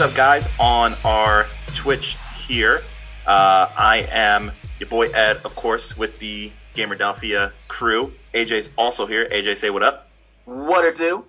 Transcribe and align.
What's 0.00 0.12
up, 0.12 0.16
guys? 0.16 0.48
On 0.58 0.94
our 1.04 1.44
Twitch 1.74 2.16
here, 2.46 2.80
uh, 3.26 3.68
I 3.76 4.08
am 4.10 4.50
your 4.78 4.88
boy 4.88 5.08
Ed, 5.08 5.42
of 5.44 5.54
course, 5.54 5.94
with 5.94 6.18
the 6.18 6.50
Gamerdelphia 6.74 7.52
crew. 7.68 8.10
AJ's 8.32 8.70
also 8.78 9.04
here. 9.04 9.28
AJ, 9.28 9.58
say 9.58 9.68
what 9.68 9.82
up. 9.82 10.08
What 10.46 10.86
it 10.86 10.96
do? 10.96 11.26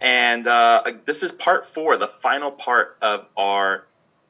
And 0.00 0.44
uh, 0.48 0.82
this 1.04 1.22
is 1.22 1.30
part 1.30 1.68
four, 1.68 1.96
the 1.96 2.08
final 2.08 2.50
part 2.50 2.96
of 3.00 3.24
our 3.36 3.84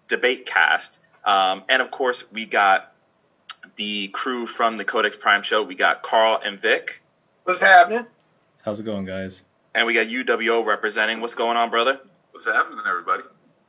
debate 0.09 0.45
cast. 0.45 0.99
Um, 1.25 1.65
and 1.71 1.81
of 1.81 1.91
course, 1.91 2.31
we 2.31 2.45
got 2.45 2.93
the 3.77 4.09
crew 4.09 4.47
from 4.47 4.77
the 4.77 4.85
Codex 4.85 5.17
Prime 5.17 5.43
show. 5.43 5.63
We 5.63 5.77
got 5.77 6.03
Carl 6.03 6.39
and 6.45 6.61
Vic. 6.61 7.01
What's 7.45 7.63
happening? 7.63 8.05
How's 8.63 8.81
it 8.81 8.83
going, 8.83 9.07
guys? 9.07 9.45
And 9.75 9.87
we 9.87 9.95
got 9.95 10.09
UWO 10.09 10.63
representing. 10.63 11.23
What's 11.23 11.37
going 11.37 11.57
on, 11.57 11.71
brother? 11.71 11.99
What's 12.33 12.45
happening, 12.45 12.85
everybody? 12.87 13.23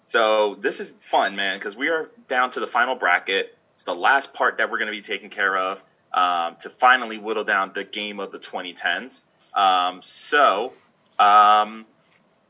So 0.10 0.56
this 0.56 0.80
is 0.80 0.92
fun, 0.92 1.36
man, 1.36 1.58
because 1.58 1.76
we 1.76 1.90
are 1.90 2.10
down 2.28 2.52
to 2.52 2.60
the 2.60 2.68
final 2.68 2.96
bracket. 2.96 3.56
It's 3.76 3.84
the 3.84 3.96
last 3.96 4.34
part 4.34 4.58
that 4.58 4.70
we're 4.70 4.80
going 4.80 4.92
to 4.92 4.98
be 4.98 5.02
taking 5.02 5.30
care 5.30 5.56
of 5.56 5.84
um, 6.14 6.56
to 6.62 6.70
finally 6.70 7.18
whittle 7.18 7.44
down 7.44 7.72
the 7.74 7.84
game 7.84 8.20
of 8.20 8.32
the 8.32 8.40
2010s. 8.40 9.22
Um, 9.54 10.02
so 10.02 10.74
um, 11.20 11.86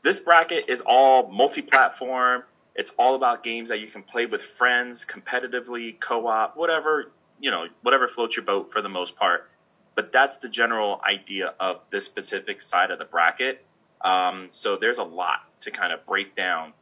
this 0.02 0.18
bracket 0.18 0.68
is 0.68 0.80
all 0.80 1.28
multi-platform. 1.28 2.44
It's 2.74 2.92
all 2.98 3.14
about 3.14 3.42
games 3.42 3.68
that 3.68 3.80
you 3.80 3.88
can 3.88 4.02
play 4.02 4.24
with 4.24 4.40
friends, 4.40 5.04
competitively, 5.04 6.00
co-op, 6.00 6.56
whatever 6.56 7.12
you 7.40 7.50
know, 7.50 7.66
whatever 7.82 8.06
floats 8.06 8.36
your 8.36 8.44
boat 8.44 8.72
for 8.72 8.82
the 8.82 8.88
most 8.88 9.16
part. 9.16 9.50
But 9.94 10.12
that's 10.12 10.36
the 10.36 10.48
general 10.48 11.00
idea 11.06 11.54
of 11.58 11.80
this 11.90 12.04
specific 12.04 12.62
side 12.62 12.90
of 12.90 12.98
the 12.98 13.04
bracket. 13.04 13.64
Um, 14.00 14.48
so 14.50 14.76
there's 14.76 14.98
a 14.98 15.04
lot 15.04 15.40
to 15.60 15.70
kind 15.70 15.92
of 15.92 16.06
break 16.06 16.36
down 16.36 16.72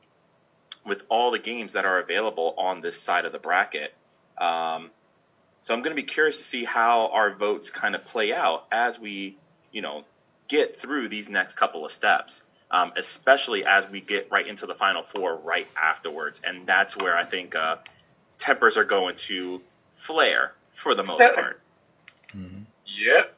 with 0.85 1.07
all 1.09 1.31
the 1.31 1.39
games 1.39 1.75
that 1.75 1.85
are 1.85 1.99
available 1.99 2.55
on 2.57 2.81
this 2.81 3.01
side 3.01 3.25
of 3.25 3.33
the 3.33 3.39
bracket. 3.39 3.95
Um, 4.39 4.91
so 5.63 5.75
I'm 5.75 5.83
going 5.83 5.95
to 5.95 6.01
be 6.01 6.07
curious 6.07 6.39
to 6.39 6.45
see 6.45 6.65
how 6.65 7.09
our 7.09 7.35
votes 7.35 7.71
kind 7.71 7.95
of 7.95 8.05
play 8.05 8.33
out 8.33 8.67
as 8.71 8.99
we, 8.99 9.37
you 9.73 9.83
know, 9.83 10.05
get 10.47 10.81
through 10.81 11.09
these 11.09 11.29
next 11.29 11.55
couple 11.55 11.85
of 11.85 11.93
steps, 11.93 12.43
um, 12.71 12.93
especially 12.97 13.65
as 13.65 13.89
we 13.89 14.01
get 14.01 14.31
right 14.31 14.47
into 14.47 14.67
the 14.67 14.75
final 14.75 15.03
four 15.03 15.37
right 15.37 15.69
afterwards. 15.77 16.41
And 16.45 16.67
that's 16.67 16.97
where 16.97 17.17
I 17.17 17.25
think 17.25 17.55
uh, 17.55 17.77
tempers 18.39 18.77
are 18.77 18.85
going 18.85 19.17
to 19.17 19.61
flare 19.97 20.53
for 20.73 20.95
the 20.95 21.03
most 21.03 21.35
part. 21.35 21.61
Mm-hmm. 22.35 22.63
Yep. 22.87 23.35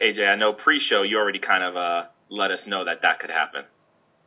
AJ, 0.00 0.30
I 0.30 0.36
know 0.36 0.52
pre-show 0.52 1.02
you 1.02 1.18
already 1.18 1.38
kind 1.38 1.64
of 1.64 1.76
uh, 1.76 2.04
let 2.28 2.50
us 2.50 2.66
know 2.66 2.84
that 2.84 3.02
that 3.02 3.20
could 3.20 3.30
happen. 3.30 3.64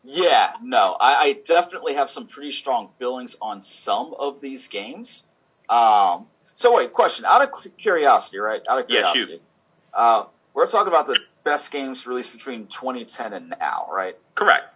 Yeah, 0.04 0.54
no, 0.64 0.96
I, 1.00 1.16
I, 1.16 1.34
definitely 1.34 1.96
have 1.96 2.10
some 2.10 2.28
pretty 2.28 2.52
strong 2.52 2.90
feelings 3.00 3.36
on 3.42 3.62
some 3.62 4.14
of 4.18 4.40
these 4.40 4.68
games. 4.68 5.26
Um, 5.68 6.26
so 6.56 6.76
wait, 6.76 6.94
question 6.94 7.26
out 7.26 7.42
of 7.42 7.78
curiosity, 7.78 8.40
right? 8.40 8.62
Out 8.70 8.80
of 8.80 8.88
curiosity, 8.88 9.34
yeah. 9.34 10.00
Uh, 10.00 10.26
we're 10.54 10.68
talking 10.68 10.88
about 10.88 11.08
the 11.08 11.20
best 11.44 11.72
games 11.72 12.08
released 12.08 12.32
between 12.32 12.68
2010 12.68 13.34
and 13.34 13.54
now, 13.60 13.88
right? 13.92 14.18
Correct. 14.36 14.74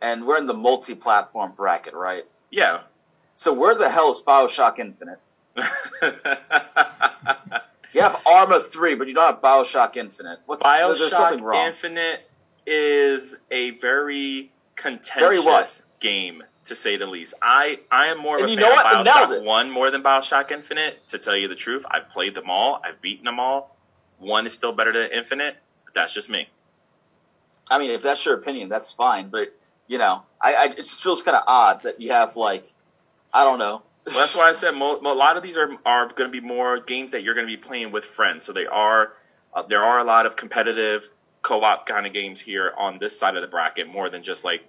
And 0.00 0.26
we're 0.26 0.38
in 0.38 0.46
the 0.46 0.54
multi-platform 0.54 1.52
bracket, 1.56 1.94
right? 1.94 2.24
Yeah. 2.50 2.80
So 3.36 3.52
where 3.52 3.74
the 3.74 3.88
hell 3.88 4.10
is 4.10 4.22
Bioshock 4.22 4.78
Infinite? 4.78 5.18
you 7.92 8.00
have 8.00 8.20
Arma 8.26 8.60
3, 8.60 8.94
but 8.94 9.08
you 9.08 9.14
don't 9.14 9.26
have 9.26 9.42
Bioshock 9.42 9.96
Infinite. 9.96 10.40
What's 10.46 10.62
Bioshock 10.62 10.98
there's 10.98 11.12
something 11.12 11.44
wrong. 11.44 11.66
Infinite 11.66 12.28
is 12.66 13.36
a 13.50 13.70
very 13.70 14.50
contentious 14.78 15.82
game 16.00 16.42
to 16.66 16.74
say 16.74 16.96
the 16.96 17.06
least. 17.06 17.34
I, 17.42 17.80
I 17.90 18.08
am 18.08 18.18
more 18.18 18.36
of 18.36 18.44
and 18.44 18.52
a 18.52 18.56
fan 18.56 18.64
of 18.64 18.70
what? 18.70 19.06
Bioshock 19.06 19.44
One 19.44 19.70
more 19.70 19.90
than 19.90 20.02
Bioshock 20.02 20.50
Infinite. 20.50 21.06
To 21.08 21.18
tell 21.18 21.36
you 21.36 21.48
the 21.48 21.56
truth, 21.56 21.84
I've 21.90 22.10
played 22.10 22.34
them 22.34 22.48
all. 22.48 22.80
I've 22.84 23.00
beaten 23.00 23.24
them 23.24 23.40
all. 23.40 23.76
One 24.18 24.46
is 24.46 24.52
still 24.52 24.72
better 24.72 24.92
than 24.92 25.10
Infinite, 25.12 25.56
but 25.84 25.94
that's 25.94 26.12
just 26.12 26.28
me. 26.28 26.48
I 27.70 27.78
mean, 27.78 27.90
if 27.90 28.02
that's 28.02 28.24
your 28.24 28.34
opinion, 28.34 28.68
that's 28.68 28.92
fine. 28.92 29.28
But 29.28 29.54
you 29.86 29.98
know, 29.98 30.22
I, 30.40 30.54
I 30.54 30.64
it 30.64 30.76
just 30.76 31.02
feels 31.02 31.22
kind 31.22 31.36
of 31.36 31.44
odd 31.46 31.82
that 31.82 32.00
you 32.00 32.12
have 32.12 32.36
like, 32.36 32.70
I 33.32 33.44
don't 33.44 33.58
know. 33.58 33.82
Well, 34.06 34.16
that's 34.16 34.36
why 34.36 34.48
I 34.48 34.52
said 34.52 34.72
mo- 34.72 35.00
a 35.00 35.14
lot 35.14 35.36
of 35.36 35.42
these 35.42 35.56
are 35.56 35.70
are 35.84 36.08
going 36.08 36.30
to 36.30 36.40
be 36.40 36.46
more 36.46 36.80
games 36.80 37.12
that 37.12 37.22
you're 37.22 37.34
going 37.34 37.46
to 37.46 37.56
be 37.56 37.60
playing 37.60 37.92
with 37.92 38.04
friends. 38.04 38.44
So 38.44 38.52
they 38.52 38.66
are 38.66 39.12
uh, 39.54 39.62
there 39.62 39.82
are 39.82 39.98
a 39.98 40.04
lot 40.04 40.26
of 40.26 40.36
competitive 40.36 41.08
co-op 41.48 41.86
kind 41.86 42.06
of 42.06 42.12
games 42.12 42.40
here 42.40 42.72
on 42.76 42.98
this 42.98 43.18
side 43.18 43.34
of 43.36 43.40
the 43.42 43.48
bracket 43.48 43.88
more 43.88 44.10
than 44.10 44.22
just 44.22 44.44
like 44.44 44.60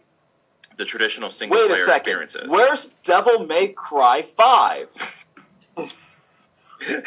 the 0.78 0.86
traditional 0.86 1.30
single 1.30 1.58
Wait 1.60 1.68
player 1.68 1.82
a 1.82 1.86
second. 1.86 2.00
experiences. 2.22 2.44
Where's 2.48 2.86
Devil 3.04 3.46
May 3.46 3.68
Cry 3.68 4.22
Five? 4.22 4.88
we 5.78 5.86
could 6.86 7.04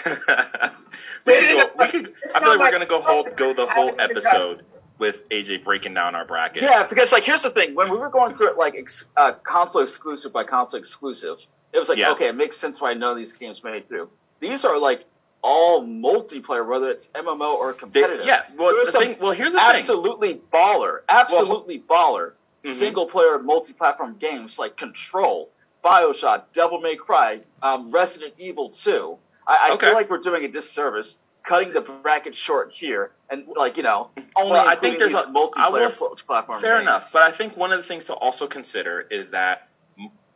go, 1.25 1.71
we 1.79 1.89
could, 1.89 2.13
I 2.35 2.41
feel 2.41 2.49
like 2.51 2.59
we're 2.61 2.71
gonna 2.71 2.87
go 2.87 3.01
whole, 3.01 3.25
go 3.37 3.55
the 3.55 3.67
whole 3.67 3.95
episode 3.99 4.65
with 4.99 5.27
AJ 5.31 5.65
breaking 5.65 5.95
down 5.95 6.15
our 6.15 6.27
bracket. 6.27 6.63
Yeah, 6.63 6.87
because 6.87 7.11
like 7.13 7.25
here's 7.25 7.43
the 7.43 7.51
thing: 7.51 7.75
when 7.75 7.91
we 7.91 7.97
were 7.97 8.11
going 8.11 8.35
through 8.35 8.51
it 8.51 8.59
like 8.59 8.75
ex- 8.77 9.07
uh, 9.17 9.33
console 9.43 9.83
exclusive 9.83 10.33
by 10.33 10.45
console 10.45 10.79
exclusive, 10.79 11.39
it 11.73 11.79
was 11.79 11.89
like 11.89 11.97
Yeah. 11.99 12.13
okay, 12.13 12.29
it 12.29 12.37
makes 12.37 12.59
sense 12.59 12.81
why 12.81 12.93
none 12.93 13.13
of 13.13 13.17
these 13.17 13.33
games 13.33 13.65
made 13.65 13.77
it 13.77 13.89
through. 13.89 14.11
These 14.41 14.65
are 14.67 14.79
like 14.79 15.05
all 15.43 15.83
multiplayer, 15.85 16.67
whether 16.67 16.91
it's 16.91 17.09
MMO 17.09 17.55
or 17.55 17.73
competitive. 17.73 18.25
yeah. 18.27 18.43
Well, 18.57 18.75
the 18.85 18.93
thing. 18.93 19.17
Well, 19.21 19.33
here's 19.33 19.53
the 19.53 19.59
thing. 19.59 19.69
absolutely 19.77 20.41
baller, 20.53 21.01
absolutely 21.09 21.81
baller 21.81 22.33
Mhm. 22.65 22.75
single 22.75 23.07
player 23.07 23.39
multi-platform 23.41 24.17
games 24.19 24.57
like 24.59 24.77
Control, 24.77 25.51
Bioshock, 25.85 26.45
Devil 26.53 26.81
May 26.81 26.95
Cry, 26.95 27.41
um, 27.61 27.91
Resident 27.91 28.35
Evil 28.39 28.69
2. 28.71 29.19
I, 29.47 29.71
I 29.71 29.75
Okay. 29.75 29.87
feel 29.87 29.95
like 29.97 30.09
we're 30.11 30.19
doing 30.19 30.45
a 30.45 30.49
disservice 30.49 31.19
cutting 31.43 31.73
the 31.73 31.81
bracket 31.81 32.37
short 32.37 32.71
here 32.73 33.11
and 33.29 33.49
like 33.57 33.77
you 33.77 33.83
know 33.83 34.11
only 34.37 34.53
Well, 34.53 34.69
I 34.69 34.77
think 34.77 34.99
there's 34.99 35.13
these 35.13 35.21
a- 35.25 35.27
I 35.27 35.31
will 35.33 35.49
multiplayer 35.51 36.25
platform. 36.25 36.61
Fair 36.61 36.77
games. 36.77 36.83
enough, 36.83 37.13
but 37.13 37.23
I 37.23 37.33
think 37.33 37.57
one 37.57 37.73
of 37.73 37.79
the 37.79 37.83
things 37.85 38.05
to 38.05 38.15
also 38.15 38.47
consider 38.47 39.01
is 39.01 39.31
that 39.31 39.67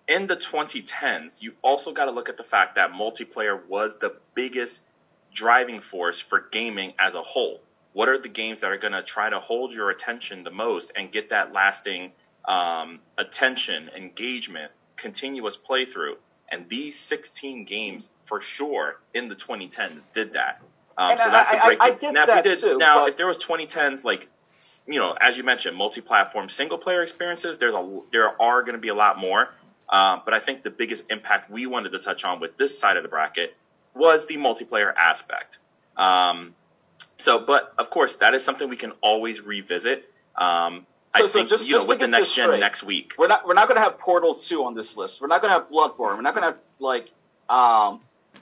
in 0.09 0.27
the 0.27 0.37
2010s, 0.37 1.41
you 1.43 1.53
also 1.63 1.93
got 1.93 2.07
to 2.07 2.11
look 2.11 2.29
at 2.29 2.37
the 2.37 2.45
fact 2.45 2.75
that 2.75 2.91
multiplayer 2.93 3.65
was 3.69 3.99
the 4.01 4.17
biggest 4.35 4.81
driving 5.37 5.81
force 5.81 6.19
for 6.19 6.41
gaming 6.51 6.95
as 6.99 7.15
a 7.15 7.23
whole. 7.23 7.61
What 7.93 8.09
are 8.09 8.19
the 8.19 8.29
games 8.29 8.61
that 8.61 8.73
are 8.73 8.79
going 8.79 8.95
to 8.95 9.03
try 9.03 9.31
to 9.31 9.39
hold 9.39 9.73
your 9.73 9.91
attention 9.91 10.43
the 10.43 10.51
most 10.51 10.91
and 10.97 11.13
get 11.13 11.31
that 11.31 11.53
lasting 11.53 12.13
um, 12.47 13.01
attention, 13.17 13.91
engagement, 13.97 14.73
continuous 14.97 15.57
playthrough? 15.57 16.17
And 16.49 16.69
these 16.69 16.99
16 16.99 17.65
games, 17.65 18.11
for 18.25 18.41
sure, 18.41 19.01
in 19.15 19.29
the 19.29 19.35
2010s, 19.35 20.01
did 20.15 20.33
that. 20.33 20.63
Um, 20.99 21.19
so 21.19 21.31
that's 21.31 21.51
the 21.51 21.57
I- 21.57 21.61
I- 21.61 21.67
break. 21.67 21.81
I 21.83 21.91
get 21.91 22.15
now, 22.15 22.27
that 22.27 22.47
if 22.47 22.61
did, 22.61 22.69
too, 22.69 22.79
now 22.79 23.01
but- 23.01 23.11
if 23.11 23.17
there 23.17 23.27
was 23.27 23.39
2010s 23.39 24.05
like 24.05 24.29
you 24.87 24.99
know, 24.99 25.13
as 25.21 25.37
you 25.37 25.45
mentioned, 25.45 25.77
multi-platform 25.77 26.49
single-player 26.49 27.03
experiences. 27.03 27.59
There's 27.59 27.75
a 27.75 28.01
there 28.11 28.41
are 28.41 28.63
going 28.63 28.73
to 28.73 28.81
be 28.81 28.89
a 28.89 28.95
lot 28.95 29.19
more, 29.19 29.51
um, 29.89 30.23
but 30.25 30.35
I 30.35 30.41
think 30.41 30.63
the 30.63 30.71
biggest 30.71 31.05
impact 31.11 31.51
we 31.51 31.67
wanted 31.67 31.93
to 31.93 31.99
touch 31.99 32.25
on 32.25 32.41
with 32.41 32.57
this 32.57 32.77
side 32.77 32.97
of 32.97 33.03
the 33.03 33.09
bracket 33.09 33.55
was 33.97 34.27
the 34.27 34.37
multiplayer 34.37 34.93
aspect. 34.95 35.59
Um, 35.97 36.55
so, 37.19 37.39
but 37.41 37.73
of 37.79 37.91
course, 37.91 38.17
that 38.17 38.35
is 38.35 38.45
something 38.45 38.69
we 38.69 38.77
can 38.77 38.93
always 39.01 39.41
revisit. 39.41 40.11
Um, 40.37 40.87
I 41.15 41.21
So- 41.21 41.27
so 41.29 41.33
think 41.39 41.49
just- 41.49 41.65
you 41.67 41.73
know 41.73 41.77
just 41.79 41.87
to 41.87 41.89
with 41.91 42.01
the 42.01 42.09
next 42.09 42.35
gen 42.35 42.47
straight. 42.49 42.61
next 42.61 42.83
week. 42.83 43.15
We're 43.17 43.29
not 43.29 43.47
we're 43.47 43.55
not 43.55 43.69
gonna 43.69 43.81
have 43.81 43.97
Portal 43.99 44.35
Two 44.35 44.65
on 44.65 44.75
this 44.75 44.97
list. 44.99 45.21
We're 45.23 45.29
not 45.29 45.41
gonna 45.41 45.55
have 45.55 45.71
Bloodborne. 45.71 46.17
We're 46.17 46.21
not 46.21 46.35
gonna 46.35 46.47
have 46.49 46.59
like 46.79 47.11
um 47.49 48.01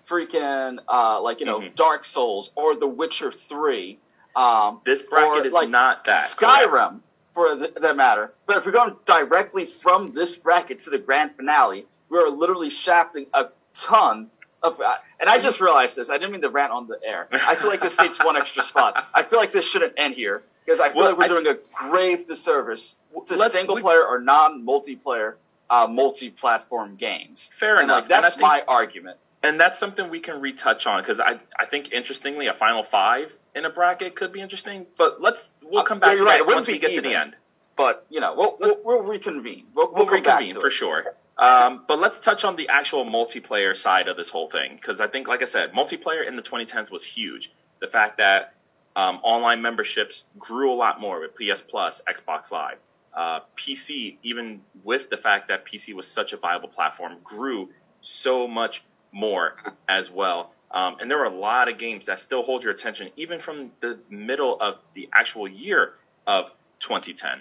freaking 0.08 0.80
uh 0.88 1.20
like 1.20 1.38
you 1.40 1.46
know 1.46 1.60
Mhm. 1.60 1.74
Dark 1.76 2.04
Souls 2.04 2.50
or 2.56 2.74
The 2.74 2.86
Witcher 2.88 3.30
Three. 3.30 3.98
Um, 4.34 4.80
This 4.84 5.02
bracket 5.02 5.44
or, 5.44 5.46
is 5.46 5.52
like, 5.52 5.68
not 5.68 6.06
that 6.06 6.28
Skyrim 6.28 7.00
for 7.34 7.54
the, 7.54 7.68
that 7.76 7.94
matter. 7.96 8.32
But 8.46 8.56
if 8.56 8.66
we're 8.66 8.72
going 8.72 8.96
directly 9.06 9.66
from 9.66 10.12
this 10.12 10.34
bracket 10.36 10.80
to 10.80 10.90
the 10.90 10.98
grand 10.98 11.36
finale, 11.36 11.86
we 12.08 12.18
are 12.18 12.28
literally 12.28 12.70
shafting 12.70 13.28
a 13.32 13.50
ton 13.72 14.30
of. 14.64 14.80
Uh, 14.80 14.94
and 15.20 15.30
I 15.30 15.38
just 15.38 15.60
realized 15.60 15.94
this. 15.96 16.10
I 16.10 16.14
didn't 16.18 16.32
mean 16.32 16.42
to 16.42 16.48
rant 16.48 16.72
on 16.72 16.88
the 16.88 16.98
air. 17.04 17.28
I 17.32 17.54
feel 17.54 17.68
like 17.68 17.80
this 17.80 17.96
takes 17.96 18.18
one 18.18 18.36
extra 18.36 18.62
spot. 18.62 19.06
I 19.14 19.22
feel 19.22 19.38
like 19.38 19.52
this 19.52 19.64
shouldn't 19.64 19.94
end 19.96 20.14
here 20.14 20.42
because 20.64 20.80
I 20.80 20.88
feel 20.88 20.98
Well, 21.02 21.08
like 21.10 21.18
we're 21.18 21.24
I- 21.24 21.28
doing 21.42 21.46
a 21.46 21.58
grave 21.72 22.26
disservice 22.26 22.96
to 23.26 23.48
single 23.50 23.76
we- 23.76 23.82
player 23.82 24.02
or 24.04 24.20
non 24.20 24.66
multiplayer 24.66 25.34
uh, 25.70 25.86
multi 25.88 26.30
platform 26.30 26.96
games. 26.96 27.50
Fair 27.56 27.76
and 27.76 27.84
enough. 27.84 28.02
Like, 28.02 28.08
that's 28.08 28.36
And 28.36 28.44
I 28.44 28.48
my 28.48 28.62
argument. 28.68 29.18
and 29.42 29.58
that's 29.60 29.78
something 29.78 30.10
we 30.10 30.20
can 30.20 30.40
retouch 30.40 30.86
on 30.86 31.00
because 31.02 31.20
I 31.20 31.38
I 31.58 31.66
think 31.66 31.92
interestingly 31.92 32.46
a 32.48 32.54
final 32.54 32.82
five 32.82 33.34
in 33.54 33.64
a 33.64 33.70
bracket 33.70 34.14
could 34.14 34.32
be 34.32 34.40
interesting. 34.40 34.86
But 34.98 35.20
let's 35.22 35.50
we'll 35.62 35.80
Uh, 35.80 35.84
come 35.84 36.00
back 36.00 36.10
you're 36.10 36.18
to 36.20 36.24
right, 36.24 36.40
it 36.40 36.46
that 36.46 36.54
once 36.54 36.66
we 36.66 36.78
get 36.78 36.94
to 36.94 37.00
the 37.00 37.14
end. 37.14 37.34
But 37.76 38.06
you 38.10 38.20
know, 38.20 38.34
we'll 38.36 38.56
we'll, 38.60 38.78
we'll 38.84 39.02
reconvene. 39.02 39.66
We'll, 39.74 39.90
We'll, 39.92 40.06
reconvene 40.06 40.54
for 40.60 40.70
sure. 40.70 41.14
Um, 41.36 41.84
but 41.88 41.98
let's 41.98 42.20
touch 42.20 42.44
on 42.44 42.56
the 42.56 42.68
actual 42.68 43.04
multiplayer 43.04 43.76
side 43.76 44.08
of 44.08 44.16
this 44.16 44.28
whole 44.28 44.48
thing 44.48 44.76
because 44.76 45.00
I 45.00 45.08
think, 45.08 45.26
like 45.26 45.42
I 45.42 45.46
said, 45.46 45.72
multiplayer 45.72 46.26
in 46.26 46.36
the 46.36 46.42
2010s 46.42 46.90
was 46.90 47.04
huge. 47.04 47.52
The 47.80 47.88
fact 47.88 48.18
that 48.18 48.54
um, 48.96 49.16
online 49.22 49.60
memberships 49.60 50.24
grew 50.38 50.72
a 50.72 50.76
lot 50.76 51.00
more 51.00 51.20
with 51.20 51.32
PS 51.34 51.60
Plus, 51.62 52.02
Xbox 52.08 52.52
Live. 52.52 52.78
uh, 53.14 53.40
PC, 53.56 54.16
even 54.22 54.60
with 54.82 55.08
the 55.08 55.16
fact 55.16 55.48
that 55.48 55.64
PC 55.64 55.94
was 55.94 56.06
such 56.06 56.32
a 56.32 56.36
viable 56.36 56.68
platform, 56.68 57.16
grew 57.22 57.70
so 58.02 58.48
much 58.48 58.82
more 59.12 59.56
as 59.88 60.10
well. 60.10 60.52
Um, 60.70 60.96
and 61.00 61.10
there 61.10 61.20
are 61.20 61.26
a 61.26 61.36
lot 61.36 61.68
of 61.68 61.78
games 61.78 62.06
that 62.06 62.18
still 62.18 62.42
hold 62.42 62.64
your 62.64 62.72
attention, 62.72 63.10
even 63.16 63.40
from 63.40 63.70
the 63.80 63.98
middle 64.10 64.60
of 64.60 64.78
the 64.94 65.08
actual 65.12 65.46
year 65.46 65.94
of 66.26 66.50
2010. 66.80 67.40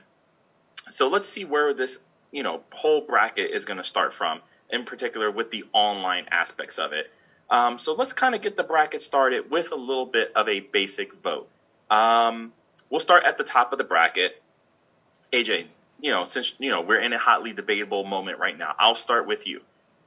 So 0.91 1.09
let's 1.09 1.27
see 1.27 1.45
where 1.45 1.73
this, 1.73 1.99
you 2.33 2.43
know, 2.43 2.61
whole 2.73 3.01
bracket 3.01 3.51
is 3.51 3.63
going 3.63 3.77
to 3.77 3.83
start 3.83 4.13
from, 4.13 4.41
in 4.69 4.83
particular 4.83 5.31
with 5.31 5.51
the 5.51 5.63
online 5.71 6.25
aspects 6.31 6.79
of 6.79 6.91
it. 6.91 7.09
Um, 7.49 7.77
so 7.77 7.93
let's 7.93 8.11
kind 8.11 8.33
of 8.35 8.41
get 8.41 8.57
the 8.57 8.63
bracket 8.63 9.03
started 9.03 9.49
with 9.51 9.71
a 9.71 9.75
little 9.75 10.07
bit 10.07 10.33
of 10.35 10.49
a 10.49 10.59
basic 10.59 11.13
vote. 11.21 11.47
Um, 11.89 12.51
we'll 12.89 12.99
start 12.99 13.23
at 13.23 13.37
the 13.37 13.43
top 13.43 13.71
of 13.71 13.77
the 13.77 13.83
bracket. 13.83 14.41
AJ, 15.31 15.67
you 16.01 16.11
know, 16.11 16.25
since 16.25 16.53
you 16.57 16.71
know 16.71 16.81
we're 16.81 16.99
in 16.99 17.13
a 17.13 17.19
hotly 17.19 17.53
debatable 17.53 18.03
moment 18.03 18.39
right 18.39 18.57
now, 18.57 18.75
I'll 18.79 18.95
start 18.95 19.27
with 19.27 19.45
you. 19.45 19.61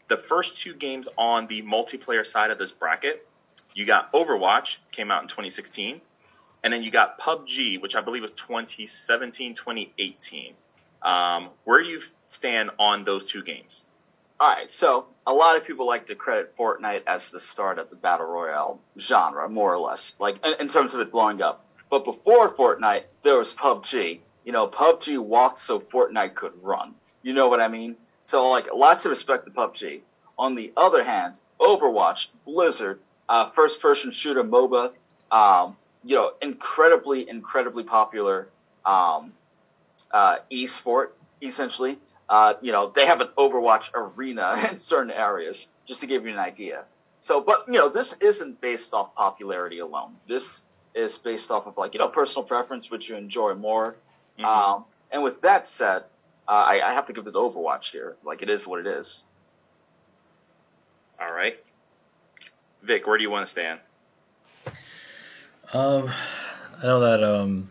The 0.08 0.16
first 0.16 0.58
two 0.58 0.74
games 0.74 1.08
on 1.16 1.46
the 1.46 1.62
multiplayer 1.62 2.26
side 2.26 2.50
of 2.50 2.58
this 2.58 2.72
bracket, 2.72 3.26
you 3.74 3.86
got 3.86 4.12
Overwatch, 4.12 4.76
came 4.90 5.10
out 5.10 5.22
in 5.22 5.28
2016, 5.28 6.00
and 6.64 6.72
then 6.72 6.82
you 6.82 6.90
got 6.90 7.20
PUBG, 7.20 7.80
which 7.80 7.94
I 7.94 8.00
believe 8.00 8.22
was 8.22 8.32
2017, 8.32 9.54
2018. 9.54 10.54
Um, 11.02 11.50
where 11.64 11.82
do 11.82 11.88
you 11.88 12.02
stand 12.28 12.70
on 12.78 13.04
those 13.04 13.24
two 13.24 13.42
games? 13.42 13.84
All 14.38 14.48
right, 14.48 14.70
so 14.70 15.06
a 15.26 15.32
lot 15.32 15.56
of 15.56 15.64
people 15.64 15.86
like 15.86 16.08
to 16.08 16.14
credit 16.14 16.56
Fortnite 16.56 17.02
as 17.06 17.30
the 17.30 17.40
start 17.40 17.78
of 17.78 17.88
the 17.88 17.96
battle 17.96 18.26
royale 18.26 18.80
genre, 18.98 19.48
more 19.48 19.72
or 19.72 19.78
less, 19.78 20.14
like 20.18 20.44
in, 20.44 20.54
in 20.60 20.68
terms 20.68 20.92
of 20.92 21.00
it 21.00 21.10
blowing 21.10 21.40
up. 21.40 21.64
But 21.88 22.04
before 22.04 22.52
Fortnite, 22.52 23.04
there 23.22 23.38
was 23.38 23.54
PUBG. 23.54 24.20
You 24.44 24.52
know, 24.52 24.68
PUBG 24.68 25.18
walked 25.18 25.58
so 25.58 25.80
Fortnite 25.80 26.34
could 26.34 26.52
run. 26.62 26.94
You 27.22 27.32
know 27.32 27.48
what 27.48 27.60
I 27.60 27.68
mean? 27.68 27.96
So 28.22 28.50
like, 28.50 28.72
lots 28.74 29.06
of 29.06 29.10
respect 29.10 29.46
to 29.46 29.52
PUBG. 29.52 30.00
On 30.38 30.54
the 30.54 30.72
other 30.76 31.02
hand, 31.02 31.38
Overwatch, 31.58 32.28
Blizzard, 32.44 33.00
uh, 33.28 33.48
first-person 33.50 34.10
shooter 34.10 34.44
MOBA, 34.44 34.92
um, 35.30 35.76
you 36.04 36.16
know, 36.16 36.32
incredibly, 36.42 37.28
incredibly 37.28 37.84
popular 37.84 38.48
um, 38.84 39.32
uh, 40.10 40.36
e-sport, 40.50 41.16
essentially. 41.42 41.98
Uh, 42.28 42.54
you 42.60 42.72
know, 42.72 42.88
they 42.88 43.06
have 43.06 43.20
an 43.20 43.28
Overwatch 43.38 43.90
arena 43.94 44.56
in 44.70 44.76
certain 44.76 45.12
areas, 45.12 45.68
just 45.86 46.00
to 46.00 46.06
give 46.06 46.24
you 46.24 46.32
an 46.32 46.38
idea. 46.38 46.84
So, 47.20 47.40
but 47.40 47.64
you 47.66 47.74
know, 47.74 47.88
this 47.88 48.16
isn't 48.18 48.60
based 48.60 48.92
off 48.94 49.14
popularity 49.14 49.78
alone. 49.78 50.16
This 50.28 50.62
is 50.94 51.18
based 51.18 51.50
off 51.50 51.66
of 51.66 51.76
like 51.76 51.94
you 51.94 52.00
know 52.00 52.08
personal 52.08 52.44
preference, 52.44 52.90
which 52.90 53.08
you 53.08 53.16
enjoy 53.16 53.54
more. 53.54 53.96
Mm-hmm. 54.38 54.44
Um, 54.44 54.84
and 55.10 55.22
with 55.22 55.42
that 55.42 55.66
said, 55.66 56.04
uh, 56.48 56.50
I, 56.50 56.80
I 56.80 56.92
have 56.92 57.06
to 57.06 57.12
give 57.12 57.26
it 57.26 57.34
Overwatch 57.34 57.90
here. 57.90 58.16
Like 58.24 58.42
it 58.42 58.50
is 58.50 58.66
what 58.66 58.80
it 58.80 58.86
is. 58.86 59.24
All 61.20 61.32
right, 61.32 61.58
Vic, 62.82 63.06
where 63.06 63.16
do 63.16 63.22
you 63.22 63.30
want 63.30 63.46
to 63.46 63.50
stand? 63.50 63.80
Um, 65.72 66.10
I 66.78 66.82
know 66.82 67.00
that 67.00 67.24
um, 67.24 67.70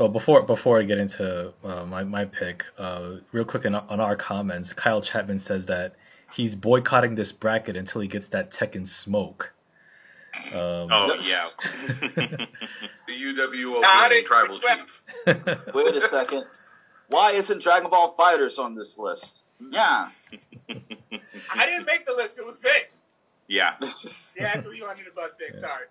well, 0.00 0.08
before 0.08 0.42
before 0.42 0.80
I 0.80 0.84
get 0.84 0.96
into 0.96 1.52
uh, 1.62 1.84
my 1.84 2.04
my 2.04 2.24
pick, 2.24 2.64
uh, 2.78 3.16
real 3.32 3.44
quick 3.44 3.66
in, 3.66 3.74
on 3.74 4.00
our 4.00 4.16
comments, 4.16 4.72
Kyle 4.72 5.02
Chapman 5.02 5.38
says 5.38 5.66
that 5.66 5.94
he's 6.32 6.54
boycotting 6.54 7.14
this 7.16 7.32
bracket 7.32 7.76
until 7.76 8.00
he 8.00 8.08
gets 8.08 8.28
that 8.28 8.50
Tekken 8.50 8.88
smoke. 8.88 9.52
Um, 10.46 10.88
oh 10.90 11.18
yeah, 11.20 11.48
the 12.16 13.12
UWO 13.12 14.24
tribal 14.24 14.58
chief. 14.58 15.02
Wait 15.74 15.94
a 15.94 16.00
second. 16.00 16.46
Why 17.08 17.32
isn't 17.32 17.62
Dragon 17.62 17.90
Ball 17.90 18.08
Fighters 18.12 18.58
on 18.58 18.74
this 18.74 18.96
list? 18.96 19.44
Yeah. 19.70 20.08
I 20.70 21.66
didn't 21.66 21.84
make 21.84 22.06
the 22.06 22.14
list. 22.14 22.38
It 22.38 22.46
was 22.46 22.58
Vic. 22.58 22.90
Yeah. 23.48 23.74
yeah, 24.38 24.52
I 24.54 24.60
threw 24.62 24.72
you 24.72 24.86
under 24.86 25.02
the 25.04 25.10
bus, 25.10 25.32
Vic. 25.38 25.50
Yeah. 25.54 25.60
Sorry. 25.60 25.86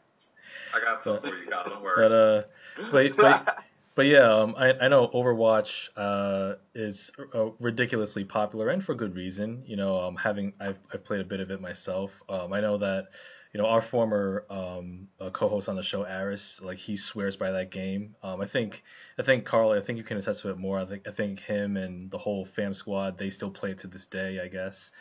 I 0.74 0.80
got 0.80 1.04
something 1.04 1.30
for 1.30 1.38
you, 1.38 1.50
guys. 1.50 1.70
Don't 1.70 1.84
worry. 1.84 2.10
But 2.10 2.12
uh, 2.12 2.44
but 2.92 3.18
but, 3.18 3.64
but 4.00 4.06
yeah, 4.06 4.34
um, 4.34 4.56
I 4.58 4.72
I 4.80 4.88
know 4.88 5.10
Overwatch 5.10 5.90
uh 5.98 6.54
is 6.74 7.12
uh, 7.36 7.50
ridiculously 7.60 8.24
popular 8.24 8.70
and 8.70 8.82
for 8.82 8.96
good 8.96 9.14
reason. 9.14 9.64
You 9.66 9.76
know, 9.76 10.00
um, 10.00 10.16
having 10.16 10.54
I've 10.58 10.80
I've 10.94 11.04
played 11.04 11.20
a 11.20 11.26
bit 11.26 11.42
of 11.42 11.52
it 11.52 11.60
myself. 11.60 12.24
Um, 12.30 12.54
I 12.54 12.62
know 12.62 12.78
that 12.78 13.10
you 13.54 13.60
know, 13.60 13.68
our 13.68 13.82
former 13.82 14.46
um, 14.50 15.10
uh, 15.20 15.32
co-host 15.32 15.68
on 15.68 15.76
the 15.76 15.84
show, 15.84 16.06
Aris, 16.06 16.62
like 16.62 16.78
he 16.78 16.96
swears 16.96 17.36
by 17.36 17.52
that 17.52 17.72
game. 17.72 18.16
Um, 18.24 18.40
I 18.40 18.46
think, 18.46 18.84
I 19.18 19.24
think 19.24 19.44
Carl, 19.44 19.72
I 19.72 19.82
think 19.82 19.98
you 19.98 20.04
can 20.06 20.16
attest 20.16 20.44
to 20.44 20.50
it 20.52 20.58
more. 20.58 20.80
I 20.80 20.86
think, 20.86 21.06
I 21.06 21.12
think 21.12 21.40
him 21.40 21.76
and 21.76 22.10
the 22.10 22.20
whole 22.20 22.46
fam 22.46 22.74
squad, 22.74 23.18
they 23.18 23.32
still 23.32 23.50
play 23.50 23.72
it 23.72 23.80
to 23.80 23.88
this 23.88 24.06
day, 24.06 24.40
I 24.40 24.48
guess. 24.48 24.92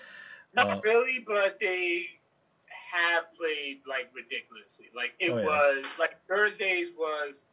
Not 0.56 0.70
uh, 0.70 0.80
really, 0.82 1.22
but 1.24 1.58
they 1.60 2.06
have 2.90 3.32
played 3.36 3.80
like 3.86 4.10
ridiculously. 4.12 4.86
Like 4.96 5.12
it 5.20 5.30
oh, 5.30 5.38
yeah. 5.38 5.44
was 5.44 5.84
like 6.00 6.16
Thursdays 6.26 6.88
was 6.98 7.44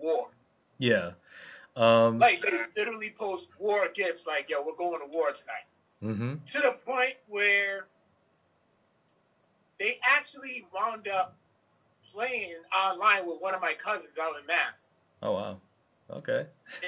war. 0.00 0.28
Yeah. 0.78 1.12
Um, 1.76 2.18
like 2.18 2.40
they 2.40 2.50
literally 2.76 3.14
post 3.16 3.48
war 3.58 3.88
gifts, 3.94 4.26
like 4.26 4.50
yo, 4.50 4.62
we're 4.64 4.76
going 4.76 5.00
to 5.00 5.06
war 5.16 5.30
tonight. 5.32 5.66
Mm-hmm. 6.02 6.44
To 6.44 6.58
the 6.58 6.76
point 6.84 7.14
where 7.28 7.86
they 9.78 9.98
actually 10.02 10.66
wound 10.74 11.08
up 11.08 11.36
playing 12.12 12.56
online 12.74 13.26
with 13.26 13.40
one 13.40 13.54
of 13.54 13.60
my 13.60 13.74
cousins 13.74 14.18
out 14.20 14.34
in 14.40 14.46
Mass. 14.46 14.90
Oh 15.22 15.32
wow. 15.32 15.56
Okay. 16.10 16.46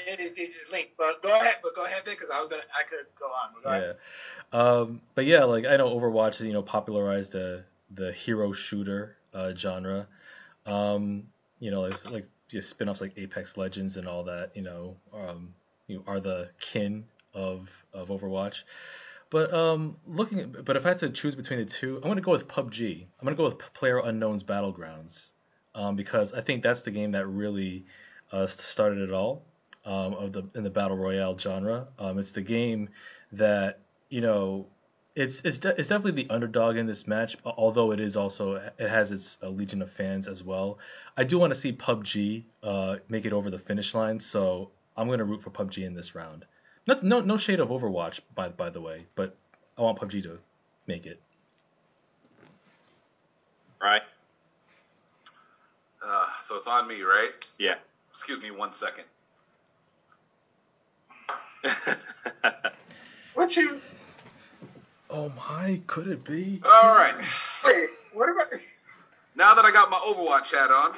And 0.09 0.19
it, 0.19 0.33
it 0.37 0.53
just 0.53 0.73
linked. 0.73 0.97
But 0.97 1.23
go 1.23 1.39
ahead, 1.39 1.57
but 1.63 1.75
go 1.77 1.85
ahead, 1.85 2.03
because 2.05 2.31
I 2.31 2.41
was 2.41 2.49
gonna, 2.49 2.63
I 2.75 2.89
could 2.89 3.07
go 3.19 3.27
on. 3.27 3.63
Go 3.63 3.95
yeah. 4.53 4.59
Um, 4.59 5.01
but 5.15 5.27
yeah, 5.27 5.45
like 5.45 5.67
I 5.67 5.77
know 5.77 5.95
Overwatch, 5.95 6.45
you 6.45 6.53
know, 6.53 6.63
popularized 6.63 7.33
the 7.33 7.65
the 7.95 8.13
hero 8.13 8.53
shooter 8.53 9.17
uh, 9.35 9.53
genre. 9.55 10.07
Um, 10.67 11.25
you 11.59 11.71
know, 11.71 11.85
it's 11.85 12.07
like 12.07 12.27
spin-offs 12.59 13.01
like 13.01 13.13
Apex 13.17 13.57
Legends 13.57 13.97
and 13.97 14.09
all 14.09 14.25
that. 14.25 14.51
You 14.55 14.63
know, 14.63 14.97
um, 15.15 15.55
you 15.87 15.97
know, 15.97 16.05
are 16.07 16.21
the 16.21 16.51
kin 16.61 17.05
of 17.35 17.71
of 17.93 18.09
Overwatch. 18.09 18.65
But 19.31 19.55
um, 19.55 19.97
looking, 20.07 20.57
but 20.65 20.77
if 20.77 20.85
I 20.85 20.89
had 20.89 20.99
to 20.99 21.11
choose 21.11 21.37
between 21.37 21.61
the 21.61 21.65
two, 21.65 21.97
I'm 21.97 22.09
gonna 22.09 22.21
go 22.21 22.33
with 22.33 22.49
PUBG. 22.49 23.03
I'm 23.03 23.25
gonna 23.25 23.37
go 23.37 23.45
with 23.45 23.59
Player 23.59 24.01
Unknown's 24.01 24.43
Battlegrounds 24.43 25.31
um, 25.75 25.95
because 25.95 26.33
I 26.33 26.41
think 26.41 26.63
that's 26.63 26.83
the 26.83 26.91
game 26.91 27.13
that 27.13 27.27
really 27.27 27.85
uh, 28.33 28.47
started 28.47 28.99
it 28.99 29.13
all 29.13 29.45
um, 29.85 30.15
of 30.15 30.33
the 30.33 30.43
in 30.57 30.65
the 30.65 30.71
battle 30.71 30.97
royale 30.97 31.39
genre. 31.39 31.89
Um, 31.99 32.19
it's 32.19 32.33
the 32.33 32.43
game 32.43 32.89
that 33.33 33.81
you 34.09 34.21
know 34.21 34.67
it's 35.15 35.41
it's, 35.45 35.59
de- 35.59 35.79
it's 35.79 35.89
definitely 35.89 36.23
the 36.23 36.31
underdog 36.31 36.77
in 36.77 36.87
this 36.87 37.07
match, 37.07 37.37
although 37.45 37.93
it 37.93 38.01
is 38.01 38.17
also 38.17 38.55
it 38.55 38.89
has 38.89 39.11
its 39.13 39.39
uh, 39.43 39.49
legion 39.49 39.83
of 39.83 39.91
fans 39.91 40.29
as 40.29 40.45
well. 40.45 40.79
I 41.17 41.25
do 41.25 41.39
want 41.39 41.53
to 41.53 41.59
see 41.59 41.73
PUBG 41.73 42.45
uh, 42.63 42.97
make 43.09 43.25
it 43.25 43.33
over 43.33 43.51
the 43.51 43.59
finish 43.59 43.95
line, 43.95 44.19
so 44.19 44.71
I'm 44.97 45.09
gonna 45.09 45.25
root 45.25 45.43
for 45.43 45.51
PUBG 45.51 45.85
in 45.85 45.95
this 45.95 46.15
round. 46.15 46.45
No, 46.87 46.99
no, 47.03 47.21
no 47.21 47.37
shade 47.37 47.61
of 47.61 47.71
Overwatch, 47.71 48.21
by 48.35 48.49
by 48.49 48.71
the 48.71 48.81
way, 48.81 49.07
but 49.15 49.37
I 49.77 49.83
want 49.83 49.99
PUBG 49.99 50.23
to 50.25 50.39
make 50.87 51.07
it. 51.07 51.21
Right. 53.81 54.03
Uh, 56.05 56.27
so 56.43 56.57
it's 56.57 56.67
on 56.67 56.87
me, 56.89 57.03
right? 57.03 57.31
Yeah. 57.59 57.75
Excuse 58.11 58.43
me 58.43 58.51
one 58.51 58.73
second. 58.73 59.05
what 63.35 63.57
you? 63.57 63.81
Oh 65.11 65.33
my, 65.37 65.81
could 65.89 66.07
it 66.07 66.25
be? 66.25 66.61
All 66.65 66.95
right. 66.95 67.17
Wait, 67.65 67.89
what 68.13 68.29
about? 68.29 68.47
Now 69.35 69.55
that 69.55 69.65
I 69.65 69.73
got 69.73 69.91
my 69.91 69.99
Overwatch 69.99 70.53
hat 70.53 70.71
on, 70.71 70.93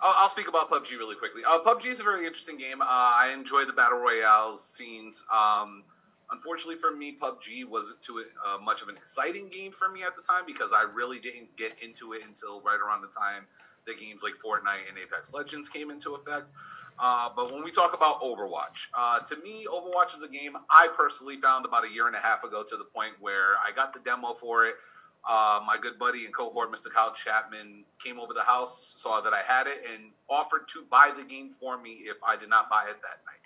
I'll, 0.00 0.14
I'll, 0.16 0.28
speak 0.28 0.48
about 0.48 0.70
PUBG 0.70 0.92
really 0.92 1.14
quickly. 1.14 1.42
Uh, 1.46 1.58
PUBG 1.60 1.86
is 1.86 2.00
a 2.00 2.02
very 2.02 2.26
interesting 2.26 2.56
game. 2.56 2.80
Uh, 2.80 2.84
I 2.86 3.32
enjoy 3.34 3.64
the 3.64 3.72
battle 3.72 3.98
royale 3.98 4.56
scenes. 4.56 5.22
Um, 5.32 5.84
unfortunately 6.30 6.76
for 6.76 6.90
me, 6.90 7.16
PUBG 7.20 7.68
wasn't 7.68 8.00
too 8.02 8.24
uh, 8.46 8.58
much 8.58 8.80
of 8.80 8.88
an 8.88 8.96
exciting 8.96 9.48
game 9.48 9.72
for 9.72 9.90
me 9.90 10.02
at 10.02 10.16
the 10.16 10.22
time 10.22 10.44
because 10.46 10.72
I 10.72 10.82
really 10.82 11.18
didn't 11.18 11.54
get 11.56 11.72
into 11.82 12.14
it 12.14 12.22
until 12.26 12.60
right 12.62 12.78
around 12.80 13.02
the 13.02 13.08
time 13.08 13.44
that 13.86 14.00
games 14.00 14.22
like 14.22 14.34
Fortnite 14.44 14.88
and 14.88 14.98
Apex 14.98 15.32
Legends 15.34 15.68
came 15.68 15.90
into 15.90 16.14
effect. 16.14 16.46
Uh, 16.98 17.28
but 17.34 17.52
when 17.52 17.62
we 17.62 17.70
talk 17.70 17.94
about 17.94 18.22
Overwatch, 18.22 18.88
uh, 18.96 19.20
to 19.20 19.36
me, 19.42 19.66
Overwatch 19.70 20.14
is 20.16 20.22
a 20.22 20.28
game 20.28 20.56
I 20.70 20.88
personally 20.96 21.36
found 21.36 21.66
about 21.66 21.84
a 21.84 21.90
year 21.90 22.06
and 22.06 22.16
a 22.16 22.20
half 22.20 22.42
ago 22.42 22.62
to 22.62 22.76
the 22.76 22.84
point 22.84 23.12
where 23.20 23.54
I 23.56 23.74
got 23.74 23.92
the 23.92 24.00
demo 24.00 24.34
for 24.34 24.66
it. 24.66 24.76
Uh, 25.28 25.60
my 25.66 25.76
good 25.80 25.98
buddy 25.98 26.24
and 26.24 26.34
cohort, 26.34 26.72
Mr. 26.72 26.90
Kyle 26.92 27.12
Chapman, 27.12 27.84
came 28.02 28.20
over 28.20 28.32
the 28.32 28.42
house, 28.42 28.94
saw 28.96 29.20
that 29.20 29.32
I 29.34 29.42
had 29.42 29.66
it, 29.66 29.78
and 29.92 30.12
offered 30.30 30.68
to 30.68 30.84
buy 30.88 31.10
the 31.16 31.24
game 31.24 31.50
for 31.60 31.80
me 31.80 32.02
if 32.04 32.16
I 32.26 32.36
did 32.36 32.48
not 32.48 32.70
buy 32.70 32.84
it 32.88 32.96
that 33.02 33.20
night. 33.26 33.42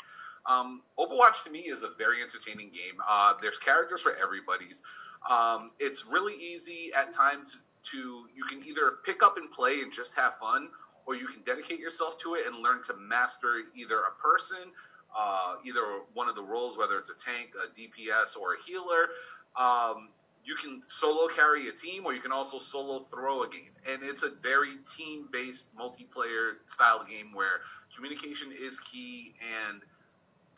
Um, 0.47 0.83
Overwatch 0.99 1.42
to 1.45 1.50
me 1.50 1.61
is 1.61 1.83
a 1.83 1.90
very 1.97 2.23
entertaining 2.23 2.69
game. 2.69 3.00
Uh, 3.09 3.33
there's 3.40 3.59
characters 3.59 4.02
for 4.02 4.14
everybody's. 4.16 4.83
Um, 5.28 5.73
it's 5.78 6.07
really 6.07 6.35
easy 6.35 6.90
at 6.97 7.14
times 7.14 7.59
to 7.92 8.26
you 8.35 8.45
can 8.49 8.62
either 8.66 8.99
pick 9.04 9.23
up 9.23 9.37
and 9.38 9.50
play 9.50 9.80
and 9.80 9.92
just 9.92 10.14
have 10.14 10.38
fun, 10.38 10.69
or 11.07 11.14
you 11.14 11.26
can 11.26 11.42
dedicate 11.42 11.78
yourself 11.78 12.19
to 12.19 12.35
it 12.35 12.47
and 12.47 12.62
learn 12.62 12.83
to 12.85 12.95
master 12.97 13.62
either 13.75 14.00
a 14.00 14.23
person 14.23 14.73
uh, 15.16 15.57
either 15.64 15.80
one 16.14 16.28
of 16.28 16.35
the 16.35 16.42
roles, 16.42 16.78
whether 16.78 16.99
it's 16.99 17.11
a 17.11 17.14
tank, 17.14 17.50
a 17.57 17.69
DPS, 17.78 18.37
or 18.40 18.54
a 18.54 18.62
healer. 18.64 19.09
Um, 19.57 20.11
you 20.45 20.54
can 20.54 20.83
solo 20.87 21.28
carry 21.28 21.69
a 21.69 21.73
team, 21.73 22.07
or 22.07 22.14
you 22.14 22.21
can 22.21 22.33
also 22.33 22.59
solo 22.59 23.00
throw 23.00 23.42
a 23.42 23.49
game, 23.49 23.73
and 23.88 24.02
it's 24.02 24.23
a 24.23 24.30
very 24.42 24.76
team-based 24.97 25.66
multiplayer 25.76 26.54
style 26.66 27.04
game 27.09 27.35
where 27.35 27.61
communication 27.95 28.52
is 28.59 28.78
key 28.80 29.35
and 29.40 29.83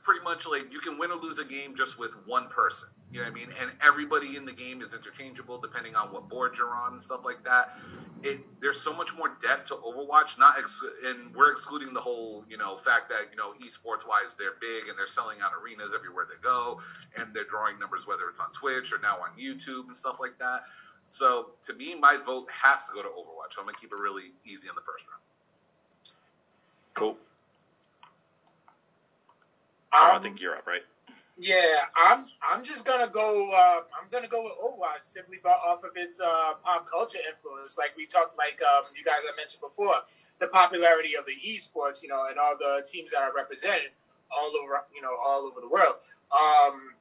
pretty 0.03 0.23
much 0.23 0.47
like 0.47 0.73
you 0.73 0.81
can 0.81 0.99
win 0.99 1.11
or 1.11 1.17
lose 1.17 1.39
a 1.39 1.45
game 1.45 1.75
just 1.77 1.99
with 1.99 2.11
one 2.27 2.49
person. 2.49 2.89
You 3.13 3.19
know 3.21 3.27
what 3.27 3.33
I 3.33 3.35
mean? 3.35 3.49
And 3.61 3.71
everybody 3.85 4.37
in 4.37 4.47
the 4.47 4.53
game 4.53 4.81
is 4.81 4.95
interchangeable 4.95 5.61
depending 5.61 5.95
on 5.95 6.13
what 6.13 6.31
board 6.31 6.55
you're 6.57 6.75
on 6.75 6.95
and 6.95 7.03
stuff 7.03 7.21
like 7.25 7.45
that. 7.45 7.77
It 8.23 8.41
there's 8.61 8.81
so 8.81 8.93
much 8.95 9.15
more 9.15 9.37
depth 9.43 9.69
to 9.69 9.75
Overwatch. 9.75 10.39
Not 10.39 10.59
ex- 10.59 10.81
and 11.05 11.35
we're 11.37 11.53
excluding 11.53 11.93
the 11.93 12.01
whole 12.01 12.43
you 12.49 12.57
know 12.57 12.79
fact 12.79 13.11
that 13.11 13.29
you 13.31 13.37
know 13.37 13.53
esports 13.61 14.09
wise 14.09 14.35
they're 14.39 14.57
big 14.63 14.89
and 14.89 14.97
they're 14.97 15.07
selling 15.07 15.39
out 15.43 15.51
arenas 15.53 15.93
everywhere 15.95 16.27
they 16.27 16.41
go 16.43 16.81
and 17.19 17.35
they're 17.35 17.45
drawing 17.45 17.79
numbers 17.79 18.07
whether 18.07 18.31
it's 18.31 18.41
on 18.41 18.51
Twitch 18.53 18.93
or 18.95 18.99
now 18.99 19.19
on 19.21 19.37
YouTube 19.39 19.89
and 19.89 19.97
stuff 19.97 20.17
like 20.19 20.39
that. 20.39 20.63
So 21.11 21.51
to 21.67 21.75
me, 21.75 21.95
my 21.95 22.17
vote 22.17 22.49
has 22.51 22.85
to 22.87 22.95
go 22.95 23.03
to 23.03 23.09
Overwatch. 23.09 23.53
So 23.53 23.61
I'm 23.61 23.67
gonna 23.67 23.77
keep 23.79 23.93
it 23.93 24.01
really 24.01 24.33
easy 24.47 24.69
in 24.69 24.75
the 24.75 24.81
first 24.81 25.05
round. 25.11 25.21
Cool. 26.95 27.17
Um, 29.93 30.17
I 30.17 30.19
think 30.23 30.41
you're 30.41 30.57
up, 30.57 30.67
right? 30.67 30.81
Yeah, 31.43 31.91
I'm. 31.99 32.23
I'm 32.39 32.65
just 32.65 32.85
gonna 32.87 33.11
go. 33.11 33.51
Uh, 33.51 33.83
I'm 33.99 34.07
gonna 34.13 34.29
go 34.29 34.45
with 34.45 34.53
Overwatch 34.63 35.03
simply 35.03 35.39
off 35.45 35.83
of 35.83 35.91
its 35.97 36.21
uh, 36.21 36.55
pop 36.63 36.89
culture 36.89 37.19
influence. 37.19 37.77
Like 37.77 37.97
we 37.97 38.07
talked, 38.07 38.39
like 38.39 38.63
um, 38.63 38.85
you 38.97 39.03
guys 39.03 39.27
have 39.27 39.35
mentioned 39.37 39.61
before, 39.61 40.07
the 40.39 40.47
popularity 40.47 41.17
of 41.19 41.27
the 41.27 41.35
esports, 41.35 42.01
you 42.01 42.09
know, 42.09 42.27
and 42.31 42.39
all 42.39 42.55
the 42.57 42.87
teams 42.87 43.11
that 43.11 43.23
are 43.23 43.35
represented 43.35 43.91
all 44.31 44.53
over, 44.63 44.87
you 44.95 45.03
know, 45.03 45.19
all 45.19 45.43
over 45.43 45.61
the 45.61 45.69
world. 45.69 45.97
Um, 46.31 46.95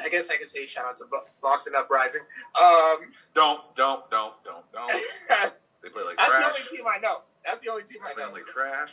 I 0.00 0.08
guess 0.08 0.28
I 0.28 0.36
can 0.36 0.48
say 0.48 0.66
shout 0.66 0.86
out 0.86 0.96
to 0.98 1.04
Boston 1.40 1.74
Uprising. 1.76 2.22
Um, 2.60 3.12
don't, 3.34 3.60
don't, 3.76 4.10
don't, 4.10 4.34
don't, 4.42 4.64
don't. 4.72 4.90
they 5.82 5.88
play 5.90 6.02
like 6.02 6.16
That's 6.16 6.30
trash. 6.30 6.42
the 6.42 6.48
only 6.58 6.76
team 6.76 6.86
I 6.90 6.98
know. 6.98 7.22
That's 7.46 7.60
the 7.60 7.70
only 7.70 7.84
team 7.84 8.02
They 8.02 8.10
I 8.10 8.14
play 8.14 8.24
know. 8.24 8.32
like 8.32 8.46
trash. 8.46 8.90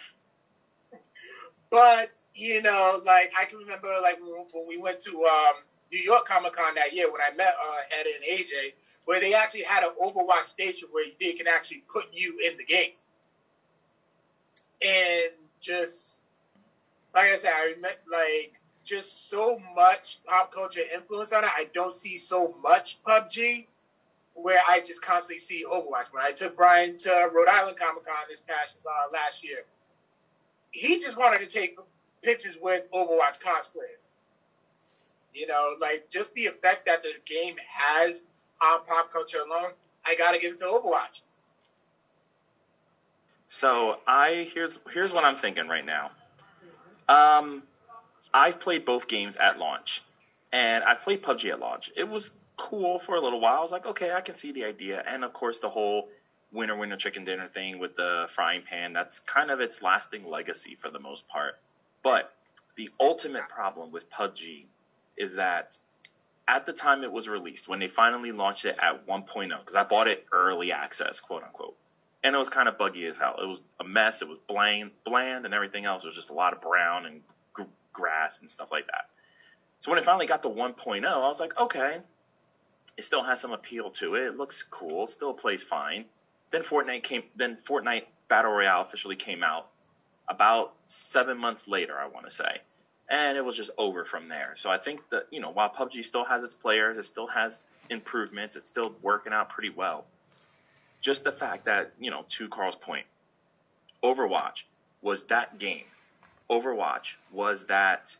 But 1.69 2.09
you 2.33 2.61
know, 2.61 3.01
like 3.05 3.31
I 3.39 3.45
can 3.45 3.59
remember, 3.59 3.89
like 4.01 4.19
when, 4.19 4.45
when 4.51 4.67
we 4.67 4.81
went 4.81 4.99
to 5.01 5.25
um, 5.25 5.55
New 5.91 5.99
York 6.01 6.25
Comic 6.25 6.53
Con 6.53 6.75
that 6.75 6.93
year 6.93 7.11
when 7.11 7.21
I 7.21 7.35
met 7.35 7.49
uh, 7.49 7.99
Ed 7.99 8.05
and 8.07 8.39
AJ, 8.39 8.73
where 9.05 9.19
they 9.19 9.33
actually 9.33 9.63
had 9.63 9.83
an 9.83 9.91
Overwatch 10.01 10.49
station 10.49 10.87
where 10.91 11.05
they 11.19 11.33
can 11.33 11.47
actually 11.47 11.83
put 11.91 12.05
you 12.11 12.39
in 12.43 12.57
the 12.57 12.63
game, 12.63 12.91
and 14.81 15.31
just 15.61 16.19
like 17.13 17.31
I 17.31 17.37
said, 17.37 17.51
I 17.53 17.73
met 17.79 17.99
like 18.11 18.59
just 18.83 19.29
so 19.29 19.59
much 19.75 20.19
pop 20.25 20.51
culture 20.51 20.81
influence 20.93 21.33
on 21.33 21.43
it. 21.43 21.51
I 21.55 21.65
don't 21.73 21.93
see 21.93 22.17
so 22.17 22.53
much 22.63 22.97
PUBG. 23.03 23.65
Where 24.35 24.61
I 24.69 24.79
just 24.79 25.01
constantly 25.01 25.39
see 25.39 25.65
Overwatch. 25.69 26.07
When 26.11 26.23
I 26.23 26.31
took 26.31 26.55
Brian 26.55 26.95
to 26.99 27.29
Rhode 27.33 27.49
Island 27.49 27.77
Comic 27.77 28.05
Con 28.05 28.15
this 28.29 28.41
past 28.41 28.77
uh, 28.85 29.11
last 29.11 29.43
year, 29.43 29.65
he 30.71 30.99
just 30.99 31.17
wanted 31.17 31.39
to 31.39 31.47
take 31.47 31.77
pictures 32.21 32.57
with 32.61 32.83
Overwatch 32.91 33.39
cosplayers. 33.39 34.07
You 35.33 35.47
know, 35.47 35.75
like 35.79 36.09
just 36.09 36.33
the 36.33 36.47
effect 36.47 36.85
that 36.87 37.03
the 37.03 37.13
game 37.25 37.55
has 37.67 38.23
on 38.61 38.83
pop 38.85 39.11
culture 39.11 39.39
alone, 39.39 39.71
I 40.05 40.15
gotta 40.15 40.39
give 40.39 40.53
it 40.53 40.59
to 40.59 40.65
Overwatch. 40.65 41.21
So 43.47 43.97
I 44.07 44.49
here's 44.53 44.77
here's 44.91 45.11
what 45.11 45.23
I'm 45.23 45.35
thinking 45.35 45.67
right 45.67 45.85
now. 45.85 46.11
Um, 47.07 47.63
I've 48.33 48.59
played 48.59 48.85
both 48.85 49.07
games 49.07 49.37
at 49.37 49.57
launch, 49.57 50.03
and 50.51 50.83
I 50.83 50.93
played 50.93 51.23
PUBG 51.23 51.51
at 51.51 51.59
launch. 51.59 51.91
It 51.95 52.07
was 52.07 52.29
cool 52.57 52.99
for 52.99 53.15
a 53.15 53.21
little 53.21 53.39
while. 53.39 53.57
I 53.57 53.61
was 53.61 53.71
like, 53.71 53.87
okay, 53.87 54.11
I 54.11 54.21
can 54.21 54.35
see 54.35 54.51
the 54.51 54.65
idea, 54.65 55.03
and 55.07 55.23
of 55.23 55.33
course 55.33 55.59
the 55.59 55.69
whole 55.69 56.09
winner 56.51 56.75
winner 56.75 56.97
chicken 56.97 57.25
dinner 57.25 57.47
thing 57.47 57.79
with 57.79 57.95
the 57.95 58.27
frying 58.29 58.61
pan. 58.61 58.93
That's 58.93 59.19
kind 59.19 59.51
of 59.51 59.59
its 59.59 59.81
lasting 59.81 60.27
legacy 60.27 60.75
for 60.75 60.89
the 60.89 60.99
most 60.99 61.27
part. 61.27 61.55
But 62.03 62.33
the 62.75 62.89
ultimate 62.99 63.47
problem 63.49 63.91
with 63.91 64.09
PUBG 64.09 64.65
is 65.17 65.35
that 65.35 65.77
at 66.47 66.65
the 66.65 66.73
time 66.73 67.03
it 67.03 67.11
was 67.11 67.27
released, 67.27 67.67
when 67.67 67.79
they 67.79 67.87
finally 67.87 68.31
launched 68.31 68.65
it 68.65 68.75
at 68.81 69.05
1.0, 69.05 69.59
because 69.59 69.75
I 69.75 69.83
bought 69.83 70.07
it 70.07 70.25
early 70.31 70.71
access, 70.71 71.19
quote 71.19 71.43
unquote 71.43 71.75
and 72.23 72.35
it 72.35 72.37
was 72.37 72.49
kind 72.49 72.67
of 72.67 72.77
buggy 72.77 73.05
as 73.05 73.17
hell. 73.17 73.35
It 73.41 73.47
was 73.47 73.61
a 73.79 73.83
mess. 73.83 74.21
It 74.21 74.27
was 74.27 74.37
bland, 74.47 74.91
bland, 75.05 75.45
and 75.45 75.53
everything 75.53 75.85
else. 75.85 76.03
It 76.03 76.07
was 76.07 76.15
just 76.15 76.29
a 76.29 76.33
lot 76.33 76.53
of 76.53 76.61
brown 76.61 77.05
and 77.05 77.21
g- 77.57 77.63
grass 77.93 78.41
and 78.41 78.49
stuff 78.49 78.71
like 78.71 78.87
that. 78.87 79.05
So 79.81 79.91
when 79.91 79.99
it 79.99 80.05
finally 80.05 80.25
got 80.25 80.43
to 80.43 80.49
1.0, 80.49 81.05
I 81.05 81.17
was 81.19 81.39
like, 81.39 81.57
okay, 81.57 81.99
it 82.97 83.05
still 83.05 83.23
has 83.23 83.39
some 83.39 83.53
appeal 83.53 83.91
to 83.91 84.15
it. 84.15 84.27
It 84.27 84.37
looks 84.37 84.63
cool. 84.63 85.05
It 85.05 85.11
still 85.11 85.33
plays 85.33 85.63
fine. 85.63 86.05
Then 86.51 86.63
Fortnite 86.63 87.03
came. 87.03 87.23
Then 87.35 87.57
Fortnite 87.67 88.03
Battle 88.27 88.51
Royale 88.51 88.81
officially 88.81 89.15
came 89.15 89.43
out 89.43 89.67
about 90.27 90.73
seven 90.85 91.37
months 91.37 91.67
later, 91.67 91.97
I 91.99 92.07
want 92.07 92.25
to 92.25 92.31
say, 92.31 92.61
and 93.09 93.37
it 93.37 93.43
was 93.43 93.55
just 93.55 93.71
over 93.77 94.05
from 94.05 94.29
there. 94.29 94.53
So 94.57 94.69
I 94.69 94.77
think 94.77 95.01
that 95.09 95.27
you 95.31 95.39
know, 95.39 95.49
while 95.51 95.69
PUBG 95.69 96.05
still 96.05 96.25
has 96.25 96.43
its 96.43 96.53
players, 96.53 96.97
it 96.97 97.03
still 97.03 97.27
has 97.27 97.65
improvements. 97.89 98.55
It's 98.55 98.69
still 98.69 98.93
working 99.01 99.33
out 99.33 99.49
pretty 99.49 99.69
well 99.69 100.05
just 101.01 101.23
the 101.23 101.31
fact 101.31 101.65
that, 101.65 101.93
you 101.99 102.11
know, 102.11 102.25
to 102.29 102.47
Carl's 102.49 102.75
point, 102.75 103.05
Overwatch 104.03 104.63
was 105.01 105.23
that 105.25 105.59
game. 105.59 105.85
Overwatch 106.49 107.15
was 107.31 107.67
that 107.67 108.15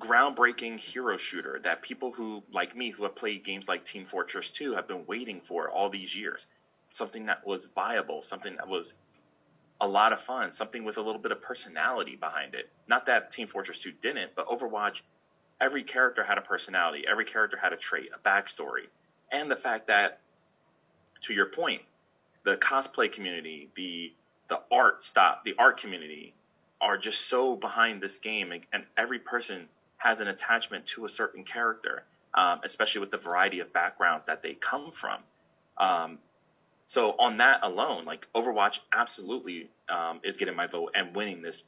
groundbreaking 0.00 0.78
hero 0.78 1.16
shooter 1.16 1.60
that 1.62 1.82
people 1.82 2.12
who, 2.12 2.42
like 2.52 2.76
me, 2.76 2.90
who 2.90 3.04
have 3.04 3.14
played 3.14 3.44
games 3.44 3.68
like 3.68 3.84
Team 3.84 4.04
Fortress 4.06 4.50
2 4.50 4.74
have 4.74 4.86
been 4.86 5.06
waiting 5.06 5.40
for 5.40 5.70
all 5.70 5.88
these 5.88 6.14
years. 6.14 6.46
Something 6.94 7.26
that 7.26 7.44
was 7.44 7.64
viable, 7.64 8.22
something 8.22 8.54
that 8.54 8.68
was 8.68 8.94
a 9.80 9.88
lot 9.88 10.12
of 10.12 10.20
fun, 10.20 10.52
something 10.52 10.84
with 10.84 10.96
a 10.96 11.02
little 11.02 11.20
bit 11.20 11.32
of 11.32 11.42
personality 11.42 12.14
behind 12.14 12.54
it. 12.54 12.70
Not 12.86 13.06
that 13.06 13.32
Team 13.32 13.48
Fortress 13.48 13.80
2 13.80 13.90
didn't, 14.00 14.30
but 14.36 14.46
Overwatch, 14.46 15.00
every 15.60 15.82
character 15.82 16.22
had 16.22 16.38
a 16.38 16.40
personality, 16.40 17.04
every 17.10 17.24
character 17.24 17.56
had 17.60 17.72
a 17.72 17.76
trait, 17.76 18.10
a 18.14 18.18
backstory. 18.28 18.86
And 19.32 19.50
the 19.50 19.56
fact 19.56 19.88
that 19.88 20.20
to 21.22 21.34
your 21.34 21.46
point, 21.46 21.82
the 22.44 22.56
cosplay 22.56 23.10
community, 23.10 23.70
the 23.74 24.12
the 24.46 24.60
art 24.70 25.02
stop, 25.02 25.42
the 25.42 25.56
art 25.58 25.80
community 25.80 26.32
are 26.80 26.96
just 26.96 27.22
so 27.22 27.56
behind 27.56 28.00
this 28.00 28.18
game, 28.18 28.52
and, 28.52 28.64
and 28.72 28.84
every 28.96 29.18
person 29.18 29.66
has 29.96 30.20
an 30.20 30.28
attachment 30.28 30.86
to 30.86 31.06
a 31.06 31.08
certain 31.08 31.42
character, 31.42 32.04
um, 32.34 32.60
especially 32.62 33.00
with 33.00 33.10
the 33.10 33.18
variety 33.18 33.58
of 33.58 33.72
backgrounds 33.72 34.26
that 34.26 34.42
they 34.42 34.54
come 34.54 34.92
from. 34.92 35.18
Um, 35.76 36.18
so 36.86 37.12
on 37.18 37.38
that 37.38 37.60
alone, 37.62 38.04
like 38.04 38.26
Overwatch 38.34 38.80
absolutely 38.92 39.70
um, 39.88 40.20
is 40.22 40.36
getting 40.36 40.54
my 40.54 40.66
vote 40.66 40.92
and 40.94 41.14
winning 41.14 41.42
this 41.42 41.62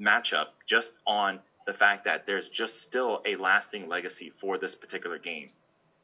matchup 0.00 0.46
just 0.66 0.90
on 1.06 1.40
the 1.66 1.72
fact 1.72 2.04
that 2.04 2.26
there's 2.26 2.48
just 2.48 2.82
still 2.82 3.22
a 3.26 3.36
lasting 3.36 3.88
legacy 3.88 4.30
for 4.30 4.58
this 4.58 4.74
particular 4.74 5.18
game. 5.18 5.50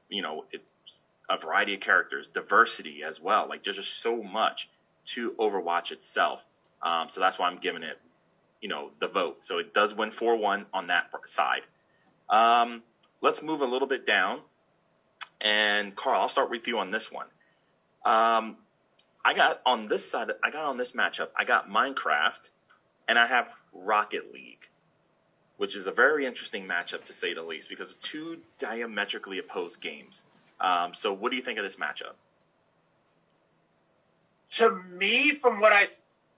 You 0.09 0.23
know, 0.23 0.45
a 1.29 1.39
variety 1.39 1.75
of 1.75 1.81
characters, 1.81 2.29
diversity 2.29 3.03
as 3.03 3.21
well. 3.21 3.49
Like 3.49 3.65
there's 3.65 3.77
just 3.77 4.01
so 4.01 4.23
much 4.23 4.69
to 5.07 5.33
Overwatch 5.33 5.93
itself. 5.93 6.45
Um, 6.83 7.09
so 7.09 7.21
that's 7.21 7.39
why 7.39 7.49
I'm 7.49 7.59
giving 7.59 7.83
it, 7.83 7.99
you 8.61 8.69
know, 8.69 8.91
the 9.01 9.09
vote. 9.09 9.45
So 9.45 9.59
it 9.59 9.73
does 9.73 9.95
win 9.95 10.11
4-1 10.11 10.67
on 10.73 10.89
that 10.89 11.11
side. 11.27 11.63
Um, 12.29 12.83
let's 13.21 13.43
move 13.43 13.61
a 13.61 13.67
little 13.67 13.89
bit 13.89 14.07
down. 14.07 14.41
And 15.41 15.95
Carl, 15.95 16.23
I'll 16.23 16.29
start 16.29 16.51
with 16.51 16.69
you 16.69 16.79
on 16.79 16.91
this 16.91 17.11
one. 17.11 17.27
Um, 18.05 18.57
I 19.25 19.33
got 19.35 19.61
on 19.65 19.89
this 19.89 20.09
side, 20.09 20.31
I 20.43 20.51
got 20.51 20.65
on 20.65 20.77
this 20.77 20.93
matchup, 20.93 21.29
I 21.37 21.45
got 21.45 21.71
Minecraft 21.71 22.51
and 23.09 23.19
I 23.19 23.27
have 23.27 23.49
Rocket 23.73 24.33
League, 24.33 24.69
which 25.57 25.75
is 25.77 25.87
a 25.87 25.93
very 25.93 26.27
interesting 26.27 26.67
matchup 26.67 27.05
to 27.05 27.13
say 27.13 27.33
the 27.33 27.43
least 27.43 27.69
because 27.69 27.91
of 27.91 28.01
two 28.01 28.39
diametrically 28.59 29.39
opposed 29.39 29.81
games. 29.81 30.27
Um, 30.61 30.95
so, 30.95 31.13
what 31.13 31.31
do 31.31 31.37
you 31.37 31.43
think 31.43 31.59
of 31.59 31.65
this 31.65 31.77
matchup? 31.77 32.15
To 34.53 34.71
me, 34.71 35.35
from 35.35 35.61
what 35.61 35.73
I, 35.73 35.87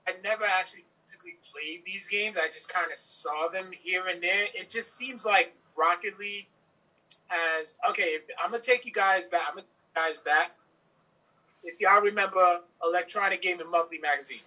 I 0.06 0.12
never 0.22 0.44
actually 0.44 0.84
physically 1.04 1.36
played 1.52 1.82
these 1.84 2.06
games. 2.06 2.36
I 2.42 2.48
just 2.48 2.68
kind 2.68 2.90
of 2.90 2.98
saw 2.98 3.48
them 3.48 3.70
here 3.82 4.06
and 4.06 4.22
there. 4.22 4.44
It 4.54 4.70
just 4.70 4.96
seems 4.96 5.24
like 5.24 5.52
Rocket 5.76 6.18
League 6.18 6.46
has. 7.28 7.76
Okay, 7.90 8.18
I'm 8.42 8.50
gonna 8.50 8.62
take 8.62 8.84
you 8.84 8.92
guys 8.92 9.28
back. 9.28 9.42
I'm 9.48 9.54
gonna 9.54 9.62
take 9.62 9.68
you 9.96 10.02
guys 10.02 10.16
back. 10.24 10.50
If 11.66 11.80
y'all 11.80 12.00
remember 12.00 12.60
Electronic 12.82 13.42
Gaming 13.42 13.70
Monthly 13.70 13.98
magazine, 13.98 14.40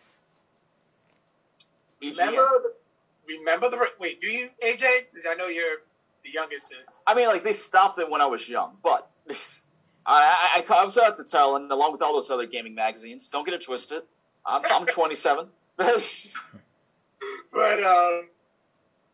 remember, 2.01 2.49
the, 2.63 2.73
remember 3.27 3.69
the 3.69 3.77
wait. 3.99 4.21
Do 4.21 4.27
you, 4.27 4.49
AJ? 4.63 4.83
I 5.29 5.35
know 5.35 5.47
you're 5.47 5.79
the 6.23 6.31
youngest. 6.31 6.73
I 7.05 7.13
mean, 7.13 7.27
like 7.27 7.43
they 7.43 7.53
stopped 7.53 7.99
it 7.99 8.09
when 8.09 8.21
I 8.21 8.25
was 8.25 8.47
young, 8.47 8.77
but 8.81 9.09
I, 10.05 10.63
I, 10.69 10.73
I 10.73 10.85
was 10.85 10.97
at 10.97 11.17
the 11.17 11.23
tail 11.23 11.55
end 11.55 11.71
along 11.71 11.91
with 11.91 12.01
all 12.01 12.13
those 12.13 12.31
other 12.31 12.45
gaming 12.45 12.73
magazines. 12.73 13.29
Don't 13.29 13.45
get 13.45 13.53
it 13.53 13.61
twisted. 13.61 14.03
I'm, 14.45 14.63
I'm 14.65 14.85
27. 14.87 15.47
but 15.77 17.83
um, 17.83 18.27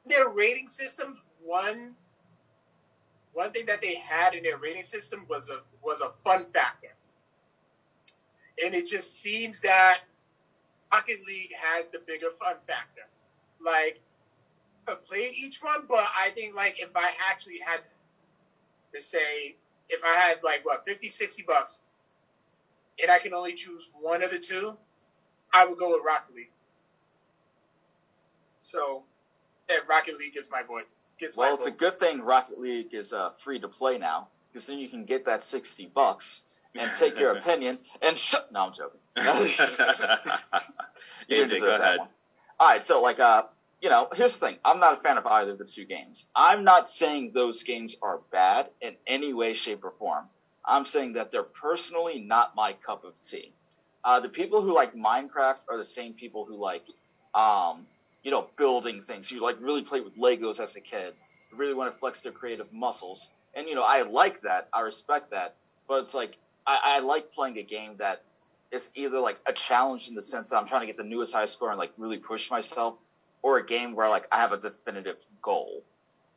their 0.06 0.30
rating 0.30 0.68
system, 0.68 1.20
one 1.44 1.96
one 3.34 3.52
thing 3.52 3.66
that 3.66 3.82
they 3.82 3.96
had 3.96 4.34
in 4.34 4.44
their 4.44 4.58
rating 4.58 4.84
system 4.84 5.26
was 5.30 5.50
a 5.50 5.60
was 5.84 6.02
a 6.02 6.12
fun 6.24 6.46
factor. 6.54 6.95
And 8.64 8.74
it 8.74 8.88
just 8.88 9.22
seems 9.22 9.62
that 9.62 10.00
Rocket 10.92 11.20
League 11.28 11.52
has 11.62 11.90
the 11.90 12.00
bigger 12.00 12.30
fun 12.40 12.56
factor. 12.68 13.02
Like 13.64 14.00
I 14.88 14.96
played 14.96 15.34
each 15.34 15.62
one, 15.62 15.86
but 15.88 16.06
I 16.16 16.32
think 16.32 16.56
like 16.56 16.80
if 16.80 16.96
I 16.96 17.12
actually 17.30 17.60
had 17.66 17.82
to 18.94 19.02
say 19.02 19.56
if 19.90 20.02
I 20.04 20.16
had 20.16 20.38
like 20.44 20.66
what 20.66 20.86
50 20.86 21.10
60 21.10 21.44
bucks 21.44 21.82
and 23.02 23.12
I 23.12 23.20
can 23.20 23.34
only 23.34 23.54
choose 23.54 23.90
one 24.00 24.24
of 24.24 24.32
the 24.32 24.40
two, 24.40 24.78
I 25.54 25.66
would 25.66 25.78
go 25.78 25.92
with 25.92 26.02
Rocket 26.06 26.36
League. 26.36 26.52
So, 28.62 29.04
yeah, 29.70 29.78
Rocket 29.88 30.18
League 30.18 30.38
is 30.38 30.50
my 30.50 30.64
boy. 30.64 30.82
Gets 31.20 31.38
Well, 31.38 31.50
my 31.50 31.56
it's 31.56 31.66
a 31.66 31.72
good 31.72 32.00
thing 32.00 32.22
Rocket 32.22 32.60
League 32.60 32.94
is 32.94 33.14
uh, 33.14 33.32
free 33.32 33.60
to 33.60 33.68
play 33.68 33.98
now, 33.98 34.28
because 34.52 34.66
then 34.66 34.80
you 34.80 34.90
can 34.90 35.06
get 35.06 35.26
that 35.26 35.44
sixty 35.44 35.86
bucks 35.86 36.44
and 36.78 36.92
take 36.98 37.20
your 37.20 37.32
opinion 37.38 37.80
and 38.02 38.18
shut. 38.18 38.52
No, 38.52 38.68
I'm 38.68 38.74
joking. 38.74 39.00
You 41.28 41.44
AJ, 41.44 41.50
deserve 41.50 41.62
go 41.62 41.68
that 41.70 41.82
ahead. 41.82 42.00
one. 42.00 42.08
All 42.60 42.68
right, 42.68 42.86
so 42.86 43.02
like, 43.02 43.20
uh, 43.20 43.44
you 43.82 43.90
know, 43.90 44.08
here's 44.14 44.38
the 44.38 44.46
thing. 44.46 44.58
I'm 44.64 44.80
not 44.80 44.94
a 44.94 44.96
fan 44.98 45.18
of 45.18 45.26
either 45.26 45.52
of 45.52 45.58
the 45.58 45.66
two 45.66 45.86
games. 45.86 46.26
I'm 46.36 46.64
not 46.64 46.90
saying 46.90 47.32
those 47.34 47.64
games 47.64 47.96
are 48.02 48.20
bad 48.32 48.70
in 48.82 48.96
any 49.08 49.34
way, 49.34 49.54
shape, 49.54 49.84
or 49.84 49.92
form. 49.92 50.26
I'm 50.64 50.86
saying 50.86 51.14
that 51.14 51.32
they're 51.32 51.44
personally 51.44 52.20
not 52.20 52.56
my 52.56 52.74
cup 52.74 53.04
of 53.04 53.14
tea. 53.22 53.52
Uh, 54.04 54.20
the 54.20 54.30
people 54.30 54.62
who 54.62 54.74
like 54.74 54.96
Minecraft 54.96 55.58
are 55.70 55.78
the 55.78 55.86
same 55.86 56.14
people 56.14 56.46
who 56.46 56.58
like, 56.58 56.84
um, 57.34 57.86
you 58.24 58.32
know, 58.32 58.48
building 58.58 59.04
things. 59.04 59.32
You 59.32 59.42
like 59.42 59.58
really 59.60 59.84
play 59.84 60.02
with 60.02 60.18
Legos 60.18 60.60
as 60.60 60.76
a 60.76 60.82
kid. 60.82 61.14
Really 61.56 61.74
want 61.74 61.92
to 61.94 62.00
flex 62.00 62.22
their 62.22 62.32
creative 62.32 62.72
muscles. 62.72 63.30
And 63.56 63.68
you 63.68 63.76
know, 63.76 63.84
I 63.84 64.04
like 64.04 64.42
that. 64.42 64.68
I 64.74 64.82
respect 64.82 65.32
that. 65.32 65.56
But 65.88 66.04
it's 66.04 66.14
like 66.14 66.38
I, 66.68 66.80
I 66.84 67.00
like 67.00 67.32
playing 67.34 67.58
a 67.58 67.64
game 67.64 67.96
that 67.98 68.22
is 68.72 68.90
either 68.96 69.20
like 69.20 69.40
a 69.48 69.54
challenge 69.54 70.08
in 70.10 70.16
the 70.16 70.22
sense 70.22 70.50
that 70.50 70.58
I'm 70.58 70.66
trying 70.66 70.82
to 70.82 70.88
get 70.88 70.98
the 70.98 71.04
newest 71.04 71.34
high 71.34 71.46
score 71.46 71.70
and 71.70 71.78
like 71.78 71.92
really 71.98 72.18
push 72.18 72.50
myself, 72.50 72.96
or 73.42 73.58
a 73.58 73.66
game 73.66 73.96
where 73.96 74.10
like 74.10 74.28
I 74.32 74.38
have 74.40 74.52
a 74.52 74.58
definitive 74.58 75.18
goal. 75.42 75.84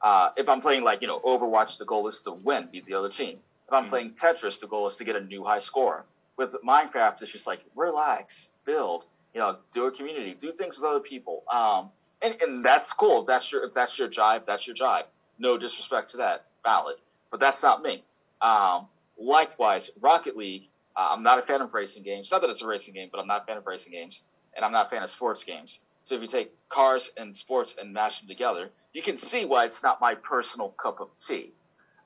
Uh, 0.01 0.31
if 0.37 0.49
I'm 0.49 0.61
playing 0.61 0.85
like 0.85 1.01
you 1.03 1.09
know 1.09 1.21
Overwatch, 1.21 1.79
the 1.79 1.85
goal 1.87 2.07
is 2.09 2.23
to 2.23 2.33
win, 2.33 2.69
beat 2.71 2.85
the 2.85 2.95
other 2.95 3.09
team. 3.09 3.41
If 3.67 3.75
I'm 3.75 3.87
Mhm. 3.87 3.89
playing 3.89 4.11
Tetris, 4.13 4.61
the 4.61 4.67
goal 4.67 4.87
is 4.87 4.97
to 4.97 5.05
get 5.05 5.17
a 5.17 5.21
new 5.21 5.45
high 5.45 5.59
score. 5.59 6.07
With 6.37 6.55
Minecraft, 6.65 7.21
it's 7.21 7.33
just 7.33 7.47
like 7.47 7.65
relax, 7.75 8.51
build, 8.65 9.05
you 9.35 9.41
know, 9.41 9.59
do 9.73 9.87
a 9.87 9.91
community, 9.91 10.35
do 10.35 10.53
things 10.53 10.79
with 10.79 10.89
other 10.89 11.01
people. 11.01 11.43
Um, 11.51 11.91
and, 12.23 12.41
and 12.41 12.65
that's 12.65 12.93
cool. 12.93 13.25
That's 13.25 13.51
your 13.51 13.65
if 13.65 13.75
that's 13.75 13.99
your 13.99 14.09
jive, 14.09 14.47
that's 14.47 14.67
your 14.67 14.77
jive. 14.77 15.05
No 15.39 15.59
disrespect 15.59 16.11
to 16.13 16.19
that, 16.19 16.45
valid. 16.65 16.97
But 17.31 17.41
that's 17.41 17.63
not 17.63 17.83
me. 17.83 18.05
Um, 18.41 18.89
likewise, 19.19 19.91
Rocket 20.01 20.37
League. 20.37 20.69
Uh, 20.97 21.09
I'm 21.11 21.23
not 21.23 21.39
a 21.39 21.43
fan 21.43 21.61
of 21.61 21.73
racing 21.75 22.03
games. 22.03 22.31
Not 22.31 22.41
that 22.41 22.51
it's 22.51 22.63
a 22.63 22.67
racing 22.67 22.95
game, 22.95 23.09
but 23.11 23.19
I'm 23.21 23.27
not 23.27 23.43
a 23.43 23.45
fan 23.45 23.57
of 23.57 23.67
racing 23.67 23.93
games, 23.93 24.23
and 24.57 24.65
I'm 24.65 24.73
not 24.73 24.87
a 24.87 24.89
fan 24.89 25.03
of 25.03 25.11
sports 25.11 25.45
games. 25.45 25.81
So 26.05 26.15
if 26.15 26.23
you 26.23 26.27
take 26.27 26.51
cars 26.69 27.11
and 27.17 27.37
sports 27.37 27.75
and 27.79 27.93
mash 27.93 28.21
them 28.21 28.29
together, 28.29 28.71
you 28.93 29.03
can 29.03 29.17
see 29.17 29.45
why 29.45 29.67
it's 29.67 29.83
not 29.83 30.01
my 30.01 30.15
personal 30.15 30.71
cup 30.71 31.01
of 31.01 31.09
tea. 31.17 31.53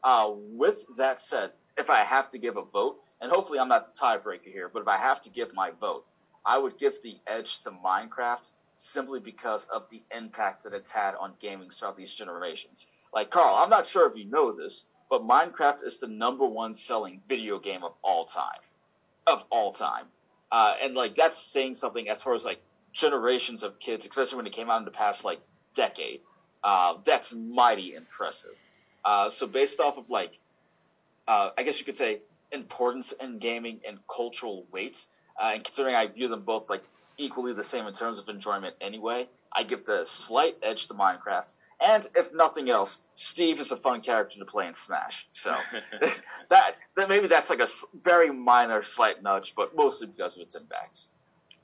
Uh, 0.03 0.31
with 0.31 0.85
that 0.97 1.21
said, 1.21 1.53
if 1.79 1.89
I 1.89 2.03
have 2.03 2.29
to 2.31 2.39
give 2.39 2.57
a 2.57 2.63
vote, 2.63 2.97
and 3.21 3.31
hopefully 3.31 3.61
I'm 3.61 3.69
not 3.69 3.85
the 3.85 4.01
tiebreaker 4.01 4.53
here, 4.53 4.69
but 4.69 4.83
if 4.83 4.89
I 4.89 4.97
have 4.97 5.21
to 5.23 5.31
give 5.31 5.55
my 5.55 5.71
vote, 5.71 6.05
I 6.45 6.59
would 6.59 6.77
give 6.79 6.95
the 7.03 7.17
edge 7.27 7.61
to 7.63 7.71
Minecraft 7.71 8.51
simply 8.77 9.21
because 9.21 9.65
of 9.73 9.85
the 9.91 10.03
impact 10.15 10.65
that 10.65 10.75
it's 10.75 10.91
had 10.91 11.15
on 11.15 11.35
gaming 11.41 11.71
throughout 11.71 11.97
these 11.97 12.13
generations. 12.13 12.89
Like 13.15 13.31
Carl, 13.31 13.55
I'm 13.55 13.71
not 13.71 13.87
sure 13.87 14.07
if 14.09 14.17
you 14.17 14.25
know 14.25 14.51
this, 14.53 14.85
but 15.13 15.29
Minecraft 15.29 15.85
is 15.85 15.99
the 15.99 16.07
number 16.07 16.47
one 16.47 16.75
selling 16.75 17.21
video 17.29 17.59
game 17.59 17.85
of 17.85 17.93
all 18.01 18.25
time, 18.25 18.63
of 19.27 19.45
all 19.51 19.71
time, 19.71 20.07
uh, 20.51 20.75
and 20.81 20.95
like 20.95 21.15
that's 21.15 21.39
saying 21.39 21.75
something 21.75 22.09
as 22.09 22.23
far 22.23 22.33
as 22.33 22.47
like 22.47 22.63
generations 22.95 23.63
of 23.63 23.79
kids, 23.79 24.07
especially 24.07 24.39
when 24.39 24.47
it 24.47 24.55
came 24.55 24.71
out 24.71 24.79
in 24.79 24.87
the 24.87 24.91
past 24.91 25.23
like 25.23 25.39
decade. 25.75 26.21
Uh, 26.65 26.95
that's 27.05 27.31
mighty 27.31 27.95
impressive. 27.95 28.55
Uh, 29.05 29.29
so 29.29 29.47
based 29.47 29.81
off 29.81 29.99
of 29.99 30.09
like, 30.09 30.33
uh, 31.29 31.51
I 31.59 31.63
guess 31.63 31.79
you 31.79 31.85
could 31.85 31.99
say 31.99 32.21
importance 32.51 33.13
in 33.13 33.39
gaming 33.39 33.81
and 33.87 33.99
cultural 34.09 34.65
weight, 34.73 34.97
uh, 35.39 35.51
and 35.53 35.63
considering 35.63 35.95
I 35.95 36.07
view 36.07 36.29
them 36.29 36.41
both 36.41 36.71
like 36.71 36.85
equally 37.19 37.53
the 37.53 37.63
same 37.63 37.87
in 37.87 37.93
terms 37.93 38.19
of 38.19 38.31
enjoyment 38.31 38.77
anyway, 38.81 39.29
I 39.55 39.63
give 39.65 39.85
the 39.85 40.05
slight 40.07 40.57
edge 40.63 40.87
to 40.89 40.95
Minecraft. 40.95 41.55
And 41.85 42.07
if 42.15 42.33
nothing 42.33 42.71
else, 42.71 43.01
Steve 43.17 43.59
is 43.61 43.73
a 43.73 43.77
fun 43.77 44.03
character 44.03 44.39
to 44.39 44.45
play 44.45 44.67
in 44.67 44.75
Smash. 44.75 45.29
So 45.33 45.55
that, 46.51 46.77
that 46.97 47.09
maybe 47.09 47.27
that's 47.27 47.51
like 47.51 47.61
a 47.61 47.69
very 48.03 48.31
minor 48.33 48.83
slight 48.83 49.23
nudge, 49.23 49.55
but 49.57 49.75
mostly 49.77 50.07
because 50.07 50.37
of 50.37 50.43
its 50.43 50.55
impacts. 50.55 51.09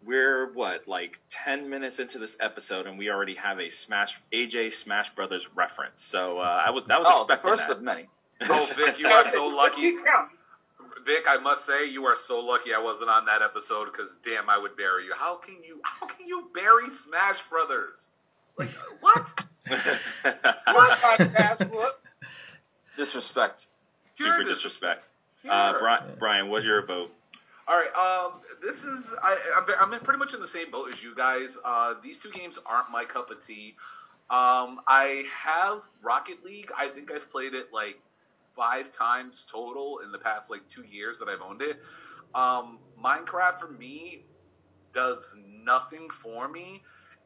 We're 0.05 0.53
what, 0.53 0.87
like 0.87 1.19
ten 1.29 1.69
minutes 1.71 1.99
into 1.99 2.19
this 2.21 2.37
episode, 2.41 2.87
and 2.87 2.99
we 2.99 3.11
already 3.11 3.35
have 3.35 3.59
a 3.59 3.69
Smash 3.69 4.21
AJ 4.33 4.73
Smash 4.73 5.13
Brothers 5.15 5.49
reference. 5.57 6.03
So 6.03 6.39
uh, 6.39 6.63
I 6.67 6.71
was 6.71 6.85
that 6.87 7.01
was 7.01 7.09
Oh, 7.11 7.25
the 7.27 7.33
expecting 7.35 7.51
first 7.51 7.69
that. 7.69 7.77
of 7.79 7.83
many. 7.83 8.07
Oh, 8.49 8.69
Vic, 8.77 9.01
you 9.01 9.09
are 9.09 9.25
so 9.25 9.49
Let's 9.49 9.57
lucky. 9.77 9.97
Vic, 11.05 11.25
I 11.29 11.39
must 11.39 11.65
say, 11.65 11.89
you 11.89 12.05
are 12.07 12.17
so 12.17 12.41
lucky 12.41 12.75
I 12.75 12.79
wasn't 12.79 13.11
on 13.11 13.27
that 13.27 13.43
episode 13.43 13.87
because 13.87 14.17
damn, 14.25 14.49
I 14.49 14.59
would 14.59 14.77
bury 14.77 15.05
you. 15.05 15.15
How 15.17 15.37
can 15.37 15.57
you? 15.67 15.81
How 15.83 16.07
can 16.07 16.27
you 16.27 16.49
bury 16.55 16.89
Smash 16.91 17.39
Brothers? 17.49 18.09
Like 18.59 18.69
what? 19.01 19.27
What 19.69 20.99
podcast? 20.99 21.71
What? 21.71 22.01
Disrespect. 22.97 23.69
Super 24.17 24.37
Pure 24.37 24.49
disrespect. 24.49 25.05
Pure. 25.43 25.53
Uh, 25.53 25.79
Brian, 25.79 26.05
Brian, 26.19 26.49
what's 26.49 26.65
your 26.65 26.85
vote? 26.85 27.13
All 27.69 27.77
right. 27.77 27.95
Um, 27.95 28.41
this 28.63 28.85
is 28.85 29.15
I, 29.23 29.37
I'm, 29.57 29.93
I'm 29.93 30.01
pretty 30.01 30.19
much 30.19 30.35
in 30.35 30.41
the 30.41 30.49
same 30.49 30.71
boat 30.71 30.93
as 30.93 31.03
you 31.03 31.15
guys. 31.15 31.59
Uh, 31.65 31.95
these 32.03 32.19
two 32.19 32.31
games 32.31 32.59
aren't 32.67 32.91
my 32.91 33.05
cup 33.05 33.31
of 33.31 33.47
tea. 33.47 33.77
Um, 34.31 34.81
I 34.87 35.25
have 35.35 35.83
Rocket 36.03 36.45
League. 36.45 36.71
I 36.77 36.89
think 36.89 37.11
I've 37.11 37.31
played 37.31 37.55
it 37.55 37.73
like 37.73 37.99
five 38.59 38.93
times 38.93 39.47
total 39.51 40.01
in 40.05 40.11
the 40.11 40.19
past 40.19 40.51
like 40.51 40.63
two 40.69 40.83
years 40.83 41.19
that 41.21 41.29
I've 41.29 41.41
owned 41.41 41.63
it. 41.63 41.79
Um, 42.35 42.81
Minecraft 43.03 43.61
for 43.61 43.69
me 43.69 44.25
does 44.93 45.33
nothing 45.65 46.11
for 46.11 46.49
me, 46.49 46.83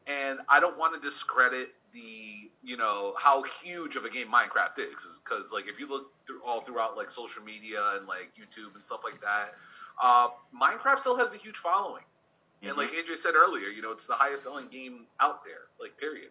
and 0.07 0.39
I 0.47 0.59
don't 0.59 0.77
want 0.77 0.93
to 0.93 1.01
discredit 1.05 1.69
the 1.91 2.49
you 2.63 2.77
know 2.77 3.13
how 3.17 3.43
huge 3.63 3.95
of 3.95 4.05
a 4.05 4.09
game 4.09 4.27
Minecraft 4.27 4.79
is 4.79 5.17
because 5.23 5.51
like 5.51 5.67
if 5.67 5.79
you 5.79 5.87
look 5.89 6.05
through 6.25 6.41
all 6.45 6.61
throughout 6.61 6.95
like 6.95 7.11
social 7.11 7.43
media 7.43 7.79
and 7.97 8.07
like 8.07 8.31
YouTube 8.39 8.75
and 8.75 8.83
stuff 8.83 9.01
like 9.03 9.19
that, 9.21 9.53
uh, 10.01 10.29
Minecraft 10.55 10.99
still 10.99 11.17
has 11.17 11.33
a 11.33 11.37
huge 11.37 11.57
following. 11.57 12.03
And 12.61 12.77
like 12.77 12.91
AJ 12.93 13.17
said 13.17 13.35
earlier, 13.35 13.67
you 13.67 13.81
know, 13.81 13.91
it's 13.91 14.07
the 14.07 14.13
highest 14.13 14.43
selling 14.43 14.69
game 14.69 15.07
out 15.19 15.43
there, 15.43 15.67
like 15.81 15.97
period. 15.97 16.29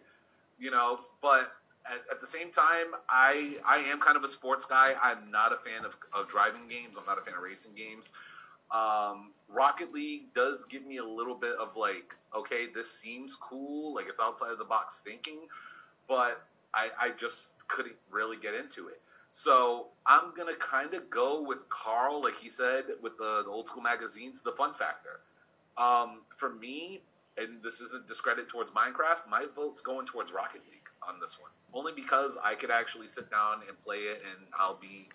You 0.57 0.71
know, 0.71 1.01
but 1.21 1.51
at, 1.85 2.01
at 2.11 2.21
the 2.21 2.27
same 2.27 2.51
time, 2.51 2.87
I 3.09 3.57
I 3.65 3.77
am 3.91 3.99
kind 3.99 4.17
of 4.17 4.23
a 4.23 4.27
sports 4.27 4.65
guy. 4.65 4.93
I'm 5.01 5.31
not 5.31 5.51
a 5.51 5.57
fan 5.57 5.85
of, 5.85 5.95
of 6.13 6.29
driving 6.29 6.67
games. 6.69 6.97
I'm 6.97 7.05
not 7.05 7.17
a 7.17 7.21
fan 7.21 7.33
of 7.35 7.41
racing 7.41 7.73
games. 7.75 8.09
Um, 8.71 9.31
Rocket 9.49 9.93
League 9.93 10.33
does 10.33 10.65
give 10.65 10.85
me 10.85 10.97
a 10.97 11.05
little 11.05 11.35
bit 11.35 11.55
of 11.57 11.75
like, 11.75 12.15
okay, 12.35 12.67
this 12.73 12.91
seems 12.91 13.35
cool, 13.35 13.93
like 13.93 14.07
it's 14.09 14.19
outside 14.19 14.51
of 14.51 14.57
the 14.57 14.65
box 14.65 15.01
thinking, 15.05 15.41
but 16.07 16.41
I, 16.73 16.89
I 16.99 17.09
just 17.11 17.49
couldn't 17.67 17.95
really 18.09 18.37
get 18.37 18.55
into 18.55 18.87
it. 18.87 18.99
So 19.29 19.87
I'm 20.07 20.33
gonna 20.35 20.55
kind 20.55 20.95
of 20.95 21.09
go 21.11 21.41
with 21.41 21.69
Carl, 21.69 22.23
like 22.23 22.37
he 22.37 22.49
said, 22.49 22.85
with 23.01 23.15
the, 23.17 23.43
the 23.45 23.51
old 23.51 23.67
school 23.67 23.83
magazines, 23.83 24.41
the 24.41 24.53
fun 24.53 24.73
factor. 24.73 25.19
Um, 25.77 26.21
for 26.37 26.49
me, 26.49 27.01
and 27.37 27.61
this 27.63 27.79
isn't 27.79 28.07
discredit 28.07 28.49
towards 28.49 28.71
Minecraft, 28.71 29.29
my 29.29 29.45
vote's 29.55 29.81
going 29.81 30.07
towards 30.07 30.31
Rocket 30.31 30.61
League 30.71 30.82
on 31.07 31.19
this 31.19 31.37
one, 31.39 31.51
only 31.73 31.93
because 31.93 32.37
I 32.43 32.55
could 32.55 32.71
actually 32.71 33.07
sit 33.07 33.29
down 33.29 33.61
and 33.67 33.81
play 33.83 33.97
it, 33.97 34.21
and 34.23 34.45
I'll 34.57 34.79
be 34.79 35.09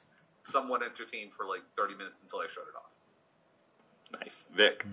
somewhat 0.44 0.82
entertained 0.82 1.32
for 1.36 1.46
like 1.46 1.62
30 1.76 1.94
minutes 1.94 2.20
until 2.22 2.40
I 2.40 2.46
shut 2.46 2.64
it 2.68 2.76
off. 2.76 4.20
Nice, 4.20 4.44
Vic. 4.54 4.84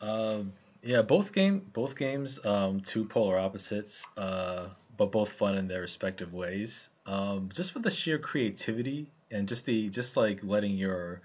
Um, 0.00 0.52
yeah, 0.82 1.02
both 1.02 1.32
game 1.32 1.62
both 1.72 1.96
games, 1.96 2.44
um, 2.44 2.80
two 2.80 3.04
polar 3.04 3.38
opposites, 3.38 4.06
uh, 4.16 4.68
but 4.96 5.10
both 5.10 5.32
fun 5.32 5.56
in 5.56 5.68
their 5.68 5.80
respective 5.80 6.34
ways. 6.34 6.90
Um, 7.06 7.48
just 7.52 7.72
for 7.72 7.78
the 7.78 7.90
sheer 7.90 8.18
creativity 8.18 9.10
and 9.30 9.48
just 9.48 9.66
the 9.66 9.88
just 9.88 10.16
like 10.16 10.40
letting 10.42 10.76
your 10.76 11.22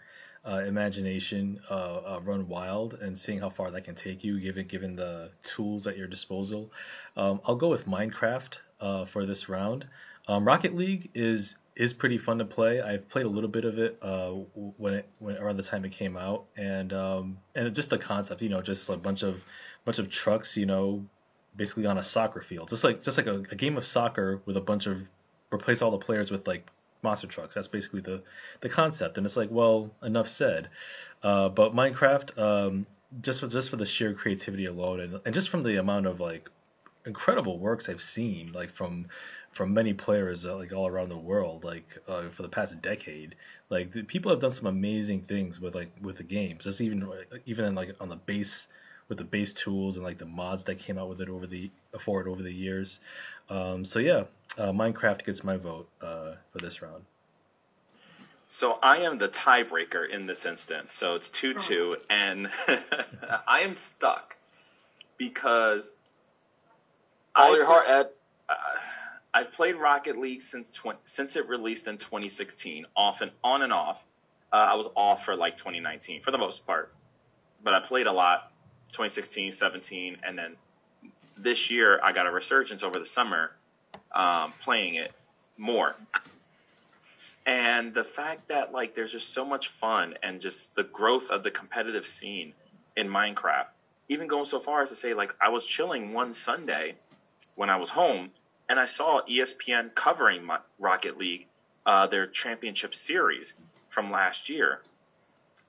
uh, 0.50 0.64
imagination 0.66 1.60
uh, 1.70 1.74
uh, 1.74 2.20
run 2.24 2.48
wild 2.48 2.96
and 2.96 3.18
seeing 3.18 3.40
how 3.40 3.50
far 3.50 3.72
that 3.72 3.84
can 3.84 3.96
take 3.96 4.24
you, 4.24 4.40
given 4.40 4.68
given 4.68 4.96
the 4.96 5.30
tools 5.44 5.86
at 5.86 5.98
your 5.98 6.08
disposal. 6.08 6.72
Um, 7.16 7.40
I'll 7.46 7.56
go 7.56 7.68
with 7.68 7.86
Minecraft 7.86 8.58
uh, 8.80 9.06
for 9.06 9.26
this 9.26 9.48
round. 9.50 9.86
Um, 10.28 10.46
Rocket 10.46 10.76
League 10.76 11.12
is 11.14 11.56
is 11.76 11.94
pretty 11.94 12.18
fun 12.18 12.40
to 12.40 12.46
play. 12.46 12.82
I've 12.82 13.08
played 13.08 13.26
a 13.26 13.30
little 13.30 13.50
bit 13.50 13.64
of 13.64 13.80
it 13.80 13.98
uh, 14.02 14.32
when 14.56 14.96
it 14.96 15.10
when 15.20 15.38
around 15.38 15.58
the 15.58 15.64
time 15.64 15.86
it 15.86 15.92
came 15.92 16.18
out, 16.18 16.46
and 16.58 16.94
um, 16.94 17.38
and 17.56 17.74
just 17.74 17.92
the 17.92 17.98
concept, 17.98 18.42
you 18.42 18.50
know, 18.50 18.62
just 18.62 18.90
a 18.90 18.98
bunch 18.98 19.24
of 19.24 19.46
bunch 19.86 20.00
of 20.00 20.10
trucks, 20.10 20.58
you 20.58 20.66
know, 20.66 21.06
basically 21.56 21.86
on 21.86 21.98
a 21.98 22.04
soccer 22.04 22.42
field, 22.42 22.70
just 22.70 22.84
like 22.84 23.02
just 23.02 23.18
like 23.18 23.28
a, 23.28 23.44
a 23.52 23.56
game 23.56 23.78
of 23.78 23.86
soccer 23.86 24.42
with 24.46 24.58
a 24.58 24.62
bunch 24.62 24.88
of 24.88 25.04
replace 25.54 25.82
all 25.82 25.92
the 25.92 25.98
players 25.98 26.32
with 26.32 26.48
like 26.48 26.70
monster 27.02 27.28
trucks. 27.28 27.56
That's 27.56 27.68
basically 27.68 28.02
the 28.02 28.22
the 28.62 28.70
concept, 28.70 29.18
and 29.18 29.26
it's 29.26 29.38
like, 29.38 29.50
well, 29.52 29.92
enough 30.04 30.28
said. 30.28 30.70
Uh, 31.22 31.50
but 31.50 31.74
Minecraft, 31.76 32.38
um, 32.38 32.86
just 33.22 33.42
for, 33.42 33.48
just 33.48 33.70
for 33.70 33.76
the 33.76 33.86
sheer 33.86 34.14
creativity 34.14 34.66
alone, 34.66 35.00
and, 35.02 35.20
and 35.26 35.34
just 35.34 35.50
from 35.50 35.62
the 35.62 35.78
amount 35.78 36.06
of 36.06 36.20
like 36.20 36.50
incredible 37.06 37.58
works 37.60 37.90
I've 37.90 38.02
seen, 38.02 38.52
like 38.54 38.70
from 38.70 39.08
from 39.52 39.74
many 39.74 39.94
players 39.94 40.46
uh, 40.46 40.56
like 40.56 40.74
all 40.74 40.88
around 40.88 41.10
the 41.10 41.18
world, 41.18 41.64
like 41.64 41.98
uh, 42.08 42.30
for 42.30 42.44
the 42.44 42.50
past 42.50 42.82
decade, 42.82 43.36
like 43.70 43.92
the, 43.92 44.04
people 44.04 44.32
have 44.32 44.40
done 44.40 44.52
some 44.52 44.68
amazing 44.68 45.22
things 45.22 45.60
with 45.60 45.76
like 45.76 45.92
with 46.02 46.18
the 46.18 46.24
games. 46.24 46.64
Just 46.66 46.82
even 46.82 47.10
even 47.46 47.66
in, 47.66 47.76
like 47.76 47.96
on 48.00 48.10
the 48.10 48.16
base 48.16 48.68
with 49.10 49.17
the 49.17 49.24
base 49.24 49.54
tools 49.54 49.98
and 49.98 50.06
like 50.06 50.19
the 50.19 50.26
mods 50.26 50.63
that 50.65 50.76
came 50.76 50.98
out 50.98 51.10
with 51.10 51.19
it 51.19 51.30
over 51.30 51.48
the 51.48 51.69
for 52.00 52.22
it 52.22 52.28
over 52.28 52.41
the 52.41 52.54
years. 52.54 53.02
Um, 53.50 53.84
so 53.84 54.00
yeah, 54.00 54.24
uh, 54.58 54.72
Minecraft 54.72 55.26
gets 55.26 55.43
my 55.43 55.58
vote 55.58 55.89
uh, 56.02 56.34
for 56.52 56.60
this 56.60 56.82
round. 56.82 57.04
So 58.50 58.80
I 58.82 59.00
am 59.00 59.17
the 59.17 59.28
tiebreaker 59.28 60.10
in 60.10 60.26
this 60.26 60.45
instance. 60.45 60.93
So 60.93 61.15
it's 61.15 61.30
two 61.30 61.56
two, 61.56 61.98
and 62.10 62.50
I 63.48 63.62
am 63.62 63.76
stuck 63.78 64.36
because 65.17 65.89
All 67.36 67.56
your 67.56 67.65
heart, 67.65 67.86
Ed. 67.88 68.10
uh, 68.48 68.54
I've 69.34 69.52
played 69.52 69.76
Rocket 69.76 70.17
League 70.17 70.41
since 70.41 70.69
tw- 70.69 70.98
since 71.06 71.36
it 71.36 71.48
released 71.48 71.88
in 71.88 71.98
2016, 71.98 72.86
off 72.95 73.22
and 73.22 73.32
on 73.43 73.62
and 73.62 73.74
off. 73.74 74.04
Uh, 74.52 74.56
I 74.56 74.76
was 74.76 74.88
off 74.95 75.26
for 75.26 75.36
like 75.36 75.58
2019 75.58 76.22
for 76.22 76.32
the 76.32 76.39
most 76.39 76.65
part, 76.65 76.91
but 77.63 77.76
I 77.76 77.82
played 77.82 78.08
a 78.08 78.12
lot 78.12 78.52
2016, 78.91 79.52
17, 79.52 80.17
and 80.23 80.38
then 80.38 80.56
this 81.38 81.71
year 81.71 81.99
I 82.04 82.12
got 82.12 82.28
a 82.28 82.32
resurgence 82.32 82.84
over 82.84 82.99
the 82.99 83.06
summer 83.06 83.52
um, 84.12 84.54
playing 84.62 84.95
it 84.95 85.12
more. 85.58 85.95
And 87.45 87.93
the 87.93 88.04
fact 88.04 88.47
that 88.47 88.71
like 88.71 88.95
there's 88.95 89.12
just 89.12 89.34
so 89.34 89.45
much 89.45 89.69
fun 89.69 90.15
and 90.23 90.41
just 90.41 90.75
the 90.75 90.84
growth 90.84 91.32
of 91.32 91.43
the 91.43 91.52
competitive 91.52 92.08
scene 92.08 92.54
in 92.95 93.08
Minecraft, 93.08 93.67
even 94.08 94.28
going 94.28 94.45
so 94.45 94.60
far 94.60 94.82
as 94.82 94.89
to 94.89 94.95
say 94.95 95.13
like 95.13 95.36
I 95.41 95.49
was 95.49 95.65
chilling 95.65 96.13
one 96.13 96.34
Sunday 96.34 96.95
when 97.56 97.69
I 97.69 97.75
was 97.75 97.89
home 97.89 98.32
and 98.69 98.80
I 98.80 98.86
saw 98.86 99.21
ESPN 99.28 99.93
covering 99.95 100.45
my, 100.45 100.60
Rocket 100.78 101.17
League, 101.17 101.47
uh, 101.86 102.08
their 102.08 102.28
championship 102.28 102.93
series 102.93 103.54
from 103.89 104.12
last 104.12 104.47
year, 104.47 104.82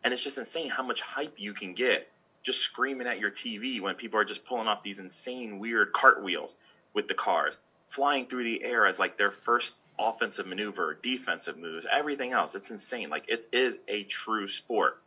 and 0.04 0.12
it's 0.12 0.22
just 0.22 0.38
insane 0.38 0.68
how 0.68 0.82
much 0.82 1.00
hype 1.00 1.34
you 1.38 1.54
can 1.54 1.72
get 1.72 2.08
just 2.42 2.60
screaming 2.60 3.06
at 3.06 3.18
your 3.18 3.30
TV 3.30 3.80
when 3.80 3.94
people 3.94 4.18
are 4.18 4.24
just 4.24 4.44
pulling 4.44 4.68
off 4.68 4.82
these 4.82 4.98
insane 4.98 5.58
weird 5.58 5.92
cartwheels 5.92 6.54
with 6.94 7.08
the 7.08 7.14
cars, 7.14 7.56
flying 7.88 8.26
through 8.26 8.44
the 8.44 8.62
air 8.62 8.86
as 8.86 8.98
like 8.98 9.16
their 9.16 9.30
first 9.30 9.74
offensive 9.98 10.46
maneuver, 10.46 10.98
defensive 11.02 11.58
moves, 11.58 11.86
everything 11.90 12.32
else. 12.32 12.54
It's 12.54 12.70
insane. 12.70 13.10
Like 13.10 13.24
it 13.28 13.46
is 13.52 13.78
a 13.88 14.04
true 14.04 14.48
sport. 14.48 14.98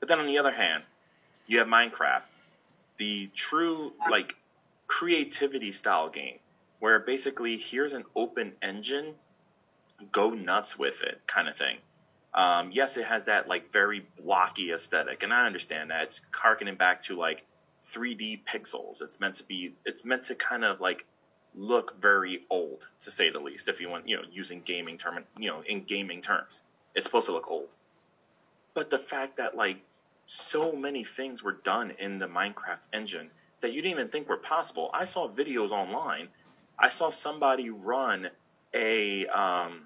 But 0.00 0.08
then 0.08 0.20
on 0.20 0.26
the 0.26 0.38
other 0.38 0.52
hand, 0.52 0.84
you 1.46 1.58
have 1.58 1.66
Minecraft, 1.66 2.22
the 2.98 3.28
true 3.34 3.92
like 4.10 4.36
creativity 4.86 5.72
style 5.72 6.08
game 6.08 6.38
where 6.78 6.98
basically 6.98 7.56
here's 7.56 7.92
an 7.92 8.04
open 8.16 8.52
engine, 8.60 9.14
go 10.10 10.30
nuts 10.30 10.78
with 10.78 11.02
it 11.02 11.20
kind 11.26 11.48
of 11.48 11.56
thing. 11.56 11.78
Um, 12.34 12.70
yes, 12.72 12.96
it 12.96 13.06
has 13.06 13.24
that 13.24 13.48
like 13.48 13.72
very 13.72 14.06
blocky 14.22 14.72
aesthetic, 14.72 15.22
and 15.22 15.32
I 15.32 15.46
understand 15.46 15.90
that. 15.90 16.04
It's 16.04 16.20
harkening 16.32 16.76
back 16.76 17.02
to 17.02 17.16
like 17.16 17.44
3D 17.92 18.40
pixels. 18.44 19.02
It's 19.02 19.20
meant 19.20 19.36
to 19.36 19.44
be. 19.44 19.74
It's 19.84 20.04
meant 20.04 20.24
to 20.24 20.34
kind 20.34 20.64
of 20.64 20.80
like 20.80 21.04
look 21.54 22.00
very 22.00 22.44
old, 22.48 22.88
to 23.00 23.10
say 23.10 23.30
the 23.30 23.38
least. 23.38 23.68
If 23.68 23.80
you 23.80 23.90
want, 23.90 24.08
you 24.08 24.16
know, 24.16 24.22
using 24.32 24.62
gaming 24.62 24.96
term, 24.96 25.24
you 25.38 25.50
know, 25.50 25.62
in 25.66 25.84
gaming 25.84 26.22
terms, 26.22 26.60
it's 26.94 27.04
supposed 27.04 27.26
to 27.26 27.32
look 27.32 27.50
old. 27.50 27.68
But 28.74 28.88
the 28.88 28.98
fact 28.98 29.36
that 29.36 29.54
like 29.54 29.78
so 30.26 30.72
many 30.72 31.04
things 31.04 31.42
were 31.42 31.52
done 31.52 31.92
in 31.98 32.18
the 32.18 32.26
Minecraft 32.26 32.78
engine 32.92 33.30
that 33.60 33.72
you 33.72 33.82
didn't 33.82 33.98
even 33.98 34.08
think 34.08 34.28
were 34.28 34.38
possible. 34.38 34.90
I 34.94 35.04
saw 35.04 35.28
videos 35.28 35.70
online. 35.70 36.28
I 36.78 36.88
saw 36.88 37.10
somebody 37.10 37.68
run 37.70 38.30
a 38.74 39.26
um, 39.26 39.82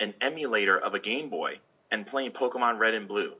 an 0.00 0.14
emulator 0.20 0.78
of 0.78 0.94
a 0.94 0.98
Game 0.98 1.28
Boy 1.28 1.58
and 1.90 2.06
playing 2.06 2.32
Pokemon 2.32 2.78
Red 2.78 2.94
and 2.94 3.08
Blue. 3.08 3.32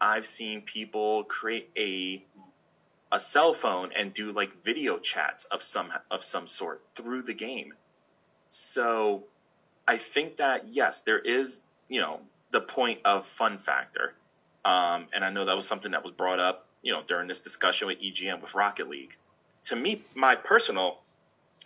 I've 0.00 0.26
seen 0.26 0.62
people 0.62 1.24
create 1.24 1.70
a 1.76 2.24
a 3.12 3.20
cell 3.20 3.54
phone 3.54 3.90
and 3.96 4.12
do 4.12 4.32
like 4.32 4.64
video 4.64 4.98
chats 4.98 5.44
of 5.44 5.62
some 5.62 5.92
of 6.10 6.24
some 6.24 6.48
sort 6.48 6.82
through 6.96 7.22
the 7.22 7.34
game. 7.34 7.72
So 8.48 9.24
I 9.86 9.98
think 9.98 10.38
that 10.38 10.68
yes, 10.68 11.00
there 11.02 11.18
is, 11.18 11.60
you 11.88 12.00
know, 12.00 12.20
the 12.50 12.60
point 12.60 13.00
of 13.04 13.26
fun 13.26 13.58
factor. 13.58 14.14
Um, 14.64 15.06
and 15.14 15.24
I 15.24 15.30
know 15.30 15.44
that 15.44 15.56
was 15.56 15.66
something 15.66 15.92
that 15.92 16.04
was 16.04 16.12
brought 16.12 16.40
up, 16.40 16.66
you 16.82 16.92
know, 16.92 17.02
during 17.06 17.28
this 17.28 17.40
discussion 17.40 17.88
with 17.88 18.00
EGM 18.00 18.40
with 18.40 18.54
Rocket 18.54 18.88
League. 18.88 19.14
To 19.64 19.76
me, 19.76 20.02
my 20.14 20.36
personal 20.36 20.98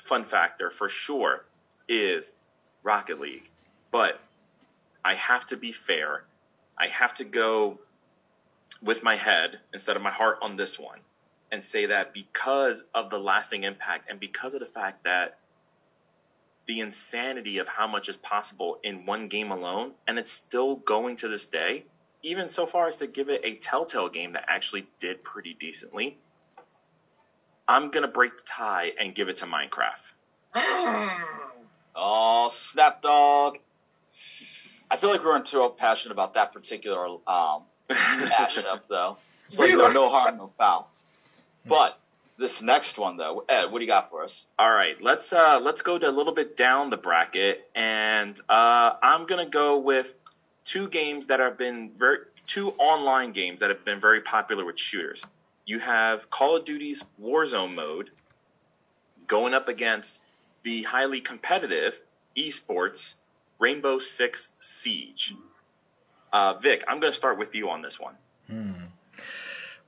fun 0.01 0.25
factor 0.25 0.71
for 0.71 0.89
sure 0.89 1.45
is 1.89 2.33
Rocket 2.83 3.21
League. 3.21 3.49
But 3.91 4.21
I 5.05 5.15
have 5.15 5.47
to 5.47 5.57
be 5.57 5.73
fair. 5.73 6.25
I 6.79 6.89
have 6.89 7.15
to 7.15 7.25
go 7.25 7.79
with 8.83 9.03
my 9.03 9.17
head 9.17 9.59
instead 9.73 9.97
of 9.97 10.03
my 10.03 10.11
heart 10.11 10.39
on 10.43 10.57
this 10.57 10.79
one 10.79 11.01
and 11.51 11.63
say 11.63 11.87
that 11.87 12.13
because 12.13 12.85
of 12.95 13.11
the 13.11 13.19
lasting 13.19 13.65
impact 13.65 14.11
and 14.11 14.21
because 14.21 14.55
of 14.55 14.61
the 14.61 14.67
fact 14.67 15.05
that 15.05 15.39
the 16.67 16.81
insanity 16.81 17.59
of 17.59 17.67
how 17.67 17.87
much 17.87 18.09
is 18.09 18.17
possible 18.19 18.79
in 18.83 19.07
one 19.07 19.29
game 19.29 19.51
alone, 19.51 19.93
and 20.07 20.19
it's 20.19 20.31
still 20.31 20.77
going 20.77 21.17
to 21.17 21.27
this 21.27 21.47
day, 21.47 21.85
even 22.23 22.51
so 22.51 22.67
far 22.67 22.89
as 22.89 22.99
to 22.99 23.07
give 23.07 23.31
it 23.31 23.41
a 23.43 23.55
Telltale 23.55 24.11
game 24.11 24.35
that 24.35 24.45
actually 24.49 24.87
did 25.01 25.25
pretty 25.25 25.57
decently, 25.59 26.19
I'm 27.67 27.91
going 27.91 28.03
to 28.03 28.09
break 28.09 28.37
the 28.37 28.43
tie 28.45 28.93
and 29.01 29.15
give 29.15 29.29
it 29.29 29.39
to 29.39 29.47
Minecraft. 29.47 30.03
Mm. 30.55 31.19
Oh, 31.97 32.49
snap 32.51 33.03
dog. 33.03 33.59
I 34.91 34.97
feel 34.97 35.11
like 35.11 35.23
we 35.23 35.27
weren't 35.29 35.47
too 35.47 35.73
passionate 35.77 36.13
about 36.13 36.35
that 36.35 36.53
particular 36.53 37.07
um, 37.27 37.63
mashup, 37.91 38.81
though. 38.89 39.17
So 39.49 39.63
like, 39.63 39.73
Really? 39.73 39.95
no 39.95 40.11
harm, 40.11 40.37
no 40.39 40.51
foul. 40.59 40.91
But 41.67 41.99
this 42.39 42.63
next 42.63 42.99
one, 42.99 43.17
though, 43.17 43.45
Ed, 43.49 43.67
what 43.67 43.79
do 43.79 43.85
you 43.85 43.87
got 43.91 44.11
for 44.11 44.23
us? 44.25 44.47
All 44.59 44.71
right, 44.71 45.01
let's 45.03 45.33
uh 45.33 45.61
let's 45.63 45.83
go 45.83 45.99
to 45.99 46.09
a 46.09 46.13
little 46.13 46.35
bit 46.35 46.57
down 46.57 46.91
the 46.91 46.97
bracket, 46.97 47.69
and 47.75 48.39
uh, 48.49 48.95
I'm 49.03 49.27
gonna 49.27 49.49
go 49.49 49.79
with 49.79 50.13
two 50.65 50.89
games 50.89 51.27
that 51.29 51.41
have 51.41 51.59
been 51.59 51.91
very 51.99 52.19
two 52.47 52.71
online 52.73 53.33
games 53.33 53.61
that 53.61 53.71
have 53.71 53.85
been 53.85 54.01
very 54.01 54.21
popular 54.21 54.65
with 54.65 54.79
shooters. 54.79 55.23
You 55.67 55.81
have 55.81 56.31
Call 56.31 56.57
of 56.57 56.65
Duty's 56.65 57.03
Warzone 57.21 57.75
mode 57.75 58.11
going 59.27 59.53
up 59.53 59.69
against 59.69 60.19
the 60.63 60.83
highly 60.85 61.21
competitive 61.21 62.01
esports 62.37 63.15
Rainbow 63.59 63.99
Six 63.99 64.49
Siege. 64.61 65.35
Uh, 66.33 66.55
Vic, 66.55 66.85
I'm 66.87 67.01
gonna 67.01 67.13
start 67.13 67.39
with 67.39 67.55
you 67.55 67.71
on 67.71 67.83
this 67.83 67.99
one. 67.99 68.15
Hmm. 68.49 68.73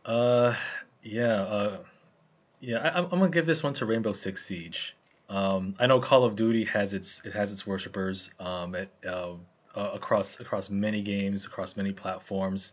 Uh, 0.04 0.54
yeah. 1.02 1.42
Uh, 1.42 1.78
yeah. 2.60 2.78
I, 2.78 2.98
I'm 2.98 3.04
I'm 3.04 3.10
gonna 3.10 3.30
give 3.30 3.46
this 3.46 3.62
one 3.62 3.74
to 3.74 3.86
Rainbow 3.86 4.12
Six 4.12 4.44
Siege. 4.44 4.96
Um, 5.28 5.74
I 5.78 5.86
know 5.86 6.00
Call 6.00 6.24
of 6.24 6.34
Duty 6.34 6.64
has 6.64 6.92
its 6.92 7.22
it 7.24 7.32
has 7.34 7.52
its 7.52 7.66
worshippers 7.66 8.30
um, 8.40 8.74
at, 8.74 8.88
uh, 9.06 9.34
uh, 9.76 9.90
across 9.94 10.40
across 10.40 10.68
many 10.70 11.02
games, 11.02 11.46
across 11.46 11.76
many 11.76 11.92
platforms. 11.92 12.72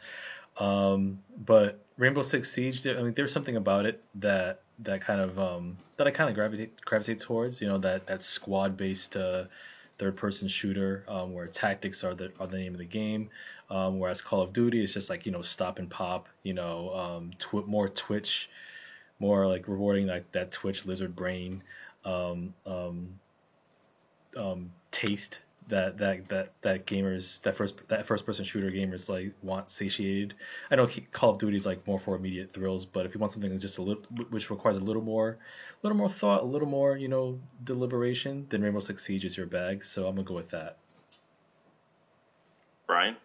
Um, 0.57 1.19
but 1.38 1.79
Rainbow 1.97 2.23
Six 2.23 2.51
Siege, 2.51 2.88
I 2.88 2.93
mean, 3.01 3.13
there's 3.13 3.31
something 3.31 3.55
about 3.55 3.86
it 3.86 4.03
that 4.15 4.62
that 4.79 5.01
kind 5.01 5.21
of 5.21 5.38
um, 5.38 5.77
that 5.97 6.07
I 6.07 6.12
kind 6.12 6.29
of 6.29 6.36
gravitate 6.36 6.83
gravitate 6.83 7.19
towards. 7.19 7.62
You 7.62 7.67
know, 7.67 7.77
that 7.79 8.07
that 8.07 8.23
squad 8.23 8.75
based 8.75 9.15
uh, 9.15 9.45
third 9.97 10.15
person 10.15 10.47
shooter 10.47 11.03
um, 11.07 11.33
where 11.33 11.47
tactics 11.47 12.03
are 12.03 12.13
the 12.13 12.31
are 12.39 12.47
the 12.47 12.57
name 12.57 12.73
of 12.73 12.79
the 12.79 12.86
game. 12.86 13.29
Um, 13.69 13.99
whereas 13.99 14.21
Call 14.21 14.41
of 14.41 14.53
Duty 14.53 14.81
is 14.81 14.93
just 14.93 15.10
like 15.10 15.25
you 15.25 15.31
know 15.31 15.41
stop 15.41 15.79
and 15.79 15.89
pop. 15.89 16.29
You 16.43 16.53
know, 16.53 16.93
um, 16.93 17.31
twi- 17.38 17.65
more 17.65 17.89
Twitch, 17.89 18.49
more 19.19 19.47
like 19.47 19.67
rewarding 19.67 20.07
like 20.07 20.31
that 20.31 20.51
Twitch 20.51 20.86
lizard 20.86 21.15
brain 21.15 21.63
um, 22.05 22.53
um, 22.65 23.19
um, 24.36 24.71
taste 24.91 25.41
that 25.67 25.97
that 25.97 26.30
that 26.30 26.51
that 26.62 26.86
gamers 26.86 27.41
that 27.41 27.56
first 27.56 27.88
that 27.89 28.06
first 28.06 28.25
person 28.25 28.45
shooter 28.45 28.71
gamers 28.71 29.10
like 29.10 29.34
want 29.41 29.69
satiated. 29.69 30.34
I 30.71 30.75
know 30.75 30.88
Call 31.12 31.32
of 31.32 31.39
Duty 31.39 31.58
is 31.58 31.65
like 31.65 31.86
more 31.86 31.99
for 31.99 32.15
immediate 32.15 32.51
thrills, 32.51 32.86
but 32.86 33.06
if 33.06 33.13
you 33.13 33.19
want 33.19 33.34
something 33.34 33.49
that's 33.49 33.62
just 33.62 33.77
a 33.77 33.82
little 33.82 34.03
which 34.30 34.49
requires 34.49 34.77
a 34.77 34.82
little 34.82 35.01
more, 35.01 35.30
a 35.30 35.38
little 35.84 35.97
more 35.97 36.10
thought, 36.10 36.41
a 36.41 36.45
little 36.45 36.67
more 36.67 36.95
you 36.97 37.08
know 37.08 37.39
deliberation, 37.63 38.45
then 38.49 38.62
Rainbow 38.62 38.80
Six 38.80 39.03
Siege 39.03 39.25
is 39.25 39.36
your 39.36 39.47
bag. 39.47 39.84
So 39.84 40.08
I'm 40.08 40.15
gonna 40.15 40.27
go 40.27 40.36
with 40.36 40.49
that. 40.49 40.77
Brian. 42.86 43.17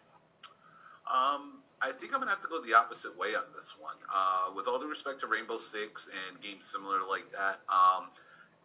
Um, 1.06 1.58
I 1.80 1.92
think 1.92 2.14
I'm 2.14 2.20
gonna 2.20 2.30
have 2.30 2.42
to 2.42 2.48
go 2.48 2.62
the 2.62 2.74
opposite 2.74 3.16
way 3.16 3.34
on 3.34 3.44
this 3.54 3.74
one. 3.78 3.96
Uh, 4.12 4.50
with 4.56 4.66
all 4.66 4.80
due 4.80 4.88
respect 4.88 5.20
to 5.20 5.26
Rainbow 5.26 5.58
Six 5.58 6.08
and 6.08 6.40
games 6.42 6.64
similar 6.64 7.00
like 7.08 7.30
that, 7.32 7.60
um, 7.68 8.08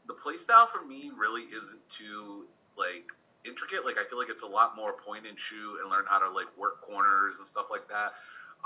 the 0.07 0.13
playstyle 0.13 0.67
for 0.67 0.83
me 0.83 1.11
really 1.15 1.43
isn't 1.43 1.87
too 1.89 2.45
like 2.77 3.11
intricate. 3.47 3.85
Like 3.85 3.97
I 3.97 4.07
feel 4.09 4.19
like 4.19 4.29
it's 4.29 4.43
a 4.43 4.47
lot 4.47 4.75
more 4.75 4.93
point 4.93 5.25
and 5.27 5.39
shoot 5.39 5.79
and 5.81 5.89
learn 5.89 6.05
how 6.07 6.19
to 6.19 6.29
like 6.29 6.47
work 6.57 6.81
corners 6.81 7.37
and 7.37 7.47
stuff 7.47 7.67
like 7.71 7.87
that. 7.89 8.13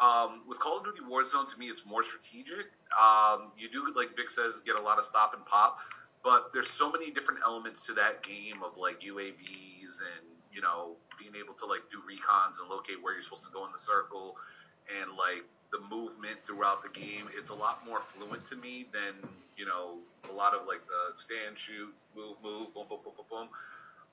Um, 0.02 0.42
with 0.48 0.60
Call 0.60 0.78
of 0.78 0.84
Duty 0.84 1.02
Warzone, 1.06 1.52
to 1.52 1.60
me, 1.60 1.68
it's 1.68 1.86
more 1.86 2.04
strategic. 2.04 2.72
Um, 2.96 3.52
you 3.58 3.70
do, 3.70 3.94
like 3.96 4.16
Vic 4.16 4.30
says, 4.32 4.62
get 4.66 4.76
a 4.76 4.82
lot 4.82 4.98
of 4.98 5.06
stop 5.06 5.34
and 5.36 5.46
pop, 5.46 5.78
but 6.24 6.50
there's 6.54 6.70
so 6.70 6.92
many 6.92 7.12
different 7.12 7.42
elements 7.46 7.86
to 7.86 7.94
that 7.94 8.24
game 8.24 8.64
of 8.64 8.78
like 8.78 9.02
UAVs 9.02 10.02
and 10.02 10.26
you 10.52 10.62
know 10.62 10.96
being 11.20 11.36
able 11.38 11.54
to 11.56 11.66
like 11.66 11.82
do 11.92 12.00
recons 12.02 12.60
and 12.60 12.70
locate 12.70 13.02
where 13.02 13.14
you're 13.14 13.22
supposed 13.22 13.44
to 13.44 13.54
go 13.54 13.66
in 13.66 13.72
the 13.72 13.80
circle 13.80 14.36
and 14.90 15.12
like 15.14 15.46
the 15.72 15.80
movement 15.94 16.40
throughout 16.46 16.84
the 16.84 16.90
game. 16.90 17.30
It's 17.38 17.50
a 17.50 17.56
lot 17.56 17.86
more 17.86 18.02
fluent 18.02 18.44
to 18.46 18.56
me 18.56 18.88
than 18.92 19.30
you 19.58 19.66
know 19.66 19.98
a 20.30 20.34
lot 20.34 20.54
of 20.54 20.68
like 20.68 20.82
the 20.88 21.16
stand, 21.16 21.58
shoot, 21.58 21.94
move, 22.16 22.38
move, 22.44 22.74
boom, 22.74 22.86
boom, 22.90 23.00
boom, 23.04 23.14
boom, 23.16 23.26
boom. 23.30 23.48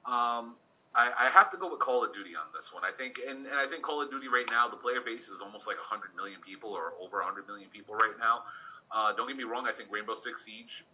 Um, 0.06 0.56
I, 0.94 1.12
I 1.14 1.28
have 1.30 1.50
to 1.50 1.56
go 1.56 1.70
with 1.70 1.80
Call 1.80 2.04
of 2.04 2.14
Duty 2.14 2.34
on 2.34 2.50
this 2.54 2.72
one. 2.72 2.82
I 2.82 2.90
think, 2.90 3.20
and, 3.22 3.46
and 3.46 3.54
I 3.54 3.66
think 3.66 3.82
Call 3.82 4.00
of 4.02 4.11
Duty 4.11 4.28
right 4.28 4.48
now, 4.50 4.68
the 4.68 4.76
player 4.76 5.00
base 5.04 5.28
is 5.28 5.40
almost 5.40 5.66
like 5.66 5.76
100 5.76 6.16
million 6.16 6.40
people 6.40 6.70
or 6.70 6.94
over 7.00 7.18
100 7.18 7.46
million 7.46 7.68
people 7.70 7.94
right 7.94 8.16
now. 8.18 8.42
Uh, 8.90 9.12
don't 9.12 9.28
get 9.28 9.37
me 9.37 9.44
wrong, 9.44 9.68
I 9.68 9.72
think 9.72 9.92
Rainbow 9.92 10.14
Six 10.14 10.44
Siege, 10.44 10.84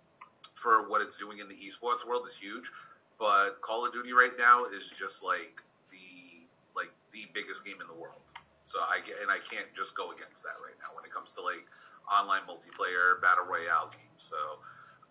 for 0.55 0.89
what 0.91 1.01
it's 1.01 1.17
doing 1.17 1.39
in 1.39 1.49
the 1.49 1.55
esports 1.55 2.07
world, 2.07 2.27
is 2.27 2.35
huge. 2.35 2.71
But 3.19 3.63
Call 3.63 3.87
of 3.87 3.93
Duty 3.93 4.13
right 4.13 4.35
now 4.37 4.67
is 4.67 4.91
just 4.99 5.23
like 5.23 5.63
the 5.95 6.43
like 6.75 6.91
the 7.15 7.31
biggest 7.33 7.65
game 7.65 7.79
in 7.81 7.87
the 7.87 7.95
world. 7.95 8.19
So 8.65 8.83
I 8.83 8.99
and 9.23 9.31
I 9.31 9.39
can't 9.39 9.71
just 9.77 9.95
go 9.95 10.11
against 10.11 10.43
that 10.43 10.59
right 10.59 10.75
now 10.83 10.91
when 10.97 11.07
it 11.07 11.15
comes 11.15 11.31
to 11.39 11.41
like 11.41 11.63
online 12.11 12.43
multiplayer 12.51 13.23
battle 13.23 13.47
royale 13.47 13.95
games. 13.95 14.19
So 14.19 14.59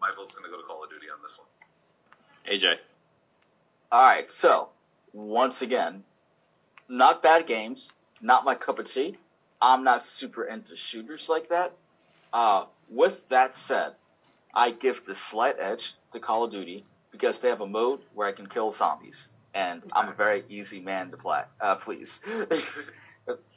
my 0.02 0.12
vote's 0.12 0.36
going 0.36 0.44
to 0.44 0.52
go 0.52 0.60
to 0.60 0.68
Call 0.68 0.84
of 0.84 0.92
Duty 0.92 1.08
on 1.08 1.24
this 1.24 1.40
one. 1.40 1.48
AJ. 2.44 2.84
All 3.94 4.02
right, 4.02 4.32
so 4.32 4.70
once 5.14 5.62
again, 5.62 6.04
not 6.90 7.22
bad 7.22 7.46
games, 7.46 7.94
not 8.24 8.44
my 8.44 8.56
cup 8.56 8.80
of 8.80 8.90
tea. 8.90 9.18
I'm 9.62 9.84
not 9.84 10.04
super 10.04 10.44
into 10.46 10.76
shooters 10.76 11.30
like 11.30 11.50
that. 11.50 11.74
Uh, 12.34 12.66
with 12.90 13.30
that 13.30 13.56
said, 13.56 13.92
I 14.52 14.72
give 14.72 15.06
the 15.06 15.14
slight 15.14 15.58
edge 15.60 15.94
to 16.12 16.20
Call 16.20 16.46
of 16.46 16.52
Duty 16.52 16.88
because 17.12 17.38
they 17.38 17.50
have 17.50 17.62
a 17.62 17.68
mode 17.68 18.00
where 18.16 18.28
I 18.28 18.32
can 18.32 18.48
kill 18.48 18.72
zombies, 18.72 19.32
and 19.54 19.84
I'm 19.96 20.10
a 20.10 20.14
very 20.14 20.44
easy 20.50 20.80
man 20.80 21.12
to 21.12 21.18
play, 21.18 21.44
uh, 21.62 21.76
please. 21.76 22.20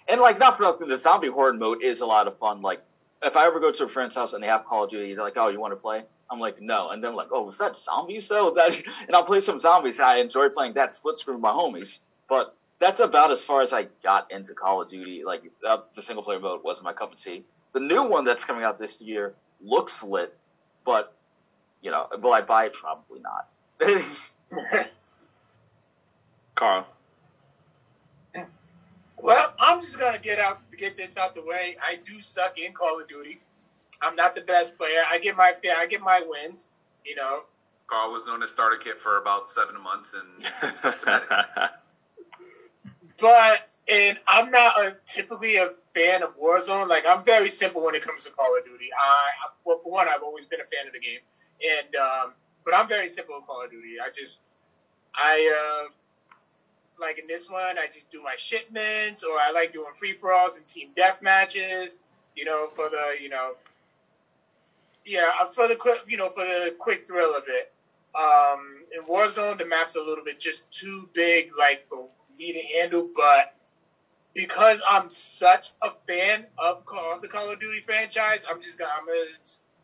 and 0.07 0.20
like, 0.20 0.38
not 0.38 0.59
for 0.59 0.64
nothing, 0.64 0.88
the 0.88 0.99
zombie 0.99 1.31
horde 1.31 1.59
mode 1.59 1.83
is 1.83 2.03
a 2.03 2.07
lot 2.07 2.29
of 2.29 2.37
fun. 2.37 2.61
Like, 2.61 2.83
if 3.22 3.38
I 3.38 3.46
ever 3.46 3.59
go 3.59 3.72
to 3.72 3.85
a 3.85 3.88
friend's 3.88 4.14
house 4.14 4.35
and 4.35 4.42
they 4.42 4.49
have 4.49 4.66
Call 4.66 4.85
of 4.85 4.90
Duty, 4.90 5.14
they're 5.14 5.25
like, 5.25 5.38
"Oh, 5.38 5.49
you 5.49 5.61
want 5.61 5.72
to 5.72 5.77
play?" 5.77 6.05
I'm 6.31 6.41
like, 6.41 6.61
"No," 6.61 6.91
and 6.91 7.03
then 7.03 7.11
I'm 7.11 7.17
like, 7.17 7.29
"Oh, 7.31 7.43
was 7.43 7.59
that 7.59 7.77
zombies 7.77 8.29
though?" 8.29 8.51
That, 8.51 8.75
and 9.07 9.15
I'll 9.15 9.25
play 9.25 9.41
some 9.41 9.59
zombies. 9.59 10.01
I 10.01 10.17
enjoy 10.17 10.49
playing 10.49 10.75
that 10.75 10.95
split 10.95 11.19
screen 11.19 11.37
with 11.37 11.43
my 11.43 11.53
homies, 11.53 12.01
but 12.29 12.57
that's 12.79 13.01
about 13.01 13.31
as 13.31 13.43
far 13.45 13.62
as 13.62 13.73
I 13.73 13.89
got 14.03 14.31
into 14.33 14.55
Call 14.55 14.83
of 14.83 14.89
Duty. 14.89 15.25
Like, 15.25 15.43
uh, 15.67 15.79
the 15.95 16.03
single 16.03 16.23
player 16.23 16.41
mode 16.41 16.62
wasn't 16.62 16.85
my 16.85 16.93
cup 16.93 17.12
of 17.12 17.21
tea. 17.21 17.45
The 17.73 17.81
new 17.81 18.05
one 18.05 18.25
that's 18.25 18.45
coming 18.45 18.65
out 18.65 18.79
this 18.79 19.01
year 19.01 19.35
looks 19.61 20.03
lit, 20.03 20.37
but 20.85 21.12
you 21.81 21.91
know, 21.91 22.09
will 22.21 22.33
I 22.33 22.41
buy 22.41 22.67
it? 22.67 22.75
Probably 22.75 23.21
not. 23.21 23.49
Carl. 26.55 26.87
Well, 29.19 29.55
I'm 29.59 29.81
just 29.81 29.99
gonna 29.99 30.19
get 30.19 30.39
out 30.39 30.61
get 30.77 30.97
this 30.97 31.17
out 31.17 31.35
the 31.35 31.43
way. 31.43 31.77
I 31.83 31.97
do 31.97 32.21
suck 32.23 32.59
in 32.59 32.73
Call 32.73 33.01
of 33.01 33.09
Duty. 33.09 33.41
I'm 34.03 34.17
not 34.17 34.35
the 34.35 34.41
best 34.41 34.77
player. 34.77 35.03
I 35.11 35.19
get 35.19 35.37
my 35.37 35.53
fair. 35.63 35.77
I 35.77 35.87
get 35.87 36.01
my 36.01 36.23
wins. 36.27 36.69
You 37.05 37.17
know. 37.17 37.41
Carl 37.89 38.13
was 38.13 38.27
known 38.27 38.43
as 38.43 38.51
starter 38.51 38.77
kit 38.77 39.01
for 39.01 39.19
about 39.19 39.49
seven 39.49 39.81
months, 39.81 40.13
and 40.15 40.25
but 43.21 43.69
and 43.89 44.19
I'm 44.27 44.51
not 44.51 44.79
a, 44.81 44.97
typically 45.07 45.57
a 45.57 45.71
fan 45.95 46.23
of 46.23 46.39
Warzone. 46.39 46.89
Like 46.89 47.05
I'm 47.09 47.25
very 47.25 47.51
simple 47.51 47.85
when 47.85 47.95
it 47.95 48.03
comes 48.03 48.25
to 48.25 48.33
Call 48.33 48.57
of 48.59 48.65
Duty. 48.65 48.89
I 48.99 49.31
well, 49.65 49.79
for 49.79 49.93
one, 49.93 50.09
I've 50.09 50.23
always 50.23 50.47
been 50.47 50.61
a 50.61 50.65
fan 50.65 50.87
of 50.87 50.93
the 50.93 51.01
game, 51.01 51.21
and 51.63 51.95
um, 51.97 52.33
but 52.65 52.75
I'm 52.75 52.89
very 52.89 53.09
simple 53.09 53.37
with 53.37 53.47
Call 53.47 53.65
of 53.65 53.71
Duty. 53.71 53.97
I 54.05 54.11
just 54.11 54.39
I 55.15 55.85
uh, 55.87 55.91
like 57.01 57.19
in 57.19 57.27
this 57.27 57.49
one, 57.49 57.79
I 57.79 57.87
just 57.87 58.11
do 58.11 58.23
my 58.23 58.35
shipments, 58.37 59.23
or 59.23 59.39
I 59.39 59.53
like 59.53 59.73
doing 59.73 59.93
free 59.95 60.15
for 60.15 60.33
alls 60.33 60.57
and 60.57 60.67
team 60.67 60.91
death 60.97 61.23
matches. 61.23 61.99
You 62.35 62.45
know, 62.45 62.69
for 62.75 62.91
the 62.91 63.23
you 63.23 63.29
know, 63.29 63.53
yeah, 65.07 65.31
uh, 65.40 65.47
for 65.47 65.69
the 65.69 65.77
quick, 65.77 66.01
you 66.09 66.16
know, 66.16 66.31
for 66.31 66.45
the 66.45 66.75
quick 66.79 67.07
thrill 67.07 67.35
of 67.37 67.45
it. 67.49 67.73
Um, 68.14 68.85
in 68.97 69.05
Warzone, 69.05 69.59
the 69.59 69.66
map's 69.66 69.95
a 69.97 70.01
little 70.01 70.25
bit 70.25 70.40
just 70.40 70.71
too 70.71 71.09
big, 71.12 71.51
like 71.57 71.87
for 71.88 72.09
me 72.38 72.53
to 72.53 72.61
handle. 72.79 73.09
But 73.14 73.55
because 74.35 74.81
I'm 74.88 75.09
such 75.09 75.73
a 75.83 75.90
fan 76.07 76.47
of 76.59 76.85
Call, 76.85 77.21
the 77.21 77.29
Call 77.29 77.51
of 77.51 77.61
Duty 77.61 77.81
franchise, 77.81 78.45
I'm 78.51 78.62
just 78.62 78.79
gonna 78.79 78.90
I'm 78.99 79.07
gonna 79.07 79.21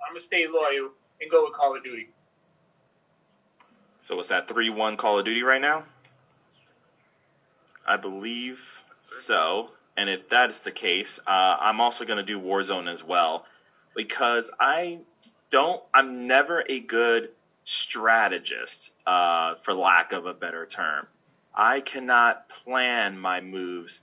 I'm 0.07 0.13
gonna 0.13 0.21
stay 0.21 0.47
loyal 0.47 0.91
and 1.21 1.31
go 1.31 1.45
with 1.45 1.55
Call 1.55 1.77
of 1.77 1.85
Duty. 1.85 2.09
So 4.01 4.17
what's 4.17 4.29
that? 4.31 4.49
Three 4.49 4.71
one 4.71 4.97
Call 4.97 5.19
of 5.19 5.25
Duty 5.25 5.43
right 5.43 5.61
now. 5.61 5.85
I 7.87 7.97
believe 7.97 8.83
so. 9.25 9.71
And 9.97 10.09
if 10.09 10.31
that 10.31 10.51
is 10.51 10.61
the 10.61 10.71
case, 10.71 11.21
uh, 11.27 11.31
I'm 11.31 11.81
also 11.81 12.05
going 12.05 12.17
to 12.17 12.23
do 12.23 12.41
Warzone 12.41 12.91
as 12.91 13.05
well 13.05 13.45
because 13.95 14.51
I 14.59 15.01
don't, 15.53 15.81
I'm 15.95 16.27
never 16.27 16.65
a 16.69 16.81
good 16.81 17.31
strategist, 17.65 18.91
uh, 19.07 19.55
for 19.57 19.75
lack 19.75 20.13
of 20.13 20.27
a 20.27 20.35
better 20.35 20.67
term. 20.67 21.07
I 21.55 21.81
cannot 21.81 22.49
plan 22.49 23.19
my 23.19 23.41
moves 23.41 24.01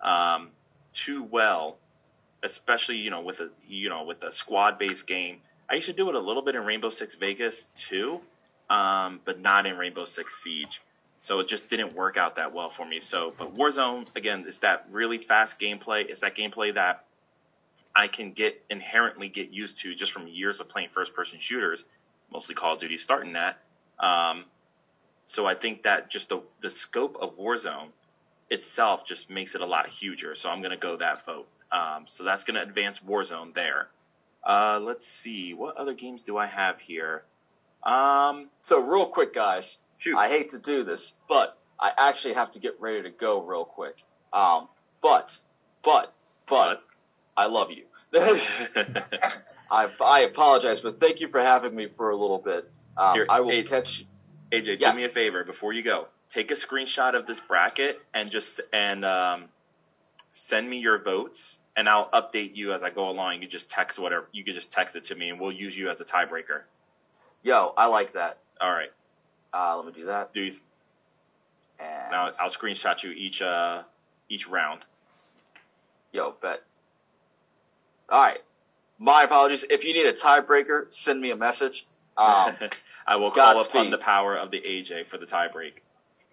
um, 0.00 0.50
too 0.92 1.24
well, 1.24 1.78
especially 2.42 2.98
you 2.98 3.10
know 3.10 3.22
with 3.22 3.40
a 3.40 3.48
you 3.66 3.88
know 3.88 4.04
with 4.04 4.22
a 4.22 4.30
squad 4.30 4.78
based 4.78 5.06
game. 5.06 5.38
I 5.70 5.74
used 5.74 5.86
to 5.86 5.94
do 5.94 6.08
it 6.10 6.14
a 6.14 6.20
little 6.20 6.42
bit 6.42 6.54
in 6.54 6.64
Rainbow 6.64 6.90
Six 6.90 7.14
Vegas 7.14 7.64
too, 7.74 8.20
um, 8.68 9.20
but 9.24 9.40
not 9.40 9.64
in 9.66 9.76
Rainbow 9.76 10.04
Six 10.04 10.42
Siege. 10.42 10.82
So 11.22 11.40
it 11.40 11.48
just 11.48 11.70
didn't 11.70 11.94
work 11.94 12.16
out 12.16 12.36
that 12.36 12.52
well 12.52 12.68
for 12.68 12.84
me. 12.84 13.00
So, 13.00 13.32
but 13.38 13.56
Warzone 13.56 14.06
again 14.14 14.44
is 14.46 14.58
that 14.58 14.86
really 14.90 15.18
fast 15.18 15.58
gameplay. 15.58 16.10
It's 16.10 16.20
that 16.20 16.36
gameplay 16.36 16.74
that 16.74 17.04
I 17.94 18.08
can 18.08 18.32
get 18.32 18.62
inherently 18.70 19.28
get 19.28 19.50
used 19.50 19.78
to 19.78 19.94
just 19.94 20.12
from 20.12 20.26
years 20.26 20.60
of 20.60 20.68
playing 20.68 20.88
first 20.90 21.14
person 21.14 21.38
shooters, 21.40 21.84
mostly 22.32 22.54
Call 22.54 22.74
of 22.74 22.80
Duty 22.80 22.98
starting 22.98 23.34
that. 23.34 23.58
Um, 23.98 24.44
so 25.26 25.46
I 25.46 25.54
think 25.54 25.84
that 25.84 26.10
just 26.10 26.28
the 26.28 26.42
the 26.60 26.70
scope 26.70 27.16
of 27.20 27.38
Warzone 27.38 27.88
itself 28.50 29.06
just 29.06 29.30
makes 29.30 29.54
it 29.54 29.60
a 29.60 29.66
lot 29.66 29.88
huger. 29.88 30.34
So 30.34 30.50
I'm 30.50 30.60
going 30.60 30.72
to 30.72 30.76
go 30.76 30.96
that 30.96 31.24
vote. 31.24 31.48
Um, 31.70 32.04
so 32.06 32.24
that's 32.24 32.44
going 32.44 32.56
to 32.56 32.62
advance 32.62 32.98
Warzone 33.00 33.54
there. 33.54 33.88
Uh, 34.44 34.80
let's 34.82 35.06
see, 35.06 35.54
what 35.54 35.76
other 35.76 35.94
games 35.94 36.22
do 36.22 36.36
I 36.36 36.46
have 36.46 36.80
here? 36.80 37.22
Um, 37.82 38.48
so 38.60 38.80
real 38.80 39.06
quick, 39.06 39.32
guys, 39.32 39.78
shoot. 39.98 40.16
I 40.16 40.28
hate 40.28 40.50
to 40.50 40.58
do 40.58 40.82
this, 40.82 41.14
but 41.28 41.56
I 41.78 41.92
actually 41.96 42.34
have 42.34 42.50
to 42.52 42.58
get 42.58 42.80
ready 42.80 43.02
to 43.02 43.10
go 43.10 43.40
real 43.40 43.64
quick. 43.64 43.96
Um, 44.32 44.68
but, 45.00 45.36
but, 45.82 46.12
but, 46.48 46.82
I 47.36 47.46
love 47.46 47.70
you. 47.72 47.84
I, 49.70 49.88
I 50.00 50.20
apologize, 50.20 50.80
but 50.80 50.98
thank 51.00 51.20
you 51.20 51.28
for 51.28 51.40
having 51.40 51.74
me 51.74 51.88
for 51.96 52.10
a 52.10 52.16
little 52.16 52.38
bit. 52.38 52.64
Um, 52.96 53.14
Here, 53.14 53.26
I 53.28 53.40
will 53.40 53.52
hey, 53.52 53.62
catch. 53.64 54.04
AJ, 54.52 54.80
Yes. 54.80 54.94
do 54.94 54.98
me 54.98 55.04
a 55.04 55.08
favor 55.08 55.44
before 55.44 55.72
you 55.72 55.82
go. 55.82 56.08
Take 56.30 56.50
a 56.50 56.54
screenshot 56.54 57.14
of 57.14 57.26
this 57.26 57.40
bracket 57.40 57.96
and 58.14 58.30
just 58.30 58.60
and 58.72 59.04
um, 59.04 59.48
send 60.32 60.68
me 60.68 60.78
your 60.78 60.98
votes, 60.98 61.58
and 61.76 61.88
I'll 61.88 62.08
update 62.12 62.54
you 62.54 62.72
as 62.74 62.82
I 62.82 62.90
go 62.90 63.08
along. 63.10 63.34
You 63.34 63.40
can 63.42 63.50
just 63.50 63.70
text 63.70 63.98
whatever. 63.98 64.26
You 64.32 64.44
can 64.44 64.54
just 64.54 64.72
text 64.72 64.96
it 64.96 65.04
to 65.06 65.14
me, 65.14 65.30
and 65.30 65.40
we'll 65.40 65.52
use 65.52 65.76
you 65.76 65.90
as 65.90 66.00
a 66.00 66.04
tiebreaker. 66.04 66.62
Yo, 67.42 67.72
I 67.76 67.86
like 67.86 68.12
that. 68.12 68.36
All 68.60 68.72
right. 68.72 68.90
Uh, 69.52 69.76
let 69.76 69.86
me 69.86 69.92
do 69.92 70.06
that. 70.06 70.30
Do 70.34 70.42
you, 70.42 70.52
And 71.78 72.12
now 72.12 72.30
I'll 72.40 72.50
screenshot 72.50 73.02
you 73.02 73.10
each 73.12 73.42
uh 73.42 73.82
each 74.28 74.46
round. 74.48 74.82
yo, 76.12 76.34
bet. 76.42 76.60
All 78.12 78.20
right. 78.20 78.38
My 78.98 79.22
apologies. 79.22 79.64
If 79.68 79.84
you 79.84 79.94
need 79.94 80.06
a 80.06 80.12
tiebreaker, 80.12 80.92
send 80.92 81.20
me 81.20 81.30
a 81.30 81.36
message. 81.36 81.86
Um, 82.16 82.54
I 83.06 83.16
will 83.16 83.30
call 83.30 83.60
upon 83.60 83.90
the 83.90 83.98
power 83.98 84.36
of 84.36 84.50
the 84.50 84.60
AJ 84.60 85.06
for 85.06 85.16
the 85.16 85.24
tiebreak. 85.24 85.72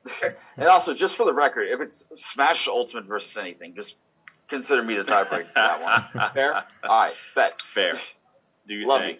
and 0.58 0.68
also, 0.68 0.94
just 0.94 1.16
for 1.16 1.26
the 1.26 1.34
record, 1.34 1.70
if 1.70 1.80
it's 1.80 2.06
Smash 2.14 2.68
Ultimate 2.68 3.06
versus 3.06 3.36
anything, 3.38 3.76
just 3.76 3.96
consider 4.50 4.84
me 4.84 4.96
the 4.96 5.04
tiebreaker 5.04 5.48
for 5.48 5.54
that 5.56 6.14
one. 6.14 6.32
Fair? 6.34 6.54
All 6.54 6.64
right, 6.84 7.14
bet. 7.34 7.62
Fair. 7.62 7.96
Do 8.68 8.76
you 8.76 8.86
Love 8.88 9.02
think? 9.02 9.20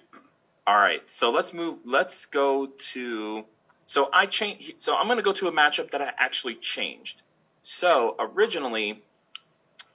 All 0.68 0.76
right. 0.76 1.02
So 1.10 1.32
let's 1.32 1.54
move. 1.54 1.80
Let's 1.86 2.26
go 2.26 2.68
to. 2.92 3.46
So 3.88 4.10
I 4.14 4.26
changed. 4.26 4.82
So 4.82 4.96
I'm 4.96 5.08
going 5.08 5.18
to 5.18 5.24
go 5.24 5.34
to 5.34 5.48
a 5.48 5.52
matchup 5.52 5.92
that 5.92 6.02
I 6.02 6.12
actually 6.18 6.56
changed. 6.56 7.22
So 7.64 8.16
originally, 8.20 9.02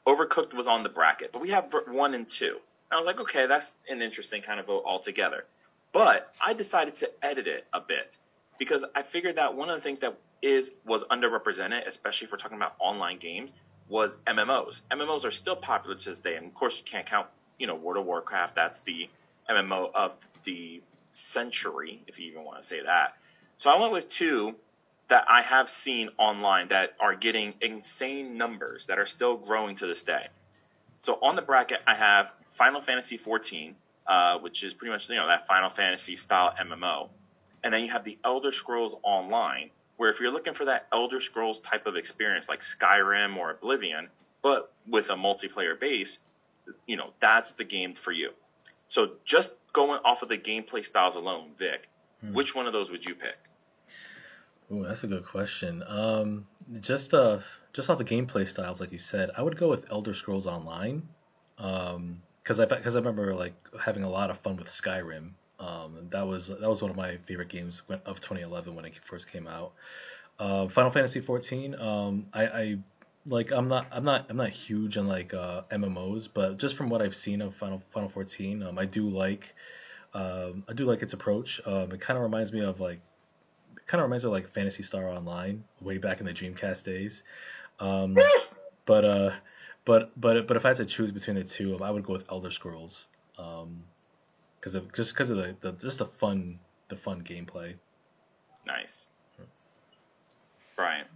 Overcooked 0.06 0.54
was 0.54 0.66
on 0.66 0.82
the 0.82 0.88
bracket, 0.88 1.32
but 1.32 1.40
we 1.40 1.50
have 1.50 1.74
one 1.88 2.14
and 2.14 2.28
two. 2.28 2.58
I 2.90 2.96
was 2.96 3.06
like, 3.06 3.20
okay, 3.20 3.46
that's 3.46 3.72
an 3.88 4.02
interesting 4.02 4.42
kind 4.42 4.60
of 4.60 4.66
vote 4.66 4.84
altogether. 4.86 5.44
But 5.92 6.32
I 6.44 6.52
decided 6.54 6.96
to 6.96 7.10
edit 7.22 7.46
it 7.46 7.66
a 7.72 7.80
bit 7.80 8.16
because 8.58 8.84
I 8.94 9.02
figured 9.02 9.36
that 9.36 9.54
one 9.54 9.70
of 9.70 9.76
the 9.76 9.80
things 9.80 10.00
that 10.00 10.16
is 10.42 10.70
was 10.84 11.04
underrepresented, 11.04 11.86
especially 11.86 12.26
if 12.26 12.32
we're 12.32 12.38
talking 12.38 12.56
about 12.56 12.74
online 12.78 13.18
games, 13.18 13.52
was 13.88 14.14
MMOs. 14.26 14.82
MMOs 14.90 15.24
are 15.24 15.30
still 15.30 15.56
popular 15.56 15.96
to 15.96 16.10
this 16.10 16.20
day, 16.20 16.36
and 16.36 16.46
of 16.46 16.54
course 16.54 16.76
you 16.76 16.84
can't 16.84 17.06
count, 17.06 17.26
you 17.58 17.66
know, 17.66 17.74
World 17.74 17.98
of 17.98 18.06
Warcraft. 18.06 18.54
That's 18.54 18.80
the 18.80 19.08
MMO 19.48 19.90
of 19.94 20.16
the 20.44 20.82
century, 21.12 22.02
if 22.06 22.18
you 22.18 22.30
even 22.30 22.44
want 22.44 22.60
to 22.60 22.66
say 22.66 22.82
that. 22.82 23.14
So 23.58 23.70
I 23.70 23.80
went 23.80 23.92
with 23.92 24.08
two 24.08 24.54
that 25.08 25.24
I 25.28 25.42
have 25.42 25.68
seen 25.68 26.10
online 26.18 26.68
that 26.68 26.94
are 26.98 27.14
getting 27.14 27.54
insane 27.60 28.38
numbers 28.38 28.86
that 28.86 28.98
are 28.98 29.06
still 29.06 29.36
growing 29.36 29.76
to 29.76 29.86
this 29.86 30.02
day. 30.02 30.28
So 30.98 31.18
on 31.20 31.36
the 31.36 31.42
bracket, 31.42 31.80
I 31.86 31.94
have 31.94 32.32
Final 32.52 32.80
Fantasy 32.80 33.18
14, 33.18 33.76
uh, 34.06 34.38
which 34.38 34.64
is 34.64 34.72
pretty 34.72 34.92
much 34.92 35.08
you 35.08 35.16
know 35.16 35.26
that 35.26 35.46
Final 35.46 35.68
Fantasy 35.68 36.16
style 36.16 36.54
MMO, 36.58 37.08
and 37.62 37.74
then 37.74 37.82
you 37.82 37.90
have 37.90 38.04
the 38.04 38.18
Elder 38.24 38.52
Scrolls 38.52 38.96
Online, 39.02 39.70
where 39.96 40.10
if 40.10 40.20
you're 40.20 40.32
looking 40.32 40.54
for 40.54 40.66
that 40.66 40.86
Elder 40.92 41.20
Scrolls 41.20 41.60
type 41.60 41.86
of 41.86 41.96
experience 41.96 42.48
like 42.48 42.60
Skyrim 42.60 43.36
or 43.36 43.50
Oblivion, 43.50 44.08
but 44.42 44.72
with 44.88 45.10
a 45.10 45.14
multiplayer 45.14 45.78
base, 45.78 46.18
you 46.86 46.96
know 46.96 47.10
that's 47.20 47.52
the 47.52 47.64
game 47.64 47.94
for 47.94 48.12
you. 48.12 48.30
So 48.88 49.12
just 49.24 49.52
going 49.72 50.00
off 50.04 50.22
of 50.22 50.28
the 50.30 50.38
gameplay 50.38 50.84
styles 50.84 51.16
alone, 51.16 51.50
Vic, 51.58 51.88
hmm. 52.20 52.32
which 52.32 52.54
one 52.54 52.66
of 52.66 52.72
those 52.72 52.90
would 52.90 53.04
you 53.04 53.14
pick? 53.14 53.36
Ooh, 54.72 54.84
that's 54.84 55.04
a 55.04 55.06
good 55.06 55.24
question. 55.24 55.82
Um, 55.86 56.46
just 56.80 57.14
uh, 57.14 57.40
just 57.72 57.90
off 57.90 57.98
the 57.98 58.04
gameplay 58.04 58.48
styles, 58.48 58.80
like 58.80 58.92
you 58.92 58.98
said, 58.98 59.30
I 59.36 59.42
would 59.42 59.56
go 59.56 59.68
with 59.68 59.90
Elder 59.90 60.14
Scrolls 60.14 60.46
Online. 60.46 61.06
Um, 61.58 62.22
because 62.44 62.60
I 62.60 62.66
because 62.66 62.94
I 62.94 62.98
remember 62.98 63.34
like 63.34 63.54
having 63.80 64.04
a 64.04 64.10
lot 64.10 64.30
of 64.30 64.38
fun 64.38 64.56
with 64.56 64.68
Skyrim. 64.68 65.30
Um, 65.58 66.08
that 66.10 66.26
was 66.26 66.48
that 66.48 66.60
was 66.60 66.82
one 66.82 66.90
of 66.90 66.96
my 66.96 67.16
favorite 67.18 67.48
games 67.48 67.82
of 68.04 68.20
2011 68.20 68.74
when 68.74 68.84
it 68.84 68.98
first 69.02 69.30
came 69.30 69.46
out. 69.46 69.72
Uh, 70.38 70.68
Final 70.68 70.90
Fantasy 70.90 71.20
14. 71.20 71.74
Um, 71.74 72.26
I, 72.32 72.46
I 72.46 72.78
like 73.26 73.50
I'm 73.50 73.66
not 73.66 73.86
I'm 73.90 74.04
not 74.04 74.26
I'm 74.28 74.36
not 74.36 74.50
huge 74.50 74.98
on 74.98 75.06
like 75.06 75.32
uh, 75.32 75.62
MMOs, 75.72 76.28
but 76.32 76.58
just 76.58 76.76
from 76.76 76.90
what 76.90 77.00
I've 77.00 77.14
seen 77.14 77.40
of 77.40 77.54
Final 77.54 77.82
Final 77.92 78.10
14, 78.10 78.62
um, 78.62 78.78
I 78.78 78.84
do 78.84 79.08
like 79.08 79.54
um, 80.12 80.64
I 80.68 80.74
do 80.74 80.84
like 80.84 81.02
its 81.02 81.14
approach. 81.14 81.60
Um, 81.64 81.92
it 81.92 82.00
kind 82.00 82.18
of 82.18 82.22
reminds 82.22 82.52
me 82.52 82.60
of 82.60 82.78
like 82.78 83.00
kind 83.86 84.00
of 84.00 84.06
reminds 84.06 84.24
me 84.24 84.28
of 84.28 84.32
like 84.32 84.48
Phantasy 84.48 84.82
Star 84.82 85.08
Online 85.08 85.64
way 85.80 85.98
back 85.98 86.20
in 86.20 86.26
the 86.26 86.32
Dreamcast 86.32 86.84
days. 86.84 87.22
Um, 87.80 88.16
but 88.84 89.04
uh, 89.04 89.30
but 89.84 90.12
but 90.16 90.46
but 90.46 90.56
if 90.56 90.64
I 90.64 90.68
had 90.68 90.78
to 90.78 90.86
choose 90.86 91.12
between 91.12 91.36
the 91.36 91.44
two, 91.44 91.78
I 91.82 91.90
would 91.90 92.04
go 92.04 92.12
with 92.12 92.24
Elder 92.30 92.50
Scrolls, 92.50 93.08
because 93.36 94.74
um, 94.74 94.76
of 94.76 94.92
just 94.92 95.12
because 95.12 95.30
of 95.30 95.36
the, 95.38 95.56
the 95.60 95.72
just 95.72 95.98
the 95.98 96.06
fun 96.06 96.58
the 96.88 96.96
fun 96.96 97.22
gameplay. 97.22 97.74
Nice. 98.66 99.06
Brian. 100.76 101.06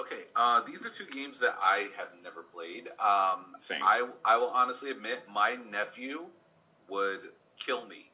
Okay, 0.00 0.24
uh, 0.36 0.60
these 0.62 0.86
are 0.86 0.90
two 0.90 1.06
games 1.06 1.40
that 1.40 1.56
I 1.60 1.88
have 1.96 2.08
never 2.22 2.42
played. 2.42 2.88
Um, 3.00 3.56
Same. 3.58 3.82
I 3.82 4.06
I 4.24 4.36
will 4.36 4.50
honestly 4.50 4.90
admit 4.90 5.22
my 5.32 5.56
nephew 5.70 6.26
would 6.88 7.20
kill 7.58 7.86
me 7.86 8.10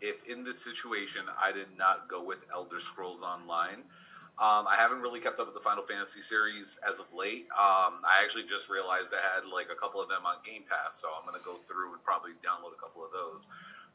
if 0.00 0.16
in 0.28 0.44
this 0.44 0.62
situation 0.62 1.22
I 1.40 1.52
did 1.52 1.68
not 1.76 2.08
go 2.08 2.22
with 2.22 2.38
Elder 2.52 2.80
Scrolls 2.80 3.22
Online. 3.22 3.84
Um, 4.36 4.68
I 4.68 4.76
haven't 4.76 5.00
really 5.00 5.20
kept 5.20 5.40
up 5.40 5.46
with 5.48 5.56
the 5.56 5.64
Final 5.64 5.82
Fantasy 5.82 6.20
series 6.20 6.78
as 6.84 7.00
of 7.00 7.08
late. 7.16 7.48
Um, 7.56 8.04
I 8.04 8.20
actually 8.20 8.44
just 8.44 8.68
realized 8.68 9.08
I 9.16 9.24
had 9.24 9.48
like 9.48 9.72
a 9.72 9.78
couple 9.80 9.96
of 9.96 10.12
them 10.12 10.28
on 10.28 10.36
Game 10.44 10.60
Pass, 10.68 11.00
so 11.00 11.08
I'm 11.08 11.24
gonna 11.24 11.42
go 11.42 11.56
through 11.64 11.96
and 11.96 12.04
probably 12.04 12.36
download 12.44 12.76
a 12.76 12.80
couple 12.80 13.00
of 13.00 13.12
those. 13.16 13.48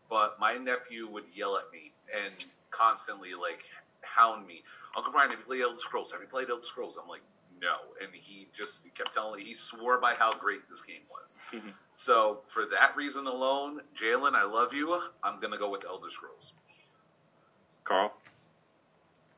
But 0.09 0.41
my 0.41 0.57
nephew 0.57 1.05
would 1.13 1.29
yell 1.33 1.57
at 1.57 1.69
me 1.71 1.93
and 2.09 2.33
constantly 2.71 3.37
like 3.37 3.61
hound 4.01 4.47
me. 4.47 4.63
Uncle 4.97 5.13
Brian, 5.13 5.29
have 5.29 5.39
you 5.39 5.45
played 5.45 5.61
Elder 5.61 5.79
Scrolls? 5.79 6.11
Have 6.11 6.21
you 6.21 6.27
played 6.27 6.49
Elder 6.49 6.65
Scrolls? 6.65 6.97
I'm 6.97 7.07
like, 7.07 7.21
no, 7.61 7.75
and 8.01 8.09
he 8.13 8.47
just 8.53 8.81
kept 8.95 9.13
telling. 9.13 9.45
He 9.45 9.53
swore 9.53 9.99
by 9.99 10.15
how 10.15 10.33
great 10.33 10.67
this 10.69 10.81
game 10.81 11.03
was. 11.09 11.35
Mm-hmm. 11.53 11.69
So 11.93 12.39
for 12.47 12.65
that 12.71 12.95
reason 12.95 13.27
alone, 13.27 13.81
Jalen, 13.99 14.33
I 14.33 14.43
love 14.43 14.73
you. 14.73 14.99
I'm 15.23 15.39
gonna 15.39 15.57
go 15.57 15.69
with 15.69 15.85
Elder 15.85 16.09
Scrolls. 16.09 16.53
Carl. 17.83 18.13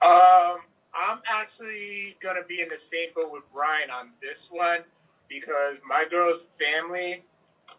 Um, 0.02 0.62
I'm 0.94 1.20
actually 1.30 2.16
gonna 2.22 2.44
be 2.48 2.62
in 2.62 2.70
the 2.70 2.78
same 2.78 3.10
boat 3.16 3.32
with 3.32 3.44
Brian 3.54 3.90
on 3.90 4.10
this 4.22 4.50
one 4.52 4.80
because 5.28 5.78
my 5.88 6.06
girl's 6.10 6.46
family 6.60 7.24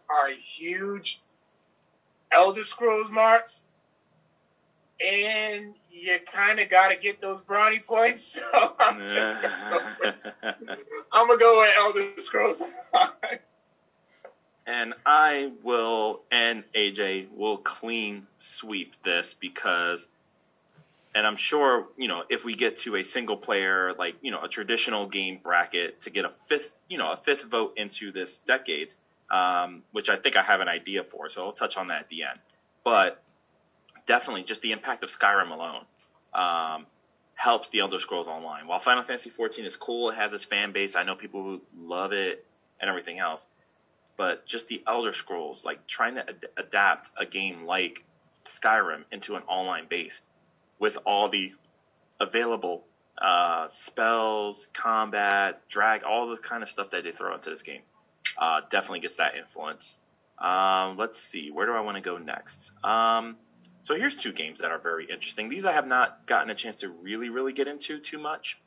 are 0.09 0.29
huge 0.29 1.21
Elder 2.31 2.63
Scrolls 2.63 3.09
marks, 3.09 3.65
and 5.03 5.73
you 5.91 6.19
kind 6.31 6.59
of 6.59 6.69
got 6.69 6.89
to 6.89 6.95
get 6.95 7.21
those 7.21 7.41
brownie 7.41 7.79
points. 7.79 8.37
So 8.51 8.75
I'm, 8.79 8.97
gonna, 9.03 9.51
I'm 11.11 11.27
gonna 11.27 11.39
go 11.39 11.61
with 11.61 11.73
Elder 11.77 12.11
Scrolls. 12.17 12.61
and 14.65 14.93
I 15.05 15.51
will, 15.63 16.21
and 16.31 16.63
AJ 16.75 17.27
will 17.35 17.57
clean 17.57 18.27
sweep 18.37 18.93
this 19.03 19.33
because 19.33 20.07
and 21.15 21.25
I'm 21.25 21.37
sure, 21.37 21.87
you 21.95 22.09
know, 22.09 22.23
if 22.29 22.43
we 22.43 22.55
get 22.55 22.77
to 22.79 22.97
a 22.97 23.03
single 23.03 23.37
player, 23.37 23.93
like, 23.97 24.15
you 24.21 24.31
know, 24.31 24.43
a 24.43 24.49
traditional 24.49 25.07
game 25.07 25.39
bracket 25.41 26.01
to 26.01 26.09
get 26.09 26.25
a 26.25 26.31
fifth, 26.47 26.73
you 26.89 26.97
know, 26.97 27.13
a 27.13 27.15
fifth 27.15 27.43
vote 27.43 27.75
into 27.77 28.11
this 28.11 28.39
decade, 28.39 28.93
um, 29.31 29.83
which 29.93 30.09
I 30.09 30.17
think 30.17 30.35
I 30.35 30.43
have 30.43 30.59
an 30.59 30.67
idea 30.67 31.05
for. 31.05 31.29
So 31.29 31.45
I'll 31.45 31.53
touch 31.53 31.77
on 31.77 31.87
that 31.87 32.01
at 32.01 32.09
the 32.09 32.23
end. 32.23 32.37
But 32.83 33.23
definitely 34.05 34.43
just 34.43 34.61
the 34.61 34.71
impact 34.71 35.03
of 35.03 35.09
Skyrim 35.09 35.51
alone 35.51 35.85
um, 36.33 36.85
helps 37.35 37.69
the 37.69 37.79
Elder 37.79 37.99
Scrolls 37.99 38.27
Online. 38.27 38.67
While 38.67 38.79
Final 38.79 39.03
Fantasy 39.03 39.29
XIV 39.29 39.65
is 39.65 39.75
cool, 39.75 40.09
it 40.09 40.15
has 40.15 40.33
its 40.33 40.43
fan 40.43 40.71
base. 40.71 40.95
I 40.95 41.03
know 41.03 41.15
people 41.15 41.43
who 41.43 41.61
love 41.77 42.13
it 42.13 42.45
and 42.79 42.89
everything 42.89 43.19
else. 43.19 43.45
But 44.17 44.45
just 44.45 44.67
the 44.67 44.81
Elder 44.87 45.13
Scrolls, 45.13 45.65
like 45.65 45.87
trying 45.87 46.15
to 46.15 46.21
ad- 46.21 46.45
adapt 46.57 47.09
a 47.19 47.25
game 47.25 47.65
like 47.65 48.03
Skyrim 48.45 49.03
into 49.11 49.35
an 49.35 49.43
online 49.43 49.87
base 49.89 50.21
with 50.79 50.97
all 51.05 51.29
the 51.29 51.51
available 52.19 52.83
uh, 53.17 53.67
spells, 53.69 54.67
combat, 54.73 55.61
drag, 55.69 56.03
all 56.03 56.29
the 56.29 56.37
kind 56.37 56.63
of 56.63 56.69
stuff 56.69 56.91
that 56.91 57.03
they 57.03 57.11
throw 57.11 57.33
into 57.33 57.49
this 57.49 57.61
game. 57.61 57.81
Uh, 58.37 58.61
definitely 58.69 58.99
gets 58.99 59.17
that 59.17 59.35
influence. 59.35 59.95
Um, 60.37 60.97
let's 60.97 61.21
see, 61.21 61.51
where 61.51 61.65
do 61.65 61.73
I 61.73 61.81
want 61.81 61.95
to 61.95 62.01
go 62.01 62.17
next? 62.17 62.71
Um, 62.83 63.37
so 63.85 63.93
here's 63.93 64.15
two 64.15 64.33
games 64.33 64.61
that 64.61 64.71
are 64.71 64.79
very 64.79 65.05
interesting. 65.05 65.47
These 65.47 65.63
I 65.63 65.73
have 65.73 65.85
not 65.85 66.25
gotten 66.25 66.49
a 66.49 66.55
chance 66.55 66.77
to 66.77 66.89
really, 66.89 67.29
really 67.29 67.53
get 67.53 67.67
into 67.67 67.99
too 67.99 68.17
much. 68.17 68.57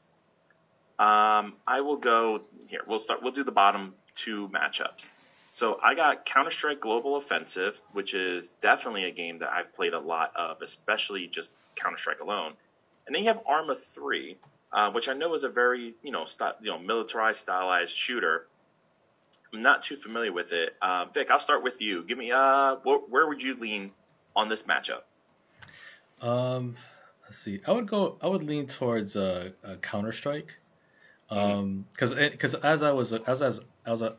Um, 0.96 1.54
I 1.66 1.81
will 1.81 1.96
go 1.96 2.42
here. 2.68 2.83
We'll 2.87 3.00
start. 3.00 3.20
We'll 3.20 3.33
do 3.33 3.42
the 3.42 3.50
bottom 3.50 3.94
two 4.14 4.48
matchups. 4.50 5.09
So 5.50 5.81
I 5.83 5.96
got 5.96 6.24
Counter 6.24 6.52
Strike 6.52 6.81
Global 6.81 7.16
Offensive, 7.16 7.81
which 7.90 8.14
is 8.14 8.50
definitely 8.61 9.07
a 9.07 9.11
game 9.11 9.40
that 9.40 9.50
I've 9.50 9.75
played 9.75 9.92
a 9.92 9.98
lot 9.98 10.37
of, 10.37 10.62
especially 10.62 11.27
just 11.27 11.50
Counter 11.75 11.98
Strike 11.98 12.21
alone. 12.21 12.52
And 13.08 13.16
then 13.16 13.23
you 13.23 13.29
have 13.29 13.40
Arma 13.44 13.75
3, 13.75 14.37
uh, 14.73 14.92
which 14.92 15.08
I 15.08 15.14
know 15.14 15.35
is 15.35 15.42
a 15.42 15.48
very 15.48 15.96
you 16.00 16.12
know 16.12 16.27
you 16.62 16.71
know 16.71 16.79
militarized 16.79 17.40
stylized 17.40 17.92
shooter. 17.92 18.46
I'm 19.52 19.62
not 19.62 19.83
too 19.83 19.96
familiar 19.96 20.33
with 20.33 20.52
it. 20.52 20.77
Uh, 20.81 21.06
Vic, 21.12 21.29
I'll 21.29 21.40
start 21.40 21.64
with 21.64 21.81
you. 21.81 22.04
Give 22.04 22.19
me 22.19 22.31
uh, 22.31 22.77
wh- 22.77 23.10
where 23.10 23.27
would 23.27 23.42
you 23.42 23.56
lean 23.56 23.90
on 24.38 24.48
this 24.48 24.62
matchup? 24.62 25.02
Um, 26.22 26.76
let's 27.24 27.38
see. 27.38 27.60
I 27.66 27.72
would 27.72 27.88
go. 27.88 28.16
I 28.22 28.28
would 28.28 28.44
lean 28.44 28.66
towards 28.66 29.16
uh, 29.16 29.50
Counter 29.82 30.12
Strike. 30.12 30.54
Um, 31.30 31.84
because 31.92 32.14
because 32.14 32.54
as 32.54 32.82
I 32.82 32.92
was 32.92 33.12
as 33.12 33.42
as 33.42 33.60
as 33.84 34.02
a 34.02 34.16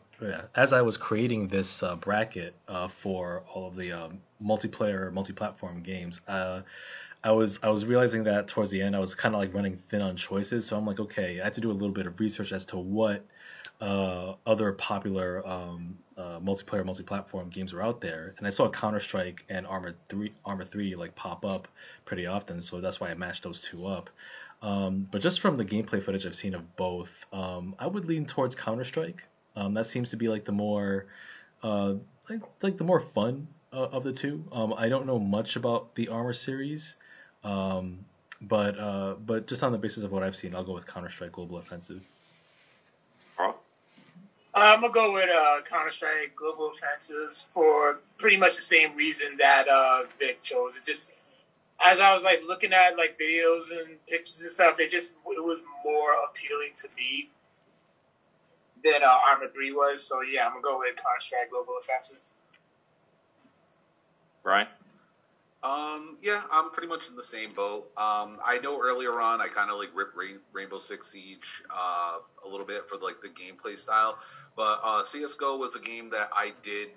as 0.55 0.73
I 0.73 0.81
was 0.81 0.97
creating 0.97 1.47
this 1.47 1.81
uh, 1.81 1.95
bracket 1.95 2.53
uh, 2.67 2.87
for 2.87 3.43
all 3.51 3.67
of 3.67 3.75
the 3.75 3.93
um, 3.93 4.21
multiplayer, 4.43 5.11
multi-platform 5.11 5.81
games, 5.81 6.21
uh, 6.27 6.61
I 7.23 7.31
was 7.31 7.59
I 7.63 7.69
was 7.69 7.85
realizing 7.85 8.25
that 8.25 8.47
towards 8.47 8.69
the 8.69 8.81
end 8.81 8.95
I 8.95 8.99
was 8.99 9.15
kind 9.15 9.33
of 9.33 9.41
like 9.41 9.53
running 9.55 9.77
thin 9.89 10.01
on 10.01 10.17
choices. 10.17 10.67
So 10.67 10.77
I'm 10.77 10.85
like, 10.85 10.99
okay, 10.99 11.41
I 11.41 11.45
had 11.45 11.53
to 11.53 11.61
do 11.61 11.71
a 11.71 11.73
little 11.73 11.93
bit 11.93 12.05
of 12.05 12.19
research 12.19 12.51
as 12.51 12.65
to 12.65 12.77
what 12.77 13.25
uh, 13.81 14.33
other 14.45 14.73
popular 14.73 15.47
um, 15.47 15.97
uh, 16.17 16.39
multiplayer, 16.39 16.85
multi-platform 16.85 17.49
games 17.49 17.73
were 17.73 17.81
out 17.81 18.01
there, 18.01 18.35
and 18.37 18.45
I 18.45 18.49
saw 18.49 18.69
Counter 18.69 18.99
Strike 18.99 19.45
and 19.49 19.65
Arma 19.65 19.93
three 20.09 20.33
Arma 20.43 20.65
three 20.65 20.95
like 20.95 21.15
pop 21.15 21.45
up 21.45 21.67
pretty 22.05 22.27
often. 22.27 22.61
So 22.61 22.81
that's 22.81 22.99
why 22.99 23.09
I 23.09 23.13
matched 23.13 23.43
those 23.43 23.61
two 23.61 23.87
up. 23.87 24.09
Um, 24.61 25.07
but 25.09 25.21
just 25.21 25.39
from 25.39 25.55
the 25.55 25.63
gameplay 25.63 26.01
footage 26.01 26.25
I've 26.25 26.35
seen 26.35 26.53
of 26.53 26.75
both, 26.75 27.25
um, 27.31 27.75
I 27.79 27.87
would 27.87 28.05
lean 28.05 28.25
towards 28.25 28.55
Counter 28.55 28.83
Strike. 28.83 29.23
Um, 29.55 29.73
that 29.75 29.85
seems 29.85 30.09
to 30.11 30.17
be 30.17 30.27
like 30.27 30.45
the 30.45 30.51
more 30.51 31.05
uh, 31.63 31.93
like, 32.29 32.41
like 32.61 32.77
the 32.77 32.83
more 32.83 32.99
fun 32.99 33.47
uh, 33.71 33.87
of 33.91 34.03
the 34.03 34.11
two. 34.11 34.43
Um, 34.51 34.73
I 34.77 34.89
don't 34.89 35.05
know 35.05 35.19
much 35.19 35.55
about 35.55 35.95
the 35.95 36.09
Arma 36.09 36.33
series. 36.33 36.97
Um, 37.43 38.05
but 38.41 38.79
uh, 38.79 39.15
but 39.25 39.47
just 39.47 39.63
on 39.63 39.71
the 39.71 39.77
basis 39.77 40.03
of 40.03 40.11
what 40.11 40.23
I've 40.23 40.35
seen, 40.35 40.55
I'll 40.55 40.63
go 40.63 40.73
with 40.73 40.85
Counter 40.85 41.09
Strike 41.09 41.33
Global 41.33 41.57
Offensive. 41.57 42.07
Carl? 44.59 44.73
I'm 44.75 44.81
gonna 44.81 44.93
go 44.93 45.13
with 45.13 45.29
uh, 45.29 45.61
Counter 45.69 45.91
Strike 45.91 46.35
Global 46.35 46.71
Offensives 46.75 47.47
for 47.53 47.99
pretty 48.17 48.37
much 48.37 48.55
the 48.55 48.61
same 48.61 48.95
reason 48.95 49.37
that 49.39 49.67
uh, 49.67 50.03
Vic 50.19 50.41
chose. 50.43 50.73
It 50.75 50.85
just 50.85 51.11
as 51.83 51.99
I 51.99 52.13
was 52.13 52.23
like 52.23 52.41
looking 52.47 52.73
at 52.73 52.97
like 52.97 53.19
videos 53.19 53.63
and 53.71 54.05
pictures 54.07 54.41
and 54.41 54.51
stuff, 54.51 54.79
it 54.79 54.91
just 54.91 55.15
it 55.27 55.43
was 55.43 55.59
more 55.83 56.11
appealing 56.29 56.71
to 56.77 56.87
me 56.97 57.29
than 58.83 59.03
uh, 59.03 59.17
Arma 59.27 59.47
Three 59.53 59.71
was. 59.71 60.03
So 60.03 60.21
yeah, 60.21 60.45
I'm 60.45 60.53
gonna 60.53 60.63
go 60.63 60.79
with 60.79 60.95
Counter 60.95 61.19
Strike 61.19 61.51
Global 61.51 61.73
Offensives. 61.81 62.25
Brian. 64.43 64.67
Um, 65.61 66.17
yeah, 66.21 66.43
I'm 66.51 66.71
pretty 66.71 66.87
much 66.87 67.09
in 67.09 67.17
the 67.17 67.23
same 67.23 67.53
boat. 67.53 67.91
Um, 67.97 68.39
I 68.45 68.59
know 68.63 68.81
earlier 68.81 69.19
on 69.19 69.41
I 69.41 69.49
kind 69.49 69.69
of 69.69 69.77
like 69.77 69.89
ripped 69.93 70.15
Rain- 70.15 70.39
Rainbow 70.53 70.79
Six 70.79 71.11
Siege 71.11 71.63
uh, 71.69 72.19
a 72.45 72.47
little 72.47 72.65
bit 72.65 72.87
for 72.87 72.95
like 72.97 73.21
the 73.21 73.27
gameplay 73.27 73.77
style, 73.77 74.17
but 74.59 74.81
uh, 74.83 75.05
CS:GO 75.05 75.55
was 75.55 75.77
a 75.77 75.79
game 75.79 76.09
that 76.09 76.29
I 76.35 76.51
did 76.63 76.89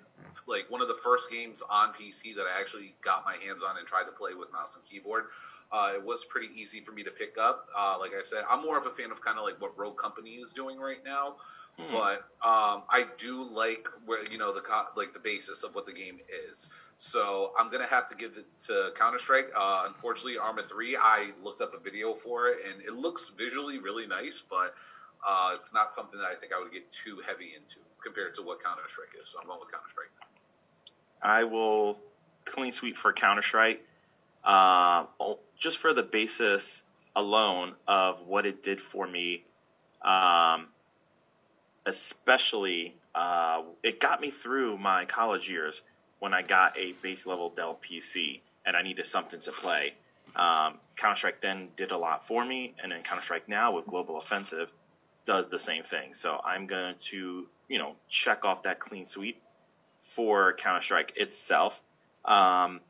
like 0.47 0.69
one 0.69 0.81
of 0.81 0.89
the 0.89 0.97
first 1.01 1.31
games 1.31 1.63
on 1.69 1.93
PC 1.93 2.35
that 2.35 2.43
I 2.43 2.59
actually 2.59 2.93
got 3.01 3.23
my 3.23 3.37
hands 3.37 3.63
on 3.63 3.77
and 3.77 3.87
tried 3.87 4.03
to 4.03 4.11
play 4.11 4.33
with 4.33 4.51
mouse 4.51 4.75
and 4.75 4.83
keyboard. 4.83 5.27
Uh, 5.71 5.91
it 5.95 6.03
was 6.03 6.25
pretty 6.25 6.49
easy 6.53 6.81
for 6.81 6.91
me 6.91 7.03
to 7.03 7.09
pick 7.09 7.37
up. 7.39 7.69
Uh, 7.73 7.95
like 7.97 8.11
I 8.19 8.21
said, 8.21 8.43
I'm 8.49 8.61
more 8.61 8.77
of 8.77 8.85
a 8.85 8.91
fan 8.91 9.11
of 9.11 9.21
kind 9.21 9.37
of 9.37 9.45
like 9.45 9.61
what 9.61 9.79
Rogue 9.79 9.97
Company 9.97 10.31
is 10.31 10.51
doing 10.51 10.77
right 10.77 11.01
now. 11.05 11.37
Hmm. 11.79 11.93
But 11.93 12.17
um, 12.45 12.83
I 12.89 13.05
do 13.17 13.45
like 13.45 13.87
where 14.05 14.29
you 14.29 14.37
know 14.37 14.53
the 14.53 14.59
co- 14.59 14.87
like 14.97 15.13
the 15.13 15.19
basis 15.19 15.63
of 15.63 15.73
what 15.73 15.85
the 15.85 15.93
game 15.93 16.19
is. 16.51 16.67
So 16.97 17.53
I'm 17.57 17.71
gonna 17.71 17.87
have 17.87 18.09
to 18.09 18.15
give 18.17 18.35
it 18.35 18.45
to 18.67 18.91
Counter 18.97 19.19
Strike. 19.19 19.51
Uh, 19.55 19.85
unfortunately, 19.87 20.37
Arma 20.37 20.63
3, 20.63 20.97
I 20.97 21.31
looked 21.41 21.61
up 21.61 21.73
a 21.73 21.79
video 21.79 22.13
for 22.13 22.49
it, 22.49 22.57
and 22.69 22.83
it 22.83 22.93
looks 22.93 23.31
visually 23.37 23.79
really 23.79 24.05
nice, 24.05 24.43
but 24.49 24.75
uh, 25.25 25.55
it's 25.59 25.73
not 25.73 25.93
something 25.93 26.19
that 26.19 26.25
I 26.25 26.35
think 26.35 26.51
I 26.53 26.61
would 26.61 26.71
get 26.71 26.91
too 26.91 27.19
heavy 27.25 27.53
into 27.55 27.77
compared 28.03 28.35
to 28.35 28.41
what 28.41 28.63
Counter 28.63 28.83
Strike 28.89 29.09
is. 29.21 29.29
So 29.29 29.39
I'm 29.39 29.47
going 29.47 29.59
with 29.59 29.71
Counter 29.71 29.89
Strike. 29.89 30.09
I 31.21 31.45
will 31.45 31.97
clean 32.45 32.71
sweep 32.71 32.97
for 32.97 33.13
Counter 33.13 33.41
Strike, 33.41 33.85
uh, 34.43 35.05
just 35.57 35.77
for 35.77 35.93
the 35.93 36.03
basis 36.03 36.81
alone 37.15 37.73
of 37.87 38.27
what 38.27 38.45
it 38.45 38.63
did 38.63 38.81
for 38.81 39.07
me. 39.07 39.43
Um, 40.01 40.67
especially, 41.85 42.95
uh, 43.15 43.61
it 43.83 43.99
got 43.99 44.19
me 44.19 44.31
through 44.31 44.77
my 44.77 45.05
college 45.05 45.49
years 45.49 45.81
when 46.19 46.33
I 46.33 46.41
got 46.41 46.77
a 46.77 46.93
base 47.01 47.25
level 47.25 47.49
Dell 47.49 47.79
PC 47.81 48.41
and 48.65 48.75
I 48.75 48.81
needed 48.81 49.05
something 49.05 49.39
to 49.41 49.51
play. 49.51 49.93
Um, 50.35 50.79
Counter 50.95 51.17
Strike 51.17 51.41
then 51.41 51.69
did 51.77 51.91
a 51.91 51.97
lot 51.97 52.27
for 52.27 52.43
me, 52.43 52.73
and 52.81 52.91
then 52.91 53.03
Counter 53.03 53.21
Strike 53.21 53.47
now 53.47 53.75
with 53.75 53.85
Global 53.85 54.17
Offensive 54.17 54.69
does 55.25 55.49
the 55.49 55.59
same 55.59 55.83
thing. 55.83 56.13
So 56.13 56.39
I'm 56.43 56.67
going 56.67 56.95
to, 57.01 57.47
you 57.67 57.77
know, 57.77 57.95
check 58.09 58.45
off 58.45 58.63
that 58.63 58.79
clean 58.79 59.05
sweep 59.05 59.41
for 60.03 60.53
Counter 60.53 60.81
Strike 60.81 61.13
itself. 61.15 61.79
Um, 62.25 62.81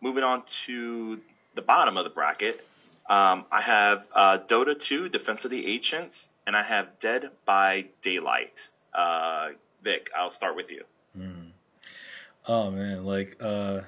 moving 0.00 0.24
on 0.24 0.42
to 0.64 1.20
the 1.54 1.62
bottom 1.62 1.96
of 1.96 2.04
the 2.04 2.10
bracket, 2.10 2.64
um, 3.08 3.44
I 3.52 3.60
have 3.60 4.04
uh, 4.14 4.38
Dota 4.38 4.78
2 4.78 5.10
Defense 5.10 5.44
of 5.44 5.50
the 5.50 5.74
Ancients, 5.74 6.28
and 6.46 6.56
I 6.56 6.62
have 6.62 6.98
Dead 7.00 7.30
by 7.44 7.86
Daylight. 8.00 8.68
Uh, 8.94 9.50
Vic, 9.82 10.10
I'll 10.16 10.30
start 10.30 10.56
with 10.56 10.70
you. 10.70 10.84
Mm. 11.18 11.50
Oh 12.46 12.70
man, 12.70 13.04
like 13.04 13.36
uh, 13.40 13.80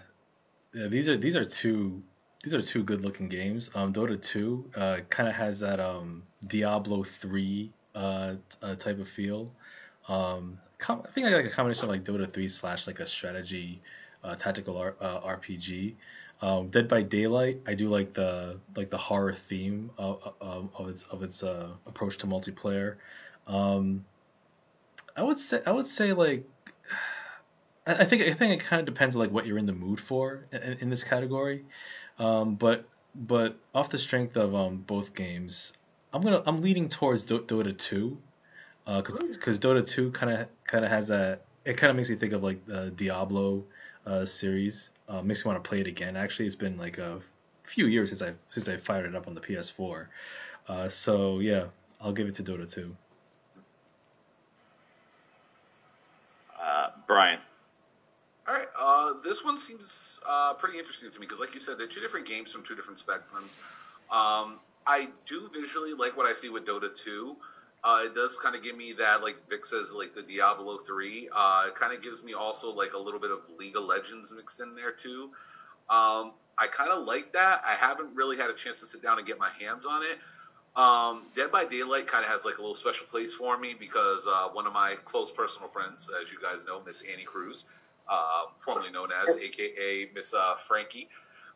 yeah, 0.75 0.89
these 0.89 1.09
are 1.09 1.17
these 1.17 1.37
are 1.37 1.45
two 1.45 2.03
these 2.43 2.55
are 2.55 2.61
two 2.61 2.83
good 2.83 3.03
looking 3.03 3.29
games. 3.29 3.71
Um, 3.75 3.93
Dota 3.93 4.21
2 4.21 4.71
uh, 4.77 4.97
kind 5.09 5.29
of 5.29 5.35
has 5.35 5.61
that 5.61 5.81
um, 5.81 6.23
Diablo 6.47 7.03
3 7.03 7.73
uh, 7.97 8.35
uh, 8.63 8.75
type 8.77 9.01
of 9.01 9.09
feel. 9.09 9.51
Um, 10.09 10.59
com- 10.79 11.03
I 11.05 11.11
think 11.11 11.27
I 11.27 11.31
like 11.31 11.47
a 11.47 11.51
combination 11.51 11.85
of 11.85 11.91
like 11.91 12.05
Dota 12.05 12.31
3 12.31 12.49
slash 12.49 12.87
like 12.87 13.01
a 13.01 13.07
strategy 13.07 13.83
uh, 14.23 14.37
tactical 14.37 14.77
R- 14.77 14.95
uh, 15.01 15.21
RPG. 15.21 15.95
Um, 16.43 16.69
Dead 16.69 16.87
by 16.87 17.01
Daylight, 17.03 17.63
I 17.67 17.75
do 17.75 17.89
like 17.89 18.13
the 18.13 18.61
like 18.77 18.91
the 18.91 18.99
horror 18.99 19.33
theme 19.33 19.91
of, 19.97 20.35
of, 20.41 20.69
of 20.79 20.89
its 20.89 21.03
of 21.05 21.23
its 21.23 21.43
approach 21.43 22.19
to 22.19 22.27
multiplayer. 22.27 22.97
Um, 23.47 24.05
I 25.17 25.23
would 25.23 25.39
say 25.39 25.63
I 25.65 25.73
would 25.73 25.87
say 25.87 26.13
like 26.13 26.45
I 27.87 28.05
think 28.05 28.23
I 28.23 28.33
think 28.33 28.61
it 28.61 28.65
kind 28.65 28.81
of 28.81 28.87
depends 28.87 29.17
on 29.17 29.23
like 29.23 29.31
what 29.31 29.47
you're 29.47 29.59
in 29.59 29.67
the 29.67 29.73
mood 29.73 30.01
for 30.01 30.45
in, 30.53 30.61
in 30.81 30.91
this 30.91 31.05
category. 31.05 31.65
Um, 32.19 32.57
but 32.57 32.87
but 33.15 33.57
off 33.75 33.89
the 33.89 33.99
strength 33.99 34.37
of 34.37 34.55
um, 34.55 34.79
both 34.87 35.15
games, 35.15 35.73
I'm 36.17 36.23
gonna 36.23 36.43
I'm 36.47 36.63
leaning 36.63 36.89
towards 36.89 37.25
Do- 37.25 37.43
Dota 37.43 37.77
2 37.77 38.17
because 38.87 39.21
uh, 39.21 39.25
because 39.31 39.59
Dota 39.59 39.87
2 39.87 40.13
kind 40.13 40.33
of 40.33 40.49
kind 40.67 40.83
of 40.83 40.91
has 40.91 41.09
that 41.09 41.43
it 41.67 41.77
kind 41.77 41.91
of 41.91 41.97
makes 41.97 42.09
me 42.09 42.17
think 42.17 42.33
of 42.33 42.43
like 42.43 42.65
the 42.65 42.91
Diablo 42.97 43.63
uh, 44.07 44.25
series. 44.25 44.91
Uh, 45.11 45.21
makes 45.21 45.45
me 45.45 45.51
want 45.51 45.63
to 45.63 45.69
play 45.69 45.81
it 45.81 45.87
again. 45.87 46.17
Actually, 46.17 46.47
it's 46.47 46.55
been 46.55 46.79
like 46.79 46.97
a 46.97 47.21
few 47.65 47.87
years 47.87 48.09
since 48.09 48.23
I 48.23 48.33
since 48.49 48.67
I 48.67 48.79
fired 48.79 49.05
it 49.05 49.15
up 49.15 49.29
on 49.29 49.35
the 49.35 49.43
PS4. 49.43 50.07
Uh, 50.67 50.89
so 50.89 51.41
yeah, 51.41 51.67
I'll 52.01 52.13
give 52.13 52.29
it 52.29 52.35
to 52.37 52.43
Dota 52.43 52.73
2. 52.73 52.97
Uh, 56.59 56.91
Brian. 57.07 57.41
All 58.49 58.55
right. 58.55 58.69
Uh, 58.79 59.21
this 59.23 59.45
one 59.45 59.59
seems 59.59 60.19
uh, 60.27 60.55
pretty 60.55 60.79
interesting 60.79 61.11
to 61.11 61.21
me 61.21 61.27
because, 61.27 61.41
like 61.41 61.53
you 61.53 61.61
said, 61.61 61.77
they're 61.77 61.87
two 61.87 62.01
different 62.01 62.27
games 62.27 62.53
from 62.53 62.63
two 62.65 62.75
different 62.75 63.05
spectrums. 63.05 63.59
Um, 64.11 64.61
I 64.87 65.09
do 65.27 65.51
visually 65.53 65.95
like 65.95 66.17
what 66.17 66.27
I 66.27 66.35
see 66.35 66.49
with 66.49 66.67
Dota 66.67 66.95
2. 66.95 67.37
Uh, 67.85 68.01
it 68.05 68.15
does 68.15 68.37
kind 68.43 68.57
of 68.57 68.63
give 68.63 68.77
me 68.77 68.95
that, 68.95 69.23
like 69.23 69.37
Vic 69.49 69.65
says, 69.65 69.93
like 69.93 70.15
the 70.15 70.23
Diablo 70.23 70.79
3. 70.79 71.29
Uh, 71.35 71.65
it 71.69 71.75
kind 71.75 71.93
of 71.95 72.03
gives 72.03 72.23
me 72.23 72.35
also 72.35 72.73
like 72.73 72.95
a 72.95 72.99
little 72.99 73.21
bit 73.21 73.31
of 73.31 73.41
League 73.59 73.77
of 73.77 73.85
Legends 73.85 74.33
mixed 74.35 74.61
in 74.61 74.75
there 74.75 74.93
too. 74.93 75.31
Um, 75.89 76.33
I 76.59 76.67
kind 76.73 76.91
of 76.91 77.07
like 77.07 77.33
that. 77.35 77.63
I 77.65 77.75
haven't 77.75 78.15
really 78.15 78.37
had 78.37 78.51
a 78.51 78.55
chance 78.55 78.81
to 78.81 78.87
sit 78.87 79.03
down 79.03 79.19
and 79.19 79.27
get 79.27 79.39
my 79.39 79.51
hands 79.61 79.87
on 79.87 80.03
it. 80.03 80.19
Um, 80.77 81.25
Dead 81.35 81.51
by 81.51 81.65
Daylight 81.65 82.07
kind 82.07 82.25
of 82.25 82.31
has 82.31 82.45
like 82.45 82.59
a 82.59 82.61
little 82.61 82.75
special 82.75 83.07
place 83.07 83.35
for 83.35 83.57
me 83.57 83.75
because 83.79 84.27
uh, 84.27 84.49
one 84.53 84.67
of 84.67 84.73
my 84.73 84.97
close 85.05 85.31
personal 85.31 85.69
friends, 85.69 86.11
as 86.21 86.31
you 86.31 86.39
guys 86.41 86.67
know, 86.67 86.83
Miss 86.85 87.03
Annie 87.03 87.25
Cruz, 87.25 87.65
uh, 88.09 88.45
formerly 88.61 88.91
known 88.91 89.09
as 89.11 89.37
AKA 89.37 90.11
Miss 90.15 90.35
uh, 90.35 90.57
Frankie. 90.67 91.09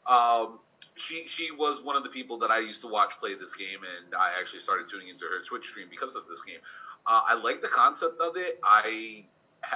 Um, 0.07 0.59
she 0.97 1.25
she 1.27 1.51
was 1.51 1.83
one 1.83 1.97
of 1.97 2.03
the 2.03 2.09
people 2.09 2.39
that 2.39 2.51
I 2.51 2.61
used 2.61 2.83
to 2.83 2.89
watch 2.89 3.19
play 3.21 3.35
this 3.35 3.55
game, 3.55 3.81
and 3.83 4.15
I 4.15 4.33
actually 4.39 4.61
started 4.61 4.89
tuning 4.91 5.09
into 5.09 5.25
her 5.25 5.43
Twitch 5.47 5.67
stream 5.67 5.89
because 5.91 6.17
of 6.17 6.25
this 6.29 6.43
game. 6.43 6.59
Uh, 7.07 7.21
I 7.27 7.35
like 7.35 7.63
the 7.63 7.69
concept 7.69 8.21
of 8.21 8.37
it. 8.37 8.61
I 8.65 9.25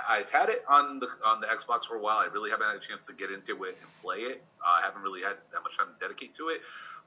I've 0.08 0.30
had 0.30 0.48
it 0.48 0.64
on 0.68 0.98
the 0.98 1.08
on 1.24 1.40
the 1.40 1.46
Xbox 1.46 1.84
for 1.84 1.96
a 1.96 2.00
while. 2.00 2.18
I 2.18 2.26
really 2.32 2.50
haven't 2.50 2.66
had 2.66 2.76
a 2.76 2.80
chance 2.80 3.06
to 3.06 3.12
get 3.12 3.30
into 3.30 3.64
it 3.64 3.76
and 3.80 3.90
play 4.02 4.18
it. 4.18 4.42
Uh, 4.64 4.80
I 4.80 4.82
haven't 4.84 5.02
really 5.02 5.22
had 5.22 5.36
that 5.52 5.62
much 5.62 5.76
time 5.76 5.88
to 5.88 6.06
dedicate 6.06 6.34
to 6.36 6.48
it, 6.48 6.60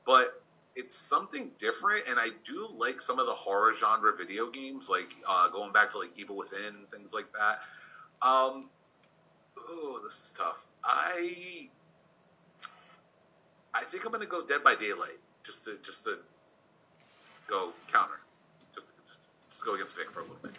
but 0.05 0.41
it's 0.75 0.95
something 0.95 1.49
different, 1.59 2.07
and 2.07 2.19
I 2.19 2.29
do 2.45 2.69
like 2.77 3.01
some 3.01 3.17
of 3.19 3.25
the 3.25 3.33
horror 3.33 3.73
genre 3.75 4.15
video 4.15 4.49
games, 4.51 4.89
like 4.89 5.09
uh, 5.27 5.49
going 5.49 5.73
back 5.73 5.89
to 5.91 5.97
like 5.97 6.11
Evil 6.15 6.37
Within 6.37 6.65
and 6.65 6.91
things 6.91 7.13
like 7.13 7.25
that. 7.33 7.61
Um, 8.21 8.69
oh, 9.57 9.99
this 10.03 10.13
is 10.13 10.33
tough. 10.37 10.63
I 10.83 11.69
I 13.73 13.83
think 13.83 14.05
I'm 14.05 14.11
gonna 14.11 14.25
go 14.25 14.45
Dead 14.45 14.63
by 14.63 14.75
Daylight 14.75 15.19
just 15.43 15.65
to 15.65 15.77
just 15.85 16.03
to 16.05 16.17
go 17.49 17.71
counter, 17.91 18.19
just 18.73 18.87
just 19.07 19.21
just 19.49 19.65
go 19.65 19.75
against 19.75 19.95
Vic 19.95 20.11
for 20.11 20.21
a 20.21 20.23
little 20.23 20.37
bit. 20.41 20.53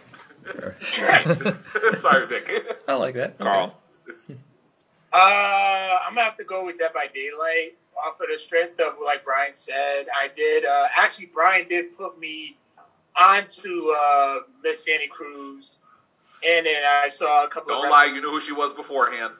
Sorry, 2.02 2.26
Vic. 2.26 2.82
I 2.86 2.94
like 2.94 3.14
that, 3.14 3.38
Carl. 3.38 3.74
Uh, 5.12 5.16
I'm 5.16 6.14
gonna 6.14 6.24
have 6.24 6.36
to 6.38 6.44
go 6.44 6.64
with 6.64 6.78
Dead 6.78 6.92
by 6.94 7.06
Daylight 7.12 7.76
off 7.96 8.20
of 8.20 8.28
the 8.32 8.38
strength 8.38 8.78
of 8.80 8.94
like 9.04 9.24
Brian 9.24 9.54
said. 9.54 10.06
I 10.14 10.28
did 10.34 10.64
uh, 10.64 10.86
actually 10.96 11.26
Brian 11.26 11.68
did 11.68 11.96
put 11.96 12.18
me 12.18 12.56
onto 13.16 13.90
uh, 13.90 14.40
Miss 14.62 14.84
Sandy 14.84 15.08
Cruz 15.08 15.72
and 16.46 16.66
then 16.66 16.82
I 17.04 17.08
saw 17.08 17.44
a 17.44 17.48
couple. 17.48 17.74
Don't 17.74 17.86
of 17.86 17.90
lie, 17.90 18.06
you 18.06 18.20
knew 18.20 18.30
who 18.30 18.40
she 18.40 18.52
was 18.52 18.72
beforehand. 18.72 19.34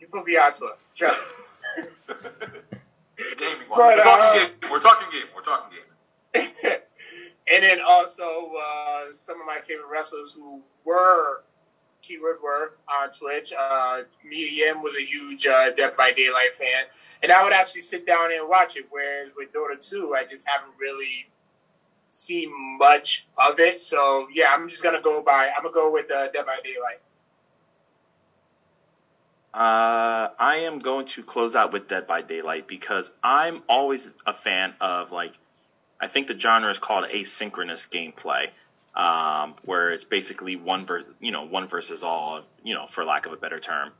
You 0.00 0.06
put 0.08 0.26
me 0.26 0.36
onto 0.36 0.66
it. 0.66 0.78
Gaming 3.38 3.68
one. 3.68 3.78
We're, 3.78 4.02
talking 4.02 4.40
uh, 4.40 4.44
game. 4.44 4.70
We're 4.70 4.80
talking 4.80 5.08
game. 5.12 5.28
We're 5.34 5.42
talking 5.42 5.78
game. 5.78 6.52
and 7.52 7.62
then 7.64 7.80
also 7.80 8.22
uh, 8.22 9.12
some 9.12 9.40
of 9.40 9.46
my 9.46 9.60
favorite 9.66 9.88
wrestlers 9.90 10.32
who 10.32 10.62
were 10.84 11.42
keyword 12.02 12.38
were 12.42 12.74
on 12.88 13.10
Twitch. 13.12 13.52
Uh, 13.52 14.02
Medium 14.24 14.82
was 14.82 14.94
a 14.96 15.04
huge 15.04 15.46
uh, 15.46 15.70
Dead 15.70 15.96
by 15.96 16.12
Daylight 16.12 16.54
fan, 16.58 16.84
and 17.22 17.32
I 17.32 17.42
would 17.44 17.52
actually 17.52 17.82
sit 17.82 18.06
down 18.06 18.32
and 18.32 18.48
watch 18.48 18.76
it. 18.76 18.86
Whereas 18.90 19.30
with 19.36 19.52
Dota 19.52 19.80
2, 19.80 20.14
I 20.14 20.24
just 20.24 20.46
haven't 20.48 20.72
really 20.80 21.28
seen 22.10 22.52
much 22.78 23.26
of 23.38 23.60
it. 23.60 23.80
So 23.80 24.26
yeah, 24.32 24.52
I'm 24.52 24.68
just 24.68 24.82
gonna 24.82 25.00
go 25.00 25.22
by. 25.22 25.50
I'm 25.56 25.62
gonna 25.62 25.74
go 25.74 25.92
with 25.92 26.10
uh, 26.10 26.30
Dead 26.32 26.46
by 26.46 26.58
Daylight. 26.62 27.00
Uh, 29.54 30.28
I 30.38 30.60
am 30.66 30.78
going 30.78 31.06
to 31.08 31.22
close 31.22 31.54
out 31.54 31.72
with 31.72 31.86
Dead 31.88 32.06
by 32.06 32.22
Daylight 32.22 32.66
because 32.66 33.10
I'm 33.22 33.62
always 33.68 34.10
a 34.26 34.32
fan 34.32 34.74
of 34.80 35.12
like, 35.12 35.34
I 36.00 36.08
think 36.08 36.26
the 36.26 36.38
genre 36.38 36.70
is 36.70 36.78
called 36.78 37.04
asynchronous 37.04 37.88
gameplay. 37.88 38.46
um, 38.94 39.54
where 39.64 39.92
it's 39.92 40.04
basically 40.04 40.56
one 40.56 40.84
ver- 40.84 41.06
you 41.18 41.32
know 41.32 41.44
one 41.46 41.66
versus 41.66 42.02
all, 42.02 42.42
you 42.62 42.74
know, 42.74 42.86
for 42.88 43.06
lack 43.06 43.24
of 43.24 43.32
a 43.32 43.36
better 43.36 43.58
term. 43.58 43.90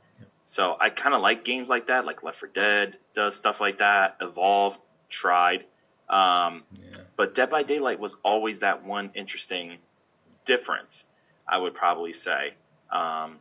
So 0.45 0.77
I 0.79 0.89
kind 0.89 1.15
of 1.15 1.21
like 1.21 1.43
games 1.45 1.67
like 1.67 1.87
that, 1.87 2.05
like 2.05 2.21
Left 2.21 2.37
4 2.39 2.49
Dead 2.49 2.97
does 3.15 3.35
stuff 3.35 3.59
like 3.61 3.79
that. 3.79 4.17
Evolve 4.21 4.77
tried, 5.09 5.65
um, 6.09 6.63
Yeah. 6.73 6.97
but 7.15 7.33
Dead 7.33 7.49
by 7.49 7.63
Daylight 7.63 7.99
was 7.99 8.15
always 8.23 8.59
that 8.59 8.83
one 8.83 9.09
interesting 9.15 9.77
difference. 10.45 11.05
I 11.47 11.57
would 11.57 11.73
probably 11.73 12.13
say, 12.13 12.53
um, 12.91 13.39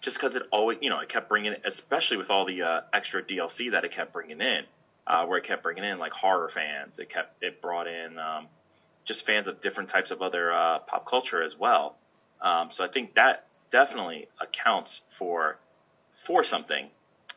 just 0.00 0.16
because 0.16 0.34
it 0.36 0.42
always, 0.50 0.78
you 0.80 0.90
know, 0.90 1.00
it 1.00 1.08
kept 1.08 1.28
bringing, 1.28 1.54
especially 1.64 2.16
with 2.16 2.30
all 2.30 2.46
the 2.46 2.62
uh, 2.62 2.80
extra 2.92 3.22
DLC 3.22 3.72
that 3.72 3.84
it 3.84 3.92
kept 3.92 4.12
bringing 4.12 4.40
in, 4.40 4.64
uh, 5.06 5.26
where 5.26 5.38
it 5.38 5.44
kept 5.44 5.62
bringing 5.62 5.84
in 5.84 5.98
like 5.98 6.12
horror 6.12 6.48
fans. 6.48 6.98
It 6.98 7.08
kept 7.10 7.42
it 7.42 7.60
brought 7.60 7.86
in 7.86 8.18
um, 8.18 8.46
just 9.04 9.26
fans 9.26 9.48
of 9.48 9.60
different 9.60 9.90
types 9.90 10.10
of 10.10 10.22
other 10.22 10.52
uh, 10.52 10.78
pop 10.80 11.06
culture 11.06 11.42
as 11.42 11.58
well. 11.58 11.96
Um, 12.40 12.70
so 12.70 12.84
I 12.84 12.88
think 12.88 13.14
that 13.14 13.46
definitely 13.70 14.28
accounts 14.40 15.02
for 15.18 15.58
for 16.24 16.44
something 16.44 16.88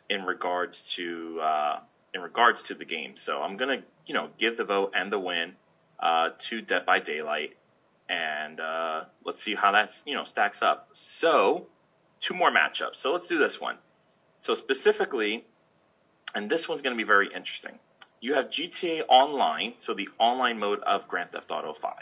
in 0.09 0.23
regards 0.23 0.83
to 0.95 1.39
uh, 1.41 1.79
in 2.13 2.21
regards 2.21 2.63
to 2.63 2.75
the 2.75 2.85
game. 2.85 3.17
So 3.17 3.41
I'm 3.41 3.57
gonna 3.57 3.81
you 4.05 4.13
know 4.13 4.29
give 4.37 4.55
the 4.55 4.63
vote 4.63 4.93
and 4.95 5.11
the 5.11 5.19
win 5.19 5.53
uh, 5.99 6.29
to 6.37 6.61
Dead 6.61 6.85
by 6.85 6.99
Daylight, 6.99 7.57
and 8.07 8.59
uh, 8.61 9.03
let's 9.25 9.41
see 9.41 9.55
how 9.55 9.73
that 9.73 9.91
you 10.05 10.15
know 10.15 10.23
stacks 10.23 10.61
up. 10.61 10.89
So 10.93 11.67
two 12.23 12.33
more 12.33 12.49
matchups. 12.49 12.95
So 12.95 13.11
let's 13.11 13.27
do 13.27 13.37
this 13.37 13.59
one. 13.61 13.77
So 14.39 14.55
specifically, 14.55 15.45
and 16.33 16.49
this 16.49 16.67
one's 16.67 16.81
going 16.81 16.95
to 16.95 16.97
be 16.97 17.07
very 17.07 17.29
interesting. 17.33 17.77
You 18.21 18.35
have 18.35 18.45
GTA 18.45 19.03
Online, 19.09 19.73
so 19.79 19.93
the 19.93 20.09
online 20.17 20.57
mode 20.57 20.79
of 20.79 21.07
Grand 21.07 21.31
Theft 21.31 21.51
Auto 21.51 21.73
5, 21.73 21.93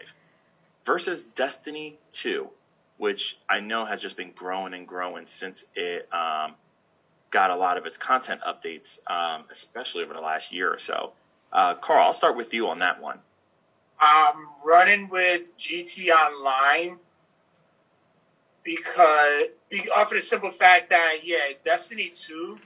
versus 0.85 1.23
Destiny 1.23 1.97
2, 2.13 2.47
which 2.97 3.37
I 3.49 3.59
know 3.59 3.85
has 3.85 3.99
just 3.99 4.15
been 4.15 4.31
growing 4.31 4.75
and 4.75 4.87
growing 4.87 5.25
since 5.25 5.65
it 5.75 6.07
um, 6.13 6.53
got 7.31 7.49
a 7.49 7.55
lot 7.55 7.77
of 7.77 7.87
its 7.87 7.97
content 7.97 8.41
updates, 8.47 8.99
um, 9.09 9.45
especially 9.51 10.03
over 10.03 10.13
the 10.13 10.21
last 10.21 10.53
year 10.53 10.71
or 10.71 10.77
so. 10.77 11.13
Uh, 11.51 11.73
Carl, 11.73 12.05
I'll 12.05 12.13
start 12.13 12.37
with 12.37 12.53
you 12.53 12.67
on 12.67 12.79
that 12.79 13.01
one. 13.01 13.17
I'm 13.99 14.47
running 14.63 15.09
with 15.09 15.57
GT 15.57 16.09
Online 16.09 16.97
because 18.63 19.45
be, 19.69 19.89
off 19.89 20.11
of 20.11 20.15
the 20.15 20.21
simple 20.21 20.51
fact 20.51 20.89
that 20.89 21.19
yeah, 21.23 21.39
Destiny 21.63 22.11
2 22.15 22.59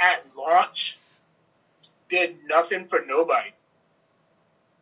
at 0.00 0.24
launch 0.36 0.98
did 2.08 2.36
nothing 2.46 2.86
for 2.86 3.02
nobody. 3.06 3.50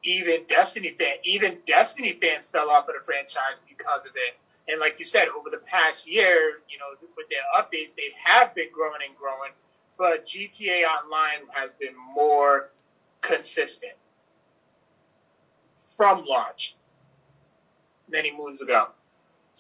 Even 0.03 0.45
Destiny 0.49 0.95
fan, 0.99 1.17
even 1.25 1.59
Destiny 1.67 2.19
fans 2.21 2.49
fell 2.49 2.71
off 2.71 2.89
of 2.89 2.95
the 2.99 3.05
franchise 3.05 3.59
because 3.69 4.05
of 4.07 4.13
it. 4.17 4.37
And 4.71 4.81
like 4.81 4.99
you 4.99 5.05
said, 5.05 5.29
over 5.29 5.51
the 5.51 5.59
past 5.59 6.09
year, 6.09 6.61
you 6.69 6.79
know, 6.79 6.87
with 7.17 7.27
their 7.29 7.41
updates, 7.57 7.95
they 7.95 8.13
have 8.25 8.55
been 8.55 8.69
growing 8.73 9.01
and 9.07 9.17
growing. 9.17 9.53
But 9.99 10.27
GTA 10.27 10.85
Online 10.85 11.47
has 11.53 11.71
been 11.79 11.95
more 12.15 12.71
consistent 13.21 13.93
from 15.97 16.25
launch 16.25 16.77
many 18.09 18.33
moons 18.33 18.63
ago. 18.63 18.89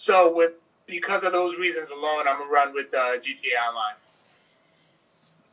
So 0.00 0.32
with 0.32 0.52
because 0.86 1.24
of 1.24 1.32
those 1.32 1.58
reasons 1.58 1.90
alone, 1.90 2.26
I'm 2.26 2.38
gonna 2.38 2.50
run 2.50 2.72
with 2.72 2.94
uh, 2.94 3.18
GTA 3.18 3.68
Online. 3.68 3.96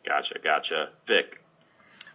Gotcha, 0.06 0.40
gotcha. 0.42 0.90
Vic, 1.06 1.42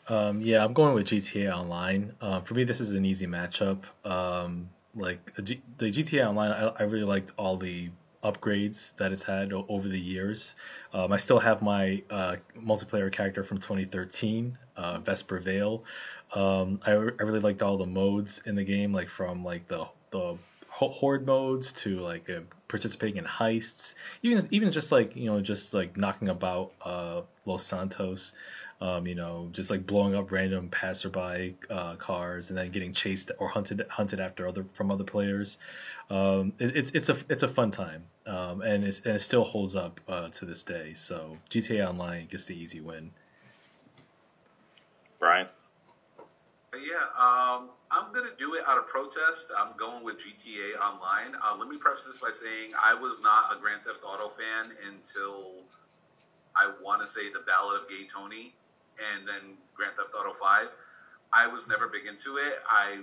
Um, 0.09 0.41
yeah, 0.41 0.65
I'm 0.65 0.73
going 0.73 0.95
with 0.95 1.09
GTA 1.09 1.55
Online. 1.55 2.15
Uh, 2.23 2.41
for 2.41 2.55
me, 2.55 2.65
this 2.65 2.81
is 2.81 2.93
an 2.93 3.05
easy 3.05 3.27
matchup. 3.27 3.85
Um, 4.07 4.71
like 4.95 5.19
a 5.37 5.43
G- 5.43 5.61
the 5.77 5.91
GTA 5.91 6.27
Online, 6.27 6.53
I, 6.53 6.69
I 6.69 6.83
really 6.85 7.05
liked 7.05 7.33
all 7.37 7.59
the 7.59 7.91
upgrades 8.25 8.97
that 8.97 9.13
it's 9.13 9.23
had 9.23 9.53
o- 9.53 9.67
over 9.69 9.87
the 9.87 10.01
years. 10.01 10.55
Um, 10.95 11.13
I 11.13 11.19
still 11.19 11.39
have 11.39 11.61
my 11.61 12.03
uh, 12.09 12.37
multiplayer 12.59 13.13
character 13.13 13.43
from 13.43 13.59
2013, 13.59 14.57
uh, 14.79 15.01
Vesper 15.01 15.39
Vale. 15.39 15.85
Um, 16.35 16.81
I, 16.87 16.93
re- 16.93 17.13
I 17.21 17.25
really 17.25 17.41
liked 17.41 17.63
all 17.63 17.77
the 17.77 17.85
modes 17.85 18.41
in 18.47 18.55
the 18.55 18.65
game, 18.65 18.91
like 18.95 19.11
from 19.11 19.45
like 19.45 19.69
the 19.69 19.85
the 20.13 20.19
ho- 20.19 20.39
horde 20.91 21.27
modes 21.27 21.73
to 21.75 22.01
like 22.01 22.29
uh, 22.29 22.41
participating 22.69 23.19
in 23.19 23.25
heists, 23.25 23.95
even 24.23 24.49
even 24.51 24.73
just 24.73 24.91
like 24.91 25.15
you 25.17 25.27
know 25.27 25.41
just 25.41 25.75
like 25.75 25.97
knocking 25.97 26.29
about 26.29 26.73
uh, 26.85 27.23
Los 27.47 27.65
Santos 27.65 28.33
um, 28.83 29.07
you 29.07 29.15
know, 29.15 29.49
just 29.53 29.71
like 29.71 29.87
blowing 29.87 30.17
up 30.17 30.33
random 30.33 30.69
passerby 30.69 31.55
uh, 31.71 31.95
cars 31.95 32.51
and 32.51 32.59
then 32.59 32.73
getting 32.73 32.93
chased 32.93 33.31
or 33.39 33.49
hunted 33.49 33.87
hunted 33.89 34.19
after 34.19 34.49
other 34.49 34.65
from 34.65 34.91
other 34.91 35.05
players. 35.05 35.57
Um, 36.11 36.53
it, 36.59 36.77
it's 36.77 36.91
it's 36.91 37.09
a 37.09 37.17
it's 37.29 37.45
a 37.45 37.49
fun 37.49 37.71
time, 37.71 38.03
um, 38.27 38.61
and, 38.61 38.83
it's, 38.83 38.99
and 39.01 39.15
it 39.15 39.21
still 39.21 39.45
holds 39.45 39.77
up 39.77 40.01
uh, 40.09 40.31
to 40.31 40.47
this 40.47 40.65
day. 40.65 40.95
So 40.95 41.39
GTA 41.49 41.89
Online 41.89 42.27
gets 42.27 42.47
the 42.47 42.57
easy 42.57 42.81
win. 42.81 43.13
Brian. 45.21 45.47
Yeah, 46.75 47.61
I'm 48.13 48.21
gonna 48.21 48.37
do 48.37 48.61
it 48.61 48.65
out 48.69 48.77
of 48.77 48.93
protest. 48.93 49.49
I'm 49.57 49.73
going 49.81 50.05
with 50.05 50.21
GTA 50.21 50.77
Online. 50.77 51.33
Uh, 51.33 51.57
let 51.57 51.65
me 51.65 51.81
preface 51.81 52.05
this 52.05 52.21
by 52.21 52.29
saying 52.29 52.77
I 52.77 52.93
was 52.93 53.25
not 53.25 53.49
a 53.49 53.57
Grand 53.57 53.89
Theft 53.89 54.05
Auto 54.05 54.29
fan 54.37 54.69
until 54.85 55.65
I 56.53 56.69
want 56.85 57.01
to 57.01 57.09
say 57.09 57.33
the 57.33 57.41
Ballad 57.41 57.81
of 57.81 57.89
Gay 57.89 58.05
Tony, 58.13 58.53
and 59.01 59.25
then 59.25 59.57
Grand 59.73 59.97
Theft 59.97 60.13
Auto 60.13 60.37
5. 60.37 60.69
I 61.33 61.49
was 61.49 61.73
never 61.73 61.89
big 61.89 62.05
into 62.05 62.37
it. 62.37 62.61
I 62.69 63.01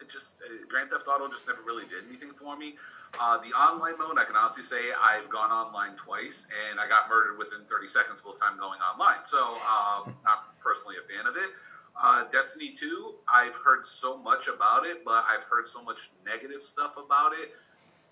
it 0.00 0.08
just 0.08 0.40
uh, 0.40 0.48
Grand 0.72 0.88
Theft 0.88 1.04
Auto 1.04 1.28
just 1.28 1.44
never 1.44 1.60
really 1.60 1.84
did 1.84 2.08
anything 2.08 2.32
for 2.32 2.56
me. 2.56 2.80
Uh, 3.20 3.36
the 3.44 3.52
online 3.52 4.00
mode, 4.00 4.16
I 4.16 4.24
can 4.24 4.40
honestly 4.40 4.64
say 4.64 4.88
I've 4.96 5.28
gone 5.28 5.52
online 5.52 6.00
twice, 6.00 6.48
and 6.48 6.80
I 6.80 6.88
got 6.88 7.12
murdered 7.12 7.36
within 7.36 7.60
30 7.68 7.92
seconds 7.92 8.24
the 8.24 8.32
time 8.40 8.56
going 8.56 8.80
online. 8.80 9.20
So, 9.28 9.60
um, 9.68 10.16
not 10.24 10.56
personally 10.64 10.96
a 10.96 11.04
fan 11.04 11.28
of 11.28 11.36
it. 11.36 11.52
Uh, 12.00 12.24
Destiny 12.32 12.72
2, 12.72 13.14
I've 13.28 13.54
heard 13.54 13.86
so 13.86 14.16
much 14.18 14.48
about 14.48 14.84
it, 14.84 15.04
but 15.04 15.24
I've 15.28 15.44
heard 15.44 15.68
so 15.68 15.82
much 15.82 16.10
negative 16.24 16.62
stuff 16.62 16.96
about 16.96 17.32
it. 17.32 17.52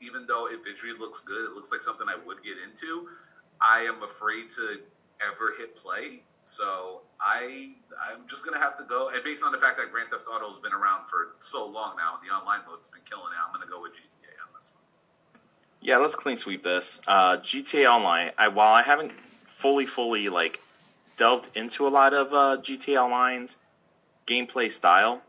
Even 0.00 0.26
though 0.26 0.46
it 0.46 0.60
visually 0.64 0.98
looks 0.98 1.20
good, 1.20 1.44
it 1.44 1.52
looks 1.52 1.72
like 1.72 1.82
something 1.82 2.06
I 2.08 2.16
would 2.26 2.42
get 2.42 2.54
into. 2.58 3.08
I 3.60 3.80
am 3.80 4.02
afraid 4.02 4.50
to 4.50 4.78
ever 5.20 5.54
hit 5.58 5.76
play. 5.76 6.22
So 6.44 7.02
I 7.20 7.70
I'm 8.02 8.26
just 8.28 8.44
gonna 8.44 8.58
have 8.58 8.76
to 8.78 8.84
go. 8.84 9.10
And 9.10 9.22
based 9.22 9.44
on 9.44 9.52
the 9.52 9.58
fact 9.58 9.78
that 9.78 9.92
Grand 9.92 10.10
Theft 10.10 10.24
Auto 10.28 10.50
has 10.50 10.58
been 10.60 10.72
around 10.72 11.08
for 11.08 11.34
so 11.38 11.66
long 11.66 11.96
now, 11.96 12.18
the 12.26 12.34
online 12.34 12.60
mode's 12.68 12.88
been 12.88 13.02
killing 13.08 13.32
it. 13.32 13.38
I'm 13.38 13.52
gonna 13.52 13.70
go 13.70 13.80
with 13.80 13.92
GTA 13.92 14.34
on 14.42 14.50
this 14.58 14.72
one. 14.74 15.40
Yeah, 15.80 15.98
let's 15.98 16.16
clean 16.16 16.36
sweep 16.36 16.64
this. 16.64 17.00
Uh, 17.06 17.36
GTA 17.36 17.88
Online. 17.88 18.32
I, 18.36 18.48
while 18.48 18.74
I 18.74 18.82
haven't 18.82 19.12
fully, 19.46 19.86
fully 19.86 20.28
like 20.28 20.60
delved 21.16 21.48
into 21.56 21.86
a 21.86 21.90
lot 21.90 22.12
of 22.12 22.32
uh, 22.32 22.60
GTA 22.60 23.04
Online's 23.04 23.56
gameplay 24.26 24.70
style, 24.70 25.20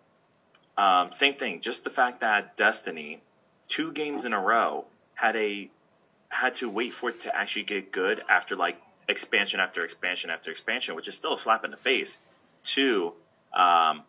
um, 0.78 1.12
same 1.14 1.36
thing. 1.36 1.62
Just 1.62 1.84
the 1.84 1.90
fact 1.90 2.22
that 2.22 2.58
Destiny, 2.58 3.22
two 3.68 3.92
games 3.92 4.26
in 4.26 4.34
a 4.34 4.40
row, 4.40 4.86
had 5.16 5.36
a 5.36 5.70
had 6.30 6.56
to 6.56 6.70
wait 6.70 6.94
for 6.94 7.10
it 7.10 7.22
to 7.22 7.36
actually 7.36 7.64
get 7.64 7.92
good 7.92 8.24
after 8.28 8.56
like 8.56 8.82
expansion 9.08 9.60
after 9.60 9.84
expansion 9.84 10.30
after 10.30 10.52
expansion, 10.52 10.96
which 10.96 11.08
is 11.08 11.16
still 11.16 11.34
a 11.34 11.38
slap 11.38 11.64
in 11.64 11.72
the 11.72 11.78
face 11.78 12.18
to 12.64 13.14
um, 13.54 14.02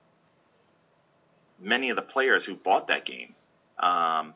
many 1.61 1.91
of 1.91 1.97
the 1.97 2.03
players 2.03 2.45
who 2.45 2.55
bought 2.55 2.89
that 2.89 3.05
game. 3.05 3.35
Um, 3.79 4.35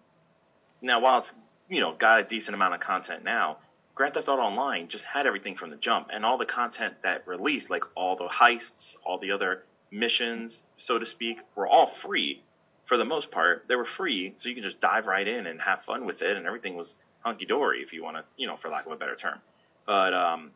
now, 0.83 1.01
while 1.01 1.19
it's 1.19 1.33
you 1.69 1.81
know 1.81 1.95
got 1.95 2.21
a 2.21 2.25
decent 2.25 2.55
amount 2.55 2.75
of 2.75 2.81
content 2.81 3.25
now, 3.25 3.59
Grand 3.95 4.15
Theft 4.15 4.29
Auto 4.29 4.43
Online 4.43 4.89
just 4.89 5.05
had 5.05 5.27
everything 5.27 5.55
from 5.55 5.71
the 5.71 5.77
jump, 5.77 6.11
and 6.13 6.25
all 6.25 6.37
the 6.37 6.47
content 6.47 6.95
that 7.03 7.27
released, 7.27 7.71
like 7.71 7.85
all 7.95 8.17
the 8.17 8.29
heists, 8.29 8.97
all 9.05 9.19
the 9.19 9.33
other 9.33 9.65
missions, 9.91 10.63
so 10.77 10.99
to 10.99 11.07
speak, 11.07 11.39
were 11.55 11.67
all 11.67 11.87
free 11.87 12.43
for 12.85 12.97
the 12.97 13.05
most 13.05 13.31
part. 13.31 13.65
They 13.69 13.77
were 13.77 13.85
free, 13.85 14.35
so 14.37 14.49
you 14.49 14.55
can 14.55 14.65
just 14.65 14.81
dive 14.81 15.07
right 15.07 15.27
in 15.27 15.47
and 15.47 15.61
have 15.61 15.83
fun 15.83 16.07
with 16.07 16.23
it, 16.23 16.37
and 16.37 16.47
everything 16.47 16.77
was 16.77 16.97
hunky 17.21 17.47
dory, 17.47 17.83
if 17.83 17.93
you 17.93 18.03
want 18.03 18.17
to, 18.17 18.25
you 18.37 18.47
know, 18.47 18.57
for 18.57 18.69
lack 18.69 18.87
of 18.87 18.93
a 18.93 18.97
better 18.97 19.17
term. 19.17 19.39
But 19.87 20.15
um, 20.15 20.51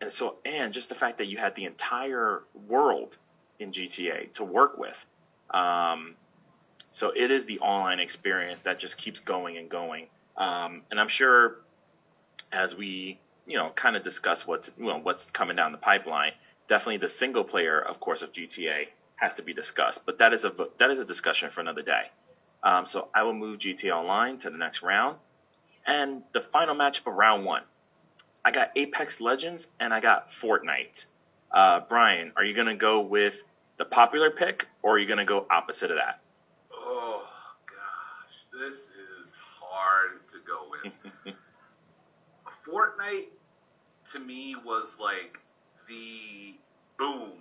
and 0.00 0.12
so 0.12 0.36
and 0.44 0.72
just 0.72 0.88
the 0.88 0.94
fact 0.94 1.18
that 1.18 1.26
you 1.26 1.36
had 1.36 1.54
the 1.54 1.64
entire 1.64 2.42
world 2.68 3.16
in 3.58 3.72
GTA 3.72 4.32
to 4.34 4.44
work 4.44 4.78
with. 4.78 5.04
Um, 5.50 6.14
so 6.92 7.12
it 7.14 7.30
is 7.30 7.46
the 7.46 7.58
online 7.60 8.00
experience 8.00 8.62
that 8.62 8.78
just 8.78 8.96
keeps 8.96 9.20
going 9.20 9.58
and 9.58 9.68
going. 9.68 10.06
Um, 10.36 10.82
and 10.90 11.00
I'm 11.00 11.08
sure 11.08 11.60
as 12.52 12.76
we, 12.76 13.18
you 13.46 13.56
know, 13.56 13.70
kind 13.74 13.96
of 13.96 14.02
discuss 14.02 14.46
what's, 14.46 14.70
you 14.78 14.86
know, 14.86 14.98
what's 14.98 15.26
coming 15.26 15.56
down 15.56 15.72
the 15.72 15.78
pipeline, 15.78 16.32
definitely 16.68 16.98
the 16.98 17.08
single 17.08 17.44
player, 17.44 17.80
of 17.80 18.00
course, 18.00 18.22
of 18.22 18.32
GTA 18.32 18.88
has 19.16 19.34
to 19.34 19.42
be 19.42 19.52
discussed. 19.52 20.04
But 20.06 20.18
that 20.18 20.32
is 20.32 20.44
a 20.44 20.52
that 20.78 20.90
is 20.90 21.00
a 21.00 21.04
discussion 21.04 21.50
for 21.50 21.60
another 21.60 21.82
day. 21.82 22.10
Um, 22.62 22.86
so 22.86 23.08
I 23.14 23.24
will 23.24 23.34
move 23.34 23.58
GTA 23.58 23.94
Online 23.94 24.38
to 24.38 24.50
the 24.50 24.56
next 24.56 24.82
round, 24.82 25.18
and 25.86 26.22
the 26.32 26.40
final 26.40 26.74
matchup 26.74 27.06
of 27.06 27.14
round 27.14 27.44
one. 27.44 27.62
I 28.44 28.50
got 28.50 28.72
Apex 28.76 29.20
Legends 29.20 29.68
and 29.80 29.92
I 29.92 30.00
got 30.00 30.30
Fortnite. 30.30 31.06
Uh, 31.50 31.80
Brian, 31.88 32.32
are 32.36 32.44
you 32.44 32.54
gonna 32.54 32.76
go 32.76 33.00
with 33.00 33.40
the 33.78 33.84
popular 33.84 34.30
pick, 34.30 34.66
or 34.82 34.96
are 34.96 34.98
you 34.98 35.06
gonna 35.06 35.24
go 35.24 35.46
opposite 35.50 35.90
of 35.90 35.96
that? 35.96 36.20
Oh 36.72 37.26
God, 37.66 38.60
this 38.60 38.76
is 38.76 39.32
hard 39.60 40.20
to 40.30 40.38
go 40.46 40.68
with. 40.70 41.34
Fortnite 42.66 43.28
to 44.12 44.18
me 44.18 44.56
was 44.64 44.98
like 45.00 45.38
the 45.88 46.54
boom 46.98 47.32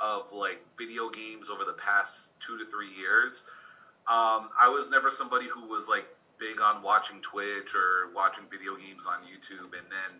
of 0.00 0.32
like 0.32 0.60
video 0.76 1.08
games 1.08 1.48
over 1.48 1.64
the 1.64 1.74
past 1.74 2.26
two 2.40 2.58
to 2.58 2.66
three 2.66 2.90
years. 2.98 3.44
Um, 4.08 4.50
I 4.58 4.68
was 4.68 4.90
never 4.90 5.10
somebody 5.10 5.46
who 5.46 5.68
was 5.68 5.86
like 5.86 6.06
big 6.38 6.60
on 6.60 6.82
watching 6.82 7.20
Twitch 7.22 7.74
or 7.74 8.10
watching 8.14 8.44
video 8.50 8.74
games 8.74 9.06
on 9.06 9.22
YouTube, 9.22 9.78
and 9.78 9.86
then 9.86 10.18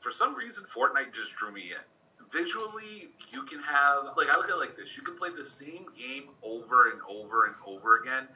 for 0.00 0.10
some 0.10 0.34
reason 0.34 0.64
Fortnite 0.74 1.14
just 1.14 1.36
drew 1.36 1.52
me 1.52 1.70
in. 1.70 1.84
Visually, 2.32 3.08
you 3.30 3.44
can 3.44 3.62
have 3.62 4.16
like 4.16 4.28
I 4.28 4.36
look 4.36 4.46
at 4.46 4.56
it 4.56 4.58
like 4.58 4.76
this: 4.76 4.96
you 4.96 5.04
can 5.04 5.16
play 5.16 5.30
the 5.30 5.44
same 5.44 5.86
game 5.96 6.30
over 6.42 6.90
and 6.90 7.00
over 7.08 7.46
and 7.46 7.54
over 7.64 8.00
again, 8.00 8.26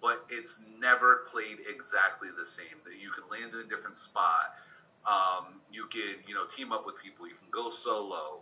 but 0.00 0.24
it's 0.30 0.60
never 0.78 1.26
played 1.32 1.58
exactly 1.68 2.28
the 2.38 2.46
same. 2.46 2.78
That 2.84 2.94
you 3.02 3.10
can 3.10 3.24
land 3.28 3.54
in 3.54 3.66
a 3.66 3.68
different 3.68 3.98
spot. 3.98 4.54
Um, 5.06 5.60
you 5.72 5.86
can 5.86 6.22
you 6.26 6.34
know 6.34 6.46
team 6.46 6.72
up 6.72 6.86
with 6.86 6.96
people. 7.02 7.26
You 7.26 7.34
can 7.34 7.50
go 7.50 7.70
solo. 7.70 8.40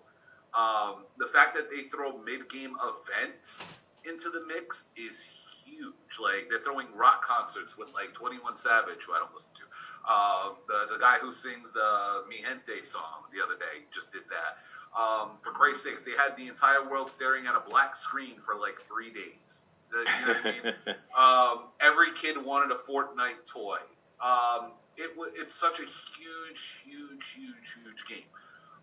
Um, 0.55 1.05
the 1.19 1.27
fact 1.27 1.55
that 1.57 1.71
they 1.71 1.83
throw 1.83 2.17
mid-game 2.17 2.77
events 2.81 3.81
into 4.09 4.31
the 4.31 4.47
mix 4.47 4.85
is 4.97 5.29
huge. 5.67 6.19
Like 6.21 6.49
they're 6.49 6.61
throwing 6.61 6.87
rock 6.95 7.25
concerts 7.25 7.77
with 7.77 7.89
like 7.93 8.15
21 8.15 8.57
Savage, 8.57 9.05
who 9.07 9.13
I 9.13 9.19
don't 9.19 9.35
listen 9.35 9.53
to. 9.57 9.67
Uh, 10.09 10.55
the 10.69 10.95
the 10.95 11.01
guy 11.01 11.19
who 11.21 11.33
sings 11.33 11.73
the 11.73 12.23
Mi 12.29 12.43
Gente 12.43 12.85
song 12.85 13.27
the 13.35 13.43
other 13.43 13.59
day 13.59 13.85
just 13.93 14.13
did 14.13 14.23
that. 14.31 14.63
Um, 14.97 15.37
for 15.43 15.53
Christ's 15.53 15.85
sakes, 15.85 16.05
they 16.05 16.13
had 16.13 16.37
the 16.39 16.49
entire 16.49 16.89
world 16.89 17.11
staring 17.11 17.47
at 17.47 17.55
a 17.55 17.61
black 17.69 17.97
screen 17.97 18.37
for 18.45 18.55
like 18.55 18.77
three 18.89 19.13
days. 19.13 19.61
The, 19.91 19.99
you 19.99 20.27
know 20.27 20.33
what 20.33 20.47
I 20.47 20.53
mean? 20.53 20.95
um, 21.17 21.69
every 21.81 22.15
kid 22.15 22.43
wanted 22.43 22.75
a 22.75 22.79
Fortnite 22.79 23.45
toy. 23.45 23.79
Um, 24.25 24.73
it 24.97 25.11
it's 25.35 25.55
such 25.55 25.79
a 25.81 25.85
huge, 25.85 26.81
huge, 26.85 27.25
huge, 27.35 27.75
huge 27.83 28.05
game. 28.09 28.27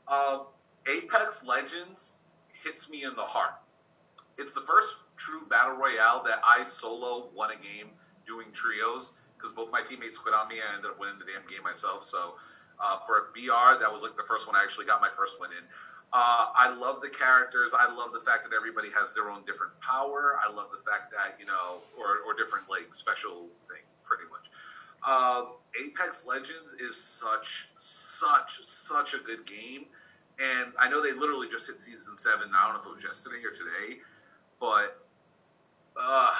Um, 0.08 0.48
Apex 0.88 1.46
Legends 1.46 2.14
hits 2.64 2.90
me 2.90 3.04
in 3.04 3.16
the 3.16 3.24
heart. 3.24 3.56
It's 4.38 4.54
the 4.54 4.62
first 4.62 4.98
true 5.18 5.46
battle 5.50 5.76
royale 5.76 6.24
that 6.26 6.42
I 6.44 6.66
solo 6.66 7.30
won 7.36 7.52
a 7.52 7.56
game 7.56 7.90
doing 8.26 8.48
trios 8.54 9.12
because 9.38 9.52
both 9.52 9.72
my 9.72 9.82
teammates 9.82 10.18
quit 10.18 10.34
on 10.34 10.48
me. 10.48 10.56
I 10.64 10.76
ended 10.76 10.92
up 10.92 11.00
winning 11.00 11.20
the 11.20 11.26
damn 11.26 11.44
game 11.52 11.64
myself. 11.64 12.06
So 12.06 12.36
uh, 12.80 13.00
for 13.06 13.18
a 13.18 13.24
BR, 13.36 13.80
that 13.80 13.92
was 13.92 14.02
like 14.02 14.16
the 14.18 14.28
first 14.28 14.48
one 14.48 14.56
I 14.56 14.64
actually 14.64 14.86
got 14.86 15.02
my 15.02 15.12
first 15.16 15.40
win 15.40 15.52
in. 15.52 15.66
Uh, 16.14 16.54
I 16.54 16.70
love 16.70 17.02
the 17.02 17.10
characters. 17.10 17.74
I 17.74 17.90
love 17.90 18.14
the 18.14 18.22
fact 18.22 18.46
that 18.46 18.54
everybody 18.54 18.94
has 18.94 19.14
their 19.18 19.34
own 19.34 19.42
different 19.50 19.74
power. 19.82 20.38
I 20.38 20.46
love 20.46 20.70
the 20.70 20.78
fact 20.86 21.10
that 21.10 21.42
you 21.42 21.50
know, 21.50 21.82
or 21.98 22.22
or 22.22 22.38
different 22.38 22.70
like 22.70 22.94
special 22.94 23.50
thing, 23.66 23.82
pretty 24.06 24.30
much. 24.30 24.46
Um, 25.06 25.54
Apex 25.82 26.26
Legends 26.26 26.74
is 26.80 26.96
such 26.96 27.68
such 27.78 28.60
such 28.68 29.14
a 29.14 29.18
good 29.18 29.46
game, 29.46 29.86
and 30.40 30.72
I 30.80 30.90
know 30.90 31.02
they 31.02 31.12
literally 31.12 31.48
just 31.50 31.68
hit 31.68 31.80
season 31.80 32.16
seven. 32.16 32.52
I 32.56 32.66
don't 32.66 32.76
know 32.76 32.82
if 32.82 32.88
it 32.88 32.96
was 32.96 33.04
yesterday 33.04 33.44
or 33.44 33.52
today, 33.52 34.00
but 34.60 35.04
uh, 35.98 36.32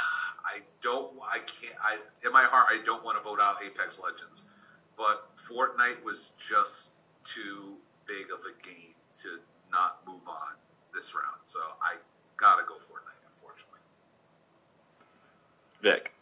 I 0.46 0.62
don't. 0.82 1.12
I 1.22 1.40
can't. 1.40 1.76
I 1.82 1.98
in 2.26 2.32
my 2.32 2.44
heart, 2.44 2.68
I 2.70 2.84
don't 2.86 3.04
want 3.04 3.18
to 3.18 3.24
vote 3.24 3.40
out 3.42 3.58
Apex 3.64 4.00
Legends, 4.00 4.44
but 4.98 5.28
Fortnite 5.50 6.04
was 6.04 6.32
just 6.38 6.92
too 7.26 7.76
big 8.08 8.32
of 8.32 8.40
a 8.48 8.54
game 8.64 8.96
to 9.24 9.40
not 9.72 10.00
move 10.08 10.22
on 10.28 10.56
this 10.96 11.14
round. 11.14 11.42
So 11.46 11.60
I 11.82 11.96
gotta 12.38 12.64
go 12.68 12.76
Fortnite, 12.76 13.24
unfortunately. 13.36 13.80
Vic. 15.82 16.14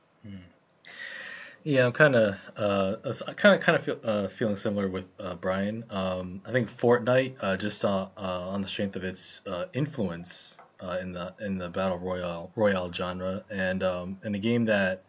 Yeah, 1.64 1.86
I'm 1.86 1.91
kind 1.91 2.16
of, 2.16 2.36
uh, 2.57 2.95
kind 3.36 3.55
of, 3.55 3.62
kind 3.62 3.76
of 3.76 3.84
feel, 3.84 3.99
uh, 4.03 4.28
feeling 4.28 4.55
similar 4.55 4.88
with 4.88 5.12
uh, 5.20 5.36
Brian. 5.36 5.84
Um, 5.91 6.41
I 6.45 6.51
think 6.51 6.70
Fortnite, 6.70 7.36
uh, 7.39 7.57
just 7.57 7.86
uh, 7.86 8.07
uh, 8.18 8.49
on 8.49 8.62
the 8.62 8.68
strength 8.68 8.95
of 8.95 9.03
its 9.03 9.41
uh, 9.45 9.66
influence 9.74 10.57
uh, 10.80 10.97
in 10.99 11.14
the 11.14 11.36
in 11.39 11.59
the 11.59 11.70
battle 11.70 11.99
royale 11.99 12.51
royale 12.55 12.91
genre, 12.91 13.43
and 13.51 13.84
um, 13.84 14.18
and 14.24 14.36
a 14.36 14.39
game 14.39 14.66
that 14.66 15.03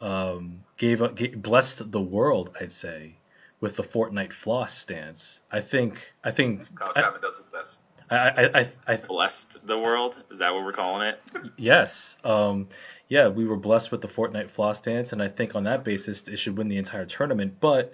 um, 0.00 0.64
gave, 0.76 1.14
gave 1.14 1.42
blessed 1.42 1.90
the 1.90 2.00
world, 2.00 2.56
I'd 2.60 2.72
say, 2.72 3.16
with 3.60 3.76
the 3.76 3.82
Fortnite 3.82 4.32
floss 4.32 4.76
stance. 4.76 5.40
I 5.50 5.60
think, 5.60 6.12
I 6.22 6.30
think, 6.30 6.72
Kyle 6.74 6.92
I, 6.94 7.02
does 7.20 7.38
it 7.38 7.52
best. 7.52 7.78
I, 8.10 8.16
I, 8.16 8.60
I, 8.60 8.68
I, 8.88 8.96
Blessed 8.96 9.64
the 9.64 9.78
world. 9.78 10.16
Is 10.30 10.40
that 10.40 10.52
what 10.52 10.64
we're 10.64 10.72
calling 10.72 11.08
it? 11.08 11.20
Yes. 11.56 12.16
Um, 12.24 12.68
yeah, 13.08 13.28
we 13.28 13.44
were 13.44 13.56
blessed 13.56 13.92
with 13.92 14.00
the 14.00 14.08
Fortnite 14.08 14.50
floss 14.50 14.80
dance, 14.80 15.12
and 15.12 15.22
I 15.22 15.28
think 15.28 15.54
on 15.54 15.64
that 15.64 15.84
basis 15.84 16.26
it 16.26 16.36
should 16.36 16.58
win 16.58 16.68
the 16.68 16.78
entire 16.78 17.04
tournament. 17.04 17.58
But, 17.60 17.92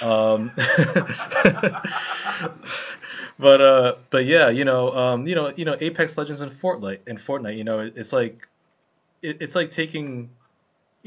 um, 0.00 0.52
but 3.38 3.60
uh, 3.60 3.96
but 4.10 4.24
yeah, 4.24 4.48
you 4.48 4.64
know, 4.64 4.90
um, 4.90 5.26
you 5.26 5.34
know, 5.34 5.52
you 5.54 5.64
know, 5.64 5.76
Apex 5.78 6.16
Legends 6.16 6.40
and 6.40 6.50
Fortnite 6.50 7.00
and 7.06 7.18
Fortnite, 7.18 7.56
you 7.56 7.64
know, 7.64 7.80
it's 7.80 8.12
like, 8.12 8.48
it, 9.20 9.38
it's 9.40 9.54
like 9.54 9.70
taking, 9.70 10.30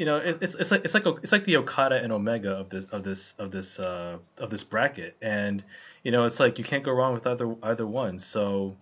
you 0.01 0.05
know, 0.05 0.17
it's 0.17 0.55
it's 0.55 0.71
like 0.71 0.83
it's 0.83 0.95
like 0.95 1.05
it's 1.05 1.31
like 1.31 1.45
the 1.45 1.57
Okada 1.57 2.01
and 2.01 2.11
Omega 2.11 2.53
of 2.53 2.71
this 2.71 2.85
of 2.85 3.03
this 3.03 3.35
of 3.37 3.51
this 3.51 3.79
uh, 3.79 4.17
of 4.39 4.49
this 4.49 4.63
bracket, 4.63 5.15
and 5.21 5.63
you 6.01 6.11
know, 6.11 6.23
it's 6.23 6.39
like 6.39 6.57
you 6.57 6.63
can't 6.63 6.83
go 6.83 6.91
wrong 6.91 7.13
with 7.13 7.27
either 7.27 7.55
either 7.61 7.85
one. 7.85 8.17
So, 8.17 8.75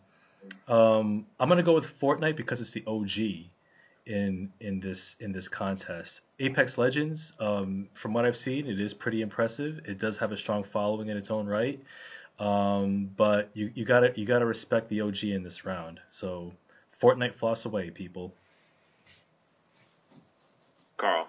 um, 0.69 1.25
I'm 1.37 1.49
gonna 1.49 1.61
go 1.61 1.73
with 1.73 1.99
Fortnite 1.99 2.37
because 2.37 2.61
it's 2.61 2.71
the 2.71 2.85
OG 2.87 3.49
in 4.05 4.49
in 4.61 4.79
this 4.79 5.17
in 5.19 5.33
this 5.33 5.49
contest. 5.49 6.21
Apex 6.39 6.77
Legends, 6.77 7.33
um, 7.41 7.89
from 7.95 8.13
what 8.13 8.25
I've 8.25 8.37
seen, 8.37 8.65
it 8.65 8.79
is 8.79 8.93
pretty 8.93 9.21
impressive. 9.21 9.81
It 9.83 9.99
does 9.99 10.17
have 10.19 10.31
a 10.31 10.37
strong 10.37 10.63
following 10.63 11.09
in 11.09 11.17
its 11.17 11.31
own 11.31 11.47
right, 11.47 11.83
um, 12.39 13.11
but 13.17 13.49
you, 13.53 13.69
you 13.75 13.83
gotta 13.83 14.13
you 14.15 14.25
gotta 14.25 14.45
respect 14.45 14.87
the 14.87 15.01
OG 15.01 15.25
in 15.25 15.43
this 15.43 15.65
round. 15.65 15.99
So 16.09 16.53
Fortnite 17.01 17.33
floss 17.33 17.65
away, 17.65 17.89
people. 17.89 18.33
Carl. 20.99 21.27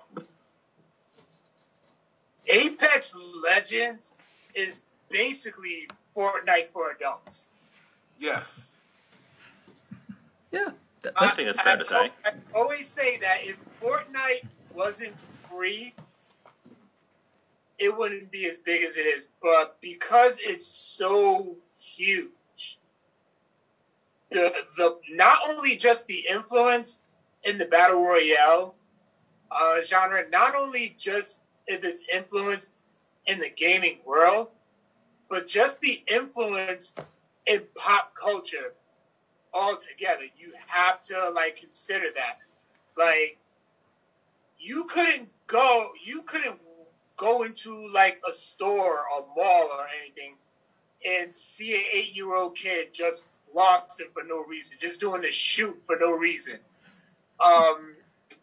Apex 2.48 3.16
Legends 3.42 4.12
is 4.54 4.80
basically 5.08 5.88
Fortnite 6.14 6.70
for 6.72 6.90
adults. 6.90 7.46
Yes. 8.18 8.72
Yeah, 10.50 10.70
that, 11.02 11.12
I 11.16 11.28
think 11.28 11.48
that's 11.48 11.60
fair 11.60 11.76
to 11.76 11.84
say. 11.84 12.10
I 12.24 12.32
always 12.54 12.88
say 12.88 13.18
that 13.18 13.44
if 13.44 13.56
Fortnite 13.80 14.44
wasn't 14.74 15.14
free, 15.48 15.94
it 17.78 17.96
wouldn't 17.96 18.32
be 18.32 18.46
as 18.46 18.56
big 18.58 18.82
as 18.82 18.96
it 18.96 19.06
is. 19.06 19.28
But 19.40 19.80
because 19.80 20.40
it's 20.40 20.66
so 20.66 21.54
huge, 21.78 22.78
the 24.32 24.52
the 24.76 24.98
not 25.10 25.38
only 25.48 25.76
just 25.76 26.08
the 26.08 26.26
influence 26.28 27.02
in 27.44 27.58
the 27.58 27.64
battle 27.64 28.02
royale 28.02 28.74
uh, 29.50 29.80
genre, 29.82 30.26
not 30.28 30.54
only 30.54 30.94
just 30.98 31.42
if 31.66 31.84
its 31.84 32.04
influence 32.12 32.70
in 33.26 33.38
the 33.38 33.50
gaming 33.50 33.98
world, 34.04 34.48
but 35.28 35.46
just 35.46 35.80
the 35.80 36.00
influence 36.06 36.86
in 37.38 37.54
pop 37.66 37.98
culture 38.08 38.66
altogether. 39.52 40.24
You 40.36 40.52
have 40.66 41.00
to 41.02 41.30
like 41.30 41.56
consider 41.56 42.08
that. 42.14 42.36
Like 42.96 43.36
you 44.58 44.84
couldn't 44.84 45.30
go 45.46 45.88
you 46.02 46.22
couldn't 46.22 46.58
go 47.16 47.42
into 47.42 47.88
like 47.92 48.18
a 48.28 48.32
store 48.32 49.04
or 49.14 49.22
mall 49.36 49.68
or 49.72 49.86
anything 50.00 50.36
and 51.04 51.34
see 51.34 51.74
an 51.74 51.82
eight 51.92 52.14
year 52.14 52.34
old 52.34 52.54
kid 52.56 52.88
just 52.92 53.24
lost 53.52 53.90
it 54.00 54.00
for 54.06 54.14
no 54.16 54.30
reason, 54.32 54.68
just 54.80 54.90
doing 55.00 55.16
a 55.16 55.22
shoot 55.24 55.68
for 55.86 55.96
no 55.96 56.10
reason. 56.10 56.58
Um 57.40 57.99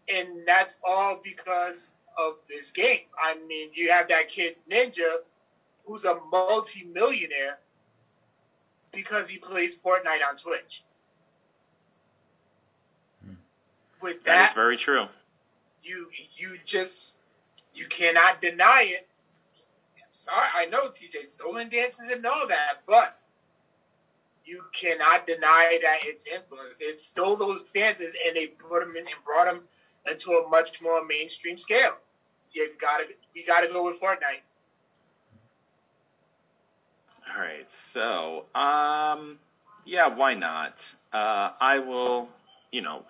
and 0.09 0.45
that's 0.45 0.79
all 0.85 1.19
because 1.23 1.93
of 2.17 2.33
this 2.49 2.71
game. 2.71 3.01
I 3.21 3.35
mean, 3.47 3.69
you 3.73 3.91
have 3.91 4.07
that 4.09 4.27
kid 4.27 4.55
Ninja 4.69 5.17
who's 5.85 6.05
a 6.05 6.19
multi-millionaire 6.31 7.57
because 8.91 9.29
he 9.29 9.37
plays 9.37 9.77
Fortnite 9.77 10.27
on 10.27 10.35
Twitch. 10.37 10.83
Hmm. 13.25 13.33
With 14.01 14.23
that, 14.23 14.25
That 14.25 14.49
is 14.49 14.53
very 14.53 14.75
true. 14.75 15.05
you 15.83 16.07
you 16.35 16.57
just 16.65 17.17
you 17.73 17.87
cannot 17.87 18.41
deny 18.41 18.83
it. 18.87 19.07
I'm 19.97 20.07
sorry, 20.11 20.47
I 20.55 20.65
know 20.65 20.87
TJ 20.89 21.27
stolen 21.27 21.69
dances 21.69 22.09
and 22.09 22.25
all 22.25 22.47
that, 22.47 22.81
but 22.87 23.19
you 24.45 24.63
cannot 24.73 25.27
deny 25.27 25.77
that 25.81 25.99
it's 26.03 26.25
influence. 26.25 26.77
It 26.79 26.97
stole 26.97 27.35
those 27.37 27.63
dances 27.63 28.15
and 28.25 28.35
they 28.35 28.47
put 28.47 28.79
them 28.79 28.91
in 28.95 29.05
and 29.05 29.23
brought 29.25 29.45
them 29.45 29.61
into 30.09 30.31
a 30.33 30.47
much 30.49 30.81
more 30.81 31.05
mainstream 31.05 31.57
scale. 31.57 31.97
You 32.53 32.69
gotta 32.79 33.05
we 33.35 33.45
gotta 33.45 33.67
go 33.67 33.85
with 33.85 33.99
Fortnite. 33.99 34.43
All 37.29 37.41
right, 37.41 37.71
so 37.71 38.45
um, 38.55 39.37
yeah, 39.85 40.07
why 40.07 40.33
not? 40.33 40.73
Uh, 41.11 41.51
I 41.59 41.79
will, 41.79 42.29
you 42.71 42.81
know, 42.81 43.03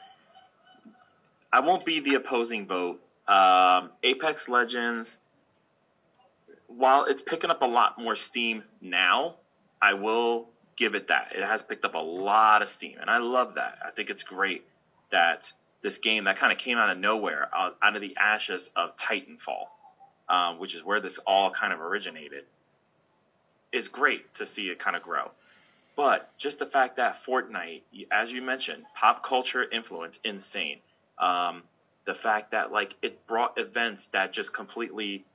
I 1.53 1.59
won't 1.59 1.85
be 1.85 1.99
the 1.99 2.15
opposing 2.15 2.65
vote 2.65 2.99
Um, 3.27 3.91
Apex 4.03 4.47
Legends, 4.47 5.19
while 6.67 7.05
it's 7.05 7.21
picking 7.21 7.49
up 7.49 7.61
a 7.61 7.65
lot 7.65 7.99
more 7.99 8.15
steam 8.15 8.63
now, 8.81 9.35
I 9.81 9.93
will 9.95 10.47
give 10.77 10.95
it 10.95 11.09
that. 11.09 11.33
It 11.35 11.43
has 11.43 11.61
picked 11.61 11.83
up 11.83 11.93
a 11.93 11.99
lot 11.99 12.61
of 12.61 12.69
steam, 12.69 12.97
and 13.01 13.09
I 13.09 13.17
love 13.17 13.55
that. 13.55 13.79
I 13.85 13.91
think 13.91 14.09
it's 14.09 14.23
great 14.23 14.63
that 15.09 15.51
this 15.81 15.97
game 15.99 16.25
that 16.25 16.37
kind 16.37 16.51
of 16.51 16.57
came 16.57 16.77
out 16.77 16.89
of 16.89 16.97
nowhere, 16.97 17.49
out, 17.55 17.77
out 17.81 17.95
of 17.95 18.01
the 18.01 18.15
ashes 18.17 18.71
of 18.75 18.97
Titanfall, 18.97 19.65
um, 20.29 20.59
which 20.59 20.75
is 20.75 20.83
where 20.83 20.99
this 20.99 21.17
all 21.19 21.51
kind 21.51 21.71
of 21.71 21.81
originated, 21.81 22.43
is 23.71 23.87
great 23.87 24.33
to 24.35 24.45
see 24.45 24.69
it 24.69 24.79
kind 24.79 24.95
of 24.95 25.03
grow. 25.03 25.29
But 25.95 26.29
just 26.37 26.59
the 26.59 26.65
fact 26.65 26.97
that 26.97 27.23
Fortnite, 27.25 27.81
as 28.11 28.31
you 28.31 28.41
mentioned, 28.41 28.85
pop 28.95 29.23
culture 29.23 29.63
influence, 29.63 30.19
insane. 30.23 30.77
Um, 31.17 31.63
the 32.05 32.13
fact 32.13 32.51
that 32.51 32.71
like 32.71 32.95
it 33.01 33.25
brought 33.27 33.57
events 33.57 34.07
that 34.07 34.31
just 34.31 34.53
completely, 34.53 35.25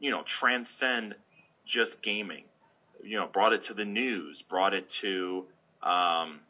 you 0.00 0.10
know, 0.10 0.22
transcend 0.22 1.14
just 1.64 2.02
gaming. 2.02 2.44
You 3.02 3.18
know, 3.18 3.26
brought 3.26 3.52
it 3.52 3.62
to 3.64 3.74
the 3.74 3.84
news, 3.84 4.42
brought 4.42 4.74
it 4.74 4.88
to 5.00 5.46
um, 5.82 6.40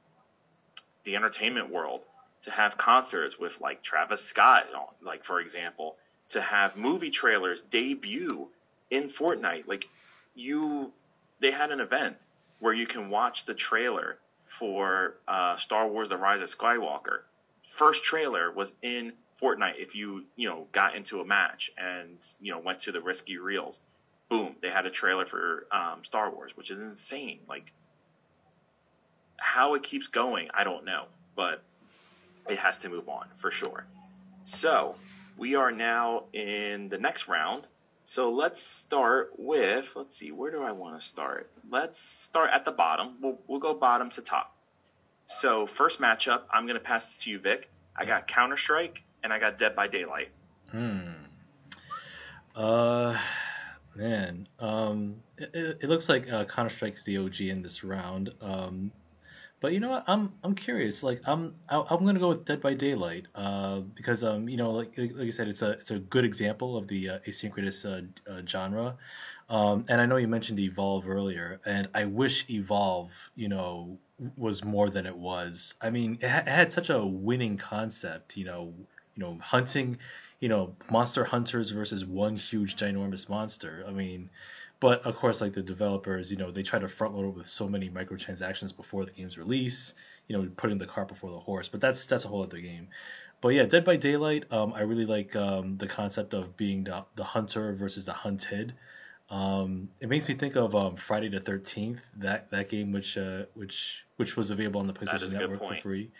the 1.04 1.16
entertainment 1.16 1.70
world. 1.70 2.00
To 2.44 2.50
have 2.50 2.78
concerts 2.78 3.38
with 3.38 3.60
like 3.60 3.82
Travis 3.82 4.24
Scott, 4.24 4.66
like 5.02 5.24
for 5.24 5.40
example, 5.40 5.96
to 6.30 6.40
have 6.40 6.76
movie 6.76 7.10
trailers 7.10 7.60
debut 7.62 8.48
in 8.90 9.10
Fortnite, 9.10 9.66
like 9.66 9.88
you, 10.34 10.92
they 11.40 11.50
had 11.50 11.70
an 11.70 11.80
event 11.80 12.16
where 12.58 12.72
you 12.72 12.86
can 12.86 13.10
watch 13.10 13.44
the 13.44 13.54
trailer 13.54 14.18
for 14.46 15.16
uh, 15.28 15.56
Star 15.58 15.86
Wars: 15.86 16.08
The 16.08 16.16
Rise 16.16 16.40
of 16.40 16.48
Skywalker. 16.48 17.20
First 17.68 18.04
trailer 18.04 18.50
was 18.50 18.72
in 18.82 19.12
Fortnite. 19.40 19.78
If 19.78 19.94
you 19.94 20.24
you 20.36 20.48
know 20.48 20.66
got 20.72 20.94
into 20.96 21.20
a 21.20 21.24
match 21.24 21.70
and 21.76 22.16
you 22.40 22.52
know 22.52 22.58
went 22.58 22.80
to 22.80 22.92
the 22.92 23.00
risky 23.00 23.38
reels, 23.38 23.80
boom, 24.28 24.56
they 24.62 24.70
had 24.70 24.86
a 24.86 24.90
trailer 24.90 25.26
for 25.26 25.66
um, 25.72 26.04
Star 26.04 26.30
Wars, 26.30 26.56
which 26.56 26.70
is 26.70 26.78
insane. 26.78 27.40
Like 27.48 27.72
how 29.36 29.74
it 29.74 29.82
keeps 29.82 30.08
going, 30.08 30.48
I 30.52 30.64
don't 30.64 30.84
know, 30.84 31.06
but 31.34 31.62
it 32.50 32.58
has 32.58 32.78
to 32.78 32.88
move 32.88 33.08
on 33.08 33.26
for 33.38 33.50
sure. 33.50 33.84
So 34.44 34.96
we 35.36 35.54
are 35.54 35.70
now 35.70 36.24
in 36.32 36.88
the 36.88 36.98
next 36.98 37.28
round. 37.28 37.66
So 38.04 38.32
let's 38.32 38.62
start 38.62 39.32
with, 39.38 39.90
let's 39.94 40.16
see, 40.16 40.32
where 40.32 40.50
do 40.50 40.62
I 40.62 40.72
want 40.72 41.00
to 41.00 41.06
start? 41.06 41.50
Let's 41.70 42.00
start 42.00 42.50
at 42.52 42.64
the 42.64 42.72
bottom. 42.72 43.16
We'll, 43.20 43.38
we'll 43.46 43.60
go 43.60 43.74
bottom 43.74 44.10
to 44.10 44.22
top. 44.22 44.56
So 45.26 45.66
first 45.66 46.00
matchup, 46.00 46.42
I'm 46.52 46.66
going 46.66 46.78
to 46.78 46.84
pass 46.84 47.06
this 47.06 47.24
to 47.24 47.30
you, 47.30 47.38
Vic. 47.38 47.70
I 47.96 48.04
got 48.04 48.26
Counter 48.26 48.56
Strike 48.56 49.02
and 49.22 49.32
I 49.32 49.38
got 49.38 49.58
Dead 49.58 49.76
by 49.76 49.86
Daylight. 49.86 50.30
Hmm. 50.70 51.10
Uh, 52.56 53.16
man. 53.94 54.48
Um, 54.58 55.22
it, 55.38 55.78
it 55.82 55.88
looks 55.88 56.08
like 56.08 56.30
uh, 56.30 56.44
Counter 56.46 56.70
Strike's 56.70 57.04
the 57.04 57.18
OG 57.18 57.40
in 57.42 57.62
this 57.62 57.84
round. 57.84 58.34
Um, 58.40 58.90
but 59.60 59.72
you 59.72 59.80
know 59.80 59.90
what? 59.90 60.04
I'm 60.06 60.32
I'm 60.42 60.54
curious. 60.54 61.02
Like 61.02 61.20
I'm 61.26 61.54
I'm 61.68 62.04
gonna 62.04 62.18
go 62.18 62.28
with 62.28 62.44
Dead 62.44 62.60
by 62.60 62.74
Daylight. 62.74 63.26
Uh, 63.34 63.80
because 63.80 64.24
um 64.24 64.48
you 64.48 64.56
know 64.56 64.72
like 64.72 64.96
like 64.96 65.12
you 65.16 65.32
said 65.32 65.48
it's 65.48 65.62
a 65.62 65.72
it's 65.72 65.90
a 65.90 65.98
good 65.98 66.24
example 66.24 66.76
of 66.76 66.86
the 66.88 67.10
uh, 67.10 67.18
asynchronous 67.28 67.84
uh, 67.84 68.30
uh, 68.30 68.42
genre. 68.46 68.96
Um, 69.48 69.84
and 69.88 70.00
I 70.00 70.06
know 70.06 70.16
you 70.16 70.28
mentioned 70.28 70.60
Evolve 70.60 71.08
earlier, 71.08 71.60
and 71.66 71.88
I 71.94 72.04
wish 72.06 72.48
Evolve 72.48 73.12
you 73.34 73.48
know 73.48 73.98
was 74.36 74.64
more 74.64 74.88
than 74.90 75.06
it 75.06 75.16
was. 75.16 75.74
I 75.80 75.90
mean, 75.90 76.18
it, 76.20 76.28
ha- 76.28 76.44
it 76.46 76.48
had 76.48 76.72
such 76.72 76.90
a 76.90 77.04
winning 77.04 77.56
concept. 77.56 78.36
You 78.36 78.44
know, 78.44 78.74
you 79.14 79.22
know, 79.22 79.38
hunting, 79.42 79.98
you 80.40 80.48
know, 80.48 80.76
monster 80.90 81.24
hunters 81.24 81.70
versus 81.70 82.04
one 82.04 82.36
huge 82.36 82.76
ginormous 82.76 83.28
monster. 83.28 83.84
I 83.86 83.90
mean, 83.92 84.30
but 84.80 85.02
of 85.02 85.16
course, 85.16 85.40
like 85.40 85.52
the 85.52 85.62
developers, 85.62 86.30
you 86.30 86.38
know, 86.38 86.50
they 86.50 86.62
try 86.62 86.78
to 86.78 86.88
front 86.88 87.14
load 87.14 87.28
it 87.28 87.34
with 87.34 87.46
so 87.46 87.68
many 87.68 87.90
microtransactions 87.90 88.74
before 88.74 89.04
the 89.04 89.12
game's 89.12 89.36
release. 89.36 89.94
You 90.26 90.38
know, 90.38 90.50
putting 90.56 90.78
the 90.78 90.86
cart 90.86 91.08
before 91.08 91.30
the 91.30 91.38
horse. 91.38 91.68
But 91.68 91.80
that's 91.80 92.06
that's 92.06 92.24
a 92.24 92.28
whole 92.28 92.42
other 92.42 92.60
game. 92.60 92.88
But 93.40 93.50
yeah, 93.50 93.66
Dead 93.66 93.84
by 93.84 93.96
Daylight. 93.96 94.52
Um, 94.52 94.72
I 94.72 94.82
really 94.82 95.06
like 95.06 95.36
um, 95.36 95.76
the 95.76 95.86
concept 95.86 96.34
of 96.34 96.56
being 96.56 96.84
the, 96.84 97.04
the 97.14 97.24
hunter 97.24 97.72
versus 97.72 98.04
the 98.04 98.12
hunted. 98.12 98.74
Um, 99.30 99.90
it 100.00 100.08
makes 100.08 100.28
me 100.28 100.34
think 100.34 100.56
of 100.56 100.74
um, 100.74 100.96
Friday 100.96 101.28
the 101.28 101.40
Thirteenth, 101.40 102.04
that 102.16 102.50
that 102.50 102.68
game 102.68 102.90
which 102.90 103.16
uh, 103.16 103.44
which 103.54 104.04
which 104.16 104.36
was 104.36 104.50
available 104.50 104.80
on 104.80 104.86
the 104.86 104.92
PlayStation 104.92 105.32
Network 105.32 105.60
for 105.60 105.74
free. 105.82 106.10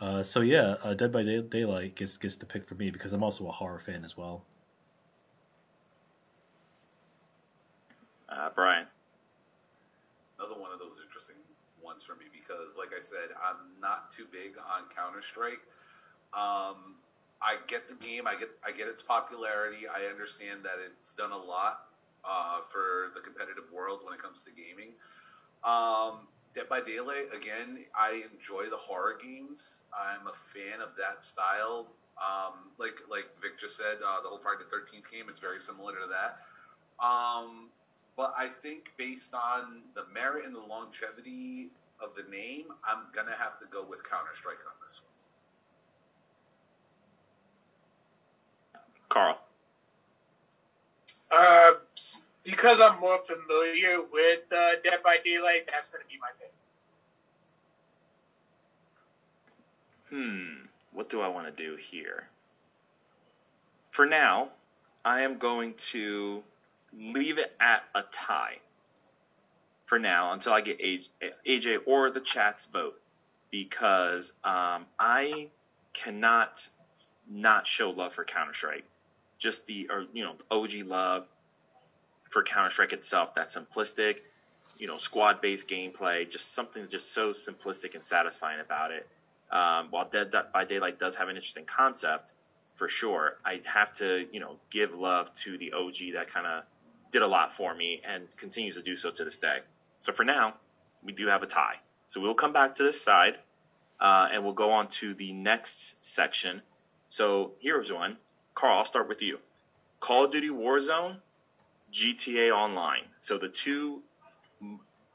Uh, 0.00 0.22
so 0.22 0.40
yeah, 0.40 0.76
uh, 0.82 0.94
Dead 0.94 1.12
by 1.12 1.22
Day- 1.22 1.42
Daylight 1.42 1.96
gets 1.96 2.18
gets 2.18 2.36
the 2.36 2.46
pick 2.46 2.64
for 2.66 2.74
me 2.74 2.90
because 2.90 3.12
I'm 3.12 3.22
also 3.22 3.48
a 3.48 3.52
horror 3.52 3.78
fan 3.78 4.04
as 4.04 4.16
well. 4.16 4.44
Uh, 8.32 8.48
Brian. 8.54 8.86
Another 10.38 10.58
one 10.58 10.72
of 10.72 10.78
those 10.78 10.96
interesting 11.04 11.36
ones 11.84 12.02
for 12.02 12.16
me 12.16 12.24
because, 12.32 12.72
like 12.78 12.96
I 12.96 13.02
said, 13.02 13.36
I'm 13.36 13.76
not 13.80 14.10
too 14.10 14.24
big 14.32 14.56
on 14.56 14.88
Counter 14.96 15.20
Strike. 15.20 15.60
Um, 16.32 16.96
I 17.42 17.60
get 17.66 17.88
the 17.88 17.98
game, 18.00 18.26
I 18.26 18.38
get 18.38 18.48
I 18.64 18.72
get 18.72 18.88
its 18.88 19.02
popularity. 19.02 19.84
I 19.84 20.08
understand 20.08 20.64
that 20.64 20.80
it's 20.80 21.12
done 21.12 21.32
a 21.32 21.36
lot 21.36 21.92
uh, 22.24 22.60
for 22.72 23.12
the 23.14 23.20
competitive 23.20 23.68
world 23.70 24.00
when 24.02 24.14
it 24.14 24.22
comes 24.22 24.42
to 24.48 24.50
gaming. 24.50 24.96
Um, 25.62 26.26
Dead 26.54 26.68
by 26.68 26.80
Daylight, 26.80 27.32
again, 27.36 27.84
I 27.96 28.24
enjoy 28.32 28.68
the 28.70 28.76
horror 28.76 29.18
games. 29.20 29.80
I'm 29.92 30.26
a 30.26 30.36
fan 30.56 30.80
of 30.80 30.96
that 30.96 31.24
style. 31.24 31.92
Um, 32.16 32.72
like 32.78 32.96
like 33.10 33.28
Vic 33.42 33.60
just 33.60 33.76
said, 33.76 34.00
uh, 34.00 34.24
the 34.24 34.28
whole 34.28 34.40
Friday 34.40 34.64
the 34.64 34.70
Thirteenth 34.72 35.10
game, 35.12 35.28
it's 35.28 35.40
very 35.40 35.60
similar 35.60 35.92
to 35.92 36.08
that. 36.08 36.40
Um, 37.04 37.68
but 38.16 38.34
I 38.36 38.48
think 38.62 38.92
based 38.96 39.34
on 39.34 39.82
the 39.94 40.04
merit 40.12 40.44
and 40.44 40.54
the 40.54 40.60
longevity 40.60 41.70
of 42.00 42.10
the 42.16 42.30
name, 42.30 42.66
I'm 42.86 43.04
gonna 43.14 43.36
have 43.38 43.58
to 43.60 43.66
go 43.66 43.84
with 43.88 44.08
Counter 44.08 44.32
Strike 44.38 44.58
on 44.66 44.74
this 44.86 45.00
one. 45.02 45.12
Carl. 49.08 49.38
Uh, 51.30 51.72
because 52.44 52.80
I'm 52.80 52.98
more 52.98 53.18
familiar 53.18 54.02
with 54.10 54.40
uh, 54.52 54.72
Dead 54.82 55.00
by 55.02 55.18
Daylight, 55.24 55.68
that's 55.70 55.88
going 55.88 56.02
to 56.02 56.08
be 56.08 56.18
my 56.20 56.28
pick. 56.38 56.52
Hmm, 60.10 60.66
what 60.92 61.08
do 61.08 61.20
I 61.20 61.28
want 61.28 61.46
to 61.46 61.62
do 61.62 61.76
here? 61.76 62.28
For 63.90 64.06
now, 64.06 64.50
I 65.04 65.22
am 65.22 65.38
going 65.38 65.74
to 65.90 66.42
leave 66.96 67.38
it 67.38 67.54
at 67.60 67.84
a 67.94 68.02
tie. 68.12 68.58
For 69.86 69.98
now, 69.98 70.32
until 70.32 70.54
I 70.54 70.62
get 70.62 70.80
AJ 70.80 71.78
or 71.86 72.10
the 72.10 72.20
chat's 72.20 72.64
vote, 72.64 72.98
because 73.50 74.32
um, 74.42 74.86
I 74.98 75.48
cannot 75.92 76.66
not 77.30 77.66
show 77.66 77.90
love 77.90 78.14
for 78.14 78.24
Counter 78.24 78.54
Strike. 78.54 78.84
Just 79.38 79.66
the 79.66 79.88
or 79.90 80.06
you 80.12 80.24
know 80.24 80.34
OG 80.50 80.86
love 80.86 81.26
for 82.30 82.42
Counter 82.42 82.70
Strike 82.70 82.92
itself. 82.92 83.34
That 83.34 83.48
simplistic, 83.48 84.16
you 84.78 84.86
know, 84.86 84.98
squad 84.98 85.40
based 85.40 85.68
gameplay. 85.68 86.28
Just 86.28 86.54
something 86.54 86.88
just 86.88 87.12
so 87.12 87.28
simplistic 87.28 87.94
and 87.94 88.04
satisfying 88.04 88.60
about 88.60 88.92
it. 88.92 89.06
Um, 89.50 89.88
while 89.90 90.08
Dead 90.10 90.34
by 90.52 90.64
Daylight 90.64 90.98
does 90.98 91.16
have 91.16 91.28
an 91.28 91.36
interesting 91.36 91.66
concept, 91.66 92.30
for 92.76 92.88
sure, 92.88 93.36
I'd 93.44 93.66
have 93.66 93.92
to 93.94 94.26
you 94.32 94.40
know 94.40 94.56
give 94.70 94.94
love 94.94 95.34
to 95.40 95.58
the 95.58 95.72
OG 95.72 96.14
that 96.14 96.32
kind 96.32 96.46
of 96.46 96.64
did 97.12 97.22
a 97.22 97.26
lot 97.26 97.54
for 97.54 97.74
me 97.74 98.00
and 98.06 98.34
continues 98.36 98.76
to 98.76 98.82
do 98.82 98.96
so 98.96 99.10
to 99.10 99.24
this 99.24 99.36
day. 99.36 99.58
So 100.00 100.12
for 100.12 100.24
now, 100.24 100.54
we 101.04 101.12
do 101.12 101.28
have 101.28 101.42
a 101.42 101.46
tie. 101.46 101.76
So 102.08 102.20
we'll 102.20 102.34
come 102.34 102.52
back 102.52 102.74
to 102.76 102.82
this 102.82 103.00
side 103.00 103.34
uh, 104.00 104.28
and 104.32 104.44
we'll 104.44 104.54
go 104.54 104.72
on 104.72 104.88
to 104.88 105.14
the 105.14 105.32
next 105.32 105.94
section. 106.00 106.62
So 107.08 107.52
here's 107.60 107.92
one. 107.92 108.16
Carl, 108.54 108.78
I'll 108.78 108.84
start 108.84 109.08
with 109.08 109.22
you. 109.22 109.38
Call 110.00 110.24
of 110.24 110.32
Duty 110.32 110.48
Warzone, 110.48 111.18
GTA 111.92 112.52
Online. 112.52 113.04
So 113.20 113.38
the 113.38 113.48
two 113.48 114.02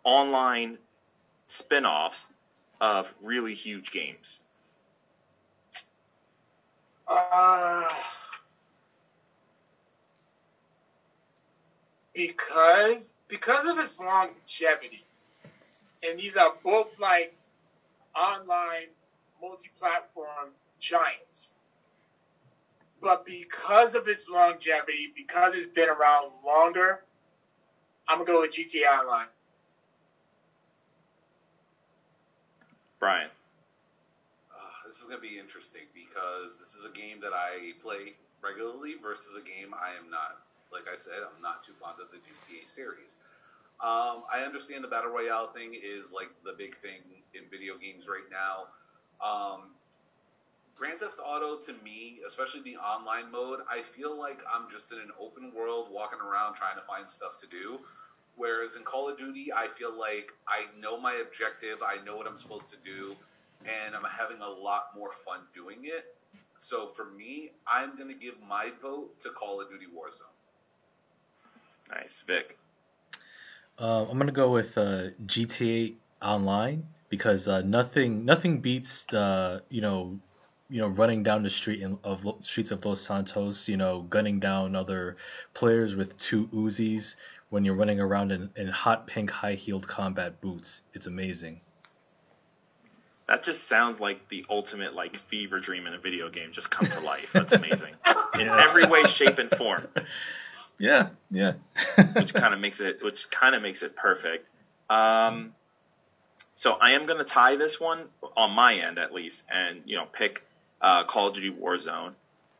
online 0.03 0.77
spin-offs 1.47 2.25
of 2.79 3.11
really 3.21 3.53
huge 3.53 3.91
games. 3.91 4.37
Uh, 7.07 7.83
because 12.17 13.13
because 13.27 13.65
of 13.67 13.77
its 13.77 13.99
longevity, 13.99 15.05
and 16.01 16.19
these 16.19 16.35
are 16.35 16.51
both 16.63 16.89
like 16.99 17.31
online 18.15 18.87
multi-platform 19.39 20.49
giants. 20.79 21.53
But 22.99 23.23
because 23.23 23.93
of 23.93 24.07
its 24.07 24.27
longevity, 24.27 25.11
because 25.15 25.53
it's 25.53 25.67
been 25.67 25.89
around 25.89 26.31
longer, 26.43 26.97
I'm 28.07 28.17
gonna 28.17 28.25
go 28.25 28.41
with 28.41 28.51
GTA 28.51 28.99
Online. 28.99 29.27
Brian. 32.99 33.29
Uh, 34.51 34.87
this 34.87 34.97
is 34.97 35.03
going 35.03 35.21
to 35.21 35.21
be 35.21 35.37
interesting 35.37 35.83
because 35.93 36.57
this 36.57 36.73
is 36.73 36.83
a 36.83 36.89
game 36.89 37.19
that 37.21 37.31
I 37.33 37.73
play 37.83 38.15
regularly 38.41 38.95
versus 39.01 39.35
a 39.37 39.41
game 39.41 39.75
I 39.75 39.95
am 39.95 40.09
not. 40.09 40.46
Like 40.71 40.85
I 40.91 40.97
said, 40.97 41.23
I'm 41.23 41.41
not 41.41 41.63
too 41.63 41.73
fond 41.81 41.99
of 42.01 42.11
the 42.11 42.17
GTA 42.17 42.69
series. 42.69 43.15
Um, 43.79 44.25
I 44.33 44.41
understand 44.45 44.83
the 44.83 44.87
battle 44.87 45.11
royale 45.11 45.47
thing 45.47 45.77
is 45.77 46.11
like 46.11 46.29
the 46.43 46.53
big 46.57 46.77
thing 46.77 47.01
in 47.33 47.43
video 47.49 47.77
games 47.77 48.07
right 48.07 48.25
now. 48.31 48.73
Um, 49.21 49.75
Grand 50.75 50.99
Theft 50.99 51.17
Auto 51.23 51.57
to 51.57 51.73
me, 51.83 52.19
especially 52.25 52.61
the 52.61 52.77
online 52.77 53.31
mode, 53.31 53.61
I 53.69 53.81
feel 53.81 54.17
like 54.17 54.41
I'm 54.51 54.69
just 54.71 54.91
in 54.91 54.99
an 54.99 55.09
open 55.19 55.51
world 55.55 55.87
walking 55.91 56.19
around 56.19 56.55
trying 56.55 56.75
to 56.75 56.85
find 56.85 57.09
stuff 57.09 57.39
to 57.41 57.47
do. 57.47 57.79
Whereas 58.35 58.75
in 58.75 58.83
Call 58.83 59.09
of 59.09 59.17
Duty, 59.17 59.51
I 59.51 59.67
feel 59.67 59.97
like 59.97 60.29
I 60.47 60.65
know 60.79 60.99
my 60.99 61.15
objective, 61.15 61.79
I 61.81 62.03
know 62.05 62.15
what 62.15 62.27
I'm 62.27 62.37
supposed 62.37 62.69
to 62.69 62.77
do, 62.85 63.15
and 63.65 63.95
I'm 63.95 64.03
having 64.03 64.41
a 64.41 64.47
lot 64.47 64.89
more 64.95 65.11
fun 65.25 65.39
doing 65.55 65.79
it. 65.85 66.15
So 66.57 66.91
for 66.95 67.05
me, 67.05 67.51
I'm 67.65 67.97
going 67.97 68.09
to 68.09 68.15
give 68.15 68.35
my 68.47 68.71
vote 68.79 69.19
to 69.21 69.29
Call 69.31 69.59
of 69.59 69.69
Duty 69.69 69.85
Warzone. 69.85 70.36
Nice, 71.89 72.23
Vic. 72.25 72.57
Uh, 73.79 74.05
I'm 74.09 74.17
gonna 74.17 74.31
go 74.31 74.51
with 74.51 74.77
uh, 74.77 75.09
GTA 75.25 75.95
Online 76.21 76.87
because 77.09 77.47
uh, 77.47 77.61
nothing 77.61 78.25
nothing 78.25 78.59
beats 78.59 79.03
the 79.05 79.63
you 79.69 79.81
know 79.81 80.19
you 80.69 80.81
know 80.81 80.87
running 80.87 81.23
down 81.23 81.43
the 81.43 81.49
street 81.49 81.81
in, 81.81 81.97
of 82.03 82.25
streets 82.39 82.71
of 82.71 82.83
Los 82.85 83.01
Santos, 83.01 83.69
you 83.69 83.77
know 83.77 84.01
gunning 84.01 84.39
down 84.39 84.75
other 84.75 85.17
players 85.53 85.95
with 85.95 86.17
two 86.17 86.47
Uzis 86.47 87.15
when 87.49 87.63
you're 87.63 87.75
running 87.75 87.99
around 87.99 88.31
in, 88.31 88.49
in 88.55 88.67
hot 88.67 89.07
pink 89.07 89.29
high 89.29 89.53
heeled 89.53 89.87
combat 89.87 90.41
boots. 90.41 90.81
It's 90.93 91.05
amazing. 91.05 91.61
That 93.27 93.43
just 93.43 93.67
sounds 93.67 93.99
like 93.99 94.29
the 94.29 94.45
ultimate 94.49 94.95
like 94.95 95.17
fever 95.17 95.59
dream 95.59 95.85
in 95.85 95.93
a 95.93 95.99
video 95.99 96.29
game 96.29 96.51
just 96.51 96.71
come 96.71 96.89
to 96.89 96.99
life. 97.01 97.29
That's 97.33 97.53
amazing 97.53 97.93
in 98.33 98.47
every 98.47 98.85
way, 98.85 99.03
shape, 99.03 99.37
and 99.37 99.49
form. 99.51 99.87
Yeah, 100.79 101.09
yeah. 101.31 101.53
which 102.13 102.33
kind 102.33 102.53
of 102.53 102.59
makes 102.59 102.79
it 102.79 103.03
which 103.03 103.29
kind 103.29 103.55
of 103.55 103.61
makes 103.61 103.83
it 103.83 103.95
perfect. 103.95 104.47
Um, 104.89 105.53
so 106.55 106.73
I 106.73 106.91
am 106.91 107.05
going 107.05 107.19
to 107.19 107.25
tie 107.25 107.55
this 107.55 107.79
one 107.79 108.05
on 108.35 108.51
my 108.51 108.75
end 108.75 108.97
at 108.97 109.13
least, 109.13 109.43
and 109.49 109.81
you 109.85 109.95
know 109.95 110.05
pick 110.05 110.43
uh, 110.81 111.03
Call 111.05 111.27
of 111.27 111.35
Duty 111.35 111.51
Warzone, 111.51 112.13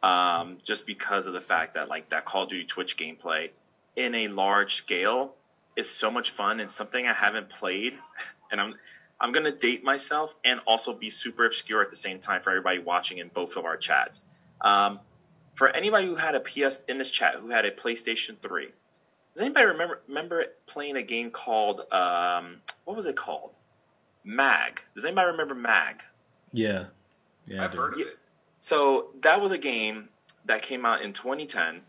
um, 0.03 0.57
just 0.63 0.85
because 0.85 1.25
of 1.25 1.33
the 1.33 1.41
fact 1.41 1.75
that 1.75 1.89
like 1.89 2.09
that 2.09 2.25
Call 2.25 2.43
of 2.43 2.49
Duty 2.49 2.65
Twitch 2.65 2.97
gameplay 2.97 3.49
in 3.95 4.13
a 4.15 4.27
large 4.27 4.75
scale 4.75 5.33
is 5.75 5.89
so 5.89 6.11
much 6.11 6.31
fun 6.31 6.59
and 6.59 6.69
something 6.69 7.07
I 7.07 7.13
haven't 7.13 7.49
played, 7.49 7.93
and 8.51 8.59
I'm 8.59 8.75
I'm 9.19 9.31
gonna 9.31 9.51
date 9.51 9.83
myself 9.83 10.35
and 10.43 10.59
also 10.67 10.93
be 10.93 11.09
super 11.09 11.45
obscure 11.45 11.81
at 11.81 11.89
the 11.89 11.95
same 11.95 12.19
time 12.19 12.41
for 12.41 12.51
everybody 12.51 12.79
watching 12.79 13.19
in 13.19 13.29
both 13.29 13.57
of 13.57 13.65
our 13.65 13.77
chats. 13.77 14.21
Um, 14.61 14.99
for 15.57 15.67
anybody 15.69 16.05
who 16.05 16.15
had 16.15 16.35
a 16.35 16.39
PS 16.39 16.81
in 16.87 16.99
this 16.99 17.09
chat 17.09 17.35
who 17.41 17.49
had 17.49 17.65
a 17.65 17.71
PlayStation 17.71 18.37
3, 18.39 18.67
does 19.33 19.41
anybody 19.41 19.65
remember 19.65 19.99
remember 20.07 20.45
playing 20.67 20.95
a 20.97 21.01
game 21.01 21.31
called 21.31 21.81
um, 21.91 22.57
what 22.85 22.95
was 22.95 23.07
it 23.07 23.15
called? 23.15 23.51
Mag. 24.23 24.81
Does 24.93 25.03
anybody 25.03 25.31
remember 25.31 25.55
Mag? 25.55 26.03
Yeah. 26.53 26.85
Yeah. 27.47 27.63
I've 27.63 27.73
heard 27.73 27.95
of 27.95 27.99
it. 28.01 28.17
So 28.59 29.07
that 29.21 29.41
was 29.41 29.51
a 29.51 29.57
game 29.57 30.09
that 30.45 30.61
came 30.61 30.85
out 30.85 31.01
in 31.01 31.13
2010, 31.13 31.81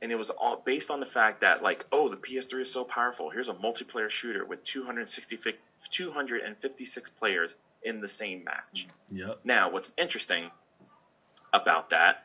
and 0.00 0.12
it 0.12 0.16
was 0.16 0.30
all 0.30 0.62
based 0.64 0.90
on 0.90 1.00
the 1.00 1.06
fact 1.06 1.40
that 1.40 1.60
like, 1.60 1.86
oh, 1.90 2.08
the 2.08 2.16
PS3 2.16 2.62
is 2.62 2.70
so 2.72 2.84
powerful. 2.84 3.30
Here's 3.30 3.48
a 3.48 3.54
multiplayer 3.54 4.10
shooter 4.10 4.44
with 4.44 4.62
260, 4.62 5.38
256 5.90 7.10
players 7.10 7.54
in 7.82 8.00
the 8.00 8.08
same 8.08 8.44
match. 8.44 8.86
Yep. 9.10 9.40
Now, 9.42 9.70
what's 9.70 9.90
interesting 9.98 10.50
about 11.52 11.90
that 11.90 12.24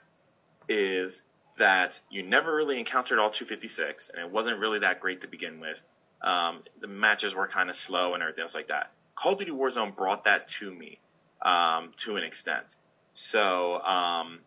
is 0.68 1.22
that 1.58 2.00
you 2.10 2.24
never 2.24 2.54
really 2.56 2.80
encountered 2.80 3.20
all 3.20 3.30
256, 3.30 4.10
and 4.10 4.20
it 4.20 4.32
wasn't 4.32 4.60
really 4.60 4.80
that 4.80 5.00
great 5.00 5.22
to 5.22 5.28
begin 5.28 5.60
with. 5.60 5.80
Um, 6.22 6.64
the 6.80 6.88
matches 6.88 7.36
were 7.36 7.48
kind 7.48 7.70
of 7.70 7.76
slow 7.76 8.14
and 8.14 8.24
everything 8.24 8.44
else 8.44 8.56
like 8.56 8.70
that. 8.70 8.92
Call 9.16 9.34
of 9.34 9.40
Duty 9.40 9.52
Warzone 9.52 9.96
brought 9.96 10.24
that 10.24 10.48
to 10.50 10.72
me 10.72 11.00
um, 11.42 11.92
to 11.98 12.16
an 12.16 12.24
extent. 12.24 12.66
So 13.14 13.80
um, 13.82 14.40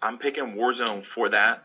I'm 0.00 0.18
picking 0.18 0.54
Warzone 0.54 1.04
for 1.04 1.28
that 1.28 1.62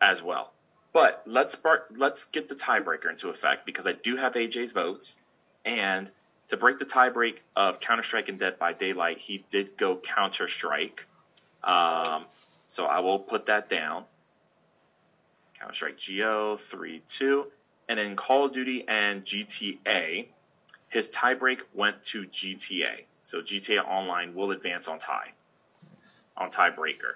as 0.00 0.22
well. 0.22 0.52
But 0.92 1.22
let's 1.26 1.56
let's 1.94 2.24
get 2.24 2.48
the 2.48 2.54
tiebreaker 2.54 3.10
into 3.10 3.28
effect 3.28 3.66
because 3.66 3.86
I 3.86 3.92
do 3.92 4.16
have 4.16 4.32
AJ's 4.32 4.72
votes, 4.72 5.16
and 5.64 6.10
to 6.48 6.56
break 6.56 6.78
the 6.78 6.86
tiebreak 6.86 7.38
of 7.54 7.80
Counter 7.80 8.02
Strike 8.02 8.30
and 8.30 8.38
Dead 8.38 8.58
by 8.58 8.72
Daylight, 8.72 9.18
he 9.18 9.44
did 9.50 9.76
go 9.76 9.96
Counter 9.96 10.48
Strike. 10.48 11.06
Um, 11.66 12.24
so 12.68 12.86
I 12.86 13.00
will 13.00 13.18
put 13.18 13.46
that 13.46 13.68
down. 13.68 14.04
Counter 15.58 15.74
Strike 15.74 15.98
GO 16.06 16.56
3 16.56 17.02
2. 17.08 17.46
And 17.88 17.98
then 17.98 18.16
Call 18.16 18.46
of 18.46 18.52
Duty 18.52 18.84
and 18.88 19.24
GTA, 19.24 20.26
his 20.88 21.08
tiebreak 21.08 21.60
went 21.74 22.02
to 22.04 22.26
GTA. 22.26 23.04
So 23.22 23.42
GTA 23.42 23.84
Online 23.84 24.34
will 24.34 24.50
advance 24.50 24.88
on 24.88 24.98
tie, 24.98 25.32
on 26.36 26.50
tiebreaker. 26.50 27.14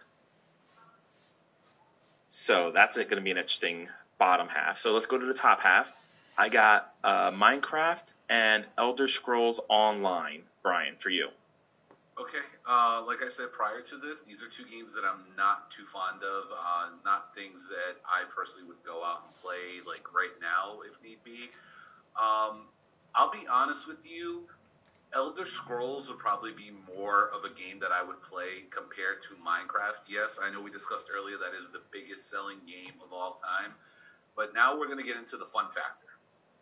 So 2.29 2.71
that's 2.73 2.97
going 2.97 3.09
to 3.09 3.21
be 3.21 3.31
an 3.33 3.37
interesting 3.37 3.89
bottom 4.19 4.49
half. 4.49 4.79
So 4.79 4.93
let's 4.93 5.07
go 5.07 5.19
to 5.19 5.27
the 5.27 5.35
top 5.35 5.61
half. 5.61 5.93
I 6.39 6.49
got 6.49 6.95
uh, 7.03 7.33
Minecraft 7.33 8.13
and 8.29 8.65
Elder 8.79 9.09
Scrolls 9.09 9.61
Online. 9.69 10.43
Brian, 10.63 10.95
for 10.99 11.11
you. 11.11 11.29
Okay, 12.21 12.45
uh, 12.69 13.01
like 13.09 13.25
I 13.25 13.33
said 13.33 13.49
prior 13.51 13.81
to 13.81 13.97
this, 13.97 14.21
these 14.29 14.43
are 14.45 14.53
two 14.53 14.69
games 14.69 14.93
that 14.93 15.09
I'm 15.09 15.25
not 15.41 15.71
too 15.71 15.89
fond 15.89 16.21
of. 16.21 16.53
Uh, 16.53 16.93
not 17.03 17.35
things 17.35 17.65
that 17.73 17.97
I 18.05 18.29
personally 18.29 18.69
would 18.69 18.85
go 18.85 19.01
out 19.01 19.25
and 19.25 19.33
play 19.41 19.81
like 19.89 20.05
right 20.13 20.37
now 20.37 20.85
if 20.85 20.93
need 21.01 21.17
be. 21.25 21.49
Um, 22.21 22.69
I'll 23.17 23.33
be 23.33 23.49
honest 23.49 23.89
with 23.89 24.05
you. 24.05 24.45
Elder 25.17 25.47
Scrolls 25.47 26.09
would 26.13 26.19
probably 26.19 26.53
be 26.53 26.77
more 26.95 27.33
of 27.33 27.49
a 27.49 27.57
game 27.57 27.81
that 27.81 27.91
I 27.91 28.05
would 28.05 28.21
play 28.21 28.69
compared 28.69 29.25
to 29.25 29.41
Minecraft. 29.41 30.05
Yes, 30.07 30.39
I 30.43 30.53
know 30.53 30.61
we 30.61 30.71
discussed 30.71 31.09
earlier 31.09 31.41
that 31.41 31.57
is 31.57 31.73
the 31.73 31.81
biggest 31.91 32.29
selling 32.29 32.61
game 32.69 33.01
of 33.01 33.17
all 33.17 33.41
time, 33.41 33.73
but 34.37 34.53
now 34.53 34.79
we're 34.79 34.93
going 34.93 35.01
to 35.01 35.09
get 35.09 35.17
into 35.17 35.41
the 35.41 35.49
fun 35.49 35.73
factor. 35.73 36.13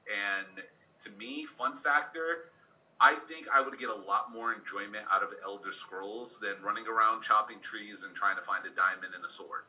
And 0.07 0.63
to 1.03 1.11
me, 1.19 1.47
fun 1.51 1.77
factor 1.83 2.55
I 3.01 3.15
think 3.15 3.47
I 3.53 3.61
would 3.61 3.79
get 3.79 3.91
a 3.91 3.95
lot 3.95 4.33
more 4.33 4.53
enjoyment 4.53 5.07
out 5.11 5.23
of 5.23 5.31
Elder 5.45 5.73
Scrolls 5.73 6.39
than 6.43 6.61
running 6.63 6.87
around 6.89 7.23
chopping 7.23 7.61
trees 7.61 8.03
and 8.03 8.15
trying 8.15 8.37
to 8.37 8.43
find 8.43 8.67
a 8.67 8.75
diamond 8.75 9.15
and 9.15 9.25
a 9.25 9.31
sword. 9.31 9.63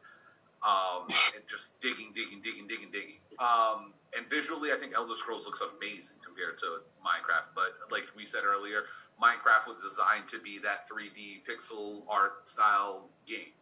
Um, 0.65 1.05
and 1.37 1.45
just 1.47 1.79
digging, 1.79 2.11
digging, 2.15 2.41
digging, 2.41 2.67
digging, 2.67 2.89
digging. 2.91 3.21
Um, 3.37 3.93
and 4.17 4.25
visually, 4.29 4.71
I 4.73 4.77
think 4.77 4.93
Elder 4.95 5.15
Scrolls 5.15 5.45
looks 5.45 5.61
amazing 5.61 6.17
compared 6.25 6.57
to 6.59 6.81
Minecraft. 7.05 7.53
But 7.53 7.77
like 7.91 8.09
we 8.17 8.25
said 8.25 8.43
earlier, 8.43 8.89
Minecraft 9.21 9.69
was 9.69 9.77
designed 9.83 10.27
to 10.31 10.41
be 10.41 10.57
that 10.65 10.89
3D 10.89 11.45
pixel 11.45 12.01
art 12.09 12.49
style 12.49 13.09
game. 13.27 13.53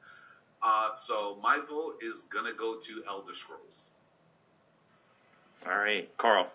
Uh, 0.63 0.95
so 0.95 1.37
my 1.43 1.59
vote 1.69 1.99
is 2.01 2.25
gonna 2.31 2.53
go 2.53 2.79
to 2.79 3.03
Elder 3.07 3.35
Scrolls. 3.35 3.87
All 5.65 5.77
right, 5.77 6.09
Carl. 6.17 6.47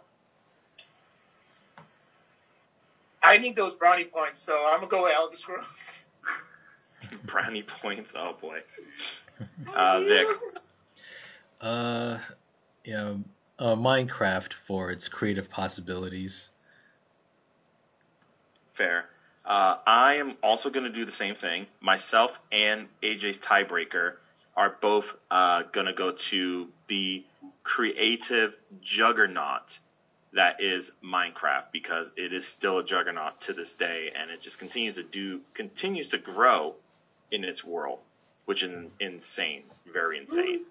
I 3.23 3.39
need 3.39 3.57
those 3.57 3.75
brownie 3.75 4.05
points, 4.05 4.41
so 4.41 4.67
I'm 4.67 4.81
gonna 4.81 4.89
go 4.89 5.05
with 5.05 5.15
Elder 5.15 5.37
Scrolls. 5.37 6.07
brownie 7.25 7.63
points, 7.63 8.15
oh 8.17 8.37
boy. 8.41 8.61
Uh, 9.75 10.01
Vic. 10.03 10.27
Uh, 11.61 12.19
yeah, 12.85 13.15
uh, 13.59 13.75
Minecraft 13.75 14.53
for 14.53 14.93
its 14.93 15.09
creative 15.09 15.51
possibilities. 15.51 16.51
Fair. 18.75 19.07
Uh, 19.45 19.77
I 19.87 20.15
am 20.15 20.37
also 20.43 20.71
going 20.71 20.85
to 20.85 20.93
do 20.93 21.05
the 21.05 21.13
same 21.13 21.35
thing. 21.35 21.67
Myself 21.81 22.39
and 22.53 22.87
AJ's 23.03 23.39
tiebreaker 23.39 24.15
are 24.57 24.77
both 24.81 25.17
uh, 25.31 25.65
going 25.73 25.87
to 25.87 25.93
go 25.93 26.13
to 26.13 26.69
the 26.87 27.25
creative 27.65 28.55
juggernaut 28.81 29.79
that 30.35 30.63
is 30.63 30.93
Minecraft 31.05 31.65
because 31.73 32.11
it 32.17 32.33
is 32.33 32.47
still 32.47 32.79
a 32.79 32.85
juggernaut 32.85 33.41
to 33.43 33.53
this 33.53 33.75
day, 33.75 34.13
and 34.15 34.31
it 34.31 34.41
just 34.41 34.59
continues 34.59 34.95
to 34.97 35.03
do 35.03 35.41
continues 35.55 36.11
to 36.11 36.19
grow 36.19 36.75
in 37.31 37.45
its 37.45 37.63
world, 37.63 37.99
which 38.47 38.63
is 38.63 38.91
insane, 39.01 39.63
very 39.93 40.19
insane. 40.19 40.63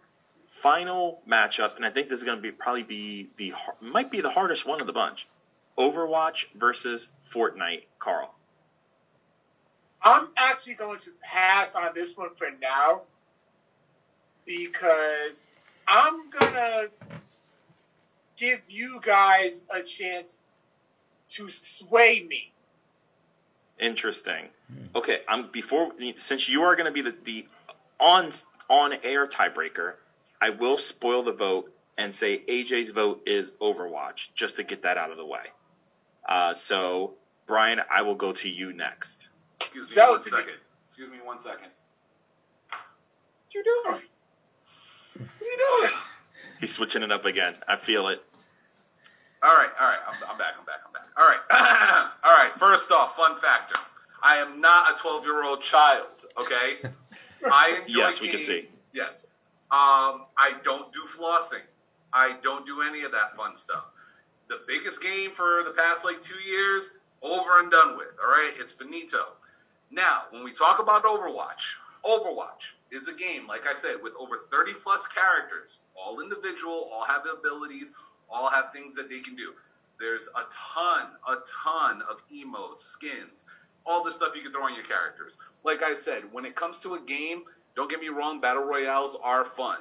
Final 0.62 1.22
matchup, 1.28 1.76
and 1.76 1.86
I 1.86 1.89
think 1.89 2.09
this 2.09 2.20
is 2.20 2.26
going 2.26 2.38
to 2.38 2.41
be 2.41 2.51
probably 2.51 2.84
be 2.84 3.30
the 3.38 3.53
might 3.80 4.12
be 4.12 4.22
the 4.22 4.32
hardest 4.32 4.66
one 4.66 4.82
of 4.82 4.88
the 4.88 4.93
bunch. 4.93 5.28
Overwatch 5.78 6.47
versus 6.55 7.07
Fortnite, 7.32 7.84
Carl. 7.97 8.34
I'm 10.03 10.28
actually 10.36 10.74
going 10.74 10.99
to 10.99 11.12
pass 11.22 11.76
on 11.76 11.91
this 11.93 12.18
one 12.18 12.30
for 12.36 12.47
now 12.62 13.01
because 14.45 15.43
I'm 15.88 16.30
gonna 16.32 16.88
give 18.38 18.59
you 18.69 18.99
guys 19.03 19.63
a 19.73 19.82
chance 19.82 20.38
to 21.29 21.49
sway 21.49 22.25
me. 22.27 22.51
Interesting. 23.79 24.49
Okay, 24.95 25.21
I'm 25.27 25.49
before 25.51 25.91
since 26.17 26.47
you 26.47 26.63
are 26.63 26.75
going 26.75 26.86
to 26.86 26.91
be 26.91 27.01
the, 27.01 27.15
the 27.23 27.47
on 27.99 28.32
on 28.69 28.93
air 29.03 29.27
tiebreaker, 29.27 29.93
I 30.39 30.51
will 30.51 30.77
spoil 30.77 31.23
the 31.23 31.34
vote 31.34 31.73
and 31.97 32.13
say 32.13 32.39
AJ's 32.47 32.91
vote 32.91 33.23
is 33.25 33.51
Overwatch 33.61 34.29
just 34.36 34.57
to 34.57 34.63
get 34.63 34.84
that 34.84 34.97
out 34.97 35.11
of 35.11 35.17
the 35.17 35.25
way. 35.25 35.43
Uh, 36.27 36.53
so 36.53 37.13
Brian, 37.47 37.82
I 37.89 38.03
will 38.03 38.15
go 38.15 38.34
to 38.34 38.49
you 38.49 38.71
next. 38.71 39.29
Excuse 39.59 39.89
me 39.89 39.93
Sell 39.93 40.11
one 40.11 40.19
it 40.19 40.23
to 40.25 40.38
me. 40.38 40.43
Excuse 40.86 41.09
me 41.09 41.17
one 41.23 41.39
second. 41.39 41.67
What 42.69 43.55
you 43.55 43.63
doing? 43.63 44.01
What 45.17 45.29
you 45.41 45.79
doing? 45.82 45.91
He's 46.62 46.72
switching 46.72 47.01
it 47.01 47.12
up 47.12 47.26
again. 47.26 47.55
I 47.68 47.76
feel 47.76 48.07
it. 48.09 48.22
All 49.41 49.55
right, 49.55 49.72
all 49.80 49.88
right. 49.88 49.97
I'm, 50.07 50.14
I'm 50.30 50.38
back. 50.38 50.53
I'm 50.59 50.66
back. 50.66 50.82
I'm 50.86 50.93
back. 50.93 51.07
All 51.18 51.26
right, 51.26 52.12
all 52.24 52.32
right. 52.32 52.51
First 52.59 52.91
off, 52.91 53.16
fun 53.16 53.36
factor: 53.39 53.82
I 54.22 54.38
am 54.38 54.62
not 54.62 54.95
a 54.95 54.99
12 55.01 55.26
year 55.26 55.43
old 55.43 55.64
child. 55.64 56.05
Okay, 56.39 56.78
I 57.51 57.80
enjoy. 57.82 57.99
Yes, 57.99 58.22
we 58.22 58.30
can 58.30 58.39
see. 58.39 58.70
Yes. 58.93 59.26
Um, 59.72 60.28
I 60.38 60.53
don't 60.64 60.93
do 60.93 60.99
flossing. 61.18 61.64
I 62.14 62.36
don't 62.43 62.66
do 62.68 62.84
any 62.84 63.03
of 63.03 63.12
that 63.14 63.36
fun 63.36 63.57
stuff. 63.57 63.86
The 64.47 64.59
biggest 64.68 65.01
game 65.01 65.32
for 65.32 65.64
the 65.66 65.72
past 65.72 66.05
like 66.05 66.22
two 66.24 66.39
years, 66.47 66.89
over 67.24 67.59
and 67.59 67.72
done 67.72 67.97
with. 67.97 68.09
All 68.24 68.30
right, 68.30 68.51
it's 68.59 68.72
finito. 68.72 69.30
Now, 69.89 70.24
when 70.30 70.43
we 70.43 70.51
talk 70.51 70.80
about 70.80 71.05
Overwatch, 71.05 71.78
Overwatch 72.06 72.74
is 72.91 73.08
a 73.08 73.14
game, 73.14 73.47
like 73.47 73.68
I 73.68 73.76
said, 73.76 74.02
with 74.02 74.14
over 74.20 74.41
30 74.49 74.74
plus 74.84 75.06
characters, 75.08 75.80
all 75.95 76.20
individual, 76.20 76.89
all 76.91 77.06
have 77.06 77.24
abilities, 77.26 77.91
all 78.30 78.49
have 78.49 78.74
things 78.74 78.95
that 78.95 79.10
they 79.10 79.20
can 79.20 79.36
do. 79.36 79.54
There's 79.99 80.28
a 80.36 80.43
ton, 80.74 81.12
a 81.28 81.36
ton 81.64 82.02
of 82.10 82.18
emotes, 82.34 82.80
skins, 82.80 83.45
all 83.86 84.04
the 84.04 84.12
stuff 84.12 84.36
you 84.36 84.41
can 84.41 84.52
throw 84.52 84.64
on 84.64 84.74
your 84.74 84.84
characters. 84.84 85.38
Like 85.64 85.84
I 85.84 85.93
said, 85.93 86.24
when 86.32 86.43
it 86.45 86.56
comes 86.56 86.80
to 86.80 86.95
a 86.95 87.02
game, 87.02 87.43
don't 87.76 87.89
get 87.89 88.02
me 88.02 88.10
wrong, 88.10 88.41
battle 88.41 88.64
royales 88.64 89.16
are 89.22 89.45
fun. 89.45 89.78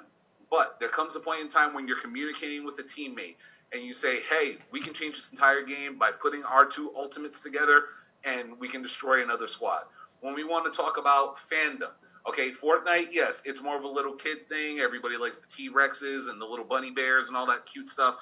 But 0.50 0.76
there 0.78 0.88
comes 0.88 1.16
a 1.16 1.20
point 1.20 1.40
in 1.40 1.48
time 1.48 1.72
when 1.72 1.88
you're 1.88 2.00
communicating 2.00 2.66
with 2.66 2.78
a 2.80 2.82
teammate 2.82 3.36
and 3.72 3.82
you 3.82 3.94
say, 3.94 4.20
hey, 4.28 4.58
we 4.70 4.80
can 4.80 4.92
change 4.92 5.14
this 5.16 5.30
entire 5.30 5.62
game 5.62 5.98
by 5.98 6.10
putting 6.10 6.42
our 6.44 6.66
two 6.66 6.92
ultimates 6.94 7.40
together 7.40 7.84
and 8.24 8.58
we 8.58 8.68
can 8.68 8.82
destroy 8.82 9.22
another 9.22 9.46
squad. 9.46 9.84
When 10.20 10.34
we 10.34 10.44
want 10.44 10.70
to 10.70 10.76
talk 10.76 10.98
about 10.98 11.36
fandom, 11.36 11.92
okay, 12.26 12.50
Fortnite, 12.50 13.08
yes, 13.12 13.42
it's 13.44 13.62
more 13.62 13.76
of 13.76 13.84
a 13.84 13.88
little 13.88 14.14
kid 14.14 14.48
thing. 14.48 14.80
Everybody 14.80 15.16
likes 15.16 15.38
the 15.38 15.46
T 15.54 15.70
Rexes 15.70 16.28
and 16.28 16.40
the 16.40 16.46
little 16.46 16.64
bunny 16.64 16.90
bears 16.90 17.28
and 17.28 17.36
all 17.36 17.46
that 17.46 17.66
cute 17.66 17.90
stuff. 17.90 18.16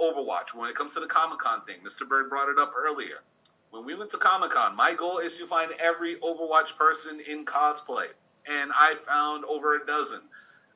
Overwatch, 0.00 0.54
when 0.54 0.68
it 0.70 0.76
comes 0.76 0.94
to 0.94 1.00
the 1.00 1.06
Comic 1.06 1.38
Con 1.38 1.62
thing, 1.64 1.76
Mr. 1.86 2.08
Bird 2.08 2.28
brought 2.28 2.48
it 2.48 2.58
up 2.58 2.72
earlier. 2.76 3.18
When 3.70 3.84
we 3.84 3.94
went 3.94 4.10
to 4.10 4.18
Comic 4.18 4.50
Con, 4.50 4.76
my 4.76 4.94
goal 4.94 5.18
is 5.18 5.36
to 5.36 5.46
find 5.46 5.72
every 5.80 6.16
Overwatch 6.16 6.76
person 6.76 7.20
in 7.20 7.44
cosplay. 7.44 8.06
And 8.46 8.72
I 8.74 8.96
found 9.06 9.44
over 9.44 9.76
a 9.76 9.86
dozen. 9.86 10.20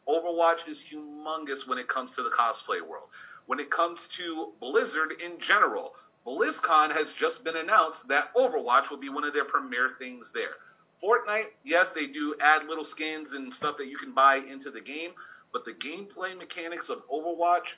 Overwatch 0.08 0.68
is 0.68 0.84
humongous 0.84 1.66
when 1.66 1.78
it 1.78 1.88
comes 1.88 2.14
to 2.14 2.22
the 2.22 2.30
cosplay 2.30 2.80
world. 2.80 3.08
When 3.46 3.60
it 3.60 3.70
comes 3.70 4.06
to 4.16 4.52
Blizzard 4.60 5.20
in 5.24 5.38
general, 5.40 5.94
BlizzCon 6.26 6.92
has 6.92 7.12
just 7.12 7.44
been 7.44 7.56
announced 7.56 8.08
that 8.08 8.34
Overwatch 8.34 8.90
will 8.90 8.98
be 8.98 9.08
one 9.08 9.24
of 9.24 9.34
their 9.34 9.44
premier 9.44 9.90
things 9.98 10.32
there. 10.32 10.56
Fortnite, 11.02 11.48
yes, 11.64 11.92
they 11.92 12.06
do 12.06 12.34
add 12.40 12.66
little 12.66 12.84
skins 12.84 13.32
and 13.32 13.54
stuff 13.54 13.76
that 13.78 13.88
you 13.88 13.96
can 13.96 14.12
buy 14.12 14.36
into 14.36 14.70
the 14.70 14.80
game, 14.80 15.10
but 15.52 15.64
the 15.64 15.72
gameplay 15.72 16.36
mechanics 16.36 16.88
of 16.88 17.02
Overwatch 17.08 17.74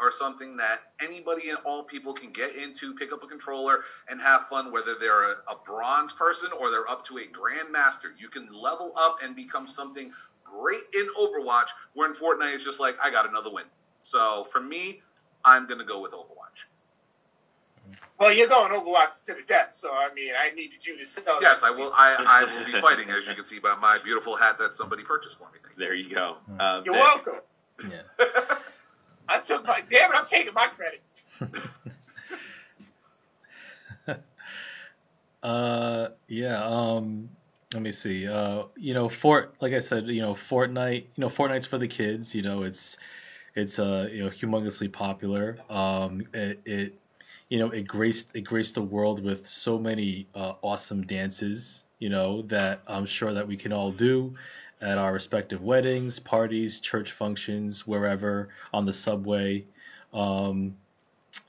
are 0.00 0.10
something 0.10 0.56
that 0.56 0.80
anybody 1.00 1.50
and 1.50 1.58
all 1.64 1.82
people 1.82 2.12
can 2.12 2.30
get 2.30 2.54
into, 2.56 2.94
pick 2.94 3.12
up 3.12 3.22
a 3.22 3.26
controller, 3.26 3.80
and 4.08 4.20
have 4.20 4.46
fun, 4.48 4.70
whether 4.70 4.94
they're 4.98 5.32
a, 5.32 5.36
a 5.48 5.56
bronze 5.66 6.12
person 6.12 6.50
or 6.58 6.70
they're 6.70 6.88
up 6.88 7.06
to 7.06 7.18
a 7.18 7.22
grandmaster. 7.22 8.10
You 8.18 8.28
can 8.28 8.48
level 8.52 8.92
up 8.96 9.18
and 9.22 9.34
become 9.34 9.66
something 9.66 10.12
great 10.44 10.82
in 10.94 11.08
Overwatch, 11.18 11.68
where 11.94 12.08
in 12.08 12.14
Fortnite 12.14 12.54
it's 12.54 12.64
just 12.64 12.80
like, 12.80 12.96
I 13.02 13.10
got 13.10 13.28
another 13.28 13.50
win. 13.50 13.64
So 14.00 14.46
for 14.52 14.60
me, 14.60 15.02
I'm 15.44 15.66
going 15.66 15.78
to 15.78 15.84
go 15.84 16.00
with 16.00 16.12
Overwatch. 16.12 16.37
Well, 18.18 18.32
you're 18.32 18.48
going 18.48 18.72
Overwatch 18.72 19.22
to 19.24 19.34
the 19.34 19.42
death, 19.46 19.72
so 19.72 19.90
I 19.92 20.12
mean, 20.12 20.32
I 20.36 20.50
needed 20.54 20.84
you 20.84 20.98
to 20.98 21.06
sell. 21.06 21.40
Yes, 21.40 21.60
that. 21.60 21.68
I 21.68 21.70
will. 21.70 21.92
I, 21.94 22.14
I 22.14 22.44
will 22.44 22.66
be 22.66 22.80
fighting, 22.80 23.08
as 23.10 23.28
you 23.28 23.34
can 23.34 23.44
see 23.44 23.60
by 23.60 23.76
my 23.76 23.98
beautiful 23.98 24.36
hat 24.36 24.58
that 24.58 24.74
somebody 24.74 25.04
purchased 25.04 25.38
for 25.38 25.44
me. 25.44 25.58
Thank 25.62 25.78
you. 25.78 25.84
There 25.84 25.94
you 25.94 26.14
go. 26.14 26.36
Uh, 26.58 26.82
You're 26.84 26.94
Vic. 26.94 27.02
welcome. 27.02 27.34
Yeah. 27.90 28.26
I 29.28 29.38
took 29.40 29.64
my 29.66 29.82
damn 29.88 30.10
it. 30.10 30.16
I'm 30.16 30.24
taking 30.24 30.54
my 30.54 30.68
credit. 30.68 31.02
Uh, 35.42 36.08
yeah. 36.26 36.64
Um, 36.64 37.28
let 37.72 37.82
me 37.82 37.92
see. 37.92 38.26
Uh, 38.26 38.64
you 38.76 38.94
know, 38.94 39.08
Fort, 39.08 39.54
like 39.60 39.72
I 39.72 39.78
said, 39.78 40.08
you 40.08 40.20
know, 40.20 40.34
Fortnite. 40.34 41.02
You 41.14 41.20
know, 41.20 41.28
Fortnite's 41.28 41.66
for 41.66 41.78
the 41.78 41.88
kids. 41.88 42.34
You 42.34 42.42
know, 42.42 42.62
it's 42.62 42.96
it's 43.54 43.78
uh 43.78 44.08
you 44.10 44.24
know 44.24 44.30
humongously 44.30 44.92
popular. 44.92 45.58
Um, 45.70 46.22
it, 46.32 46.60
it 46.64 46.94
you 47.48 47.58
know 47.58 47.70
it 47.70 47.86
graced 47.86 48.34
it 48.34 48.42
graced 48.42 48.74
the 48.74 48.82
world 48.82 49.24
with 49.24 49.48
so 49.48 49.78
many 49.78 50.26
uh, 50.34 50.54
awesome 50.62 51.02
dances. 51.02 51.84
You 51.98 52.10
know 52.10 52.42
that 52.42 52.82
I'm 52.86 53.06
sure 53.06 53.32
that 53.32 53.48
we 53.48 53.56
can 53.56 53.72
all 53.72 53.90
do 53.90 54.34
at 54.80 54.98
our 54.98 55.12
respective 55.12 55.62
weddings, 55.62 56.18
parties, 56.18 56.80
church 56.80 57.12
functions, 57.12 57.86
wherever 57.86 58.50
on 58.72 58.86
the 58.86 58.92
subway. 58.92 59.64
Um, 60.12 60.76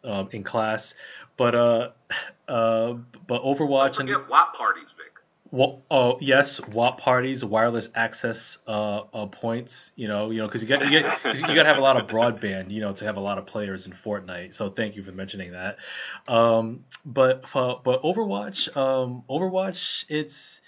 um, 0.04 0.30
in 0.32 0.44
class, 0.44 0.94
but 1.38 1.56
uh, 1.56 1.90
uh, 2.48 2.94
but 3.28 3.44
Don't 3.44 3.58
Overwatch 3.58 4.00
and 4.00 4.10
forget 4.10 4.30
WAP 4.30 4.56
parties, 4.56 4.94
Vic. 4.98 5.19
Well, 5.52 5.82
oh 5.90 6.18
yes, 6.22 6.62
WAP 6.62 7.00
parties, 7.00 7.44
wireless 7.44 7.90
access 7.96 8.60
uh, 8.68 9.02
uh, 9.14 9.26
points. 9.26 9.92
You 9.96 10.08
know, 10.08 10.30
you 10.30 10.40
know, 10.40 10.48
because 10.48 10.62
you 10.62 10.70
got 10.70 10.86
you, 10.92 11.02
got 11.02 11.64
to 11.64 11.66
have 11.66 11.78
a 11.78 11.82
lot 11.82 11.98
of 11.98 12.08
broadband, 12.08 12.72
you 12.72 12.82
know, 12.82 12.94
to 12.94 13.06
have 13.06 13.18
a 13.18 13.22
lot 13.22 13.38
of 13.38 13.46
players 13.46 13.88
in 13.88 13.94
Fortnite. 13.94 14.54
So 14.54 14.70
thank 14.70 14.96
you 14.96 15.02
for 15.02 15.12
mentioning 15.12 15.54
that. 15.54 15.78
Um, 16.28 16.86
but 17.06 17.46
uh, 17.56 17.76
but 17.84 18.04
Overwatch, 18.04 18.76
um, 18.78 19.24
Overwatch, 19.30 20.06
it's. 20.10 20.62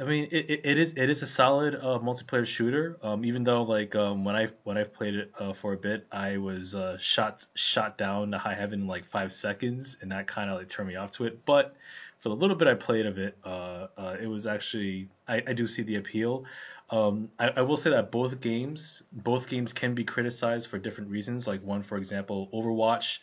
I 0.00 0.04
mean, 0.04 0.28
it, 0.30 0.48
it, 0.48 0.60
it 0.62 0.78
is 0.78 0.94
it 0.94 1.10
is 1.10 1.22
a 1.24 1.26
solid 1.26 1.74
uh, 1.74 1.98
multiplayer 1.98 2.46
shooter. 2.46 2.98
Um, 3.02 3.24
even 3.24 3.42
though 3.42 3.62
like 3.62 3.96
um, 3.96 4.24
when 4.24 4.36
I 4.36 4.46
when 4.62 4.78
I've 4.78 4.94
played 4.94 5.16
it 5.16 5.32
uh, 5.36 5.52
for 5.52 5.72
a 5.72 5.76
bit, 5.76 6.06
I 6.12 6.36
was 6.36 6.76
uh, 6.76 6.98
shot 6.98 7.44
shot 7.56 7.98
down 7.98 8.30
to 8.30 8.38
high 8.38 8.54
heaven 8.54 8.82
in 8.82 8.86
like 8.86 9.04
five 9.04 9.32
seconds, 9.32 9.96
and 10.00 10.12
that 10.12 10.28
kind 10.28 10.50
of 10.50 10.58
like 10.58 10.68
turned 10.68 10.88
me 10.88 10.94
off 10.94 11.10
to 11.12 11.24
it. 11.24 11.44
But 11.44 11.74
for 12.18 12.28
the 12.30 12.36
little 12.36 12.56
bit 12.56 12.68
I 12.68 12.74
played 12.74 13.06
of 13.06 13.18
it, 13.18 13.38
uh, 13.44 13.86
uh, 13.96 14.16
it 14.20 14.26
was 14.26 14.46
actually 14.46 15.08
I, 15.26 15.42
I 15.46 15.52
do 15.52 15.66
see 15.66 15.82
the 15.82 15.96
appeal. 15.96 16.44
Um, 16.90 17.28
I, 17.38 17.48
I 17.48 17.62
will 17.62 17.76
say 17.76 17.90
that 17.90 18.10
both 18.10 18.40
games 18.40 19.02
both 19.12 19.48
games 19.48 19.72
can 19.72 19.94
be 19.94 20.04
criticized 20.04 20.68
for 20.68 20.78
different 20.78 21.10
reasons. 21.10 21.46
Like 21.46 21.62
one, 21.62 21.82
for 21.82 21.96
example, 21.96 22.48
Overwatch 22.52 23.18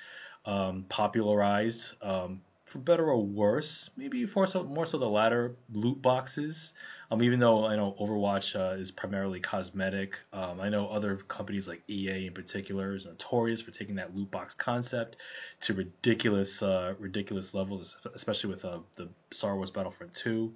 um, 0.45 0.85
popularized 0.87 1.95
um, 2.01 2.41
for 2.65 2.79
better 2.79 3.09
or 3.11 3.21
worse, 3.21 3.91
maybe 3.95 4.25
for 4.25 4.47
so 4.47 4.63
more 4.63 4.85
so 4.85 4.97
the 4.97 5.07
latter 5.07 5.55
loot 5.71 6.01
boxes. 6.01 6.73
Um, 7.11 7.21
even 7.21 7.39
though 7.39 7.65
I 7.65 7.75
know 7.75 7.95
Overwatch 8.01 8.59
uh, 8.59 8.79
is 8.79 8.89
primarily 8.89 9.39
cosmetic, 9.39 10.17
um, 10.33 10.59
I 10.59 10.69
know 10.69 10.87
other 10.87 11.17
companies 11.17 11.67
like 11.67 11.83
EA 11.87 12.25
in 12.25 12.33
particular 12.33 12.95
is 12.95 13.05
notorious 13.05 13.61
for 13.61 13.69
taking 13.69 13.95
that 13.95 14.15
loot 14.15 14.31
box 14.31 14.55
concept 14.55 15.17
to 15.61 15.73
ridiculous 15.75 16.63
uh, 16.63 16.95
ridiculous 16.97 17.53
levels, 17.53 17.97
especially 18.15 18.49
with 18.49 18.65
uh, 18.65 18.79
the 18.95 19.09
Star 19.29 19.55
Wars 19.55 19.69
Battlefront 19.69 20.15
2. 20.15 20.51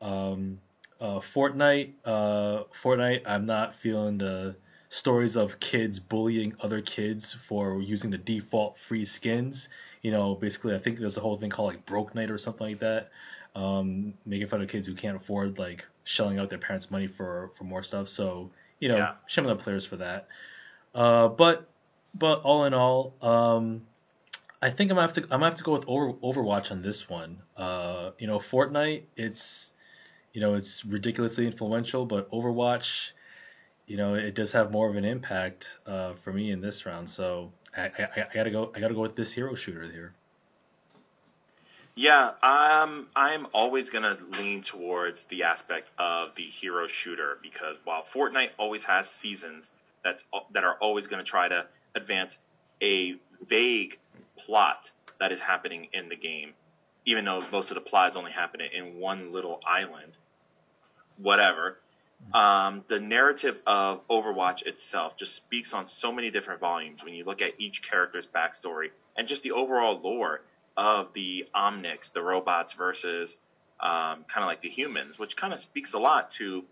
Um, 0.00 0.58
uh, 1.00 1.18
Fortnite, 1.18 1.92
uh, 2.04 2.62
Fortnite, 2.72 3.22
I'm 3.26 3.44
not 3.44 3.74
feeling 3.74 4.18
the 4.18 4.56
stories 4.92 5.36
of 5.36 5.58
kids 5.58 5.98
bullying 5.98 6.54
other 6.60 6.82
kids 6.82 7.32
for 7.32 7.80
using 7.80 8.10
the 8.10 8.18
default 8.18 8.76
free 8.76 9.06
skins. 9.06 9.70
You 10.02 10.10
know, 10.10 10.34
basically, 10.34 10.74
I 10.74 10.78
think 10.78 10.98
there's 10.98 11.16
a 11.16 11.20
whole 11.22 11.34
thing 11.34 11.48
called 11.48 11.72
like 11.72 11.86
Broke 11.86 12.14
Night 12.14 12.30
or 12.30 12.36
something 12.36 12.66
like 12.66 12.80
that, 12.80 13.08
um, 13.56 14.12
making 14.26 14.48
fun 14.48 14.60
of 14.60 14.68
kids 14.68 14.86
who 14.86 14.94
can't 14.94 15.16
afford 15.16 15.58
like 15.58 15.86
shelling 16.04 16.38
out 16.38 16.50
their 16.50 16.58
parents' 16.58 16.90
money 16.90 17.06
for 17.06 17.50
for 17.54 17.64
more 17.64 17.82
stuff. 17.82 18.06
So 18.06 18.50
you 18.80 18.90
know, 18.90 18.98
Yeah. 18.98 19.12
shame 19.26 19.46
on 19.46 19.56
the 19.56 19.62
players 19.62 19.86
for 19.86 19.96
that. 19.96 20.28
Uh, 20.94 21.28
but 21.28 21.66
but 22.14 22.42
all 22.42 22.66
in 22.66 22.74
all, 22.74 23.14
um, 23.22 23.86
I 24.60 24.68
think 24.68 24.90
I'm 24.90 24.96
gonna 24.96 25.06
have 25.06 25.14
to 25.14 25.22
I'm 25.22 25.28
gonna 25.28 25.46
have 25.46 25.54
to 25.54 25.64
go 25.64 25.72
with 25.72 25.84
Over, 25.88 26.12
Overwatch 26.12 26.70
on 26.70 26.82
this 26.82 27.08
one. 27.08 27.38
Uh, 27.56 28.10
you 28.18 28.26
know, 28.26 28.38
Fortnite, 28.38 29.04
it's 29.16 29.72
you 30.34 30.42
know 30.42 30.52
it's 30.52 30.84
ridiculously 30.84 31.46
influential, 31.46 32.04
but 32.04 32.30
Overwatch, 32.30 33.12
you 33.86 33.96
know, 33.96 34.14
it 34.14 34.34
does 34.34 34.52
have 34.52 34.70
more 34.70 34.88
of 34.88 34.96
an 34.96 35.04
impact 35.04 35.78
uh, 35.86 36.12
for 36.14 36.32
me 36.32 36.50
in 36.50 36.60
this 36.60 36.86
round. 36.86 37.08
So 37.08 37.52
I, 37.76 37.84
I, 37.86 38.08
I 38.16 38.34
gotta 38.34 38.50
go 38.50 38.72
I 38.74 38.80
gotta 38.80 38.94
go 38.94 39.00
with 39.00 39.16
this 39.16 39.32
hero 39.32 39.54
shooter 39.54 39.82
here. 39.82 40.14
Yeah, 41.94 42.30
um, 42.42 43.08
I'm 43.14 43.48
always 43.52 43.90
to 44.04 44.16
lean 44.40 44.62
towards 44.62 45.24
the 45.24 45.42
aspect 45.42 45.90
of 45.98 46.34
the 46.36 46.44
hero 46.44 46.86
shooter 46.86 47.38
because 47.42 47.76
while 47.84 48.02
Fortnite 48.02 48.50
always 48.58 48.84
has 48.84 49.10
seasons 49.10 49.70
that's 50.02 50.24
that 50.52 50.64
are 50.64 50.76
always 50.80 51.06
to 51.22 51.30
try 51.30 51.48
to 51.48 51.66
advance 51.94 52.38
a 52.80 53.16
vague 53.46 53.98
plot 54.38 54.90
that 55.20 55.32
is 55.32 55.40
happening 55.40 55.88
in 55.92 56.08
the 56.08 56.16
game, 56.16 56.54
even 57.04 57.24
though 57.24 57.44
most 57.52 57.70
of 57.70 57.74
the 57.74 57.80
plot 57.80 58.10
is 58.10 58.16
only 58.16 58.32
happening 58.32 58.70
in 58.74 58.98
one 58.98 59.32
little 59.32 59.60
island. 59.66 60.12
Whatever. 61.18 61.78
Um, 62.32 62.84
the 62.88 63.00
narrative 63.00 63.60
of 63.66 64.06
Overwatch 64.08 64.62
itself 64.62 65.16
just 65.16 65.34
speaks 65.34 65.74
on 65.74 65.86
so 65.86 66.12
many 66.12 66.30
different 66.30 66.60
volumes 66.60 67.04
when 67.04 67.14
you 67.14 67.24
look 67.24 67.42
at 67.42 67.52
each 67.58 67.82
character's 67.82 68.26
backstory 68.26 68.90
and 69.16 69.28
just 69.28 69.42
the 69.42 69.52
overall 69.52 70.00
lore 70.00 70.42
of 70.76 71.12
the 71.12 71.46
Omnics, 71.54 72.12
the 72.12 72.22
robots 72.22 72.72
versus 72.74 73.36
um, 73.80 74.24
kind 74.28 74.38
of 74.38 74.46
like 74.46 74.60
the 74.60 74.70
humans, 74.70 75.18
which 75.18 75.36
kind 75.36 75.52
of 75.52 75.60
speaks 75.60 75.92
a 75.92 75.98
lot 75.98 76.30
to 76.30 76.64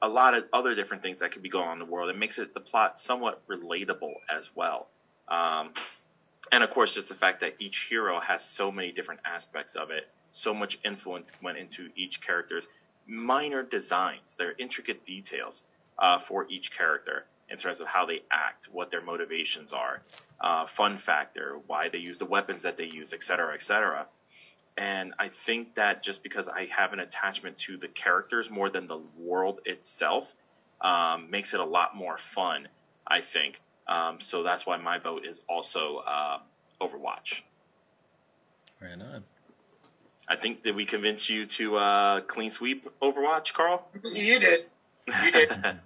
a 0.00 0.08
lot 0.08 0.34
of 0.34 0.44
other 0.52 0.74
different 0.74 1.02
things 1.02 1.18
that 1.18 1.32
could 1.32 1.42
be 1.42 1.48
going 1.48 1.68
on 1.68 1.74
in 1.74 1.78
the 1.78 1.92
world. 1.92 2.10
It 2.10 2.18
makes 2.18 2.38
it 2.38 2.54
the 2.54 2.60
plot 2.60 3.00
somewhat 3.00 3.46
relatable 3.48 4.14
as 4.28 4.48
well. 4.54 4.88
Um, 5.28 5.70
and 6.50 6.64
of 6.64 6.70
course, 6.70 6.94
just 6.94 7.08
the 7.08 7.14
fact 7.14 7.40
that 7.40 7.54
each 7.60 7.86
hero 7.88 8.18
has 8.20 8.44
so 8.44 8.72
many 8.72 8.90
different 8.90 9.20
aspects 9.24 9.74
of 9.74 9.90
it, 9.90 10.08
so 10.32 10.54
much 10.54 10.78
influence 10.84 11.30
went 11.42 11.58
into 11.58 11.90
each 11.94 12.20
character's 12.20 12.66
minor 13.06 13.62
designs, 13.62 14.36
their 14.36 14.54
intricate 14.58 15.04
details 15.04 15.62
uh, 15.98 16.18
for 16.18 16.46
each 16.48 16.70
character 16.70 17.24
in 17.48 17.58
terms 17.58 17.80
of 17.80 17.86
how 17.86 18.06
they 18.06 18.22
act, 18.30 18.68
what 18.72 18.90
their 18.90 19.02
motivations 19.02 19.72
are, 19.72 20.02
uh, 20.40 20.66
fun 20.66 20.96
factor, 20.98 21.58
why 21.66 21.88
they 21.88 21.98
use 21.98 22.18
the 22.18 22.24
weapons 22.24 22.62
that 22.62 22.76
they 22.76 22.86
use, 22.86 23.12
et 23.12 23.22
cetera, 23.22 23.54
et 23.54 23.62
cetera. 23.62 24.06
And 24.78 25.12
I 25.18 25.28
think 25.28 25.74
that 25.74 26.02
just 26.02 26.22
because 26.22 26.48
I 26.48 26.66
have 26.66 26.94
an 26.94 27.00
attachment 27.00 27.58
to 27.58 27.76
the 27.76 27.88
characters 27.88 28.50
more 28.50 28.70
than 28.70 28.86
the 28.86 29.00
world 29.18 29.60
itself 29.66 30.34
um, 30.80 31.30
makes 31.30 31.52
it 31.52 31.60
a 31.60 31.64
lot 31.64 31.94
more 31.94 32.16
fun, 32.16 32.68
I 33.06 33.20
think. 33.20 33.60
Um, 33.86 34.20
so 34.20 34.42
that's 34.42 34.64
why 34.64 34.78
my 34.78 34.98
vote 34.98 35.26
is 35.26 35.42
also 35.46 35.98
uh, 36.06 36.38
Overwatch. 36.80 37.42
Right 38.80 38.92
on. 38.92 39.24
I 40.28 40.36
think 40.36 40.62
did 40.62 40.74
we 40.74 40.84
convince 40.84 41.28
you 41.28 41.46
to 41.46 41.76
uh, 41.76 42.20
clean 42.22 42.50
sweep 42.50 42.86
Overwatch, 43.02 43.52
Carl? 43.52 43.82
You 44.02 44.38
did. 44.38 44.62
You 45.22 45.30
did. 45.30 45.50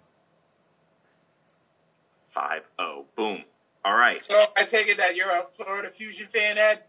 Five 2.30 2.62
oh, 2.78 3.06
boom. 3.16 3.44
All 3.84 3.94
right. 3.94 4.22
so 4.22 4.44
I 4.56 4.64
take 4.64 4.88
it 4.88 4.98
that 4.98 5.16
you're 5.16 5.30
a 5.30 5.44
Florida 5.56 5.90
Fusion 5.90 6.28
fan, 6.32 6.58
Ed. 6.58 6.80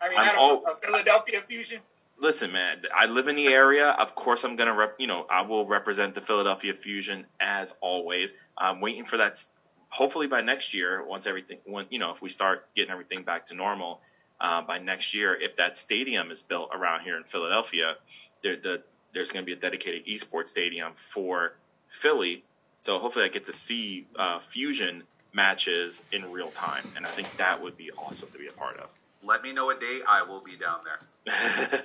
I 0.00 0.08
mean, 0.08 0.18
I'm 0.18 0.36
a, 0.36 0.38
all- 0.38 0.62
a 0.66 0.74
Philadelphia 0.86 1.42
Fusion. 1.46 1.80
Listen, 2.18 2.52
man. 2.52 2.82
I 2.94 3.06
live 3.06 3.28
in 3.28 3.36
the 3.36 3.48
area. 3.48 3.88
Of 3.88 4.14
course, 4.14 4.44
I'm 4.44 4.56
gonna 4.56 4.74
rep. 4.74 4.92
You 4.98 5.06
know, 5.06 5.24
I 5.30 5.42
will 5.42 5.66
represent 5.66 6.14
the 6.14 6.20
Philadelphia 6.20 6.74
Fusion 6.74 7.26
as 7.40 7.72
always. 7.80 8.32
I'm 8.58 8.80
waiting 8.80 9.04
for 9.04 9.18
that. 9.18 9.42
Hopefully 9.88 10.26
by 10.28 10.40
next 10.40 10.72
year, 10.72 11.02
once 11.04 11.26
everything, 11.26 11.58
when 11.64 11.86
you 11.90 11.98
know, 11.98 12.10
if 12.10 12.22
we 12.22 12.28
start 12.30 12.62
getting 12.76 12.90
everything 12.92 13.24
back 13.24 13.46
to 13.46 13.54
normal, 13.54 14.00
uh, 14.40 14.62
by 14.62 14.78
next 14.78 15.14
year, 15.14 15.34
if 15.34 15.56
that 15.56 15.76
stadium 15.76 16.30
is 16.30 16.42
built 16.42 16.70
around 16.72 17.02
here 17.02 17.16
in 17.16 17.24
Philadelphia, 17.24 17.94
there, 18.42 18.56
the, 18.56 18.82
there's 19.12 19.32
going 19.32 19.44
to 19.44 19.46
be 19.46 19.52
a 19.52 19.60
dedicated 19.60 20.06
esports 20.06 20.48
stadium 20.48 20.92
for 21.12 21.52
Philly. 21.88 22.42
So 22.80 22.98
hopefully, 22.98 23.26
I 23.26 23.28
get 23.28 23.46
to 23.46 23.52
see 23.52 24.06
uh, 24.18 24.38
Fusion 24.38 25.02
matches 25.32 26.00
in 26.12 26.32
real 26.32 26.50
time, 26.50 26.84
and 26.96 27.06
I 27.06 27.10
think 27.10 27.28
that 27.36 27.62
would 27.62 27.76
be 27.76 27.90
awesome 27.92 28.30
to 28.32 28.38
be 28.38 28.48
a 28.48 28.52
part 28.52 28.78
of. 28.78 28.88
Let 29.22 29.42
me 29.42 29.52
know 29.52 29.68
a 29.68 29.78
date. 29.78 30.00
I 30.08 30.22
will 30.22 30.40
be 30.40 30.56
down 30.56 30.80
there. 30.84 31.00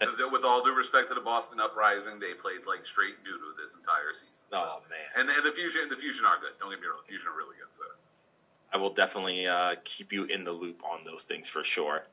Because 0.00 0.16
with 0.32 0.44
all 0.44 0.64
due 0.64 0.72
respect 0.72 1.08
to 1.10 1.14
the 1.14 1.20
Boston 1.20 1.60
Uprising, 1.60 2.18
they 2.18 2.32
played 2.32 2.64
like 2.66 2.88
straight 2.88 3.20
doo 3.22 3.36
doo 3.36 3.52
this 3.60 3.76
entire 3.76 4.16
season. 4.16 4.42
oh 4.56 4.80
man. 4.88 5.06
And, 5.14 5.28
and 5.28 5.44
the 5.44 5.52
fusion, 5.52 5.86
the 5.92 6.00
fusion 6.00 6.24
are 6.24 6.40
good. 6.40 6.56
Don't 6.58 6.72
get 6.72 6.80
me 6.80 6.88
wrong, 6.88 7.04
the 7.04 7.08
fusion 7.12 7.28
are 7.28 7.36
really 7.36 7.60
good. 7.60 7.68
So 7.70 7.84
I 8.72 8.76
will 8.78 8.92
definitely 8.94 9.46
uh, 9.46 9.76
keep 9.84 10.12
you 10.12 10.24
in 10.24 10.44
the 10.44 10.52
loop 10.52 10.82
on 10.84 11.04
those 11.04 11.24
things 11.24 11.48
for 11.48 11.64
sure. 11.64 12.04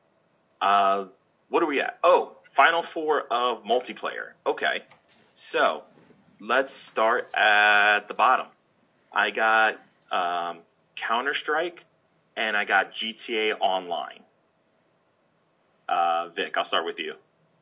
Uh, 0.60 1.06
what 1.48 1.62
are 1.62 1.66
we 1.66 1.80
at? 1.80 1.98
Oh, 2.02 2.36
final 2.52 2.82
four 2.82 3.22
of 3.30 3.64
multiplayer. 3.64 4.32
Okay, 4.46 4.82
so 5.34 5.84
let's 6.40 6.74
start 6.74 7.32
at 7.34 8.08
the 8.08 8.14
bottom. 8.14 8.46
I 9.12 9.30
got 9.30 9.78
um, 10.10 10.58
Counter 10.96 11.34
Strike 11.34 11.84
and 12.36 12.56
I 12.56 12.64
got 12.64 12.92
GTA 12.92 13.56
Online. 13.60 14.20
Uh, 15.88 16.28
Vic, 16.28 16.56
I'll 16.56 16.64
start 16.64 16.84
with 16.84 16.98
you. 16.98 17.14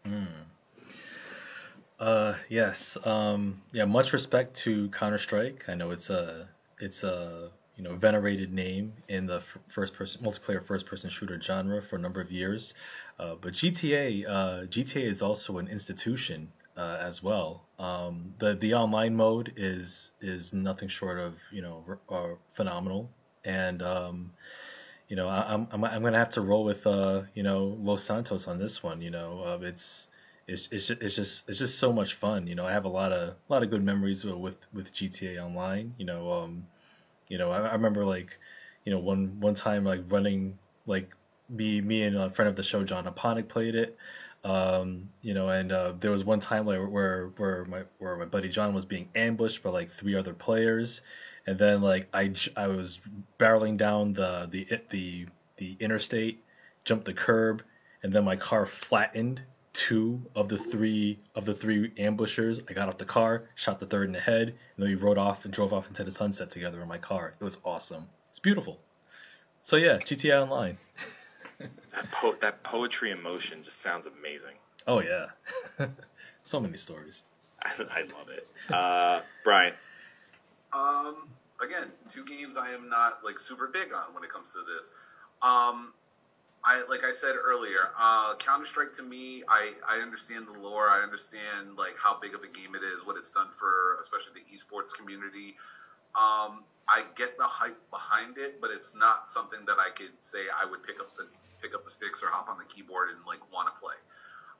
Hmm. 0.04 0.24
Uh, 1.98 2.34
yes. 2.48 2.98
Um, 3.04 3.62
yeah. 3.72 3.84
Much 3.84 4.12
respect 4.12 4.56
to 4.56 4.88
Counter 4.90 5.18
Strike. 5.18 5.68
I 5.68 5.74
know 5.74 5.92
it's 5.92 6.10
a 6.10 6.48
it's 6.78 7.04
a 7.04 7.50
you 7.76 7.84
know 7.84 7.94
venerated 7.94 8.52
name 8.52 8.92
in 9.08 9.26
the 9.26 9.40
first 9.68 9.94
person 9.94 10.22
multiplayer 10.22 10.62
first 10.62 10.86
person 10.86 11.10
shooter 11.10 11.40
genre 11.40 11.82
for 11.82 11.96
a 11.96 11.98
number 11.98 12.20
of 12.20 12.30
years. 12.32 12.74
Uh, 13.18 13.34
but 13.40 13.52
GTA 13.52 14.24
uh, 14.26 14.64
GTA 14.66 15.04
is 15.04 15.22
also 15.22 15.58
an 15.58 15.68
institution 15.68 16.50
uh, 16.76 16.98
as 17.00 17.22
well. 17.22 17.62
Um, 17.78 18.34
the 18.38 18.54
the 18.54 18.74
online 18.74 19.14
mode 19.16 19.52
is 19.56 20.12
is 20.20 20.52
nothing 20.52 20.88
short 20.88 21.18
of 21.18 21.40
you 21.52 21.62
know 21.62 21.84
r- 21.88 21.98
uh, 22.08 22.34
phenomenal 22.50 23.10
and. 23.44 23.82
Um, 23.82 24.32
you 25.08 25.14
know, 25.14 25.28
I, 25.28 25.54
I'm 25.54 25.68
I'm 25.70 25.84
I'm 25.84 26.02
gonna 26.02 26.18
have 26.18 26.30
to 26.30 26.40
roll 26.40 26.64
with 26.64 26.86
uh, 26.86 27.22
you 27.34 27.42
know, 27.44 27.76
Los 27.80 28.02
Santos 28.02 28.48
on 28.48 28.58
this 28.58 28.82
one. 28.82 29.00
You 29.00 29.10
know, 29.10 29.42
uh, 29.44 29.58
it's 29.64 30.10
it's 30.48 30.68
it's 30.72 30.88
just, 30.88 31.00
it's 31.00 31.14
just 31.14 31.48
it's 31.48 31.58
just 31.58 31.78
so 31.78 31.92
much 31.92 32.14
fun. 32.14 32.46
You 32.46 32.54
know, 32.56 32.66
I 32.66 32.72
have 32.72 32.84
a 32.84 32.88
lot 32.88 33.12
of 33.12 33.28
a 33.28 33.36
lot 33.48 33.62
of 33.62 33.70
good 33.70 33.84
memories 33.84 34.24
with 34.24 34.58
with 34.72 34.92
GTA 34.92 35.38
Online. 35.44 35.94
You 35.98 36.06
know, 36.06 36.32
um, 36.32 36.66
you 37.28 37.38
know, 37.38 37.50
I, 37.50 37.60
I 37.60 37.72
remember 37.72 38.04
like, 38.04 38.38
you 38.84 38.92
know, 38.92 38.98
one 38.98 39.40
one 39.40 39.54
time 39.54 39.84
like 39.84 40.00
running 40.10 40.58
like 40.86 41.10
me 41.48 41.80
me 41.80 42.02
and 42.02 42.16
a 42.16 42.30
friend 42.30 42.48
of 42.48 42.56
the 42.56 42.62
show 42.62 42.84
John 42.84 43.04
Aponic 43.04 43.48
played 43.48 43.74
it. 43.74 43.96
Um, 44.44 45.10
you 45.22 45.34
know, 45.34 45.48
and 45.48 45.72
uh, 45.72 45.94
there 45.98 46.12
was 46.12 46.24
one 46.24 46.40
time 46.40 46.66
like 46.66 46.78
where 46.78 47.26
where 47.36 47.64
my 47.64 47.82
where 47.98 48.16
my 48.16 48.26
buddy 48.26 48.48
John 48.48 48.74
was 48.74 48.84
being 48.84 49.08
ambushed 49.14 49.62
by 49.62 49.70
like 49.70 49.90
three 49.90 50.14
other 50.14 50.34
players, 50.34 51.02
and 51.46 51.58
then 51.58 51.80
like 51.82 52.08
I, 52.14 52.32
I 52.56 52.68
was 52.68 53.00
barreling 53.38 53.76
down 53.76 54.12
the 54.12 54.46
the 54.50 54.80
the 54.90 55.26
the 55.56 55.76
interstate, 55.80 56.44
jumped 56.84 57.06
the 57.06 57.14
curb, 57.14 57.62
and 58.02 58.12
then 58.12 58.24
my 58.24 58.36
car 58.36 58.66
flattened 58.66 59.42
two 59.76 60.22
of 60.34 60.48
the 60.48 60.56
three 60.56 61.18
of 61.34 61.44
the 61.44 61.52
three 61.52 61.92
ambushers. 61.98 62.60
I 62.68 62.72
got 62.72 62.88
off 62.88 62.96
the 62.96 63.04
car, 63.04 63.44
shot 63.54 63.78
the 63.78 63.86
third 63.86 64.06
in 64.06 64.12
the 64.12 64.20
head, 64.20 64.48
and 64.48 64.56
then 64.78 64.88
we 64.88 64.94
rode 64.94 65.18
off 65.18 65.44
and 65.44 65.52
drove 65.52 65.74
off 65.74 65.86
into 65.86 66.02
the 66.02 66.10
sunset 66.10 66.48
together 66.48 66.80
in 66.80 66.88
my 66.88 66.96
car. 66.98 67.34
It 67.38 67.44
was 67.44 67.58
awesome. 67.62 68.08
It's 68.30 68.38
beautiful. 68.38 68.80
So 69.62 69.76
yeah, 69.76 69.96
GTA 69.96 70.42
Online. 70.42 70.78
That 71.58 72.12
po- 72.12 72.36
that 72.42 72.62
poetry 72.62 73.10
in 73.10 73.22
motion 73.22 73.62
just 73.62 73.80
sounds 73.80 74.04
amazing. 74.04 74.56
Oh 74.86 75.00
yeah, 75.00 75.28
so 76.42 76.60
many 76.60 76.76
stories. 76.76 77.24
I, 77.62 77.70
I 77.90 78.00
love 78.02 78.28
it. 78.28 78.46
Uh, 78.70 79.22
Brian. 79.42 79.72
Um, 80.74 81.26
again, 81.64 81.88
two 82.12 82.26
games 82.26 82.58
I 82.58 82.72
am 82.72 82.90
not 82.90 83.20
like 83.24 83.38
super 83.38 83.68
big 83.68 83.94
on 83.94 84.12
when 84.12 84.22
it 84.22 84.30
comes 84.30 84.52
to 84.52 84.58
this. 84.58 84.92
Um, 85.40 85.94
I 86.66 86.82
like 86.90 87.04
I 87.04 87.12
said 87.12 87.36
earlier, 87.38 87.94
uh, 87.94 88.34
Counter 88.36 88.66
Strike 88.66 88.92
to 88.94 89.02
me, 89.02 89.44
I 89.48 89.70
I 89.88 90.02
understand 90.02 90.48
the 90.48 90.58
lore, 90.58 90.90
I 90.90 91.00
understand 91.00 91.78
like 91.78 91.94
how 91.96 92.18
big 92.18 92.34
of 92.34 92.42
a 92.42 92.50
game 92.50 92.74
it 92.74 92.82
is, 92.82 93.06
what 93.06 93.16
it's 93.16 93.30
done 93.30 93.48
for 93.56 94.02
especially 94.02 94.42
the 94.42 94.46
esports 94.50 94.92
community. 94.92 95.54
Um, 96.18 96.64
I 96.88 97.04
get 97.14 97.38
the 97.38 97.46
hype 97.46 97.78
behind 97.90 98.38
it, 98.38 98.60
but 98.60 98.70
it's 98.70 98.94
not 98.94 99.28
something 99.28 99.60
that 99.66 99.78
I 99.78 99.90
could 99.94 100.10
say 100.20 100.50
I 100.50 100.68
would 100.68 100.82
pick 100.82 100.98
up 100.98 101.16
the 101.16 101.30
pick 101.62 101.72
up 101.72 101.84
the 101.84 101.90
sticks 101.90 102.18
or 102.20 102.34
hop 102.34 102.48
on 102.48 102.58
the 102.58 102.64
keyboard 102.66 103.10
and 103.14 103.18
like 103.26 103.40
want 103.54 103.70
to 103.70 103.74
play. 103.80 103.94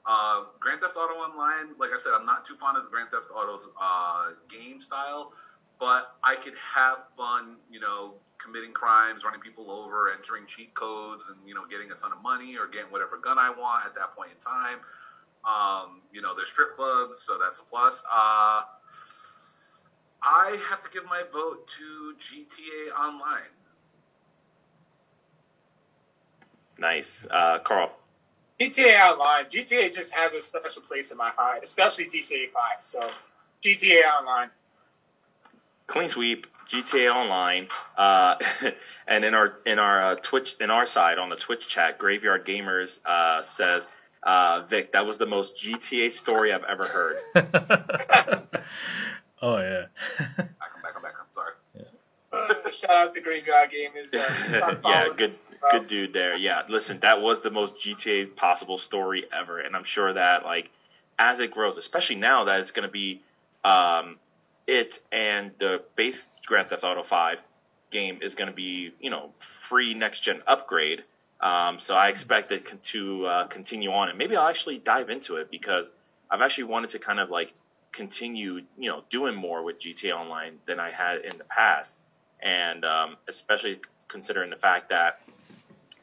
Uh, 0.07 0.47
Grand 0.61 0.81
Theft 0.81 0.97
Auto 0.97 1.19
Online, 1.19 1.75
like 1.81 1.91
I 1.91 1.99
said, 1.99 2.13
I'm 2.15 2.25
not 2.27 2.47
too 2.47 2.55
fond 2.55 2.79
of 2.79 2.85
the 2.85 2.91
Grand 2.91 3.11
Theft 3.11 3.27
Auto 3.35 3.59
uh, 3.83 4.39
game 4.49 4.81
style, 4.81 5.33
but 5.81 6.15
I 6.23 6.37
could 6.37 6.55
have 6.55 6.99
fun, 7.17 7.57
you 7.69 7.81
know, 7.81 8.15
committing 8.47 8.73
crimes, 8.73 9.25
running 9.25 9.41
people 9.41 9.71
over, 9.71 10.11
entering 10.11 10.47
cheat 10.47 10.73
codes, 10.75 11.25
and 11.29 11.37
you 11.47 11.55
know, 11.55 11.67
getting 11.69 11.91
a 11.91 11.95
ton 11.95 12.13
of 12.13 12.23
money 12.23 12.57
or 12.57 12.67
getting 12.67 12.91
whatever 12.91 13.19
gun 13.19 13.39
I 13.39 13.51
want 13.51 13.85
at 13.85 13.95
that 13.97 14.15
point 14.15 14.31
in 14.31 14.41
time. 14.41 14.79
Um, 15.45 16.03
you 16.13 16.23
know, 16.23 16.35
there's 16.35 16.49
strip 16.49 16.77
clubs, 16.77 17.23
so 17.23 17.39
that's 17.39 17.61
a 17.61 17.65
plus. 17.65 18.03
Uh, 18.07 18.63
I 20.23 20.59
have 20.71 20.81
to 20.83 20.91
give 20.91 21.05
my 21.05 21.23
vote 21.33 21.69
to 21.79 22.15
GTA 22.15 22.99
Online. 22.99 23.51
Nice. 26.79 27.27
Uh, 27.31 27.59
Carl. 27.61 27.91
GTA 28.61 29.13
Online. 29.13 29.45
GTA 29.47 29.95
just 29.95 30.13
has 30.15 30.35
a 30.35 30.41
special 30.41 30.83
place 30.83 31.11
in 31.11 31.17
my 31.17 31.31
heart, 31.31 31.63
especially 31.63 32.07
GTA 32.07 32.51
5. 32.53 32.63
So 32.83 33.11
GTA 33.65 34.03
Online. 34.21 34.51
Clean 35.87 36.09
sweep. 36.09 36.47
GTA 36.69 37.15
Online. 37.15 37.69
Uh, 37.97 38.37
and 39.07 39.25
in 39.25 39.35
our 39.35 39.55
in 39.65 39.79
our 39.79 40.13
uh, 40.13 40.15
Twitch 40.17 40.57
in 40.61 40.71
our 40.71 40.87
side 40.87 41.19
on 41.19 41.29
the 41.29 41.37
Twitch 41.37 41.69
chat, 41.69 41.99
Graveyard 41.99 42.47
Gamers 42.47 43.01
uh, 43.05 43.43
says, 43.43 43.87
uh, 44.23 44.63
Vic, 44.69 44.93
that 44.93 45.07
was 45.07 45.19
the 45.19 45.27
most 45.27 45.57
GTA 45.57 46.13
story 46.13 46.53
I've 46.53 46.65
ever 46.65 46.85
heard. 46.85 47.17
oh 49.43 49.59
yeah. 49.59 49.87
Back, 50.19 50.31
I'm 50.39 50.83
back, 50.83 50.97
I'm 50.97 51.03
back. 51.03 51.15
I'm 51.21 51.33
sorry. 51.33 51.53
Uh, 52.33 52.71
shout 52.71 52.91
out 52.91 53.13
to 53.13 53.21
Graveyard 53.21 53.71
Gamers. 53.71 54.15
Uh, 54.15 54.77
yeah, 54.85 55.09
good 55.17 55.35
good 55.71 55.89
dude 55.89 56.13
there. 56.13 56.37
Yeah, 56.37 56.63
listen, 56.69 57.01
that 57.01 57.23
was 57.23 57.41
the 57.41 57.51
most 57.51 57.77
GTA 57.77 58.35
possible 58.37 58.79
story 58.79 59.25
ever, 59.33 59.61
and 59.61 59.77
I'm 59.77 59.85
sure 59.85 60.13
that 60.13 60.45
like 60.45 60.71
as 61.19 61.41
it 61.41 61.51
grows, 61.51 61.79
especially 61.79 62.17
now 62.17 62.45
that 62.45 62.61
it's 62.61 62.73
going 62.73 62.87
to 62.87 62.93
be 62.93 63.23
um, 63.65 64.19
it 64.67 64.99
and 65.13 65.53
the 65.59 65.83
base 65.95 66.27
Grand 66.47 66.69
Theft 66.69 66.85
Auto 66.85 67.03
5 67.03 67.39
game 67.91 68.19
is 68.23 68.35
going 68.35 68.49
to 68.49 68.55
be 68.55 68.93
you 69.01 69.11
know 69.11 69.31
free 69.69 69.95
next 69.95 70.21
gen 70.21 70.43
upgrade. 70.47 71.05
Um, 71.41 71.81
so 71.81 71.95
I 71.95 72.09
expect 72.09 72.51
it 72.51 72.83
to 72.85 73.27
uh, 73.27 73.47
continue 73.49 73.93
on, 73.93 74.09
and 74.09 74.17
maybe 74.17 74.37
I'll 74.37 74.49
actually 74.49 74.79
dive 74.79 75.11
into 75.11 75.37
it 75.37 75.51
because 75.51 75.91
I've 76.31 76.41
actually 76.41 76.65
wanted 76.65 76.91
to 76.91 76.99
kind 76.99 77.21
of 77.21 77.31
like 77.31 77.53
continue, 77.93 78.61
you 78.79 78.91
know, 78.91 79.03
doing 79.11 79.35
more 79.35 79.63
with 79.63 79.81
GTA 79.81 80.15
Online 80.15 80.59
than 80.67 80.81
I 80.81 80.91
had 80.91 81.19
in 81.25 81.37
the 81.39 81.45
past, 81.45 81.95
and 82.41 82.85
um, 82.85 83.17
especially 83.29 83.81
considering 84.09 84.51
the 84.51 84.57
fact 84.57 84.91
that, 84.91 85.21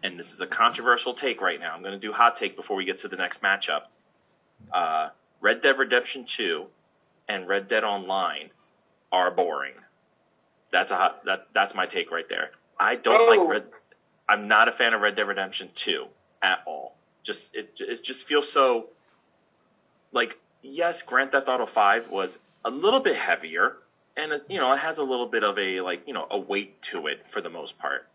and 0.03 0.19
this 0.19 0.33
is 0.33 0.41
a 0.41 0.47
controversial 0.47 1.13
take 1.13 1.41
right 1.41 1.59
now. 1.59 1.73
I'm 1.73 1.81
going 1.81 1.93
to 1.93 1.99
do 1.99 2.11
hot 2.11 2.35
take 2.35 2.55
before 2.55 2.77
we 2.77 2.85
get 2.85 2.99
to 2.99 3.07
the 3.07 3.15
next 3.15 3.41
matchup. 3.41 3.83
Uh, 4.71 5.09
Red 5.41 5.61
Dead 5.61 5.77
Redemption 5.77 6.25
2 6.25 6.65
and 7.33 7.47
Red 7.47 7.67
Dead 7.67 7.83
Online 7.83 8.51
are 9.11 9.31
boring. 9.31 9.73
That's 10.71 10.91
a 10.91 10.95
hot, 10.95 11.25
that 11.25 11.47
that's 11.53 11.73
my 11.75 11.85
take 11.87 12.11
right 12.11 12.27
there. 12.29 12.51
I 12.79 12.95
don't 12.95 13.19
Oh. 13.21 13.41
like 13.43 13.49
Red. 13.51 13.65
I'm 14.29 14.47
not 14.47 14.69
a 14.69 14.71
fan 14.71 14.93
of 14.93 15.01
Red 15.01 15.15
Dead 15.15 15.27
Redemption 15.27 15.69
2 15.75 16.05
at 16.41 16.63
all. 16.65 16.95
Just 17.23 17.55
it 17.55 17.79
it 17.79 18.03
just 18.03 18.25
feels 18.27 18.51
so 18.51 18.87
like 20.11 20.37
yes, 20.61 21.01
Grand 21.01 21.31
Theft 21.31 21.47
Auto 21.49 21.65
5 21.65 22.09
was 22.09 22.37
a 22.63 22.69
little 22.69 22.99
bit 22.99 23.15
heavier 23.15 23.77
and 24.15 24.31
it, 24.31 24.45
you 24.47 24.59
know, 24.59 24.71
it 24.73 24.77
has 24.79 24.97
a 24.99 25.03
little 25.03 25.25
bit 25.25 25.43
of 25.43 25.57
a 25.57 25.81
like, 25.81 26.07
you 26.07 26.13
know, 26.13 26.27
a 26.29 26.37
weight 26.37 26.81
to 26.83 27.07
it 27.07 27.23
for 27.29 27.41
the 27.41 27.49
most 27.49 27.77
part. 27.79 28.07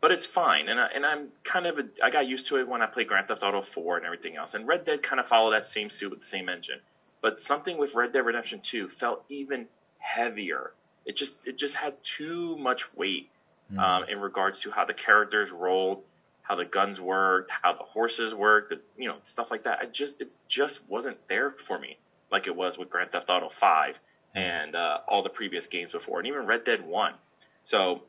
But 0.00 0.12
it's 0.12 0.26
fine 0.26 0.68
and 0.68 0.78
I, 0.80 0.86
and 0.94 1.04
I'm 1.06 1.28
kind 1.44 1.66
of 1.66 1.78
a, 1.78 1.84
I 2.02 2.10
got 2.10 2.26
used 2.28 2.48
to 2.48 2.58
it 2.58 2.68
when 2.68 2.82
I 2.82 2.86
played 2.86 3.08
Grand 3.08 3.28
Theft 3.28 3.42
Auto 3.42 3.62
4 3.62 3.96
and 3.98 4.06
everything 4.06 4.36
else. 4.36 4.54
And 4.54 4.66
Red 4.66 4.84
Dead 4.84 5.02
kind 5.02 5.18
of 5.20 5.26
followed 5.26 5.52
that 5.52 5.66
same 5.66 5.90
suit 5.90 6.10
with 6.10 6.20
the 6.20 6.26
same 6.26 6.48
engine. 6.48 6.80
But 7.20 7.40
something 7.40 7.78
with 7.78 7.94
Red 7.94 8.12
Dead 8.12 8.24
Redemption 8.24 8.60
2 8.60 8.88
felt 8.88 9.24
even 9.28 9.66
heavier. 9.98 10.72
It 11.04 11.16
just 11.16 11.34
it 11.46 11.56
just 11.56 11.76
had 11.76 12.02
too 12.02 12.56
much 12.56 12.94
weight 12.94 13.30
Mm. 13.72 13.78
um, 13.78 14.04
in 14.08 14.18
regards 14.18 14.62
to 14.62 14.70
how 14.70 14.86
the 14.86 14.94
characters 14.94 15.50
rolled, 15.50 16.02
how 16.40 16.54
the 16.54 16.64
guns 16.64 16.98
worked, 16.98 17.50
how 17.50 17.74
the 17.74 17.82
horses 17.82 18.34
worked, 18.34 18.70
the, 18.70 18.80
you 18.96 19.06
know, 19.06 19.16
stuff 19.24 19.50
like 19.50 19.64
that. 19.64 19.80
I 19.82 19.84
just 19.84 20.22
it 20.22 20.30
just 20.48 20.80
wasn't 20.88 21.18
there 21.28 21.50
for 21.50 21.78
me 21.78 21.98
like 22.30 22.46
it 22.46 22.56
was 22.56 22.78
with 22.78 22.88
Grand 22.88 23.10
Theft 23.12 23.28
Auto 23.28 23.50
5 23.50 24.00
and 24.34 24.74
uh, 24.74 25.00
all 25.06 25.22
the 25.22 25.28
previous 25.28 25.66
games 25.66 25.92
before, 25.92 26.18
and 26.18 26.26
even 26.26 26.46
Red 26.46 26.64
Dead 26.64 26.86
1. 26.86 27.12
So 27.64 28.04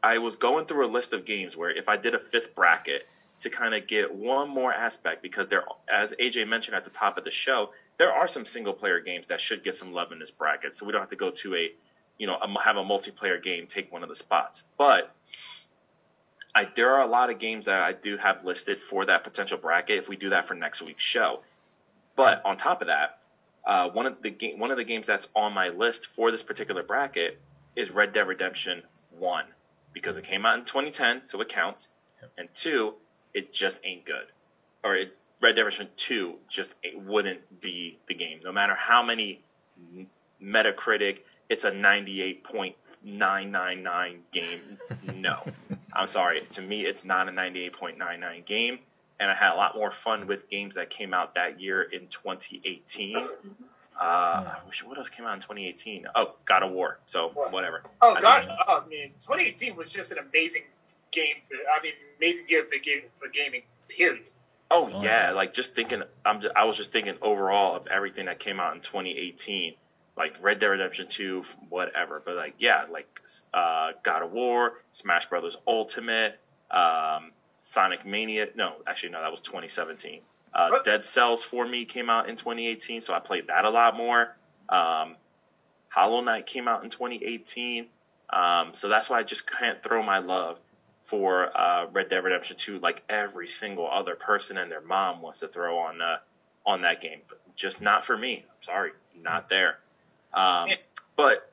I 0.00 0.18
was 0.18 0.36
going 0.36 0.66
through 0.66 0.86
a 0.86 0.92
list 0.92 1.12
of 1.12 1.24
games 1.24 1.56
where 1.56 1.70
if 1.70 1.88
I 1.88 1.96
did 1.96 2.14
a 2.14 2.20
fifth 2.20 2.54
bracket 2.54 3.08
to 3.40 3.50
kind 3.50 3.74
of 3.74 3.88
get 3.88 4.14
one 4.14 4.48
more 4.48 4.72
aspect, 4.72 5.22
because 5.22 5.48
there, 5.48 5.64
as 5.92 6.12
AJ 6.20 6.46
mentioned 6.46 6.76
at 6.76 6.84
the 6.84 6.90
top 6.90 7.18
of 7.18 7.24
the 7.24 7.30
show, 7.32 7.70
there 8.00 8.10
are 8.10 8.26
some 8.26 8.46
single 8.46 8.72
player 8.72 8.98
games 8.98 9.26
that 9.26 9.42
should 9.42 9.62
get 9.62 9.74
some 9.74 9.92
love 9.92 10.10
in 10.10 10.18
this 10.18 10.30
bracket. 10.30 10.74
So 10.74 10.86
we 10.86 10.92
don't 10.92 11.02
have 11.02 11.10
to 11.10 11.16
go 11.16 11.30
to 11.30 11.54
a 11.54 11.70
you 12.16 12.26
know, 12.26 12.38
um, 12.40 12.56
have 12.62 12.78
a 12.78 12.82
multiplayer 12.82 13.42
game 13.42 13.66
take 13.66 13.92
one 13.92 14.02
of 14.02 14.08
the 14.08 14.16
spots. 14.16 14.64
But 14.78 15.14
I, 16.54 16.66
there 16.74 16.94
are 16.94 17.02
a 17.02 17.06
lot 17.06 17.28
of 17.28 17.38
games 17.38 17.66
that 17.66 17.82
I 17.82 17.92
do 17.92 18.16
have 18.16 18.42
listed 18.42 18.78
for 18.78 19.04
that 19.04 19.22
potential 19.22 19.58
bracket 19.58 19.98
if 19.98 20.08
we 20.08 20.16
do 20.16 20.30
that 20.30 20.48
for 20.48 20.54
next 20.54 20.80
week's 20.80 21.04
show. 21.04 21.40
But 22.16 22.42
on 22.46 22.56
top 22.56 22.80
of 22.80 22.88
that, 22.88 23.18
uh, 23.66 23.90
one 23.90 24.06
of 24.06 24.22
the 24.22 24.30
game, 24.30 24.58
one 24.58 24.70
of 24.70 24.78
the 24.78 24.84
games 24.84 25.06
that's 25.06 25.28
on 25.36 25.52
my 25.52 25.68
list 25.68 26.06
for 26.06 26.30
this 26.30 26.42
particular 26.42 26.82
bracket 26.82 27.38
is 27.76 27.90
Red 27.90 28.14
Dead 28.14 28.26
Redemption 28.26 28.82
One 29.18 29.44
because 29.92 30.16
it 30.16 30.24
came 30.24 30.46
out 30.46 30.58
in 30.58 30.64
2010, 30.64 31.22
so 31.26 31.38
it 31.42 31.50
counts. 31.50 31.88
And 32.38 32.48
two, 32.54 32.94
it 33.34 33.52
just 33.52 33.78
ain't 33.84 34.06
good, 34.06 34.26
or 34.82 34.94
it, 34.94 35.16
Red 35.40 35.56
Dead 35.56 35.62
Redemption 35.62 35.88
Two 35.96 36.34
just 36.48 36.74
it 36.82 37.00
wouldn't 37.00 37.60
be 37.60 37.98
the 38.08 38.14
game, 38.14 38.40
no 38.44 38.52
matter 38.52 38.74
how 38.74 39.02
many 39.02 39.40
Metacritic 40.42 41.18
it's 41.48 41.64
a 41.64 41.70
98.999 41.72 44.18
game. 44.32 44.60
No, 45.16 45.42
I'm 45.92 46.06
sorry. 46.06 46.42
To 46.52 46.62
me, 46.62 46.82
it's 46.86 47.04
not 47.04 47.28
a 47.28 47.32
98.99 47.32 48.44
game. 48.44 48.78
And 49.18 49.30
I 49.30 49.34
had 49.34 49.52
a 49.52 49.56
lot 49.56 49.74
more 49.76 49.90
fun 49.90 50.26
with 50.26 50.48
games 50.48 50.76
that 50.76 50.88
came 50.90 51.12
out 51.12 51.34
that 51.34 51.60
year 51.60 51.82
in 51.82 52.06
2018. 52.08 53.16
Uh, 53.16 53.28
I 54.00 54.56
wish 54.66 54.82
what 54.84 54.96
else 54.96 55.10
came 55.10 55.26
out 55.26 55.34
in 55.34 55.40
2018? 55.40 56.06
Oh, 56.14 56.34
God 56.46 56.62
of 56.62 56.70
War. 56.72 56.98
So 57.06 57.28
What? 57.34 57.52
whatever. 57.52 57.82
Oh 58.00 58.14
I 58.14 58.20
God! 58.20 58.46
mean- 58.46 58.56
Oh 58.66 58.80
man, 58.88 59.08
2018 59.20 59.76
was 59.76 59.90
just 59.90 60.10
an 60.12 60.18
amazing 60.18 60.62
game 61.10 61.36
for. 61.48 61.56
I 61.56 61.82
mean, 61.82 61.92
amazing 62.18 62.46
year 62.48 62.64
for 62.64 62.78
game 62.78 63.02
for 63.18 63.28
gaming. 63.28 63.62
Period. 63.88 64.22
Oh, 64.70 64.88
Oh, 64.92 65.02
yeah, 65.02 65.28
yeah. 65.28 65.32
like 65.32 65.52
just 65.52 65.74
thinking. 65.74 66.02
I'm. 66.24 66.40
Just, 66.40 66.54
I 66.56 66.64
was 66.64 66.76
just 66.76 66.92
thinking 66.92 67.16
overall 67.22 67.76
of 67.76 67.86
everything 67.88 68.26
that 68.26 68.38
came 68.38 68.60
out 68.60 68.74
in 68.74 68.80
2018, 68.80 69.74
like 70.16 70.34
Red 70.40 70.60
Dead 70.60 70.66
Redemption 70.68 71.08
2, 71.08 71.44
whatever. 71.68 72.22
But 72.24 72.36
like, 72.36 72.54
yeah, 72.58 72.84
like 72.90 73.20
uh, 73.52 73.92
God 74.02 74.22
of 74.22 74.32
War, 74.32 74.74
Smash 74.92 75.26
Brothers 75.28 75.56
Ultimate, 75.66 76.38
um, 76.70 77.32
Sonic 77.60 78.06
Mania. 78.06 78.48
No, 78.54 78.74
actually, 78.86 79.10
no, 79.10 79.20
that 79.20 79.30
was 79.30 79.40
2017. 79.40 80.20
Uh, 80.52 80.80
Dead 80.84 81.04
Cells 81.04 81.42
for 81.42 81.66
me 81.66 81.84
came 81.84 82.10
out 82.10 82.28
in 82.28 82.36
2018, 82.36 83.00
so 83.00 83.14
I 83.14 83.20
played 83.20 83.46
that 83.48 83.64
a 83.64 83.70
lot 83.70 83.96
more. 83.96 84.36
Um, 84.68 85.16
Hollow 85.88 86.20
Knight 86.20 86.46
came 86.46 86.68
out 86.68 86.84
in 86.84 86.90
2018, 86.90 87.86
um, 88.32 88.70
so 88.74 88.88
that's 88.88 89.08
why 89.10 89.18
I 89.18 89.22
just 89.22 89.50
can't 89.50 89.82
throw 89.82 90.02
my 90.02 90.18
love 90.18 90.58
for 91.10 91.50
uh, 91.58 91.86
Red 91.92 92.08
Dead 92.08 92.22
Redemption 92.22 92.56
2 92.56 92.78
like 92.78 93.02
every 93.08 93.48
single 93.48 93.90
other 93.90 94.14
person 94.14 94.56
and 94.56 94.70
their 94.70 94.80
mom 94.80 95.20
wants 95.20 95.40
to 95.40 95.48
throw 95.48 95.78
on 95.78 96.00
uh, 96.00 96.18
on 96.64 96.82
that 96.82 97.00
game, 97.00 97.18
but 97.28 97.40
just 97.56 97.80
not 97.80 98.04
for 98.04 98.16
me. 98.16 98.44
I'm 98.48 98.62
sorry, 98.62 98.92
not 99.20 99.48
there. 99.48 99.78
Um, 100.32 100.70
but 101.16 101.50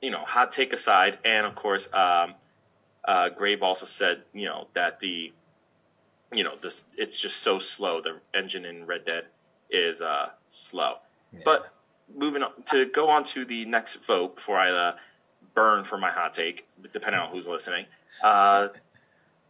you 0.00 0.10
know, 0.10 0.20
hot 0.20 0.52
take 0.52 0.72
aside, 0.72 1.18
and 1.22 1.46
of 1.46 1.54
course, 1.54 1.92
um, 1.92 2.34
uh, 3.04 3.28
Grave 3.28 3.62
also 3.62 3.84
said 3.84 4.22
you 4.32 4.46
know 4.46 4.68
that 4.72 5.00
the 5.00 5.32
you 6.32 6.44
know 6.44 6.54
this 6.62 6.82
it's 6.96 7.20
just 7.20 7.40
so 7.40 7.58
slow. 7.58 8.00
The 8.00 8.16
engine 8.34 8.64
in 8.64 8.86
Red 8.86 9.04
Dead 9.04 9.26
is 9.70 10.00
uh, 10.00 10.30
slow. 10.48 10.94
Yeah. 11.30 11.40
But 11.44 11.70
moving 12.16 12.42
on 12.42 12.52
to 12.70 12.86
go 12.86 13.10
on 13.10 13.24
to 13.24 13.44
the 13.44 13.66
next 13.66 13.96
vote 14.06 14.36
before 14.36 14.58
I 14.58 14.70
uh, 14.70 14.96
burn 15.54 15.84
for 15.84 15.98
my 15.98 16.10
hot 16.10 16.32
take, 16.32 16.66
depending 16.90 17.20
on 17.20 17.28
who's 17.28 17.46
listening. 17.46 17.84
Uh, 18.22 18.68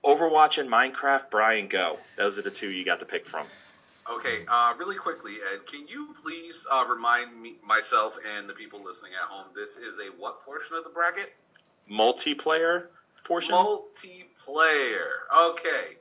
Overwatch 0.04 0.58
and 0.58 0.68
Minecraft, 0.68 1.30
Brian, 1.30 1.68
go. 1.68 1.98
Those 2.16 2.38
are 2.38 2.42
the 2.42 2.50
two 2.50 2.70
you 2.70 2.84
got 2.84 3.00
to 3.00 3.06
pick 3.06 3.26
from. 3.26 3.46
Okay, 4.10 4.44
uh, 4.48 4.74
really 4.76 4.96
quickly, 4.96 5.36
Ed, 5.52 5.64
can 5.66 5.86
you 5.86 6.14
please 6.22 6.66
uh, 6.70 6.84
remind 6.88 7.40
me, 7.40 7.54
myself 7.64 8.16
and 8.36 8.48
the 8.48 8.52
people 8.52 8.82
listening 8.84 9.12
at 9.20 9.28
home, 9.28 9.46
this 9.54 9.76
is 9.76 9.98
a 9.98 10.10
what 10.20 10.44
portion 10.44 10.76
of 10.76 10.82
the 10.82 10.90
bracket? 10.90 11.32
Multiplayer 11.90 12.86
portion. 13.24 13.54
Multiplayer. 13.54 15.06
Okay. 15.50 15.96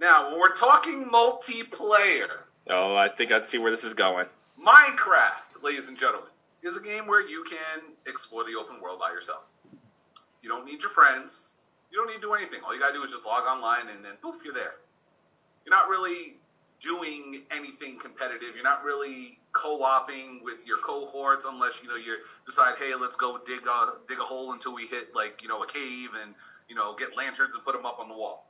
Now, 0.00 0.30
when 0.30 0.40
we're 0.40 0.56
talking 0.56 1.04
multiplayer, 1.04 2.28
oh, 2.70 2.96
I 2.96 3.08
think 3.08 3.32
I 3.32 3.44
see 3.44 3.58
where 3.58 3.70
this 3.70 3.84
is 3.84 3.94
going. 3.94 4.26
Minecraft, 4.60 5.62
ladies 5.62 5.88
and 5.88 5.96
gentlemen, 5.96 6.28
is 6.62 6.76
a 6.76 6.80
game 6.80 7.06
where 7.06 7.26
you 7.26 7.44
can 7.44 7.92
explore 8.06 8.44
the 8.44 8.56
open 8.58 8.80
world 8.80 8.98
by 8.98 9.10
yourself. 9.10 9.42
You 10.42 10.48
don't 10.48 10.66
need 10.66 10.82
your 10.82 10.90
friends. 10.90 11.50
You 11.90 11.98
don't 11.98 12.08
need 12.08 12.20
to 12.20 12.20
do 12.20 12.34
anything. 12.34 12.60
All 12.64 12.74
you 12.74 12.80
gotta 12.80 12.94
do 12.94 13.04
is 13.04 13.12
just 13.12 13.24
log 13.24 13.44
online 13.44 13.88
and 13.88 14.04
then 14.04 14.12
poof, 14.20 14.36
you're 14.44 14.54
there. 14.54 14.74
You're 15.64 15.74
not 15.74 15.88
really 15.88 16.36
doing 16.80 17.42
anything 17.50 17.98
competitive. 17.98 18.54
You're 18.54 18.64
not 18.64 18.84
really 18.84 19.38
co-oping 19.52 20.40
with 20.44 20.66
your 20.66 20.78
cohorts 20.78 21.46
unless 21.48 21.80
you 21.82 21.88
know 21.88 21.96
you 21.96 22.16
decide, 22.44 22.74
hey, 22.78 22.94
let's 22.94 23.16
go 23.16 23.38
dig 23.46 23.66
a 23.66 23.92
dig 24.08 24.20
a 24.20 24.22
hole 24.22 24.52
until 24.52 24.74
we 24.74 24.86
hit 24.86 25.14
like 25.14 25.42
you 25.42 25.48
know 25.48 25.62
a 25.62 25.66
cave 25.66 26.10
and 26.22 26.34
you 26.68 26.74
know 26.74 26.94
get 26.94 27.16
lanterns 27.16 27.54
and 27.54 27.64
put 27.64 27.74
them 27.74 27.86
up 27.86 27.98
on 27.98 28.08
the 28.08 28.14
wall. 28.14 28.46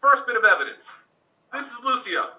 First 0.00 0.26
bit 0.26 0.36
of 0.36 0.44
evidence. 0.44 0.90
This 1.52 1.66
is 1.66 1.78
Lucio, 1.84 2.30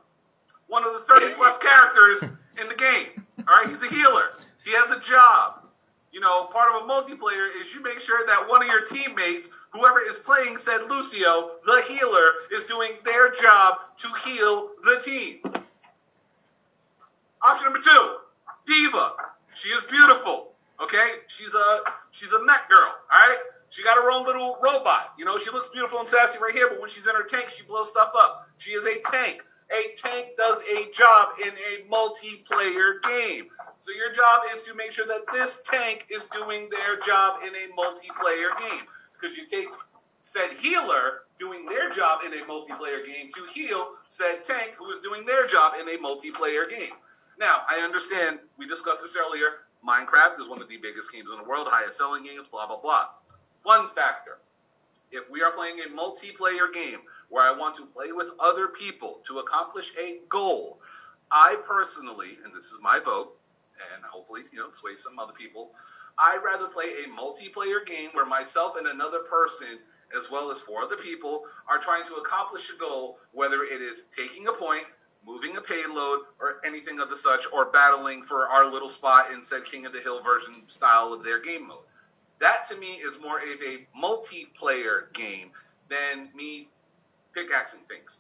one 0.67 0.83
of 0.83 0.93
the 0.93 0.99
30 0.99 1.33
plus 1.35 1.57
characters 1.57 2.21
in 2.61 2.67
the 2.67 2.75
game. 2.75 3.25
All 3.47 3.63
right, 3.63 3.69
he's 3.69 3.81
a 3.81 3.87
healer. 3.87 4.33
He 4.63 4.71
has 4.73 4.91
a 4.91 4.99
job. 4.99 5.61
You 6.11 6.19
know, 6.19 6.45
part 6.45 6.73
of 6.73 6.83
a 6.83 6.87
multiplayer 6.87 7.49
is 7.61 7.73
you 7.73 7.81
make 7.81 7.99
sure 7.99 8.25
that 8.25 8.47
one 8.47 8.61
of 8.61 8.67
your 8.67 8.85
teammates, 8.85 9.49
whoever 9.75 10.01
is 10.01 10.17
playing 10.17 10.57
said 10.57 10.89
Lucio, 10.89 11.51
the 11.65 11.83
healer, 11.87 12.31
is 12.53 12.63
doing 12.65 12.91
their 13.03 13.31
job 13.31 13.77
to 13.97 14.07
heal 14.23 14.69
the 14.83 15.01
team. 15.03 15.39
Option 17.43 17.65
number 17.65 17.79
two, 17.79 18.15
D.Va. 18.65 19.11
She 19.55 19.69
is 19.69 19.83
beautiful. 19.83 20.51
Okay, 20.81 21.19
she's 21.27 21.53
a 21.53 21.79
she's 22.11 22.31
a 22.33 22.43
mech 22.43 22.67
girl. 22.69 22.91
All 23.11 23.29
right, 23.29 23.37
she 23.69 23.83
got 23.83 23.95
her 23.97 24.11
own 24.11 24.25
little 24.25 24.57
robot. 24.61 25.13
You 25.17 25.25
know, 25.25 25.37
she 25.37 25.49
looks 25.51 25.69
beautiful 25.69 25.99
and 25.99 26.09
sassy 26.09 26.37
right 26.39 26.53
here, 26.53 26.67
but 26.69 26.81
when 26.81 26.89
she's 26.89 27.07
in 27.07 27.15
her 27.15 27.23
tank, 27.23 27.49
she 27.49 27.63
blows 27.63 27.89
stuff 27.89 28.11
up. 28.17 28.49
She 28.57 28.71
is 28.71 28.83
a 28.85 28.99
tank. 29.11 29.41
A 29.71 29.95
tank 29.97 30.37
does 30.37 30.57
a 30.71 30.91
job 30.91 31.29
in 31.41 31.49
a 31.49 31.89
multiplayer 31.89 33.01
game. 33.03 33.47
So 33.77 33.91
your 33.91 34.13
job 34.13 34.43
is 34.53 34.63
to 34.63 34.75
make 34.75 34.91
sure 34.91 35.07
that 35.07 35.21
this 35.31 35.59
tank 35.65 36.07
is 36.09 36.25
doing 36.27 36.69
their 36.69 36.99
job 37.05 37.39
in 37.41 37.49
a 37.49 37.73
multiplayer 37.79 38.57
game. 38.59 38.85
Because 39.25 39.37
you 39.39 39.47
take 39.47 39.73
said 40.21 40.51
healer 40.61 41.23
doing 41.39 41.65
their 41.65 41.89
job 41.89 42.19
in 42.23 42.31
a 42.33 42.45
multiplayer 42.45 43.03
game 43.03 43.31
to 43.33 43.43
heal 43.51 43.93
said 44.05 44.45
tank 44.45 44.73
who 44.77 44.91
is 44.91 44.99
doing 44.99 45.25
their 45.25 45.47
job 45.47 45.73
in 45.79 45.87
a 45.89 45.97
multiplayer 45.97 46.69
game. 46.69 46.93
Now, 47.39 47.61
I 47.67 47.79
understand, 47.79 48.37
we 48.59 48.67
discussed 48.67 49.01
this 49.01 49.15
earlier, 49.15 49.65
Minecraft 49.87 50.39
is 50.39 50.47
one 50.47 50.61
of 50.61 50.69
the 50.69 50.77
biggest 50.77 51.11
games 51.11 51.29
in 51.31 51.39
the 51.39 51.43
world, 51.43 51.67
highest 51.71 51.97
selling 51.97 52.23
games, 52.23 52.45
blah, 52.45 52.67
blah, 52.67 52.79
blah. 52.79 53.07
Fun 53.63 53.89
factor. 53.95 54.37
If 55.11 55.27
we 55.31 55.41
are 55.41 55.51
playing 55.53 55.79
a 55.79 55.89
multiplayer 55.89 56.71
game 56.71 56.99
where 57.29 57.43
I 57.43 57.57
want 57.57 57.75
to 57.77 57.85
play 57.87 58.11
with 58.11 58.27
other 58.39 58.67
people 58.67 59.21
to 59.25 59.39
accomplish 59.39 59.91
a 59.99 60.19
goal, 60.29 60.79
I 61.31 61.57
personally, 61.67 62.37
and 62.45 62.53
this 62.53 62.65
is 62.65 62.77
my 62.79 62.99
vote, 62.99 63.35
and 63.95 64.03
hopefully, 64.03 64.41
you 64.51 64.59
know, 64.59 64.69
sway 64.71 64.95
some 64.95 65.17
other 65.17 65.33
people, 65.33 65.71
I'd 66.17 66.41
rather 66.43 66.67
play 66.67 67.03
a 67.03 67.09
multiplayer 67.09 67.85
game 67.85 68.09
where 68.13 68.25
myself 68.25 68.75
and 68.77 68.87
another 68.87 69.19
person, 69.19 69.79
as 70.15 70.29
well 70.31 70.51
as 70.51 70.61
four 70.61 70.83
other 70.83 70.95
people, 70.95 71.43
are 71.69 71.79
trying 71.79 72.05
to 72.05 72.15
accomplish 72.15 72.71
a 72.73 72.77
goal, 72.77 73.19
whether 73.31 73.63
it 73.63 73.81
is 73.81 74.03
taking 74.15 74.47
a 74.47 74.53
point, 74.53 74.85
moving 75.25 75.57
a 75.57 75.61
payload, 75.61 76.19
or 76.39 76.61
anything 76.65 76.99
of 76.99 77.09
the 77.09 77.17
such, 77.17 77.45
or 77.51 77.71
battling 77.71 78.23
for 78.23 78.47
our 78.47 78.71
little 78.71 78.89
spot 78.89 79.31
in 79.31 79.43
said 79.43 79.65
King 79.65 79.85
of 79.85 79.93
the 79.93 79.99
Hill 79.99 80.21
version 80.23 80.63
style 80.67 81.11
of 81.11 81.23
their 81.23 81.41
game 81.41 81.67
mode. 81.67 81.79
That 82.39 82.67
to 82.69 82.77
me 82.77 82.95
is 82.95 83.19
more 83.21 83.39
of 83.39 83.61
a 83.61 83.87
multiplayer 83.99 85.11
game 85.13 85.51
than 85.89 86.29
me 86.35 86.67
pickaxing 87.33 87.81
things. 87.89 88.17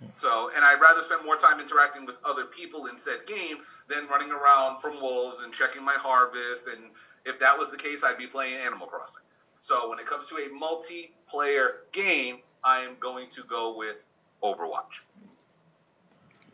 Hmm. 0.00 0.06
So, 0.14 0.50
and 0.54 0.64
I'd 0.64 0.80
rather 0.80 1.02
spend 1.02 1.24
more 1.24 1.36
time 1.36 1.60
interacting 1.60 2.06
with 2.06 2.16
other 2.24 2.44
people 2.44 2.86
in 2.86 2.98
said 2.98 3.26
game 3.26 3.58
than 3.88 4.06
running 4.08 4.30
around 4.30 4.80
from 4.80 5.00
wolves 5.00 5.40
and 5.40 5.52
checking 5.52 5.84
my 5.84 5.94
harvest. 5.94 6.66
And 6.66 6.90
if 7.24 7.38
that 7.40 7.58
was 7.58 7.70
the 7.70 7.76
case, 7.76 8.04
I'd 8.04 8.18
be 8.18 8.26
playing 8.26 8.58
Animal 8.58 8.86
Crossing. 8.86 9.22
So, 9.60 9.90
when 9.90 9.98
it 9.98 10.06
comes 10.06 10.28
to 10.28 10.36
a 10.36 10.48
multiplayer 10.48 11.68
game, 11.92 12.38
I 12.62 12.80
am 12.80 12.96
going 13.00 13.28
to 13.30 13.42
go 13.42 13.76
with 13.76 13.96
Overwatch. 14.42 15.02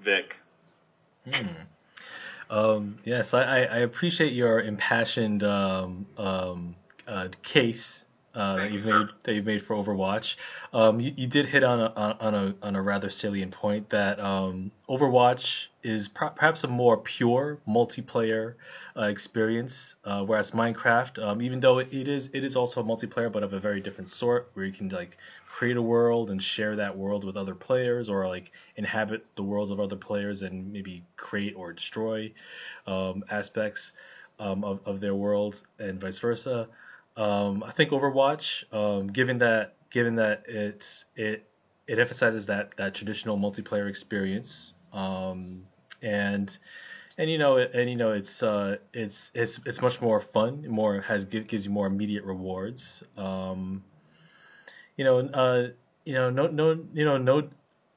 Vic. 0.00 0.36
Hmm. 1.30 1.46
Um, 2.50 2.98
yes, 3.04 3.34
I, 3.34 3.42
I 3.42 3.78
appreciate 3.78 4.32
your 4.32 4.60
impassioned 4.60 5.42
um, 5.44 6.06
um, 6.18 6.76
uh, 7.06 7.28
case 7.42 8.03
uh, 8.34 8.56
that 8.56 8.60
Thank 8.60 8.72
you, 8.72 8.78
you've 8.78 8.86
sir. 8.86 8.98
made 8.98 9.08
that 9.24 9.34
you've 9.34 9.46
made 9.46 9.62
for 9.62 9.76
Overwatch. 9.76 10.36
Um, 10.72 11.00
you, 11.00 11.12
you 11.16 11.26
did 11.26 11.46
hit 11.46 11.62
on 11.62 11.80
a, 11.80 11.92
on 12.20 12.34
a 12.34 12.54
on 12.62 12.76
a 12.76 12.82
rather 12.82 13.10
salient 13.10 13.52
point 13.52 13.90
that 13.90 14.18
um, 14.20 14.72
Overwatch 14.88 15.68
is 15.82 16.08
per- 16.08 16.30
perhaps 16.30 16.64
a 16.64 16.68
more 16.68 16.96
pure 16.96 17.58
multiplayer 17.68 18.54
uh, 18.96 19.02
experience, 19.02 19.94
uh, 20.04 20.24
whereas 20.24 20.50
Minecraft, 20.50 21.22
um, 21.22 21.42
even 21.42 21.60
though 21.60 21.78
it 21.78 21.92
is 21.92 22.30
it 22.32 22.44
is 22.44 22.56
also 22.56 22.80
a 22.80 22.84
multiplayer, 22.84 23.30
but 23.30 23.42
of 23.42 23.52
a 23.52 23.58
very 23.58 23.80
different 23.80 24.08
sort, 24.08 24.50
where 24.54 24.66
you 24.66 24.72
can 24.72 24.88
like 24.88 25.16
create 25.48 25.76
a 25.76 25.82
world 25.82 26.30
and 26.30 26.42
share 26.42 26.76
that 26.76 26.96
world 26.96 27.24
with 27.24 27.36
other 27.36 27.54
players, 27.54 28.08
or 28.08 28.26
like 28.26 28.50
inhabit 28.76 29.24
the 29.36 29.42
worlds 29.42 29.70
of 29.70 29.78
other 29.78 29.96
players 29.96 30.42
and 30.42 30.72
maybe 30.72 31.04
create 31.16 31.54
or 31.56 31.72
destroy 31.72 32.32
um, 32.86 33.24
aspects 33.30 33.92
um, 34.38 34.64
of, 34.64 34.80
of 34.84 35.00
their 35.00 35.14
worlds 35.14 35.64
and 35.78 36.00
vice 36.00 36.18
versa. 36.18 36.68
Um, 37.16 37.62
I 37.62 37.70
think 37.70 37.90
Overwatch, 37.90 38.72
um, 38.72 39.06
given 39.06 39.38
that 39.38 39.74
given 39.90 40.16
that 40.16 40.44
it's 40.48 41.04
it 41.14 41.48
it 41.86 41.98
emphasizes 41.98 42.46
that 42.46 42.76
that 42.76 42.94
traditional 42.94 43.38
multiplayer 43.38 43.88
experience, 43.88 44.72
um, 44.92 45.66
and 46.02 46.56
and 47.16 47.30
you 47.30 47.38
know 47.38 47.58
and 47.58 47.88
you 47.88 47.96
know 47.96 48.12
it's 48.12 48.42
uh, 48.42 48.76
it's 48.92 49.30
it's 49.34 49.60
it's 49.64 49.80
much 49.80 50.00
more 50.00 50.18
fun, 50.18 50.66
more 50.68 51.00
has 51.02 51.24
gives 51.24 51.64
you 51.64 51.70
more 51.70 51.86
immediate 51.86 52.24
rewards. 52.24 53.04
Um, 53.16 53.84
you 54.96 55.04
know, 55.04 55.18
uh, 55.18 55.68
you 56.04 56.14
know, 56.14 56.30
no 56.30 56.48
no 56.48 56.84
you 56.92 57.04
know 57.04 57.18
no 57.18 57.48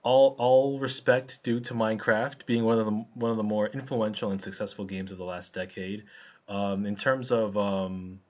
all 0.04 0.36
all 0.38 0.80
respect 0.80 1.44
due 1.44 1.60
to 1.60 1.74
Minecraft 1.74 2.46
being 2.46 2.64
one 2.64 2.78
of 2.80 2.86
the 2.86 3.06
one 3.16 3.32
of 3.32 3.38
the 3.38 3.44
more 3.44 3.68
influential 3.68 4.32
and 4.32 4.42
successful 4.42 4.86
games 4.86 5.12
of 5.12 5.18
the 5.18 5.26
last 5.26 5.54
decade. 5.54 6.04
Um, 6.48 6.86
in 6.86 6.96
terms 6.96 7.32
of 7.32 7.58
um, 7.58 8.22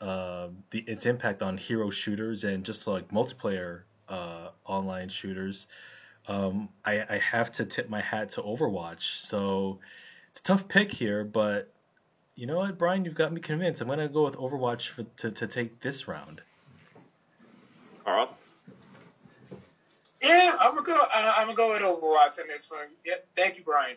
uh, 0.00 0.48
the 0.70 0.80
its 0.80 1.06
impact 1.06 1.42
on 1.42 1.56
hero 1.56 1.90
shooters 1.90 2.44
and 2.44 2.64
just 2.64 2.86
like 2.86 3.08
multiplayer 3.08 3.82
uh, 4.08 4.48
online 4.64 5.08
shooters, 5.08 5.66
um, 6.26 6.68
I, 6.84 7.04
I 7.08 7.18
have 7.18 7.52
to 7.52 7.64
tip 7.64 7.88
my 7.88 8.00
hat 8.00 8.30
to 8.30 8.42
Overwatch. 8.42 9.02
So 9.02 9.80
it's 10.30 10.40
a 10.40 10.42
tough 10.42 10.68
pick 10.68 10.90
here, 10.90 11.24
but 11.24 11.70
you 12.34 12.46
know 12.46 12.58
what, 12.58 12.78
Brian, 12.78 13.04
you've 13.04 13.14
got 13.14 13.32
me 13.32 13.40
convinced. 13.40 13.82
I'm 13.82 13.88
gonna 13.88 14.08
go 14.08 14.24
with 14.24 14.36
Overwatch 14.36 14.88
for, 14.88 15.02
to 15.18 15.30
to 15.30 15.46
take 15.46 15.80
this 15.80 16.08
round. 16.08 16.40
Carl? 18.04 18.34
Yeah, 20.22 20.56
I'm 20.58 20.74
gonna 20.74 20.86
go. 20.86 20.96
Uh, 20.96 21.34
I'm 21.36 21.46
gonna 21.46 21.56
go 21.56 21.72
with 21.72 21.82
Overwatch 21.82 22.40
in 22.40 22.48
this 22.48 22.70
one. 22.70 22.88
Yep. 23.04 23.26
Thank 23.36 23.58
you, 23.58 23.64
Brian. 23.64 23.96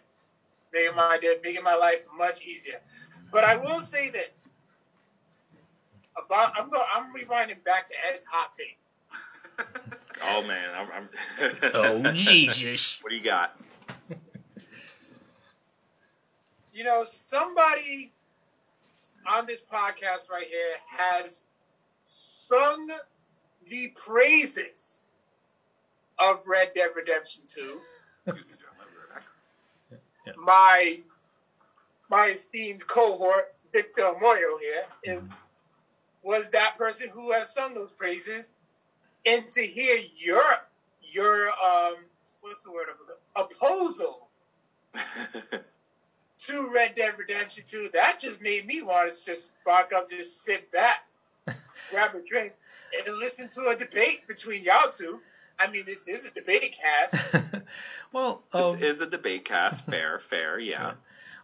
Making 0.73 0.95
my 0.95 1.19
making 1.43 1.63
my 1.63 1.75
life 1.75 1.99
much 2.17 2.43
easier. 2.43 2.81
But 3.31 3.43
I 3.43 3.55
will 3.55 3.81
say 3.81 4.09
this 4.09 4.49
about. 6.18 6.53
I'm 6.57 6.69
going. 6.69 6.84
I'm 6.95 7.14
rewinding 7.14 7.64
back 7.64 7.88
to 7.88 7.94
Ed's 8.14 8.26
hot 8.26 8.53
take. 8.53 8.77
Oh 10.26 10.44
man, 10.44 10.69
I'm. 10.76 10.88
I'm 11.41 11.57
Oh 11.73 12.11
Jesus! 12.14 12.99
What 13.02 13.10
do 13.10 13.15
you 13.18 13.23
got? 13.23 13.60
You 16.72 16.84
know, 16.84 17.03
somebody 17.03 18.11
on 19.27 19.45
this 19.45 19.65
podcast 19.65 20.30
right 20.31 20.48
here 20.48 20.76
has 20.88 21.44
sung 22.03 22.90
the 23.69 23.94
praises 23.95 25.03
of 26.19 26.45
Red 26.48 26.72
Dead 26.76 26.90
Redemption 26.95 27.44
2. 27.48 27.61
Excuse 28.27 28.45
me, 28.48 28.53
John. 28.60 28.69
I'll 28.80 28.85
be 28.88 28.95
right 29.14 30.03
back. 30.26 30.38
my 30.38 30.98
my 32.10 32.27
esteemed 32.27 32.85
cohort 32.88 33.53
Victor 33.72 34.14
Moyo 34.22 34.60
here 34.60 34.84
is, 35.15 35.22
was 36.24 36.50
that 36.52 36.78
person 36.78 37.10
who 37.10 37.32
has 37.32 37.54
sung 37.54 37.74
those 37.74 37.91
praises, 37.91 38.45
and 39.26 39.50
to 39.52 39.66
hear 39.66 40.00
your 40.16 40.44
your 41.02 41.48
um 41.48 41.95
what's 42.41 42.64
the 42.64 42.72
word 42.72 42.88
of 42.90 42.95
it 43.10 43.20
opposal 43.36 44.28
to 46.40 46.70
Red 46.74 46.95
Dead 46.95 47.14
Redemption 47.18 47.64
2, 47.66 47.90
that 47.94 48.20
just 48.20 48.41
made 48.41 48.66
me 48.66 48.82
want 48.82 49.14
to 49.14 49.26
just 49.26 49.54
spark 49.62 49.94
up, 49.94 50.10
just 50.10 50.44
sit 50.44 50.72
back, 50.72 51.06
grab 51.90 52.16
a 52.16 52.28
drink, 52.28 52.54
and 52.94 53.18
listen 53.18 53.48
to 53.50 53.68
a 53.68 53.76
debate 53.76 54.28
between 54.28 54.64
y'all 54.64 54.91
two. 54.91 55.20
I 55.60 55.70
mean, 55.70 55.86
this 55.86 56.08
is 56.08 56.26
a 56.26 56.32
debate 56.32 56.76
cast. 56.82 57.16
well, 58.12 58.44
this 58.52 58.74
um, 58.74 58.84
is 58.84 58.98
the 58.98 59.06
debate 59.06 59.45
cast. 59.45 59.86
Fair, 59.86 60.20
fair, 60.20 60.60
yeah. 60.60 60.94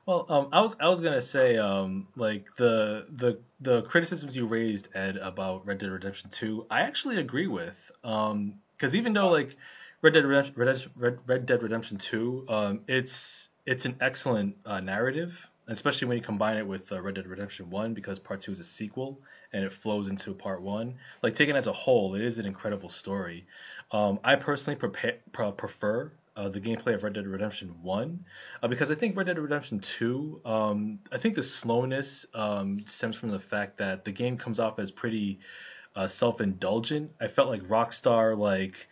Well, 0.09 0.25
um, 0.27 0.47
I 0.51 0.59
was 0.61 0.75
I 0.79 0.87
was 0.87 1.01
gonna 1.01 1.21
say 1.21 1.57
um, 1.57 2.07
like 2.15 2.55
the 2.55 3.05
the 3.11 3.37
the 3.61 3.83
criticisms 3.83 4.35
you 4.35 4.47
raised 4.47 4.89
Ed 4.95 5.17
about 5.17 5.67
Red 5.67 5.77
Dead 5.77 5.91
Redemption 5.91 6.31
2, 6.31 6.65
I 6.67 6.81
actually 6.81 7.17
agree 7.17 7.45
with. 7.45 7.91
Um, 8.03 8.55
because 8.73 8.95
even 8.95 9.13
though 9.13 9.29
like 9.29 9.55
Red 10.01 10.13
Dead 10.13 10.25
Redemption, 10.25 10.91
Red, 10.95 11.45
Dead 11.45 11.61
Redemption 11.61 11.99
2, 11.99 12.45
um, 12.49 12.79
it's 12.87 13.49
it's 13.67 13.85
an 13.85 13.97
excellent 14.01 14.57
uh, 14.65 14.79
narrative, 14.79 15.47
especially 15.67 16.07
when 16.07 16.17
you 16.17 16.23
combine 16.23 16.57
it 16.57 16.65
with 16.65 16.91
uh, 16.91 16.99
Red 16.99 17.13
Dead 17.13 17.27
Redemption 17.27 17.69
1 17.69 17.93
because 17.93 18.17
Part 18.17 18.41
2 18.41 18.53
is 18.53 18.59
a 18.59 18.63
sequel 18.63 19.19
and 19.53 19.63
it 19.63 19.71
flows 19.71 20.09
into 20.09 20.33
Part 20.33 20.63
1. 20.63 20.95
Like 21.21 21.35
taken 21.35 21.55
as 21.55 21.67
a 21.67 21.71
whole, 21.71 22.15
it 22.15 22.23
is 22.23 22.39
an 22.39 22.47
incredible 22.47 22.89
story. 22.89 23.45
Um, 23.91 24.19
I 24.23 24.37
personally 24.37 24.79
prefer 24.79 26.11
uh, 26.39 26.47
the 26.47 26.61
gameplay 26.61 26.95
of 26.95 27.03
Red 27.03 27.13
Dead 27.13 27.27
Redemption 27.27 27.75
1 27.81 28.25
uh, 28.63 28.67
because 28.69 28.91
I 28.91 28.95
think 28.95 29.17
Red 29.17 29.27
Dead 29.27 29.37
Redemption 29.37 29.79
2, 29.81 30.41
um, 30.45 30.99
I 31.11 31.17
think 31.17 31.35
the 31.35 31.43
slowness 31.43 32.25
um, 32.33 32.79
stems 32.85 33.17
from 33.17 33.31
the 33.31 33.39
fact 33.39 33.77
that 33.77 34.05
the 34.05 34.11
game 34.11 34.37
comes 34.37 34.57
off 34.57 34.79
as 34.79 34.89
pretty 34.89 35.39
uh, 35.97 36.07
self-indulgent. 36.07 37.11
I 37.19 37.27
felt 37.27 37.49
like 37.49 37.63
Rockstar 37.63 38.37
like 38.37 38.87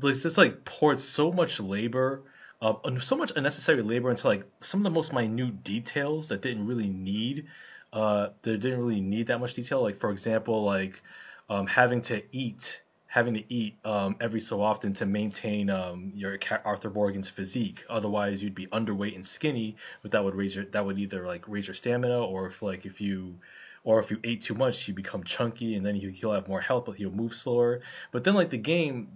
just 0.00 0.36
like 0.36 0.64
poured 0.64 1.00
so 1.00 1.32
much 1.32 1.60
labor 1.60 2.24
uh, 2.60 2.74
so 3.00 3.16
much 3.16 3.32
unnecessary 3.36 3.82
labor 3.82 4.10
into 4.10 4.26
like 4.26 4.44
some 4.60 4.80
of 4.80 4.84
the 4.84 4.90
most 4.90 5.12
minute 5.12 5.64
details 5.64 6.28
that 6.28 6.42
didn't 6.42 6.66
really 6.66 6.88
need 6.88 7.46
uh, 7.92 8.28
that 8.42 8.58
didn't 8.58 8.80
really 8.80 9.00
need 9.00 9.28
that 9.28 9.38
much 9.38 9.54
detail. 9.54 9.82
Like 9.82 9.96
for 9.96 10.10
example, 10.10 10.64
like 10.64 11.02
um, 11.48 11.66
having 11.66 12.02
to 12.02 12.22
eat 12.32 12.82
having 13.14 13.34
to 13.34 13.44
eat 13.48 13.78
um, 13.84 14.16
every 14.20 14.40
so 14.40 14.60
often 14.60 14.92
to 14.92 15.06
maintain 15.06 15.70
um, 15.70 16.10
your 16.16 16.36
Arthur 16.64 16.90
Morgan's 16.90 17.28
physique. 17.28 17.84
Otherwise, 17.88 18.42
you'd 18.42 18.56
be 18.56 18.66
underweight 18.66 19.14
and 19.14 19.24
skinny, 19.24 19.76
but 20.02 20.10
that 20.10 20.24
would 20.24 20.34
raise 20.34 20.56
your 20.56 20.64
that 20.64 20.84
would 20.84 20.98
either 20.98 21.24
like 21.24 21.44
raise 21.46 21.68
your 21.68 21.74
stamina, 21.74 22.20
or 22.20 22.46
if 22.46 22.60
like 22.60 22.84
if 22.86 23.00
you 23.00 23.38
or 23.84 24.00
if 24.00 24.10
you 24.10 24.18
ate 24.24 24.42
too 24.42 24.54
much, 24.54 24.88
you 24.88 24.94
become 24.94 25.22
chunky, 25.22 25.76
and 25.76 25.86
then 25.86 25.94
he'll 25.94 26.32
have 26.32 26.48
more 26.48 26.60
health, 26.60 26.86
but 26.86 26.96
he'll 26.96 27.12
move 27.12 27.32
slower. 27.32 27.82
But 28.10 28.24
then 28.24 28.34
like 28.34 28.50
the 28.50 28.58
game, 28.58 29.06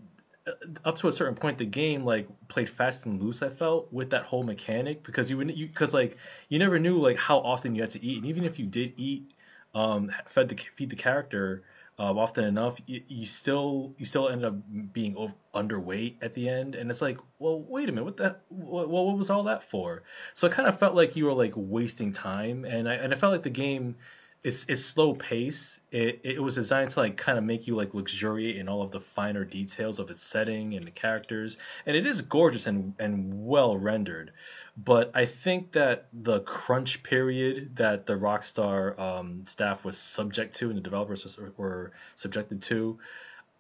up 0.85 0.99
to 0.99 1.09
a 1.09 1.13
certain 1.13 1.35
point, 1.35 1.59
the 1.59 1.65
game 1.65 2.05
like 2.05 2.29
played 2.47 2.69
fast 2.69 3.05
and 3.05 3.21
loose. 3.21 3.43
I 3.43 3.49
felt 3.49 3.93
with 3.93 4.11
that 4.11 4.23
whole 4.23 4.45
mechanic 4.45 5.03
because 5.03 5.29
you 5.29 5.39
would 5.39 5.57
you 5.57 5.67
because 5.67 5.93
like 5.93 6.19
you 6.49 6.61
never 6.61 6.79
knew 6.79 6.99
like 6.99 7.17
how 7.17 7.39
often 7.39 7.75
you 7.75 7.81
had 7.81 7.91
to 7.91 8.05
eat, 8.05 8.19
and 8.19 8.27
even 8.27 8.45
if 8.45 8.61
you 8.61 8.67
did 8.67 8.93
eat, 8.97 9.33
um, 9.75 10.13
fed 10.27 10.49
the 10.51 10.55
feed 10.55 10.91
the 10.91 10.95
character 10.97 11.65
um, 12.01 12.17
often 12.17 12.45
enough, 12.45 12.81
you, 12.87 13.03
you 13.09 13.27
still 13.27 13.95
you 13.99 14.05
still 14.05 14.29
end 14.29 14.45
up 14.45 14.55
being 14.93 15.17
over, 15.17 15.35
underweight 15.53 16.17
at 16.23 16.33
the 16.35 16.49
end, 16.49 16.77
and 16.77 16.91
it's 16.91 17.03
like, 17.03 17.19
well, 17.41 17.61
wait 17.61 17.89
a 17.89 17.93
minute, 17.93 18.05
what 18.05 18.17
that 18.19 18.43
what, 18.49 18.89
what 18.89 19.17
was 19.17 19.31
all 19.31 19.45
that 19.45 19.65
for? 19.65 20.05
So 20.35 20.47
it 20.47 20.53
kind 20.53 20.69
of 20.69 20.79
felt 20.79 20.95
like 20.95 21.17
you 21.17 21.25
were 21.25 21.33
like 21.33 21.55
wasting 21.57 22.13
time, 22.13 22.65
and 22.65 22.89
I 22.89 22.95
and 22.95 23.13
I 23.13 23.17
felt 23.17 23.33
like 23.33 23.43
the 23.43 23.51
game 23.51 23.97
it's 24.45 24.67
it's 24.69 24.85
slow 24.85 25.15
pace. 25.15 25.81
It 25.91 26.21
it 26.23 26.43
was 26.43 26.55
designed 26.55 26.91
to 26.91 27.01
like 27.01 27.17
kind 27.17 27.39
of 27.39 27.45
make 27.45 27.67
you 27.67 27.75
like 27.75 27.93
luxuriate 27.93 28.57
in 28.57 28.69
all 28.69 28.83
of 28.83 28.93
the 28.93 29.01
finer 29.01 29.45
details 29.45 29.99
of 29.99 30.11
its 30.11 30.23
setting 30.23 30.75
and 30.75 30.87
the 30.87 30.93
characters, 30.93 31.59
and 31.87 31.97
it 31.97 32.07
is 32.07 32.23
gorgeous 32.23 32.67
and 32.67 32.95
and 32.99 33.47
well 33.47 33.77
rendered. 33.77 34.33
But 34.77 35.11
I 35.15 35.27
think 35.27 35.73
that 35.73 36.07
the 36.13 36.41
crunch 36.41 37.03
period 37.03 37.77
that 37.77 38.07
the 38.07 38.15
Rockstar 38.15 38.97
um, 38.99 39.45
staff 39.45 39.85
was 39.85 39.99
subject 39.99 40.55
to 40.57 40.69
and 40.69 40.77
the 40.77 40.83
developers 40.83 41.37
were 41.57 41.91
subjected 42.15 42.63
to, 42.63 42.99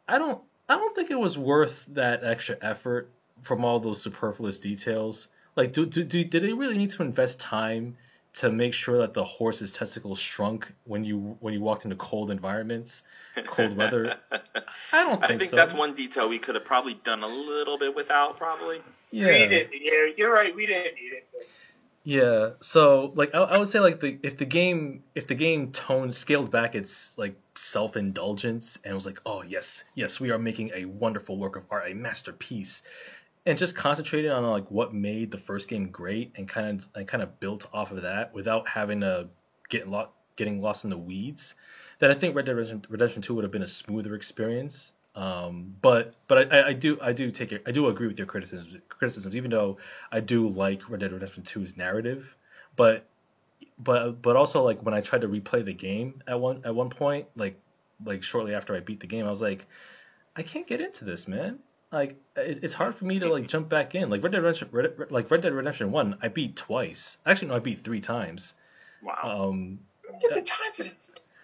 I 0.07 0.19
don't 0.19 0.41
I 0.69 0.77
don't 0.77 0.95
think 0.95 1.11
it 1.11 1.19
was 1.19 1.37
worth 1.37 1.87
that 1.95 2.23
extra 2.23 2.57
effort 2.63 3.11
from 3.43 3.65
all 3.65 3.81
those 3.81 4.01
superfluous 4.01 4.61
details. 4.61 5.29
Like, 5.57 5.73
do, 5.73 5.87
do, 5.87 6.05
do 6.05 6.23
did 6.23 6.45
they 6.45 6.53
really 6.53 6.79
need 6.79 6.91
to 6.91 7.03
invest 7.03 7.41
time 7.41 7.97
to 8.39 8.53
make 8.53 8.73
sure 8.73 8.99
that 8.99 9.15
the 9.15 9.25
horse's 9.25 9.73
testicles 9.73 10.21
shrunk 10.21 10.73
when 10.85 11.03
you 11.03 11.37
when 11.41 11.53
you 11.53 11.61
walked 11.61 11.85
into 11.85 11.97
cold 11.97 12.31
environments, 12.31 13.03
cold 13.47 13.77
weather. 13.77 14.15
I 14.93 15.05
don't 15.05 15.19
think, 15.19 15.21
so. 15.21 15.25
I 15.25 15.39
think 15.39 15.43
so. 15.51 15.57
that's 15.57 15.73
one 15.73 15.95
detail 15.97 16.29
we 16.29 16.39
could 16.39 16.55
have 16.55 16.65
probably 16.65 16.95
done 17.03 17.25
a 17.25 17.27
little 17.27 17.79
bit 17.79 17.97
without, 17.97 18.39
probably. 18.39 18.81
Yeah. 19.11 19.27
We 19.27 19.33
didn't. 19.33 19.71
Yeah, 19.73 20.13
you're 20.17 20.33
right. 20.33 20.55
We 20.55 20.67
didn't 20.67 20.95
need 20.95 21.15
it. 21.15 21.27
But 21.33 21.47
Yeah. 22.05 22.51
So 22.61 23.11
like 23.15 23.35
I, 23.35 23.39
I 23.39 23.59
would 23.59 23.69
say 23.69 23.81
like 23.81 23.99
the 23.99 24.21
if 24.23 24.39
the 24.39 24.47
game 24.47 25.03
if 25.17 25.27
the 25.27 25.35
game 25.35 25.73
toned 25.73 26.15
scaled 26.15 26.53
back 26.53 26.77
its 26.77 27.19
like 27.19 27.35
self 27.57 27.97
indulgence 27.97 28.79
and 28.85 28.95
was 28.95 29.05
like 29.05 29.21
oh 29.27 29.43
yes 29.43 29.83
yes 29.97 30.21
we 30.21 30.31
are 30.31 30.39
making 30.39 30.71
a 30.77 30.85
wonderful 30.85 31.37
work 31.37 31.57
of 31.57 31.67
art 31.71 31.91
a 31.91 31.95
masterpiece 31.95 32.83
and 33.47 33.59
just 33.59 33.75
concentrated 33.75 34.31
on 34.31 34.45
like 34.45 34.71
what 34.71 34.93
made 34.93 35.31
the 35.31 35.39
first 35.39 35.69
game 35.69 35.89
great 35.89 36.33
and 36.37 36.49
kind 36.49 36.81
of 36.81 36.89
and 36.95 37.09
kind 37.09 37.23
of 37.23 37.41
built 37.41 37.67
off 37.73 37.91
of 37.93 38.03
that 38.03 38.33
without 38.35 38.69
having 38.69 39.01
to 39.01 39.29
get 39.69 39.89
lo- 39.89 40.11
getting 40.37 40.61
lost 40.61 40.85
in 40.85 40.91
the 40.91 40.99
weeds, 40.99 41.55
then 41.99 42.11
I 42.11 42.15
think 42.15 42.35
Red 42.35 42.47
Dead 42.47 42.53
Redemption, 42.53 42.85
Redemption 42.89 43.23
2 43.23 43.35
would 43.35 43.45
have 43.45 43.51
been 43.51 43.63
a 43.63 43.67
smoother 43.67 44.15
experience. 44.15 44.93
Um, 45.15 45.75
but 45.83 46.15
but 46.29 46.53
I, 46.53 46.69
I 46.69 46.73
do 46.73 46.99
I 47.03 47.13
do 47.13 47.31
take 47.31 47.51
it 47.51 47.63
I 47.67 47.73
do 47.73 47.89
agree 47.89 48.07
with 48.07 48.19
your 48.19 48.27
criticisms 48.27 48.77
criticisms 48.89 49.35
even 49.35 49.51
though 49.51 49.79
I 50.13 50.21
do 50.21 50.49
like 50.49 50.89
Red 50.89 51.01
Dead 51.01 51.13
Redemption 51.13 51.43
2's 51.43 51.77
narrative, 51.77 52.37
but 52.77 53.07
but 53.79 54.23
but 54.23 54.37
also 54.37 54.63
like 54.63 54.83
when 54.83 54.95
I 54.95 55.01
tried 55.01 55.23
to 55.23 55.29
replay 55.29 55.65
the 55.65 55.73
game 55.73 56.23
at 56.27 56.39
one 56.39 56.63
at 56.65 56.75
one 56.75 56.91
point 56.91 57.27
like 57.35 57.59
like 58.05 58.23
shortly 58.23 58.55
after 58.55 58.77
I 58.77 58.81
beat 58.81 59.01
the 59.01 59.07
game 59.07 59.27
I 59.27 59.31
was 59.31 59.43
like 59.43 59.67
I 60.37 60.43
can't 60.43 60.67
get 60.67 60.81
into 60.81 61.05
this 61.05 61.27
man 61.27 61.59
like 61.93 62.17
it, 62.37 62.61
it's 62.63 62.75
hard 62.75 62.95
for 62.95 63.05
me 63.05 63.19
to 63.21 63.31
like 63.33 63.47
jump 63.49 63.69
back 63.69 63.95
in. 63.95 64.11
Like 64.11 64.23
Red 64.23 64.33
Dead 64.33 64.39
Redemption, 64.43 64.69
Red, 64.73 65.11
like 65.11 65.31
Red 65.31 65.41
Dead 65.43 65.53
Redemption 65.53 65.91
One, 65.93 66.19
I 66.23 66.29
beat 66.29 66.57
twice. 66.57 67.19
Actually, 67.27 67.49
no, 67.49 67.55
I 67.57 67.59
beat 67.61 67.81
three 67.85 68.01
times. 68.01 68.55
Wow. 69.03 69.45
Um, 69.45 69.79
get 70.23 70.35
the 70.35 70.43
time 70.43 70.73
for 70.75 70.83
this. 70.85 70.93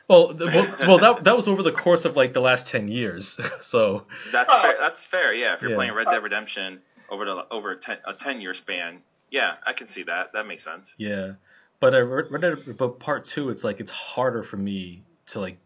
well, 0.08 0.34
the, 0.34 0.46
well, 0.46 0.74
well, 0.80 0.98
that 0.98 1.24
that 1.24 1.36
was 1.36 1.48
over 1.48 1.62
the 1.62 1.72
course 1.72 2.04
of 2.04 2.16
like 2.16 2.32
the 2.32 2.40
last 2.40 2.66
ten 2.66 2.88
years. 2.88 3.38
so 3.60 4.04
That's 4.32 4.52
fair. 4.52 4.72
That's 4.78 5.04
fair. 5.04 5.34
Yeah, 5.34 5.54
if 5.54 5.62
you're 5.62 5.70
Yeah. 5.70 5.76
playing 5.76 5.92
Red 5.94 6.06
Dead 6.06 6.22
Redemption 6.22 6.80
over 7.08 7.24
the 7.24 7.46
over 7.50 7.72
a 7.72 7.76
ten, 7.76 7.98
a 8.06 8.12
ten 8.14 8.40
year 8.40 8.54
span, 8.54 8.98
yeah, 9.30 9.54
I 9.66 9.72
can 9.72 9.88
see 9.88 10.02
that. 10.04 10.32
That 10.34 10.46
makes 10.46 10.62
sense. 10.64 10.94
yeah, 10.98 11.32
but 11.80 11.94
uh, 11.94 12.02
Red 12.04 12.30
Red 12.30 12.40
Dead, 12.42 12.76
but 12.76 12.98
part 12.98 13.24
two, 13.24 13.50
it's 13.50 13.64
like 13.64 13.80
it's 13.80 13.90
harder 13.90 14.42
for 14.42 14.56
me 14.56 15.02
to 15.26 15.40
like 15.40 15.58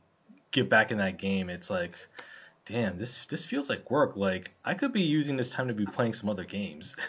get 0.51 0.69
back 0.69 0.91
in 0.93 0.99
that 0.99 1.19
game. 1.19 1.51
It's 1.51 1.69
like, 1.71 1.93
damn, 2.69 2.99
this 2.99 3.25
this 3.27 3.45
feels 3.45 3.69
like 3.69 3.91
work. 3.91 4.17
Like 4.17 4.53
I 4.65 4.75
could 4.75 4.93
be 4.93 5.03
using 5.03 5.37
this 5.37 5.51
time 5.51 5.69
to 5.69 5.75
be 5.75 5.87
playing 5.87 6.13
some 6.13 6.29
other 6.29 6.45
games. 6.45 6.95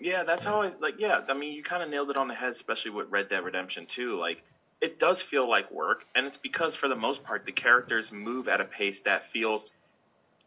Yeah, 0.00 0.22
that's 0.22 0.44
how 0.44 0.62
I 0.62 0.72
like. 0.80 0.94
Yeah, 0.98 1.20
I 1.28 1.34
mean, 1.34 1.54
you 1.54 1.62
kind 1.62 1.82
of 1.82 1.90
nailed 1.90 2.10
it 2.10 2.16
on 2.16 2.26
the 2.26 2.34
head, 2.34 2.52
especially 2.52 2.92
with 2.92 3.10
Red 3.10 3.28
Dead 3.28 3.44
Redemption 3.44 3.84
2. 3.84 4.18
Like, 4.18 4.42
it 4.80 4.98
does 4.98 5.20
feel 5.20 5.46
like 5.48 5.70
work, 5.70 6.06
and 6.14 6.26
it's 6.26 6.38
because 6.38 6.74
for 6.74 6.88
the 6.88 6.96
most 6.96 7.22
part, 7.22 7.44
the 7.44 7.52
characters 7.52 8.10
move 8.10 8.48
at 8.48 8.62
a 8.62 8.64
pace 8.64 9.00
that 9.00 9.30
feels 9.30 9.76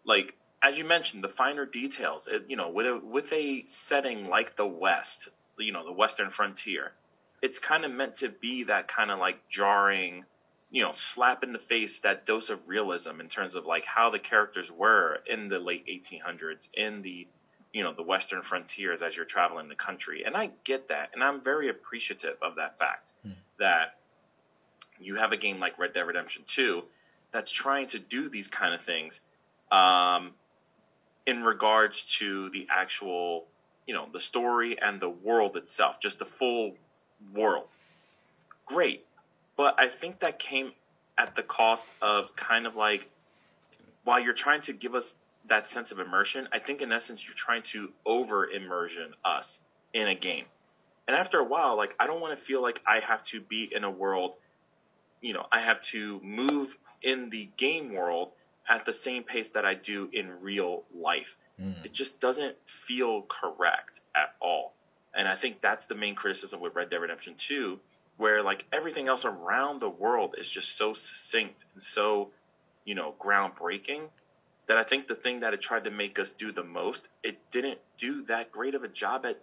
like, 0.06 0.34
as 0.64 0.76
you 0.76 0.86
mentioned, 0.86 1.24
the 1.24 1.30
finer 1.30 1.68
details. 1.68 2.28
It, 2.28 2.46
you 2.48 2.56
know, 2.56 2.70
with 2.70 2.88
a 2.88 2.98
with 2.98 3.32
a 3.32 3.66
setting 3.68 4.28
like 4.28 4.56
the 4.56 4.66
West, 4.66 5.30
you 5.60 5.72
know, 5.72 5.86
the 5.86 5.94
Western 5.94 6.32
frontier, 6.32 6.92
it's 7.44 7.60
kind 7.60 7.86
of 7.86 7.92
meant 7.92 8.16
to 8.18 8.30
be 8.30 8.64
that 8.64 8.88
kind 8.88 9.12
of 9.12 9.20
like 9.20 9.48
jarring, 9.50 10.26
you 10.74 10.84
know, 10.84 10.94
slap 10.94 11.44
in 11.44 11.54
the 11.54 11.60
face, 11.60 12.02
that 12.02 12.26
dose 12.26 12.50
of 12.50 12.68
realism 12.68 13.22
in 13.22 13.30
terms 13.30 13.56
of 13.56 13.66
like 13.66 13.86
how 13.86 14.12
the 14.12 14.20
characters 14.20 14.72
were 14.72 15.20
in 15.28 15.50
the 15.50 15.60
late 15.60 15.86
1800s, 15.88 16.68
in 16.74 17.04
the 17.04 17.28
you 17.74 17.84
know 17.84 17.94
the 17.94 18.04
western 18.04 18.44
frontiers 18.44 19.04
as 19.04 19.16
you're 19.16 19.26
traveling 19.26 19.70
the 19.70 19.76
country. 19.78 20.24
And 20.26 20.38
i 20.38 20.52
get 20.66 20.90
that 20.90 21.12
and 21.14 21.24
i'm 21.24 21.44
very 21.44 21.70
appreciative 21.70 22.38
of 22.44 22.56
that 22.58 22.78
fact 22.78 23.14
Hmm. 23.24 23.34
that 23.60 23.92
you 25.00 25.16
have 25.16 25.32
a 25.34 25.38
game 25.38 25.60
like 25.60 25.78
red 25.80 25.94
dead 25.94 26.08
redemption 26.08 26.44
2 26.48 26.84
that's 27.32 27.52
trying 27.52 27.88
to 27.88 28.00
do 28.00 28.30
these 28.30 28.48
kind 28.50 28.74
of 28.76 28.82
things 28.82 29.22
um, 29.72 30.36
in 31.28 31.44
regards 31.44 32.06
to 32.20 32.50
the 32.52 32.68
actual 32.70 33.46
you 33.88 33.94
know 33.96 34.08
the 34.14 34.22
story 34.22 34.78
and 34.82 35.02
the 35.02 35.10
world 35.10 35.58
itself 35.58 36.00
just 36.00 36.20
the 36.20 36.26
full 36.26 36.78
world. 37.34 37.70
Great 38.66 39.02
but 39.56 39.76
i 39.80 39.88
think 39.88 40.20
that 40.20 40.40
came 40.40 40.72
at 41.18 41.36
the 41.36 41.44
cost 41.44 41.88
of 42.02 42.36
kind 42.36 42.66
of 42.66 42.76
like 42.76 43.10
while 44.04 44.20
you're 44.20 44.34
trying 44.34 44.62
to 44.62 44.74
give 44.74 44.96
us 44.96 45.16
that 45.48 45.70
sense 45.70 45.92
of 45.92 46.00
immersion, 46.00 46.48
I 46.52 46.60
think 46.60 46.82
in 46.82 46.92
essence 46.92 47.26
you're 47.26 47.36
trying 47.36 47.64
to 47.64 47.92
over 48.06 48.50
immersion 48.50 49.14
us 49.24 49.60
in 49.94 50.08
a 50.08 50.16
game. 50.16 50.46
And 51.08 51.18
after 51.18 51.40
a 51.40 51.44
while, 51.44 51.76
like 51.76 51.96
I 52.00 52.08
don't 52.08 52.22
want 52.22 52.38
to 52.38 52.44
feel 52.44 52.62
like 52.62 52.82
I 52.88 53.00
have 53.00 53.24
to 53.26 53.42
be 53.42 53.70
in 53.70 53.84
a 53.84 53.92
world, 53.92 54.34
you 55.22 55.34
know, 55.34 55.46
I 55.52 55.62
have 55.62 55.82
to 55.82 56.20
move 56.24 56.76
in 57.02 57.30
the 57.30 57.50
game 57.58 57.94
world 57.94 58.32
at 58.68 58.86
the 58.86 58.94
same 58.94 59.24
pace 59.24 59.50
that 59.50 59.66
I 59.66 59.74
do 59.74 60.10
in 60.14 60.42
real 60.42 60.84
life. 60.96 61.36
Mm. 61.62 61.86
It 61.86 61.92
just 61.92 62.22
doesn't 62.22 62.56
feel 62.66 63.24
correct 63.24 64.00
at 64.16 64.34
all. 64.40 64.74
And 65.14 65.28
I 65.28 65.36
think 65.36 65.62
that's 65.62 65.86
the 65.86 65.96
main 65.96 66.16
criticism 66.16 66.62
with 66.62 66.74
Red 66.74 66.90
Dead 66.90 66.98
Redemption 66.98 67.36
2, 67.38 67.80
where 68.18 68.44
like 68.44 68.66
everything 68.72 69.08
else 69.08 69.26
around 69.26 69.80
the 69.80 69.90
world 69.90 70.36
is 70.38 70.50
just 70.50 70.78
so 70.78 70.94
succinct 70.94 71.66
and 71.74 71.84
so, 71.84 72.30
you 72.86 72.96
know, 72.96 73.14
groundbreaking 73.20 74.08
that 74.68 74.78
I 74.78 74.84
think 74.84 75.08
the 75.08 75.16
thing 75.16 75.42
that 75.42 75.54
it 75.54 75.62
tried 75.62 75.86
to 75.86 75.92
make 75.92 76.20
us 76.20 76.32
do 76.32 76.52
the 76.52 76.64
most, 76.64 77.08
it 77.22 77.38
didn't 77.52 77.80
do 77.98 78.24
that 78.26 78.52
great 78.52 78.76
of 78.76 78.84
a 78.84 78.88
job 78.88 79.26
at 79.26 79.40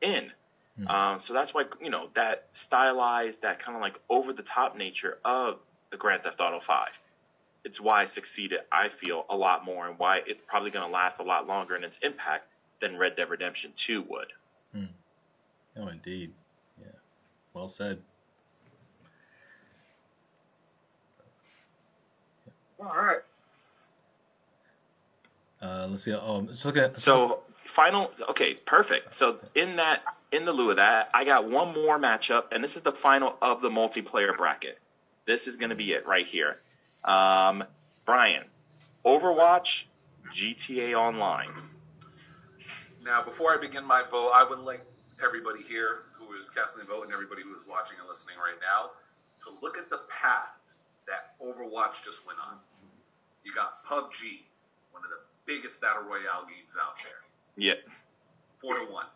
in. 0.00 0.32
Hmm. 0.76 0.88
Um, 0.88 1.20
so 1.20 1.32
that's 1.32 1.54
why 1.54 1.64
you 1.80 1.90
know 1.90 2.08
that 2.14 2.46
stylized, 2.50 3.42
that 3.42 3.58
kind 3.58 3.76
of 3.76 3.82
like 3.82 3.98
over 4.08 4.32
the 4.32 4.42
top 4.42 4.76
nature 4.76 5.18
of 5.24 5.58
the 5.90 5.96
Grand 5.96 6.22
Theft 6.22 6.40
Auto 6.40 6.60
Five. 6.60 6.98
It's 7.64 7.80
why 7.80 8.04
it 8.04 8.08
succeeded, 8.08 8.60
I 8.70 8.88
feel, 8.88 9.26
a 9.28 9.36
lot 9.36 9.64
more, 9.64 9.88
and 9.88 9.98
why 9.98 10.22
it's 10.26 10.40
probably 10.46 10.70
going 10.70 10.86
to 10.86 10.92
last 10.92 11.18
a 11.18 11.24
lot 11.24 11.46
longer 11.46 11.76
in 11.76 11.84
its 11.84 11.98
impact 11.98 12.46
than 12.80 12.96
Red 12.96 13.16
Dead 13.16 13.28
Redemption 13.28 13.72
Two 13.76 14.02
would. 14.08 14.32
Oh, 15.76 15.88
indeed. 15.88 16.32
Yeah. 17.58 17.62
Well 17.62 17.68
said. 17.68 17.98
All 22.80 23.04
right. 23.04 23.18
Uh, 25.60 25.88
let's 25.90 26.04
see. 26.04 26.14
Oh, 26.14 26.42
just 26.42 26.64
looking 26.64 26.82
at. 26.82 27.00
So 27.00 27.40
final, 27.64 28.12
okay, 28.30 28.54
perfect. 28.54 29.12
So 29.14 29.38
in 29.56 29.76
that, 29.76 30.04
in 30.30 30.44
the 30.44 30.52
lieu 30.52 30.70
of 30.70 30.76
that, 30.76 31.10
I 31.12 31.24
got 31.24 31.50
one 31.50 31.74
more 31.74 31.98
matchup, 31.98 32.52
and 32.52 32.62
this 32.62 32.76
is 32.76 32.82
the 32.82 32.92
final 32.92 33.34
of 33.42 33.60
the 33.60 33.70
multiplayer 33.70 34.36
bracket. 34.36 34.78
This 35.26 35.48
is 35.48 35.56
going 35.56 35.70
to 35.70 35.76
be 35.76 35.92
it 35.92 36.06
right 36.06 36.26
here. 36.26 36.56
Um, 37.04 37.64
Brian, 38.06 38.44
Overwatch, 39.04 39.84
GTA 40.32 40.94
Online. 40.94 41.50
Now, 43.04 43.24
before 43.24 43.52
I 43.52 43.60
begin 43.60 43.84
my 43.84 44.04
vote, 44.08 44.30
I 44.32 44.44
would 44.48 44.60
like 44.60 44.84
everybody 45.22 45.62
here 45.62 46.10
who 46.14 46.34
is 46.38 46.50
casting 46.50 46.82
a 46.82 46.86
vote 46.86 47.04
and 47.04 47.12
everybody 47.12 47.42
who 47.42 47.54
is 47.54 47.66
watching 47.66 47.96
and 47.98 48.08
listening 48.08 48.38
right 48.38 48.58
now 48.62 48.94
to 49.42 49.54
look 49.62 49.76
at 49.78 49.90
the 49.90 50.02
path 50.08 50.54
that 51.06 51.34
Overwatch 51.42 52.04
just 52.04 52.26
went 52.26 52.38
on. 52.38 52.58
You 53.44 53.52
got 53.54 53.84
PUBG, 53.86 54.44
one 54.92 55.02
of 55.02 55.10
the 55.10 55.22
biggest 55.46 55.80
battle 55.80 56.02
royale 56.02 56.44
games 56.46 56.76
out 56.76 56.96
there, 57.02 57.22
Yeah, 57.56 57.80
four 58.60 58.74
to 58.78 58.84
one. 58.92 59.06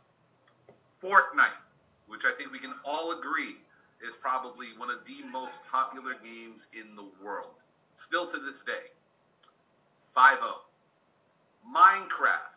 Fortnite, 1.03 1.59
which 2.07 2.23
I 2.25 2.33
think 2.37 2.53
we 2.53 2.59
can 2.59 2.75
all 2.85 3.13
agree 3.19 3.57
is 4.07 4.17
probably 4.17 4.69
one 4.77 4.91
of 4.91 4.99
the 5.07 5.27
most 5.31 5.53
popular 5.71 6.15
games 6.23 6.69
in 6.73 6.97
the 6.97 7.07
world, 7.23 7.55
still 7.97 8.27
to 8.27 8.39
this 8.39 8.63
day. 8.63 8.91
5 10.15 10.39
0. 10.39 10.51
Minecraft, 11.65 12.52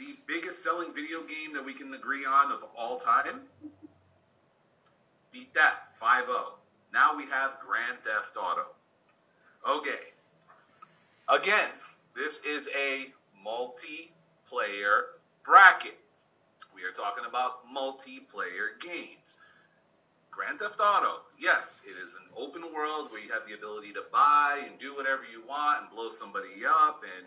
the 0.00 0.16
biggest 0.26 0.64
selling 0.64 0.94
video 0.94 1.20
game 1.20 1.52
that 1.52 1.64
we 1.64 1.74
can 1.74 1.92
agree 1.92 2.24
on 2.24 2.50
of 2.50 2.60
all 2.76 2.98
time. 2.98 3.42
Beat 5.30 5.52
that 5.54 5.92
5 6.00 6.24
0. 6.24 6.54
Now 6.92 7.14
we 7.16 7.24
have 7.26 7.58
Grand 7.64 7.98
Theft 8.02 8.36
Auto. 8.36 8.66
Okay. 9.68 10.00
Again, 11.28 11.68
this 12.16 12.40
is 12.48 12.68
a 12.74 13.12
multiplayer 13.46 15.20
bracket. 15.44 15.98
We 16.74 16.82
are 16.82 16.92
talking 16.92 17.24
about 17.28 17.68
multiplayer 17.68 18.80
games. 18.80 19.36
Grand 20.30 20.58
Theft 20.60 20.80
Auto, 20.80 21.28
yes, 21.38 21.82
it 21.84 22.02
is 22.02 22.14
an 22.14 22.26
open 22.34 22.62
world 22.74 23.12
where 23.12 23.20
you 23.20 23.30
have 23.30 23.46
the 23.46 23.52
ability 23.52 23.92
to 23.92 24.02
buy 24.10 24.62
and 24.64 24.78
do 24.80 24.96
whatever 24.96 25.22
you 25.30 25.46
want 25.46 25.82
and 25.82 25.90
blow 25.90 26.08
somebody 26.08 26.64
up 26.66 27.04
and 27.18 27.26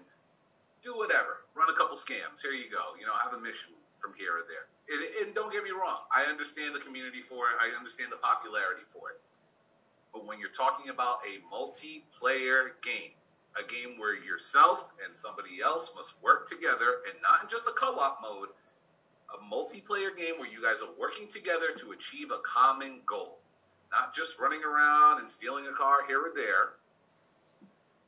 do 0.83 0.93
whatever. 0.99 1.47
Run 1.55 1.71
a 1.71 1.77
couple 1.79 1.95
scams. 1.95 2.43
Here 2.43 2.51
you 2.51 2.67
go. 2.67 2.93
You 2.99 3.07
know, 3.07 3.15
have 3.15 3.33
a 3.33 3.39
mission 3.39 3.71
from 4.03 4.13
here 4.19 4.35
or 4.35 4.45
there. 4.51 4.67
And, 4.91 4.99
and 5.23 5.27
don't 5.31 5.47
get 5.47 5.63
me 5.63 5.71
wrong, 5.71 6.03
I 6.11 6.27
understand 6.27 6.75
the 6.75 6.83
community 6.83 7.23
for 7.23 7.47
it. 7.47 7.55
I 7.55 7.71
understand 7.71 8.11
the 8.11 8.19
popularity 8.19 8.83
for 8.91 9.15
it. 9.15 9.23
But 10.11 10.27
when 10.27 10.43
you're 10.43 10.53
talking 10.53 10.91
about 10.91 11.23
a 11.23 11.39
multiplayer 11.47 12.75
game, 12.83 13.15
a 13.55 13.63
game 13.63 13.97
where 13.97 14.13
yourself 14.13 14.91
and 14.99 15.15
somebody 15.15 15.63
else 15.63 15.91
must 15.95 16.21
work 16.21 16.49
together 16.49 17.01
and 17.07 17.15
not 17.23 17.41
in 17.43 17.49
just 17.49 17.65
a 17.65 17.71
co-op 17.71 18.19
mode, 18.21 18.49
a 19.31 19.39
multiplayer 19.41 20.11
game 20.15 20.35
where 20.37 20.51
you 20.51 20.61
guys 20.61 20.83
are 20.83 20.93
working 20.99 21.27
together 21.27 21.71
to 21.79 21.95
achieve 21.95 22.29
a 22.29 22.43
common 22.43 22.99
goal, 23.07 23.39
not 23.91 24.13
just 24.13 24.37
running 24.37 24.61
around 24.63 25.21
and 25.21 25.29
stealing 25.31 25.65
a 25.65 25.73
car 25.73 26.05
here 26.05 26.19
or 26.19 26.33
there. 26.35 26.77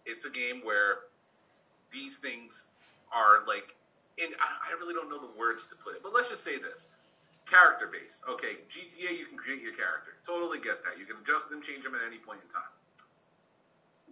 It's 0.06 0.26
a 0.26 0.30
game 0.30 0.61
where 0.64 1.10
these 1.95 2.19
things 2.19 2.67
are 3.15 3.47
like, 3.47 3.72
and 4.19 4.35
I 4.43 4.76
really 4.76 4.91
don't 4.91 5.07
know 5.07 5.23
the 5.23 5.31
words 5.39 5.72
to 5.72 5.76
put 5.80 5.95
it, 5.95 6.03
but 6.03 6.11
let's 6.11 6.27
just 6.27 6.43
say 6.43 6.59
this. 6.59 6.91
Character 7.47 7.88
based. 7.88 8.27
Okay, 8.27 8.59
GTA, 8.67 9.15
you 9.15 9.31
can 9.31 9.39
create 9.39 9.63
your 9.63 9.77
character. 9.77 10.19
Totally 10.27 10.59
get 10.59 10.84
that. 10.84 10.99
You 10.99 11.07
can 11.07 11.23
adjust 11.23 11.47
them, 11.47 11.63
change 11.63 11.88
them 11.88 11.95
at 11.95 12.03
any 12.03 12.19
point 12.19 12.43
in 12.43 12.49
time. 12.51 12.73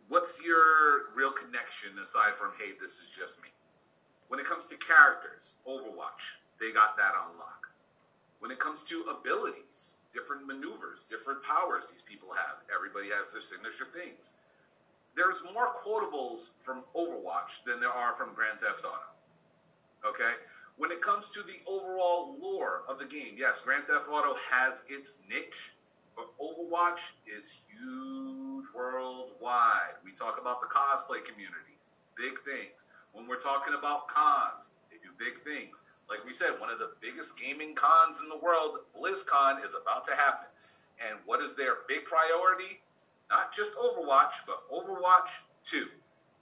What's 0.07 0.39
your 0.39 1.11
real 1.15 1.31
connection 1.31 1.97
aside 1.99 2.39
from, 2.39 2.55
hey, 2.55 2.77
this 2.79 3.03
is 3.03 3.09
just 3.11 3.41
me? 3.41 3.49
When 4.29 4.39
it 4.39 4.45
comes 4.45 4.69
to 4.69 4.77
characters, 4.77 5.57
Overwatch, 5.67 6.23
they 6.59 6.71
got 6.71 6.95
that 6.95 7.17
on 7.17 7.35
lock. 7.41 7.67
When 8.39 8.51
it 8.51 8.59
comes 8.59 8.83
to 8.91 9.07
abilities, 9.09 9.97
different 10.13 10.45
maneuvers, 10.45 11.09
different 11.09 11.41
powers 11.41 11.89
these 11.89 12.05
people 12.05 12.29
have, 12.37 12.61
everybody 12.69 13.09
has 13.09 13.33
their 13.33 13.41
signature 13.41 13.89
things. 13.89 14.37
There's 15.15 15.43
more 15.53 15.67
quotables 15.85 16.49
from 16.63 16.83
Overwatch 16.95 17.63
than 17.65 17.79
there 17.79 17.91
are 17.91 18.15
from 18.15 18.33
Grand 18.33 18.59
Theft 18.59 18.83
Auto. 18.83 20.09
Okay? 20.09 20.33
When 20.77 20.91
it 20.91 21.01
comes 21.01 21.29
to 21.31 21.43
the 21.43 21.61
overall 21.69 22.35
lore 22.41 22.81
of 22.89 22.97
the 22.97 23.05
game, 23.05 23.35
yes, 23.37 23.61
Grand 23.61 23.85
Theft 23.85 24.09
Auto 24.09 24.35
has 24.49 24.81
its 24.89 25.17
niche, 25.29 25.73
but 26.15 26.27
Overwatch 26.41 27.13
is 27.27 27.57
huge 27.69 28.65
worldwide. 28.73 30.01
We 30.03 30.13
talk 30.13 30.39
about 30.41 30.61
the 30.61 30.67
cosplay 30.67 31.23
community, 31.23 31.77
big 32.17 32.41
things. 32.41 32.85
When 33.13 33.27
we're 33.27 33.39
talking 33.39 33.75
about 33.77 34.07
cons, 34.07 34.69
they 34.89 34.97
do 34.97 35.13
big 35.19 35.43
things. 35.43 35.83
Like 36.09 36.25
we 36.25 36.33
said, 36.33 36.59
one 36.59 36.69
of 36.69 36.79
the 36.79 36.91
biggest 37.01 37.37
gaming 37.37 37.75
cons 37.75 38.19
in 38.19 38.29
the 38.29 38.37
world, 38.37 38.79
BlizzCon, 38.97 39.63
is 39.63 39.73
about 39.79 40.05
to 40.07 40.15
happen. 40.15 40.49
And 40.97 41.19
what 41.25 41.41
is 41.41 41.55
their 41.55 41.85
big 41.87 42.05
priority? 42.05 42.81
Not 43.33 43.51
just 43.51 43.73
Overwatch, 43.73 44.45
but 44.45 44.61
Overwatch 44.69 45.41
2. 45.65 45.87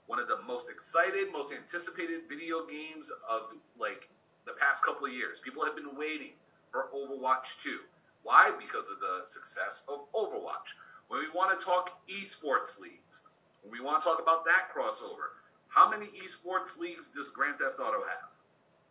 One 0.08 0.18
of 0.18 0.28
the 0.28 0.36
most 0.46 0.68
excited, 0.68 1.32
most 1.32 1.50
anticipated 1.50 2.28
video 2.28 2.66
games 2.66 3.10
of 3.30 3.44
like 3.78 4.10
the 4.44 4.52
past 4.60 4.84
couple 4.84 5.06
of 5.06 5.12
years. 5.14 5.40
People 5.40 5.64
have 5.64 5.74
been 5.74 5.96
waiting 5.96 6.32
for 6.70 6.88
Overwatch 6.94 7.56
2. 7.62 7.78
Why? 8.24 8.52
Because 8.60 8.88
of 8.88 9.00
the 9.00 9.22
success 9.24 9.84
of 9.88 10.00
Overwatch. 10.12 10.76
When 11.08 11.20
we 11.20 11.30
want 11.34 11.58
to 11.58 11.64
talk 11.64 11.96
esports 12.10 12.78
leagues, 12.78 13.22
when 13.62 13.72
we 13.72 13.80
want 13.80 14.02
to 14.02 14.06
talk 14.06 14.20
about 14.20 14.44
that 14.44 14.68
crossover, 14.76 15.32
how 15.68 15.88
many 15.88 16.08
esports 16.22 16.76
leagues 16.78 17.08
does 17.08 17.30
Grand 17.30 17.56
Theft 17.56 17.80
Auto 17.80 18.04
have? 18.04 18.28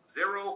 0.0. 0.10 0.56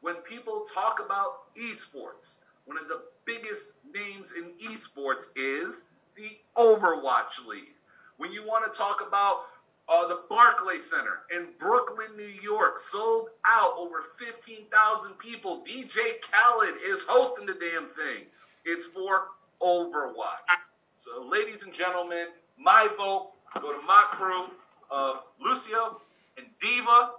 When 0.00 0.14
people 0.18 0.64
talk 0.72 1.00
about 1.04 1.52
esports, 1.56 2.36
one 2.66 2.78
of 2.78 2.86
the 2.86 3.02
biggest 3.24 3.72
names 3.92 4.32
in 4.32 4.52
esports 4.70 5.24
is 5.34 5.82
the 6.16 6.36
Overwatch 6.56 7.44
League. 7.46 7.74
When 8.16 8.32
you 8.32 8.46
want 8.46 8.70
to 8.70 8.78
talk 8.78 9.04
about 9.06 9.46
uh, 9.88 10.08
the 10.08 10.20
Barclay 10.28 10.80
Center 10.80 11.22
in 11.34 11.48
Brooklyn, 11.58 12.16
New 12.16 12.32
York, 12.42 12.78
sold 12.78 13.28
out 13.46 13.74
over 13.76 14.04
15,000 14.18 15.18
people. 15.18 15.64
DJ 15.68 16.20
Khaled 16.22 16.74
is 16.86 17.02
hosting 17.06 17.46
the 17.46 17.54
damn 17.54 17.88
thing. 17.88 18.24
It's 18.64 18.86
for 18.86 19.28
Overwatch. 19.60 20.56
So, 20.96 21.28
ladies 21.30 21.64
and 21.64 21.72
gentlemen, 21.72 22.28
my 22.58 22.88
vote 22.96 23.32
go 23.60 23.78
to 23.78 23.86
my 23.86 24.04
crew 24.10 24.44
of 24.90 25.20
Lucio 25.40 26.00
and 26.38 26.46
D.Va 26.60 27.10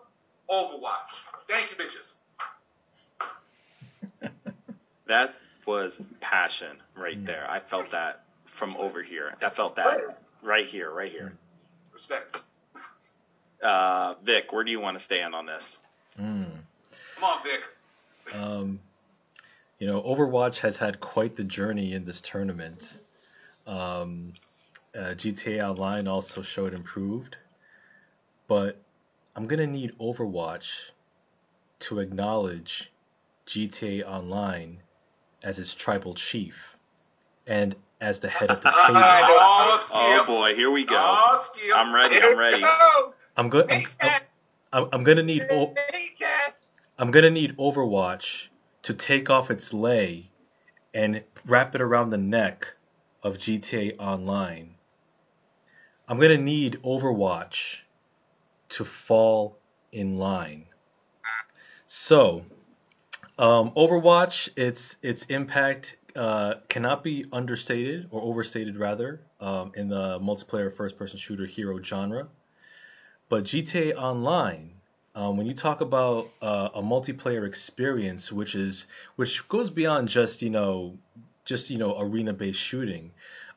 Overwatch. 0.49 1.13
Thank 1.47 1.69
you, 1.71 1.77
bitches. 1.77 2.13
that 5.07 5.35
was 5.65 6.01
passion 6.19 6.77
right 6.95 7.23
there. 7.25 7.49
I 7.49 7.59
felt 7.59 7.91
that 7.91 8.24
from 8.55 8.77
over 8.77 9.03
here. 9.03 9.35
I 9.41 9.49
felt 9.49 9.75
that 9.75 10.01
right 10.41 10.65
here, 10.65 10.89
right 10.89 11.11
here. 11.11 11.37
Respect. 11.93 12.37
Uh, 13.61 14.15
Vic, 14.23 14.51
where 14.51 14.63
do 14.63 14.71
you 14.71 14.79
want 14.79 14.97
to 14.97 15.03
stand 15.03 15.35
on 15.35 15.45
this? 15.45 15.81
Mm. 16.19 16.59
Come 17.15 17.23
on, 17.23 17.43
Vic. 17.43 17.61
Um, 18.33 18.79
you 19.77 19.87
know, 19.87 20.01
Overwatch 20.01 20.59
has 20.59 20.77
had 20.77 20.99
quite 20.99 21.35
the 21.35 21.43
journey 21.43 21.93
in 21.93 22.05
this 22.05 22.21
tournament. 22.21 23.01
Um, 23.67 24.33
uh, 24.97 25.13
GTA 25.15 25.69
Online 25.69 26.07
also 26.07 26.41
showed 26.41 26.73
improved, 26.73 27.37
but 28.47 28.77
I'm 29.35 29.47
gonna 29.47 29.67
need 29.67 29.97
Overwatch 29.99 30.91
to 31.79 31.99
acknowledge 31.99 32.89
GTA 33.47 34.05
Online 34.05 34.79
as 35.43 35.59
its 35.59 35.73
tribal 35.73 36.13
chief 36.13 36.77
and 37.47 37.75
as 38.01 38.19
the 38.19 38.29
head 38.29 38.49
of 38.49 38.61
the 38.61 38.69
table. 38.87 38.99
oh, 38.99 39.89
oh, 39.93 40.23
boy, 40.25 40.55
here 40.55 40.71
we 40.71 40.85
go. 40.85 40.95
Oh, 40.97 41.47
I'm 41.75 41.93
ready. 41.93 42.21
I'm 42.21 42.37
ready. 42.37 42.63
I'm 43.37 43.49
good. 43.49 43.71
I'm, 43.71 43.85
I'm, 44.71 44.89
I'm, 44.91 45.03
gonna 45.03 45.23
need. 45.23 45.45
O- 45.49 45.73
I'm 46.97 47.11
gonna 47.11 47.29
need 47.29 47.57
Overwatch 47.57 48.47
to 48.83 48.93
take 48.93 49.29
off 49.29 49.51
its 49.51 49.73
lei 49.73 50.29
and 50.93 51.23
wrap 51.45 51.75
it 51.75 51.81
around 51.81 52.09
the 52.09 52.17
neck 52.17 52.73
of 53.23 53.37
GTA 53.37 53.99
Online. 53.99 54.75
I'm 56.07 56.19
gonna 56.19 56.37
need 56.37 56.79
Overwatch 56.83 57.81
to 58.69 58.85
fall 58.85 59.57
in 59.91 60.17
line. 60.17 60.65
So, 61.85 62.45
um, 63.37 63.71
Overwatch, 63.71 64.49
its 64.55 64.97
its 65.01 65.25
impact 65.25 65.97
uh, 66.15 66.55
cannot 66.69 67.03
be 67.03 67.25
understated 67.31 68.07
or 68.11 68.21
overstated, 68.21 68.77
rather, 68.77 69.21
um, 69.39 69.71
in 69.75 69.89
the 69.89 70.19
multiplayer 70.19 70.71
first-person 70.71 71.17
shooter 71.17 71.45
hero 71.45 71.81
genre. 71.81 72.27
But 73.27 73.43
GTA 73.43 73.95
Online, 73.95 74.71
um, 75.15 75.37
when 75.37 75.47
you 75.47 75.53
talk 75.53 75.81
about 75.81 76.29
uh, 76.41 76.69
a 76.75 76.81
multiplayer 76.81 77.47
experience, 77.47 78.31
which 78.31 78.55
is 78.55 78.87
which 79.15 79.47
goes 79.47 79.69
beyond 79.69 80.09
just 80.09 80.41
you 80.41 80.49
know 80.49 80.97
just 81.43 81.69
you 81.69 81.77
know 81.77 81.99
arena-based 81.99 82.59
shooting, 82.59 83.11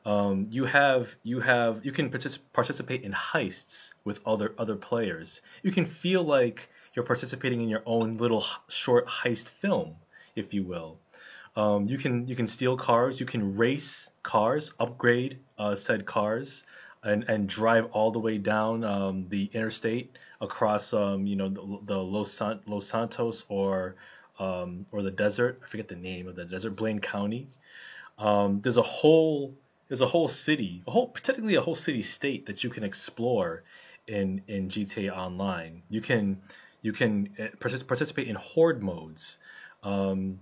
um, 0.05 0.47
you 0.49 0.65
have 0.65 1.15
you 1.23 1.39
have 1.41 1.85
you 1.85 1.91
can 1.91 2.09
partic- 2.09 2.39
participate 2.53 3.03
in 3.03 3.11
heists 3.11 3.91
with 4.03 4.19
other 4.25 4.55
other 4.57 4.75
players. 4.75 5.41
You 5.61 5.71
can 5.71 5.85
feel 5.85 6.23
like 6.23 6.69
you're 6.93 7.05
participating 7.05 7.61
in 7.61 7.69
your 7.69 7.83
own 7.85 8.17
little 8.17 8.43
short 8.69 9.07
heist 9.07 9.49
film, 9.49 9.95
if 10.35 10.53
you 10.53 10.63
will. 10.63 10.97
Um, 11.59 11.85
you 11.87 11.97
can 11.97 12.25
you 12.25 12.37
can 12.37 12.47
steal 12.47 12.77
cars. 12.77 13.19
You 13.19 13.25
can 13.25 13.57
race 13.57 14.09
cars, 14.23 14.71
upgrade 14.79 15.39
uh, 15.57 15.75
said 15.75 16.05
cars 16.05 16.63
and, 17.03 17.25
and 17.27 17.49
drive 17.49 17.87
all 17.91 18.11
the 18.11 18.19
way 18.19 18.37
down 18.37 18.85
um, 18.85 19.25
the 19.27 19.49
interstate 19.51 20.17
across 20.39 20.93
um, 20.93 21.27
you 21.27 21.35
know 21.35 21.49
the, 21.49 21.79
the 21.83 21.97
Los, 21.97 22.31
San, 22.31 22.61
Los 22.65 22.87
Santos 22.87 23.43
or 23.49 23.95
um, 24.39 24.85
or 24.93 25.01
the 25.01 25.11
desert. 25.11 25.59
I 25.61 25.67
forget 25.67 25.89
the 25.89 25.97
name 25.97 26.29
of 26.29 26.37
the 26.37 26.45
desert, 26.45 26.77
Blaine 26.77 26.99
County. 26.99 27.49
Um, 28.17 28.61
there's 28.61 28.77
a 28.77 28.81
whole 28.81 29.53
there's 29.89 30.01
a 30.01 30.07
whole 30.07 30.29
city, 30.29 30.81
a 30.87 30.91
whole 30.91 31.09
technically 31.09 31.55
a 31.55 31.61
whole 31.61 31.75
city 31.75 32.03
state 32.03 32.45
that 32.45 32.63
you 32.63 32.69
can 32.69 32.85
explore 32.85 33.63
in 34.07 34.43
in 34.47 34.69
GTA 34.69 35.11
Online. 35.11 35.83
You 35.89 35.99
can 35.99 36.41
you 36.81 36.93
can 36.93 37.35
uh, 37.37 37.47
participate 37.59 38.29
in 38.29 38.35
horde 38.35 38.81
modes. 38.81 39.39
Um, 39.83 40.39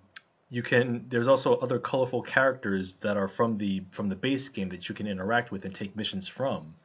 you 0.49 0.61
can 0.63 1.05
there's 1.09 1.27
also 1.27 1.55
other 1.57 1.79
colorful 1.79 2.21
characters 2.21 2.93
that 2.95 3.17
are 3.17 3.27
from 3.27 3.57
the 3.57 3.83
from 3.91 4.09
the 4.09 4.15
base 4.15 4.49
game 4.49 4.69
that 4.69 4.87
you 4.89 4.95
can 4.95 5.07
interact 5.07 5.51
with 5.51 5.65
and 5.65 5.75
take 5.75 5.95
missions 5.95 6.27
from 6.27 6.75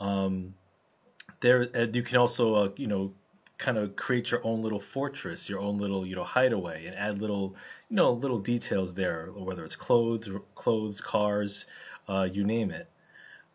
um, 0.00 0.54
there 1.40 1.64
you 1.86 2.02
can 2.02 2.18
also 2.18 2.54
uh, 2.54 2.68
you 2.76 2.86
know 2.86 3.12
kind 3.58 3.78
of 3.78 3.96
create 3.96 4.30
your 4.30 4.44
own 4.44 4.60
little 4.62 4.80
fortress 4.80 5.48
your 5.48 5.60
own 5.60 5.78
little 5.78 6.06
you 6.06 6.14
know 6.16 6.24
hideaway 6.24 6.86
and 6.86 6.96
add 6.96 7.20
little 7.20 7.56
you 7.88 7.96
know 7.96 8.12
little 8.12 8.38
details 8.38 8.94
there 8.94 9.28
whether 9.34 9.64
it's 9.64 9.76
clothes 9.76 10.28
clothes 10.54 11.00
cars 11.00 11.66
uh, 12.08 12.28
you 12.30 12.44
name 12.44 12.70
it 12.70 12.88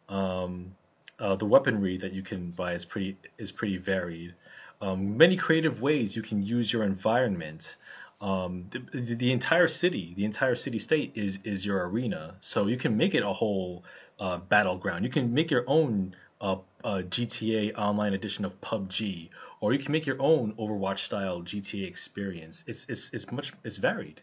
Um, 0.10 0.76
uh, 1.20 1.36
the 1.36 1.46
weaponry 1.46 1.98
that 1.98 2.14
you 2.14 2.24
can 2.24 2.52
buy 2.52 2.74
is 2.74 2.86
pretty 2.86 3.18
is 3.38 3.52
pretty 3.52 3.78
varied. 3.78 4.36
Um, 4.82 5.18
many 5.18 5.38
creative 5.38 5.82
ways 5.82 6.16
you 6.16 6.22
can 6.24 6.42
use 6.42 6.72
your 6.74 6.84
environment. 6.84 7.76
Um, 8.22 8.66
the, 8.70 9.16
the, 9.16 9.32
entire 9.32 9.68
city, 9.68 10.14
the 10.16 10.26
entire 10.26 10.54
city 10.54 10.78
state 10.78 11.14
is 11.16 11.40
is 11.44 11.66
your 11.66 11.90
arena, 11.90 12.36
so 12.40 12.68
you 12.68 12.78
can 12.78 12.96
make 12.96 13.16
it 13.16 13.24
a 13.24 13.34
whole 13.34 13.84
uh, 14.20 14.38
battleground. 14.38 15.04
You 15.04 15.10
can 15.10 15.34
make 15.34 15.50
your 15.50 15.64
own 15.66 16.16
uh, 16.40 16.58
uh, 16.84 17.02
GTA 17.02 17.74
Online 17.76 18.14
edition 18.14 18.46
of 18.46 18.62
PUBG, 18.62 19.30
or 19.60 19.74
you 19.74 19.80
can 19.80 19.92
make 19.92 20.06
your 20.06 20.22
own 20.22 20.54
Overwatch 20.54 21.00
style 21.00 21.42
GTA 21.42 21.88
experience. 21.88 22.64
It's 22.68 22.86
it's 22.88 23.10
it's 23.12 23.32
much 23.32 23.54
it's 23.64 23.78
varied. 23.78 24.22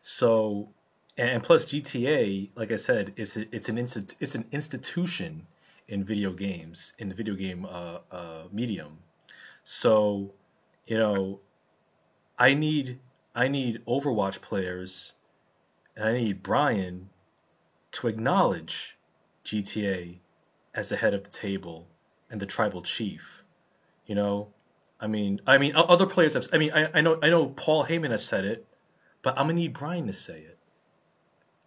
So, 0.00 0.68
and 1.16 1.42
plus 1.42 1.66
GTA, 1.66 2.50
like 2.56 2.72
I 2.72 2.76
said, 2.76 3.12
it's 3.16 3.36
a, 3.36 3.54
it's 3.54 3.68
an 3.68 3.76
instit- 3.76 4.16
it's 4.18 4.34
an 4.34 4.46
institution 4.50 5.46
in 5.88 6.04
video 6.04 6.32
games 6.32 6.94
in 6.98 7.08
the 7.08 7.14
video 7.14 7.34
game 7.34 7.64
uh, 7.64 7.98
uh, 8.10 8.44
medium. 8.50 8.98
So, 9.62 10.32
you 10.86 10.98
know, 10.98 11.40
I 12.38 12.54
need 12.54 12.98
I 13.40 13.48
need 13.48 13.82
Overwatch 13.86 14.42
players, 14.42 15.14
and 15.96 16.06
I 16.06 16.12
need 16.12 16.42
Brian 16.42 17.08
to 17.92 18.06
acknowledge 18.06 18.98
GTA 19.46 20.18
as 20.74 20.90
the 20.90 20.96
head 20.98 21.14
of 21.14 21.24
the 21.24 21.30
table 21.30 21.88
and 22.30 22.38
the 22.38 22.44
tribal 22.44 22.82
chief. 22.82 23.42
You 24.04 24.14
know, 24.14 24.48
I 25.00 25.06
mean, 25.06 25.40
I 25.46 25.56
mean, 25.56 25.72
other 25.74 26.04
players 26.04 26.34
have. 26.34 26.48
I 26.52 26.58
mean, 26.58 26.72
I, 26.72 26.90
I 26.98 27.00
know, 27.00 27.18
I 27.22 27.30
know, 27.30 27.46
Paul 27.46 27.82
Heyman 27.82 28.10
has 28.10 28.22
said 28.22 28.44
it, 28.44 28.66
but 29.22 29.38
I'm 29.38 29.46
gonna 29.46 29.54
need 29.54 29.72
Brian 29.72 30.06
to 30.08 30.12
say 30.12 30.40
it. 30.40 30.58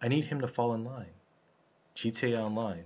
I 0.00 0.06
need 0.06 0.26
him 0.26 0.42
to 0.42 0.46
fall 0.46 0.74
in 0.74 0.84
line. 0.84 1.16
GTA 1.96 2.40
Online. 2.40 2.84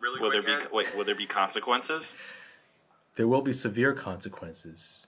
Really 0.00 0.20
Will 0.20 0.32
there 0.32 0.42
be 0.42 0.56
wait? 0.72 0.92
Will 0.96 1.04
there 1.04 1.14
be 1.14 1.26
consequences? 1.26 2.16
There 3.18 3.26
will 3.26 3.42
be 3.42 3.52
severe 3.52 3.92
consequences. 3.94 5.04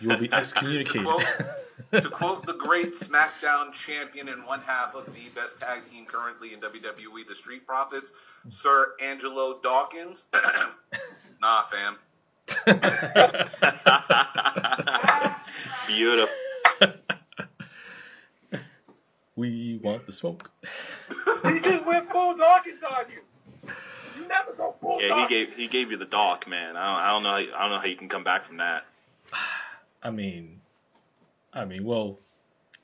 You 0.00 0.08
will 0.08 0.18
be 0.18 0.26
To- 0.28 0.30
to 0.32 0.36
excommunicated. 0.36 1.06
quote- 1.06 1.24
to 1.92 2.10
quote 2.10 2.44
the 2.44 2.54
great 2.54 2.94
SmackDown 2.94 3.72
champion 3.72 4.28
and 4.28 4.44
one 4.44 4.60
half 4.62 4.94
of 4.96 5.06
the 5.14 5.28
best 5.34 5.60
tag 5.60 5.88
team 5.88 6.04
currently 6.04 6.52
in 6.54 6.60
WWE, 6.60 7.26
the 7.28 7.36
Street 7.36 7.64
Profits, 7.66 8.10
Sir 8.48 8.94
Angelo 9.00 9.60
Dawkins. 9.62 10.24
nah, 11.40 11.62
fam. 11.66 11.98
Beautiful. 15.86 16.34
we 19.36 19.78
want 19.82 20.04
the 20.06 20.12
smoke. 20.12 20.50
He 21.44 21.60
just 21.60 21.86
went 21.86 22.10
full 22.10 22.36
Dawkins 22.36 22.82
on 22.82 23.04
you. 23.10 23.20
You 24.16 24.28
never 24.28 24.52
go 24.52 24.74
full 24.80 25.00
Yeah, 25.00 25.22
he 25.22 25.28
gave 25.28 25.54
he 25.54 25.68
gave 25.68 25.90
you 25.90 25.96
the 25.96 26.06
dock, 26.06 26.48
man. 26.48 26.76
I 26.76 26.86
don't, 26.86 27.02
I 27.02 27.10
don't 27.10 27.22
know. 27.22 27.30
How, 27.30 27.58
I 27.58 27.62
don't 27.62 27.70
know 27.70 27.78
how 27.78 27.86
you 27.86 27.96
can 27.96 28.08
come 28.08 28.24
back 28.24 28.44
from 28.44 28.58
that. 28.58 28.84
I 30.02 30.10
mean, 30.10 30.60
I 31.52 31.64
mean, 31.64 31.84
well, 31.84 32.18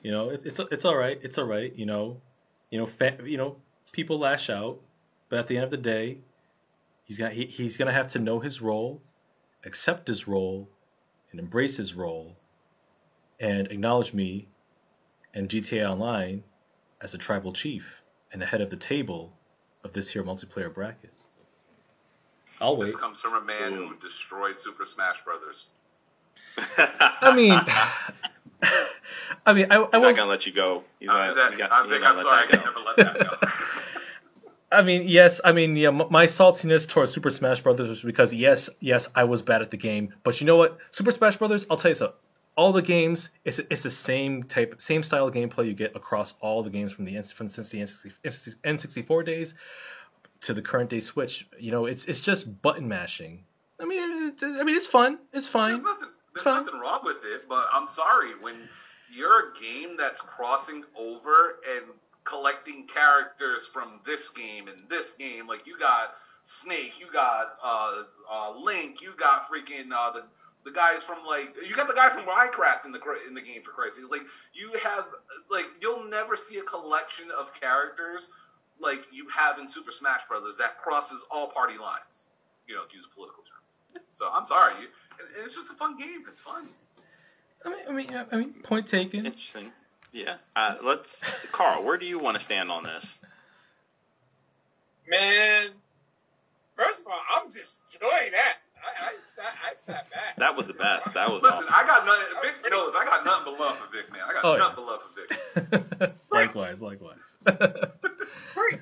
you 0.01 0.11
know, 0.11 0.29
it, 0.29 0.45
it's 0.45 0.59
it's 0.59 0.85
all 0.85 0.95
right. 0.95 1.19
It's 1.21 1.37
all 1.37 1.45
right. 1.45 1.73
You 1.75 1.85
know, 1.85 2.21
you 2.69 2.79
know, 2.79 2.85
fa- 2.85 3.17
you 3.23 3.37
know, 3.37 3.57
people 3.91 4.19
lash 4.19 4.49
out, 4.49 4.79
but 5.29 5.39
at 5.39 5.47
the 5.47 5.57
end 5.57 5.65
of 5.65 5.71
the 5.71 5.77
day, 5.77 6.19
he's 7.03 7.17
got 7.17 7.31
he, 7.31 7.45
he's 7.45 7.77
gonna 7.77 7.93
have 7.93 8.09
to 8.09 8.19
know 8.19 8.39
his 8.39 8.61
role, 8.61 9.01
accept 9.65 10.07
his 10.07 10.27
role, 10.27 10.69
and 11.31 11.39
embrace 11.39 11.77
his 11.77 11.93
role, 11.93 12.37
and 13.39 13.67
acknowledge 13.71 14.13
me, 14.13 14.47
and 15.33 15.49
GTA 15.49 15.89
Online, 15.89 16.43
as 17.01 17.13
a 17.13 17.17
tribal 17.17 17.51
chief 17.51 18.01
and 18.31 18.41
the 18.41 18.45
head 18.45 18.61
of 18.61 18.69
the 18.69 18.77
table 18.77 19.33
of 19.83 19.93
this 19.93 20.09
here 20.09 20.23
multiplayer 20.23 20.73
bracket. 20.73 21.13
I'll 22.61 22.75
wait. 22.77 22.87
This 22.87 22.95
comes 22.95 23.19
from 23.19 23.35
a 23.35 23.41
man 23.41 23.73
who 23.73 23.95
destroyed 24.01 24.59
Super 24.59 24.85
Smash 24.85 25.23
Brothers. 25.23 25.65
I 26.77 27.33
mean, 27.35 27.51
I 29.45 29.53
mean, 29.53 29.67
I, 29.71 29.75
I 29.75 29.79
He's 29.83 29.91
not 29.93 30.01
was. 30.01 30.17
gonna 30.17 30.29
let 30.29 30.45
you 30.45 30.51
go. 30.51 30.83
He's 30.99 31.09
Uh, 31.09 31.13
not, 31.13 31.35
that- 31.35 31.57
got- 31.57 31.85
he's 31.85 31.89
Vic, 31.97 32.03
I'm 32.05 32.19
sorry, 32.19 32.43
I 32.43 32.47
can 32.47 32.59
never 32.59 32.79
let 32.81 32.97
that 32.97 33.19
go. 33.19 33.47
I 34.71 34.83
mean, 34.83 35.07
yes, 35.07 35.41
I 35.43 35.51
mean, 35.51 35.75
yeah, 35.75 35.89
my 35.89 36.27
saltiness 36.27 36.87
towards 36.87 37.11
Super 37.11 37.31
Smash 37.31 37.61
Brothers 37.61 37.89
was 37.89 38.03
because 38.03 38.31
yes, 38.33 38.69
yes, 38.79 39.07
I 39.15 39.23
was 39.23 39.41
bad 39.41 39.63
at 39.63 39.71
the 39.71 39.77
game, 39.77 40.13
but 40.23 40.39
you 40.41 40.45
know 40.45 40.57
what? 40.57 40.77
Super 40.91 41.09
Smash 41.11 41.37
Brothers, 41.37 41.65
I'll 41.71 41.77
tell 41.77 41.89
you 41.89 41.95
something. 41.95 42.15
All 42.55 42.71
the 42.73 42.81
games, 42.83 43.29
it's 43.45 43.57
it's 43.59 43.83
the 43.83 43.89
same 43.91 44.43
type, 44.43 44.79
same 44.81 45.01
style 45.01 45.27
of 45.27 45.33
gameplay 45.33 45.65
you 45.67 45.73
get 45.73 45.95
across 45.95 46.33
all 46.41 46.61
the 46.61 46.69
games 46.69 46.91
from 46.91 47.05
the 47.05 47.15
N- 47.15 47.23
from 47.23 47.47
since 47.47 47.69
the 47.69 47.79
N64 47.79 49.25
days 49.25 49.55
to 50.41 50.53
the 50.53 50.61
current 50.61 50.89
day 50.89 50.99
Switch. 50.99 51.47
You 51.59 51.71
know, 51.71 51.85
it's 51.85 52.05
it's 52.05 52.21
just 52.21 52.61
button 52.61 52.87
mashing. 52.87 53.43
I 53.79 53.85
mean, 53.85 54.27
it, 54.27 54.43
I 54.43 54.63
mean, 54.63 54.75
it's 54.75 54.87
fun. 54.87 55.19
It's 55.33 55.47
fine. 55.47 55.73
There's 55.73 55.83
nothing. 55.83 56.09
There's 56.33 56.43
fine. 56.43 56.65
nothing 56.65 56.79
wrong 56.79 57.01
with 57.03 57.17
it, 57.23 57.47
but 57.47 57.67
I'm 57.73 57.87
sorry 57.87 58.31
when 58.39 58.55
you're 59.11 59.49
a 59.49 59.59
game 59.59 59.97
that's 59.97 60.21
crossing 60.21 60.83
over 60.97 61.59
and 61.75 61.85
collecting 62.23 62.85
characters 62.87 63.65
from 63.65 63.99
this 64.05 64.29
game 64.29 64.67
and 64.67 64.77
this 64.89 65.13
game. 65.13 65.47
Like 65.47 65.65
you 65.65 65.77
got 65.79 66.15
Snake, 66.43 66.93
you 66.99 67.07
got 67.11 67.57
uh, 67.63 68.03
uh, 68.31 68.53
Link, 68.59 69.01
you 69.01 69.13
got 69.17 69.49
freaking 69.49 69.91
uh, 69.91 70.11
the 70.11 70.23
the 70.65 70.71
guys 70.71 71.03
from 71.03 71.19
like 71.25 71.55
you 71.67 71.75
got 71.75 71.87
the 71.87 71.93
guy 71.93 72.09
from 72.09 72.23
Minecraft 72.23 72.85
in 72.85 72.91
the 72.91 72.99
in 73.27 73.33
the 73.33 73.41
game 73.41 73.61
for 73.63 73.71
Christ's 73.71 73.97
sakes. 73.99 74.09
Like 74.11 74.21
you 74.53 74.73
have 74.83 75.05
like 75.49 75.65
you'll 75.81 76.05
never 76.05 76.35
see 76.35 76.57
a 76.57 76.63
collection 76.63 77.27
of 77.37 77.53
characters 77.59 78.29
like 78.79 79.01
you 79.11 79.27
have 79.29 79.59
in 79.59 79.69
Super 79.69 79.91
Smash 79.91 80.21
Brothers 80.27 80.57
that 80.57 80.77
crosses 80.81 81.23
all 81.29 81.47
party 81.47 81.77
lines. 81.77 82.23
You 82.67 82.75
know, 82.75 82.85
to 82.85 82.95
use 82.95 83.05
a 83.05 83.15
political 83.15 83.43
term. 83.43 84.03
So 84.15 84.29
I'm 84.31 84.45
sorry, 84.45 84.73
you, 84.81 84.87
and 85.19 85.45
it's 85.45 85.55
just 85.55 85.69
a 85.69 85.73
fun 85.73 85.97
game. 85.97 86.23
It's 86.27 86.41
fun. 86.41 86.67
I 87.65 87.69
mean, 87.69 87.79
I 87.87 87.91
mean, 87.91 88.25
I 88.31 88.35
mean, 88.35 88.53
point 88.63 88.87
taken. 88.87 89.25
Interesting. 89.25 89.71
Yeah. 90.11 90.35
Uh, 90.55 90.75
let's, 90.83 91.21
Carl. 91.51 91.83
Where 91.83 91.97
do 91.97 92.05
you 92.05 92.19
want 92.19 92.37
to 92.37 92.43
stand 92.43 92.71
on 92.71 92.83
this? 92.83 93.17
Man, 95.07 95.69
first 96.75 97.01
of 97.01 97.07
all, 97.07 97.19
I'm 97.35 97.51
just 97.51 97.79
enjoying 97.93 98.31
that. 98.33 98.57
I, 98.83 99.09
I, 99.09 99.13
sat, 99.21 99.45
I 99.45 99.73
sat 99.85 100.09
back. 100.09 100.35
That 100.37 100.55
was 100.55 100.67
the 100.67 100.73
best. 100.73 101.13
That 101.13 101.29
was 101.31 101.43
Listen, 101.43 101.59
awesome. 101.59 101.73
I 101.73 101.85
got 101.85 102.05
nothing. 102.05 102.25
Vic 102.63 102.71
knows 102.71 102.93
I 102.97 103.05
got 103.05 103.25
nothing 103.25 103.53
but 103.53 103.59
love 103.59 103.77
for 103.77 103.87
Vic, 103.95 104.11
man. 104.11 104.21
I 104.27 104.33
got 104.33 104.45
Oh, 104.45 104.53
yeah. 104.53 104.59
nothing 104.59 104.75
but 104.77 104.85
love 104.85 105.01
for 105.03 105.99
Vic. 105.99 106.13
likewise, 106.31 106.81
likewise. 106.81 107.35
Great. 108.55 108.79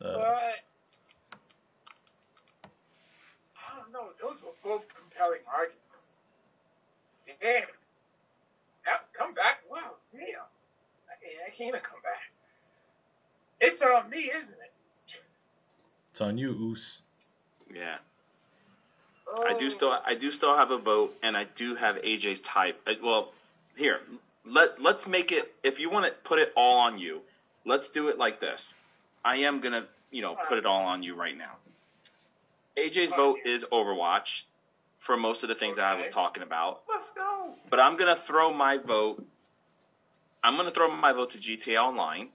Uh, 0.00 0.14
But 0.14 0.54
I 3.56 3.76
don't 3.78 3.92
know. 3.92 4.08
Those 4.20 4.42
were 4.42 4.50
both 4.64 4.84
compelling 4.94 5.40
arguments. 5.46 6.08
Damn. 7.40 7.62
Now, 8.86 8.96
come 9.12 9.32
back. 9.34 9.60
Wow. 9.70 9.92
Damn. 10.12 10.22
I, 10.22 11.46
I 11.46 11.50
can't 11.50 11.68
even 11.68 11.80
come 11.80 12.00
back. 12.02 12.32
It's 13.60 13.80
on 13.80 14.10
me, 14.10 14.30
isn't 14.34 14.58
it? 14.58 14.71
It's 16.12 16.20
on 16.20 16.38
you, 16.38 16.50
Oos. 16.50 17.00
yeah. 17.74 17.96
Oh, 19.34 19.44
I 19.44 19.58
do 19.58 19.70
still 19.70 19.96
I 20.04 20.14
do 20.14 20.30
still 20.30 20.54
have 20.56 20.70
a 20.70 20.78
vote, 20.78 21.16
and 21.22 21.36
I 21.36 21.44
do 21.56 21.74
have 21.74 21.96
AJ's 21.96 22.40
type. 22.40 22.78
Uh, 22.86 22.92
Well, 23.02 23.32
here 23.76 24.00
let 24.44 24.80
let's 24.82 25.06
make 25.06 25.32
it. 25.32 25.50
If 25.62 25.80
you 25.80 25.88
want 25.90 26.04
to 26.06 26.12
put 26.12 26.38
it 26.38 26.52
all 26.54 26.80
on 26.80 26.98
you, 26.98 27.20
let's 27.64 27.88
do 27.88 28.08
it 28.08 28.18
like 28.18 28.40
this. 28.40 28.74
I 29.24 29.36
am 29.38 29.60
gonna 29.60 29.86
you 30.10 30.20
know 30.22 30.36
put 30.48 30.58
it 30.58 30.66
all 30.66 30.82
on 30.84 31.02
you 31.02 31.14
right 31.14 31.36
now. 31.36 31.56
AJ's 32.76 33.10
vote 33.12 33.38
is 33.46 33.64
Overwatch 33.72 34.42
for 34.98 35.16
most 35.16 35.42
of 35.44 35.48
the 35.48 35.54
things 35.54 35.76
that 35.76 35.86
I 35.86 35.98
was 35.98 36.08
talking 36.08 36.42
about, 36.42 36.82
Let's 36.88 37.10
go. 37.10 37.54
but 37.70 37.80
I'm 37.80 37.96
gonna 37.96 38.16
throw 38.16 38.52
my 38.52 38.76
vote. 38.76 39.24
I'm 40.44 40.56
gonna 40.56 40.70
throw 40.70 40.94
my 40.94 41.12
vote 41.12 41.30
to 41.30 41.38
GTA 41.38 41.76
Online, 41.82 42.28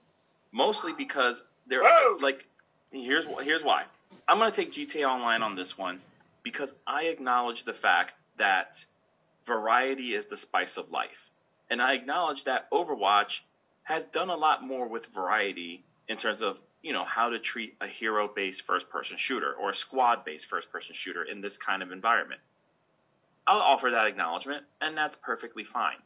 mostly 0.52 0.92
because 0.92 1.42
there 1.66 1.82
Whoa. 1.82 2.16
like 2.20 2.44
here's 2.92 3.24
here's 3.42 3.64
why. 3.64 3.84
I'm 4.26 4.38
gonna 4.38 4.50
take 4.50 4.72
GTA 4.72 5.08
Online 5.08 5.42
on 5.42 5.54
this 5.56 5.76
one 5.76 6.00
because 6.42 6.74
I 6.86 7.04
acknowledge 7.04 7.64
the 7.64 7.72
fact 7.72 8.14
that 8.36 8.84
variety 9.46 10.14
is 10.14 10.26
the 10.26 10.36
spice 10.36 10.76
of 10.76 10.90
life, 10.90 11.30
and 11.70 11.80
I 11.80 11.94
acknowledge 11.94 12.44
that 12.44 12.70
Overwatch 12.70 13.40
has 13.82 14.04
done 14.04 14.30
a 14.30 14.36
lot 14.36 14.62
more 14.62 14.86
with 14.86 15.06
variety 15.06 15.82
in 16.08 16.16
terms 16.16 16.42
of 16.42 16.58
you 16.82 16.92
know 16.92 17.04
how 17.04 17.30
to 17.30 17.38
treat 17.38 17.74
a 17.80 17.86
hero-based 17.86 18.62
first-person 18.62 19.16
shooter 19.16 19.52
or 19.52 19.70
a 19.70 19.74
squad-based 19.74 20.46
first-person 20.46 20.94
shooter 20.94 21.22
in 21.22 21.40
this 21.40 21.56
kind 21.56 21.82
of 21.82 21.92
environment. 21.92 22.40
I'll 23.46 23.60
offer 23.60 23.90
that 23.90 24.06
acknowledgement, 24.06 24.64
and 24.80 24.96
that's 24.96 25.16
perfectly 25.16 25.64
fine. 25.64 25.96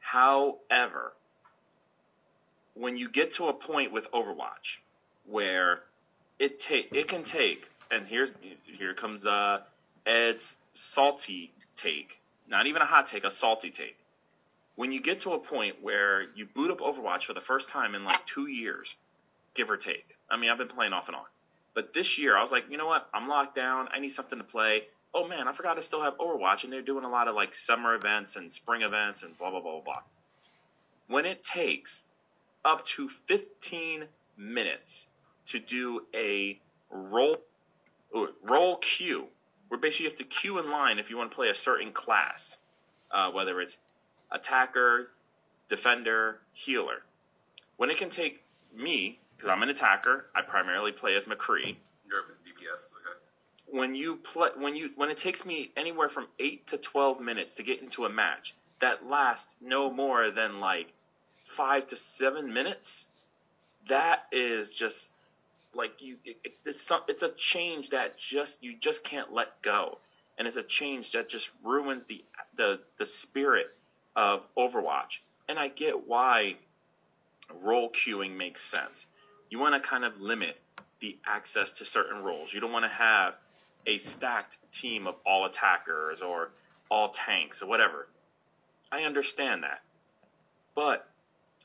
However, 0.00 1.12
when 2.74 2.96
you 2.96 3.10
get 3.10 3.34
to 3.34 3.48
a 3.48 3.52
point 3.52 3.92
with 3.92 4.10
Overwatch 4.10 4.78
where 5.26 5.82
it 6.38 6.60
take 6.60 6.90
it 6.92 7.08
can 7.08 7.24
take, 7.24 7.68
and 7.90 8.06
here's 8.06 8.30
here 8.64 8.94
comes 8.94 9.26
uh 9.26 9.60
Ed's 10.06 10.56
salty 10.74 11.52
take, 11.76 12.20
not 12.48 12.66
even 12.66 12.82
a 12.82 12.86
hot 12.86 13.06
take, 13.08 13.24
a 13.24 13.30
salty 13.32 13.70
take. 13.70 13.96
when 14.76 14.92
you 14.92 15.00
get 15.00 15.20
to 15.20 15.32
a 15.32 15.38
point 15.38 15.76
where 15.82 16.22
you 16.34 16.46
boot 16.46 16.70
up 16.70 16.78
Overwatch 16.80 17.24
for 17.24 17.34
the 17.34 17.40
first 17.40 17.68
time 17.68 17.94
in 17.94 18.04
like 18.04 18.24
two 18.26 18.46
years, 18.48 18.94
give 19.54 19.70
or 19.70 19.76
take. 19.76 20.06
I 20.30 20.36
mean, 20.38 20.50
I've 20.50 20.58
been 20.58 20.68
playing 20.68 20.92
off 20.92 21.08
and 21.08 21.16
on, 21.16 21.24
but 21.74 21.92
this 21.94 22.18
year 22.18 22.36
I 22.36 22.40
was 22.42 22.50
like, 22.52 22.64
you 22.70 22.78
know 22.78 22.86
what? 22.86 23.08
I'm 23.14 23.28
locked 23.28 23.54
down. 23.54 23.88
I 23.92 24.00
need 24.00 24.10
something 24.10 24.38
to 24.38 24.44
play. 24.44 24.82
Oh 25.14 25.28
man, 25.28 25.46
I 25.48 25.52
forgot 25.52 25.76
I 25.78 25.82
still 25.82 26.02
have 26.02 26.16
Overwatch, 26.18 26.64
and 26.64 26.72
they're 26.72 26.82
doing 26.82 27.04
a 27.04 27.10
lot 27.10 27.28
of 27.28 27.34
like 27.34 27.54
summer 27.54 27.94
events 27.94 28.36
and 28.36 28.52
spring 28.52 28.82
events 28.82 29.22
and 29.22 29.36
blah 29.38 29.50
blah 29.50 29.60
blah 29.60 29.72
blah. 29.72 29.82
blah. 29.82 30.02
When 31.08 31.26
it 31.26 31.44
takes 31.44 32.02
up 32.64 32.86
to 32.86 33.08
15 33.28 34.04
minutes 34.38 35.06
to 35.46 35.58
do 35.58 36.02
a 36.14 36.58
role 36.90 37.38
role 38.42 38.76
queue, 38.76 39.26
where 39.68 39.80
basically 39.80 40.04
you 40.04 40.10
have 40.10 40.18
to 40.18 40.24
queue 40.24 40.58
in 40.58 40.70
line 40.70 40.98
if 40.98 41.10
you 41.10 41.16
want 41.16 41.30
to 41.30 41.34
play 41.34 41.48
a 41.48 41.54
certain 41.54 41.92
class, 41.92 42.56
uh, 43.10 43.30
whether 43.30 43.60
it's 43.60 43.76
attacker, 44.30 45.08
defender, 45.68 46.38
healer. 46.52 47.02
When 47.76 47.90
it 47.90 47.96
can 47.96 48.10
take 48.10 48.42
me, 48.74 49.18
because 49.36 49.50
I'm 49.50 49.62
an 49.62 49.70
attacker, 49.70 50.26
I 50.34 50.42
primarily 50.42 50.92
play 50.92 51.16
as 51.16 51.24
McCree. 51.24 51.76
You're 52.08 52.22
DPS. 52.44 52.84
Okay. 52.90 53.78
When 53.78 53.94
you 53.94 54.16
play, 54.16 54.50
when 54.56 54.76
you 54.76 54.90
when 54.96 55.08
it 55.08 55.18
takes 55.18 55.46
me 55.46 55.70
anywhere 55.76 56.08
from 56.08 56.26
eight 56.38 56.66
to 56.68 56.76
twelve 56.76 57.20
minutes 57.20 57.54
to 57.54 57.62
get 57.62 57.80
into 57.80 58.04
a 58.04 58.10
match 58.10 58.54
that 58.80 59.08
lasts 59.08 59.54
no 59.60 59.90
more 59.90 60.30
than 60.30 60.60
like 60.60 60.92
five 61.46 61.86
to 61.88 61.96
seven 61.96 62.52
minutes, 62.52 63.06
that 63.88 64.26
is 64.30 64.70
just 64.70 65.10
like 65.74 66.00
you. 66.00 66.16
It, 66.24 66.54
it's 66.64 66.90
it's 67.08 67.22
a 67.22 67.30
change 67.30 67.90
that 67.90 68.18
just 68.18 68.62
you 68.62 68.76
just 68.78 69.04
can't 69.04 69.32
let 69.32 69.62
go, 69.62 69.98
and 70.38 70.46
it's 70.46 70.56
a 70.56 70.62
change 70.62 71.12
that 71.12 71.28
just 71.28 71.50
ruins 71.64 72.04
the 72.04 72.24
the 72.56 72.80
the 72.98 73.06
spirit 73.06 73.66
of 74.14 74.42
Overwatch. 74.56 75.18
And 75.48 75.58
I 75.58 75.68
get 75.68 76.06
why 76.06 76.56
role 77.62 77.90
queuing 77.90 78.36
makes 78.36 78.62
sense. 78.62 79.06
You 79.50 79.58
want 79.58 79.82
to 79.82 79.88
kind 79.88 80.04
of 80.04 80.20
limit 80.20 80.56
the 81.00 81.18
access 81.26 81.72
to 81.72 81.84
certain 81.84 82.22
roles. 82.22 82.52
You 82.52 82.60
don't 82.60 82.72
want 82.72 82.84
to 82.84 82.96
have 82.96 83.34
a 83.86 83.98
stacked 83.98 84.56
team 84.72 85.06
of 85.06 85.16
all 85.26 85.44
attackers 85.44 86.22
or 86.22 86.50
all 86.90 87.10
tanks 87.10 87.62
or 87.62 87.66
whatever. 87.66 88.08
I 88.90 89.02
understand 89.02 89.64
that. 89.64 89.80
But 90.74 91.06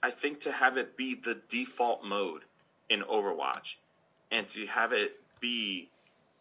I 0.02 0.12
think 0.12 0.42
to 0.42 0.52
have 0.52 0.78
it 0.78 0.98
be 0.98 1.16
the 1.16 1.38
default 1.50 2.04
mode 2.04 2.42
in 2.90 3.02
Overwatch 3.02 3.76
and 4.32 4.48
to 4.50 4.66
have 4.68 4.94
it 4.94 5.12
be 5.40 5.90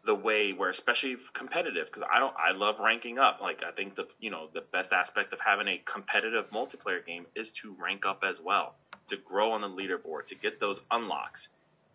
the 0.05 0.15
way 0.15 0.53
where 0.53 0.71
especially 0.71 1.17
competitive 1.33 1.87
because 1.87 2.03
I 2.11 2.21
don't 2.21 2.35
I 2.37 2.53
love 2.53 2.79
ranking 2.79 3.19
up. 3.19 3.41
Like 3.43 3.63
I 3.67 3.73
think 3.73 3.97
the 3.97 4.07
you 4.21 4.31
know 4.31 4.49
the 4.55 4.61
best 4.61 4.93
aspect 4.93 5.33
of 5.33 5.41
having 5.41 5.69
a 5.69 5.83
competitive 5.85 6.51
multiplayer 6.51 7.05
game 7.05 7.27
is 7.35 7.51
to 7.53 7.77
rank 7.79 8.07
up 8.07 8.23
as 8.27 8.41
well 8.41 8.75
to 9.09 9.17
grow 9.17 9.53
on 9.53 9.61
the 9.61 9.69
leaderboard 9.69 10.27
to 10.27 10.35
get 10.35 10.59
those 10.61 10.81
unlocks. 10.91 11.49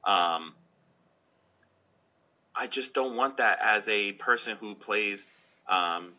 Um, 0.03 0.53
I 2.55 2.67
just 2.67 2.93
don't 2.93 3.15
want 3.15 3.37
that 3.37 3.59
as 3.61 3.87
a 3.87 4.11
person 4.13 4.57
who 4.57 4.75
plays 4.75 5.23
um, 5.69 6.09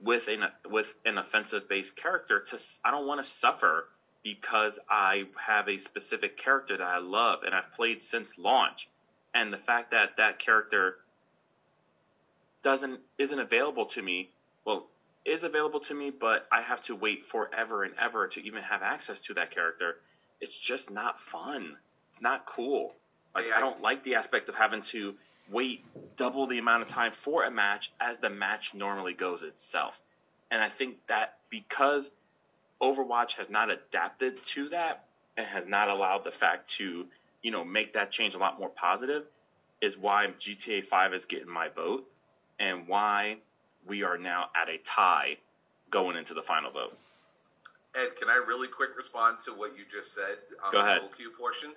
with 0.00 0.28
an 0.28 0.44
with 0.70 0.92
an 1.04 1.18
offensive 1.18 1.68
based 1.68 1.96
character 1.96 2.40
to 2.40 2.58
I 2.84 2.90
don't 2.90 3.06
want 3.06 3.22
to 3.22 3.28
suffer 3.28 3.88
because 4.22 4.78
I 4.88 5.24
have 5.36 5.68
a 5.68 5.78
specific 5.78 6.36
character 6.36 6.76
that 6.76 6.86
I 6.86 6.98
love 6.98 7.40
and 7.44 7.52
I've 7.52 7.72
played 7.74 8.02
since 8.04 8.38
launch 8.38 8.88
and 9.34 9.52
the 9.52 9.58
fact 9.58 9.90
that 9.92 10.16
that 10.18 10.38
character 10.38 10.96
doesn't 12.62 13.00
isn't 13.18 13.38
available 13.38 13.86
to 13.86 14.02
me. 14.02 14.30
Well, 14.64 14.86
is 15.24 15.44
available 15.44 15.80
to 15.80 15.94
me, 15.94 16.10
but 16.10 16.46
I 16.50 16.62
have 16.62 16.80
to 16.82 16.96
wait 16.96 17.24
forever 17.24 17.84
and 17.84 17.94
ever 18.00 18.28
to 18.28 18.44
even 18.44 18.62
have 18.62 18.82
access 18.82 19.20
to 19.20 19.34
that 19.34 19.50
character. 19.50 19.96
It's 20.40 20.56
just 20.56 20.90
not 20.90 21.20
fun. 21.20 21.76
It's 22.10 22.20
not 22.20 22.46
cool. 22.46 22.94
Like 23.34 23.46
Yeah, 23.46 23.54
I- 23.54 23.58
I 23.58 23.60
don't 23.60 23.80
like 23.80 24.02
the 24.04 24.16
aspect 24.16 24.48
of 24.48 24.54
having 24.56 24.82
to 24.82 25.16
wait 25.48 25.84
double 26.16 26.46
the 26.46 26.58
amount 26.58 26.82
of 26.82 26.88
time 26.88 27.12
for 27.12 27.44
a 27.44 27.50
match 27.50 27.90
as 28.00 28.16
the 28.18 28.30
match 28.30 28.74
normally 28.74 29.14
goes 29.14 29.42
itself. 29.42 30.00
And 30.50 30.62
I 30.62 30.68
think 30.68 31.04
that 31.06 31.38
because 31.50 32.10
Overwatch 32.80 33.34
has 33.34 33.48
not 33.48 33.70
adapted 33.70 34.42
to 34.44 34.68
that 34.70 35.04
and 35.36 35.46
has 35.46 35.66
not 35.66 35.88
allowed 35.88 36.24
the 36.24 36.32
fact 36.32 36.68
to, 36.70 37.08
you 37.42 37.50
know, 37.50 37.64
make 37.64 37.92
that 37.94 38.10
change 38.10 38.34
a 38.34 38.38
lot 38.38 38.58
more 38.58 38.70
positive 38.70 39.24
is 39.80 39.96
why 39.96 40.28
GTA 40.38 40.84
5 40.84 41.14
is 41.14 41.24
getting 41.24 41.48
my 41.48 41.68
vote 41.68 42.04
and 42.58 42.86
why 42.86 43.36
we 43.86 44.04
are 44.04 44.16
now 44.16 44.46
at 44.54 44.68
a 44.68 44.78
tie 44.78 45.36
going 45.90 46.16
into 46.16 46.34
the 46.34 46.42
final 46.42 46.70
vote. 46.70 46.96
Ed, 47.94 48.16
can 48.16 48.30
I 48.30 48.36
really 48.36 48.68
quick 48.68 48.90
respond 48.96 49.38
to 49.44 49.52
what 49.52 49.76
you 49.76 49.84
just 49.90 50.14
said 50.14 50.38
on 50.64 50.72
Go 50.72 50.78
the 50.78 50.84
ahead. 50.84 51.00
role 51.02 51.10
queue 51.16 51.30
portion? 51.36 51.72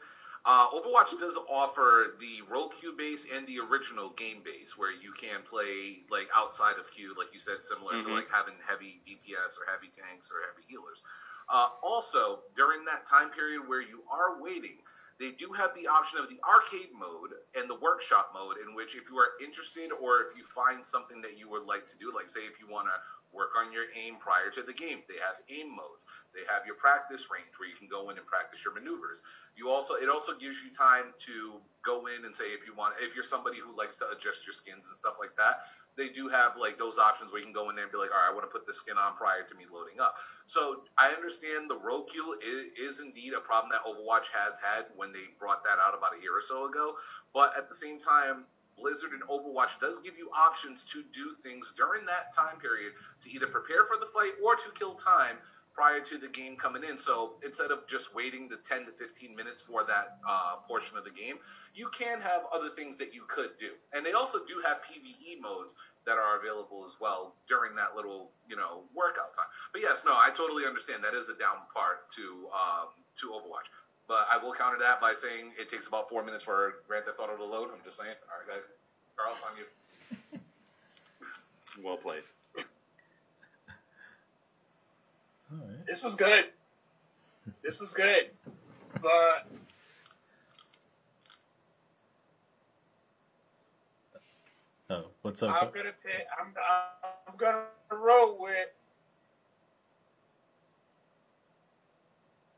Uh, 0.46 0.70
Overwatch 0.70 1.20
does 1.20 1.36
offer 1.50 2.16
the 2.20 2.44
role 2.48 2.70
queue 2.70 2.94
base 2.96 3.26
and 3.34 3.48
the 3.48 3.60
original 3.60 4.12
game 4.12 4.42
base, 4.46 4.78
where 4.78 4.92
you 4.92 5.12
can 5.12 5.42
play 5.42 6.04
like 6.12 6.30
outside 6.36 6.78
of 6.78 6.86
queue, 6.94 7.16
like 7.18 7.34
you 7.34 7.40
said, 7.40 7.66
similar 7.66 8.00
to 8.04 8.08
Mhm. 8.08 8.14
like 8.14 8.30
having 8.30 8.54
heavy 8.66 9.02
DPS 9.08 9.58
or 9.58 9.66
heavy 9.66 9.88
tanks 9.88 10.30
or 10.32 10.46
heavy 10.46 10.64
healers. 10.68 11.02
Uh, 11.50 11.70
also, 11.82 12.44
during 12.56 12.86
that 12.86 13.06
time 13.08 13.32
period 13.32 13.68
where 13.68 13.82
you 13.82 14.04
are 14.10 14.40
waiting, 14.40 14.78
they 15.20 15.32
do 15.40 15.56
have 15.56 15.72
the 15.76 15.88
option 15.88 16.20
of 16.20 16.28
the 16.28 16.40
arcade 16.44 16.92
mode 16.92 17.32
and 17.56 17.70
the 17.70 17.80
workshop 17.80 18.36
mode, 18.36 18.60
in 18.60 18.76
which 18.76 19.00
if 19.00 19.08
you 19.08 19.16
are 19.16 19.40
interested 19.40 19.96
or 19.96 20.28
if 20.28 20.36
you 20.36 20.44
find 20.44 20.84
something 20.84 21.22
that 21.24 21.40
you 21.40 21.48
would 21.48 21.64
like 21.64 21.88
to 21.88 21.96
do, 21.96 22.12
like 22.12 22.28
say 22.28 22.44
if 22.44 22.60
you 22.60 22.68
want 22.68 22.92
to 22.92 22.98
work 23.32 23.56
on 23.56 23.72
your 23.72 23.88
aim 23.96 24.16
prior 24.20 24.52
to 24.52 24.64
the 24.64 24.76
game, 24.76 25.04
they 25.08 25.20
have 25.20 25.40
aim 25.48 25.72
modes. 25.72 26.08
They 26.36 26.44
have 26.52 26.68
your 26.68 26.76
practice 26.76 27.32
range 27.32 27.56
where 27.56 27.68
you 27.68 27.76
can 27.76 27.88
go 27.88 28.12
in 28.12 28.20
and 28.20 28.28
practice 28.28 28.64
your 28.64 28.76
maneuvers. 28.76 29.24
You 29.56 29.72
also 29.72 29.96
it 29.96 30.12
also 30.12 30.36
gives 30.36 30.60
you 30.60 30.72
time 30.72 31.16
to 31.32 31.64
go 31.80 32.08
in 32.12 32.28
and 32.28 32.36
say 32.36 32.52
if 32.52 32.68
you 32.68 32.76
want 32.76 32.96
if 33.00 33.16
you're 33.16 33.28
somebody 33.28 33.60
who 33.60 33.72
likes 33.72 33.96
to 34.04 34.06
adjust 34.12 34.44
your 34.44 34.56
skins 34.56 34.88
and 34.92 34.96
stuff 34.96 35.16
like 35.20 35.36
that, 35.40 35.68
they 35.98 36.10
do 36.10 36.28
have 36.28 36.58
like 36.60 36.78
those 36.78 37.00
options 37.00 37.32
where 37.32 37.40
you 37.40 37.46
can 37.46 37.54
go 37.54 37.70
in 37.70 37.76
there 37.76 37.86
and 37.86 37.92
be 37.92 37.98
like, 37.98 38.12
all 38.12 38.20
right, 38.20 38.32
I 38.32 38.34
want 38.34 38.44
to 38.44 38.52
put 38.52 38.68
the 38.68 38.74
skin 38.74 38.98
on 38.98 39.16
prior 39.16 39.44
to 39.44 39.56
me 39.56 39.64
loading 39.72 40.00
up. 40.00 40.16
So 40.46 40.84
I 40.98 41.16
understand 41.16 41.70
the 41.70 41.80
role 41.80 42.04
queue 42.04 42.38
is, 42.44 42.96
is 42.96 43.00
indeed 43.00 43.34
a 43.34 43.40
problem 43.40 43.72
that 43.72 43.88
Overwatch 43.88 44.28
has 44.36 44.60
had 44.60 44.92
when 44.96 45.12
they 45.12 45.32
brought 45.40 45.64
that 45.64 45.80
out 45.80 45.98
about 45.98 46.18
a 46.18 46.22
year 46.22 46.36
or 46.36 46.44
so 46.44 46.68
ago. 46.68 46.96
But 47.34 47.56
at 47.58 47.70
the 47.70 47.76
same 47.76 48.00
time, 48.00 48.46
Blizzard 48.78 49.16
and 49.16 49.24
Overwatch 49.24 49.80
does 49.80 50.00
give 50.04 50.18
you 50.18 50.30
options 50.36 50.84
to 50.92 51.02
do 51.16 51.36
things 51.44 51.74
during 51.78 52.06
that 52.06 52.36
time 52.36 52.60
period 52.60 52.92
to 53.24 53.32
either 53.32 53.48
prepare 53.48 53.88
for 53.88 53.96
the 53.96 54.06
fight 54.12 54.36
or 54.44 54.56
to 54.56 54.68
kill 54.76 54.96
time 54.96 55.40
prior 55.76 56.00
to 56.00 56.18
the 56.18 56.28
game 56.30 56.56
coming 56.56 56.84
in. 56.88 56.98
So 56.98 57.34
instead 57.44 57.70
of 57.70 57.86
just 57.86 58.16
waiting 58.16 58.48
the 58.48 58.58
10 58.68 58.86
to 58.86 58.92
15 58.92 59.36
minutes 59.36 59.62
for 59.62 59.84
that 59.84 60.18
uh, 60.28 60.64
portion 60.68 60.98
of 60.98 61.04
the 61.04 61.12
game, 61.12 61.36
you 61.76 61.90
can 61.90 62.22
have 62.22 62.48
other 62.54 62.70
things 62.70 62.98
that 62.98 63.14
you 63.14 63.24
could 63.28 63.60
do. 63.60 63.76
And 63.94 64.06
they 64.06 64.14
also 64.14 64.40
do 64.48 64.64
have 64.64 64.78
PvE 64.88 65.42
modes 65.42 65.76
that 66.06 66.18
are 66.18 66.40
available 66.40 66.86
as 66.88 66.96
well 67.02 67.36
during 67.50 67.76
that 67.76 67.96
little, 67.96 68.30
you 68.48 68.56
know, 68.56 68.88
workout 68.96 69.36
time. 69.36 69.52
But 69.74 69.82
yes, 69.82 70.04
no, 70.06 70.14
I 70.14 70.32
totally 70.36 70.66
understand 70.66 71.04
that 71.04 71.14
is 71.14 71.28
a 71.30 71.36
down 71.36 71.68
part 71.74 72.08
to 72.16 72.48
um, 72.56 72.88
to 73.20 73.36
Overwatch. 73.36 73.68
But 74.08 74.28
I 74.32 74.38
will 74.38 74.54
counter 74.54 74.78
that 74.80 75.02
by 75.02 75.14
saying 75.14 75.54
it 75.60 75.70
takes 75.70 75.88
about 75.88 76.08
four 76.10 76.24
minutes 76.24 76.44
for 76.44 76.86
Grand 76.88 77.06
Theft 77.06 77.20
Auto 77.20 77.36
to 77.36 77.44
load. 77.44 77.70
I'm 77.74 77.84
just 77.84 77.98
saying. 77.98 78.14
All 78.30 78.38
right, 78.38 78.48
guys. 78.48 78.64
Carl, 79.18 79.36
on 79.50 79.58
you. 79.58 79.66
Well 81.84 81.98
played. 81.98 82.24
All 85.45 85.45
right. 85.62 85.86
This 85.88 86.04
was 86.04 86.16
good. 86.16 86.46
This 87.64 87.80
was 87.80 87.94
good. 87.94 88.30
But 89.02 89.48
Oh, 94.90 95.06
what's 95.24 95.42
up? 95.42 95.50
I'm 95.50 95.68
up? 95.68 95.74
gonna 95.74 95.92
take. 96.04 96.26
I'm. 96.40 96.54
I'm 97.28 97.38
gonna 97.38 97.64
roll 97.92 98.38
with. 98.40 98.70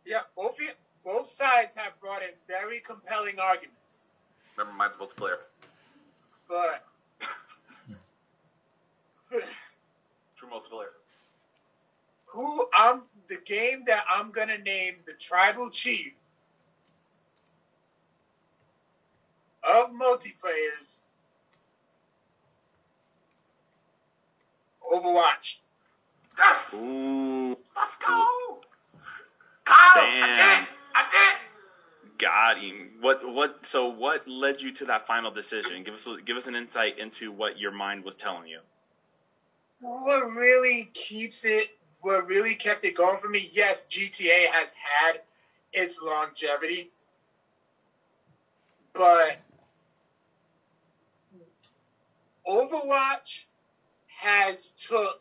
Yeah, 0.05 0.21
both 0.35 0.59
you, 0.59 0.69
both 1.03 1.27
sides 1.27 1.75
have 1.75 1.99
brought 2.01 2.21
in 2.21 2.29
very 2.47 2.79
compelling 2.79 3.39
arguments, 3.39 4.03
Remember, 4.57 4.77
mine's 4.77 4.95
multiplayer. 4.97 5.37
but 6.47 6.83
hmm. 7.87 7.93
True 10.37 10.49
multiplayer. 10.49 10.91
Who 12.27 12.67
I'm 12.73 13.03
the 13.29 13.37
game 13.45 13.83
that 13.87 14.03
I'm 14.09 14.31
gonna 14.31 14.57
name 14.57 14.95
the 15.05 15.13
tribal 15.13 15.69
chief 15.69 16.13
of 19.63 19.89
multiplayers. 19.91 21.01
Overwatch. 24.93 25.57
Yes! 26.37 26.73
Ooh, 26.73 27.57
Let's 27.75 27.97
go! 27.97 28.59
Kyle! 29.65 29.75
I 29.75 30.11
did 30.13 30.21
Damn. 30.21 30.67
I 30.95 31.03
did 31.11 31.37
got 32.17 32.59
him. 32.59 32.91
What 33.01 33.27
what? 33.27 33.65
So 33.65 33.87
what 33.87 34.27
led 34.27 34.61
you 34.61 34.71
to 34.73 34.85
that 34.85 35.07
final 35.07 35.31
decision? 35.31 35.83
Give 35.83 35.93
us 35.93 36.07
give 36.25 36.37
us 36.37 36.47
an 36.47 36.55
insight 36.55 36.99
into 36.99 37.31
what 37.31 37.59
your 37.59 37.71
mind 37.71 38.03
was 38.03 38.15
telling 38.15 38.47
you. 38.47 38.59
What 39.79 40.31
really 40.31 40.89
keeps 40.93 41.45
it 41.45 41.76
what 42.01 42.27
really 42.27 42.55
kept 42.55 42.85
it 42.85 42.95
going 42.95 43.19
for 43.19 43.29
me, 43.29 43.49
yes, 43.51 43.85
GTA 43.85 44.47
has 44.51 44.73
had 44.73 45.21
its 45.73 45.99
longevity, 46.01 46.91
but 48.93 49.37
Overwatch 52.47 53.45
has 54.07 54.69
took 54.69 55.19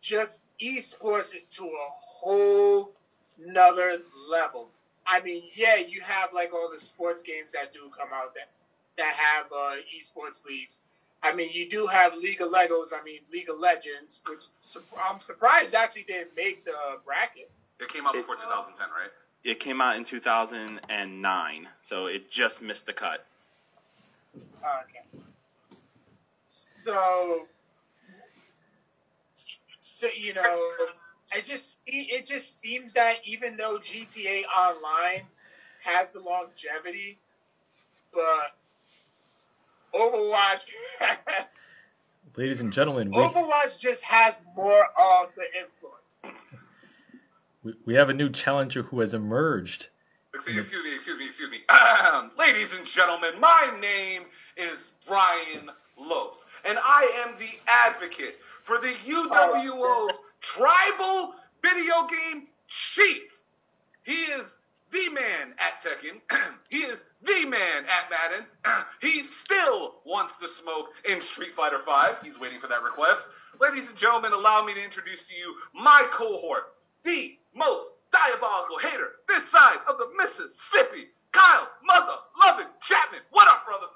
just 0.00 0.42
esports 0.62 1.32
to 1.50 1.64
a 1.64 1.88
whole 1.90 2.92
nother 3.38 3.96
level. 4.28 4.70
I 5.06 5.20
mean, 5.20 5.42
yeah, 5.54 5.76
you 5.76 6.00
have 6.02 6.32
like 6.32 6.52
all 6.52 6.70
the 6.72 6.80
sports 6.80 7.22
games 7.22 7.52
that 7.52 7.72
do 7.72 7.90
come 7.96 8.08
out 8.14 8.34
that 8.34 8.48
that 8.96 9.14
have 9.14 9.46
uh, 9.52 9.76
esports 9.96 10.44
leagues. 10.44 10.80
I 11.22 11.34
mean, 11.34 11.50
you 11.52 11.68
do 11.68 11.86
have 11.86 12.14
League 12.14 12.40
of 12.40 12.50
Legos. 12.50 12.92
I 12.98 13.04
mean, 13.04 13.20
League 13.32 13.50
of 13.50 13.58
Legends, 13.58 14.20
which 14.28 14.42
I'm 14.98 15.18
surprised 15.18 15.74
actually 15.74 16.04
didn't 16.04 16.34
make 16.36 16.64
the 16.64 16.72
bracket. 17.04 17.50
It 17.78 17.88
came 17.88 18.06
out 18.06 18.14
before 18.14 18.36
2010, 18.36 18.86
right? 18.88 19.10
It 19.44 19.60
came 19.60 19.80
out 19.80 19.96
in 19.96 20.04
2009, 20.04 21.68
so 21.82 22.06
it 22.06 22.30
just 22.30 22.62
missed 22.62 22.86
the 22.86 22.92
cut. 22.92 23.24
Okay. 24.36 25.24
So, 26.82 27.46
so 29.80 30.08
you 30.16 30.34
know, 30.34 30.70
it 31.34 31.44
just 31.44 31.80
it 31.86 32.26
just 32.26 32.60
seems 32.60 32.94
that 32.94 33.16
even 33.24 33.56
though 33.56 33.78
GTA 33.78 34.44
Online 34.56 35.22
has 35.82 36.10
the 36.10 36.20
longevity, 36.20 37.18
but 38.12 38.54
Overwatch, 39.94 40.66
ladies 42.36 42.60
and 42.60 42.72
gentlemen, 42.72 43.10
we, 43.10 43.16
Overwatch 43.16 43.78
just 43.78 44.02
has 44.04 44.42
more 44.56 44.82
of 44.82 45.28
the 45.34 45.44
influence. 45.58 46.38
we, 47.62 47.74
we 47.84 47.94
have 47.94 48.08
a 48.08 48.14
new 48.14 48.30
challenger 48.30 48.82
who 48.82 49.00
has 49.00 49.14
emerged. 49.14 49.88
Excuse, 50.34 50.58
excuse 50.58 50.84
me, 50.84 50.94
excuse 50.94 51.18
me, 51.18 51.26
excuse 51.26 51.50
me. 51.50 51.58
Ladies 52.38 52.72
and 52.72 52.86
gentlemen, 52.86 53.40
my 53.40 53.76
name 53.80 54.22
is 54.56 54.92
Brian 55.06 55.70
Lopes, 55.98 56.44
and 56.64 56.78
I 56.80 57.26
am 57.26 57.38
the 57.38 57.50
advocate 57.66 58.38
for 58.62 58.78
the 58.78 58.92
UWO's 59.06 60.18
oh. 60.18 60.24
tribal 60.40 61.34
video 61.62 62.06
game 62.06 62.46
chief. 62.68 63.22
He 64.04 64.22
is 64.22 64.56
the 64.90 65.08
man 65.12 65.54
at 65.58 65.82
Tekken. 65.82 66.20
he 66.70 66.78
is 66.78 67.02
the 67.22 67.46
man 67.46 67.84
at 67.84 68.10
Madden. 68.10 68.46
he 69.00 69.22
still 69.24 69.96
wants 70.04 70.36
to 70.36 70.48
smoke 70.48 70.88
in 71.08 71.20
Street 71.20 71.54
Fighter 71.54 71.80
V. 71.84 72.26
He's 72.26 72.38
waiting 72.38 72.60
for 72.60 72.66
that 72.68 72.82
request. 72.82 73.26
Ladies 73.60 73.88
and 73.88 73.96
gentlemen, 73.96 74.32
allow 74.32 74.64
me 74.64 74.74
to 74.74 74.82
introduce 74.82 75.28
to 75.28 75.34
you 75.34 75.54
my 75.74 76.06
cohort, 76.10 76.74
the 77.04 77.36
most 77.54 77.84
diabolical 78.12 78.78
hater 78.78 79.12
this 79.28 79.48
side 79.48 79.78
of 79.88 79.98
the 79.98 80.08
Mississippi, 80.16 81.08
Kyle 81.32 81.68
Mother 81.84 82.16
Loving 82.44 82.66
Chapman. 82.82 83.20
What 83.30 83.48
up, 83.48 83.64
brother? 83.66 83.86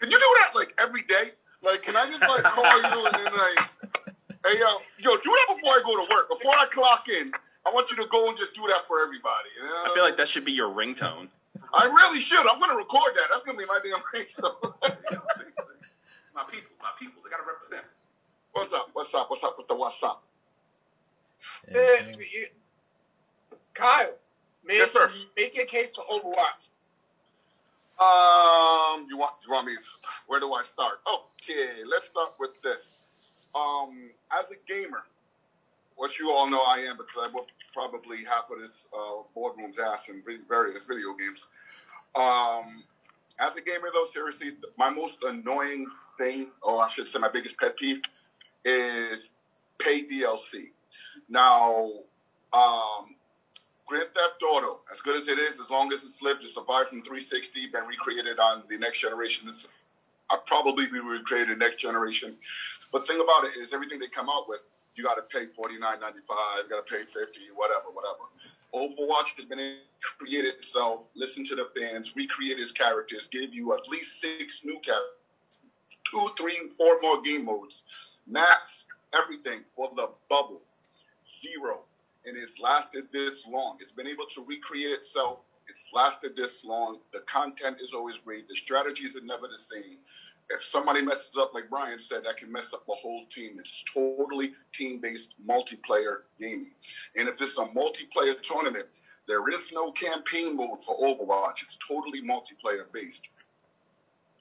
Can 0.00 0.10
you 0.10 0.18
do 0.18 0.36
that 0.40 0.54
like 0.54 0.74
every 0.78 1.02
day? 1.02 1.30
Like, 1.62 1.82
can 1.82 1.96
I 1.96 2.06
just 2.06 2.20
like 2.20 2.44
call 2.44 2.64
you 2.64 3.06
and 3.06 3.14
then 3.14 3.32
like, 3.32 3.70
hey 4.46 4.58
yo, 4.58 4.78
yo, 4.98 5.16
do 5.16 5.30
that 5.30 5.56
before 5.56 5.72
I 5.72 5.82
go 5.84 5.94
to 5.94 6.14
work. 6.14 6.28
Before 6.28 6.52
I 6.52 6.66
clock 6.66 7.06
in, 7.08 7.32
I 7.66 7.70
want 7.72 7.90
you 7.90 7.96
to 7.96 8.06
go 8.10 8.28
and 8.28 8.38
just 8.38 8.54
do 8.54 8.62
that 8.68 8.86
for 8.86 9.02
everybody. 9.02 9.48
You 9.56 9.64
know? 9.66 9.90
I 9.90 9.94
feel 9.94 10.04
like 10.04 10.16
that 10.18 10.28
should 10.28 10.44
be 10.44 10.52
your 10.52 10.68
ringtone. 10.68 11.28
I 11.72 11.86
really 11.86 12.20
should. 12.20 12.46
I'm 12.46 12.60
gonna 12.60 12.76
record 12.76 13.12
that. 13.14 13.24
That's 13.32 13.44
gonna 13.44 13.58
be 13.58 13.64
my 13.66 13.80
damn 13.82 14.00
ringtone. 14.14 14.74
See, 15.36 15.42
see. 15.42 15.44
My 16.34 16.44
people, 16.50 16.70
my 16.82 16.90
peoples, 16.98 17.24
I 17.26 17.30
gotta 17.30 17.44
represent. 17.46 17.84
what's 18.52 18.72
up? 18.72 18.90
What's 18.92 19.14
up? 19.14 19.30
What's 19.30 19.44
up 19.44 19.56
with 19.56 19.68
the 19.68 19.74
what's 19.76 20.02
up? 20.02 20.22
You- 21.70 22.48
Kyle, 23.74 24.14
make, 24.64 24.78
Yes, 24.78 24.92
sir. 24.92 25.10
make 25.36 25.56
your 25.56 25.66
case 25.66 25.92
for 25.94 26.04
Overwatch. 26.04 26.62
Um, 28.00 29.06
you 29.08 29.16
want 29.16 29.34
you 29.46 29.52
want 29.52 29.66
me? 29.66 29.74
Where 30.26 30.40
do 30.40 30.52
I 30.52 30.62
start? 30.64 31.00
Okay, 31.06 31.82
let's 31.84 32.06
start 32.06 32.34
with 32.38 32.50
this. 32.62 32.96
Um, 33.54 34.10
as 34.32 34.50
a 34.50 34.56
gamer, 34.66 35.04
what 35.96 36.18
you 36.18 36.32
all 36.32 36.48
know 36.50 36.62
I 36.62 36.78
am 36.78 36.96
because 36.96 37.28
I 37.28 37.32
whooped 37.32 37.52
probably 37.72 38.18
half 38.24 38.50
of 38.50 38.60
this 38.60 38.86
uh, 38.96 39.22
boardroom's 39.34 39.78
ass 39.78 40.08
in 40.08 40.22
various 40.48 40.84
video 40.84 41.14
games. 41.14 41.46
Um, 42.14 42.84
as 43.38 43.56
a 43.56 43.60
gamer, 43.60 43.88
though, 43.92 44.06
seriously, 44.12 44.52
my 44.78 44.90
most 44.90 45.18
annoying 45.22 45.86
thing, 46.18 46.50
or 46.62 46.82
I 46.82 46.88
should 46.88 47.08
say, 47.08 47.18
my 47.18 47.28
biggest 47.28 47.58
pet 47.58 47.76
peeve, 47.76 48.02
is 48.64 49.30
pay 49.78 50.04
DLC. 50.04 50.70
Now, 51.28 51.90
um, 52.52 53.16
Grand 53.86 54.08
Theft 54.14 54.42
Auto, 54.48 54.80
as 54.92 55.00
good 55.00 55.16
as 55.20 55.28
it 55.28 55.38
is, 55.38 55.60
as 55.60 55.70
long 55.70 55.92
as 55.92 56.04
it's 56.04 56.22
lived, 56.22 56.44
it 56.44 56.48
survived 56.48 56.90
from 56.90 57.02
360, 57.02 57.66
been 57.68 57.84
recreated 57.86 58.38
on 58.38 58.62
the 58.68 58.78
next 58.78 59.00
generation. 59.00 59.48
It's, 59.48 59.66
I'll 60.30 60.38
probably 60.38 60.86
be 60.86 61.00
recreated 61.00 61.58
next 61.58 61.80
generation. 61.80 62.36
But 62.92 63.06
thing 63.06 63.20
about 63.20 63.44
it 63.44 63.58
is, 63.58 63.74
everything 63.74 63.98
they 63.98 64.08
come 64.08 64.28
out 64.30 64.48
with, 64.48 64.62
you 64.96 65.04
got 65.04 65.14
to 65.16 65.22
pay 65.22 65.46
49.95, 65.46 65.52
you 65.58 66.70
got 66.70 66.86
to 66.86 66.94
pay 66.94 67.04
50, 67.04 67.14
whatever, 67.54 67.86
whatever. 67.92 68.24
Overwatch 68.74 69.36
has 69.36 69.44
been 69.44 69.60
able 69.60 69.76
to 69.78 70.24
create 70.24 70.44
itself, 70.44 71.02
listen 71.14 71.44
to 71.44 71.54
the 71.54 71.68
fans, 71.78 72.14
recreate 72.16 72.58
its 72.58 72.72
characters, 72.72 73.28
give 73.30 73.54
you 73.54 73.72
at 73.74 73.88
least 73.88 74.20
six 74.20 74.62
new 74.64 74.78
characters, 74.80 75.58
two, 76.10 76.28
three, 76.38 76.58
four 76.76 76.98
more 77.02 77.22
game 77.22 77.44
modes, 77.44 77.84
maps, 78.26 78.84
everything 79.14 79.62
for 79.76 79.90
the 79.96 80.08
bubble. 80.28 80.62
Zero 81.40 81.84
and 82.26 82.36
it's 82.36 82.58
lasted 82.58 83.04
this 83.12 83.46
long. 83.46 83.76
It's 83.80 83.92
been 83.92 84.06
able 84.06 84.26
to 84.34 84.44
recreate 84.44 84.92
itself. 84.92 85.40
It's 85.68 85.86
lasted 85.92 86.36
this 86.36 86.64
long. 86.64 86.98
The 87.12 87.20
content 87.20 87.78
is 87.80 87.92
always 87.92 88.16
great. 88.18 88.48
The 88.48 88.56
strategies 88.56 89.16
are 89.16 89.24
never 89.24 89.48
the 89.48 89.58
same. 89.58 89.98
If 90.50 90.62
somebody 90.62 91.00
messes 91.00 91.36
up, 91.38 91.54
like 91.54 91.70
Brian 91.70 91.98
said, 91.98 92.24
that 92.24 92.36
can 92.36 92.52
mess 92.52 92.72
up 92.74 92.84
a 92.88 92.94
whole 92.94 93.24
team. 93.26 93.56
It's 93.58 93.82
totally 93.92 94.52
team-based 94.72 95.34
multiplayer 95.46 96.22
gaming. 96.38 96.72
And 97.16 97.28
if 97.28 97.40
it's 97.40 97.58
a 97.58 97.64
multiplayer 97.64 98.40
tournament, 98.42 98.86
there 99.26 99.48
is 99.48 99.72
no 99.72 99.90
campaign 99.92 100.56
mode 100.56 100.84
for 100.84 100.98
Overwatch. 100.98 101.62
It's 101.62 101.78
totally 101.86 102.20
multiplayer 102.20 102.84
based. 102.92 103.30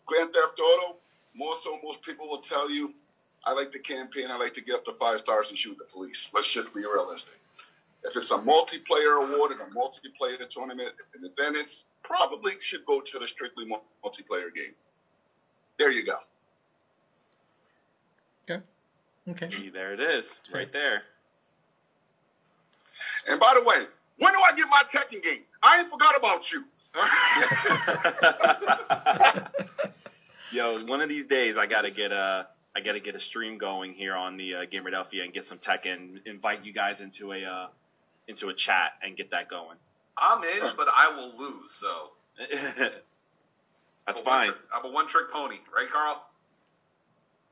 Grand 0.05 0.33
Theft 0.33 0.59
Auto, 0.59 0.97
more 1.33 1.55
so 1.63 1.79
most 1.83 2.01
people 2.01 2.27
will 2.29 2.41
tell 2.41 2.69
you, 2.69 2.93
I 3.45 3.53
like 3.53 3.71
the 3.71 3.79
campaign. 3.79 4.27
I 4.29 4.37
like 4.37 4.53
to 4.55 4.61
get 4.61 4.75
up 4.75 4.85
to 4.85 4.93
five 4.93 5.19
stars 5.21 5.49
and 5.49 5.57
shoot 5.57 5.77
the 5.77 5.85
police. 5.85 6.29
Let's 6.33 6.51
just 6.51 6.73
be 6.73 6.81
realistic. 6.81 7.35
If 8.03 8.17
it's 8.17 8.31
a 8.31 8.37
multiplayer 8.37 9.23
award 9.23 9.51
and 9.51 9.61
a 9.61 9.73
multiplayer 9.73 10.49
tournament, 10.49 10.89
then 11.37 11.55
it's 11.55 11.85
probably 12.03 12.53
should 12.59 12.85
go 12.85 12.99
to 12.99 13.19
the 13.19 13.27
strictly 13.27 13.65
multiplayer 13.65 14.53
game. 14.53 14.73
There 15.77 15.91
you 15.91 16.05
go. 16.05 16.15
Okay. 19.27 19.49
See, 19.49 19.69
there 19.69 19.93
it 19.93 19.99
is, 20.01 20.35
right 20.53 20.71
there. 20.73 21.03
And 23.27 23.39
by 23.39 23.53
the 23.55 23.63
way, 23.63 23.85
when 24.17 24.33
do 24.33 24.39
I 24.39 24.53
get 24.55 24.67
my 24.69 24.83
Tekken 24.91 25.23
game? 25.23 25.41
I 25.61 25.79
ain't 25.79 25.89
forgot 25.89 26.17
about 26.17 26.51
you. 26.51 26.63
Yo, 30.51 30.79
one 30.85 31.01
of 31.01 31.09
these 31.09 31.25
days 31.25 31.57
I 31.57 31.65
gotta 31.65 31.89
get 31.89 32.11
a 32.11 32.47
I 32.75 32.81
gotta 32.81 32.99
get 32.99 33.15
a 33.15 33.19
stream 33.19 33.57
going 33.57 33.93
here 33.93 34.15
on 34.15 34.37
the 34.37 34.55
uh, 34.55 34.65
Gamerdelphia 34.65 35.23
and 35.23 35.33
get 35.33 35.45
some 35.45 35.57
Tekken. 35.57 35.93
And 35.95 36.19
invite 36.25 36.65
you 36.65 36.73
guys 36.73 37.01
into 37.01 37.31
a 37.31 37.43
uh, 37.43 37.67
into 38.27 38.49
a 38.49 38.53
chat 38.53 38.93
and 39.01 39.15
get 39.15 39.31
that 39.31 39.49
going. 39.49 39.77
I'm 40.17 40.43
in, 40.43 40.59
but 40.75 40.89
I 40.95 41.09
will 41.15 41.31
lose. 41.39 41.71
So 41.71 42.09
That's 44.07 44.19
I'm 44.19 44.25
fine. 44.25 44.47
one-trick- 44.47 44.69
I'm 44.73 44.85
a 44.85 44.89
one-trick 44.91 45.31
pony, 45.31 45.57
right, 45.75 45.89
Carl? 45.89 46.21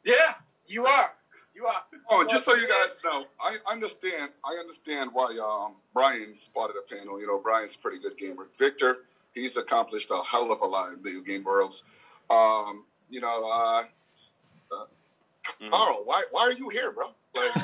Yeah, 0.03 0.33
you 0.67 0.85
are. 0.85 1.11
You 1.55 1.65
are. 1.65 1.83
Oh, 2.09 2.25
just 2.25 2.45
so 2.45 2.55
you 2.55 2.67
guys 2.67 2.89
know, 3.03 3.25
I 3.43 3.57
understand. 3.69 4.31
I 4.45 4.53
understand 4.59 5.09
why 5.13 5.37
um, 5.37 5.75
Brian's 5.93 6.49
part 6.55 6.69
of 6.71 6.75
the 6.77 6.95
panel. 6.95 7.19
You 7.19 7.27
know, 7.27 7.39
Brian's 7.39 7.75
a 7.75 7.77
pretty 7.77 7.99
good 7.99 8.17
gamer. 8.17 8.47
Victor, 8.57 8.99
he's 9.33 9.57
accomplished 9.57 10.09
a 10.11 10.23
hell 10.23 10.51
of 10.51 10.61
a 10.61 10.65
lot 10.65 10.93
in 10.93 11.03
video 11.03 11.21
game 11.21 11.43
worlds. 11.43 11.83
Um, 12.29 12.85
you 13.09 13.19
know, 13.21 13.49
uh, 13.51 13.83
Mhm. 15.59 15.71
Carl, 15.71 16.01
why 16.05 16.23
why 16.31 16.41
are 16.43 16.51
you 16.53 16.69
here, 16.69 16.91
bro? 16.91 17.11
Like, 17.35 17.55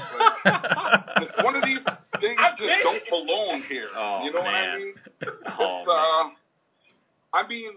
like 0.46 1.16
just 1.20 1.44
one 1.44 1.56
of 1.56 1.64
these 1.64 1.84
things 2.20 2.40
I've 2.40 2.58
just 2.58 2.60
been- 2.60 2.82
don't 2.84 3.08
belong 3.10 3.62
here. 3.64 3.90
Oh, 3.96 4.24
you 4.24 4.32
know 4.34 4.40
what 4.42 4.48
I 4.54 4.66
man. 4.68 4.78
mean? 4.80 4.94
Oh, 5.60 5.80
It's, 5.80 5.88
uh, 5.90 6.30
I 7.34 7.48
mean, 7.48 7.72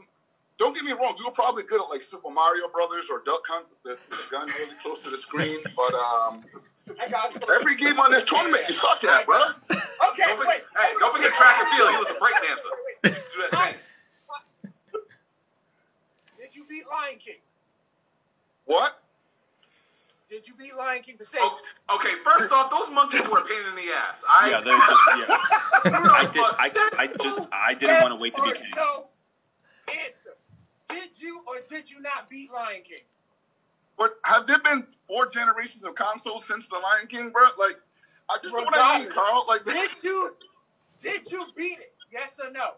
don't 0.60 0.74
get 0.74 0.84
me 0.84 0.92
wrong. 0.92 1.16
You 1.18 1.24
were 1.24 1.32
probably 1.32 1.62
good 1.64 1.80
at 1.80 1.88
like 1.88 2.02
Super 2.02 2.30
Mario 2.30 2.68
Brothers 2.68 3.06
or 3.10 3.22
Duck 3.24 3.40
Hunt, 3.48 3.66
the, 3.82 3.96
the 4.10 4.16
gun 4.30 4.46
really 4.46 4.76
close 4.82 5.02
to 5.02 5.10
the 5.10 5.16
screen. 5.16 5.56
But 5.74 5.94
um, 5.94 6.44
I 7.00 7.08
got 7.08 7.34
you. 7.34 7.40
every 7.54 7.76
game 7.76 7.98
on 7.98 8.12
this 8.12 8.24
tournament, 8.24 8.64
you 8.68 8.74
suck 8.74 9.02
at, 9.04 9.24
bro. 9.24 9.40
Okay, 9.40 9.80
Don't 10.26 10.36
forget, 10.36 10.46
wait. 10.46 10.62
hey, 10.76 10.92
don't 11.00 11.16
forget 11.16 11.32
track 11.32 11.64
and 11.64 11.76
field. 11.76 11.90
He 11.90 11.96
was 11.96 12.10
a 12.10 12.20
break 12.20 12.34
dancer. 12.46 12.68
Wait, 13.02 13.10
He 13.10 13.16
used 13.16 13.26
to 13.26 13.36
do 13.36 13.42
that. 13.50 13.76
Did 16.38 16.54
you 16.54 16.64
beat 16.68 16.84
Lion 16.90 17.18
King? 17.18 17.40
What? 18.66 19.00
did 20.30 20.46
you 20.46 20.54
beat 20.54 20.76
Lion 20.76 21.02
King? 21.02 21.16
The 21.18 21.24
same. 21.24 21.40
Oh, 21.42 21.96
okay, 21.96 22.10
first 22.22 22.52
off, 22.52 22.70
those 22.70 22.88
monkeys 22.94 23.26
were 23.28 23.38
a 23.38 23.44
pain 23.44 23.58
in 23.68 23.74
the 23.74 23.92
ass. 23.92 24.22
I, 24.28 24.50
Yeah, 24.50 24.60
they're 24.60 24.78
just 24.78 25.00
yeah. 25.18 26.00
I 26.12 26.30
did. 26.32 26.42
I, 26.42 27.02
I 27.02 27.06
just 27.22 27.40
I 27.52 27.74
didn't 27.74 28.02
want 28.02 28.14
to 28.14 28.20
wait 28.20 28.36
to 28.36 28.42
be 28.42 28.48
Yes 28.50 28.60
king. 28.60 28.70
No. 28.76 29.09
Did 30.90 31.20
you 31.20 31.40
or 31.46 31.56
did 31.68 31.90
you 31.90 32.00
not 32.00 32.28
beat 32.28 32.50
Lion 32.52 32.82
King? 32.82 32.98
But 33.98 34.18
have 34.24 34.46
there 34.46 34.58
been 34.60 34.86
four 35.06 35.28
generations 35.28 35.84
of 35.84 35.94
consoles 35.94 36.44
since 36.48 36.66
the 36.66 36.78
Lion 36.78 37.06
King, 37.06 37.30
bro? 37.30 37.48
Like, 37.58 37.76
I 38.30 38.38
just 38.42 38.54
know 38.54 38.62
what 38.62 38.74
I 38.76 39.00
mean, 39.00 39.10
Carl. 39.10 39.44
Like, 39.48 39.64
Did 39.64 39.90
you 40.02 40.36
did 41.00 41.30
you 41.30 41.44
beat 41.56 41.78
it? 41.78 41.94
Yes 42.12 42.38
or 42.42 42.50
no? 42.50 42.74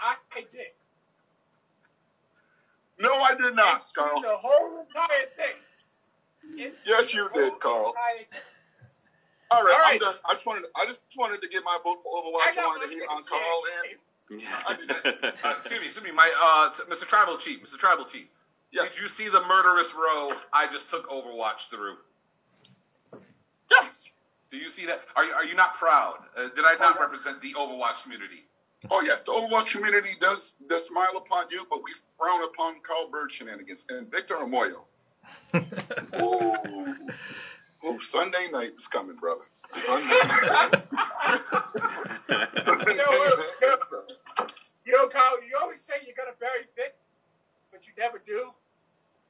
I, 0.00 0.14
I 0.32 0.40
did. 0.52 0.70
no, 3.00 3.14
I 3.14 3.34
did 3.34 3.54
not, 3.54 3.82
I 3.82 4.00
Carl. 4.00 4.20
the 4.20 4.36
whole 4.36 4.80
entire 4.80 5.26
thing. 5.36 5.56
It- 6.56 6.78
Yes, 6.86 7.12
you 7.12 7.28
did, 7.34 7.58
Carl. 7.60 7.92
thing. 7.92 8.38
All 9.50 9.62
right, 9.64 9.74
All 9.74 9.92
I'm 9.92 9.98
done. 9.98 10.14
I 10.28 10.34
just 10.34 10.46
wanted, 10.46 10.64
I 10.76 10.84
just 10.86 11.00
wanted 11.16 11.40
to 11.40 11.48
get 11.48 11.64
my 11.64 11.78
vote 11.82 11.98
for 12.02 12.12
Overwatch. 12.22 12.52
I, 12.52 12.54
got 12.54 12.66
wanted 12.66 12.88
to 12.88 12.92
hear 12.92 13.04
on 13.10 13.24
Carl 13.24 13.62
share. 14.30 14.40
and 14.68 14.90
uh, 15.44 15.54
excuse 15.56 15.80
me, 15.80 15.86
excuse 15.86 16.04
me, 16.04 16.10
my 16.12 16.30
uh, 16.40 16.70
Mr. 16.90 17.06
Tribal 17.06 17.36
Chief, 17.38 17.60
Mr. 17.62 17.78
Tribal 17.78 18.04
Chief. 18.04 18.26
yes, 18.72 18.92
Did 18.92 19.02
you 19.02 19.08
see 19.08 19.28
the 19.28 19.40
murderous 19.46 19.94
row 19.94 20.32
I 20.52 20.66
just 20.72 20.90
took 20.90 21.08
Overwatch 21.10 21.68
through? 21.70 21.96
yes. 23.70 23.92
Do 24.50 24.56
you 24.56 24.68
see 24.70 24.86
that? 24.86 25.02
Are 25.16 25.24
you, 25.24 25.32
are 25.32 25.44
you 25.44 25.54
not 25.54 25.74
proud? 25.74 26.16
Uh, 26.36 26.48
did 26.54 26.64
I 26.64 26.74
not 26.80 26.96
Oh, 26.96 27.00
represent 27.02 27.40
the 27.42 27.52
Overwatch 27.54 28.02
community? 28.02 28.44
Oh 28.90 29.02
yes, 29.02 29.20
the 29.26 29.32
Overwatch 29.32 29.72
community 29.72 30.10
does 30.20 30.52
does 30.68 30.86
smile 30.86 31.16
upon 31.16 31.46
you, 31.50 31.66
but 31.68 31.82
we 31.82 31.92
frown 32.18 32.42
upon 32.44 32.76
Carl 32.86 33.08
Bird 33.10 33.30
shenanigans 33.32 33.84
and 33.90 34.10
Victor 34.10 34.36
Amoyo. 34.36 34.84
Ooh, 36.22 37.10
ooh, 37.86 38.00
Sunday 38.00 38.46
night 38.50 38.72
is 38.78 38.86
coming, 38.86 39.16
brother. 39.16 39.42
Sunday 39.72 40.20
night. 40.26 40.70
Sunday 42.62 42.92
You 42.92 42.96
know 42.96 43.10
what? 43.10 43.38
You 44.84 44.92
know, 44.92 45.08
Kyle, 45.08 45.42
you 45.46 45.56
always 45.60 45.80
say 45.82 45.94
you're 46.06 46.16
gonna 46.16 46.36
bury 46.40 46.66
Vic, 46.76 46.94
but 47.70 47.86
you 47.86 47.92
never 47.98 48.18
do. 48.26 48.50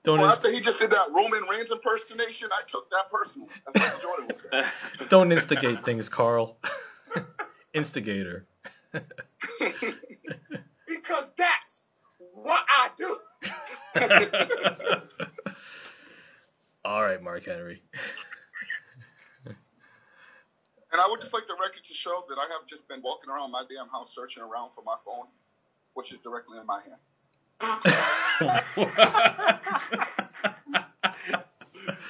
Don't 0.05 0.21
Well, 0.21 0.31
inst- 0.31 0.39
after 0.45 0.53
he 0.53 0.61
just 0.61 0.79
did 0.79 0.91
that 0.91 1.11
Roman 1.13 1.43
Reigns 1.51 1.71
impersonation, 1.71 2.49
I 2.53 2.63
took 2.69 2.89
that 2.91 3.11
personal. 3.11 3.49
That's 3.67 3.93
what 3.93 4.03
Jordan 4.03 4.29
was 4.29 4.43
saying. 4.51 4.65
don't 5.09 5.33
instigate 5.33 5.85
things, 5.85 6.09
Carl. 6.09 6.57
Instigator. 7.75 8.47
Because 10.89 11.33
that's 11.37 11.85
what 12.19 12.65
I 12.69 12.91
do. 12.97 13.19
All 16.85 17.03
right, 17.03 17.23
Mark 17.23 17.45
Henry. 17.45 17.83
And 20.93 21.01
I 21.01 21.07
would 21.09 21.21
just 21.21 21.33
like 21.35 21.47
the 21.47 21.55
record 21.55 21.85
to 21.87 21.95
show 21.95 22.25
that 22.29 22.39
I 22.39 22.47
have 22.53 22.67
just 22.67 22.87
been 22.89 23.03
walking 23.03 23.31
around 23.31 23.51
my 23.51 23.63
damn 23.69 23.89
house 23.89 24.15
searching 24.15 24.43
around 24.43 24.71
for 24.75 24.83
my 24.85 24.97
phone, 25.05 25.27
which 25.95 26.13
is 26.13 26.19
directly 26.21 26.59
in 26.59 26.67
my 26.67 26.81
hand. 26.83 27.01
oh 27.61 27.81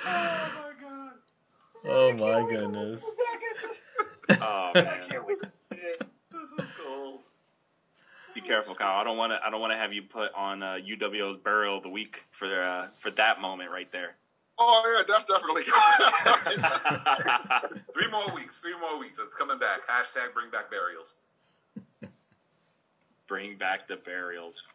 my 0.05 0.73
god. 0.81 1.13
Oh 1.87 2.13
my 2.13 2.49
goodness. 2.51 3.05
Oh 4.31 4.71
man, 4.75 5.09
This 5.71 5.97
is 5.97 5.99
cool. 6.85 7.23
be 8.35 8.41
careful, 8.43 8.75
Kyle. 8.75 9.01
I 9.01 9.05
don't 9.05 9.17
want 9.17 9.33
to. 9.33 9.39
I 9.45 9.51
don't 9.51 9.61
want 9.61 9.73
to 9.73 9.77
have 9.77 9.93
you 9.93 10.03
put 10.03 10.33
on 10.35 10.63
uh, 10.63 10.77
UWO's 10.77 11.37
burial 11.39 11.79
of 11.79 11.83
the 11.83 11.89
week 11.89 12.25
for 12.31 12.63
uh, 12.63 12.89
for 12.99 13.11
that 13.13 13.41
moment 13.41 13.71
right 13.71 13.91
there. 13.91 14.17
Oh 14.59 14.83
yeah, 14.87 15.03
that's 15.07 15.25
definitely. 15.25 15.63
Three 17.95 18.11
more 18.11 18.35
weeks. 18.35 18.61
Three 18.61 18.79
more 18.79 18.99
weeks. 18.99 19.19
It's 19.21 19.35
coming 19.35 19.59
back. 19.59 19.87
Hashtag 19.89 20.35
bring 20.35 20.51
back 20.51 20.71
burials. 20.71 21.15
Bring 23.29 23.57
back 23.59 23.87
the 23.87 23.97
burials. 23.97 24.67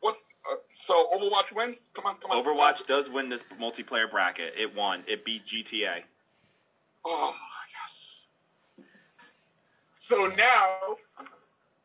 What's 0.00 0.24
uh, 0.50 0.56
so 0.84 1.08
Overwatch 1.14 1.52
wins? 1.52 1.84
Come 1.94 2.06
on, 2.06 2.16
come 2.18 2.30
on. 2.30 2.44
Overwatch 2.44 2.86
does 2.86 3.10
win 3.10 3.28
this 3.28 3.42
multiplayer 3.60 4.08
bracket. 4.08 4.54
It 4.56 4.72
won. 4.74 5.02
It 5.08 5.24
beat 5.24 5.44
GTA. 5.44 6.04
Oh 7.04 7.34
yes. 7.74 8.22
So 9.98 10.28
now 10.28 10.78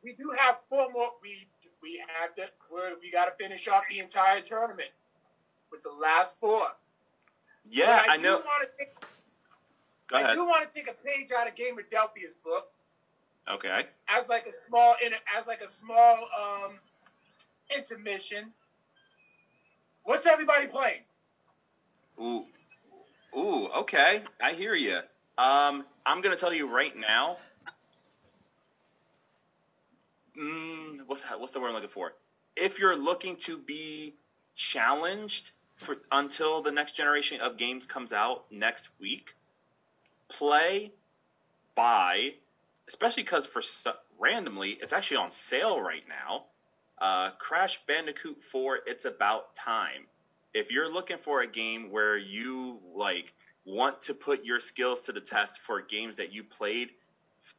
we 0.03 0.13
do 0.13 0.31
have 0.37 0.57
four 0.69 0.87
more. 0.91 1.13
We 1.23 1.47
we 1.81 1.99
have 2.19 2.35
to. 2.35 2.43
We're, 2.71 2.93
we 3.01 3.09
got 3.11 3.25
to 3.25 3.31
finish 3.43 3.67
off 3.67 3.85
the 3.89 3.97
entire 3.99 4.41
tournament 4.41 4.89
with 5.71 5.81
the 5.83 5.89
last 5.89 6.39
four. 6.39 6.67
Yeah, 7.69 8.03
I 8.09 8.17
do 8.17 8.23
know. 8.23 8.41
take- 8.77 8.95
Go 10.07 10.17
I 10.17 10.33
do 10.35 10.45
want 10.45 10.69
to 10.69 10.75
take 10.75 10.89
a 10.89 10.93
page 10.93 11.29
out 11.31 11.47
of 11.47 11.55
Gamerdelphia's 11.55 12.35
book 12.43 12.69
Okay. 13.49 13.87
as 14.09 14.27
like 14.27 14.45
a 14.45 14.51
small 14.53 14.95
as 15.37 15.47
like 15.47 15.61
a 15.61 15.69
small 15.69 16.17
um 16.37 16.79
intermission. 17.75 18.51
What's 20.03 20.25
everybody 20.25 20.67
playing? 20.67 21.01
Ooh. 22.19 22.45
Ooh. 23.37 23.67
Okay. 23.67 24.21
I 24.41 24.51
hear 24.53 24.75
you. 24.75 24.99
Um, 25.37 25.85
I'm 26.05 26.21
gonna 26.21 26.35
tell 26.35 26.53
you 26.53 26.67
right 26.67 26.95
now. 26.97 27.37
Mm, 30.37 31.01
what's 31.07 31.21
that, 31.23 31.39
what's 31.39 31.51
the 31.51 31.59
word 31.59 31.69
I'm 31.69 31.75
looking 31.75 31.89
for? 31.89 32.13
If 32.55 32.79
you're 32.79 32.95
looking 32.95 33.37
to 33.37 33.57
be 33.57 34.15
challenged 34.55 35.51
for 35.81 35.97
until 36.11 36.61
the 36.61 36.71
next 36.71 36.93
generation 36.95 37.41
of 37.41 37.57
games 37.57 37.85
comes 37.85 38.13
out 38.13 38.45
next 38.51 38.89
week, 38.99 39.35
play, 40.29 40.91
buy, 41.75 42.33
especially 42.87 43.23
because 43.23 43.45
for 43.45 43.61
randomly 44.19 44.71
it's 44.81 44.93
actually 44.93 45.17
on 45.17 45.31
sale 45.31 45.81
right 45.81 46.03
now. 46.07 46.45
Uh, 46.99 47.31
Crash 47.39 47.81
Bandicoot 47.87 48.43
4, 48.43 48.79
It's 48.85 49.05
About 49.05 49.55
Time. 49.55 50.05
If 50.53 50.69
you're 50.69 50.91
looking 50.91 51.17
for 51.17 51.41
a 51.41 51.47
game 51.47 51.89
where 51.89 52.17
you 52.17 52.79
like 52.95 53.33
want 53.65 54.03
to 54.03 54.13
put 54.13 54.45
your 54.45 54.59
skills 54.59 55.01
to 55.01 55.11
the 55.11 55.21
test 55.21 55.59
for 55.61 55.81
games 55.81 56.17
that 56.17 56.31
you 56.31 56.43
played 56.43 56.89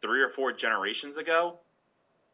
three 0.00 0.22
or 0.22 0.28
four 0.28 0.52
generations 0.52 1.16
ago, 1.16 1.58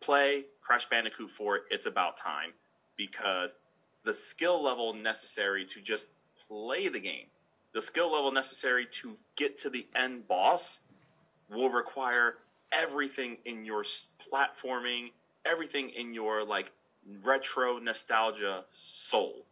play 0.00 0.44
Crash 0.60 0.88
Bandicoot 0.88 1.30
4, 1.30 1.60
It's 1.70 1.86
About 1.86 2.18
Time 2.18 2.52
because 2.96 3.52
the 4.08 4.14
skill 4.14 4.62
level 4.62 4.94
necessary 4.94 5.66
to 5.66 5.82
just 5.82 6.08
play 6.48 6.88
the 6.88 6.98
game, 6.98 7.26
the 7.74 7.82
skill 7.82 8.10
level 8.10 8.32
necessary 8.32 8.86
to 8.90 9.14
get 9.36 9.58
to 9.58 9.68
the 9.68 9.86
end 9.94 10.26
boss 10.26 10.78
will 11.50 11.68
require 11.68 12.36
everything 12.72 13.36
in 13.44 13.66
your 13.66 13.84
platforming, 14.32 15.10
everything 15.44 15.90
in 15.90 16.14
your 16.14 16.42
like 16.42 16.70
retro 17.22 17.78
nostalgia 17.78 18.64
soul 18.82 19.44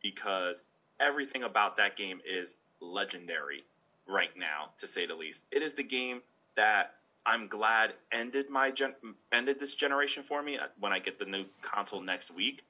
because 0.00 0.62
everything 1.00 1.42
about 1.42 1.76
that 1.76 1.96
game 1.96 2.20
is 2.24 2.54
legendary 2.80 3.64
right 4.06 4.36
now 4.36 4.68
to 4.78 4.86
say 4.86 5.04
the 5.04 5.16
least. 5.16 5.42
It 5.50 5.62
is 5.62 5.74
the 5.74 5.82
game 5.82 6.22
that 6.54 6.94
I'm 7.26 7.48
glad 7.48 7.94
ended 8.12 8.50
my 8.50 8.70
gen- 8.70 8.94
ended 9.32 9.58
this 9.58 9.74
generation 9.74 10.22
for 10.22 10.40
me 10.40 10.58
uh, 10.58 10.68
when 10.78 10.92
I 10.92 11.00
get 11.00 11.18
the 11.18 11.24
new 11.24 11.44
console 11.60 12.00
next 12.00 12.30
week. 12.30 12.62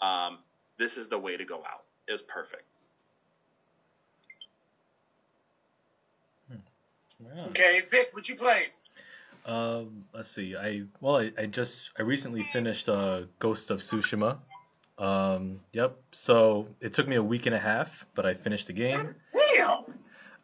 Um, 0.00 0.38
this 0.78 0.96
is 0.96 1.08
the 1.08 1.18
way 1.18 1.36
to 1.36 1.44
go 1.44 1.56
out. 1.56 1.84
It 2.08 2.12
was 2.12 2.22
perfect. 2.22 2.64
Yeah. 7.18 7.44
Okay, 7.46 7.82
Vic, 7.90 8.10
what 8.12 8.28
you 8.28 8.36
playing? 8.36 8.68
Um, 9.46 10.04
let's 10.12 10.30
see. 10.30 10.56
I 10.56 10.82
well, 11.00 11.18
I, 11.18 11.32
I 11.38 11.46
just 11.46 11.90
I 11.98 12.02
recently 12.02 12.42
finished 12.52 12.88
uh, 12.88 13.22
Ghost 13.38 13.70
of 13.70 13.78
Tsushima. 13.78 14.38
Um, 14.98 15.60
yep. 15.72 15.96
So 16.12 16.68
it 16.80 16.92
took 16.92 17.06
me 17.06 17.16
a 17.16 17.22
week 17.22 17.46
and 17.46 17.54
a 17.54 17.58
half, 17.58 18.06
but 18.14 18.26
I 18.26 18.34
finished 18.34 18.66
the 18.66 18.72
game. 18.72 19.14
Damn. 19.32 19.84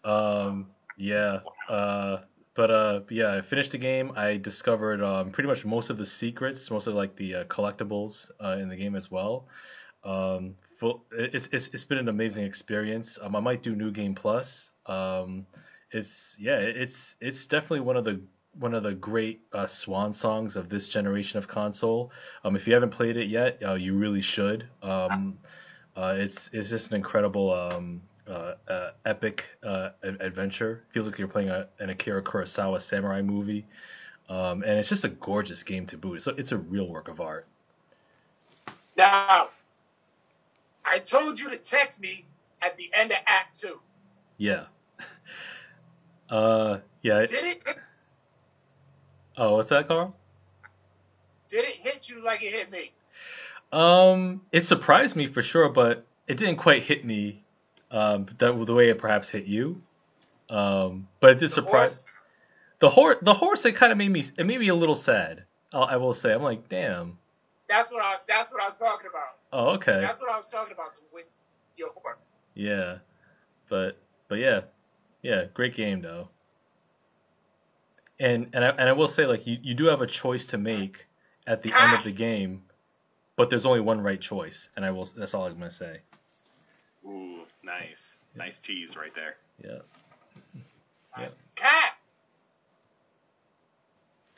Um, 0.05 0.67
yeah. 0.97 1.41
Uh, 1.69 2.19
but 2.55 2.71
uh, 2.71 3.01
yeah, 3.09 3.35
I 3.35 3.41
finished 3.41 3.73
the 3.73 3.79
game. 3.79 4.13
I 4.15 4.37
discovered 4.37 5.03
um, 5.03 5.31
pretty 5.31 5.49
much 5.49 5.65
most 5.65 5.91
of 5.91 5.99
the 5.99 6.07
secrets, 6.07 6.71
most 6.71 6.87
of 6.87 6.95
like 6.95 7.17
the 7.17 7.37
uh, 7.37 7.45
collectibles 7.45 8.31
uh, 8.43 8.57
in 8.61 8.69
the 8.69 8.77
game 8.77 8.95
as 8.95 9.11
well. 9.11 9.47
Um, 10.05 10.55
it's, 11.13 11.49
it's 11.53 11.69
it's 11.69 11.85
been 11.85 11.99
an 11.99 12.09
amazing 12.09 12.45
experience. 12.45 13.19
Um, 13.21 13.37
I 13.37 13.41
might 13.41 13.63
do 13.63 13.77
New 13.77 13.91
Game 13.91 14.15
Plus. 14.15 14.71
Um, 14.87 15.47
it's 15.91 16.37
yeah, 16.41 16.59
it's 16.59 17.15
it's 17.21 17.47
definitely 17.47 17.81
one 17.81 17.97
of 17.97 18.05
the 18.05 18.21
one 18.59 18.75
of 18.75 18.83
the 18.83 18.95
great 18.95 19.43
uh, 19.53 19.67
swan 19.67 20.13
songs 20.13 20.57
of 20.57 20.69
this 20.69 20.89
generation 20.89 21.39
of 21.39 21.49
console. 21.49 22.13
Um, 22.45 22.57
if 22.57 22.67
you 22.67 22.75
haven't 22.75 22.91
played 22.91 23.17
it 23.17 23.29
yet, 23.29 23.59
uh, 23.65 23.75
you 23.75 23.95
really 23.95 24.21
should. 24.21 24.67
Um, 24.83 25.39
uh, 25.97 26.15
it's 26.19 26.51
it's 26.53 26.69
just 26.71 26.91
an 26.91 26.97
incredible 26.97 27.53
um, 27.53 28.03
uh, 28.27 28.55
uh, 28.69 28.91
epic 29.05 29.49
uh, 29.63 29.91
ad- 30.05 30.19
adventure. 30.21 30.83
Feels 30.91 31.07
like 31.07 31.19
you're 31.19 31.29
playing 31.29 31.51
a, 31.51 31.69
an 31.79 31.91
Akira 31.91 32.23
Kurosawa 32.23 32.81
samurai 32.81 33.23
movie, 33.23 33.67
um, 34.29 34.63
and 34.63 34.79
it's 34.79 34.89
just 34.89 35.05
a 35.05 35.09
gorgeous 35.09 35.63
game 35.63 35.87
to 35.87 35.97
boot. 35.97 36.23
So 36.23 36.35
it's 36.37 36.53
a 36.53 36.59
real 36.59 36.89
work 36.89 37.09
of 37.09 37.21
art. 37.21 37.47
Now, 38.97 39.49
I 40.93 40.99
told 40.99 41.41
you 41.41 41.49
to 41.51 41.57
text 41.57 42.01
me 42.01 42.27
at 42.61 42.77
the 42.77 42.91
end 42.95 43.11
of 43.13 43.19
Act 43.27 43.61
Two. 43.61 43.81
Yeah. 44.37 44.65
Uh, 46.31 46.79
yeah. 47.03 47.27
Did 47.27 47.45
it? 47.45 47.63
Oh, 49.37 49.57
what's 49.57 49.69
that, 49.69 49.87
Carl? 49.87 50.17
Did 51.51 51.67
it 51.67 51.77
hit 51.77 52.09
you 52.09 52.25
like 52.25 52.43
it 52.43 52.55
hit 52.55 52.71
me? 52.71 52.91
Um, 53.71 54.41
it 54.51 54.63
surprised 54.63 55.15
me 55.15 55.27
for 55.27 55.43
sure, 55.43 55.69
but 55.69 56.07
it 56.27 56.39
didn't 56.39 56.57
quite 56.57 56.83
hit 56.85 57.05
me 57.05 57.45
um, 57.91 58.25
the, 58.39 58.65
the 58.65 58.73
way 58.73 58.89
it 58.89 58.97
perhaps 58.97 59.29
hit 59.29 59.45
you. 59.45 59.83
Um, 60.49 61.07
but 61.21 61.33
it 61.33 61.39
did 61.39 61.51
The 61.51 61.53
surprise 61.53 61.99
horse? 61.99 62.05
the 62.79 62.89
horse. 62.89 63.17
The 63.21 63.35
horse, 63.35 63.67
it 63.67 63.73
kind 63.77 63.93
of 63.93 63.99
made 63.99 64.11
me. 64.11 64.25
It 64.39 64.47
made 64.47 64.59
me 64.59 64.69
a 64.69 64.75
little 64.75 64.95
sad. 64.95 65.45
I'll, 65.75 65.85
I 65.85 65.97
will 65.97 66.15
say. 66.15 66.33
I'm 66.33 66.43
like, 66.43 66.67
damn. 66.71 67.19
That's 67.69 67.91
what 67.91 68.03
I. 68.03 68.17
That's 68.27 68.51
what 68.51 68.63
I'm 68.63 68.73
talking 68.79 69.09
about. 69.11 69.32
Oh, 69.53 69.71
okay. 69.71 70.01
That's 70.01 70.21
what 70.21 70.31
I 70.31 70.37
was 70.37 70.49
talking 70.49 70.73
about 70.73 70.93
with 71.13 71.27
your 71.77 71.91
horse. 71.91 72.17
Yeah, 72.55 72.99
but 73.69 73.99
but 74.29 74.39
yeah, 74.39 74.63
yeah, 75.23 75.45
great 75.55 75.75
game 75.75 76.01
though. 76.01 76.29
And 78.21 78.49
and 78.53 78.65
I 78.65 78.69
and 78.71 78.89
I 78.89 78.93
will 78.93 79.09
say 79.09 79.27
like 79.27 79.47
you, 79.47 79.59
you 79.63 79.75
do 79.75 79.87
have 79.87 80.01
a 80.01 80.07
choice 80.07 80.47
to 80.47 80.59
make 80.59 81.07
at 81.47 81.63
the 81.63 81.73
end 81.79 81.95
of 81.95 82.05
the 82.05 82.13
game, 82.13 82.63
but 83.37 83.51
there's 83.51 83.67
only 83.67 83.81
one 83.81 84.01
right 84.01 84.21
choice, 84.21 84.69
and 84.77 84.85
I 84.85 84.91
will 84.91 85.05
that's 85.17 85.35
all 85.35 85.47
I'm 85.47 85.55
gonna 85.55 85.71
say. 85.71 86.01
Ooh, 87.07 87.41
nice, 87.63 88.19
nice 88.37 88.59
tease 88.59 88.97
right 88.97 89.15
there. 89.15 89.37
Yeah. 89.63 89.79
Cat, 91.57 91.95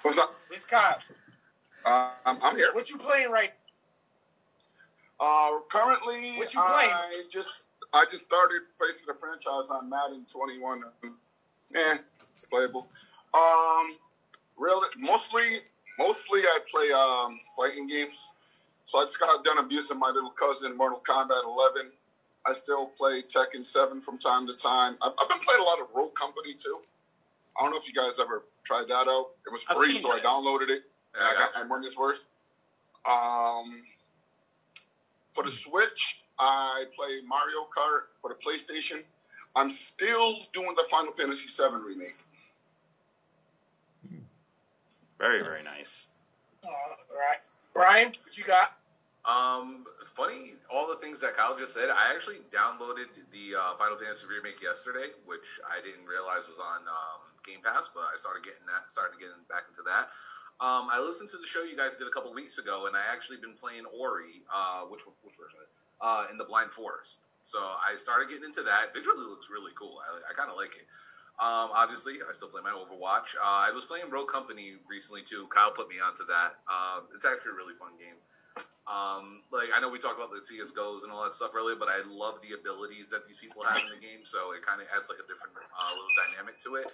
What's 0.03 0.19
up? 0.19 0.35
Miss 0.51 0.65
Cat, 0.65 1.03
Uh, 1.85 2.11
I'm, 2.27 2.39
I'm 2.43 2.57
here. 2.57 2.75
what 2.75 2.91
you 2.91 2.99
playing 2.99 3.31
right? 3.31 3.53
Uh, 5.25 5.61
currently, 5.71 6.37
What 6.37 6.53
you 6.53 6.61
playing? 6.61 6.91
I 6.91 7.23
just 7.31 7.49
I 7.95 8.05
just 8.11 8.25
started 8.25 8.61
facing 8.79 9.07
the 9.07 9.15
franchise 9.15 9.71
on 9.71 9.89
Madden 9.89 10.27
21. 10.31 10.83
Eh, 11.75 11.97
it's 12.35 12.45
playable. 12.45 12.87
Um, 13.33 13.97
really, 14.59 14.89
mostly 14.99 15.61
mostly 15.99 16.41
I 16.43 16.59
play 16.71 16.91
um 16.93 17.41
fighting 17.57 17.87
games. 17.87 18.31
So 18.85 18.99
I 18.99 19.05
just 19.05 19.19
got 19.19 19.43
done 19.45 19.57
abusing 19.59 19.99
my 19.99 20.11
little 20.11 20.31
cousin 20.39 20.77
Mortal 20.77 21.01
Kombat 21.09 21.43
11. 21.45 21.91
I 22.47 22.53
still 22.53 22.91
play 22.99 23.23
Tekken 23.23 23.65
7 23.65 24.03
from 24.03 24.19
time 24.19 24.47
to 24.47 24.55
time. 24.55 24.99
I've, 25.01 25.13
I've 25.19 25.29
been 25.31 25.39
playing 25.39 25.61
a 25.61 25.65
lot 25.65 25.81
of 25.81 25.87
Rogue 25.95 26.15
Company 26.15 26.55
too. 26.63 26.79
I 27.59 27.63
don't 27.63 27.71
know 27.71 27.79
if 27.79 27.87
you 27.89 27.95
guys 27.95 28.19
ever 28.21 28.43
tried 28.65 28.89
that 28.89 29.09
out. 29.09 29.29
It 29.47 29.53
was 29.53 29.63
free, 29.63 29.95
seen 29.95 30.03
so 30.03 30.13
I 30.13 30.21
downloaded 30.21 30.69
it. 30.69 30.83
Yeah, 31.17 31.21
And 31.21 31.25
I 31.25 31.31
I 31.31 31.35
got 31.35 31.55
got 31.55 31.63
my 31.69 31.77
money's 31.77 31.97
worth. 31.97 32.21
Um, 33.07 33.83
for 35.35 35.45
the 35.45 35.51
Switch, 35.51 36.23
I 36.39 36.85
play 36.97 37.21
Mario 37.27 37.67
Kart. 37.77 38.15
For 38.23 38.29
the 38.31 38.37
PlayStation, 38.37 39.03
I'm 39.55 39.71
still 39.71 40.37
doing 40.53 40.75
the 40.77 40.85
Final 40.91 41.13
Fantasy 41.13 41.49
VII 41.49 41.77
remake. 41.87 42.17
Very, 45.19 45.43
very 45.43 45.63
nice. 45.63 46.07
All 46.65 46.71
right, 47.13 47.39
Brian, 47.73 48.15
what 48.25 48.37
you 48.39 48.45
got? 48.45 48.73
Um, 49.25 49.85
funny, 50.17 50.55
all 50.69 50.89
the 50.89 50.97
things 51.01 51.21
that 51.21 51.37
Kyle 51.37 51.57
just 51.57 51.73
said. 51.73 51.89
I 51.89 52.13
actually 52.13 52.45
downloaded 52.53 53.09
the 53.33 53.57
uh, 53.57 53.77
Final 53.77 53.97
Fantasy 53.97 54.27
remake 54.29 54.61
yesterday, 54.61 55.17
which 55.25 55.47
I 55.65 55.81
didn't 55.81 56.05
realize 56.05 56.45
was 56.45 56.61
on 56.61 56.85
um, 56.85 57.21
Game 57.45 57.65
Pass, 57.65 57.89
but 57.93 58.05
I 58.09 58.17
started 58.17 58.45
getting 58.45 58.65
that, 58.69 58.93
started 58.93 59.17
getting 59.17 59.41
back 59.49 59.69
into 59.69 59.85
that. 59.89 60.13
Um, 60.63 60.87
I 60.87 61.03
listened 61.03 61.31
to 61.31 61.39
the 61.39 61.47
show 61.47 61.63
you 61.67 61.77
guys 61.77 61.99
did 61.99 62.07
a 62.07 62.15
couple 62.15 62.33
weeks 62.33 62.59
ago, 62.59 62.87
and 62.87 62.95
I 62.95 63.03
actually 63.11 63.39
been 63.43 63.59
playing 63.59 63.85
Ori, 63.91 64.47
uh, 64.47 64.87
which 64.87 65.03
which 65.27 65.35
version? 65.35 65.59
Uh, 66.01 66.31
in 66.31 66.39
the 66.39 66.45
Blind 66.45 66.71
Forest. 66.71 67.27
So 67.45 67.59
I 67.59 67.97
started 67.99 68.31
getting 68.31 68.45
into 68.45 68.63
that. 68.63 68.95
Visually 68.95 69.27
looks 69.27 69.51
really 69.51 69.73
cool. 69.77 70.01
I, 70.01 70.31
I 70.31 70.33
kind 70.33 70.51
of 70.51 70.57
like 70.57 70.73
it. 70.79 70.87
Um, 71.43 71.75
obviously, 71.75 72.23
I 72.23 72.31
still 72.31 72.47
play 72.47 72.63
my 72.63 72.71
Overwatch. 72.71 73.35
Uh, 73.35 73.67
I 73.67 73.75
was 73.75 73.83
playing 73.85 74.07
Rogue 74.09 74.31
Company 74.31 74.79
recently 74.87 75.27
too. 75.27 75.51
Kyle 75.51 75.75
put 75.75 75.91
me 75.91 75.99
onto 75.99 76.23
that. 76.31 76.63
Um, 76.71 77.11
it's 77.11 77.27
actually 77.27 77.53
a 77.53 77.59
really 77.59 77.75
fun 77.75 77.99
game. 77.99 78.15
Um, 78.87 79.43
like 79.51 79.75
I 79.75 79.81
know 79.81 79.89
we 79.91 79.99
talked 79.99 80.21
about 80.21 80.31
the 80.31 80.45
CS:GOs 80.45 81.03
and 81.03 81.11
all 81.11 81.25
that 81.27 81.35
stuff 81.35 81.57
earlier, 81.57 81.75
but 81.75 81.91
I 81.91 82.07
love 82.07 82.39
the 82.45 82.55
abilities 82.55 83.11
that 83.11 83.27
these 83.27 83.41
people 83.41 83.67
have 83.67 83.81
in 83.83 83.91
the 83.91 83.99
game. 83.99 84.23
So 84.23 84.55
it 84.55 84.63
kind 84.63 84.79
of 84.79 84.87
adds 84.95 85.11
like 85.11 85.19
a 85.19 85.27
different 85.27 85.57
uh, 85.57 85.91
little 85.91 86.15
dynamic 86.31 86.63
to 86.69 86.79
it. 86.79 86.89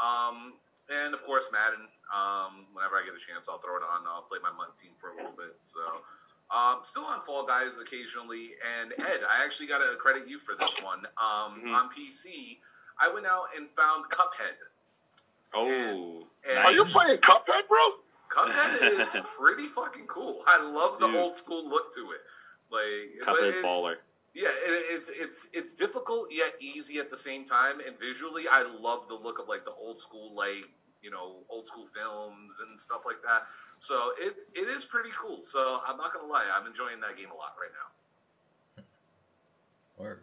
Um, 0.00 0.56
and 0.90 1.14
of 1.14 1.22
course, 1.24 1.46
Madden. 1.52 1.88
Um, 2.12 2.66
whenever 2.72 2.96
I 2.96 3.04
get 3.04 3.14
a 3.14 3.22
chance, 3.22 3.46
I'll 3.48 3.58
throw 3.58 3.76
it 3.76 3.82
on. 3.82 4.06
I'll 4.06 4.22
play 4.28 4.38
my 4.42 4.50
MUT 4.52 4.76
team 4.80 4.92
for 5.00 5.10
a 5.10 5.16
little 5.16 5.32
bit. 5.36 5.56
So. 5.62 5.80
Um, 6.54 6.80
still 6.84 7.04
on 7.06 7.22
Fall 7.24 7.46
Guys 7.46 7.78
occasionally, 7.80 8.50
and 8.60 8.92
Ed, 8.98 9.20
I 9.24 9.42
actually 9.44 9.66
got 9.66 9.78
to 9.78 9.96
credit 9.96 10.28
you 10.28 10.38
for 10.38 10.54
this 10.54 10.70
one. 10.82 11.00
Um, 11.16 11.62
Mhm. 11.64 11.74
On 11.74 11.88
PC, 11.88 12.60
I 13.00 13.08
went 13.08 13.24
out 13.26 13.46
and 13.56 13.68
found 13.74 14.04
Cuphead. 14.10 14.54
Oh, 15.54 16.26
And 16.46 16.58
Are 16.58 16.72
you 16.72 16.84
playing 16.84 17.18
Cuphead, 17.18 17.66
bro? 17.66 17.78
Cuphead 18.28 19.00
is 19.00 19.22
pretty 19.38 19.68
fucking 19.68 20.06
cool. 20.06 20.42
I 20.46 20.60
love 20.62 21.00
the 21.00 21.06
Dude. 21.06 21.16
old 21.16 21.36
school 21.36 21.66
look 21.68 21.94
to 21.94 22.10
it. 22.12 22.20
Like, 22.70 23.24
but 23.24 23.36
Cuphead 23.36 23.48
it- 23.54 23.64
baller. 23.64 23.96
Yeah, 24.34 24.48
it, 24.48 24.84
it's 24.90 25.10
it's 25.14 25.46
it's 25.52 25.74
difficult 25.74 26.28
yet 26.30 26.54
easy 26.60 26.98
at 26.98 27.10
the 27.10 27.16
same 27.16 27.44
time. 27.44 27.80
And 27.80 27.92
visually, 27.98 28.44
I 28.50 28.62
love 28.62 29.08
the 29.08 29.14
look 29.14 29.38
of 29.38 29.48
like 29.48 29.64
the 29.64 29.72
old 29.72 29.98
school, 29.98 30.34
like 30.34 30.66
you 31.02 31.10
know, 31.10 31.36
old 31.48 31.66
school 31.66 31.86
films 31.94 32.58
and 32.66 32.80
stuff 32.80 33.02
like 33.06 33.22
that. 33.22 33.46
So 33.78 34.12
it 34.18 34.34
it 34.54 34.68
is 34.68 34.84
pretty 34.84 35.10
cool. 35.18 35.40
So 35.44 35.80
I'm 35.86 35.96
not 35.96 36.12
gonna 36.12 36.26
lie, 36.26 36.46
I'm 36.54 36.66
enjoying 36.66 37.00
that 37.00 37.16
game 37.16 37.30
a 37.30 37.34
lot 37.34 37.54
right 37.60 37.70
now. 37.72 38.82
Word. 40.02 40.20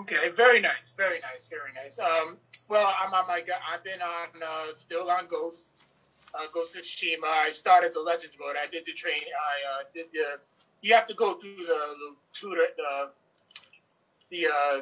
Okay, 0.00 0.30
very 0.30 0.60
nice, 0.60 0.90
very 0.96 1.20
nice, 1.20 1.44
very 1.48 1.72
nice. 1.74 1.98
Um, 1.98 2.38
well, 2.68 2.92
I'm 3.00 3.14
on 3.14 3.28
my. 3.28 3.42
I've 3.70 3.84
been 3.84 4.00
on 4.00 4.42
uh, 4.42 4.72
still 4.74 5.10
on 5.10 5.28
Ghost, 5.28 5.72
uh, 6.34 6.46
Ghost 6.52 6.74
of 6.76 6.82
Tsushima. 6.82 7.28
I 7.28 7.52
started 7.52 7.92
the 7.94 8.00
Legends 8.00 8.34
mode. 8.40 8.56
I 8.60 8.68
did 8.68 8.84
the 8.86 8.92
train. 8.92 9.22
I 9.22 9.80
uh, 9.80 9.84
did 9.94 10.06
the. 10.12 10.40
You 10.84 10.92
have 10.92 11.06
to 11.06 11.14
go 11.14 11.32
through 11.32 11.56
the, 11.56 11.64
the 11.64 12.14
tutor 12.34 12.66
the 12.76 13.10
the 14.30 14.46
uh, 14.48 14.80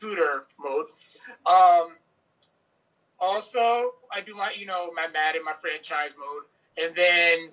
tutor 0.00 0.44
mode. 0.56 0.86
Um, 1.44 1.96
also, 3.18 3.94
I 4.12 4.20
do 4.24 4.36
my 4.36 4.52
you 4.56 4.66
know 4.66 4.92
my 4.92 5.08
Madden, 5.08 5.44
my 5.44 5.54
franchise 5.60 6.10
mode, 6.16 6.44
and 6.80 6.94
then 6.94 7.50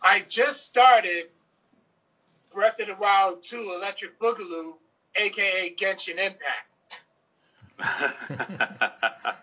I 0.00 0.24
just 0.26 0.64
started 0.64 1.26
Breath 2.54 2.80
of 2.80 2.86
the 2.86 2.94
Wild 2.94 3.42
2 3.42 3.74
Electric 3.76 4.18
Boogaloo 4.18 4.72
aka 5.14 5.74
Genshin 5.74 6.16
Impact. 6.16 7.02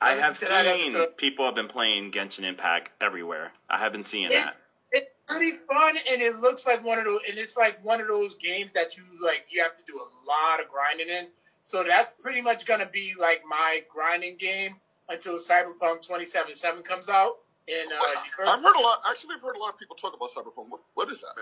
I 0.00 0.14
have 0.14 0.38
seen 0.38 0.52
episode. 0.52 1.16
people 1.16 1.46
have 1.46 1.56
been 1.56 1.66
playing 1.66 2.12
Genshin 2.12 2.44
Impact 2.44 2.92
everywhere. 3.00 3.50
I 3.68 3.78
have 3.80 3.90
been 3.90 4.04
seeing 4.04 4.28
that. 4.28 4.54
It's, 4.92 5.06
it's 5.24 5.36
pretty 5.36 5.56
fun, 5.68 5.96
and 6.10 6.22
it 6.22 6.40
looks 6.40 6.66
like 6.66 6.84
one 6.84 6.98
of 6.98 7.04
those, 7.04 7.20
and 7.28 7.38
it's 7.38 7.56
like 7.56 7.82
one 7.84 8.00
of 8.00 8.06
those 8.06 8.34
games 8.36 8.72
that 8.74 8.96
you 8.96 9.04
like. 9.22 9.46
You 9.50 9.62
have 9.62 9.76
to 9.76 9.84
do 9.86 9.98
a 9.98 10.08
lot 10.26 10.60
of 10.60 10.68
grinding 10.70 11.08
in. 11.08 11.28
So 11.62 11.82
that's 11.82 12.12
pretty 12.22 12.40
much 12.40 12.64
gonna 12.64 12.86
be 12.86 13.12
like 13.18 13.42
my 13.48 13.80
grinding 13.92 14.36
game 14.36 14.76
until 15.08 15.34
Cyberpunk 15.34 16.02
2077 16.02 16.82
comes 16.84 17.08
out. 17.08 17.38
And 17.68 17.90
uh, 17.92 17.96
Wait, 18.00 18.48
I've 18.48 18.62
heard 18.62 18.76
a 18.76 18.80
lot. 18.80 19.00
Actually, 19.10 19.34
I've 19.34 19.42
heard 19.42 19.56
a 19.56 19.58
lot 19.58 19.72
of 19.74 19.78
people 19.78 19.96
talk 19.96 20.14
about 20.14 20.30
Cyberpunk. 20.30 20.68
What, 20.68 20.80
what 20.94 21.10
is 21.10 21.20
that? 21.22 21.34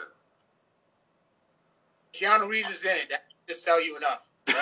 Keanu 2.15 2.49
Reeves 2.49 2.71
is 2.71 2.85
in 2.85 2.93
it. 2.93 3.11
That 3.11 3.25
should 3.29 3.49
just 3.55 3.65
tell 3.65 3.83
you 3.83 3.97
enough. 3.97 4.21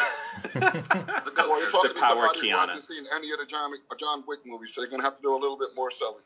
The 0.55 1.33
Well, 1.49 1.61
you're 1.61 1.71
talking 1.71 1.89
The 1.91 1.95
to 1.95 2.01
power 2.01 2.27
somebody 2.27 2.41
who 2.51 2.57
Keanu. 2.57 2.69
hasn't 2.69 2.89
seen 2.89 3.05
any 3.15 3.31
of 3.33 3.39
the 3.39 3.47
John, 3.47 3.71
John 3.99 4.25
Wick 4.27 4.41
movies, 4.45 4.73
so 4.75 4.81
you're 4.81 4.91
gonna 4.91 5.03
have 5.03 5.17
to 5.17 5.23
do 5.23 5.35
a 5.35 5.39
little 5.39 5.57
bit 5.57 5.69
more 5.77 5.91
selling. 5.91 6.23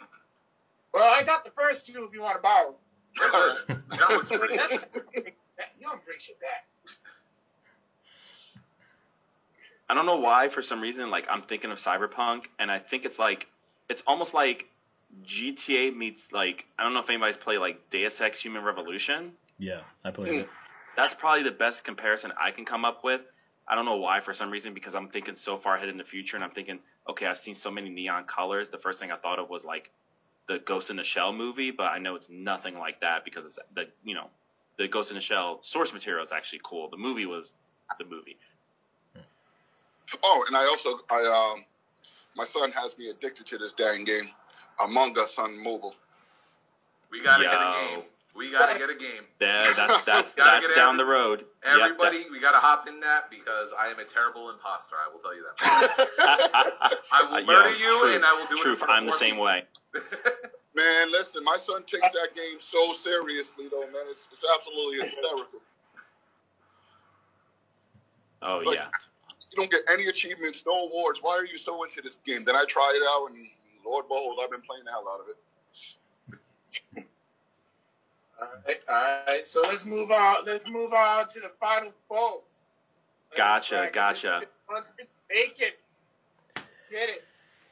Well, 0.97 1.13
I 1.15 1.25
got 1.25 1.45
the 1.45 1.51
first 1.51 1.85
two 1.87 2.05
if 2.05 2.15
you 2.15 2.23
want 2.23 2.39
to 2.39 2.43
borrow. 2.43 2.75
them. 3.69 3.85
that 3.91 4.09
looks 4.09 4.31
pretty. 4.31 4.55
you 4.55 4.61
don't 5.83 6.03
bring 6.07 6.19
shit 6.19 6.41
back. 6.41 6.65
I 9.91 9.95
don't 9.95 10.07
know 10.07 10.17
why, 10.17 10.49
for 10.49 10.63
some 10.63 10.81
reason, 10.81 11.11
like 11.11 11.27
I'm 11.31 11.43
thinking 11.43 11.71
of 11.71 11.77
Cyberpunk, 11.77 12.47
and 12.59 12.71
I 12.71 12.79
think 12.79 13.05
it's 13.05 13.19
like 13.19 13.47
it's 13.91 14.05
almost 14.07 14.33
like 14.33 14.71
GTA 15.27 15.95
meets 15.95 16.33
like 16.33 16.65
I 16.79 16.85
don't 16.85 16.95
know 16.95 17.01
if 17.01 17.11
anybody's 17.11 17.37
played 17.37 17.59
like 17.59 17.91
Deus 17.91 18.19
Ex 18.23 18.41
Human 18.41 18.65
Revolution. 18.65 19.33
Yeah, 19.59 19.81
I 20.03 20.13
played 20.13 20.33
it. 20.33 20.49
That's 20.97 21.15
probably 21.15 21.43
the 21.43 21.51
best 21.51 21.85
comparison 21.85 22.33
I 22.41 22.53
can 22.53 22.65
come 22.65 22.87
up 22.87 23.05
with. 23.05 23.21
I 23.69 23.75
don't 23.75 23.85
know 23.85 23.97
why, 23.97 24.21
for 24.21 24.33
some 24.33 24.51
reason, 24.51 24.73
because 24.73 24.95
I'm 24.95 25.09
thinking 25.09 25.37
so 25.37 25.59
far 25.59 25.77
ahead 25.77 25.91
in 25.91 25.99
the 25.99 26.05
future, 26.05 26.39
and 26.39 26.45
I'm 26.45 26.53
thinking, 26.53 26.79
okay, 27.07 27.27
I've 27.27 27.39
seen 27.39 27.55
so 27.55 27.71
many 27.71 27.91
neon 27.91 28.25
colors. 28.25 28.71
The 28.71 28.79
first 28.79 28.99
thing 28.99 29.13
I 29.13 29.17
thought 29.17 29.39
of 29.39 29.51
was 29.51 29.63
like 29.63 29.91
the 30.49 30.59
Ghost 30.61 30.91
in 30.91 30.97
the 30.97 31.05
Shell 31.05 31.33
movie, 31.33 31.71
but 31.71 31.85
I 31.85 31.99
know 31.99 32.15
it's 32.15 32.31
nothing 32.31 32.79
like 32.79 33.01
that 33.01 33.25
because 33.25 33.45
it's 33.45 33.59
the 33.75 33.87
you 34.05 34.15
know 34.15 34.29
the 34.79 34.87
Ghost 34.89 35.11
in 35.11 35.17
the 35.17 35.21
Shell 35.21 35.61
source 35.63 35.93
material 35.93 36.25
is 36.25 36.33
actually 36.33 36.61
cool. 36.65 36.89
The 36.89 36.97
movie 36.97 37.27
was 37.27 37.53
the 37.99 38.05
movie. 38.05 38.37
Oh, 40.23 40.45
and 40.47 40.57
I 40.57 40.65
also, 40.67 40.99
I 41.11 41.55
um, 41.57 41.65
my 42.37 42.45
son 42.45 42.71
has 42.73 42.97
me 42.97 43.09
addicted 43.11 43.47
to 43.47 43.59
this 43.59 43.73
dang 43.73 44.05
game, 44.05 44.29
Among 44.85 45.19
Us 45.19 45.39
on 45.39 45.63
mobile. 45.63 45.95
We 47.11 47.23
gotta 47.23 47.43
get 47.45 47.53
a 47.55 47.57
Yo. 47.57 47.97
game. 47.97 48.05
We 48.37 48.51
gotta 48.53 48.79
get 48.79 48.91
a 48.91 48.95
game. 48.95 49.23
Yeah, 49.41 49.73
that's 49.77 50.05
that's 50.05 50.35
Gotta 50.35 50.61
that's 50.67 50.77
down 50.77 50.95
every- 50.95 50.99
the 51.07 51.11
road. 51.11 51.45
Yep, 51.65 51.75
Everybody, 51.81 52.27
we 52.31 52.39
gotta 52.39 52.59
hop 52.59 52.87
in 52.87 53.01
that 53.01 53.31
because 53.31 53.71
I 53.79 53.87
am 53.89 53.99
a 53.99 54.05
terrible 54.05 54.51
imposter. 54.51 54.95
I 54.97 55.11
will 55.13 55.21
tell 55.21 55.35
you 55.35 55.43
that. 55.43 56.09
I 57.13 57.23
will 57.31 57.41
Yo, 57.41 57.47
murder 57.47 57.71
you, 57.77 57.99
truth, 58.01 58.15
and 58.17 58.25
I 58.25 58.33
will 58.35 58.47
do 58.47 58.55
it. 58.55 58.59
in 58.59 58.63
Truth, 58.63 58.83
I'm 58.89 59.07
the 59.07 59.13
same 59.13 59.31
people. 59.35 59.45
way. 59.45 59.65
Man, 60.77 61.11
listen, 61.11 61.43
my 61.43 61.57
son 61.57 61.85
takes 61.85 62.07
that 62.11 62.35
game 62.35 62.59
so 62.61 62.93
seriously, 62.93 63.65
though, 63.71 63.81
man. 63.81 64.05
It's, 64.11 64.29
it's 64.31 64.45
absolutely 64.55 65.07
hysterical. 65.07 65.61
Oh 68.43 68.59
Like, 68.59 68.77
yeah. 68.77 68.89
You 69.51 69.57
don't 69.57 69.71
get 69.71 69.81
any 69.91 70.09
achievements, 70.09 70.65
no 70.67 70.85
awards. 70.85 71.21
Why 71.23 71.33
are 71.33 71.47
you 71.47 71.57
so 71.57 71.83
into 71.83 72.03
this 72.03 72.19
game? 72.27 72.45
Then 72.45 72.57
I 72.57 72.67
try 72.69 72.93
it 72.95 73.03
out, 73.09 73.31
and 73.31 73.49
Lord 73.87 74.07
behold, 74.07 74.39
I've 74.43 74.51
been 74.51 74.61
playing 74.61 74.85
the 74.85 74.91
hell 74.91 75.07
out 75.09 75.21
of 75.21 75.29
it. 75.31 77.07
All 78.39 78.49
right, 78.67 78.81
all 78.87 79.35
right. 79.35 79.49
So 79.49 79.63
let's 79.63 79.87
move 79.87 80.11
on. 80.11 80.45
Let's 80.45 80.69
move 80.69 80.93
on 80.93 81.27
to 81.29 81.41
the 81.41 81.53
final 81.59 81.93
four. 82.07 82.41
Gotcha, 83.35 83.77
Right, 83.77 83.93
gotcha. 83.93 84.43
Constant 84.69 85.09
bacon. 85.31 85.73
Get 86.91 87.09
it. 87.09 87.25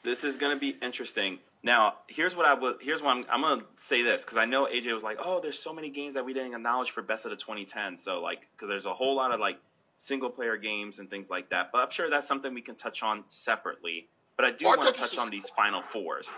This 0.03 0.25
is 0.25 0.37
gonna 0.37 0.57
be 0.57 0.77
interesting. 0.81 1.39
Now, 1.65 1.95
here's 2.09 2.37
what 2.37 2.45
I 2.45 2.53
was. 2.55 2.77
Here's 2.83 3.01
what 3.01 3.17
I'm. 3.17 3.25
I'm 3.31 3.41
gonna 3.41 3.65
say 3.81 4.03
this 4.03 4.23
because 4.23 4.37
I 4.37 4.45
know 4.45 4.67
AJ 4.67 4.93
was 4.93 5.03
like, 5.03 5.17
"Oh, 5.25 5.41
there's 5.41 5.59
so 5.59 5.73
many 5.73 5.89
games 5.89 6.13
that 6.15 6.25
we 6.27 6.35
didn't 6.35 6.53
acknowledge 6.53 6.91
for 6.91 7.01
best 7.01 7.25
of 7.25 7.31
the 7.31 7.39
2010." 7.39 7.97
So 7.97 8.21
like, 8.21 8.47
because 8.55 8.69
there's 8.69 8.85
a 8.85 8.93
whole 8.93 9.17
lot 9.17 9.33
of 9.33 9.41
like 9.41 9.59
single 9.97 10.29
player 10.29 10.59
games 10.59 10.99
and 10.99 11.09
things 11.09 11.31
like 11.31 11.49
that. 11.49 11.73
But 11.73 11.79
I'm 11.79 11.91
sure 11.91 12.11
that's 12.11 12.29
something 12.29 12.53
we 12.53 12.61
can 12.61 12.75
touch 12.75 13.03
on 13.03 13.25
separately. 13.29 14.09
But 14.37 14.45
I 14.45 14.51
do 14.51 14.67
Well, 14.67 14.77
want 14.77 14.95
to 14.95 15.01
touch 15.01 15.17
on 15.17 15.31
these 15.31 15.49
final 15.49 15.81
fours 15.81 16.29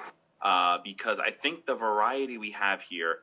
uh, 0.41 0.79
because 0.85 1.19
I 1.19 1.33
think 1.33 1.67
the 1.67 1.75
variety 1.75 2.39
we 2.39 2.53
have 2.53 2.81
here 2.83 3.19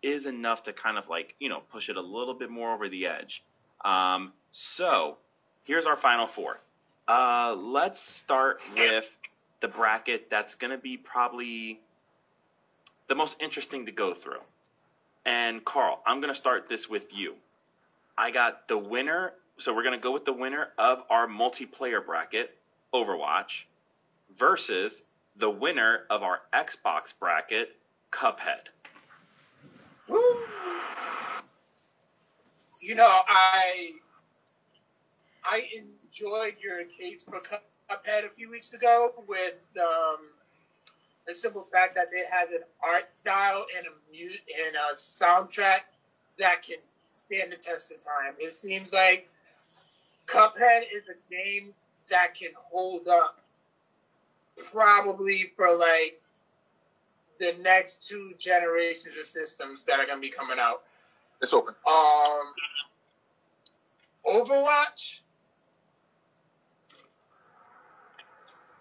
is 0.00 0.24
enough 0.24 0.62
to 0.64 0.72
kind 0.72 0.96
of 0.96 1.10
like 1.10 1.34
you 1.38 1.50
know 1.50 1.60
push 1.70 1.90
it 1.90 1.96
a 1.96 2.00
little 2.00 2.34
bit 2.34 2.48
more 2.48 2.72
over 2.72 2.88
the 2.88 3.08
edge. 3.08 3.44
Um, 3.84 4.32
so 4.52 5.18
here's 5.64 5.84
our 5.84 5.96
final 5.96 6.26
four. 6.26 6.58
Uh, 7.06 7.54
let's 7.58 8.00
start 8.00 8.62
with 8.74 9.10
the 9.62 9.68
bracket 9.68 10.28
that's 10.28 10.56
going 10.56 10.72
to 10.72 10.76
be 10.76 10.98
probably 10.98 11.80
the 13.08 13.14
most 13.14 13.40
interesting 13.40 13.86
to 13.86 13.92
go 13.92 14.12
through. 14.12 14.42
And 15.24 15.64
Carl, 15.64 16.02
I'm 16.04 16.20
going 16.20 16.34
to 16.34 16.38
start 16.38 16.68
this 16.68 16.90
with 16.90 17.14
you. 17.14 17.36
I 18.18 18.30
got 18.30 18.68
the 18.68 18.76
winner, 18.76 19.32
so 19.58 19.72
we're 19.72 19.84
going 19.84 19.98
to 19.98 20.02
go 20.02 20.12
with 20.12 20.26
the 20.26 20.32
winner 20.32 20.68
of 20.76 21.04
our 21.08 21.26
multiplayer 21.26 22.04
bracket, 22.04 22.54
Overwatch, 22.92 23.62
versus 24.36 25.02
the 25.36 25.48
winner 25.48 26.00
of 26.10 26.22
our 26.22 26.40
Xbox 26.52 27.14
bracket, 27.18 27.76
Cuphead. 28.10 28.68
Woo. 30.08 30.18
You 32.80 32.96
know, 32.96 33.20
I 33.28 33.92
I 35.44 35.68
enjoyed 35.72 36.56
your 36.60 36.84
case 36.98 37.22
for 37.22 37.40
Cuphead 37.40 37.60
a 38.24 38.34
few 38.36 38.50
weeks 38.50 38.74
ago 38.74 39.12
with 39.26 39.54
um, 39.78 40.18
the 41.26 41.34
simple 41.34 41.66
fact 41.72 41.94
that 41.94 42.08
it 42.12 42.26
has 42.30 42.50
an 42.50 42.62
art 42.82 43.12
style 43.12 43.66
and 43.76 43.86
a 43.86 43.90
mute 44.10 44.40
and 44.66 44.76
a 44.76 44.96
soundtrack 44.96 45.80
that 46.38 46.62
can 46.62 46.78
stand 47.06 47.52
the 47.52 47.56
test 47.56 47.92
of 47.92 47.98
time. 47.98 48.34
It 48.38 48.54
seems 48.54 48.92
like 48.92 49.28
Cuphead 50.26 50.82
is 50.94 51.04
a 51.08 51.32
game 51.32 51.74
that 52.10 52.34
can 52.34 52.50
hold 52.70 53.08
up 53.08 53.38
probably 54.72 55.52
for 55.56 55.76
like 55.76 56.20
the 57.38 57.54
next 57.60 58.08
two 58.08 58.34
generations 58.38 59.16
of 59.18 59.26
systems 59.26 59.84
that 59.84 59.98
are 59.98 60.06
going 60.06 60.18
to 60.18 60.22
be 60.22 60.30
coming 60.30 60.58
out. 60.58 60.82
It's 61.40 61.52
open. 61.52 61.74
Um, 61.86 62.52
Overwatch. 64.26 65.20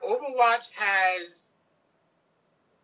Overwatch 0.04 0.70
has 0.76 1.56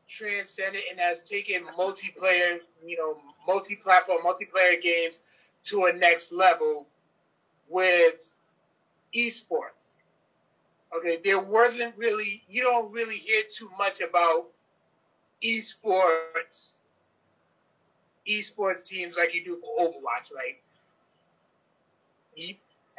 transcended 0.07 0.83
and 0.89 0.99
has 0.99 1.21
taken 1.21 1.63
multiplayer, 1.77 2.59
you 2.85 2.97
know, 2.97 3.17
multi-platform, 3.45 4.19
multiplayer 4.23 4.79
games 4.81 5.21
to 5.65 5.85
a 5.85 5.91
next 5.91 6.31
level 6.31 6.87
with 7.67 8.15
esports. 9.15 9.91
Okay, 10.95 11.17
there 11.23 11.39
wasn't 11.39 11.95
really, 11.97 12.43
you 12.47 12.61
don't 12.61 12.91
really 12.91 13.17
hear 13.17 13.43
too 13.49 13.69
much 13.77 13.99
about 14.01 14.45
esports, 15.43 16.75
esports 18.27 18.83
teams 18.85 19.17
like 19.17 19.33
you 19.33 19.43
do 19.43 19.57
for 19.59 19.87
Overwatch. 19.87 20.31
Like, 20.33 20.57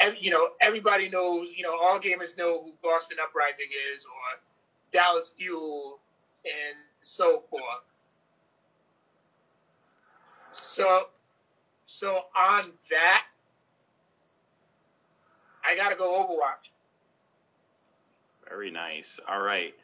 you, 0.01 0.15
you 0.21 0.31
know, 0.31 0.49
everybody 0.61 1.09
knows, 1.09 1.49
you 1.57 1.63
know, 1.63 1.77
all 1.77 1.99
gamers 2.01 2.37
know 2.37 2.63
who 2.63 2.73
Boston 2.83 3.19
Uprising 3.23 3.69
is 3.95 4.05
or 4.05 4.41
Dallas 4.93 5.33
Fuel 5.39 5.99
and 6.45 6.77
so 7.01 7.43
forth. 7.51 7.63
So, 10.53 11.09
so 11.87 12.21
on 12.37 12.73
that, 12.91 13.25
I 15.65 15.77
gotta 15.77 15.97
go 15.97 16.25
Overwatch. 16.25 16.71
Very 18.49 18.71
nice. 18.71 19.21
All 19.29 19.41
right. 19.41 19.75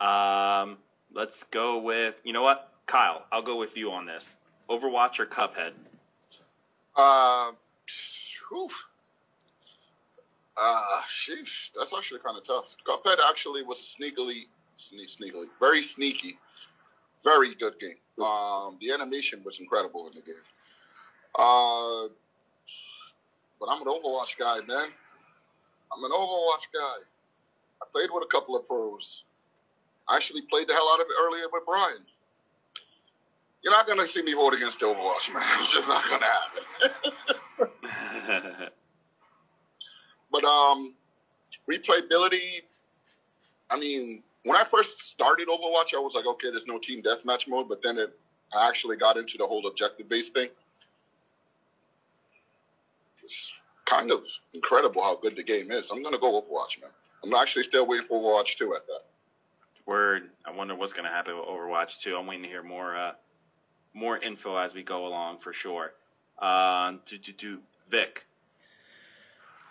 Um, 0.00 0.78
let's 1.12 1.44
go 1.44 1.78
with, 1.78 2.14
you 2.24 2.32
know 2.32 2.42
what? 2.42 2.72
Kyle, 2.86 3.24
I'll 3.30 3.42
go 3.42 3.56
with 3.56 3.76
you 3.76 3.90
on 3.92 4.06
this. 4.06 4.34
Overwatch 4.68 5.18
or 5.20 5.26
Cuphead? 5.26 5.72
Uh, 6.96 7.52
whew. 10.56 10.64
Uh, 10.64 11.02
sheesh, 11.10 11.70
that's 11.76 11.92
actually 11.96 12.20
kind 12.20 12.36
of 12.36 12.46
tough. 12.46 12.76
Cuphead 12.86 13.16
actually 13.30 13.62
was 13.62 13.96
sneakily, 14.00 14.46
sne- 14.78 15.16
sneakily, 15.16 15.46
very 15.60 15.82
sneaky, 15.82 16.38
very 17.22 17.54
good 17.54 17.78
game. 17.78 17.96
Um, 18.24 18.78
the 18.80 18.92
animation 18.92 19.42
was 19.44 19.58
incredible 19.60 20.06
in 20.08 20.14
the 20.14 20.22
game. 20.22 20.34
Uh, 21.36 22.08
but 23.58 23.66
I'm 23.68 23.80
an 23.82 23.88
Overwatch 23.88 24.38
guy, 24.38 24.58
man. 24.66 24.88
I'm 25.92 26.04
an 26.04 26.10
Overwatch 26.10 26.66
guy. 26.72 27.02
I 27.82 27.86
played 27.92 28.10
with 28.12 28.22
a 28.24 28.26
couple 28.26 28.56
of 28.56 28.66
pros. 28.66 29.24
I 30.08 30.16
actually 30.16 30.42
played 30.42 30.68
the 30.68 30.74
hell 30.74 30.88
out 30.92 31.00
of 31.00 31.06
it 31.08 31.14
earlier 31.20 31.46
with 31.52 31.64
Brian. 31.66 32.04
You're 33.62 33.72
not 33.72 33.86
gonna 33.86 34.06
see 34.06 34.22
me 34.22 34.34
vote 34.34 34.54
against 34.54 34.80
Overwatch, 34.80 35.32
man. 35.32 35.42
It's 35.60 35.72
just 35.72 35.88
not 35.88 36.04
gonna 36.08 36.26
happen. 37.58 38.68
But 40.34 40.44
um, 40.46 40.94
replayability. 41.70 42.62
I 43.70 43.78
mean, 43.78 44.20
when 44.42 44.56
I 44.56 44.64
first 44.64 44.98
started 45.12 45.46
Overwatch, 45.46 45.94
I 45.94 45.98
was 45.98 46.16
like, 46.16 46.26
okay, 46.26 46.50
there's 46.50 46.66
no 46.66 46.78
team 46.78 47.04
deathmatch 47.04 47.46
mode. 47.46 47.68
But 47.68 47.82
then 47.82 47.98
it, 47.98 48.12
I 48.52 48.68
actually 48.68 48.96
got 48.96 49.16
into 49.16 49.38
the 49.38 49.46
whole 49.46 49.64
objective-based 49.68 50.34
thing. 50.34 50.48
It's 53.22 53.52
kind 53.84 54.10
of 54.10 54.26
incredible 54.52 55.04
how 55.04 55.14
good 55.14 55.36
the 55.36 55.44
game 55.44 55.70
is. 55.70 55.92
I'm 55.92 56.02
gonna 56.02 56.18
go 56.18 56.42
Overwatch, 56.42 56.80
man. 56.80 56.90
I'm 57.22 57.32
actually 57.34 57.62
still 57.62 57.86
waiting 57.86 58.08
for 58.08 58.20
Overwatch 58.20 58.56
2 58.58 58.74
at 58.74 58.84
that. 58.88 59.02
Word. 59.86 60.30
I 60.44 60.50
wonder 60.50 60.74
what's 60.74 60.94
to 60.94 61.02
happen 61.02 61.36
with 61.38 61.46
Overwatch 61.46 62.00
2. 62.00 62.16
I'm 62.16 62.26
waiting 62.26 62.42
to 62.42 62.48
hear 62.48 62.64
more 62.64 62.96
uh, 62.96 63.12
more 63.94 64.18
info 64.18 64.56
as 64.56 64.74
we 64.74 64.82
go 64.82 65.06
along 65.06 65.38
for 65.38 65.52
sure. 65.52 65.92
Uh, 66.40 66.94
do, 67.06 67.18
do, 67.18 67.32
do. 67.32 67.58
Vic. 67.88 68.26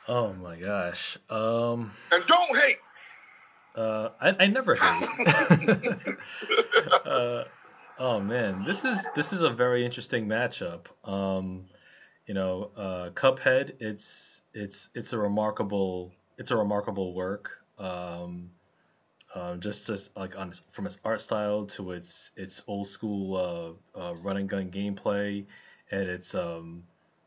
Oh 0.07 0.33
my 0.33 0.57
gosh. 0.57 1.17
Um, 1.29 1.91
And 2.11 2.25
don't 2.27 2.57
hate. 2.57 2.77
uh, 3.75 4.09
I, 4.19 4.35
I 4.43 4.47
never 4.47 4.75
hate. 4.75 5.09
uh, 7.05 7.43
oh 7.99 8.19
man, 8.19 8.63
this 8.65 8.85
is 8.85 9.07
this 9.15 9.33
is 9.33 9.41
a 9.41 9.49
very 9.49 9.85
interesting 9.85 10.27
matchup. 10.27 10.87
Um, 11.07 11.65
you 12.27 12.33
know, 12.33 12.71
uh, 12.75 13.09
Cuphead. 13.11 13.75
It's 13.79 14.41
it's 14.53 14.89
it's 14.93 15.13
a 15.13 15.17
remarkable 15.17 16.11
it's 16.37 16.51
a 16.51 16.57
remarkable 16.57 17.13
work. 17.13 17.51
Um, 17.77 18.51
um, 19.35 19.59
just 19.61 19.87
just 19.87 20.15
like 20.15 20.37
on 20.37 20.51
from 20.71 20.85
its 20.85 20.97
art 21.03 21.21
style 21.21 21.65
to 21.67 21.91
its 21.93 22.31
its 22.35 22.61
old 22.67 22.87
school 22.87 23.77
uh, 23.95 23.99
uh, 23.99 24.15
run 24.15 24.37
and 24.37 24.49
gun 24.49 24.69
gameplay, 24.69 25.45
and 25.91 26.09
its 26.09 26.35
um 26.35 26.83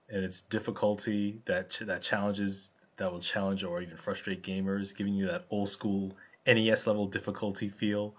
and 0.08 0.24
its 0.24 0.42
difficulty 0.42 1.40
that 1.46 1.70
ch- 1.70 1.80
that 1.80 2.02
challenges 2.02 2.70
that 2.96 3.12
will 3.12 3.20
challenge 3.20 3.64
or 3.64 3.82
even 3.82 3.96
frustrate 3.96 4.42
gamers, 4.42 4.94
giving 4.96 5.14
you 5.14 5.26
that 5.26 5.44
old 5.50 5.68
school 5.68 6.16
NES 6.46 6.86
level 6.86 7.06
difficulty 7.06 7.68
feel. 7.68 8.14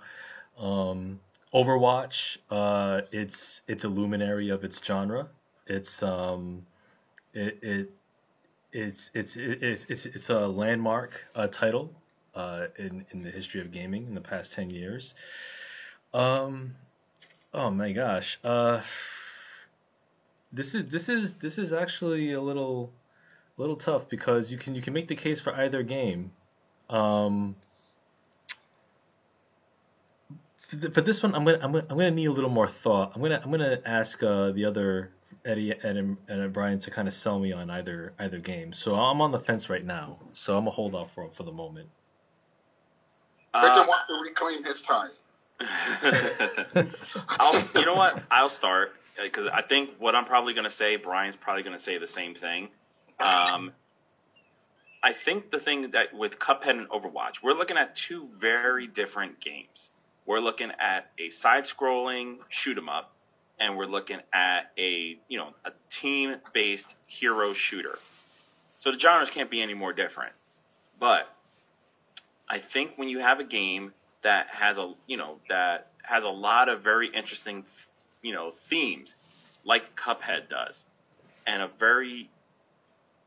Um, 0.58 1.20
Overwatch, 1.54 2.38
uh, 2.52 3.02
it's 3.12 3.62
it's 3.68 3.84
a 3.86 3.90
luminary 3.90 4.50
of 4.50 4.64
its 4.64 4.84
genre. 4.84 5.28
It's 5.66 6.04
um, 6.04 6.66
it, 7.34 7.60
it 7.64 7.92
it's 8.74 9.10
it's 9.14 9.38
it's 9.38 9.86
it's 9.86 10.06
it's 10.06 10.30
a 10.30 10.48
landmark 10.48 11.26
uh, 11.36 11.48
title 11.48 11.94
uh, 12.36 12.68
in 12.78 13.06
in 13.12 13.24
the 13.24 13.32
history 13.32 13.62
of 13.62 13.72
gaming 13.72 14.08
in 14.08 14.14
the 14.14 14.22
past 14.22 14.54
ten 14.54 14.70
years. 14.70 15.14
Um, 16.14 16.76
oh 17.54 17.70
my 17.70 17.92
gosh. 17.94 18.40
Uh, 18.44 18.82
this 20.52 20.76
is 20.76 20.86
this 20.86 21.10
is 21.10 21.34
this 21.34 21.58
is 21.58 21.74
actually 21.74 22.34
a 22.34 22.42
little 22.42 22.92
a 23.58 23.62
little 23.62 23.76
tough 23.76 24.08
because 24.10 24.52
you 24.52 24.58
can 24.58 24.76
you 24.76 24.82
can 24.82 24.94
make 24.94 25.08
the 25.08 25.16
case 25.16 25.42
for 25.42 25.54
either 25.54 25.84
game. 25.84 26.32
Um, 26.90 27.56
for, 30.58 30.76
the, 30.78 30.92
for 30.92 31.02
this 31.02 31.22
one, 31.22 31.36
I'm 31.36 31.44
gonna, 31.44 31.60
I'm 31.62 31.72
gonna 31.72 31.86
I'm 31.90 31.98
gonna 31.98 32.12
need 32.12 32.28
a 32.28 32.32
little 32.32 32.50
more 32.50 32.68
thought. 32.68 33.14
I'm 33.16 33.22
gonna 33.22 33.42
I'm 33.44 33.52
gonna 33.52 33.80
ask 33.86 34.22
uh, 34.24 34.52
the 34.52 34.66
other 34.66 35.12
Eddie 35.44 35.72
and, 35.72 36.18
and 36.28 36.54
Brian 36.54 36.80
to 36.80 36.92
kind 36.92 37.08
of 37.08 37.14
sell 37.14 37.40
me 37.40 37.52
on 37.52 37.70
either 37.70 38.14
either 38.20 38.40
game. 38.40 38.74
So 38.74 38.96
I'm 38.96 39.22
on 39.22 39.32
the 39.32 39.40
fence 39.40 39.70
right 39.70 39.84
now. 39.84 40.20
So 40.32 40.58
I'm 40.58 40.62
gonna 40.64 40.72
hold 40.72 40.96
off 40.96 41.14
for 41.14 41.30
for 41.30 41.44
the 41.44 41.52
moment. 41.52 41.90
Victor 43.54 43.82
Uh, 43.82 43.88
wants 43.88 44.08
to 44.08 44.22
reclaim 44.22 44.64
his 44.64 44.82
time. 44.82 45.12
I'll, 47.40 47.60
you 47.76 47.86
know 47.86 47.96
what? 47.96 48.22
I'll 48.30 48.50
start 48.50 48.94
because 49.22 49.48
I 49.52 49.62
think 49.62 49.92
what 50.00 50.16
I'm 50.16 50.26
probably 50.26 50.54
going 50.54 50.66
to 50.66 50.70
say, 50.72 50.96
Brian's 50.96 51.36
probably 51.36 51.64
going 51.64 51.78
to 51.78 51.84
say 51.84 51.98
the 51.98 52.08
same 52.08 52.36
thing. 52.36 52.70
Um, 53.20 53.72
I 55.02 55.14
think 55.14 55.52
the 55.52 55.60
thing 55.60 55.92
that 55.92 56.14
with 56.14 56.40
Cuphead 56.40 56.78
and 56.78 56.90
Overwatch, 56.90 57.42
we're 57.44 57.54
looking 57.54 57.78
at 57.78 57.96
two 57.96 58.28
very 58.40 58.88
different 58.88 59.40
games. 59.40 59.90
We're 60.26 60.40
looking 60.40 60.72
at 60.80 61.10
a 61.18 61.30
side-scrolling 61.30 62.40
shoot 62.50 62.78
'em 62.78 62.90
up, 62.90 63.14
and 63.60 63.78
we're 63.78 63.86
looking 63.86 64.20
at 64.34 64.72
a 64.78 65.18
you 65.28 65.38
know 65.38 65.54
a 65.66 65.72
team-based 65.90 66.96
hero 67.06 67.54
shooter. 67.54 67.98
So 68.80 68.92
the 68.92 69.00
genres 69.00 69.32
can't 69.32 69.50
be 69.50 69.62
any 69.62 69.74
more 69.74 69.94
different. 69.94 70.34
But 71.00 71.34
I 72.50 72.60
think 72.60 72.94
when 72.98 73.10
you 73.10 73.20
have 73.20 73.40
a 73.40 73.44
game 73.44 73.94
that 74.22 74.48
has 74.50 74.78
a 74.78 74.94
you 75.06 75.18
know 75.18 75.40
that 75.50 75.92
has 76.04 76.24
a 76.24 76.30
lot 76.30 76.70
of 76.70 76.82
very 76.82 77.08
interesting 77.08 77.66
you 78.28 78.34
know 78.34 78.52
themes 78.70 79.16
like 79.64 79.96
Cuphead 79.96 80.50
does. 80.50 80.84
And 81.46 81.62
a 81.62 81.70
very 81.80 82.30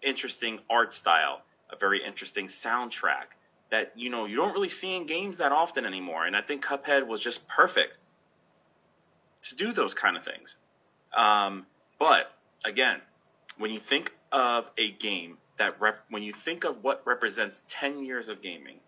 interesting 0.02 0.60
art 0.68 0.93
style 0.94 1.40
a 1.72 1.77
very 1.77 2.05
interesting 2.05 2.48
soundtrack 2.48 3.28
that 3.70 3.93
you 3.94 4.10
know 4.10 4.27
you 4.27 4.36
don't 4.36 4.52
really 4.52 4.68
see 4.68 4.94
in 4.94 5.06
games 5.06 5.39
that 5.39 5.52
often 5.52 5.86
anymore. 5.86 6.27
And 6.27 6.36
I 6.36 6.43
think 6.43 6.64
Cuphead 6.64 7.06
was 7.06 7.20
just 7.20 7.47
perfect 7.48 7.97
to 9.44 9.55
do 9.55 9.72
those 9.72 9.94
kind 9.94 10.16
of 10.16 10.24
things. 10.24 10.55
Um, 11.16 11.66
but 11.98 12.31
again 12.64 13.01
when 13.56 13.70
you 13.70 13.81
think 13.81 14.12
of 14.32 14.70
a 14.78 14.90
game 14.90 15.39
that 15.56 15.81
rep- 15.81 16.05
when 16.09 16.22
you 16.22 16.32
think 16.32 16.64
of 16.64 16.85
what 16.85 17.02
represents 17.05 17.60
10 17.68 18.05
years 18.05 18.28
of 18.28 18.43
gaming 18.43 18.78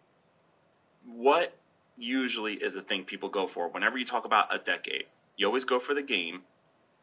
what 1.07 1.53
usually 1.97 2.55
is 2.55 2.75
the 2.75 2.83
thing 2.83 3.05
people 3.05 3.29
go 3.29 3.47
for 3.47 3.69
whenever 3.69 3.99
you 3.99 4.05
talk 4.05 4.25
about 4.25 4.55
a 4.55 4.59
decade. 4.59 5.05
You 5.37 5.47
always 5.47 5.65
go 5.65 5.79
for 5.79 5.95
the 5.95 6.03
game 6.03 6.43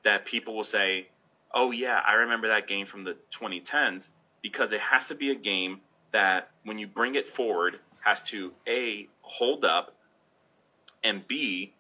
that 0.04 0.26
people 0.26 0.56
will 0.56 0.64
say, 0.64 1.10
"Oh 1.54 1.72
yeah, 1.72 2.00
I 2.06 2.14
remember 2.14 2.50
that 2.50 2.68
game 2.68 2.86
from 2.86 3.04
the 3.04 3.18
2010s," 3.32 4.10
because 4.42 4.72
it 4.72 4.80
has 4.80 5.08
to 5.08 5.16
be 5.16 5.32
a 5.32 5.36
game 5.36 5.82
that 6.12 6.52
when 6.64 6.78
you 6.78 6.88
bring 6.88 7.16
it 7.16 7.30
forward 7.30 7.80
has 8.02 8.24
to 8.24 8.54
a 8.68 9.08
hold 9.22 9.66
up 9.66 9.94
and 11.04 11.28
b 11.28 11.74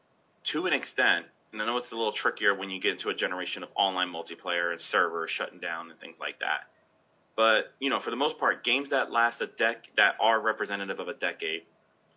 to 0.43 0.65
an 0.65 0.73
extent. 0.73 1.26
And 1.51 1.61
I 1.61 1.65
know 1.65 1.77
it's 1.77 1.91
a 1.91 1.97
little 1.97 2.11
trickier 2.11 2.53
when 2.53 2.69
you 2.69 2.80
get 2.80 2.91
into 2.91 3.09
a 3.09 3.13
generation 3.13 3.63
of 3.63 3.69
online 3.76 4.09
multiplayer 4.09 4.71
and 4.71 4.80
servers 4.80 5.31
shutting 5.31 5.59
down 5.59 5.89
and 5.89 5.99
things 5.99 6.19
like 6.19 6.39
that. 6.39 6.67
But 7.35 7.73
you 7.80 7.89
know, 7.89 7.99
for 7.99 8.09
the 8.09 8.15
most 8.17 8.38
part, 8.38 8.63
games 8.63 8.89
that 8.89 9.11
last 9.11 9.41
a 9.41 9.47
dec 9.47 9.76
that 9.95 10.15
are 10.19 10.39
representative 10.39 10.99
of 10.99 11.07
a 11.07 11.13
decade 11.13 11.63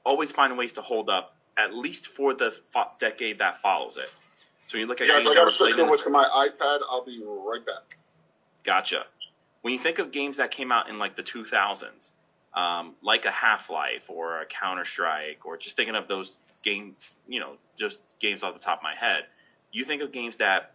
always 0.04 0.32
find 0.32 0.58
ways 0.58 0.74
to 0.74 0.82
hold 0.82 1.08
up 1.08 1.36
at 1.56 1.74
least 1.74 2.08
for 2.08 2.34
the 2.34 2.50
fo- 2.70 2.90
decade 2.98 3.38
that 3.38 3.60
follows 3.62 3.96
it. 3.96 4.10
So 4.68 4.78
you 4.78 4.86
look 4.86 5.00
at 5.00 5.08
Guys, 5.08 5.24
games 5.24 5.30
I 5.30 5.34
that 5.34 5.44
were 5.44 5.52
played 5.52 5.78
in, 5.78 5.98
to 5.98 6.10
my 6.10 6.24
iPad. 6.24 6.80
I'll 6.88 7.04
be 7.04 7.22
right 7.24 7.64
back. 7.64 7.96
gotcha. 8.64 9.04
When 9.60 9.72
you 9.72 9.78
think 9.78 9.98
of 9.98 10.12
games 10.12 10.38
that 10.38 10.50
came 10.50 10.72
out 10.72 10.88
in 10.88 10.98
like 10.98 11.14
the 11.14 11.22
2000s, 11.22 12.10
um, 12.54 12.94
like 13.02 13.24
a 13.24 13.30
Half 13.30 13.70
Life 13.70 14.04
or 14.08 14.40
a 14.40 14.46
Counter 14.46 14.84
Strike, 14.84 15.44
or 15.44 15.56
just 15.56 15.76
thinking 15.76 15.94
of 15.94 16.08
those 16.08 16.38
games, 16.62 17.14
you 17.28 17.40
know, 17.40 17.54
just 17.78 17.98
games 18.20 18.42
off 18.42 18.54
the 18.54 18.60
top 18.60 18.78
of 18.78 18.82
my 18.82 18.94
head, 18.94 19.24
you 19.72 19.84
think 19.84 20.02
of 20.02 20.12
games 20.12 20.38
that 20.38 20.72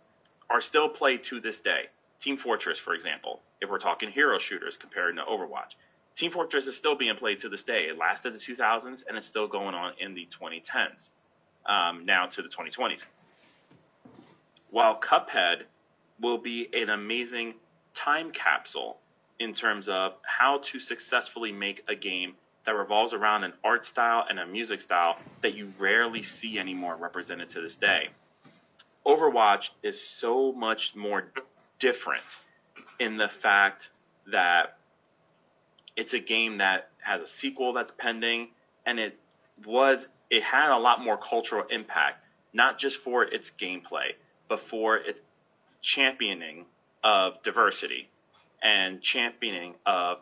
are 0.49 0.61
still 0.61 0.89
played 0.89 1.23
to 1.25 1.39
this 1.39 1.59
day. 1.59 1.85
Team 2.19 2.37
Fortress, 2.37 2.79
for 2.79 2.93
example, 2.93 3.41
if 3.61 3.69
we're 3.69 3.79
talking 3.79 4.09
hero 4.09 4.39
shooters 4.39 4.77
compared 4.77 5.15
to 5.15 5.23
Overwatch. 5.23 5.75
Team 6.15 6.31
Fortress 6.31 6.65
is 6.65 6.75
still 6.75 6.95
being 6.95 7.15
played 7.15 7.41
to 7.41 7.49
this 7.49 7.63
day. 7.63 7.83
It 7.83 7.97
lasted 7.97 8.33
the 8.33 8.39
2000s 8.39 9.03
and 9.07 9.17
it's 9.17 9.27
still 9.27 9.47
going 9.47 9.75
on 9.75 9.93
in 9.99 10.15
the 10.15 10.27
2010s, 10.39 11.09
um, 11.65 12.05
now 12.05 12.25
to 12.25 12.41
the 12.41 12.49
2020s. 12.49 13.05
While 14.69 14.99
Cuphead 14.99 15.63
will 16.19 16.37
be 16.37 16.67
an 16.73 16.89
amazing 16.89 17.55
time 17.93 18.31
capsule 18.31 18.97
in 19.39 19.53
terms 19.53 19.87
of 19.87 20.15
how 20.23 20.59
to 20.59 20.79
successfully 20.79 21.51
make 21.51 21.83
a 21.87 21.95
game 21.95 22.35
that 22.65 22.75
revolves 22.75 23.13
around 23.13 23.43
an 23.43 23.53
art 23.63 23.85
style 23.85 24.25
and 24.29 24.39
a 24.39 24.45
music 24.45 24.81
style 24.81 25.17
that 25.41 25.55
you 25.55 25.71
rarely 25.79 26.23
see 26.23 26.59
anymore 26.59 26.95
represented 26.95 27.49
to 27.49 27.61
this 27.61 27.77
day. 27.77 28.09
Overwatch 29.05 29.69
is 29.83 30.05
so 30.05 30.51
much 30.51 30.95
more 30.95 31.31
different 31.79 32.23
in 32.99 33.15
the 33.15 33.29
fact 33.29 33.89
that 34.27 34.77
it's 35.95 36.13
a 36.13 36.19
game 36.19 36.57
that 36.57 36.89
has 36.99 37.21
a 37.21 37.27
sequel 37.27 37.71
that's 37.73 37.91
pending 37.97 38.49
and 38.85 38.99
it 38.99 39.17
was 39.65 40.07
it 40.29 40.43
had 40.43 40.75
a 40.75 40.77
lot 40.77 41.01
more 41.01 41.17
cultural 41.17 41.63
impact 41.69 42.23
not 42.53 42.77
just 42.77 42.97
for 42.97 43.23
its 43.23 43.49
gameplay 43.49 44.11
but 44.47 44.59
for 44.59 44.97
its 44.97 45.21
championing 45.81 46.65
of 47.03 47.41
diversity 47.43 48.09
and 48.61 49.01
championing 49.01 49.75
of 49.85 50.17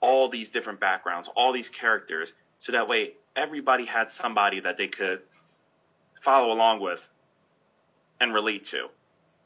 all 0.00 0.28
these 0.28 0.50
different 0.50 0.80
backgrounds 0.80 1.28
all 1.34 1.52
these 1.52 1.68
characters 1.68 2.32
so 2.58 2.72
that 2.72 2.88
way 2.88 3.12
everybody 3.34 3.84
had 3.84 4.10
somebody 4.10 4.60
that 4.60 4.76
they 4.76 4.88
could 4.88 5.20
follow 6.22 6.52
along 6.52 6.80
with 6.80 7.06
and 8.20 8.34
relate 8.34 8.66
to 8.66 8.88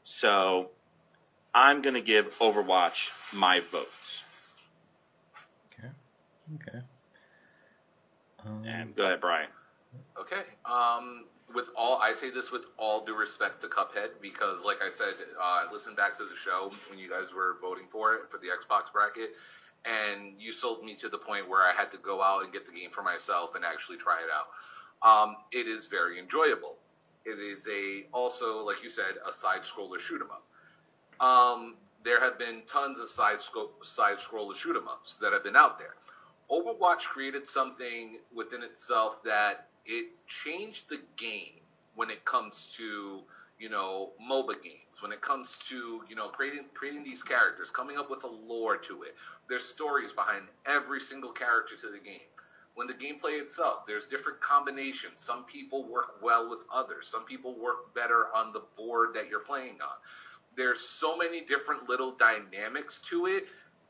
so 0.03 0.69
i'm 1.53 1.81
going 1.81 1.95
to 1.95 2.01
give 2.01 2.37
overwatch 2.39 3.09
my 3.33 3.61
vote 3.71 4.21
Okay. 6.55 6.79
Um, 8.43 8.63
and 8.65 8.95
go 8.95 9.03
ahead 9.03 9.21
brian 9.21 9.49
Okay. 10.19 10.41
Um, 10.65 11.25
with 11.53 11.69
all, 11.75 11.97
I 11.97 12.13
say 12.13 12.29
this 12.29 12.51
with 12.51 12.65
all 12.77 13.05
due 13.05 13.15
respect 13.15 13.61
to 13.61 13.67
Cuphead 13.67 14.21
because, 14.21 14.63
like 14.63 14.81
I 14.81 14.89
said, 14.89 15.15
uh, 15.39 15.41
I 15.41 15.71
listened 15.71 15.95
back 15.95 16.17
to 16.17 16.25
the 16.25 16.35
show 16.35 16.71
when 16.89 16.99
you 16.99 17.09
guys 17.09 17.33
were 17.33 17.57
voting 17.61 17.87
for 17.91 18.15
it 18.15 18.29
for 18.29 18.37
the 18.37 18.47
Xbox 18.47 18.91
bracket, 18.91 19.31
and 19.85 20.33
you 20.39 20.53
sold 20.53 20.83
me 20.83 20.95
to 20.95 21.09
the 21.09 21.17
point 21.17 21.47
where 21.47 21.63
I 21.63 21.73
had 21.73 21.91
to 21.91 21.97
go 21.97 22.21
out 22.21 22.43
and 22.43 22.53
get 22.53 22.65
the 22.65 22.71
game 22.71 22.91
for 22.91 23.01
myself 23.01 23.55
and 23.55 23.65
actually 23.65 23.97
try 23.97 24.19
it 24.21 24.29
out. 24.29 24.47
Um, 25.01 25.37
it 25.51 25.67
is 25.67 25.87
very 25.87 26.19
enjoyable. 26.19 26.77
It 27.25 27.39
is 27.39 27.67
a 27.67 28.05
also, 28.11 28.59
like 28.59 28.83
you 28.83 28.89
said, 28.89 29.15
a 29.27 29.31
side 29.31 29.63
scroller 29.63 29.99
shoot 29.99 30.21
'em 30.21 30.31
up. 30.31 31.25
Um, 31.25 31.75
there 32.03 32.19
have 32.19 32.37
been 32.37 32.63
tons 32.63 32.99
of 32.99 33.09
side 33.09 33.39
side 33.83 34.19
scroller 34.19 34.55
shoot 34.55 34.75
'em 34.75 34.87
ups 34.87 35.17
that 35.17 35.33
have 35.33 35.43
been 35.43 35.55
out 35.55 35.77
there. 35.79 35.95
Overwatch 36.49 37.03
created 37.03 37.47
something 37.47 38.19
within 38.31 38.63
itself 38.63 39.21
that 39.23 39.69
it 39.89 40.05
changed 40.27 40.87
the 40.87 40.99
game 41.17 41.59
when 41.95 42.11
it 42.11 42.23
comes 42.23 42.69
to 42.77 43.21
you 43.57 43.69
know 43.69 44.11
MOBA 44.21 44.61
games, 44.63 45.01
when 45.01 45.11
it 45.11 45.19
comes 45.21 45.57
to 45.67 46.03
you 46.07 46.15
know 46.15 46.27
creating 46.29 46.65
creating 46.75 47.03
these 47.03 47.23
characters, 47.23 47.71
coming 47.71 47.97
up 47.97 48.09
with 48.09 48.23
a 48.23 48.27
lore 48.27 48.77
to 48.77 49.03
it. 49.03 49.15
There's 49.49 49.65
stories 49.65 50.11
behind 50.11 50.43
every 50.67 51.01
single 51.01 51.31
character 51.31 51.75
to 51.81 51.87
the 51.89 51.97
game. 51.97 52.29
When 52.75 52.87
the 52.87 52.93
gameplay 52.93 53.41
itself, 53.41 53.87
there's 53.87 54.05
different 54.05 54.39
combinations. 54.39 55.21
Some 55.21 55.43
people 55.45 55.83
work 55.83 56.21
well 56.21 56.47
with 56.49 56.59
others. 56.71 57.07
Some 57.07 57.25
people 57.25 57.55
work 57.59 57.93
better 57.95 58.27
on 58.33 58.53
the 58.53 58.61
board 58.77 59.09
that 59.15 59.27
you're 59.27 59.39
playing 59.39 59.79
on. 59.81 59.97
There's 60.55 60.79
so 60.79 61.17
many 61.17 61.41
different 61.41 61.89
little 61.89 62.11
dynamics 62.11 63.01
to 63.09 63.25
it 63.25 63.45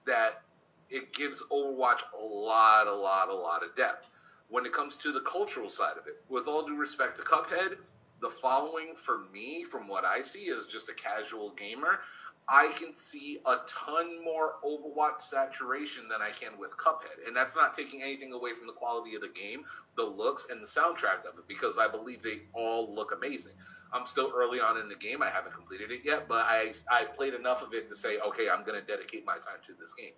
that 0.06 0.42
it 0.90 1.14
gives 1.14 1.44
Overwatch 1.52 2.02
a 2.20 2.24
lot, 2.24 2.88
a 2.88 2.94
lot, 2.94 3.30
a 3.30 3.36
lot 3.36 3.64
of 3.64 3.76
depth. 3.76 4.09
When 4.50 4.66
it 4.66 4.74
comes 4.74 4.96
to 4.98 5.12
the 5.12 5.22
cultural 5.22 5.70
side 5.70 5.98
of 5.98 6.08
it, 6.08 6.22
with 6.28 6.48
all 6.48 6.66
due 6.66 6.76
respect 6.76 7.18
to 7.18 7.24
Cuphead, 7.24 7.78
the 8.20 8.30
following 8.30 8.96
for 8.96 9.20
me, 9.32 9.64
from 9.64 9.88
what 9.88 10.06
I 10.06 10.24
see 10.24 10.50
as 10.50 10.66
just 10.66 10.90
a 10.90 10.94
casual 10.94 11.52
gamer, 11.52 12.00
I 12.48 12.70
can 12.70 12.96
see 12.96 13.40
a 13.46 13.58
ton 13.68 14.24
more 14.24 14.56
Overwatch 14.66 15.22
saturation 15.22 16.10
than 16.10 16.24
I 16.24 16.32
can 16.32 16.58
with 16.58 16.72
Cuphead. 16.72 17.28
And 17.28 17.36
that's 17.36 17.56
not 17.56 17.76
taking 17.76 18.02
anything 18.02 18.34
away 18.34 18.54
from 18.58 18.66
the 18.66 18.74
quality 18.74 19.14
of 19.14 19.22
the 19.22 19.28
game, 19.28 19.66
the 19.96 20.04
looks, 20.04 20.48
and 20.50 20.64
the 20.64 20.68
soundtrack 20.68 21.20
of 21.30 21.38
it, 21.38 21.48
because 21.48 21.78
I 21.78 21.88
believe 21.88 22.24
they 22.24 22.42
all 22.54 22.94
look 22.94 23.14
amazing. 23.16 23.54
I'm 23.94 24.08
still 24.08 24.32
early 24.36 24.60
on 24.60 24.78
in 24.78 24.90
the 24.90 24.96
game. 24.96 25.22
I 25.22 25.30
haven't 25.30 25.54
completed 25.54 25.92
it 25.92 26.02
yet, 26.04 26.28
but 26.28 26.46
I 26.46 26.74
I 26.90 27.06
played 27.06 27.36
enough 27.36 27.62
of 27.62 27.74
it 27.76 27.88
to 27.90 27.96
say, 27.96 28.18
okay, 28.18 28.50
I'm 28.50 28.64
going 28.64 28.80
to 28.80 28.86
dedicate 28.86 29.26
my 29.26 29.36
time 29.36 29.62
to 29.68 29.74
this 29.80 29.94
game. 29.94 30.14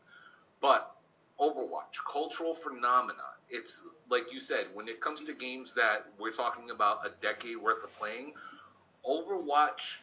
But 0.61 0.95
Overwatch, 1.39 1.99
cultural 2.09 2.55
phenomenon. 2.55 3.40
It's 3.51 3.81
like 4.09 4.31
you 4.31 4.39
said, 4.39 4.67
when 4.73 4.87
it 4.87 5.01
comes 5.01 5.25
to 5.25 5.33
games 5.33 5.73
that 5.75 6.05
we're 6.17 6.31
talking 6.31 6.69
about 6.69 7.05
a 7.05 7.11
decade 7.21 7.57
worth 7.57 7.83
of 7.83 7.93
playing, 7.97 8.33
Overwatch 9.05 9.99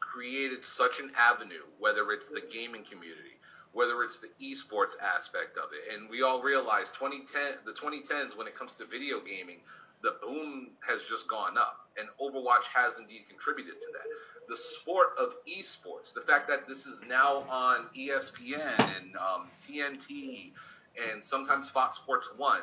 created 0.00 0.64
such 0.64 1.00
an 1.00 1.10
avenue, 1.16 1.66
whether 1.78 2.12
it's 2.12 2.28
the 2.28 2.42
gaming 2.52 2.84
community, 2.84 3.36
whether 3.72 4.02
it's 4.02 4.20
the 4.20 4.30
esports 4.42 4.92
aspect 5.02 5.58
of 5.58 5.70
it. 5.72 5.94
And 5.94 6.08
we 6.08 6.22
all 6.22 6.40
realize 6.40 6.90
2010, 6.90 7.64
the 7.66 7.72
2010s, 7.72 8.36
when 8.36 8.46
it 8.46 8.56
comes 8.56 8.74
to 8.74 8.86
video 8.86 9.20
gaming, 9.20 9.60
the 10.02 10.14
boom 10.22 10.70
has 10.86 11.02
just 11.02 11.28
gone 11.28 11.58
up, 11.58 11.88
and 11.98 12.08
Overwatch 12.20 12.64
has 12.72 12.98
indeed 12.98 13.24
contributed 13.28 13.74
to 13.74 13.86
that. 13.92 14.06
The 14.48 14.56
sport 14.56 15.08
of 15.18 15.34
esports, 15.48 16.14
the 16.14 16.20
fact 16.20 16.48
that 16.48 16.68
this 16.68 16.86
is 16.86 17.02
now 17.08 17.44
on 17.50 17.86
ESPN 17.96 18.78
and 18.78 19.16
um, 19.16 19.48
TNT 19.66 20.52
and 20.96 21.24
sometimes 21.24 21.68
Fox 21.70 21.98
Sports 21.98 22.30
One, 22.36 22.62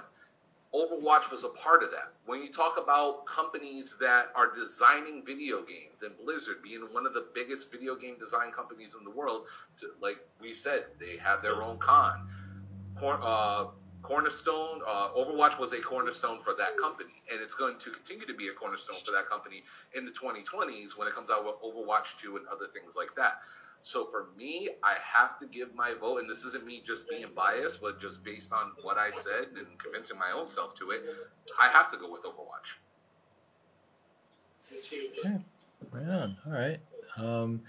Overwatch 0.76 1.32
was 1.32 1.46
a 1.46 1.50
part 1.50 1.84
of 1.84 1.92
that. 1.92 2.12
When 2.26 2.42
you 2.42 2.52
talk 2.52 2.78
about 2.78 3.26
companies 3.26 3.96
that 4.02 4.28
are 4.36 4.54
designing 4.54 5.24
video 5.26 5.62
games, 5.62 6.04
and 6.04 6.12
Blizzard 6.18 6.62
being 6.62 6.82
one 6.92 7.06
of 7.06 7.14
the 7.14 7.28
biggest 7.34 7.72
video 7.72 7.96
game 7.96 8.20
design 8.20 8.52
companies 8.52 8.96
in 8.98 9.06
the 9.06 9.12
world, 9.12 9.46
to, 9.80 9.88
like 10.02 10.18
we've 10.42 10.58
said, 10.58 10.86
they 11.00 11.18
have 11.18 11.42
their 11.42 11.64
own 11.64 11.78
con. 11.78 12.28
Uh, 13.02 13.68
cornerstone, 14.02 14.82
uh, 14.86 15.10
Overwatch 15.18 15.58
was 15.60 15.72
a 15.74 15.80
cornerstone 15.80 16.40
for 16.44 16.54
that 16.54 16.78
company, 16.78 17.24
and 17.32 17.42
it's 17.42 17.56
going 17.56 17.76
to 17.80 17.92
continue 17.92 18.26
to 18.28 18.34
be 18.34 18.50
a 18.50 18.54
cornerstone 18.54 18.98
for 19.06 19.12
that 19.12 19.30
company 19.30 19.64
in 19.96 20.06
the 20.06 20.12
2020s 20.12 20.98
when 20.98 21.08
it 21.08 21.16
comes 21.16 21.30
out 21.32 21.46
with 21.46 21.56
Overwatch 21.64 22.20
2 22.22 22.38
and 22.38 22.46
other 22.48 22.68
things 22.74 22.96
like 22.96 23.16
that. 23.16 23.40
So 23.86 24.08
for 24.10 24.30
me, 24.36 24.70
I 24.84 24.96
have 25.00 25.38
to 25.38 25.46
give 25.46 25.76
my 25.76 25.94
vote, 25.94 26.18
and 26.18 26.28
this 26.28 26.44
isn't 26.44 26.66
me 26.66 26.82
just 26.84 27.08
being 27.08 27.28
biased, 27.36 27.82
but 27.82 28.02
just 28.02 28.24
based 28.24 28.52
on 28.52 28.72
what 28.82 28.98
I 28.98 29.12
said 29.12 29.50
and 29.56 29.68
convincing 29.78 30.18
my 30.18 30.32
own 30.32 30.50
self 30.50 30.74
to 30.80 30.90
it, 30.90 31.04
I 31.62 31.70
have 31.70 31.92
to 31.92 31.98
go 31.98 32.12
with 32.12 32.24
Overwatch. 32.24 32.80
Okay. 35.20 35.38
Right 35.92 36.10
on. 36.10 36.36
All 36.48 36.52
right. 36.52 36.80
Um, 37.16 37.62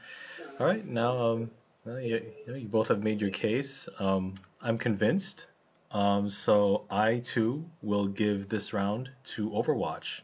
all 0.59 0.67
right. 0.67 0.87
Now, 0.87 1.19
um, 1.19 1.51
well, 1.85 2.01
you, 2.01 2.23
you, 2.47 2.67
both 2.67 2.89
have 2.89 3.03
made 3.03 3.21
your 3.21 3.29
case. 3.29 3.87
Um, 3.99 4.37
I'm 4.63 4.79
convinced. 4.79 5.49
Um, 5.91 6.31
so 6.31 6.87
I 6.89 7.19
too 7.19 7.69
will 7.83 8.07
give 8.07 8.49
this 8.49 8.73
round 8.73 9.11
to 9.35 9.51
Overwatch. 9.51 10.23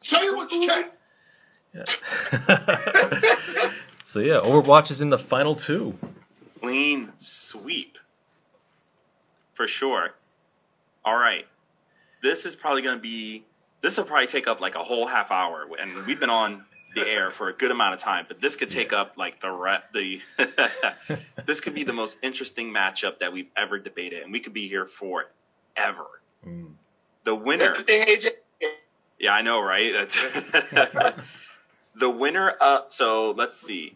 Say 0.00 0.20
it 0.20 0.34
with 0.34 0.50
your 0.52 0.64
chest. 0.64 1.02
Yeah. 2.48 3.70
so 4.08 4.20
yeah, 4.20 4.40
Overwatch 4.42 4.90
is 4.90 5.02
in 5.02 5.10
the 5.10 5.18
final 5.18 5.54
two. 5.54 5.94
Clean 6.62 7.12
sweep. 7.18 7.98
For 9.52 9.68
sure. 9.68 10.14
All 11.04 11.14
right. 11.14 11.46
This 12.22 12.46
is 12.46 12.56
probably 12.56 12.80
going 12.80 12.96
to 12.96 13.02
be, 13.02 13.44
this 13.82 13.98
will 13.98 14.06
probably 14.06 14.26
take 14.26 14.48
up 14.48 14.62
like 14.62 14.76
a 14.76 14.82
whole 14.82 15.06
half 15.06 15.30
hour. 15.30 15.68
And 15.78 16.06
we've 16.06 16.18
been 16.18 16.30
on 16.30 16.64
the 16.94 17.06
air 17.06 17.30
for 17.30 17.50
a 17.50 17.52
good 17.52 17.70
amount 17.70 17.92
of 17.92 18.00
time, 18.00 18.24
but 18.26 18.40
this 18.40 18.56
could 18.56 18.70
take 18.70 18.94
up 18.94 19.18
like 19.18 19.42
the 19.42 19.50
re- 19.50 19.82
the 19.92 20.20
this 21.44 21.60
could 21.60 21.74
be 21.74 21.84
the 21.84 21.92
most 21.92 22.16
interesting 22.22 22.72
matchup 22.72 23.18
that 23.18 23.34
we've 23.34 23.50
ever 23.58 23.78
debated, 23.78 24.22
and 24.22 24.32
we 24.32 24.40
could 24.40 24.54
be 24.54 24.68
here 24.68 24.86
forever. 24.86 26.06
Mm. 26.46 26.70
The 27.24 27.34
winner, 27.34 27.76
yeah, 29.18 29.34
I 29.34 29.42
know, 29.42 29.60
right? 29.60 30.08
The 31.98 32.08
winner. 32.08 32.54
Uh, 32.60 32.82
so 32.90 33.32
let's 33.32 33.60
see. 33.60 33.94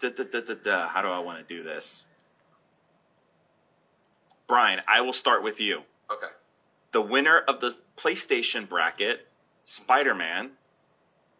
Da, 0.00 0.10
da, 0.10 0.24
da, 0.24 0.40
da, 0.40 0.54
da. 0.54 0.88
How 0.88 1.02
do 1.02 1.08
I 1.08 1.20
want 1.20 1.46
to 1.46 1.54
do 1.54 1.62
this? 1.62 2.06
Brian, 4.46 4.80
I 4.86 5.00
will 5.00 5.12
start 5.12 5.42
with 5.42 5.60
you. 5.60 5.80
Okay. 6.10 6.32
The 6.92 7.00
winner 7.00 7.38
of 7.38 7.60
the 7.60 7.76
PlayStation 7.96 8.68
bracket, 8.68 9.26
Spider 9.64 10.14
Man, 10.14 10.50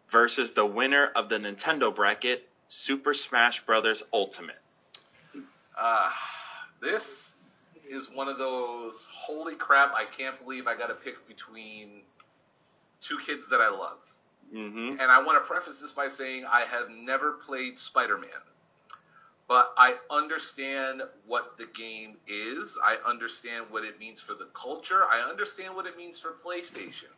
versus 0.09 0.53
the 0.53 0.65
winner 0.65 1.09
of 1.15 1.29
the 1.29 1.37
Nintendo 1.37 1.95
bracket, 1.95 2.47
Super 2.67 3.13
Smash 3.13 3.65
Bros. 3.65 4.03
Ultimate. 4.11 4.59
Uh, 5.77 6.09
this 6.81 7.31
is 7.89 8.09
one 8.09 8.27
of 8.27 8.37
those 8.37 9.05
holy 9.11 9.55
crap, 9.55 9.93
I 9.93 10.05
can't 10.05 10.39
believe 10.43 10.67
I 10.67 10.75
got 10.75 10.87
to 10.87 10.95
pick 10.95 11.27
between 11.27 12.01
two 13.01 13.19
kids 13.25 13.49
that 13.49 13.61
I 13.61 13.69
love. 13.69 13.97
Mm-hmm. 14.53 14.99
And 14.99 15.11
I 15.11 15.21
want 15.23 15.43
to 15.43 15.47
preface 15.47 15.81
this 15.81 15.91
by 15.91 16.07
saying 16.07 16.45
I 16.45 16.61
have 16.61 16.89
never 16.89 17.33
played 17.33 17.79
Spider 17.79 18.17
Man, 18.17 18.29
but 19.47 19.73
I 19.77 19.95
understand 20.09 21.01
what 21.25 21.57
the 21.57 21.67
game 21.73 22.17
is. 22.27 22.77
I 22.83 22.97
understand 23.07 23.65
what 23.69 23.83
it 23.83 23.99
means 23.99 24.21
for 24.21 24.33
the 24.33 24.47
culture. 24.53 25.03
I 25.03 25.21
understand 25.21 25.75
what 25.75 25.85
it 25.85 25.97
means 25.97 26.19
for 26.19 26.35
PlayStation. 26.45 27.11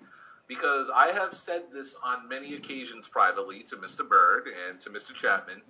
Because 0.48 0.90
I 0.90 1.08
have 1.08 1.34
said 1.34 1.64
this 1.74 1.96
on 2.02 2.30
many 2.30 2.56
occasions 2.56 3.08
privately 3.10 3.64
to 3.64 3.76
Mr. 3.76 4.08
Bird 4.08 4.48
and 4.70 4.80
to 4.82 4.90
Mr. 4.90 5.14
Chapman. 5.14 5.62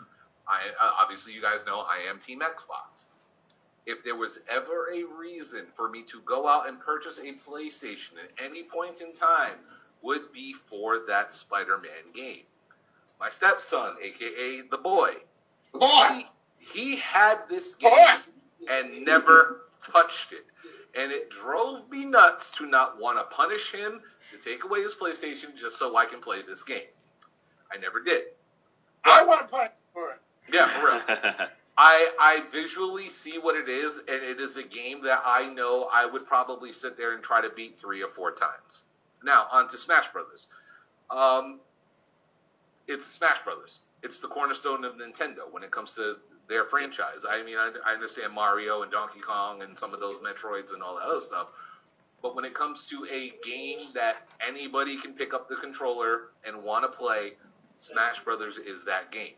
I 0.48 0.70
uh, 0.80 0.92
obviously 1.02 1.34
you 1.34 1.42
guys 1.42 1.66
know 1.66 1.80
I 1.80 2.08
am 2.10 2.20
Team 2.20 2.40
Xbox. 2.40 3.06
If 3.86 4.04
there 4.04 4.16
was 4.16 4.40
ever 4.50 4.90
a 4.94 5.04
reason 5.04 5.66
for 5.76 5.90
me 5.90 6.04
to 6.04 6.22
go 6.22 6.48
out 6.48 6.68
and 6.68 6.80
purchase 6.80 7.20
a 7.20 7.34
PlayStation 7.50 8.20
at 8.24 8.46
any 8.46 8.64
point 8.64 9.02
in 9.02 9.14
time, 9.14 9.56
would 10.02 10.32
be 10.34 10.53
for 10.53 11.02
that 11.07 11.34
Spider-Man 11.34 12.14
game. 12.15 12.44
My 13.19 13.30
stepson, 13.30 13.95
aka 14.02 14.61
the 14.69 14.78
boy, 14.78 15.14
Boy, 15.74 16.24
he, 16.60 16.80
he 16.80 16.95
had 16.98 17.40
this 17.49 17.76
game 17.76 17.91
Boy. 17.91 18.72
and 18.72 19.06
never 19.06 19.61
touched 19.91 20.32
it. 20.34 20.45
And 20.99 21.11
it 21.11 21.30
drove 21.30 21.90
me 21.90 22.06
nuts 22.06 22.49
to 22.57 22.65
not 22.65 22.99
want 22.99 23.18
to 23.18 23.24
punish 23.36 23.72
him 23.72 24.02
to 24.32 24.38
take 24.49 24.64
away 24.64 24.82
his 24.82 24.95
PlayStation 24.95 25.56
just 25.60 25.78
so 25.78 25.95
I 25.95 26.06
can 26.06 26.22
play 26.22 26.41
this 26.48 26.64
game. 26.64 26.88
I 27.72 27.78
never 27.78 28.02
did. 28.02 28.24
I 29.03 29.24
want 29.24 29.41
to 29.41 29.48
punch 29.48 29.72
for 29.94 30.11
it. 30.11 30.19
Yeah, 30.52 30.68
for 30.68 30.88
real. 30.88 31.02
I 31.78 32.10
I 32.19 32.44
visually 32.52 33.10
see 33.10 33.38
what 33.38 33.56
it 33.56 33.69
is, 33.69 33.98
and 33.98 34.24
it 34.24 34.40
is 34.40 34.57
a 34.57 34.64
game 34.64 35.03
that 35.03 35.22
I 35.26 35.48
know 35.53 35.90
I 35.94 36.06
would 36.06 36.26
probably 36.26 36.74
sit 36.74 36.98
there 36.98 37.14
and 37.14 37.24
try 37.24 37.41
to 37.41 37.49
beat 37.49 37.80
three 37.80 38.02
or 38.02 38.10
four 38.10 38.32
times. 38.32 38.82
Now 39.23 39.48
on 39.52 39.68
to 39.69 39.77
Smash 39.77 40.11
Brothers. 40.11 40.48
Um, 41.10 41.60
it's 42.88 43.06
Smash 43.06 43.44
Brothers. 43.44 43.80
It's 44.03 44.19
the 44.19 44.27
cornerstone 44.27 44.85
of 44.85 44.94
Nintendo 44.94 45.52
when 45.52 45.64
it 45.64 45.72
comes 45.72 45.94
to 45.94 46.18
their 46.48 46.65
franchise. 46.65 47.26
I 47.27 47.44
mean, 47.44 47.57
I, 47.57 47.72
I 47.85 47.94
understand 47.94 48.34
Mario 48.34 48.84
and 48.84 48.91
Donkey 48.91 49.19
Kong 49.19 49.61
and 49.61 49.77
some 49.77 49.94
of 49.94 49.99
those 49.99 50.18
Metroids 50.19 50.73
and 50.73 50.81
all 50.81 50.95
that 50.95 51.03
other 51.03 51.22
stuff, 51.22 51.48
but 52.22 52.35
when 52.35 52.45
it 52.45 52.53
comes 52.53 52.85
to 52.85 53.06
a 53.11 53.34
game 53.45 53.80
that 53.94 54.27
anybody 54.45 54.98
can 54.98 55.14
pick 55.14 55.34
up 55.34 55.49
the 55.49 55.56
controller 55.56 56.30
and 56.45 56.64
want 56.64 56.89
to 56.89 56.98
play, 56.98 57.34
Smash 57.77 58.23
Brothers 58.23 58.57
is 58.57 58.85
that 58.85 59.11
game. 59.11 59.34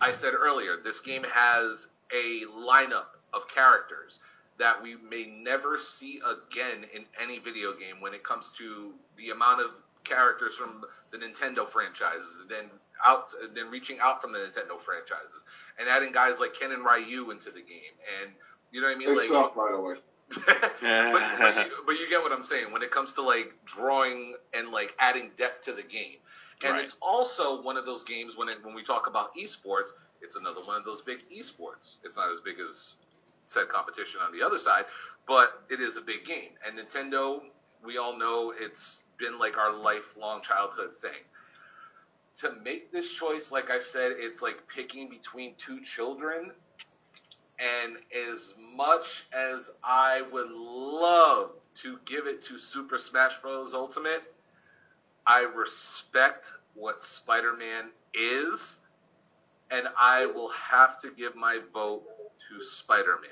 I 0.00 0.12
said 0.12 0.34
earlier, 0.34 0.76
this 0.82 1.00
game 1.00 1.24
has 1.32 1.86
a 2.12 2.42
lineup 2.56 3.06
of 3.32 3.48
characters 3.48 4.18
that 4.58 4.82
we 4.82 4.96
may 4.96 5.26
never 5.26 5.78
see 5.78 6.20
again 6.26 6.84
in 6.94 7.04
any 7.20 7.38
video 7.38 7.72
game 7.72 8.00
when 8.00 8.14
it 8.14 8.24
comes 8.24 8.50
to 8.58 8.92
the 9.16 9.30
amount 9.30 9.60
of 9.60 9.70
characters 10.04 10.54
from 10.56 10.84
the 11.10 11.18
Nintendo 11.18 11.68
franchises, 11.68 12.38
and 12.40 12.48
then 12.50 12.64
out, 13.04 13.32
then 13.54 13.70
reaching 13.70 13.98
out 14.00 14.20
from 14.20 14.32
the 14.32 14.38
Nintendo 14.38 14.80
franchises, 14.80 15.44
and 15.78 15.88
adding 15.88 16.12
guys 16.12 16.40
like 16.40 16.54
Ken 16.54 16.72
and 16.72 16.84
Ryu 16.84 17.30
into 17.30 17.50
the 17.50 17.60
game, 17.60 17.94
and 18.22 18.32
you 18.70 18.80
know 18.80 18.88
what 18.88 18.94
I 18.94 18.98
mean? 18.98 19.08
they 19.08 19.14
like, 19.14 19.26
suck, 19.26 19.54
by 19.54 19.70
the 19.70 19.80
way. 19.80 19.94
but, 20.46 21.22
but, 21.38 21.66
you, 21.66 21.72
but 21.86 21.98
you 21.98 22.08
get 22.08 22.22
what 22.22 22.32
I'm 22.32 22.44
saying 22.44 22.70
when 22.72 22.82
it 22.82 22.90
comes 22.90 23.14
to 23.14 23.22
like 23.22 23.52
drawing 23.64 24.34
and 24.52 24.70
like 24.70 24.94
adding 24.98 25.30
depth 25.38 25.64
to 25.66 25.72
the 25.72 25.82
game. 25.82 26.18
And 26.64 26.72
Right. 26.74 26.82
it's 26.84 26.96
also 27.00 27.62
one 27.62 27.76
of 27.76 27.86
those 27.86 28.04
games 28.04 28.36
when 28.36 28.48
it, 28.48 28.58
when 28.64 28.74
we 28.74 28.82
talk 28.82 29.06
about 29.06 29.34
esports, 29.34 29.90
it's 30.20 30.34
another 30.36 30.60
one 30.62 30.76
of 30.76 30.84
those 30.84 31.00
big 31.00 31.18
esports. 31.30 31.96
It's 32.02 32.16
not 32.16 32.30
as 32.32 32.40
big 32.40 32.56
as 32.60 32.94
said 33.48 33.68
competition 33.68 34.20
on 34.24 34.32
the 34.32 34.44
other 34.44 34.58
side, 34.58 34.84
but 35.26 35.62
it 35.68 35.80
is 35.80 35.96
a 35.96 36.00
big 36.00 36.24
game. 36.24 36.50
And 36.66 36.78
Nintendo, 36.78 37.40
we 37.84 37.98
all 37.98 38.16
know 38.16 38.52
it's 38.56 39.02
been 39.18 39.38
like 39.38 39.56
our 39.58 39.72
lifelong 39.72 40.42
childhood 40.42 40.90
thing. 41.00 41.10
To 42.40 42.52
make 42.62 42.92
this 42.92 43.10
choice, 43.10 43.50
like 43.50 43.68
I 43.70 43.80
said, 43.80 44.12
it's 44.16 44.42
like 44.42 44.62
picking 44.72 45.08
between 45.08 45.54
two 45.58 45.80
children. 45.80 46.52
And 47.58 47.96
as 48.30 48.54
much 48.76 49.24
as 49.32 49.70
I 49.82 50.22
would 50.30 50.50
love 50.50 51.50
to 51.82 51.98
give 52.04 52.26
it 52.26 52.42
to 52.44 52.58
Super 52.58 52.98
Smash 52.98 53.40
Bros. 53.40 53.74
Ultimate, 53.74 54.22
I 55.26 55.40
respect 55.40 56.52
what 56.74 57.02
Spider 57.02 57.56
Man 57.56 57.90
is, 58.14 58.78
and 59.70 59.88
I 59.98 60.26
will 60.26 60.50
have 60.50 61.00
to 61.00 61.10
give 61.10 61.36
my 61.36 61.60
vote 61.72 62.04
to 62.48 62.64
Spider 62.64 63.18
Man. 63.20 63.30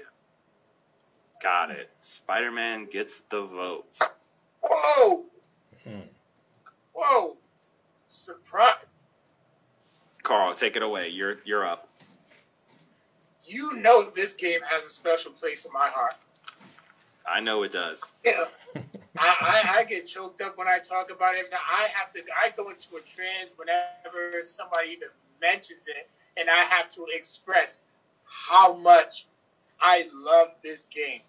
Got 1.43 1.71
it. 1.71 1.91
Spider 2.01 2.51
Man 2.51 2.87
gets 2.87 3.21
the 3.31 3.43
vote. 3.43 3.99
Whoa! 4.63 5.25
Hmm. 5.85 6.01
Whoa! 6.95 7.37
Surprise! 8.09 8.77
Carl, 10.23 10.55
take 10.55 10.77
it 10.77 10.83
away. 10.83 11.09
You're 11.09 11.37
you're 11.45 11.67
up. 11.67 11.89
You 13.45 13.75
know 13.75 14.11
this 14.11 14.35
game 14.35 14.61
has 14.69 14.85
a 14.85 14.91
special 14.91 15.31
place 15.31 15.65
in 15.65 15.73
my 15.73 15.89
heart. 15.89 16.15
I 17.29 17.41
know 17.41 17.63
it 17.63 17.73
does. 17.73 18.03
Yeah. 18.25 18.45
I, 19.19 19.37
I, 19.41 19.79
I 19.79 19.85
get 19.85 20.07
choked 20.07 20.43
up 20.43 20.59
when 20.59 20.69
I 20.69 20.79
talk 20.79 21.11
about 21.11 21.37
it. 21.37 21.47
I 21.53 21.89
have 21.89 22.13
to. 22.13 22.21
I 22.35 22.51
go 22.57 22.71
into 22.71 22.97
a 22.97 23.01
trance 23.01 23.51
whenever 23.57 24.43
somebody 24.43 24.91
even 24.91 25.09
mentions 25.41 25.87
it, 25.87 26.09
and 26.37 26.49
I 26.51 26.65
have 26.65 26.89
to 26.91 27.07
express 27.15 27.81
how 28.49 28.75
much 28.77 29.27
I 29.81 30.09
love 30.13 30.49
this 30.63 30.85
game. 30.87 31.21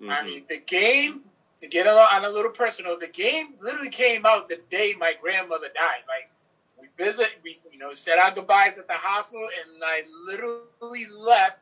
Mm-hmm. 0.00 0.10
I 0.10 0.22
mean, 0.24 0.44
the 0.48 0.58
game 0.58 1.22
to 1.58 1.66
get 1.66 1.86
a, 1.86 1.90
on 1.90 2.24
a 2.24 2.28
little 2.28 2.50
personal. 2.52 2.98
The 2.98 3.08
game 3.08 3.54
literally 3.60 3.90
came 3.90 4.24
out 4.24 4.48
the 4.48 4.60
day 4.70 4.94
my 4.98 5.14
grandmother 5.20 5.68
died. 5.74 6.02
Like 6.06 6.30
we 6.80 6.88
visit, 7.02 7.28
we 7.42 7.58
you 7.72 7.78
know 7.78 7.94
said 7.94 8.18
our 8.18 8.32
goodbyes 8.32 8.78
at 8.78 8.86
the 8.86 8.94
hospital, 8.94 9.48
and 9.64 9.82
I 9.84 10.02
literally 10.26 11.06
left, 11.10 11.58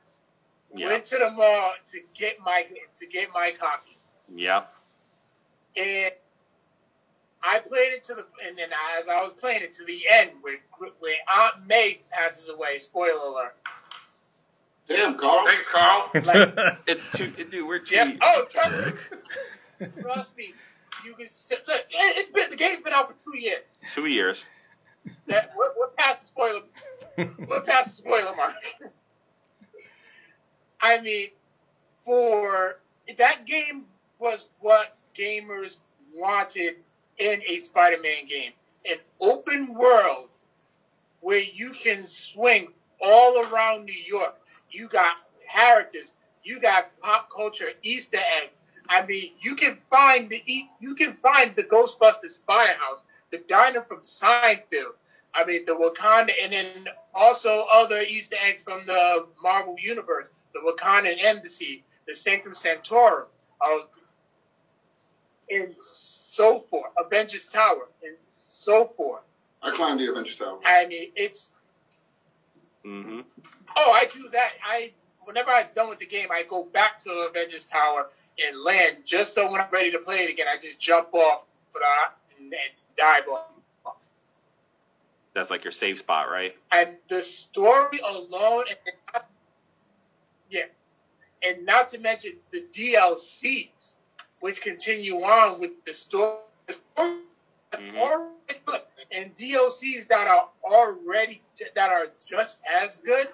Yeah. 0.74 0.88
went 0.88 1.04
to 1.06 1.18
the 1.18 1.30
mall 1.30 1.72
to 1.92 2.00
get 2.18 2.38
my 2.44 2.66
to 2.96 3.06
get 3.06 3.30
my 3.32 3.52
copy, 3.58 3.96
Yep. 4.34 4.72
and 5.76 6.10
I 7.42 7.60
played 7.60 7.92
it 7.92 8.02
to 8.04 8.14
the 8.14 8.26
and 8.46 8.58
then 8.58 8.68
as 8.98 9.08
I 9.08 9.22
was 9.22 9.32
playing 9.38 9.62
it 9.62 9.72
to 9.74 9.84
the 9.84 10.02
end, 10.10 10.32
where 10.42 10.58
where 10.98 11.16
Aunt 11.34 11.66
May 11.66 12.00
passes 12.10 12.48
away. 12.48 12.78
Spoiler 12.78 13.18
alert. 13.18 13.56
Damn, 14.88 15.16
Carl. 15.18 15.44
Thanks, 15.46 15.66
Carl. 15.72 16.10
Like, 16.24 16.78
It's 16.86 17.10
too, 17.16 17.28
dude. 17.28 17.66
We're 17.66 17.78
too. 17.80 17.96
yeah. 17.96 18.12
Oh, 18.22 18.44
trust, 18.50 18.70
Sick. 18.70 19.92
trust 20.02 20.36
me. 20.36 20.54
You 21.04 21.14
can 21.14 21.28
still 21.28 21.58
look. 21.66 21.76
it- 21.90 22.16
It's 22.18 22.30
been 22.30 22.50
the 22.50 22.56
game's 22.56 22.82
been 22.82 22.92
out 22.92 23.08
for 23.12 23.24
two 23.32 23.36
years. 23.38 23.62
Two 23.94 24.06
years. 24.06 24.44
That 25.26 25.52
we're, 25.56 25.72
we're 25.78 25.88
past 25.96 26.20
the 26.22 26.26
spoiler. 26.28 26.60
We're 27.48 27.60
past 27.60 27.96
the 27.96 28.02
spoiler 28.02 28.34
mark. 28.36 28.54
I 30.80 31.00
mean, 31.00 31.28
for 32.04 32.78
that 33.18 33.46
game 33.46 33.86
was 34.18 34.46
what 34.60 34.96
gamers 35.18 35.78
wanted 36.14 36.76
in 37.18 37.42
a 37.48 37.58
Spider-Man 37.58 38.26
game, 38.28 38.52
an 38.88 38.96
open 39.20 39.74
world 39.74 40.28
where 41.20 41.40
you 41.40 41.70
can 41.70 42.06
swing 42.06 42.68
all 43.00 43.40
around 43.46 43.84
New 43.84 43.92
York. 44.06 44.34
You 44.70 44.88
got 44.88 45.14
characters, 45.52 46.12
you 46.42 46.58
got 46.60 46.84
pop 47.02 47.24
culture 47.34 47.70
Easter 47.82 48.18
eggs. 48.42 48.60
I 48.88 49.02
mean, 49.02 49.30
you 49.40 49.54
can 49.54 49.76
find 49.90 50.28
the 50.30 50.42
E- 50.46 50.66
you 50.78 50.94
can 50.94 51.14
find 51.22 51.54
the 51.54 51.64
Ghostbusters 51.64 52.40
firehouse, 52.46 53.02
the 53.30 53.38
diner 53.48 53.82
from 53.82 54.02
Seinfeld. 54.02 54.92
I 55.34 55.44
mean, 55.44 55.52
the 55.58 55.64
Wakanda, 55.64 56.32
and 56.42 56.52
then 56.52 56.66
also 57.14 57.64
other 57.70 58.00
Easter 58.02 58.36
eggs 58.40 58.62
from 58.62 58.86
the 58.86 59.20
Marvel 59.42 59.74
universe, 59.78 60.28
the 60.52 60.60
Wakandan 60.60 61.16
embassy, 61.22 61.80
the 62.06 62.14
Sanctum 62.14 62.54
Sanctorum, 62.54 63.26
uh, 63.60 63.78
and 65.50 65.74
so 65.78 66.60
forth, 66.70 66.90
Avengers 66.98 67.46
Tower, 67.46 67.88
and 68.02 68.16
so 68.26 68.86
forth. 68.96 69.22
I 69.62 69.70
climbed 69.70 70.00
the 70.00 70.08
Avengers 70.10 70.36
Tower. 70.36 70.60
I 70.64 70.84
mean, 70.86 71.08
it's 71.14 71.50
Mm-hmm. 72.84 73.20
Oh, 73.76 73.92
I 73.92 74.06
do 74.12 74.28
that. 74.32 74.50
I 74.64 74.92
whenever 75.24 75.50
I'm 75.50 75.66
done 75.74 75.88
with 75.88 75.98
the 75.98 76.06
game, 76.06 76.28
I 76.30 76.44
go 76.44 76.64
back 76.72 76.98
to 77.00 77.08
the 77.08 77.28
Avengers 77.28 77.64
Tower 77.64 78.06
and 78.46 78.62
land 78.62 78.98
just 79.04 79.34
so 79.34 79.50
when 79.50 79.60
I'm 79.60 79.70
ready 79.70 79.90
to 79.92 79.98
play 79.98 80.22
it 80.24 80.30
again, 80.30 80.46
I 80.48 80.58
just 80.58 80.78
jump 80.78 81.12
off 81.12 81.42
for 81.72 81.80
the 81.80 82.38
and, 82.38 82.52
and 82.52 82.72
dive 82.96 83.28
off. 83.28 83.50
That's 85.34 85.50
like 85.50 85.64
your 85.64 85.72
safe 85.72 85.98
spot, 85.98 86.30
right? 86.30 86.54
And 86.72 86.96
the 87.08 87.22
story 87.22 88.00
alone, 88.08 88.64
and 88.68 88.78
not, 89.12 89.22
yeah, 90.50 90.64
and 91.42 91.64
not 91.66 91.88
to 91.90 91.98
mention 91.98 92.32
the 92.52 92.64
DLCs, 92.74 93.94
which 94.40 94.60
continue 94.62 95.16
on 95.22 95.60
with 95.60 95.72
the 95.86 95.92
story. 95.92 96.40
The 96.66 96.72
story 96.72 97.10
is 97.72 97.80
Mhm. 97.80 97.96
already 97.96 98.60
good, 98.66 98.82
and 99.12 99.34
DLCs 99.36 100.08
that 100.08 100.26
are 100.26 100.48
already 100.64 101.42
that 101.74 101.90
are 101.90 102.06
just 102.26 102.60
as 102.82 102.98
good. 102.98 103.28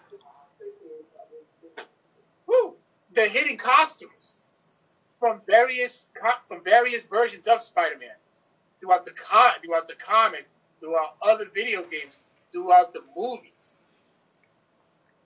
Woo! 2.46 2.74
The 3.14 3.28
hidden 3.28 3.56
costumes 3.56 4.38
from 5.18 5.40
various 5.46 6.06
from 6.48 6.64
various 6.64 7.06
versions 7.06 7.46
of 7.46 7.62
Spider-Man 7.62 8.16
throughout 8.80 9.04
the 9.04 9.12
throughout 9.64 9.88
the 9.88 9.94
comics, 9.94 10.48
throughout 10.80 11.14
other 11.22 11.46
video 11.54 11.82
games, 11.82 12.18
throughout 12.52 12.92
the 12.92 13.00
movies. 13.16 13.76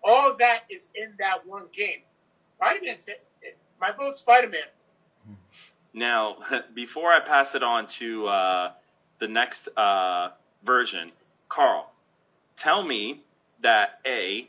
All 0.05 0.37
that 0.39 0.65
is 0.71 0.89
in 0.95 1.15
that 1.19 1.47
one 1.47 1.67
game. 1.73 2.01
Spider-Man 2.59 2.97
said, 2.97 3.17
my 3.81 3.91
vote 3.93 4.17
Spider-Man. 4.17 4.61
Now, 5.93 6.37
before 6.75 7.11
I 7.11 7.21
pass 7.21 7.55
it 7.55 7.63
on 7.63 7.87
to 7.89 8.29
uh, 8.29 8.73
the 9.19 9.29
next 9.29 9.69
uh, 9.77 10.31
version, 10.63 11.11
Carl, 11.49 11.91
tell 12.57 12.83
me 12.83 13.23
that 13.61 14.01
A, 14.07 14.49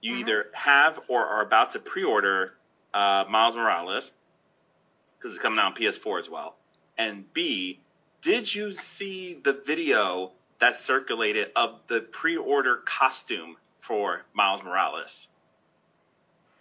you 0.00 0.14
Mhm. 0.14 0.20
either 0.20 0.50
have 0.52 1.00
or 1.08 1.24
are 1.26 1.42
about 1.42 1.72
to 1.72 1.80
pre 1.80 2.04
order 2.04 2.54
uh, 2.94 3.24
Miles 3.28 3.56
Morales, 3.56 4.12
because 5.18 5.32
it's 5.32 5.42
coming 5.42 5.58
out 5.58 5.66
on 5.66 5.74
PS4 5.74 6.18
as 6.18 6.28
well. 6.28 6.56
And 6.98 7.32
B, 7.32 7.80
did 8.22 8.52
you 8.54 8.72
see 8.74 9.34
the 9.34 9.52
video 9.52 10.32
that 10.58 10.76
circulated 10.76 11.50
of 11.56 11.80
the 11.88 12.00
pre 12.00 12.36
order 12.36 12.76
costume 12.84 13.56
for 13.80 14.22
Miles 14.34 14.62
Morales? 14.62 15.28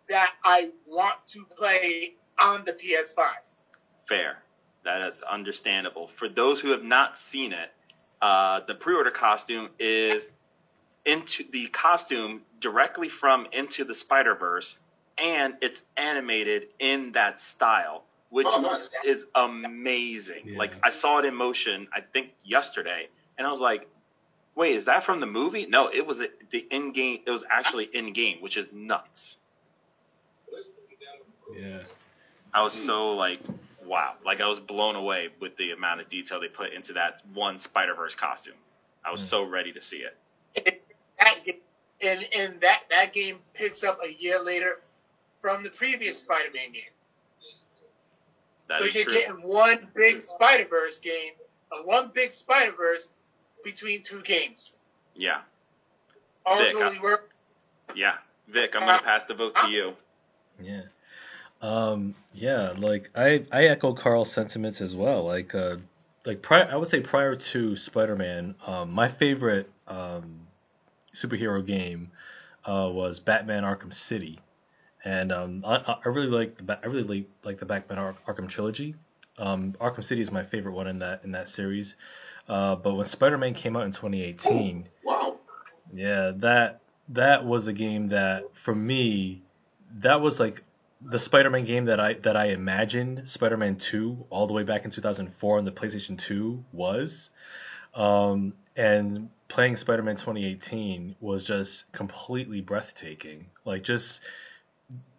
that 0.08 0.32
I 0.44 0.70
want 0.86 1.14
to 1.28 1.44
play 1.56 2.14
on 2.38 2.64
the 2.64 2.72
PS5. 2.72 3.24
Fair. 4.08 4.38
That 4.84 5.08
is 5.08 5.20
understandable. 5.22 6.06
For 6.06 6.28
those 6.28 6.60
who 6.60 6.70
have 6.70 6.84
not 6.84 7.18
seen 7.18 7.52
it, 7.52 7.72
uh, 8.22 8.60
the 8.66 8.74
pre-order 8.74 9.10
costume 9.10 9.68
is 9.78 10.28
into 11.04 11.44
the 11.50 11.66
costume 11.68 12.42
directly 12.60 13.08
from 13.08 13.46
Into 13.52 13.84
the 13.84 13.94
Spider 13.94 14.34
Verse, 14.34 14.78
and 15.18 15.54
it's 15.60 15.82
animated 15.96 16.68
in 16.78 17.12
that 17.12 17.40
style, 17.40 18.04
which 18.30 18.46
Oh, 18.48 18.60
nice. 18.60 18.88
is 19.04 19.26
amazing. 19.34 20.42
Yeah. 20.44 20.58
Like 20.58 20.74
I 20.84 20.90
saw 20.90 21.18
it 21.18 21.24
in 21.24 21.34
motion, 21.34 21.88
I 21.92 22.00
think 22.00 22.32
yesterday, 22.44 23.08
and 23.38 23.46
I 23.46 23.50
was 23.50 23.60
like, 23.60 23.88
"Wait, 24.54 24.74
is 24.76 24.84
that 24.86 25.02
from 25.04 25.20
the 25.20 25.26
movie?" 25.26 25.66
No, 25.66 25.88
it 25.88 26.06
was 26.06 26.18
the 26.18 26.66
in-game. 26.70 27.22
It 27.26 27.30
was 27.30 27.44
actually 27.50 27.84
in-game, 27.86 28.40
which 28.40 28.56
is 28.56 28.72
nuts. 28.72 29.36
yeah. 31.56 31.82
I 32.56 32.62
was 32.62 32.74
hmm. 32.74 32.86
so 32.86 33.14
like, 33.14 33.38
wow, 33.84 34.14
like 34.24 34.40
I 34.40 34.46
was 34.48 34.58
blown 34.60 34.96
away 34.96 35.28
with 35.40 35.56
the 35.58 35.72
amount 35.72 36.00
of 36.00 36.08
detail 36.08 36.40
they 36.40 36.48
put 36.48 36.72
into 36.72 36.94
that 36.94 37.20
one 37.34 37.58
Spider 37.58 37.94
Verse 37.94 38.14
costume. 38.14 38.54
I 39.04 39.12
was 39.12 39.20
Mm. 39.22 39.28
so 39.28 39.42
ready 39.44 39.72
to 39.72 39.82
see 39.82 39.98
it. 39.98 40.16
That 41.18 41.44
ga- 41.46 41.60
and 42.02 42.26
and 42.34 42.60
that 42.60 42.82
that 42.90 43.14
game 43.14 43.38
picks 43.54 43.82
up 43.82 44.00
a 44.04 44.12
year 44.12 44.42
later 44.42 44.80
from 45.40 45.62
the 45.62 45.70
previous 45.70 46.18
Spider-Man 46.18 46.72
game. 46.72 46.82
That 48.68 48.80
so 48.80 48.84
is 48.86 48.94
you're 48.94 49.04
true. 49.04 49.14
getting 49.14 49.42
one 49.42 49.78
big 49.94 50.22
Spider-Verse 50.22 50.98
game, 50.98 51.32
a 51.72 51.82
one 51.86 52.10
big 52.12 52.32
Spider-Verse 52.32 53.10
between 53.64 54.02
two 54.02 54.20
games. 54.20 54.74
Yeah, 55.14 55.40
All 56.44 56.58
Vic, 56.58 56.72
totally 56.72 57.00
work. 57.00 57.30
yeah. 57.94 58.16
Vic, 58.48 58.74
I'm 58.76 58.82
gonna 58.82 58.98
uh, 58.98 59.02
pass 59.02 59.24
the 59.24 59.34
vote 59.34 59.54
to 59.56 59.62
uh, 59.64 59.68
you. 59.68 59.94
Yeah. 60.60 60.82
Um, 61.66 62.14
yeah, 62.32 62.74
like 62.76 63.10
I, 63.16 63.44
I 63.50 63.64
echo 63.64 63.92
Carl's 63.92 64.30
sentiments 64.32 64.80
as 64.80 64.94
well. 64.94 65.24
Like 65.24 65.54
uh 65.54 65.76
like 66.24 66.40
prior 66.42 66.68
I 66.70 66.76
would 66.76 66.88
say 66.88 67.00
prior 67.00 67.34
to 67.34 67.74
Spider-Man, 67.74 68.54
um, 68.66 68.92
my 68.92 69.08
favorite 69.08 69.70
um, 69.88 70.46
superhero 71.12 71.64
game 71.64 72.10
uh, 72.64 72.88
was 72.92 73.18
Batman 73.18 73.64
Arkham 73.64 73.92
City. 73.92 74.38
And 75.04 75.30
um, 75.32 75.64
I, 75.66 75.96
I 76.04 76.08
really 76.08 76.28
like 76.28 76.56
the 76.56 76.78
I 76.82 76.86
really 76.86 77.04
like, 77.04 77.28
like 77.44 77.58
the 77.58 77.66
Batman 77.66 77.98
Ar- 77.98 78.16
Arkham 78.26 78.48
trilogy. 78.48 78.94
Um, 79.38 79.74
Arkham 79.80 80.04
City 80.04 80.20
is 80.20 80.30
my 80.32 80.42
favorite 80.42 80.72
one 80.72 80.86
in 80.86 81.00
that 81.00 81.24
in 81.24 81.32
that 81.32 81.48
series. 81.48 81.96
Uh, 82.48 82.76
but 82.76 82.94
when 82.94 83.04
Spider-Man 83.04 83.54
came 83.54 83.76
out 83.76 83.84
in 83.86 83.92
2018, 83.92 84.88
Wow. 85.04 85.36
yeah, 85.92 86.32
that 86.36 86.80
that 87.08 87.44
was 87.44 87.66
a 87.66 87.72
game 87.72 88.08
that 88.08 88.54
for 88.54 88.74
me, 88.74 89.42
that 89.98 90.20
was 90.20 90.38
like 90.40 90.62
the 91.00 91.18
Spider-Man 91.18 91.64
game 91.64 91.86
that 91.86 92.00
I 92.00 92.14
that 92.14 92.36
I 92.36 92.46
imagined 92.46 93.28
Spider-Man 93.28 93.76
2 93.76 94.26
all 94.30 94.46
the 94.46 94.54
way 94.54 94.62
back 94.62 94.84
in 94.84 94.90
2004 94.90 95.58
on 95.58 95.64
the 95.64 95.72
PlayStation 95.72 96.18
2 96.18 96.64
was. 96.72 97.30
Um, 97.94 98.54
and 98.76 99.30
playing 99.48 99.76
Spider-Man 99.76 100.16
2018 100.16 101.16
was 101.20 101.46
just 101.46 101.90
completely 101.92 102.60
breathtaking. 102.60 103.46
Like 103.64 103.82
just 103.82 104.22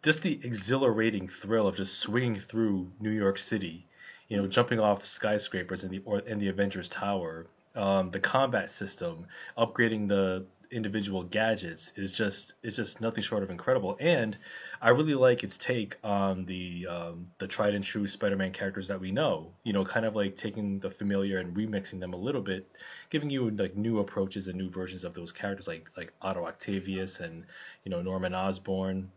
just 0.04 0.22
the 0.22 0.40
exhilarating 0.44 1.28
thrill 1.28 1.68
of 1.68 1.76
just 1.76 2.00
swinging 2.00 2.36
through 2.36 2.92
New 3.00 3.12
York 3.12 3.38
City, 3.38 3.86
you 4.28 4.38
know, 4.38 4.48
jumping 4.48 4.80
off 4.80 5.06
skyscrapers 5.06 5.84
in 5.84 5.92
the 5.92 6.02
or 6.06 6.20
in 6.20 6.40
the 6.40 6.50
Avengers 6.50 6.90
Tower, 6.90 7.48
um, 7.76 8.12
the 8.12 8.20
combat 8.20 8.70
system, 8.72 9.26
upgrading 9.58 10.08
the 10.08 10.46
individual 10.72 11.24
gadgets 11.24 11.94
is 11.96 12.12
just 12.12 12.56
is 12.64 12.76
just 12.76 13.02
nothing 13.02 13.24
short 13.24 13.44
of 13.44 13.50
incredible. 13.50 13.98
And 14.00 14.38
I 14.82 14.90
really 14.90 15.16
like 15.16 15.44
its 15.44 15.58
take 15.58 15.98
on 16.04 16.46
the 16.46 16.88
um, 16.88 17.28
the 17.38 17.48
tried 17.48 17.76
and 17.76 17.84
true 17.84 18.08
Spider-Man 18.08 18.52
characters 18.52 18.88
that 18.88 19.00
we 19.00 19.12
know. 19.12 19.52
You 19.64 19.74
know, 19.74 19.86
kind 19.86 20.06
of 20.06 20.16
like 20.16 20.36
taking 20.36 20.80
the 20.80 20.90
familiar 20.90 21.38
and 21.38 21.56
remixing 21.56 22.00
them 22.00 22.14
a 22.14 22.18
little 22.18 22.42
bit, 22.42 22.68
giving 23.10 23.30
you 23.30 23.50
like 23.52 23.76
new 23.76 24.00
approaches 24.00 24.48
and 24.48 24.58
new 24.58 24.70
versions 24.70 25.04
of 25.04 25.14
those 25.14 25.32
characters, 25.32 25.68
like 25.68 25.90
like 25.98 26.14
Otto 26.22 26.46
Octavius 26.46 27.20
and 27.20 27.46
you 27.84 27.92
know 27.92 28.02
Norman 28.02 28.34
Osborn, 28.34 29.12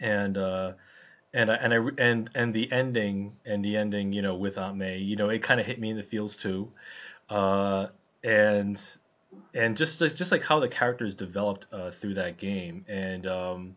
and 0.00 0.36
uh, 0.36 0.72
and 1.32 1.50
I, 1.50 1.54
and 1.56 1.74
I 1.74 1.78
and 1.98 2.30
and 2.34 2.54
the 2.54 2.70
ending 2.70 3.36
and 3.44 3.64
the 3.64 3.76
ending, 3.76 4.12
you 4.12 4.22
know, 4.22 4.36
with 4.36 4.56
Aunt 4.56 4.76
May, 4.76 4.98
you 4.98 5.16
know, 5.16 5.28
it 5.28 5.42
kind 5.42 5.60
of 5.60 5.66
hit 5.66 5.80
me 5.80 5.90
in 5.90 5.96
the 5.96 6.02
feels 6.02 6.36
too, 6.36 6.70
uh, 7.28 7.88
and 8.22 8.80
and 9.54 9.76
just 9.76 9.98
just 10.00 10.32
like 10.32 10.42
how 10.42 10.60
the 10.60 10.68
characters 10.68 11.14
developed 11.14 11.66
uh, 11.72 11.90
through 11.90 12.14
that 12.14 12.38
game, 12.38 12.84
and 12.88 13.26
um, 13.26 13.76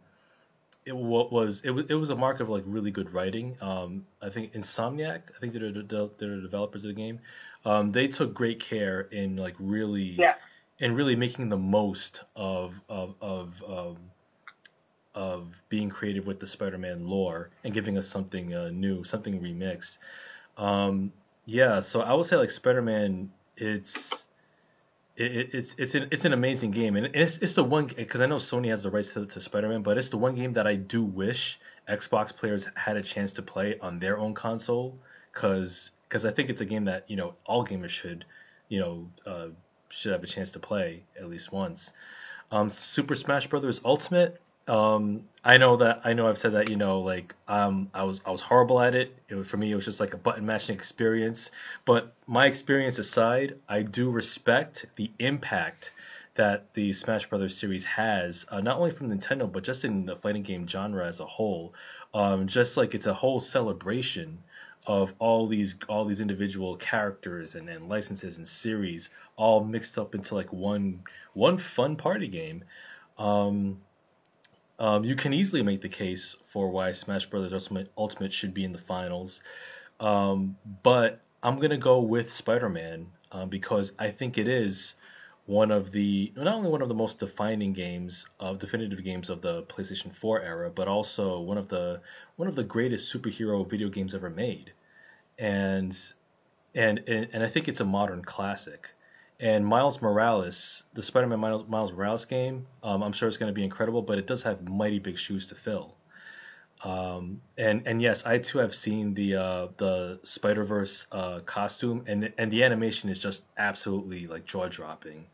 it 0.86 0.96
what 0.96 1.32
was 1.32 1.62
it 1.62 1.72
was 1.72 1.86
it 1.90 1.96
was 1.96 2.10
a 2.10 2.16
mark 2.16 2.40
of 2.40 2.50
like 2.50 2.64
really 2.66 2.92
good 2.92 3.14
writing. 3.14 3.58
Um, 3.62 4.06
I 4.22 4.30
think 4.30 4.54
Insomniac, 4.54 5.22
I 5.36 5.40
think 5.40 5.54
they're 5.54 5.72
the, 5.72 6.12
they're 6.18 6.36
the 6.36 6.42
developers 6.42 6.84
of 6.86 6.90
the 6.90 7.02
game. 7.02 7.20
Um, 7.66 7.92
they 7.92 8.08
took 8.08 8.34
great 8.34 8.60
care 8.60 9.02
in 9.02 9.36
like 9.36 9.56
really 9.60 10.16
Yeah. 10.18 10.36
in 10.80 10.96
really 10.96 11.16
making 11.16 11.50
the 11.50 11.58
most 11.58 12.24
of 12.36 12.80
of 12.88 13.16
of 13.22 13.64
um, 13.68 13.98
of 15.14 15.62
being 15.70 15.90
creative 15.90 16.28
with 16.28 16.40
the 16.40 16.48
Spider-Man 16.48 17.08
lore 17.08 17.50
and 17.64 17.74
giving 17.74 17.98
us 17.98 18.08
something 18.08 18.54
uh, 18.54 18.70
new, 18.72 19.04
something 19.04 19.42
remixed. 19.42 19.98
Um, 20.58 21.12
yeah, 21.46 21.80
so 21.80 22.02
I 22.02 22.14
would 22.14 22.26
say 22.28 22.36
like 22.38 22.52
Spider-Man, 22.52 23.32
it's 23.58 24.27
it, 25.18 25.36
it- 25.38 25.50
it's 25.54 25.76
it's 25.78 25.96
an 25.96 26.08
it's 26.12 26.26
an 26.26 26.34
amazing 26.34 26.72
game, 26.72 26.96
and 26.96 27.08
it's 27.16 27.40
it's 27.40 27.54
the 27.56 27.64
one 27.64 27.88
because 27.88 28.22
I 28.22 28.26
know 28.28 28.36
Sony 28.38 28.70
has 28.70 28.84
the 28.84 28.90
rights 28.92 29.14
to, 29.14 29.26
to 29.26 29.42
Spider-Man, 29.42 29.82
but 29.82 29.98
it's 29.98 30.10
the 30.10 30.18
one 30.18 30.36
game 30.36 30.54
that 30.54 30.68
I 30.68 30.76
do 30.76 31.04
wish 31.04 31.60
Xbox 31.90 32.36
players 32.36 32.68
had 32.76 32.98
a 32.98 33.02
chance 33.02 33.34
to 33.34 33.42
play 33.42 33.78
on 33.82 34.00
their 34.00 34.18
own 34.18 34.34
console, 34.34 34.98
because 35.34 35.92
I 36.24 36.32
think 36.32 36.50
it's 36.50 36.62
a 36.62 36.66
game 36.66 36.86
that 36.86 37.10
you 37.10 37.18
know 37.18 37.34
all 37.46 37.66
gamers 37.66 37.90
should 37.90 38.26
you 38.70 38.80
know 38.80 39.10
uh, 39.26 39.48
should 39.90 40.12
have 40.12 40.24
a 40.24 40.28
chance 40.28 40.52
to 40.52 40.60
play 40.60 41.04
at 41.20 41.28
least 41.28 41.52
once. 41.52 41.92
Um, 42.52 42.70
Super 42.70 43.16
Smash 43.16 43.48
Brothers 43.48 43.82
Ultimate. 43.84 44.40
Um, 44.68 45.24
I 45.44 45.58
know 45.58 45.78
that 45.78 46.02
I 46.04 46.14
know 46.14 46.28
I've 46.28 46.38
said 46.38 46.54
that 46.54 46.70
you 46.70 46.76
know 46.76 47.02
like 47.02 47.34
um, 47.48 47.90
I 47.94 48.04
was 48.04 48.22
I 48.26 48.32
was 48.32 48.42
horrible 48.42 48.82
at 48.82 48.96
it. 48.96 49.16
It 49.30 49.36
was, 49.36 49.48
for 49.48 49.58
me 49.58 49.72
it 49.72 49.76
was 49.76 49.86
just 49.86 50.00
like 50.00 50.14
a 50.14 50.18
button 50.18 50.46
mashing 50.46 50.76
experience. 50.76 51.52
But 51.86 52.14
my 52.28 52.48
experience 52.48 53.00
aside, 53.00 53.56
I 53.70 53.84
do 53.84 54.10
respect 54.10 54.86
the 54.96 55.10
impact 55.20 55.94
that 56.36 56.74
the 56.74 56.94
Smash 56.94 57.28
Brothers 57.28 57.58
series 57.58 57.84
has, 57.86 58.46
uh, 58.50 58.62
not 58.62 58.78
only 58.78 58.92
from 58.92 59.10
Nintendo 59.10 59.52
but 59.52 59.64
just 59.64 59.86
in 59.86 60.06
the 60.06 60.16
fighting 60.16 60.44
game 60.44 60.68
genre 60.68 61.08
as 61.08 61.20
a 61.20 61.26
whole. 61.26 61.74
Um, 62.14 62.48
just 62.48 62.78
like 62.78 62.94
it's 62.94 63.08
a 63.08 63.14
whole 63.14 63.40
celebration 63.40 64.40
of 64.86 65.14
all 65.20 65.48
these 65.48 65.76
all 65.88 66.06
these 66.06 66.22
individual 66.22 66.76
characters 66.78 67.56
and, 67.56 67.70
and 67.70 67.90
licenses 67.90 68.38
and 68.38 68.48
series 68.48 69.10
all 69.36 69.64
mixed 69.64 69.98
up 69.98 70.14
into 70.14 70.36
like 70.36 70.52
one 70.52 71.02
one 71.34 71.58
fun 71.58 71.96
party 71.96 72.28
game. 72.28 72.64
Um, 73.18 73.82
um, 74.80 75.04
you 75.04 75.16
can 75.16 75.34
easily 75.34 75.64
make 75.64 75.82
the 75.82 75.90
case 75.90 76.36
for 76.46 76.70
why 76.70 76.92
Smash 76.92 77.26
Brothers 77.28 77.54
Ultimate 77.54 77.92
Ultimate 77.98 78.34
should 78.34 78.54
be 78.54 78.64
in 78.64 78.72
the 78.72 78.78
finals, 78.78 79.42
um, 80.00 80.58
but 80.84 81.22
I'm 81.42 81.60
gonna 81.60 81.78
go 81.78 82.02
with 82.02 82.32
Spider-Man 82.32 83.08
um, 83.32 83.50
because 83.50 83.92
I 83.98 84.10
think 84.10 84.38
it 84.38 84.48
is 84.48 84.96
one 85.48 85.72
of 85.72 85.92
the 85.92 86.32
not 86.36 86.48
only 86.48 86.70
one 86.70 86.82
of 86.82 86.90
the 86.90 86.96
most 86.96 87.20
defining 87.20 87.74
games 87.74 88.28
of 88.40 88.60
definitive 88.60 89.04
games 89.04 89.30
of 89.30 89.42
the 89.42 89.64
PlayStation 89.64 90.14
4 90.14 90.42
era, 90.42 90.70
but 90.70 90.88
also 90.88 91.40
one 91.40 91.58
of 91.58 91.70
the 91.70 92.02
one 92.36 92.48
of 92.48 92.56
the 92.56 92.64
greatest 92.64 93.14
superhero 93.14 93.68
video 93.68 93.90
games 93.90 94.14
ever 94.14 94.30
made, 94.30 94.74
and 95.40 95.98
and 96.76 97.02
and, 97.08 97.30
and 97.34 97.44
I 97.44 97.48
think 97.48 97.68
it's 97.68 97.80
a 97.80 97.86
modern 97.86 98.24
classic. 98.24 98.90
And 99.40 99.66
Miles 99.66 100.02
Morales, 100.02 100.84
the 100.94 101.04
Spider-Man 101.04 101.40
Miles, 101.40 101.68
Miles 101.68 101.92
Morales 101.92 102.26
game, 102.26 102.66
um, 102.82 103.04
I'm 103.04 103.12
sure 103.12 103.28
it's 103.28 103.38
going 103.38 103.52
to 103.52 103.56
be 103.56 103.64
incredible, 103.64 104.02
but 104.02 104.18
it 104.18 104.26
does 104.26 104.42
have 104.44 104.68
mighty 104.68 104.98
big 104.98 105.18
shoes 105.18 105.48
to 105.48 105.56
fill. 105.56 105.94
Um, 106.84 107.42
and 107.58 107.88
and 107.88 108.02
yes, 108.02 108.26
I 108.26 108.38
too 108.38 108.60
have 108.60 108.74
seen 108.74 109.14
the 109.14 109.36
uh, 109.36 109.68
the 109.78 110.20
Spider 110.24 110.64
Verse 110.64 111.08
uh, 111.12 111.40
costume, 111.40 112.04
and 112.08 112.32
and 112.38 112.52
the 112.52 112.64
animation 112.64 113.10
is 113.10 113.20
just 113.20 113.44
absolutely 113.58 114.28
like 114.28 114.46
jaw 114.46 114.68
dropping. 114.68 115.26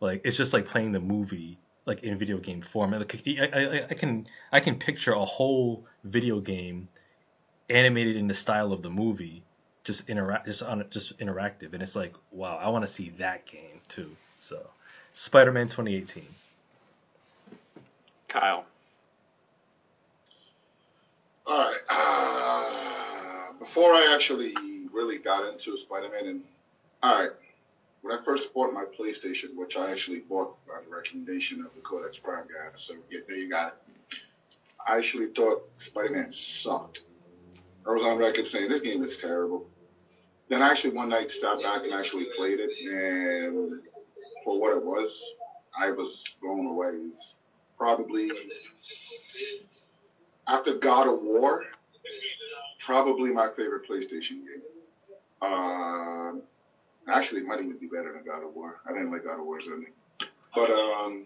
Like 0.00 0.22
it's 0.24 0.36
just 0.36 0.52
like 0.52 0.66
playing 0.66 0.92
the 0.92 1.00
movie 1.00 1.58
like 1.86 2.02
in 2.02 2.18
video 2.18 2.38
game 2.38 2.60
form. 2.60 2.92
Like 2.92 3.22
I, 3.26 3.50
I, 3.52 3.86
I 3.90 3.94
can 3.94 4.26
I 4.52 4.60
can 4.60 4.76
picture 4.76 5.12
a 5.12 5.24
whole 5.24 5.86
video 6.04 6.40
game 6.40 6.88
animated 7.70 8.16
in 8.16 8.26
the 8.26 8.34
style 8.34 8.72
of 8.72 8.82
the 8.82 8.90
movie, 8.90 9.42
just 9.84 10.08
interact 10.08 10.46
just 10.46 10.62
on 10.62 10.84
just 10.90 11.18
interactive, 11.18 11.72
and 11.72 11.82
it's 11.82 11.96
like 11.96 12.14
wow, 12.30 12.58
I 12.60 12.68
want 12.70 12.84
to 12.84 12.88
see 12.88 13.10
that 13.18 13.46
game 13.46 13.80
too. 13.88 14.16
So 14.38 14.66
Spider 15.12 15.52
Man 15.52 15.68
2018. 15.68 16.24
Kyle. 18.28 18.64
All 21.46 21.58
right. 21.58 21.80
Uh, 21.88 23.52
before 23.58 23.92
I 23.92 24.14
actually 24.14 24.54
really 24.92 25.18
got 25.18 25.52
into 25.52 25.76
Spider-Man, 25.76 26.26
and 26.26 26.40
all 27.02 27.18
right, 27.18 27.30
when 28.02 28.16
I 28.16 28.22
first 28.24 28.54
bought 28.54 28.72
my 28.72 28.84
PlayStation, 28.84 29.56
which 29.56 29.76
I 29.76 29.90
actually 29.90 30.20
bought 30.20 30.54
by 30.66 30.74
the 30.88 30.94
recommendation 30.94 31.60
of 31.60 31.74
the 31.74 31.80
Codex 31.80 32.18
Prime 32.18 32.44
guy, 32.44 32.68
so 32.76 32.94
yeah, 33.10 33.20
there 33.28 33.36
you 33.36 33.50
got 33.50 33.68
it. 33.68 34.18
I 34.86 34.96
actually 34.96 35.26
thought 35.26 35.62
Spider-Man 35.78 36.30
sucked. 36.30 37.02
I 37.86 37.92
was 37.92 38.04
on 38.04 38.18
record 38.18 38.48
saying 38.48 38.68
this 38.68 38.80
game 38.80 39.02
is 39.02 39.16
terrible. 39.16 39.64
Then 40.48 40.62
I 40.62 40.70
actually 40.70 40.90
one 40.90 41.08
night 41.08 41.30
stopped 41.30 41.62
back 41.62 41.84
and 41.84 41.92
actually 41.94 42.26
played 42.36 42.58
it, 42.60 42.70
and 42.86 43.80
for 44.44 44.58
what 44.58 44.72
it 44.72 44.82
was, 44.82 45.34
I 45.78 45.90
was 45.90 46.24
blown 46.42 46.66
away. 46.66 46.90
It's 47.10 47.36
probably 47.78 48.30
after 50.48 50.74
God 50.74 51.06
of 51.06 51.20
War, 51.20 51.62
probably 52.80 53.30
my 53.30 53.48
favorite 53.56 53.82
PlayStation 53.88 54.42
game. 54.44 54.62
Um, 55.42 56.42
actually, 57.08 57.40
it 57.40 57.46
might 57.46 57.60
even 57.60 57.76
be 57.76 57.86
better 57.86 58.12
than 58.12 58.24
God 58.24 58.42
of 58.42 58.54
War. 58.54 58.76
I 58.86 58.92
didn't 58.92 59.10
like 59.10 59.24
God 59.24 59.38
of 59.38 59.44
War's 59.44 59.68
ending, 59.68 59.92
but 60.54 60.70
um, 60.70 61.24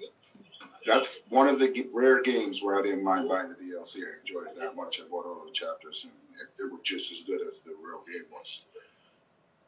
that's 0.86 1.20
one 1.28 1.48
of 1.48 1.58
the 1.58 1.88
rare 1.92 2.22
games 2.22 2.62
where 2.62 2.78
I 2.78 2.82
didn't 2.82 3.04
mind 3.04 3.28
buying 3.28 3.48
the 3.48 3.54
DLC. 3.54 4.00
I 4.00 4.20
enjoyed 4.20 4.48
it 4.48 4.58
that 4.58 4.76
much. 4.76 5.00
I 5.00 5.08
bought 5.08 5.26
all 5.26 5.44
the 5.46 5.52
chapters, 5.52 6.06
and 6.06 6.12
they 6.58 6.72
were 6.72 6.82
just 6.82 7.12
as 7.12 7.22
good 7.22 7.40
as 7.50 7.60
the 7.60 7.70
real 7.70 8.02
game 8.06 8.26
was. 8.32 8.64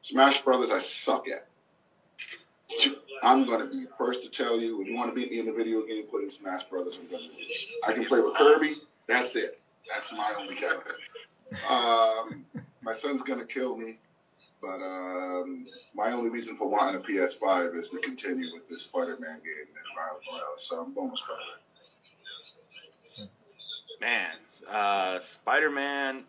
Smash 0.03 0.43
Brothers, 0.43 0.71
I 0.71 0.79
suck 0.79 1.25
at. 1.29 1.49
I'm 3.23 3.45
going 3.47 3.61
to 3.61 3.67
be 3.67 3.87
first 3.97 4.23
to 4.25 4.29
tell 4.29 4.61
you, 4.61 4.83
if 4.83 4.89
you 4.89 4.95
want 4.95 5.11
to 5.11 5.15
beat 5.15 5.31
me 5.31 5.39
in 5.39 5.47
the 5.47 5.53
video 5.53 5.85
game, 5.87 6.05
put 6.05 6.23
in 6.23 6.31
Smash 6.31 6.65
Brothers. 6.65 6.99
I'm 7.01 7.09
to 7.09 7.17
lose. 7.17 7.69
I 7.85 7.93
can 7.93 8.05
play 8.05 8.21
with 8.21 8.35
Kirby. 8.35 8.77
That's 9.07 9.37
it. 9.37 9.61
That's 9.93 10.13
my 10.13 10.35
only 10.39 10.55
character. 10.55 10.95
Um, 11.71 12.45
my 12.83 12.93
son's 12.93 13.23
going 13.23 13.39
to 13.39 13.47
kill 13.47 13.77
me, 13.77 13.99
but 14.61 14.81
um, 14.83 15.67
my 15.95 16.13
only 16.13 16.31
reason 16.31 16.57
for 16.57 16.69
wanting 16.69 16.97
a 16.97 17.05
PS5 17.05 17.79
is 17.79 17.89
to 17.91 17.99
continue 17.99 18.53
with 18.55 18.69
this 18.69 18.83
Spider-Man 18.83 19.41
game 19.45 19.67
and 19.67 19.97
Miles 19.97 20.23
Morales. 20.31 20.59
So 20.59 20.83
I'm 20.83 20.95
going 20.95 21.11
with 21.11 21.21
Spider-Man. 21.21 21.57
Man, 24.01 24.37
uh, 24.71 25.21
Spider 25.21 25.71
Man. 25.71 26.25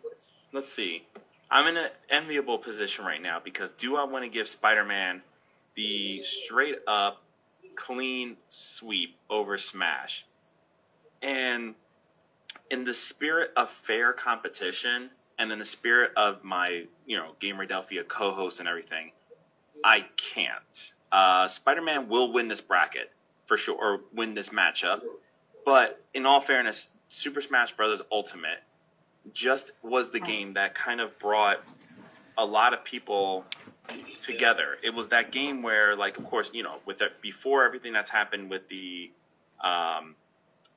Let's 0.52 0.72
see. 0.72 1.04
I'm 1.50 1.66
in 1.66 1.76
an 1.76 1.90
enviable 2.10 2.58
position 2.58 3.04
right 3.04 3.20
now 3.20 3.40
because 3.42 3.72
do 3.72 3.96
I 3.96 4.04
want 4.04 4.24
to 4.24 4.30
give 4.30 4.48
Spider 4.48 4.84
Man 4.84 5.22
the 5.76 6.22
straight 6.22 6.78
up 6.86 7.22
clean 7.76 8.36
sweep 8.48 9.16
over 9.28 9.58
Smash? 9.58 10.24
And 11.22 11.74
in 12.70 12.84
the 12.84 12.94
spirit 12.94 13.50
of 13.56 13.70
fair 13.70 14.12
competition 14.12 15.10
and 15.38 15.52
in 15.52 15.58
the 15.58 15.64
spirit 15.64 16.12
of 16.16 16.42
my, 16.44 16.84
you 17.06 17.16
know, 17.16 17.32
Gamerdelphia 17.40 18.06
co 18.06 18.32
host 18.32 18.60
and 18.60 18.68
everything, 18.68 19.12
I 19.84 20.06
can't. 20.16 20.92
Uh, 21.10 21.48
Spider 21.48 21.82
Man 21.82 22.08
will 22.08 22.32
win 22.32 22.48
this 22.48 22.60
bracket 22.60 23.10
for 23.46 23.56
sure, 23.56 23.76
or 23.76 24.00
win 24.12 24.34
this 24.34 24.50
matchup. 24.50 25.00
But 25.64 26.00
in 26.14 26.26
all 26.26 26.40
fairness, 26.40 26.88
Super 27.08 27.40
Smash 27.40 27.72
Bros. 27.72 28.02
Ultimate 28.10 28.62
just 29.32 29.70
was 29.82 30.10
the 30.10 30.20
game 30.20 30.54
that 30.54 30.74
kind 30.74 31.00
of 31.00 31.18
brought 31.18 31.62
a 32.36 32.44
lot 32.44 32.72
of 32.72 32.84
people 32.84 33.44
together. 34.20 34.78
It 34.82 34.94
was 34.94 35.08
that 35.08 35.32
game 35.32 35.62
where, 35.62 35.96
like, 35.96 36.18
of 36.18 36.24
course, 36.24 36.50
you 36.54 36.62
know, 36.62 36.76
with 36.86 37.00
it, 37.02 37.20
before 37.20 37.64
everything 37.64 37.92
that's 37.92 38.10
happened 38.10 38.50
with 38.50 38.68
the 38.68 39.10
um, 39.62 40.14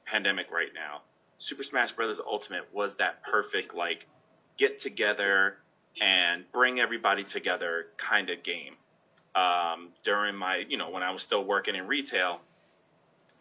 pandemic 0.05 0.51
right 0.51 0.73
now, 0.73 1.01
Super 1.39 1.63
Smash 1.63 1.91
Bros. 1.91 2.19
Ultimate 2.19 2.73
was 2.73 2.95
that 2.97 3.23
perfect, 3.23 3.73
like, 3.75 4.07
get 4.61 4.77
together 4.77 5.57
and 5.99 6.43
bring 6.51 6.79
everybody 6.79 7.23
together 7.23 7.87
kind 7.97 8.29
of 8.29 8.43
game. 8.43 8.75
Um, 9.33 9.89
during 10.03 10.35
my, 10.35 10.63
you 10.69 10.77
know, 10.77 10.91
when 10.91 11.01
I 11.01 11.09
was 11.11 11.23
still 11.23 11.43
working 11.43 11.73
in 11.73 11.87
retail, 11.87 12.39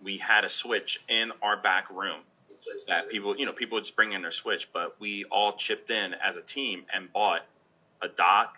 we 0.03 0.17
had 0.17 0.45
a 0.45 0.49
Switch 0.49 0.99
in 1.09 1.31
our 1.43 1.59
back 1.59 1.91
room 1.91 2.21
that 2.89 3.11
people, 3.11 3.37
you 3.37 3.45
know, 3.45 3.53
people 3.53 3.77
would 3.77 3.85
just 3.85 3.97
bring 3.97 4.13
in 4.13 4.23
their 4.23 4.33
Switch, 4.33 4.71
but 4.73 4.97
we 4.99 5.25
all 5.25 5.53
chipped 5.53 5.91
in 5.91 6.15
as 6.15 6.37
a 6.37 6.43
team 6.43 6.85
and 6.95 7.13
bought 7.13 7.43
a 8.01 8.09
dock, 8.09 8.57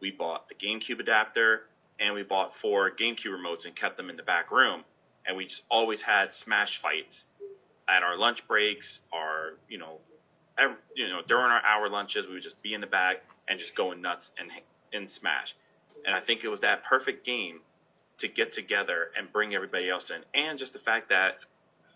we 0.00 0.10
bought 0.10 0.44
a 0.50 0.54
GameCube 0.54 1.00
adapter, 1.00 1.62
and 1.98 2.14
we 2.14 2.22
bought 2.22 2.54
four 2.54 2.90
GameCube 2.90 3.32
remotes 3.32 3.64
and 3.64 3.74
kept 3.74 3.96
them 3.96 4.10
in 4.10 4.16
the 4.16 4.22
back 4.22 4.50
room. 4.50 4.84
And 5.26 5.38
we 5.38 5.46
just 5.46 5.62
always 5.70 6.02
had 6.02 6.34
Smash 6.34 6.82
fights 6.82 7.24
at 7.88 8.02
our 8.02 8.18
lunch 8.18 8.46
breaks, 8.46 9.00
our, 9.10 9.54
you 9.70 9.78
know, 9.78 10.00
every, 10.58 10.76
you 10.94 11.08
know, 11.08 11.20
during 11.26 11.46
our 11.46 11.62
hour 11.64 11.88
lunches, 11.88 12.26
we 12.26 12.34
would 12.34 12.42
just 12.42 12.60
be 12.62 12.74
in 12.74 12.80
the 12.80 12.86
back 12.86 13.22
and 13.48 13.58
just 13.58 13.74
going 13.74 14.00
nuts 14.00 14.30
and 14.38 14.50
in 14.92 15.08
Smash. 15.08 15.54
And 16.06 16.14
I 16.14 16.20
think 16.20 16.44
it 16.44 16.48
was 16.48 16.60
that 16.60 16.84
perfect 16.84 17.24
game 17.24 17.60
to 18.18 18.28
get 18.28 18.52
together 18.52 19.10
and 19.16 19.32
bring 19.32 19.54
everybody 19.54 19.90
else 19.90 20.10
in, 20.10 20.20
and 20.34 20.58
just 20.58 20.72
the 20.72 20.78
fact 20.78 21.08
that 21.08 21.38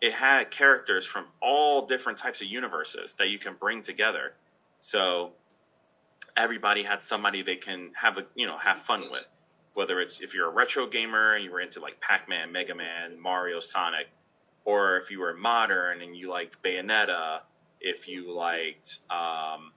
it 0.01 0.13
had 0.13 0.51
characters 0.51 1.05
from 1.07 1.27
all 1.41 1.87
different 1.87 2.19
types 2.19 2.41
of 2.41 2.49
universes 2.49 3.15
that 3.15 3.29
you 3.29 3.39
can 3.39 3.55
bring 3.59 3.83
together. 3.83 4.33
So 4.81 5.33
everybody 6.37 6.83
had 6.83 7.03
somebody 7.03 7.43
they 7.43 7.57
can 7.57 7.91
have 7.95 8.19
a 8.19 8.27
you 8.35 8.47
know 8.47 8.59
have 8.59 8.83
fun 8.83 9.11
with. 9.11 9.25
Whether 9.75 10.01
it's 10.01 10.21
if 10.21 10.35
you're 10.35 10.49
a 10.49 10.53
retro 10.53 10.87
gamer 10.87 11.35
and 11.35 11.45
you 11.45 11.53
were 11.53 11.61
into 11.61 11.81
like 11.81 12.01
Pac-Man, 12.01 12.51
Mega 12.51 12.75
Man, 12.75 13.21
Mario, 13.21 13.61
Sonic, 13.61 14.09
or 14.65 14.97
if 14.97 15.11
you 15.11 15.21
were 15.21 15.35
modern 15.35 16.03
and 16.03 16.17
you 16.17 16.29
liked 16.29 16.61
Bayonetta, 16.63 17.41
if 17.81 18.09
you 18.09 18.33
liked 18.33 18.99
um, 19.11 19.73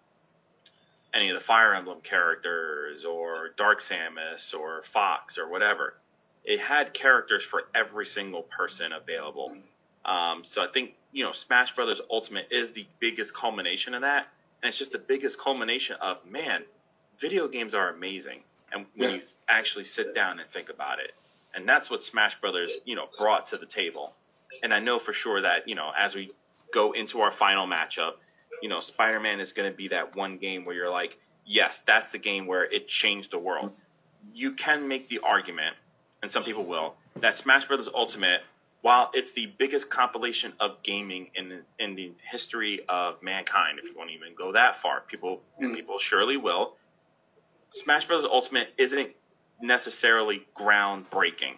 any 1.14 1.30
of 1.30 1.36
the 1.36 1.44
Fire 1.44 1.74
Emblem 1.76 2.02
characters 2.02 3.06
or 3.06 3.50
Dark 3.58 3.82
Samus 3.82 4.54
or 4.54 4.84
Fox 4.84 5.38
or 5.38 5.50
whatever, 5.50 5.96
it 6.44 6.60
had 6.60 6.94
characters 6.94 7.44
for 7.44 7.64
every 7.76 8.06
single 8.06 8.44
person 8.44 8.92
available. 8.94 9.56
Um, 10.06 10.44
so 10.44 10.64
I 10.64 10.68
think 10.68 10.96
you 11.12 11.24
know 11.24 11.34
Smash 11.34 11.76
Brothers 11.76 12.02
Ultimate 12.10 12.48
is 12.52 12.72
the 12.72 12.86
biggest 13.00 13.34
culmination 13.34 13.94
of 13.94 14.02
that, 14.02 14.28
and 14.62 14.70
it's 14.70 14.78
just 14.78 14.92
the 14.94 15.00
biggest 15.00 15.40
culmination 15.40 15.98
of 16.02 16.26
man, 16.26 16.64
video 17.20 17.48
games 17.48 17.76
are 17.76 17.90
amazing, 17.90 18.42
and 18.72 18.86
when 18.96 19.10
Yeah. 19.10 19.16
you 19.18 19.22
actually 19.48 19.84
sit 19.84 20.16
down 20.16 20.40
and 20.40 20.50
think 20.50 20.70
about 20.70 21.00
it, 21.00 21.14
and 21.54 21.68
that's 21.70 21.92
what 21.92 22.04
Smash 22.04 22.40
Brothers 22.42 22.72
you 22.86 22.96
know 22.96 23.08
brought 23.18 23.48
to 23.48 23.58
the 23.58 23.66
table. 23.68 24.16
And 24.64 24.74
I 24.74 24.80
know 24.80 24.98
for 25.00 25.14
sure 25.14 25.42
that 25.42 25.68
you 25.68 25.76
know 25.76 25.92
as 25.96 26.16
we 26.16 26.32
go 26.74 26.92
into 26.94 27.22
our 27.22 27.32
final 27.32 27.68
matchup, 27.68 28.14
you 28.62 28.70
know 28.70 28.82
Spider-Man 28.82 29.40
is 29.40 29.54
going 29.54 29.72
to 29.72 29.76
be 29.76 29.90
that 29.90 30.16
one 30.16 30.38
game 30.38 30.66
where 30.66 30.76
you're 30.76 30.90
like, 30.92 31.18
yes, 31.46 31.80
that's 31.80 32.12
the 32.12 32.18
game 32.18 32.48
where 32.48 32.64
it 32.64 32.88
changed 32.88 33.32
the 33.32 33.40
world. 33.40 33.72
You 34.34 34.52
can 34.54 34.88
make 34.88 35.10
the 35.10 35.20
argument, 35.20 35.76
and 36.22 36.30
some 36.30 36.44
people 36.44 36.66
will, 36.66 36.96
that 37.20 37.36
Smash 37.38 37.66
Brothers 37.66 37.90
Ultimate 37.94 38.42
while 38.82 39.12
it's 39.14 39.34
the 39.34 39.46
biggest 39.46 39.92
compilation 39.92 40.54
of 40.60 40.82
gaming 40.82 41.30
in 41.36 41.62
in 41.80 41.96
the 41.96 42.12
history 42.32 42.82
of 42.90 43.22
mankind, 43.22 43.78
if 43.78 43.86
you 43.86 43.96
want 43.96 44.10
to 44.10 44.16
even 44.16 44.34
go 44.36 44.54
that 44.54 44.78
far, 44.82 45.02
people 45.02 45.42
Mm. 45.62 45.76
people 45.76 46.00
surely 46.00 46.38
will. 46.38 46.76
Smash 47.70 48.06
Bros. 48.06 48.26
Ultimate 48.26 48.74
isn't 48.78 49.12
necessarily 49.62 50.46
groundbreaking, 50.58 51.56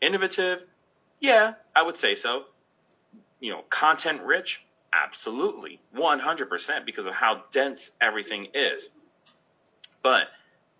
innovative. 0.00 0.62
Yeah, 1.18 1.54
I 1.74 1.82
would 1.82 1.96
say 1.96 2.14
so. 2.14 2.44
You 3.46 3.52
know, 3.52 3.62
content 3.70 4.22
rich, 4.22 4.66
absolutely, 4.92 5.78
one 5.92 6.18
hundred 6.18 6.50
percent, 6.50 6.84
because 6.84 7.06
of 7.06 7.14
how 7.14 7.44
dense 7.52 7.92
everything 8.00 8.48
is. 8.54 8.88
But 10.02 10.26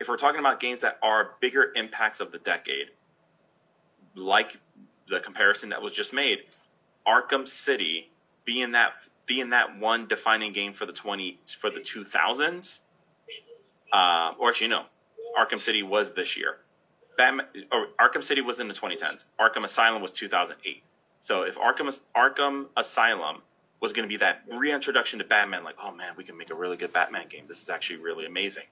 if 0.00 0.08
we're 0.08 0.16
talking 0.16 0.40
about 0.40 0.58
games 0.58 0.80
that 0.80 0.98
are 1.00 1.36
bigger 1.40 1.70
impacts 1.76 2.18
of 2.18 2.32
the 2.32 2.38
decade, 2.38 2.88
like 4.16 4.56
the 5.08 5.20
comparison 5.20 5.68
that 5.68 5.80
was 5.80 5.92
just 5.92 6.12
made, 6.12 6.40
Arkham 7.06 7.46
City 7.46 8.10
being 8.44 8.72
that 8.72 8.94
being 9.26 9.50
that 9.50 9.78
one 9.78 10.08
defining 10.08 10.52
game 10.52 10.72
for 10.72 10.86
the 10.86 10.92
twenty 10.92 11.38
for 11.60 11.70
the 11.70 11.78
two 11.78 12.04
thousands, 12.04 12.80
uh, 13.92 14.32
or 14.40 14.48
actually 14.48 14.66
no, 14.66 14.86
Arkham 15.38 15.60
City 15.60 15.84
was 15.84 16.14
this 16.14 16.36
year. 16.36 16.56
Batman 17.16 17.46
Arkham 18.00 18.24
City 18.24 18.40
was 18.40 18.58
in 18.58 18.66
the 18.66 18.74
2010s. 18.74 19.24
Arkham 19.38 19.62
Asylum 19.62 20.02
was 20.02 20.10
2008. 20.10 20.82
So 21.26 21.42
if 21.42 21.56
Arkham 21.56 21.88
Arkham 22.14 22.66
Asylum 22.76 23.42
was 23.80 23.92
going 23.92 24.04
to 24.04 24.08
be 24.08 24.18
that 24.18 24.44
reintroduction 24.48 25.18
to 25.18 25.24
Batman, 25.24 25.64
like 25.64 25.74
oh 25.82 25.90
man, 25.90 26.12
we 26.16 26.22
can 26.22 26.38
make 26.38 26.50
a 26.50 26.54
really 26.54 26.76
good 26.76 26.92
Batman 26.92 27.26
game. 27.28 27.46
This 27.48 27.60
is 27.60 27.68
actually 27.68 27.96
really 27.96 28.26
amazing. 28.26 28.62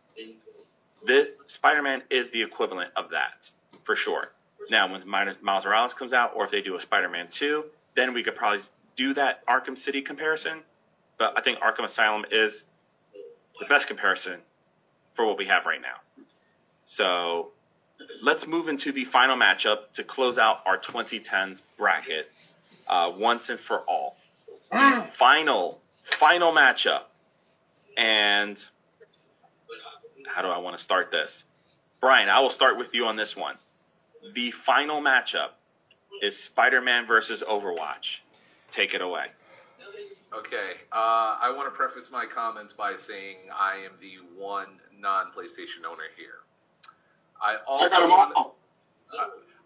The 1.05 1.33
Spider-Man 1.49 2.05
is 2.11 2.29
the 2.29 2.45
equivalent 2.45 2.93
of 2.95 3.11
that 3.11 3.51
for 3.83 3.97
sure. 3.97 4.31
Now, 4.71 4.93
when 4.93 5.05
Miles 5.05 5.37
Morales 5.43 5.95
comes 5.95 6.13
out, 6.13 6.35
or 6.37 6.45
if 6.45 6.53
they 6.53 6.63
do 6.63 6.77
a 6.77 6.81
Spider-Man 6.81 7.27
2, 7.33 7.65
then 7.97 8.15
we 8.15 8.23
could 8.23 8.37
probably 8.37 8.61
do 8.95 9.15
that 9.15 9.45
Arkham 9.47 9.77
City 9.77 10.03
comparison. 10.03 10.61
But 11.19 11.37
I 11.37 11.41
think 11.41 11.59
Arkham 11.59 11.83
Asylum 11.83 12.25
is 12.31 12.63
the 13.59 13.67
best 13.67 13.89
comparison 13.89 14.39
for 15.15 15.27
what 15.27 15.39
we 15.39 15.47
have 15.47 15.67
right 15.67 15.83
now. 15.83 15.97
So 16.85 17.49
let's 18.23 18.47
move 18.47 18.69
into 18.69 18.93
the 18.93 19.05
final 19.05 19.37
matchup 19.37 19.93
to 19.95 20.05
close 20.05 20.39
out 20.39 20.61
our 20.67 20.79
2010s 20.79 21.61
bracket 21.77 22.31
uh, 22.89 23.13
once 23.17 23.49
and 23.49 23.59
for 23.61 23.79
all. 23.81 24.17
Final, 25.13 25.81
final 26.03 26.53
matchup. 26.53 27.03
And 27.97 28.63
how 30.27 30.43
do 30.43 30.49
I 30.49 30.59
want 30.59 30.77
to 30.77 30.83
start 30.83 31.11
this? 31.11 31.45
Brian, 32.01 32.29
I 32.29 32.41
will 32.41 32.51
start 32.51 32.77
with 32.77 32.95
you 32.95 33.07
on 33.07 33.17
this 33.17 33.37
one. 33.37 33.57
The 34.35 34.51
final 34.51 35.01
matchup 35.01 35.51
is 36.23 36.37
Spider-Man 36.43 37.07
versus 37.07 37.43
Overwatch. 37.47 38.21
Take 38.71 38.95
it 38.95 39.01
away. 39.01 39.27
Okay, 40.37 40.73
uh, 40.91 41.39
I 41.41 41.53
want 41.57 41.73
to 41.73 41.77
preface 41.77 42.11
my 42.11 42.27
comments 42.27 42.73
by 42.73 42.97
saying 42.97 43.37
I 43.57 43.77
am 43.85 43.93
the 44.01 44.17
one 44.37 44.67
non-PlayStation 44.99 45.85
owner 45.89 46.05
here. 46.17 46.41
I 47.41 47.57
also 47.67 47.95
I 47.95 48.07
wanna- 48.09 48.51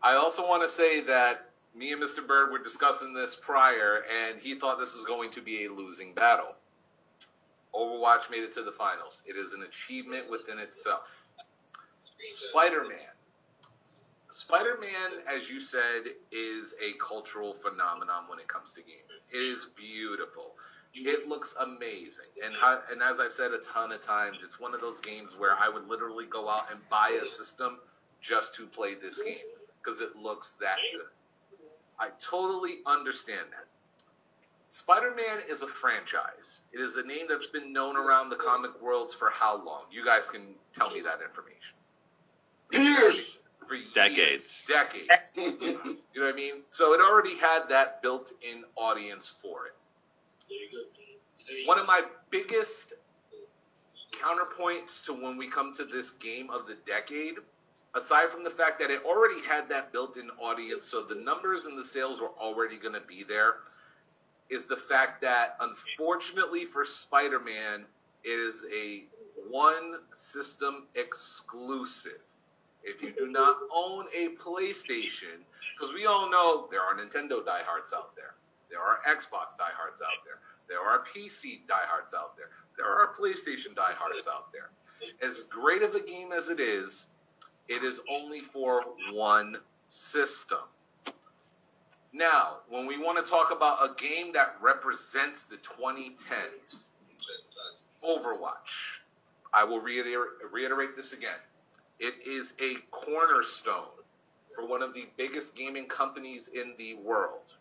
I 0.03 0.15
also 0.15 0.47
want 0.47 0.63
to 0.63 0.69
say 0.69 1.01
that 1.03 1.48
me 1.75 1.93
and 1.93 2.03
Mr. 2.03 2.27
Bird 2.27 2.51
were 2.51 2.59
discussing 2.59 3.15
this 3.15 3.35
prior, 3.35 4.05
and 4.11 4.41
he 4.41 4.59
thought 4.59 4.79
this 4.79 4.95
was 4.95 5.05
going 5.05 5.31
to 5.33 5.41
be 5.41 5.65
a 5.65 5.73
losing 5.73 6.15
battle. 6.15 6.55
Overwatch 7.75 8.31
made 8.31 8.43
it 8.43 8.53
to 8.55 8.63
the 8.63 8.73
finals. 8.73 9.23
It 9.27 9.37
is 9.37 9.53
an 9.53 9.63
achievement 9.63 10.31
within 10.31 10.59
itself. 10.59 11.25
Spider 12.51 12.83
Man. 12.83 12.99
Spider 14.31 14.79
Man, 14.81 15.23
as 15.33 15.49
you 15.49 15.61
said, 15.61 16.03
is 16.33 16.75
a 16.83 16.99
cultural 16.99 17.55
phenomenon 17.55 18.25
when 18.29 18.39
it 18.39 18.49
comes 18.49 18.73
to 18.75 18.83
gaming. 18.83 19.03
It 19.33 19.39
is 19.39 19.67
beautiful. 19.77 20.55
It 20.95 21.29
looks 21.29 21.55
amazing, 21.61 22.33
and 22.45 22.55
how, 22.59 22.81
and 22.91 23.03
as 23.03 23.21
I've 23.21 23.33
said 23.33 23.53
a 23.53 23.59
ton 23.59 23.93
of 23.93 24.01
times, 24.01 24.43
it's 24.43 24.59
one 24.59 24.75
of 24.75 24.81
those 24.81 25.01
games 25.01 25.37
where 25.37 25.55
I 25.57 25.69
would 25.69 25.87
literally 25.87 26.25
go 26.25 26.49
out 26.49 26.73
and 26.73 26.81
buy 26.89 27.21
a 27.23 27.29
system 27.29 27.79
just 28.23 28.55
to 28.57 28.67
play 28.67 28.95
this 28.95 29.23
game 29.23 29.37
because 29.81 30.01
it 30.01 30.17
looks 30.17 30.53
that 30.61 30.79
good. 30.93 31.07
I 31.99 32.09
totally 32.21 32.79
understand 32.87 33.47
that. 33.51 33.67
Spider 34.71 35.15
Man 35.15 35.39
is 35.51 35.63
a 35.63 35.67
franchise. 35.67 36.61
It 36.73 36.81
is 36.81 36.97
a 36.97 37.03
name 37.03 37.27
that's 37.29 37.47
been 37.47 37.73
known 37.73 37.97
around 37.97 38.31
the 38.31 38.37
comic 38.37 38.81
worlds 38.83 39.15
for 39.15 39.31
how 39.31 39.65
long? 39.65 39.85
You 39.91 40.05
guys 40.05 40.29
can 40.29 40.55
tell 40.77 40.91
me 40.91 41.01
that 41.01 41.21
information. 41.23 41.75
Years. 42.73 43.43
For 43.67 43.75
years, 43.75 43.93
Decades. 43.95 44.67
Decades. 44.67 45.09
You 46.15 46.25
know 46.25 46.27
what 46.27 46.35
I 46.35 46.37
mean? 46.37 46.63
So 46.71 46.95
it 46.95 47.01
already 47.01 47.37
had 47.37 47.69
that 47.69 48.03
built 48.03 48.33
in 48.43 48.65
audience 48.77 49.33
for 49.41 49.67
it. 49.67 49.75
One 51.67 51.79
of 51.79 51.87
my 51.87 52.03
biggest 52.31 52.93
counterpoints 54.13 55.05
to 55.05 55.13
when 55.13 55.37
we 55.37 55.49
come 55.49 55.75
to 55.77 55.85
this 55.85 56.11
game 56.13 56.51
of 56.51 56.67
the 56.67 56.77
decade, 56.87 57.37
aside 57.95 58.31
from 58.31 58.45
the 58.45 58.51
fact 58.51 58.79
that 58.81 58.91
it 58.91 59.03
already 59.05 59.41
had 59.43 59.69
that 59.69 59.93
built 59.93 60.17
in 60.17 60.31
audience, 60.41 60.87
so 60.87 61.03
the 61.03 61.15
numbers 61.15 61.67
and 61.67 61.79
the 61.79 61.85
sales 61.85 62.21
were 62.21 62.33
already 62.39 62.77
going 62.77 62.95
to 62.95 63.07
be 63.07 63.25
there, 63.25 63.57
is 64.51 64.67
the 64.67 64.77
fact 64.77 65.21
that 65.21 65.57
unfortunately 65.61 66.65
for 66.65 66.85
Spider 66.85 67.41
Man, 67.41 67.85
it 68.25 68.29
is 68.29 68.65
a 68.75 69.05
one 69.51 69.97
system 70.13 70.87
exclusive. 70.95 72.21
If 72.83 73.03
you 73.03 73.13
do 73.17 73.27
not 73.27 73.57
own 73.75 74.07
a 74.15 74.31
PlayStation, 74.37 75.45
because 75.77 75.95
we 75.95 76.07
all 76.07 76.31
know 76.31 76.69
there 76.71 76.81
are 76.81 76.95
Nintendo 76.95 77.45
diehards 77.45 77.93
out 77.93 78.15
there, 78.17 78.35
there 78.71 78.81
are 78.81 79.01
Xbox 79.09 79.57
diehards 79.57 80.01
out 80.01 80.25
there, 80.25 80.39
there 80.69 80.81
are 80.81 81.05
PC 81.05 81.67
diehards 81.67 82.15
out 82.15 82.37
there, 82.37 82.51
there 82.77 82.87
are 82.87 83.15
PlayStation 83.19 83.75
diehards 83.75 84.27
out 84.29 84.53
there. 84.53 84.71
As 85.27 85.41
great 85.51 85.83
of 85.83 85.95
a 85.95 86.01
game 86.01 86.33
as 86.33 86.49
it 86.49 86.61
is, 86.61 87.07
it 87.69 87.85
is 87.85 88.01
only 88.11 88.41
for 88.41 88.83
one 89.13 89.57
system. 89.89 90.59
Now, 92.13 92.59
when 92.69 92.87
we 92.87 92.99
want 92.99 93.25
to 93.25 93.31
talk 93.31 93.53
about 93.53 93.79
a 93.85 93.95
game 93.95 94.33
that 94.33 94.57
represents 94.61 95.43
the 95.43 95.57
2010s, 95.57 96.89
Overwatch. 98.05 99.01
I 99.53 99.65
will 99.65 99.81
reiterate, 99.81 100.31
reiterate 100.53 100.97
this 100.97 101.13
again. 101.13 101.41
It 101.99 102.15
is 102.27 102.55
a 102.61 102.77
cornerstone 102.91 103.87
for 104.55 104.67
one 104.67 104.83
of 104.83 104.95
the 104.95 105.07
biggest 105.17 105.57
gaming 105.57 105.87
companies 105.87 106.49
in 106.49 106.75
the 106.79 106.95
world. 106.95 107.55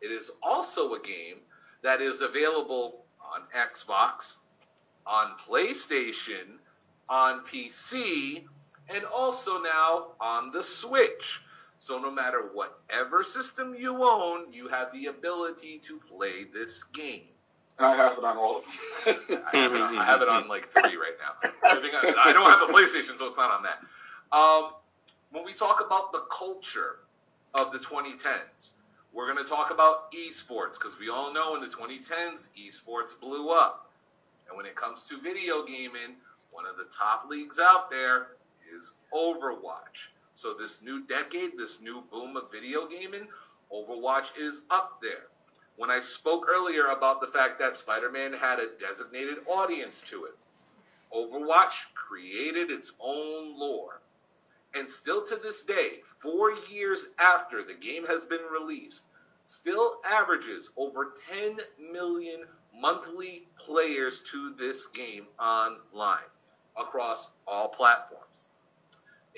It 0.00 0.10
is 0.10 0.30
also 0.42 0.94
a 0.94 1.00
game 1.00 1.36
that 1.82 2.00
is 2.00 2.20
available 2.20 3.04
on 3.20 3.42
Xbox, 3.56 4.34
on 5.06 5.32
PlayStation, 5.48 6.58
on 7.08 7.44
PC, 7.46 8.44
and 8.88 9.04
also 9.04 9.60
now 9.60 10.08
on 10.20 10.50
the 10.52 10.62
Switch. 10.62 11.40
So 11.80 11.98
no 11.98 12.10
matter 12.10 12.50
whatever 12.52 13.22
system 13.22 13.74
you 13.78 14.02
own, 14.02 14.52
you 14.52 14.68
have 14.68 14.92
the 14.92 15.06
ability 15.06 15.80
to 15.86 16.00
play 16.10 16.44
this 16.52 16.82
game. 16.82 17.28
I 17.78 17.94
have 17.94 18.18
it 18.18 18.24
on 18.24 18.36
all 18.36 18.56
of 18.56 18.64
them. 18.64 19.42
I 19.52 19.56
have, 19.56 19.72
it 19.72 19.80
on, 19.80 19.96
I 19.96 20.04
have 20.04 20.20
it 20.20 20.28
on 20.28 20.48
like 20.48 20.68
three 20.72 20.96
right 20.96 21.14
now. 21.20 21.50
I, 21.62 21.80
think 21.80 21.94
I, 21.94 22.30
I 22.30 22.32
don't 22.32 22.50
have 22.50 22.68
a 22.68 22.72
PlayStation, 22.72 23.16
so 23.16 23.28
it's 23.28 23.36
not 23.36 23.52
on 23.52 23.62
that. 23.62 24.36
Um, 24.36 24.72
when 25.30 25.44
we 25.44 25.54
talk 25.54 25.84
about 25.84 26.10
the 26.10 26.24
culture 26.36 26.96
of 27.54 27.72
the 27.72 27.78
2010s, 27.78 28.70
we're 29.12 29.32
going 29.32 29.42
to 29.42 29.48
talk 29.48 29.70
about 29.70 30.12
esports 30.12 30.74
because 30.74 30.98
we 30.98 31.08
all 31.08 31.32
know 31.32 31.54
in 31.54 31.60
the 31.60 31.68
2010s, 31.68 32.48
esports 32.58 33.18
blew 33.20 33.50
up. 33.50 33.90
And 34.48 34.56
when 34.56 34.66
it 34.66 34.74
comes 34.74 35.04
to 35.04 35.20
video 35.20 35.64
gaming, 35.64 36.16
one 36.50 36.66
of 36.66 36.76
the 36.76 36.86
top 36.98 37.28
leagues 37.28 37.60
out 37.60 37.90
there 37.90 38.28
is 38.74 38.94
Overwatch. 39.12 40.10
So 40.34 40.54
this 40.54 40.82
new 40.82 41.04
decade, 41.06 41.58
this 41.58 41.80
new 41.80 42.02
boom 42.10 42.36
of 42.36 42.50
video 42.52 42.86
gaming, 42.86 43.26
Overwatch 43.72 44.36
is 44.38 44.62
up 44.70 45.00
there. 45.02 45.26
When 45.76 45.90
I 45.90 46.00
spoke 46.00 46.46
earlier 46.48 46.86
about 46.86 47.20
the 47.20 47.28
fact 47.28 47.58
that 47.60 47.76
Spider-Man 47.76 48.32
had 48.32 48.58
a 48.58 48.76
designated 48.80 49.38
audience 49.46 50.00
to 50.08 50.24
it, 50.24 50.36
Overwatch 51.14 51.92
created 51.94 52.70
its 52.70 52.92
own 53.00 53.58
lore. 53.58 54.00
And 54.74 54.90
still 54.90 55.24
to 55.26 55.36
this 55.36 55.62
day, 55.62 56.02
four 56.18 56.52
years 56.70 57.06
after 57.18 57.62
the 57.62 57.74
game 57.74 58.06
has 58.06 58.24
been 58.24 58.44
released, 58.52 59.04
still 59.46 60.00
averages 60.04 60.70
over 60.76 61.14
10 61.32 61.58
million 61.92 62.44
monthly 62.74 63.48
players 63.58 64.22
to 64.30 64.54
this 64.54 64.86
game 64.86 65.26
online 65.38 66.28
across 66.76 67.30
all 67.46 67.68
platforms. 67.68 68.44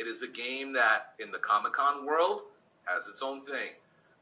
It 0.00 0.06
is 0.06 0.22
a 0.22 0.28
game 0.28 0.72
that, 0.72 1.12
in 1.18 1.30
the 1.30 1.38
Comic 1.38 1.74
Con 1.74 2.06
world, 2.06 2.40
has 2.84 3.06
its 3.06 3.20
own 3.20 3.44
thing. 3.44 3.72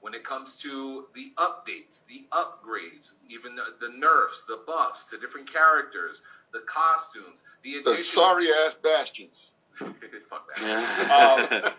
When 0.00 0.12
it 0.12 0.24
comes 0.24 0.56
to 0.56 1.06
the 1.14 1.32
updates, 1.38 2.04
the 2.08 2.24
upgrades, 2.32 3.12
even 3.30 3.54
the, 3.54 3.62
the 3.80 3.96
nerfs, 3.96 4.42
the 4.48 4.60
buffs 4.66 5.06
to 5.10 5.18
different 5.18 5.52
characters, 5.52 6.20
the 6.52 6.62
costumes, 6.66 7.44
the 7.62 7.80
The 7.84 8.02
sorry 8.02 8.48
ass 8.50 8.74
bastions. 8.82 9.52
Fuck 9.74 10.48
that. 10.56 11.74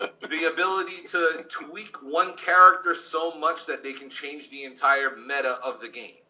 Um, 0.00 0.08
the 0.30 0.50
ability 0.50 1.02
to 1.08 1.44
tweak 1.50 1.96
one 2.02 2.34
character 2.38 2.94
so 2.94 3.34
much 3.34 3.66
that 3.66 3.82
they 3.82 3.92
can 3.92 4.08
change 4.08 4.48
the 4.48 4.64
entire 4.64 5.14
meta 5.14 5.58
of 5.62 5.82
the 5.82 5.90
game, 5.90 6.22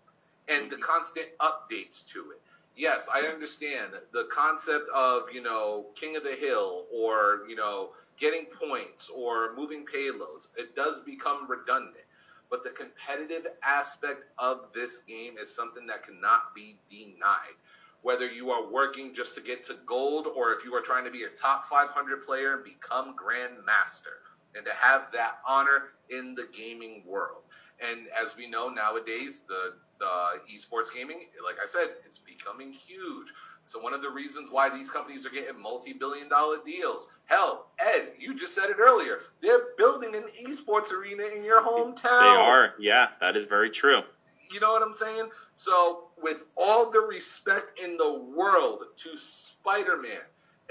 and 0.48 0.68
the 0.70 0.76
constant 0.76 1.26
updates 1.40 2.04
to 2.08 2.32
it. 2.32 2.41
Yes, 2.76 3.08
I 3.12 3.22
understand 3.22 3.92
the 4.12 4.24
concept 4.32 4.88
of 4.94 5.24
you 5.32 5.42
know 5.42 5.86
King 5.94 6.16
of 6.16 6.22
the 6.24 6.34
Hill 6.34 6.86
or 6.92 7.42
you 7.48 7.56
know 7.56 7.90
getting 8.18 8.46
points 8.46 9.10
or 9.10 9.54
moving 9.54 9.84
payloads. 9.84 10.48
It 10.56 10.74
does 10.74 11.00
become 11.00 11.48
redundant, 11.50 12.04
but 12.50 12.62
the 12.64 12.70
competitive 12.70 13.46
aspect 13.62 14.24
of 14.38 14.72
this 14.74 14.98
game 15.08 15.36
is 15.38 15.54
something 15.54 15.86
that 15.86 16.04
cannot 16.04 16.54
be 16.54 16.76
denied 16.90 17.56
whether 18.02 18.26
you 18.26 18.50
are 18.50 18.70
working 18.70 19.14
just 19.14 19.34
to 19.34 19.40
get 19.40 19.64
to 19.64 19.74
gold 19.86 20.26
or 20.36 20.52
if 20.52 20.64
you 20.64 20.74
are 20.74 20.80
trying 20.80 21.04
to 21.04 21.10
be 21.10 21.24
a 21.24 21.28
top 21.30 21.66
500 21.68 22.24
player 22.26 22.54
and 22.54 22.64
become 22.64 23.14
grandmaster 23.16 24.18
and 24.54 24.64
to 24.64 24.72
have 24.72 25.02
that 25.12 25.38
honor 25.46 25.84
in 26.10 26.34
the 26.34 26.46
gaming 26.56 27.02
world. 27.06 27.42
And 27.80 28.08
as 28.20 28.36
we 28.36 28.46
know 28.48 28.68
nowadays, 28.68 29.44
the, 29.48 29.74
the 30.02 30.54
esports 30.54 30.92
gaming, 30.92 31.20
like 31.44 31.56
I 31.62 31.66
said, 31.66 31.94
it's 32.06 32.18
becoming 32.18 32.72
huge. 32.72 33.28
So 33.66 33.80
one 33.80 33.94
of 33.94 34.02
the 34.02 34.10
reasons 34.10 34.50
why 34.50 34.68
these 34.68 34.90
companies 34.90 35.24
are 35.24 35.30
getting 35.30 35.60
multi-billion 35.60 36.28
dollar 36.28 36.58
deals. 36.64 37.08
Hell, 37.26 37.66
Ed, 37.78 38.12
you 38.18 38.34
just 38.36 38.54
said 38.54 38.70
it 38.70 38.78
earlier. 38.80 39.20
They're 39.40 39.62
building 39.78 40.14
an 40.14 40.24
esports 40.44 40.90
arena 40.92 41.24
in 41.24 41.44
your 41.44 41.62
hometown. 41.62 42.02
They 42.02 42.40
are. 42.40 42.74
Yeah, 42.80 43.08
that 43.20 43.36
is 43.36 43.46
very 43.46 43.70
true. 43.70 44.02
You 44.50 44.60
know 44.60 44.72
what 44.72 44.82
I'm 44.82 44.94
saying? 44.94 45.30
So, 45.54 46.08
with 46.20 46.42
all 46.56 46.90
the 46.90 46.98
respect 46.98 47.78
in 47.78 47.96
the 47.96 48.12
world 48.12 48.82
to 48.98 49.16
Spider 49.16 49.96
Man, 49.96 50.20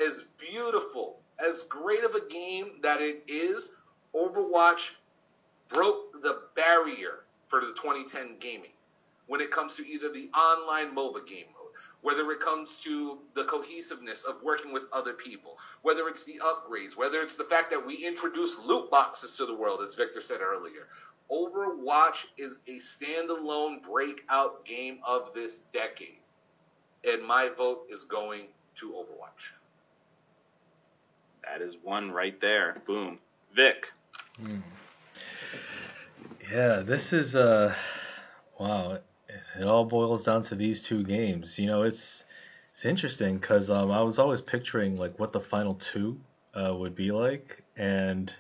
as 0.06 0.26
beautiful, 0.38 1.22
as 1.40 1.64
great 1.64 2.04
of 2.04 2.14
a 2.14 2.30
game 2.30 2.82
that 2.84 3.02
it 3.02 3.24
is, 3.28 3.72
Overwatch 4.14 4.92
broke 5.70 6.22
the 6.22 6.42
barrier 6.56 7.24
for 7.48 7.62
the 7.62 7.74
2010 7.82 8.38
gaming 8.40 8.72
when 9.32 9.40
it 9.40 9.50
comes 9.50 9.76
to 9.76 9.88
either 9.88 10.12
the 10.12 10.30
online 10.38 10.94
MOBA 10.94 11.26
game 11.26 11.46
mode, 11.54 11.72
whether 12.02 12.30
it 12.34 12.42
comes 12.42 12.76
to 12.84 13.18
the 13.34 13.46
cohesiveness 13.46 14.26
of 14.26 14.36
working 14.44 14.74
with 14.74 14.84
other 14.92 15.14
people, 15.14 15.58
whether 15.84 16.10
it's 16.10 16.26
the 16.26 16.38
upgrades, 16.44 16.98
whether 16.98 17.22
it's 17.22 17.38
the 17.38 17.46
fact 17.46 17.72
that 17.72 17.88
we 17.88 18.06
introduce 18.06 18.60
loot 18.60 18.92
boxes 18.92 19.32
to 19.32 19.46
the 19.46 19.56
world, 19.56 19.80
as 19.88 19.96
Victor 19.96 20.20
said 20.20 20.42
earlier, 20.42 20.90
Overwatch 21.32 22.26
is 22.38 22.60
a 22.68 22.80
standalone 22.80 23.82
breakout 23.82 24.66
game 24.66 25.00
of 25.08 25.34
this 25.34 25.62
decade. 25.72 26.20
And 27.06 27.26
my 27.26 27.48
vote 27.58 27.84
is 27.90 28.04
going 28.04 28.48
to 28.80 28.90
Overwatch. 28.92 29.54
That 31.46 31.62
is 31.62 31.76
one 31.82 32.12
right 32.12 32.40
there. 32.42 32.76
Boom. 32.86 33.18
Vic. 33.56 33.94
Hmm. 34.36 34.58
Yeah, 36.52 36.82
this 36.82 37.14
is 37.14 37.34
uh 37.34 37.74
wow. 38.60 39.00
It, 39.58 39.64
all 39.64 39.86
boils 39.86 40.24
down 40.24 40.42
to 40.44 40.56
these 40.56 40.82
two 40.82 41.04
games. 41.04 41.60
You 41.60 41.68
know, 41.68 41.84
it's 41.84 42.26
it's 42.72 42.86
interesting 42.86 43.38
because 43.38 43.70
um, 43.70 43.92
I 43.92 44.02
was 44.02 44.20
always 44.20 44.42
picturing 44.42 44.98
like 44.98 45.20
what 45.20 45.32
the 45.32 45.42
final 45.42 45.76
two 45.76 46.20
uh, 46.54 46.74
would 46.76 46.96
be 46.96 47.12
like, 47.12 47.64
and 47.76 48.32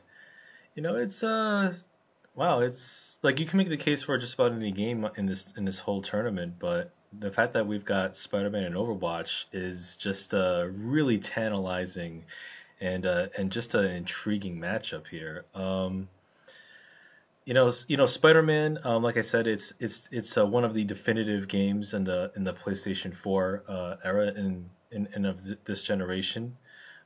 you 0.75 0.83
know, 0.83 0.95
it's 0.95 1.23
uh 1.23 1.73
wow, 2.35 2.61
it's 2.61 3.19
like 3.23 3.39
you 3.39 3.45
can 3.45 3.57
make 3.57 3.69
the 3.69 3.77
case 3.77 4.03
for 4.03 4.17
just 4.17 4.33
about 4.35 4.53
any 4.53 4.71
game 4.71 5.07
in 5.17 5.25
this 5.25 5.53
in 5.57 5.65
this 5.65 5.79
whole 5.79 6.01
tournament, 6.01 6.55
but 6.59 6.91
the 7.19 7.31
fact 7.31 7.53
that 7.53 7.67
we've 7.67 7.83
got 7.85 8.15
Spider-Man 8.15 8.63
and 8.63 8.75
Overwatch 8.75 9.45
is 9.51 9.97
just 9.97 10.33
uh, 10.33 10.65
really 10.71 11.17
tantalizing 11.17 12.23
and 12.79 13.05
uh, 13.05 13.27
and 13.37 13.51
just 13.51 13.75
an 13.75 13.85
intriguing 13.85 14.57
matchup 14.57 15.07
here. 15.07 15.45
Um, 15.53 16.07
you 17.45 17.53
know, 17.53 17.71
you 17.87 17.97
know, 17.97 18.05
Spider-Man. 18.05 18.79
Um, 18.83 19.03
like 19.03 19.17
I 19.17 19.21
said, 19.21 19.47
it's 19.47 19.73
it's 19.79 20.07
it's 20.11 20.37
uh, 20.37 20.45
one 20.45 20.63
of 20.63 20.73
the 20.73 20.83
definitive 20.83 21.47
games 21.47 21.93
in 21.93 22.03
the 22.03 22.31
in 22.35 22.43
the 22.43 22.53
PlayStation 22.53 23.15
4 23.15 23.63
uh, 23.67 23.95
era 24.03 24.27
in, 24.27 24.69
in 24.91 25.07
in 25.15 25.25
of 25.25 25.43
th- 25.43 25.59
this 25.65 25.83
generation. 25.83 26.57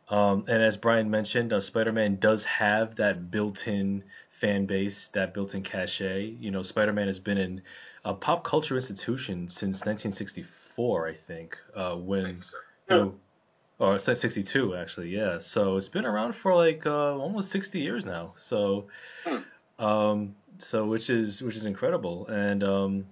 Um, 0.07 0.45
and 0.47 0.61
as 0.61 0.77
Brian 0.77 1.09
mentioned, 1.09 1.51
uh, 1.51 1.59
Spider-Man 1.59 2.17
does 2.17 2.43
have 2.45 2.95
that 2.97 3.31
built-in 3.31 4.03
fan 4.29 4.67
base, 4.67 5.07
that 5.09 5.33
built-in 5.33 5.63
cachet. 5.63 6.25
You 6.39 6.51
know, 6.51 6.61
Spider-Man 6.61 7.07
has 7.07 7.19
been 7.19 7.39
in 7.39 7.63
a 8.03 8.13
pop 8.13 8.43
culture 8.43 8.75
institution 8.75 9.49
since 9.49 9.79
1964, 9.81 11.07
I 11.07 11.13
think, 11.15 11.57
uh, 11.75 11.95
when 11.95 12.43
so. 12.43 12.57
you 12.89 12.95
know, 12.95 13.15
or 13.79 13.97
since 13.97 14.21
62 14.21 14.75
actually, 14.75 15.09
yeah. 15.09 15.39
So 15.39 15.75
it's 15.75 15.89
been 15.89 16.05
around 16.05 16.35
for 16.35 16.53
like 16.53 16.85
uh, 16.85 17.15
almost 17.17 17.49
60 17.49 17.79
years 17.79 18.05
now. 18.05 18.33
So, 18.37 18.87
um, 19.79 20.35
so 20.57 20.85
which 20.85 21.09
is 21.09 21.41
which 21.41 21.55
is 21.55 21.65
incredible, 21.65 22.27
and 22.27 22.63
um, 22.63 23.05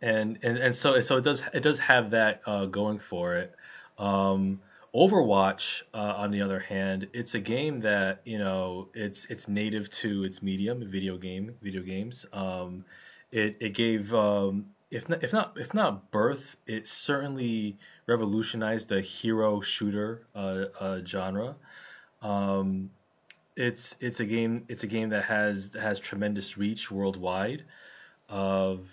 and 0.00 0.38
and 0.42 0.58
and 0.58 0.74
so 0.74 1.00
so 1.00 1.16
it 1.16 1.24
does 1.24 1.42
it 1.52 1.62
does 1.62 1.78
have 1.78 2.10
that 2.10 2.42
uh, 2.46 2.66
going 2.66 2.98
for 2.98 3.34
it. 3.36 3.54
Um, 3.98 4.60
Overwatch, 4.94 5.82
uh, 5.94 6.14
on 6.16 6.32
the 6.32 6.42
other 6.42 6.58
hand, 6.58 7.08
it's 7.12 7.34
a 7.34 7.40
game 7.40 7.80
that 7.80 8.22
you 8.24 8.38
know 8.38 8.88
it's 8.92 9.26
it's 9.26 9.46
native 9.46 9.88
to 9.90 10.24
its 10.24 10.42
medium, 10.42 10.84
video 10.88 11.16
game, 11.16 11.54
video 11.62 11.82
games. 11.82 12.26
Um, 12.32 12.84
it 13.30 13.56
it 13.60 13.74
gave 13.74 14.12
um, 14.14 14.66
if 14.90 15.08
not 15.08 15.22
if 15.22 15.32
not 15.32 15.52
if 15.56 15.74
not 15.74 16.10
birth, 16.10 16.56
it 16.66 16.88
certainly 16.88 17.78
revolutionized 18.06 18.88
the 18.88 19.00
hero 19.00 19.60
shooter 19.60 20.26
uh, 20.34 20.64
uh, 20.80 21.00
genre. 21.04 21.54
Um, 22.20 22.90
it's 23.60 23.94
it's 24.00 24.20
a 24.20 24.24
game 24.24 24.64
it's 24.68 24.82
a 24.84 24.86
game 24.86 25.10
that 25.10 25.24
has 25.24 25.72
has 25.78 26.00
tremendous 26.00 26.56
reach 26.56 26.90
worldwide. 26.90 27.64
Of 28.28 28.88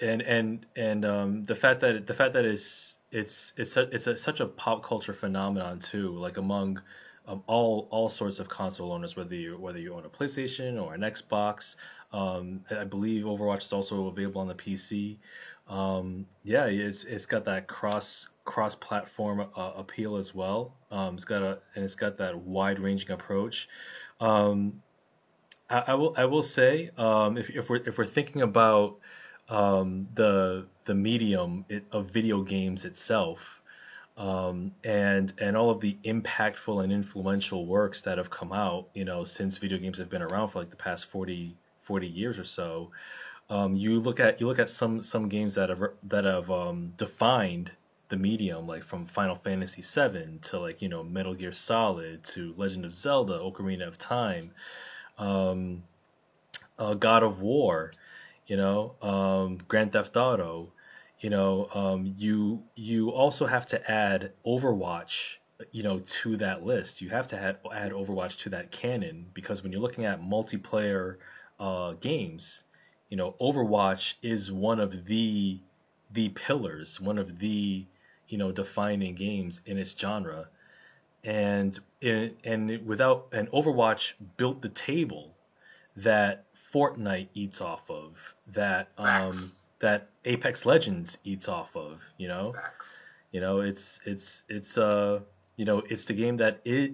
and 0.00 0.22
and 0.22 0.66
and 0.76 1.04
um, 1.04 1.44
the 1.44 1.54
fact 1.54 1.80
that 1.80 2.06
the 2.06 2.14
fact 2.14 2.34
that 2.34 2.44
it's 2.44 2.98
it's 3.10 3.52
it's 3.56 3.76
a, 3.76 3.82
it's 3.82 4.06
a, 4.06 4.16
such 4.16 4.40
a 4.40 4.46
pop 4.46 4.84
culture 4.84 5.12
phenomenon 5.12 5.78
too, 5.78 6.10
like 6.10 6.36
among 6.36 6.80
um, 7.26 7.42
all 7.46 7.88
all 7.90 8.08
sorts 8.08 8.38
of 8.38 8.48
console 8.48 8.92
owners, 8.92 9.16
whether 9.16 9.34
you 9.34 9.58
whether 9.58 9.78
you 9.78 9.94
own 9.94 10.04
a 10.04 10.08
PlayStation 10.08 10.80
or 10.80 10.94
an 10.94 11.00
Xbox. 11.00 11.76
Um, 12.12 12.64
I 12.70 12.84
believe 12.84 13.24
Overwatch 13.24 13.64
is 13.64 13.72
also 13.72 14.06
available 14.06 14.40
on 14.40 14.48
the 14.48 14.54
PC. 14.54 15.16
Um, 15.68 16.26
yeah, 16.44 16.66
it's 16.66 17.04
it's 17.04 17.26
got 17.26 17.44
that 17.46 17.66
cross 17.66 18.28
cross 18.46 18.74
platform 18.74 19.40
uh, 19.40 19.72
appeal 19.76 20.16
as 20.16 20.34
well. 20.34 20.72
Um, 20.90 21.16
it's 21.16 21.26
got 21.26 21.42
a 21.42 21.58
and 21.74 21.84
it's 21.84 21.96
got 21.96 22.16
that 22.18 22.38
wide 22.38 22.78
ranging 22.78 23.10
approach. 23.10 23.68
Um, 24.20 24.82
I, 25.68 25.84
I 25.88 25.94
will 25.94 26.14
I 26.16 26.24
will 26.24 26.42
say 26.42 26.90
um, 26.96 27.36
if 27.36 27.50
if 27.50 27.68
we're 27.68 27.82
if 27.84 27.98
we're 27.98 28.06
thinking 28.06 28.40
about 28.40 28.96
um, 29.50 30.08
the 30.14 30.66
the 30.84 30.94
medium 30.94 31.66
of 31.92 32.10
video 32.10 32.42
games 32.42 32.84
itself 32.86 33.60
um, 34.16 34.72
and 34.84 35.32
and 35.38 35.56
all 35.56 35.70
of 35.70 35.80
the 35.80 35.98
impactful 36.04 36.82
and 36.82 36.92
influential 36.92 37.66
works 37.66 38.02
that 38.02 38.16
have 38.18 38.30
come 38.30 38.52
out 38.52 38.88
you 38.94 39.04
know 39.04 39.24
since 39.24 39.58
video 39.58 39.78
games 39.78 39.98
have 39.98 40.08
been 40.08 40.22
around 40.22 40.48
for 40.48 40.60
like 40.60 40.70
the 40.70 40.76
past 40.76 41.06
40 41.06 41.56
40 41.82 42.06
years 42.06 42.38
or 42.38 42.44
so 42.44 42.90
um, 43.50 43.74
you 43.74 44.00
look 44.00 44.18
at 44.18 44.40
you 44.40 44.46
look 44.46 44.58
at 44.58 44.70
some 44.70 45.02
some 45.02 45.28
games 45.28 45.54
that 45.56 45.68
have 45.68 45.82
that 46.04 46.24
have 46.24 46.50
defined 46.96 47.70
the 48.08 48.16
medium 48.16 48.66
like 48.66 48.82
from 48.82 49.06
Final 49.06 49.34
Fantasy 49.34 49.82
VII 49.82 50.38
to 50.42 50.58
like 50.58 50.82
you 50.82 50.88
know 50.88 51.02
Metal 51.02 51.34
Gear 51.34 51.52
Solid 51.52 52.24
to 52.24 52.54
Legend 52.56 52.84
of 52.84 52.94
Zelda 52.94 53.38
Ocarina 53.38 53.86
of 53.86 53.98
Time 53.98 54.50
um, 55.18 55.82
uh, 56.78 56.94
God 56.94 57.22
of 57.22 57.40
War 57.40 57.92
you 58.46 58.56
know, 58.56 58.94
um, 59.02 59.58
Grand 59.68 59.92
Theft 59.92 60.16
Auto, 60.16 60.72
you 61.20 61.30
know, 61.30 61.68
um, 61.74 62.14
you 62.16 62.62
you 62.74 63.10
also 63.10 63.46
have 63.46 63.66
to 63.66 63.90
add 63.90 64.32
Overwatch, 64.46 65.36
you 65.72 65.82
know, 65.82 66.00
to 66.04 66.36
that 66.36 66.64
list. 66.64 67.00
You 67.00 67.08
have 67.10 67.26
to 67.28 67.38
add, 67.38 67.58
add 67.72 67.92
Overwatch 67.92 68.38
to 68.42 68.50
that 68.50 68.70
canon 68.70 69.26
because 69.34 69.62
when 69.62 69.72
you're 69.72 69.80
looking 69.80 70.04
at 70.04 70.20
multiplayer 70.20 71.16
uh, 71.58 71.92
games, 71.92 72.64
you 73.08 73.16
know, 73.16 73.34
Overwatch 73.40 74.14
is 74.22 74.52
one 74.52 74.78
of 74.78 75.04
the 75.06 75.60
the 76.12 76.28
pillars, 76.30 77.00
one 77.00 77.18
of 77.18 77.38
the 77.38 77.86
you 78.28 78.38
know 78.38 78.52
defining 78.52 79.14
games 79.14 79.60
in 79.66 79.78
its 79.78 79.96
genre, 79.98 80.48
and 81.24 81.78
in, 82.00 82.34
and 82.44 82.86
without 82.86 83.28
and 83.32 83.50
Overwatch 83.50 84.14
built 84.36 84.62
the 84.62 84.68
table 84.68 85.34
that 85.96 86.44
Fortnite 86.72 87.28
eats 87.34 87.60
off 87.60 87.90
of, 87.90 88.34
that 88.48 88.88
um, 88.98 89.50
that 89.78 90.08
Apex 90.24 90.66
Legends 90.66 91.18
eats 91.24 91.48
off 91.48 91.74
of. 91.76 92.02
You 92.18 92.28
know, 92.28 92.52
Facts. 92.52 92.96
you 93.32 93.40
know, 93.40 93.60
it's 93.60 94.00
it's 94.04 94.44
it's 94.48 94.76
uh 94.78 95.20
you 95.56 95.64
know 95.64 95.82
it's 95.88 96.04
the 96.04 96.12
game 96.14 96.36
that 96.36 96.60
i- 96.66 96.92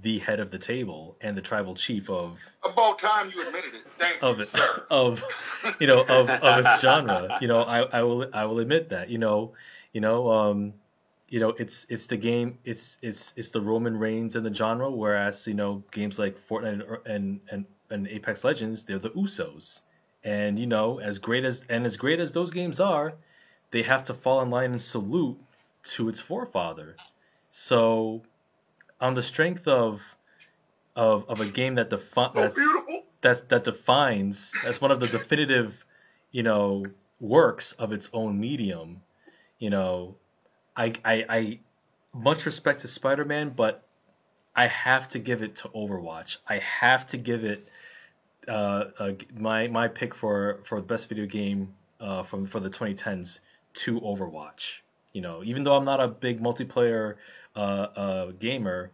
the 0.00 0.18
head 0.18 0.40
of 0.40 0.50
the 0.50 0.58
table 0.58 1.16
and 1.20 1.36
the 1.36 1.42
tribal 1.42 1.74
chief 1.74 2.08
of 2.08 2.40
About 2.64 2.98
time 2.98 3.30
you 3.34 3.46
admitted 3.46 3.74
it. 3.74 3.84
Thank 3.98 4.22
of 4.22 4.40
it 4.40 4.48
of 4.90 5.22
you 5.78 5.86
know 5.86 6.00
of, 6.02 6.30
of 6.30 6.58
its 6.58 6.80
genre. 6.80 7.36
You 7.40 7.48
know, 7.48 7.62
I, 7.62 7.80
I 7.82 8.02
will 8.02 8.26
I 8.32 8.44
will 8.46 8.60
admit 8.60 8.88
that. 8.90 9.10
You 9.10 9.18
know, 9.18 9.52
you 9.92 10.00
know, 10.00 10.30
um, 10.30 10.74
you 11.28 11.40
know, 11.40 11.50
it's 11.50 11.86
it's 11.88 12.06
the 12.06 12.16
game. 12.16 12.58
It's 12.64 12.98
it's 13.02 13.32
it's 13.36 13.50
the 13.50 13.60
Roman 13.60 13.98
Reigns 13.98 14.36
in 14.36 14.42
the 14.42 14.54
genre. 14.54 14.90
Whereas 14.90 15.46
you 15.46 15.54
know, 15.54 15.82
games 15.90 16.18
like 16.18 16.38
Fortnite 16.38 17.06
and 17.06 17.40
and 17.50 17.66
and 17.90 18.08
Apex 18.08 18.44
Legends, 18.44 18.84
they're 18.84 18.98
the 18.98 19.10
Usos. 19.10 19.80
And 20.24 20.58
you 20.58 20.66
know, 20.66 21.00
as 21.00 21.18
great 21.18 21.44
as 21.44 21.64
and 21.68 21.86
as 21.86 21.96
great 21.96 22.20
as 22.20 22.32
those 22.32 22.50
games 22.50 22.80
are, 22.80 23.14
they 23.70 23.82
have 23.82 24.04
to 24.04 24.14
fall 24.14 24.42
in 24.42 24.50
line 24.50 24.70
and 24.70 24.80
salute 24.80 25.38
to 25.82 26.08
its 26.08 26.20
forefather. 26.20 26.96
So, 27.50 28.22
on 29.00 29.14
the 29.14 29.22
strength 29.22 29.68
of 29.68 30.02
of 30.96 31.28
of 31.28 31.40
a 31.40 31.46
game 31.46 31.76
that 31.76 31.90
defi- 31.90 32.30
that's 32.34 32.60
that's 33.20 33.40
that 33.42 33.64
defines 33.64 34.52
that's 34.64 34.80
one 34.80 34.90
of 34.90 35.00
the 35.00 35.06
definitive 35.06 35.84
you 36.30 36.42
know 36.42 36.82
works 37.20 37.72
of 37.72 37.92
its 37.92 38.08
own 38.12 38.38
medium 38.38 39.02
you 39.58 39.70
know 39.70 40.16
i 40.76 40.92
i, 41.04 41.24
I 41.28 41.60
much 42.14 42.46
respect 42.46 42.80
to 42.80 42.88
spider-man 42.88 43.50
but 43.50 43.84
i 44.54 44.66
have 44.66 45.08
to 45.08 45.18
give 45.18 45.42
it 45.42 45.56
to 45.56 45.68
overwatch 45.68 46.38
i 46.48 46.58
have 46.58 47.06
to 47.08 47.16
give 47.16 47.44
it 47.44 47.68
uh, 48.46 48.84
uh 48.98 49.12
my 49.34 49.68
my 49.68 49.88
pick 49.88 50.14
for 50.14 50.60
for 50.64 50.80
the 50.80 50.86
best 50.86 51.08
video 51.08 51.26
game 51.26 51.74
uh 52.00 52.22
from 52.22 52.46
for 52.46 52.60
the 52.60 52.70
2010s 52.70 53.40
to 53.74 54.00
overwatch 54.00 54.80
you 55.12 55.20
know 55.20 55.42
even 55.44 55.62
though 55.62 55.76
i'm 55.76 55.84
not 55.84 56.00
a 56.00 56.08
big 56.08 56.40
multiplayer 56.40 57.16
uh 57.56 57.58
uh 57.58 58.26
gamer 58.38 58.90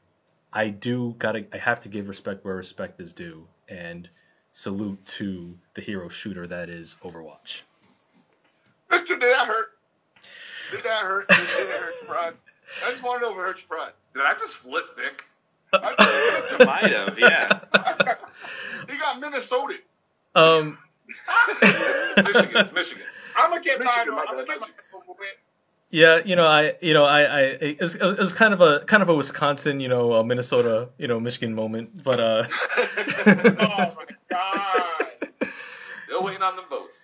I 0.55 0.68
do 0.68 1.17
gotta 1.18 1.44
I 1.52 1.59
have 1.59 1.81
to 1.81 1.89
give 1.89 2.07
respect 2.07 2.44
where 2.44 2.55
respect 2.55 3.01
is 3.01 3.12
due 3.12 3.49
and 3.68 4.09
salute 4.52 5.05
to 5.05 5.59
the 5.75 5.83
hero 5.83 6.09
shooter 6.09 6.47
that 6.47 6.68
is 6.70 6.94
Overwatch. 7.02 7.62
Victor, 8.89 9.17
did 9.17 9.23
that 9.23 9.49
hurt? 9.49 9.64
Did 10.75 10.85
that 10.85 11.03
hurt? 11.03 11.28
Did 11.28 11.36
that 11.39 11.78
hurt 11.81 11.94
your 12.03 12.15
pride? 12.15 12.35
I 12.86 12.91
just 12.91 13.03
want 13.03 13.20
to 13.23 13.27
know 13.27 13.33
if 13.33 13.39
it 13.39 13.43
hurt 13.43 13.59
your 13.59 13.69
pride. 13.78 13.93
Did 14.15 14.23
I 14.25 14.35
just 14.39 14.57
flip 14.57 14.85
Vic? 14.97 15.25
I 15.73 16.57
It 16.61 16.67
might 16.67 16.91
have, 16.93 17.19
yeah. 17.19 17.61
he 18.91 18.97
got 18.99 19.20
Minnesota. 19.20 19.75
Um 20.35 20.78
Michigan. 21.62 22.57
It's 22.57 22.73
Michigan. 22.73 23.05
I'm 23.36 23.51
gonna 23.51 23.62
get 23.62 23.78
Michigan, 23.78 24.15
my 24.15 24.20
I'm 24.28 24.35
gonna 24.36 24.47
get 24.47 24.61
Michigan. 24.61 24.75
mine 24.93 25.03
over 25.09 25.19
with. 25.19 25.28
yeah, 25.91 26.20
you 26.25 26.36
know 26.36 26.47
I 26.47 26.75
you 26.81 26.94
know 26.94 27.05
I 27.05 27.23
I 27.23 27.41
it 27.41 27.81
was, 27.81 27.94
it 27.97 28.19
was 28.19 28.33
kind 28.33 28.55
of 28.55 28.61
a 28.61 28.81
kind 28.86 29.03
of 29.03 29.09
a 29.09 29.15
Wisconsin, 29.15 29.81
you 29.81 29.89
know, 29.89 30.12
uh, 30.15 30.23
Minnesota, 30.23 30.89
you 30.99 31.09
know, 31.09 31.19
Michigan 31.20 31.55
moment, 31.55 32.03
but 32.03 32.20
uh 32.20 32.44
Oh 33.27 33.94
my 33.97 34.05
god. 34.31 35.28
Still 36.07 36.23
waiting 36.23 36.43
on 36.43 36.57
the 36.57 36.62
votes. 36.62 37.03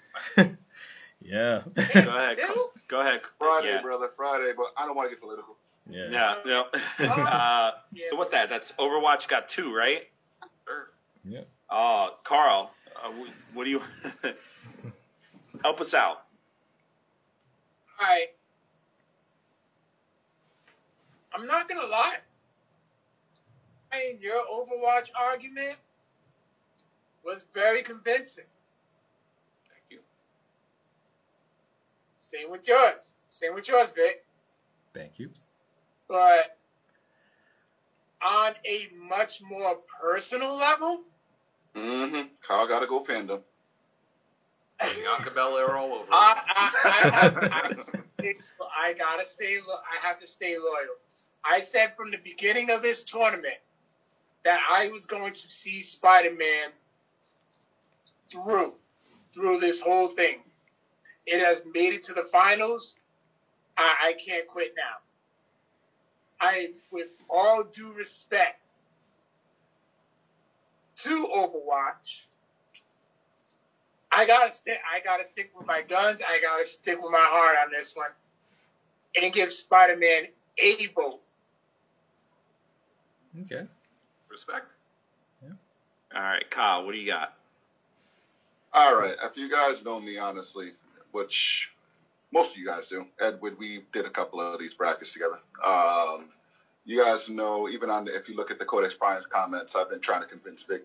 Yeah. 1.31 1.62
Go 1.75 2.17
ahead. 2.17 2.39
Go 2.89 3.00
ahead. 3.00 3.20
Friday, 3.39 3.68
Yeah. 3.68 3.83
brother, 3.83 4.10
Friday, 4.17 4.52
but 4.57 4.67
I 4.76 4.86
don't 4.86 4.97
want 4.97 5.09
to 5.10 5.15
get 5.15 5.20
political. 5.20 5.57
Yeah. 5.89 6.34
Yeah. 6.44 6.65
yeah. 7.00 7.23
uh, 7.23 7.70
so 8.09 8.17
what's 8.17 8.31
that? 8.31 8.50
That's 8.50 8.73
Overwatch 8.73 9.28
got 9.28 9.49
two, 9.49 9.75
right? 9.75 10.09
Sure. 10.67 10.91
Yeah. 11.25 11.41
Oh, 11.70 12.17
Carl, 12.25 12.73
uh, 13.02 13.10
what 13.55 13.65
do 13.65 13.70
you 13.70 13.83
help 15.62 15.81
us 15.81 15.94
out? 15.94 16.23
Alright. 18.00 18.28
I'm 21.33 21.47
not 21.47 21.68
gonna 21.68 21.86
lie. 21.86 22.17
I 23.92 23.99
mean, 23.99 24.18
your 24.20 24.42
Overwatch 24.52 25.10
argument 25.18 25.76
was 27.25 27.44
very 27.55 27.83
convincing. 27.83 28.44
Thank 29.68 29.84
you. 29.91 29.99
Same 32.31 32.50
with 32.50 32.67
yours. 32.68 33.12
Same 33.31 33.55
with 33.55 33.68
yours, 33.68 33.91
Vic. 33.92 34.25
Thank 34.94 35.18
you. 35.18 35.31
But 36.09 36.57
on 38.23 38.52
a 38.65 38.89
much 39.09 39.41
more 39.42 39.78
personal 40.00 40.57
level, 40.57 41.00
Mm-hmm. 41.76 42.28
Kyle 42.42 42.67
got 42.67 42.81
to 42.81 42.86
go 42.86 43.05
fandom. 43.05 43.41
Bianca 44.81 45.31
Belair 45.31 45.76
all 45.76 45.92
over. 45.92 46.07
I, 46.10 46.41
I, 46.57 46.70
I, 46.84 47.09
have, 47.10 47.36
I, 47.36 48.34
I 48.76 48.92
gotta 48.94 49.26
stay. 49.26 49.59
I 49.59 50.07
have 50.07 50.20
to 50.20 50.26
stay 50.26 50.57
loyal. 50.57 50.97
I 51.44 51.60
said 51.60 51.94
from 51.97 52.10
the 52.10 52.17
beginning 52.17 52.70
of 52.70 52.83
this 52.83 53.05
tournament 53.05 53.59
that 54.44 54.59
I 54.70 54.89
was 54.89 55.07
going 55.07 55.34
to 55.34 55.50
see 55.52 55.83
Spider-Man 55.83 56.70
through, 58.33 58.73
through 59.34 59.60
this 59.60 59.81
whole 59.81 60.09
thing. 60.09 60.39
It 61.31 61.41
has 61.41 61.60
made 61.65 61.92
it 61.92 62.02
to 62.05 62.12
the 62.12 62.25
finals. 62.25 62.97
I, 63.78 63.94
I 64.09 64.15
can't 64.15 64.47
quit 64.49 64.73
now. 64.76 64.99
I, 66.41 66.70
with 66.91 67.07
all 67.28 67.62
due 67.62 67.92
respect 67.92 68.59
to 70.99 71.28
Overwatch, 71.34 72.25
I 74.10 74.26
gotta 74.26 74.50
stick. 74.52 74.78
I 74.92 74.99
gotta 75.05 75.26
stick 75.28 75.50
with 75.57 75.68
my 75.68 75.83
guns. 75.83 76.20
I 76.20 76.41
gotta 76.41 76.65
stick 76.65 77.00
with 77.00 77.12
my 77.12 77.26
heart 77.28 77.57
on 77.65 77.70
this 77.70 77.94
one, 77.94 78.10
and 79.15 79.33
give 79.33 79.52
Spider-Man 79.52 80.26
a 80.59 80.86
vote. 80.89 81.20
Okay. 83.42 83.68
Respect. 84.28 84.73
Yeah. 85.42 85.50
All 86.12 86.23
right, 86.23 86.50
Kyle, 86.50 86.84
what 86.84 86.92
do 86.92 86.99
you 86.99 87.07
got? 87.07 87.34
All 88.73 88.99
right. 88.99 89.15
If 89.23 89.36
you 89.36 89.49
guys 89.49 89.84
know 89.84 90.00
me, 90.00 90.18
honestly, 90.18 90.73
which 91.13 91.71
most 92.33 92.53
of 92.53 92.59
you 92.59 92.67
guys 92.67 92.87
do, 92.87 93.07
Edward, 93.21 93.59
we 93.59 93.85
did 93.93 94.05
a 94.05 94.11
couple 94.11 94.41
of 94.41 94.59
these 94.61 94.75
brackets 94.75 95.13
together. 95.13 95.39
Um, 95.65 96.27
you 96.85 97.03
guys 97.03 97.29
know, 97.29 97.69
even 97.69 97.91
on 97.91 98.05
the, 98.05 98.17
if 98.17 98.29
you 98.29 98.37
look 98.37 98.51
at 98.51 98.59
the 98.59 98.65
Codex 98.65 98.95
Prime's 98.95 99.27
comments, 99.27 99.77
I've 99.77 99.91
been 99.91 100.01
trying 100.01 100.23
to 100.23 100.29
convince 100.29 100.63
Vic, 100.63 100.85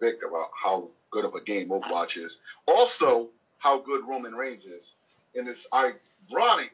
Vic 0.00 0.20
about 0.26 0.50
how 0.54 0.88
good 1.10 1.24
of 1.24 1.34
a 1.34 1.40
game 1.40 1.68
Overwatch 1.68 2.16
is. 2.16 2.38
Also, 2.66 3.28
how 3.58 3.78
good 3.78 4.06
Roman 4.06 4.34
Reigns 4.34 4.64
is. 4.64 4.94
And 5.34 5.48
it's 5.48 5.66
ironic 5.72 6.72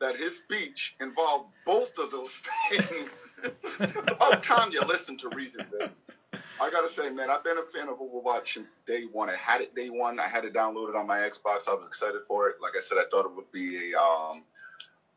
that 0.00 0.16
his 0.16 0.36
speech 0.36 0.94
involved 1.00 1.50
both 1.64 1.96
of 1.98 2.10
those 2.10 2.32
things. 2.72 3.10
about 3.78 4.42
time 4.42 4.70
you 4.70 4.80
listen 4.82 5.16
to 5.18 5.28
reason, 5.30 5.66
Vic. 5.78 5.90
I 6.60 6.70
gotta 6.70 6.88
say, 6.88 7.10
man, 7.10 7.30
I've 7.30 7.44
been 7.44 7.58
a 7.58 7.62
fan 7.62 7.88
of 7.88 7.98
Overwatch 7.98 8.54
since 8.54 8.74
day 8.86 9.04
one. 9.12 9.28
I 9.28 9.36
had 9.36 9.60
it 9.60 9.74
day 9.74 9.90
one. 9.90 10.18
I 10.18 10.26
had 10.26 10.44
it 10.44 10.54
downloaded 10.54 10.96
on 10.96 11.06
my 11.06 11.18
Xbox. 11.18 11.68
I 11.68 11.74
was 11.74 11.84
excited 11.86 12.22
for 12.26 12.48
it. 12.48 12.56
Like 12.62 12.72
I 12.76 12.80
said, 12.80 12.98
I 12.98 13.04
thought 13.10 13.26
it 13.26 13.36
would 13.36 13.50
be 13.52 13.92
a 13.92 14.00
um, 14.00 14.42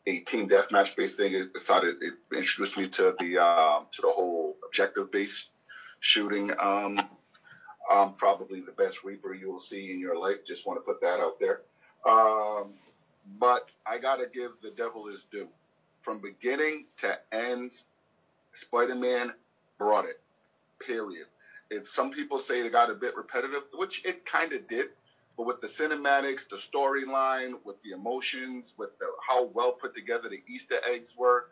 a 0.06 0.20
team 0.20 0.50
deathmatch 0.50 0.96
based 0.96 1.18
thing. 1.18 1.34
It 1.34 1.54
decided 1.54 1.96
it 2.02 2.14
introduced 2.36 2.78
me 2.78 2.88
to 2.90 3.16
the 3.20 3.38
um, 3.38 3.88
to 3.94 4.02
the 4.02 4.10
whole 4.10 4.58
objective 4.66 5.12
based 5.12 5.50
shooting. 6.02 6.52
Um, 6.60 7.00
I'm 7.90 8.14
probably 8.14 8.62
the 8.62 8.72
best 8.72 9.04
Reaper 9.04 9.34
you 9.34 9.52
will 9.52 9.60
see 9.60 9.92
in 9.92 10.00
your 10.00 10.18
life. 10.18 10.46
Just 10.46 10.68
want 10.68 10.78
to 10.78 10.82
put 10.82 11.02
that 11.02 11.20
out 11.20 11.40
there. 11.40 11.62
Um, 12.08 12.74
but 13.40 13.72
I 13.86 13.98
got 13.98 14.18
to 14.18 14.28
give 14.28 14.52
the 14.62 14.72
devil 14.72 15.08
his 15.08 15.24
due. 15.32 15.48
From 16.02 16.20
beginning 16.20 16.86
to 16.98 17.18
end, 17.32 17.82
Spider 18.54 18.96
Man 18.96 19.34
brought 19.78 20.06
it, 20.06 20.22
period. 20.80 21.28
If 21.70 21.90
some 21.90 22.12
people 22.12 22.40
say 22.40 22.60
it 22.60 22.72
got 22.72 22.90
a 22.90 22.96
bit 22.96 23.16
repetitive, 23.16 23.64
which 23.74 24.04
it 24.06 24.26
kind 24.26 24.54
of 24.54 24.68
did, 24.68 24.88
but 25.38 25.46
with 25.46 25.62
the 25.62 25.68
cinematics, 25.68 26.50
the 26.50 26.58
storyline, 26.58 27.54
with 27.64 27.82
the 27.84 27.92
emotions, 27.92 28.74
with 28.78 28.98
the, 29.00 29.06
how 29.28 29.46
well 29.46 29.72
put 29.72 29.96
together 29.96 30.30
the 30.30 30.42
Easter 30.48 30.78
eggs 30.90 31.14
were, 31.18 31.46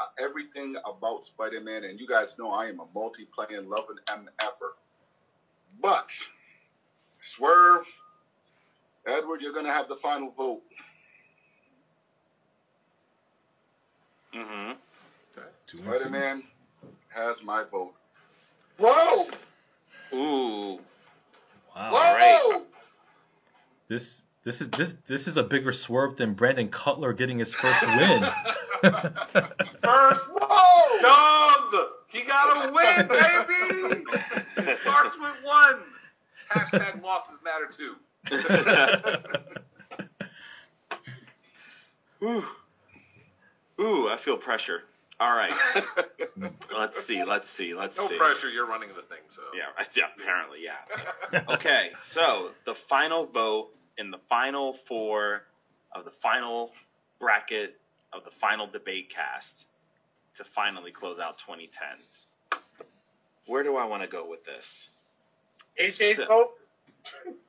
uh, 0.00 0.06
everything 0.18 0.76
about 0.84 1.24
Spider 1.24 1.60
Man, 1.60 1.84
and 1.84 1.98
you 1.98 2.06
guys 2.06 2.38
know 2.38 2.50
I 2.50 2.66
am 2.66 2.80
a 2.80 2.86
multiplayer 2.86 3.66
loving 3.66 3.98
MFer. 4.06 4.72
But, 5.80 6.10
Swerve, 7.20 7.86
Edward, 9.06 9.42
you're 9.42 9.52
going 9.52 9.66
to 9.66 9.72
have 9.72 9.88
the 9.88 9.96
final 9.96 10.30
vote. 10.30 10.62
Mm-hmm. 14.34 14.72
Two 15.66 15.78
Spider-Man 15.78 16.42
has 17.08 17.42
my 17.42 17.64
vote. 17.70 17.94
Whoa! 18.78 19.28
Ooh. 20.12 20.80
Wow. 21.74 21.90
Whoa! 21.90 21.98
right. 21.98 22.62
This 23.88 24.24
this 24.44 24.60
is 24.60 24.70
this 24.70 24.96
this 25.06 25.28
is 25.28 25.36
a 25.36 25.42
bigger 25.42 25.72
swerve 25.72 26.16
than 26.16 26.34
Brandon 26.34 26.68
Cutler 26.68 27.12
getting 27.12 27.38
his 27.38 27.54
first 27.54 27.86
win. 27.86 28.22
First 28.82 30.28
Whoa! 30.32 31.00
Doug! 31.00 31.86
He 32.08 32.22
got 32.22 32.68
a 32.68 32.72
win, 32.72 33.06
baby! 33.08 34.04
It 34.56 34.78
starts 34.80 35.16
with 35.18 35.36
one. 35.44 35.80
Hashtag 36.50 37.02
losses 37.02 37.38
matter 37.44 37.68
too. 37.70 37.96
Ooh. 42.22 42.44
Ooh, 43.80 44.08
I 44.08 44.16
feel 44.16 44.36
pressure. 44.36 44.82
All 45.22 45.36
right. 45.36 45.54
let's 46.76 47.04
see. 47.04 47.22
Let's 47.24 47.48
see. 47.48 47.74
Let's 47.74 47.96
No 47.96 48.08
see. 48.08 48.14
No 48.14 48.18
pressure, 48.18 48.50
you're 48.50 48.66
running 48.66 48.88
the 48.88 49.02
thing, 49.02 49.22
so. 49.28 49.40
Yeah, 49.54 49.84
yeah, 49.96 50.04
apparently, 50.18 50.58
yeah. 50.64 51.42
Okay, 51.54 51.92
so 52.02 52.50
the 52.66 52.74
final 52.74 53.24
vote 53.26 53.68
in 53.96 54.10
the 54.10 54.18
final 54.28 54.72
four 54.72 55.44
of 55.94 56.04
the 56.04 56.10
final 56.10 56.72
bracket 57.20 57.78
of 58.12 58.24
the 58.24 58.32
final 58.32 58.66
debate 58.66 59.10
cast 59.10 59.66
to 60.38 60.44
finally 60.44 60.90
close 60.90 61.20
out 61.20 61.40
2010s. 61.48 62.24
Where 63.46 63.62
do 63.62 63.76
I 63.76 63.84
want 63.84 64.02
to 64.02 64.08
go 64.08 64.28
with 64.28 64.44
this? 64.44 64.90
AJ's 65.80 66.16
So- 66.16 66.26
vote? 66.26 66.50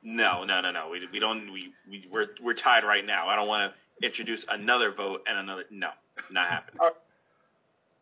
No, 0.04 0.44
no, 0.44 0.60
no, 0.60 0.70
no. 0.70 0.90
We, 0.90 1.00
we 1.12 1.18
don't. 1.18 1.52
We, 1.52 1.72
we 1.90 2.06
we're 2.10 2.26
we're 2.42 2.54
tied 2.54 2.82
right 2.84 3.04
now. 3.04 3.28
I 3.28 3.36
don't 3.36 3.46
want 3.48 3.72
to 4.00 4.06
introduce 4.06 4.44
another 4.48 4.90
vote 4.92 5.22
and 5.28 5.38
another. 5.38 5.64
No, 5.70 5.90
not 6.30 6.48
happening. 6.48 6.80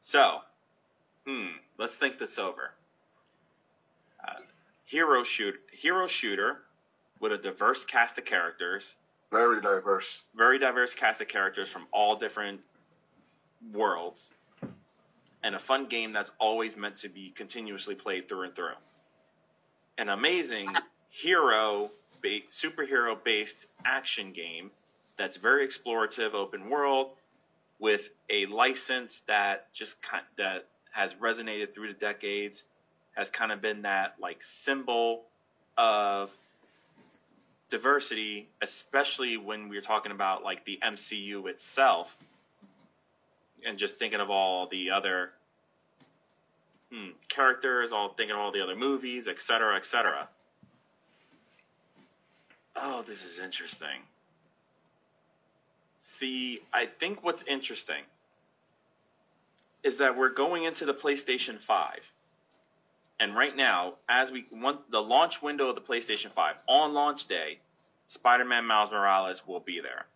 So, 0.03 0.41
hmm. 1.27 1.47
Let's 1.79 1.95
think 1.97 2.19
this 2.19 2.39
over. 2.39 2.71
Uh, 4.23 4.35
hero 4.85 5.25
shoot 5.25 5.55
hero 5.73 6.07
shooter 6.07 6.59
with 7.21 7.33
a 7.33 7.39
diverse 7.39 7.85
cast 7.85 8.19
of 8.19 8.25
characters, 8.25 8.95
Very 9.31 9.61
diverse. 9.61 10.23
very 10.35 10.59
diverse 10.59 10.95
cast 10.95 11.21
of 11.21 11.29
characters 11.29 11.69
from 11.69 11.87
all 11.93 12.17
different 12.17 12.61
worlds, 13.73 14.31
and 15.43 15.55
a 15.55 15.59
fun 15.59 15.87
game 15.87 16.13
that's 16.13 16.33
always 16.39 16.77
meant 16.77 16.97
to 16.99 17.09
be 17.09 17.31
continuously 17.31 17.95
played 17.95 18.29
through 18.29 18.43
and 18.43 18.55
through. 18.55 18.75
An 19.99 20.09
amazing 20.09 20.69
hero 21.11 21.91
ba- 22.23 22.41
superhero 22.51 23.17
based 23.23 23.67
action 23.85 24.33
game 24.33 24.71
that's 25.17 25.37
very 25.37 25.67
explorative 25.67 26.35
open 26.35 26.69
world 26.71 27.11
with 27.83 28.09
a 28.31 28.47
license 28.47 29.23
that 29.27 29.67
just 29.75 30.01
kind 30.01 30.23
that 30.39 30.67
has 30.93 31.15
resonated 31.15 31.75
through 31.75 31.89
the 31.89 31.99
decades 31.99 32.63
has 33.17 33.29
kind 33.29 33.51
of 33.51 33.61
been 33.61 33.83
that 33.83 34.15
like 34.21 34.43
symbol 34.45 35.25
of 35.77 36.31
diversity 37.71 38.47
especially 38.63 39.37
when 39.37 39.69
we're 39.69 39.81
talking 39.81 40.13
about 40.13 40.45
like 40.45 40.65
the 40.65 40.79
MCU 40.81 41.49
itself 41.49 42.17
and 43.67 43.79
just 43.79 43.99
thinking 43.99 44.21
of 44.21 44.31
all 44.31 44.69
the 44.69 44.93
other 44.93 45.33
hmm, 46.93 47.09
characters 47.29 47.91
all 47.91 48.11
thinking 48.11 48.37
of 48.37 48.41
all 48.41 48.53
the 48.53 48.63
other 48.63 48.77
movies 48.77 49.27
etc 49.27 49.41
cetera, 49.43 49.77
etc 49.77 49.85
cetera. 49.89 50.29
Oh, 52.77 53.03
this 53.03 53.25
is 53.25 53.41
interesting. 53.41 53.99
I 56.23 56.87
think 57.01 57.23
what's 57.23 57.43
interesting 57.45 58.03
is 59.83 59.99
that 59.99 60.17
we're 60.17 60.31
going 60.33 60.65
into 60.65 60.85
the 60.85 60.95
PlayStation 60.95 61.59
5. 61.59 61.99
And 63.21 63.37
right 63.37 63.57
now, 63.57 63.95
as 64.09 64.31
we 64.31 64.47
want 64.53 64.91
the 64.91 65.01
launch 65.01 65.43
window 65.43 65.69
of 65.69 65.75
the 65.75 65.81
PlayStation 65.81 66.31
5, 66.31 66.55
on 66.69 66.95
launch 66.95 67.27
day, 67.27 67.59
Spider-Man 68.07 68.65
Miles 68.65 68.91
Morales 68.91 69.47
will 69.47 69.61
be 69.61 69.81
there. 69.81 70.07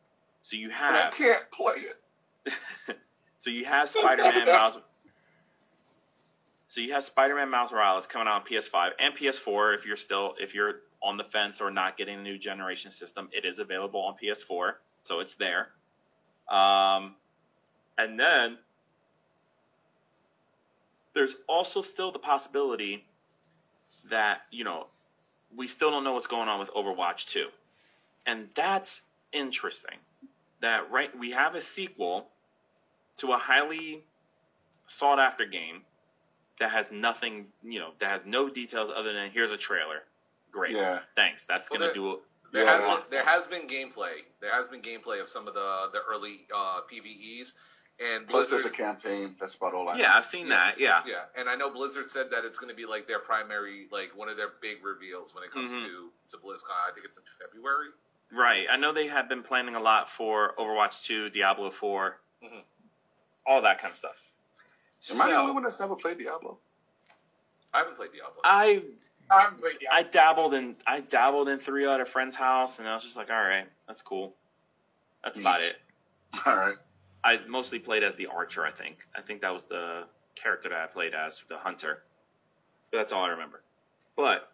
So 0.42 0.56
you 0.56 0.68
But 0.68 0.76
I 0.76 1.00
have 1.02 1.14
can't 1.14 1.50
play 1.50 1.74
it. 1.76 2.52
so 3.38 3.50
you 3.50 3.64
have 3.64 3.88
Spider-Man 3.88 4.46
Miles 4.46 4.78
so 6.68 6.82
you 6.82 6.92
have 6.92 7.04
Spider-Man 7.04 7.48
Miles 7.48 7.72
Morales 7.72 8.06
coming 8.06 8.28
out 8.28 8.42
on 8.42 8.46
PS5 8.46 8.90
and 8.98 9.16
PS4 9.16 9.78
if 9.78 9.86
you're 9.86 9.96
still 9.96 10.34
if 10.38 10.54
you're 10.54 10.80
on 11.02 11.16
the 11.16 11.24
fence 11.24 11.60
or 11.60 11.70
not 11.70 11.96
getting 11.96 12.18
a 12.18 12.22
new 12.22 12.36
generation 12.38 12.90
system, 12.90 13.28
it 13.32 13.44
is 13.44 13.58
available 13.60 14.00
on 14.00 14.14
PS4, 14.22 14.72
so 15.02 15.20
it's 15.20 15.34
there. 15.36 15.68
Um, 16.48 17.14
and 17.98 18.18
then 18.18 18.58
there's 21.14 21.34
also 21.48 21.82
still 21.82 22.12
the 22.12 22.18
possibility 22.18 23.04
that 24.10 24.42
you 24.50 24.64
know 24.64 24.86
we 25.56 25.66
still 25.66 25.90
don't 25.90 26.04
know 26.04 26.12
what's 26.12 26.26
going 26.26 26.48
on 26.48 26.58
with 26.60 26.70
Overwatch 26.74 27.26
2, 27.26 27.46
and 28.26 28.48
that's 28.54 29.00
interesting. 29.32 29.96
That 30.60 30.90
right, 30.90 31.16
we 31.18 31.32
have 31.32 31.54
a 31.54 31.60
sequel 31.60 32.28
to 33.18 33.32
a 33.32 33.38
highly 33.38 34.02
sought 34.86 35.18
after 35.18 35.44
game 35.46 35.82
that 36.60 36.70
has 36.70 36.90
nothing, 36.90 37.46
you 37.62 37.78
know, 37.78 37.90
that 37.98 38.10
has 38.10 38.24
no 38.24 38.48
details 38.48 38.90
other 38.94 39.12
than 39.12 39.30
here's 39.30 39.50
a 39.50 39.56
trailer. 39.58 40.02
Great. 40.52 40.74
Yeah. 40.74 41.00
Thanks. 41.14 41.44
That's 41.44 41.70
Well, 41.70 41.80
gonna 41.80 41.92
there- 41.92 41.94
do. 41.94 42.20
There 42.52 42.64
Yeah. 42.64 42.76
has 42.76 42.84
been, 42.84 43.04
there 43.10 43.24
has 43.24 43.46
been 43.46 43.68
gameplay. 43.68 44.22
There 44.40 44.52
has 44.52 44.68
been 44.68 44.80
gameplay 44.82 45.20
of 45.20 45.28
some 45.28 45.48
of 45.48 45.54
the 45.54 45.88
the 45.92 46.00
early 46.08 46.46
uh, 46.54 46.80
PVEs, 46.90 47.52
and 48.00 48.26
Plus, 48.28 48.48
there's 48.50 48.64
a 48.64 48.70
campaign. 48.70 49.36
That's 49.40 49.54
about 49.54 49.74
all 49.74 49.88
I 49.88 49.96
Yeah, 49.96 50.08
know. 50.08 50.14
I've 50.14 50.26
seen 50.26 50.48
that. 50.50 50.78
Yeah. 50.78 51.02
Yeah, 51.06 51.24
and 51.36 51.48
I 51.48 51.54
know 51.56 51.70
Blizzard 51.70 52.08
said 52.08 52.30
that 52.30 52.44
it's 52.44 52.58
going 52.58 52.70
to 52.70 52.76
be 52.76 52.86
like 52.86 53.06
their 53.06 53.18
primary, 53.18 53.88
like 53.90 54.16
one 54.16 54.28
of 54.28 54.36
their 54.36 54.50
big 54.60 54.84
reveals 54.84 55.34
when 55.34 55.44
it 55.44 55.50
comes 55.50 55.72
Mhm. 55.72 55.84
to 55.86 56.12
to 56.30 56.36
BlizzCon. 56.38 56.88
I 56.88 56.92
think 56.92 57.04
it's 57.06 57.16
in 57.16 57.22
February. 57.40 57.88
Right. 58.32 58.66
I 58.70 58.76
know 58.76 58.92
they 58.92 59.06
have 59.06 59.28
been 59.28 59.42
planning 59.44 59.76
a 59.76 59.80
lot 59.80 60.10
for 60.10 60.54
Overwatch 60.58 61.04
2, 61.04 61.30
Diablo 61.30 61.70
4, 61.70 62.18
Mhm. 62.42 62.62
all 63.46 63.62
that 63.62 63.80
kind 63.80 63.92
of 63.92 63.96
stuff. 63.98 64.20
Am 65.10 65.20
I 65.22 65.28
the 65.30 65.36
only 65.36 65.52
one 65.52 65.62
that's 65.62 65.78
never 65.78 65.94
played 65.94 66.18
Diablo? 66.18 66.58
I 67.72 67.78
haven't 67.78 67.96
played 67.96 68.10
Diablo. 68.12 68.40
I 68.42 68.82
I 69.30 69.42
haven't 69.42 69.60
played 69.60 69.76
the 69.80 69.86
I 69.92 70.02
dabbled 70.02 70.54
in 70.54 70.76
I 70.86 71.00
dabbled 71.00 71.48
in 71.48 71.58
three 71.58 71.86
at 71.86 72.00
a 72.00 72.04
friend's 72.04 72.36
house, 72.36 72.78
and 72.78 72.88
I 72.88 72.94
was 72.94 73.04
just 73.04 73.16
like, 73.16 73.30
all 73.30 73.36
right, 73.36 73.66
that's 73.86 74.02
cool. 74.02 74.34
That's 75.24 75.38
about 75.38 75.60
it. 75.60 75.76
All 76.46 76.56
right. 76.56 76.76
I 77.24 77.40
mostly 77.48 77.78
played 77.78 78.04
as 78.04 78.14
the 78.14 78.26
archer. 78.26 78.64
I 78.64 78.70
think. 78.70 78.98
I 79.16 79.22
think 79.22 79.40
that 79.40 79.52
was 79.52 79.64
the 79.64 80.04
character 80.36 80.68
that 80.68 80.78
I 80.78 80.86
played 80.86 81.14
as, 81.14 81.42
the 81.48 81.56
hunter. 81.58 82.02
But 82.90 82.98
that's 82.98 83.12
all 83.12 83.24
I 83.24 83.30
remember. 83.30 83.62
But 84.16 84.48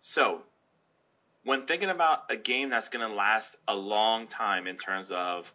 so, 0.00 0.42
when 1.44 1.66
thinking 1.66 1.88
about 1.88 2.24
a 2.28 2.36
game 2.36 2.68
that's 2.68 2.88
going 2.88 3.08
to 3.08 3.14
last 3.14 3.56
a 3.68 3.74
long 3.74 4.26
time 4.26 4.66
in 4.66 4.76
terms 4.76 5.10
of 5.10 5.50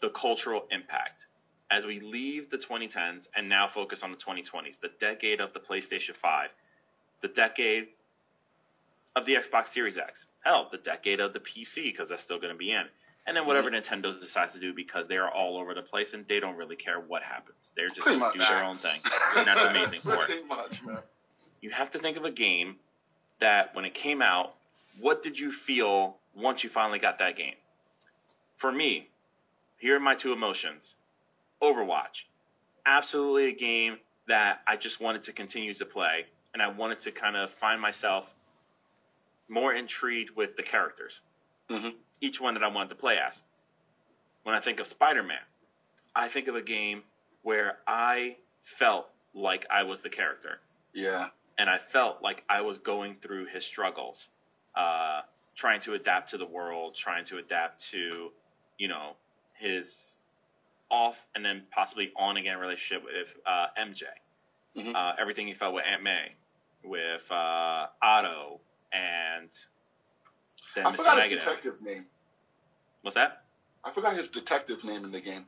the 0.00 0.08
cultural 0.08 0.66
impact, 0.70 1.26
as 1.70 1.84
we 1.84 2.00
leave 2.00 2.50
the 2.50 2.58
2010s 2.58 3.28
and 3.36 3.48
now 3.48 3.66
focus 3.66 4.02
on 4.02 4.10
the 4.10 4.16
2020s, 4.16 4.80
the 4.80 4.90
decade 5.00 5.40
of 5.40 5.52
the 5.52 5.60
PlayStation 5.60 6.14
5, 6.14 6.50
the 7.20 7.28
decade 7.28 7.88
of 9.16 9.26
the 9.26 9.34
Xbox 9.34 9.68
Series 9.68 9.98
X, 9.98 10.26
hell, 10.44 10.68
the 10.70 10.78
decade 10.78 11.20
of 11.20 11.32
the 11.32 11.40
PC 11.40 11.84
because 11.84 12.08
that's 12.08 12.22
still 12.22 12.38
going 12.38 12.52
to 12.52 12.58
be 12.58 12.70
in, 12.70 12.84
and 13.26 13.36
then 13.36 13.46
whatever 13.46 13.70
mm-hmm. 13.70 13.94
Nintendo 13.94 14.18
decides 14.18 14.52
to 14.52 14.60
do 14.60 14.74
because 14.74 15.08
they 15.08 15.16
are 15.16 15.30
all 15.30 15.56
over 15.56 15.74
the 15.74 15.82
place 15.82 16.14
and 16.14 16.26
they 16.28 16.40
don't 16.40 16.56
really 16.56 16.76
care 16.76 17.00
what 17.00 17.22
happens. 17.22 17.72
They're 17.76 17.88
just 17.88 18.04
going 18.04 18.20
to 18.20 18.30
do 18.32 18.38
their 18.40 18.64
own 18.64 18.74
thing, 18.74 19.00
and 19.36 19.46
that's 19.46 19.64
amazing 19.64 20.00
for 20.02 20.26
it. 20.26 20.46
Much, 20.46 20.82
man. 20.82 20.98
You 21.60 21.70
have 21.70 21.90
to 21.92 21.98
think 21.98 22.16
of 22.16 22.24
a 22.24 22.30
game 22.30 22.76
that 23.40 23.74
when 23.74 23.84
it 23.84 23.94
came 23.94 24.20
out, 24.20 24.54
what 25.00 25.22
did 25.22 25.38
you 25.38 25.50
feel 25.50 26.16
once 26.36 26.62
you 26.62 26.70
finally 26.70 26.98
got 26.98 27.18
that 27.20 27.36
game? 27.36 27.54
For 28.56 28.70
me, 28.70 29.08
here 29.78 29.96
are 29.96 30.00
my 30.00 30.14
two 30.14 30.32
emotions. 30.32 30.94
Overwatch. 31.64 32.24
Absolutely 32.86 33.46
a 33.48 33.52
game 33.52 33.98
that 34.26 34.62
I 34.66 34.76
just 34.76 35.00
wanted 35.00 35.22
to 35.24 35.32
continue 35.32 35.72
to 35.74 35.86
play, 35.86 36.26
and 36.52 36.62
I 36.62 36.68
wanted 36.68 37.00
to 37.00 37.10
kind 37.12 37.36
of 37.36 37.50
find 37.54 37.80
myself 37.80 38.28
more 39.48 39.72
intrigued 39.72 40.30
with 40.36 40.56
the 40.56 40.62
characters. 40.62 41.20
Mhm. 41.68 41.96
Each 42.20 42.40
one 42.40 42.54
that 42.54 42.62
I 42.62 42.68
wanted 42.68 42.90
to 42.90 42.94
play 42.96 43.18
as. 43.18 43.42
When 44.42 44.54
I 44.54 44.60
think 44.60 44.80
of 44.80 44.86
Spider-Man, 44.86 45.42
I 46.14 46.28
think 46.28 46.48
of 46.48 46.54
a 46.54 46.62
game 46.62 47.02
where 47.42 47.80
I 47.86 48.36
felt 48.62 49.10
like 49.32 49.66
I 49.70 49.82
was 49.82 50.02
the 50.02 50.10
character 50.10 50.60
Yeah. 50.92 51.30
and 51.58 51.68
I 51.68 51.78
felt 51.78 52.22
like 52.22 52.44
I 52.48 52.60
was 52.60 52.78
going 52.78 53.16
through 53.20 53.46
his 53.46 53.64
struggles, 53.64 54.28
uh, 54.74 55.22
trying 55.54 55.80
to 55.80 55.94
adapt 55.94 56.30
to 56.30 56.38
the 56.38 56.46
world, 56.46 56.94
trying 56.94 57.24
to 57.26 57.38
adapt 57.38 57.80
to, 57.90 58.32
you 58.78 58.88
know, 58.88 59.16
his 59.54 60.18
off 60.90 61.26
and 61.34 61.44
then 61.44 61.62
possibly 61.70 62.12
on 62.16 62.36
again 62.36 62.58
relationship 62.58 63.04
with 63.04 63.28
uh, 63.46 63.66
MJ. 63.78 64.04
Mhm. 64.76 64.94
Uh, 64.94 65.14
everything 65.20 65.46
he 65.46 65.54
felt 65.54 65.74
with 65.74 65.84
Aunt 65.84 66.02
May, 66.02 66.32
with 66.82 67.30
uh, 67.30 67.86
Otto, 68.02 68.60
and 68.92 69.48
then 70.74 70.86
I 70.86 70.92
Mr. 70.92 70.96
forgot 70.96 71.22
his 71.22 71.38
detective 71.38 71.80
name. 71.82 72.06
What's 73.02 73.14
that? 73.14 73.42
I 73.84 73.90
forgot 73.92 74.16
his 74.16 74.28
detective 74.28 74.82
name 74.82 75.04
in 75.04 75.12
the 75.12 75.20
game. 75.20 75.46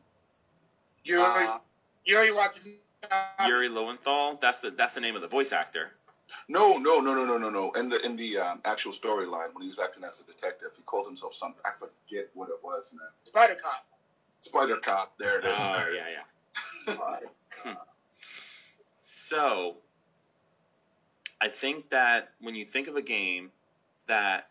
Yuri, 1.05 1.23
Uh, 1.23 1.59
Yuri 2.05 2.33
watching. 2.33 2.75
Yuri 3.47 3.69
Lowenthal. 3.69 4.39
That's 4.41 4.61
the 4.61 4.71
that's 4.71 4.95
the 4.95 5.01
name 5.01 5.17
of 5.17 5.23
the 5.23 5.29
voice 5.29 5.53
actor. 5.53 5.93
no, 6.49 6.77
no, 6.77 7.01
no, 7.01 7.15
no, 7.15 7.25
no, 7.25 7.39
no, 7.39 7.51
no. 7.51 7.73
In 7.73 7.89
the 7.89 8.05
in 8.05 8.17
the 8.17 8.39
um, 8.39 8.61
actual 8.65 8.93
storyline, 8.93 9.53
when 9.55 9.63
he 9.63 9.69
was 9.69 9.79
acting 9.79 10.03
as 10.05 10.21
a 10.21 10.25
detective, 10.25 10.71
he 10.77 10.83
called 10.83 11.07
himself 11.07 11.35
something. 11.37 11.61
I 11.65 11.71
forget 11.79 12.29
what 12.35 12.49
it 12.49 12.59
was, 12.63 12.93
man. 12.93 13.09
Spider 13.27 13.57
Cop. 13.63 13.87
Spider 14.47 14.77
Cop. 14.77 15.19
There 15.19 15.39
it 15.39 15.45
is. 15.45 15.55
Oh 15.57 15.87
yeah, 15.95 16.05
yeah. 16.87 17.75
So, 19.03 19.77
I 21.41 21.49
think 21.49 21.91
that 21.91 22.31
when 22.41 22.55
you 22.55 22.65
think 22.65 22.87
of 22.87 22.95
a 22.97 23.03
game 23.03 23.51
that 24.07 24.49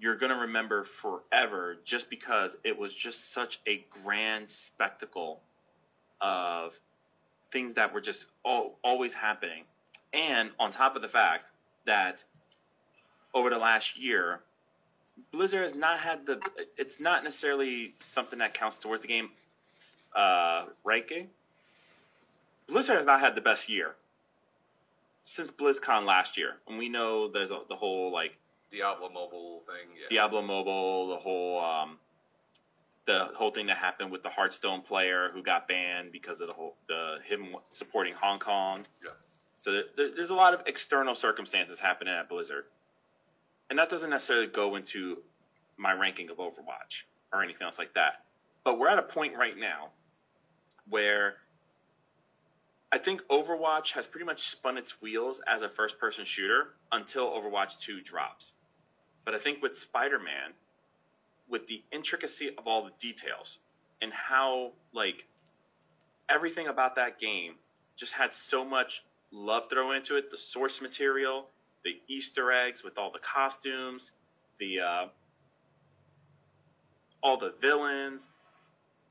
you're 0.00 0.16
going 0.16 0.32
to 0.32 0.38
remember 0.38 0.84
forever 0.84 1.76
just 1.84 2.08
because 2.08 2.56
it 2.64 2.78
was 2.78 2.94
just 2.94 3.32
such 3.32 3.60
a 3.68 3.84
grand 4.02 4.50
spectacle 4.50 5.40
of 6.20 6.72
things 7.52 7.74
that 7.74 7.92
were 7.92 8.00
just 8.00 8.26
al- 8.46 8.78
always 8.82 9.12
happening. 9.12 9.64
And 10.12 10.50
on 10.58 10.72
top 10.72 10.96
of 10.96 11.02
the 11.02 11.08
fact 11.08 11.44
that 11.84 12.24
over 13.34 13.50
the 13.50 13.58
last 13.58 13.98
year, 13.98 14.40
Blizzard 15.30 15.62
has 15.62 15.74
not 15.74 15.98
had 15.98 16.26
the, 16.26 16.40
it's 16.76 17.00
not 17.00 17.24
necessarily 17.24 17.94
something 18.00 18.38
that 18.40 18.54
counts 18.54 18.78
towards 18.78 19.02
the 19.02 19.08
game 19.08 19.30
uh, 20.14 20.66
ranking. 20.84 21.28
Blizzard 22.68 22.96
has 22.96 23.06
not 23.06 23.20
had 23.20 23.34
the 23.34 23.40
best 23.40 23.68
year 23.68 23.94
since 25.24 25.50
BlizzCon 25.50 26.04
last 26.06 26.36
year, 26.38 26.54
and 26.68 26.78
we 26.78 26.88
know 26.88 27.28
there's 27.28 27.50
a, 27.50 27.60
the 27.68 27.76
whole 27.76 28.12
like 28.12 28.34
Diablo 28.70 29.08
mobile 29.10 29.62
thing. 29.66 29.88
Yeah. 30.00 30.06
Diablo 30.08 30.42
Mobile, 30.42 31.08
the 31.08 31.16
whole 31.16 31.60
um, 31.62 31.98
the 33.06 33.28
whole 33.34 33.50
thing 33.50 33.66
that 33.66 33.76
happened 33.76 34.10
with 34.10 34.22
the 34.22 34.30
Hearthstone 34.30 34.80
player 34.82 35.30
who 35.32 35.42
got 35.42 35.68
banned 35.68 36.12
because 36.12 36.40
of 36.40 36.48
the 36.48 36.54
whole 36.54 36.74
the 36.88 37.18
him 37.28 37.56
supporting 37.70 38.14
Hong 38.14 38.38
Kong. 38.38 38.84
Yeah. 39.04 39.10
So 39.60 39.72
there, 39.72 39.82
there- 39.96 40.10
there's 40.16 40.30
a 40.30 40.34
lot 40.34 40.54
of 40.54 40.62
external 40.66 41.14
circumstances 41.14 41.78
happening 41.78 42.14
at 42.14 42.28
Blizzard, 42.28 42.64
and 43.72 43.78
that 43.78 43.88
doesn't 43.88 44.10
necessarily 44.10 44.48
go 44.48 44.76
into 44.76 45.16
my 45.78 45.94
ranking 45.94 46.28
of 46.28 46.36
Overwatch 46.36 47.04
or 47.32 47.42
anything 47.42 47.62
else 47.64 47.78
like 47.78 47.94
that. 47.94 48.22
But 48.64 48.78
we're 48.78 48.90
at 48.90 48.98
a 48.98 49.02
point 49.02 49.34
right 49.34 49.56
now 49.56 49.88
where 50.90 51.36
I 52.92 52.98
think 52.98 53.22
Overwatch 53.30 53.92
has 53.92 54.06
pretty 54.06 54.26
much 54.26 54.50
spun 54.50 54.76
its 54.76 55.00
wheels 55.00 55.40
as 55.48 55.62
a 55.62 55.70
first 55.70 55.98
person 55.98 56.26
shooter 56.26 56.74
until 56.92 57.30
Overwatch 57.30 57.78
2 57.78 58.02
drops. 58.02 58.52
But 59.24 59.34
I 59.34 59.38
think 59.38 59.62
with 59.62 59.78
Spider 59.78 60.18
Man, 60.18 60.52
with 61.48 61.66
the 61.66 61.82
intricacy 61.90 62.50
of 62.50 62.66
all 62.66 62.84
the 62.84 62.92
details 63.00 63.56
and 64.02 64.12
how, 64.12 64.72
like, 64.92 65.24
everything 66.28 66.66
about 66.68 66.96
that 66.96 67.18
game 67.18 67.54
just 67.96 68.12
had 68.12 68.34
so 68.34 68.66
much 68.66 69.02
love 69.30 69.70
thrown 69.70 69.96
into 69.96 70.18
it 70.18 70.30
the 70.30 70.36
source 70.36 70.82
material, 70.82 71.48
the 71.84 71.98
Easter 72.08 72.52
eggs 72.52 72.84
with 72.84 72.98
all 72.98 73.10
the 73.10 73.18
costumes, 73.18 74.12
the, 74.58 74.80
uh, 74.80 75.06
all 77.22 77.38
the 77.38 77.54
villains, 77.60 78.28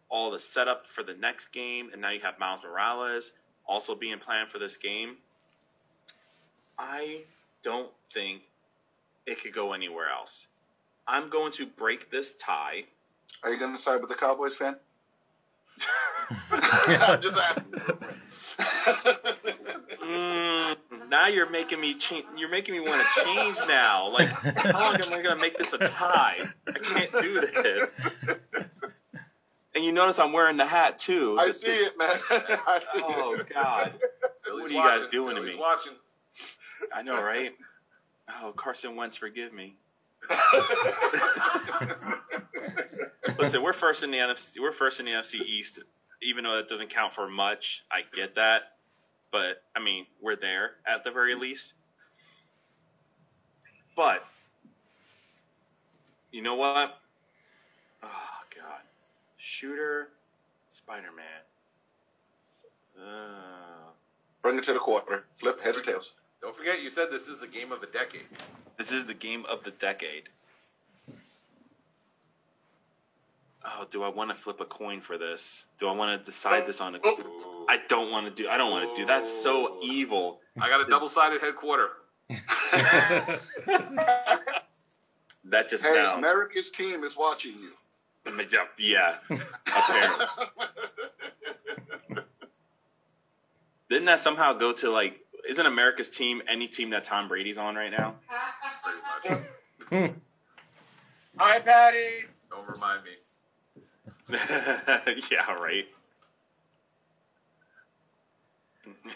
all 0.10 0.32
the 0.32 0.40
setup 0.40 0.88
for 0.88 1.04
the 1.04 1.14
next 1.14 1.48
game, 1.48 1.90
and 1.92 2.02
now 2.02 2.12
you 2.12 2.20
have 2.22 2.38
Miles 2.40 2.62
Morales 2.64 3.32
also 3.66 3.96
being 3.96 4.20
planned 4.20 4.50
for 4.50 4.60
this 4.60 4.78
game. 4.78 5.16
I 6.78 7.22
don't 7.64 7.92
think 8.14 8.42
it 9.26 9.42
could 9.42 9.54
go 9.54 9.74
anywhere 9.74 10.10
else. 10.10 10.48
I'm 11.08 11.30
going 11.30 11.52
to 11.54 11.66
break 11.66 12.12
this 12.12 12.36
tie. 12.36 12.84
Are 13.44 13.52
you 13.52 13.60
going 13.60 13.76
to 13.76 13.82
side 13.82 14.02
with 14.02 14.10
the 14.10 14.16
Cowboys 14.16 14.56
fan? 14.56 14.76
I'm 16.52 17.22
just 17.22 17.38
asking. 17.38 17.74
Mm, 20.02 20.76
now 21.12 21.28
you're 21.28 21.50
making 21.50 21.80
me 21.80 21.94
change. 21.94 22.26
You're 22.38 22.50
making 22.50 22.74
me 22.74 22.80
want 22.80 23.06
to 23.06 23.24
change 23.24 23.58
now. 23.68 24.10
Like, 24.10 24.28
how 24.60 24.80
long 24.92 24.96
am 25.02 25.14
I 25.14 25.22
going 25.22 25.36
to 25.36 25.42
make 25.42 25.58
this 25.58 25.74
a 25.74 25.78
tie? 25.78 26.38
I 26.68 26.72
can't 26.80 27.12
do 27.22 27.42
this. 27.42 27.92
And 29.76 29.86
you 29.86 29.92
notice 29.92 30.18
I'm 30.20 30.34
wearing 30.34 30.58
the 30.58 30.66
hat 30.66 30.98
too. 31.00 31.38
I 31.40 31.48
The- 31.48 31.54
see 31.64 31.68
it, 31.68 31.98
man. 31.98 32.10
I 32.10 32.80
see 32.94 33.02
Oh 33.06 33.34
it. 33.40 33.48
God. 33.54 33.94
Billy's 34.46 34.64
What 34.64 34.72
are 34.72 34.74
you 34.74 34.82
guys 34.82 35.00
watching. 35.02 35.12
doing 35.12 35.36
to 35.36 35.42
Billy's 35.42 35.56
me? 35.56 35.62
watching. 35.62 35.94
I 36.94 37.04
know, 37.04 37.22
right? 37.24 37.52
Oh, 38.42 38.54
Carson 38.56 38.96
Wentz, 38.96 39.18
forgive 39.18 39.54
me. 39.54 39.76
Listen, 43.38 43.62
we're 43.64 43.74
first 43.74 44.04
in 44.04 44.12
the 44.12 44.18
NFC. 44.18 44.60
We're 44.60 44.72
first 44.74 45.00
in 45.00 45.06
the 45.06 45.12
NFC 45.12 45.36
East, 45.42 45.80
even 46.22 46.44
though 46.44 46.58
that 46.58 46.68
doesn't 46.70 46.90
count 46.90 47.14
for 47.14 47.28
much. 47.30 47.84
I 47.92 48.02
get 48.14 48.36
that, 48.36 48.64
but 49.32 49.64
I 49.76 49.80
mean, 49.80 50.06
we're 50.22 50.36
there 50.36 50.72
at 50.88 51.04
the 51.04 51.12
very 51.12 51.36
least. 51.36 51.74
But 53.96 54.26
you 56.32 56.42
know 56.42 56.56
what? 56.56 57.00
Oh 58.04 58.40
God, 58.56 58.82
shooter, 59.38 60.10
Spider 60.70 61.10
Man. 61.16 61.26
Uh, 63.06 63.92
Bring 64.42 64.58
it 64.58 64.64
to 64.66 64.74
the 64.74 64.80
quarter. 64.80 65.26
Flip 65.38 65.62
heads 65.62 65.78
or 65.78 65.82
tails. 65.82 66.14
Don't 66.42 66.56
forget, 66.56 66.82
you 66.82 66.90
said 66.90 67.10
this 67.12 67.28
is 67.28 67.38
the 67.38 67.48
game 67.48 67.72
of 67.72 67.82
the 67.82 67.88
decade. 67.88 68.26
This 68.78 68.92
is 68.92 69.06
the 69.06 69.14
game 69.14 69.46
of 69.48 69.64
the 69.64 69.72
decade. 69.72 70.30
Oh, 73.64 73.86
do 73.92 74.02
I 74.04 74.10
want 74.10 74.30
to 74.32 74.36
flip 74.36 74.60
a 74.60 74.66
coin 74.66 75.02
for 75.02 75.18
this? 75.18 75.66
Do 75.80 75.88
I 75.88 75.92
want 75.94 76.20
to 76.20 76.26
decide 76.26 76.66
this 76.66 76.82
on 76.82 76.96
a? 76.96 76.98
Ooh. 77.06 77.66
I 77.70 77.78
don't 77.88 78.10
want 78.12 78.26
to 78.36 78.44
do. 78.44 78.50
I 78.50 78.58
don't 78.58 78.72
want 78.72 78.96
to 78.96 79.02
do. 79.02 79.06
That's 79.06 79.32
so 79.44 79.78
evil. 79.84 80.40
I 80.60 80.68
got 80.70 80.82
a 80.82 80.90
double-sided 80.90 81.42
headquarter. 81.42 81.90
That 85.46 85.70
just 85.70 85.84
Hey, 85.84 85.96
sounds. 85.96 86.20
America's 86.20 86.70
team 86.70 87.04
is 87.04 87.18
watching 87.18 87.54
you. 87.58 87.72
Yeah, 88.78 89.16
apparently. 89.68 90.26
Didn't 93.90 94.06
that 94.06 94.20
somehow 94.20 94.54
go 94.54 94.72
to 94.74 94.92
like? 94.92 95.20
Isn't 95.50 95.66
America's 95.66 96.10
team 96.10 96.44
any 96.48 96.68
team 96.68 96.92
that 96.92 97.04
Tom 97.04 97.28
Brady's 97.28 97.58
on 97.58 97.76
right 97.76 97.92
now? 97.92 98.16
Pretty 99.90 100.04
much. 100.08 100.14
Hi, 101.38 101.60
Patty. 101.60 102.26
Don't 102.52 102.70
remind 102.70 103.04
me. 103.04 103.10
yeah, 105.32 105.52
right. 105.54 105.86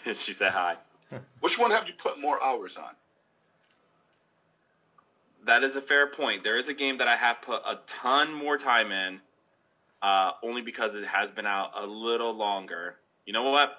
she 0.14 0.32
said 0.32 0.52
hi. 0.52 0.76
Which 1.40 1.58
one 1.58 1.70
have 1.70 1.86
you 1.86 1.94
put 1.94 2.20
more 2.20 2.42
hours 2.42 2.76
on? 2.76 2.94
That 5.44 5.62
is 5.62 5.76
a 5.76 5.80
fair 5.80 6.06
point. 6.08 6.42
There 6.42 6.58
is 6.58 6.68
a 6.68 6.74
game 6.74 6.98
that 6.98 7.08
I 7.08 7.16
have 7.16 7.40
put 7.40 7.62
a 7.64 7.78
ton 7.86 8.34
more 8.34 8.58
time 8.58 8.90
in, 8.90 9.20
uh, 10.02 10.32
only 10.42 10.62
because 10.62 10.94
it 10.96 11.04
has 11.04 11.30
been 11.30 11.46
out 11.46 11.70
a 11.76 11.86
little 11.86 12.34
longer. 12.34 12.96
You 13.24 13.32
know 13.32 13.50
what? 13.50 13.70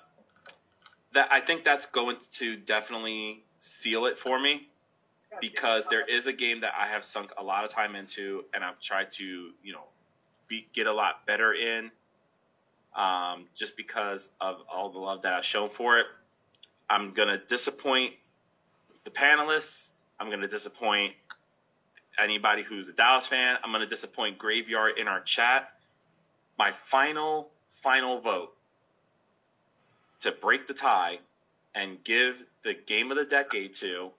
That 1.13 1.27
I 1.31 1.41
think 1.41 1.65
that's 1.65 1.87
going 1.87 2.17
to 2.33 2.55
definitely 2.55 3.43
seal 3.59 4.05
it 4.05 4.17
for 4.17 4.39
me 4.39 4.67
because 5.41 5.85
there 5.87 6.01
is 6.01 6.27
a 6.27 6.33
game 6.33 6.61
that 6.61 6.73
I 6.77 6.87
have 6.87 7.03
sunk 7.03 7.31
a 7.37 7.43
lot 7.43 7.65
of 7.65 7.71
time 7.71 7.95
into, 7.95 8.45
and 8.53 8.63
I've 8.63 8.79
tried 8.79 9.11
to, 9.11 9.23
you 9.61 9.73
know, 9.73 9.83
be, 10.47 10.67
get 10.73 10.87
a 10.87 10.93
lot 10.93 11.25
better 11.25 11.53
in, 11.53 11.91
um, 12.95 13.45
just 13.55 13.77
because 13.77 14.29
of 14.41 14.57
all 14.73 14.89
the 14.89 14.99
love 14.99 15.23
that 15.23 15.33
I've 15.33 15.45
shown 15.45 15.69
for 15.69 15.99
it. 15.99 16.05
I'm 16.89 17.11
gonna 17.11 17.37
disappoint 17.37 18.13
the 19.03 19.11
panelists. 19.11 19.87
I'm 20.19 20.29
gonna 20.29 20.47
disappoint 20.47 21.13
anybody 22.17 22.63
who's 22.63 22.89
a 22.89 22.93
Dallas 22.93 23.27
fan. 23.27 23.57
I'm 23.63 23.71
going 23.71 23.83
to 23.83 23.89
disappoint 23.89 24.37
Graveyard 24.37 24.97
in 24.97 25.07
our 25.07 25.21
chat. 25.21 25.71
My 26.57 26.73
final, 26.85 27.49
final 27.83 28.19
vote 28.19 28.53
to 30.21 30.31
break 30.31 30.67
the 30.67 30.73
tie 30.73 31.19
and 31.75 32.03
give 32.03 32.35
the 32.63 32.73
game 32.73 33.11
of 33.11 33.17
the 33.17 33.25
decade 33.25 33.75
to 33.75 34.11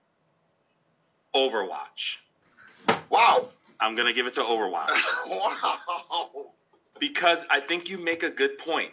Overwatch. 1.34 2.18
Wow. 3.10 3.48
I'm 3.80 3.94
gonna 3.94 4.12
give 4.12 4.26
it 4.26 4.34
to 4.34 4.40
Overwatch 4.40 4.90
wow. 5.26 5.78
because 6.98 7.46
I 7.50 7.60
think 7.60 7.88
you 7.88 7.98
make 7.98 8.22
a 8.22 8.30
good 8.30 8.58
point. 8.58 8.92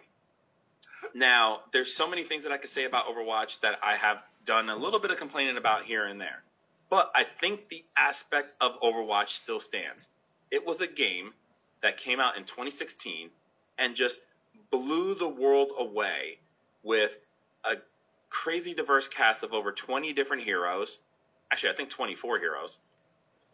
Now, 1.14 1.62
there's 1.72 1.94
so 1.94 2.10
many 2.10 2.24
things 2.24 2.44
that 2.44 2.52
I 2.52 2.58
could 2.58 2.70
say 2.70 2.86
about 2.86 3.08
Overwatch 3.08 3.62
that 3.62 3.80
I 3.84 3.96
have 3.96 4.18
done 4.46 4.70
a 4.70 4.76
little 4.76 5.00
bit 5.00 5.12
of 5.12 5.18
complaining 5.18 5.58
about 5.58 5.86
here 5.86 6.06
and 6.06 6.20
there. 6.20 6.44
But 6.90 7.12
I 7.16 7.24
think 7.24 7.70
the 7.70 7.84
aspect 7.98 8.54
of 8.62 8.80
Overwatch 8.82 9.30
still 9.30 9.60
stands. 9.60 10.08
It 10.52 10.66
was 10.66 10.82
a 10.82 10.88
game 10.88 11.34
that 11.82 11.98
came 11.98 12.20
out 12.20 12.38
in 12.38 12.44
2016 12.44 13.30
and 13.78 13.96
just 13.96 14.20
blew 14.72 15.16
the 15.16 15.28
world 15.28 15.70
away 15.78 16.38
with 16.84 17.12
a 17.64 17.76
crazy 18.30 18.74
diverse 18.74 19.08
cast 19.08 19.44
of 19.44 19.54
over 19.54 19.72
20 19.72 20.14
different 20.14 20.44
heroes. 20.44 20.98
Actually, 21.52 21.74
I 21.74 21.76
think 21.76 21.90
24 21.90 22.40
heroes, 22.40 22.78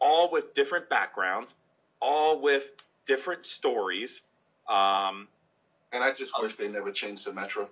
all 0.02 0.30
with 0.30 0.52
different 0.54 0.88
backgrounds, 0.90 1.54
all 2.00 2.40
with 2.42 2.68
different 3.06 3.46
stories. 3.46 4.20
Um, 4.68 5.28
And 5.92 6.02
I 6.04 6.12
just 6.12 6.32
wish 6.40 6.56
they 6.56 6.68
never 6.68 6.90
changed 6.90 7.26
Symmetra. 7.26 7.68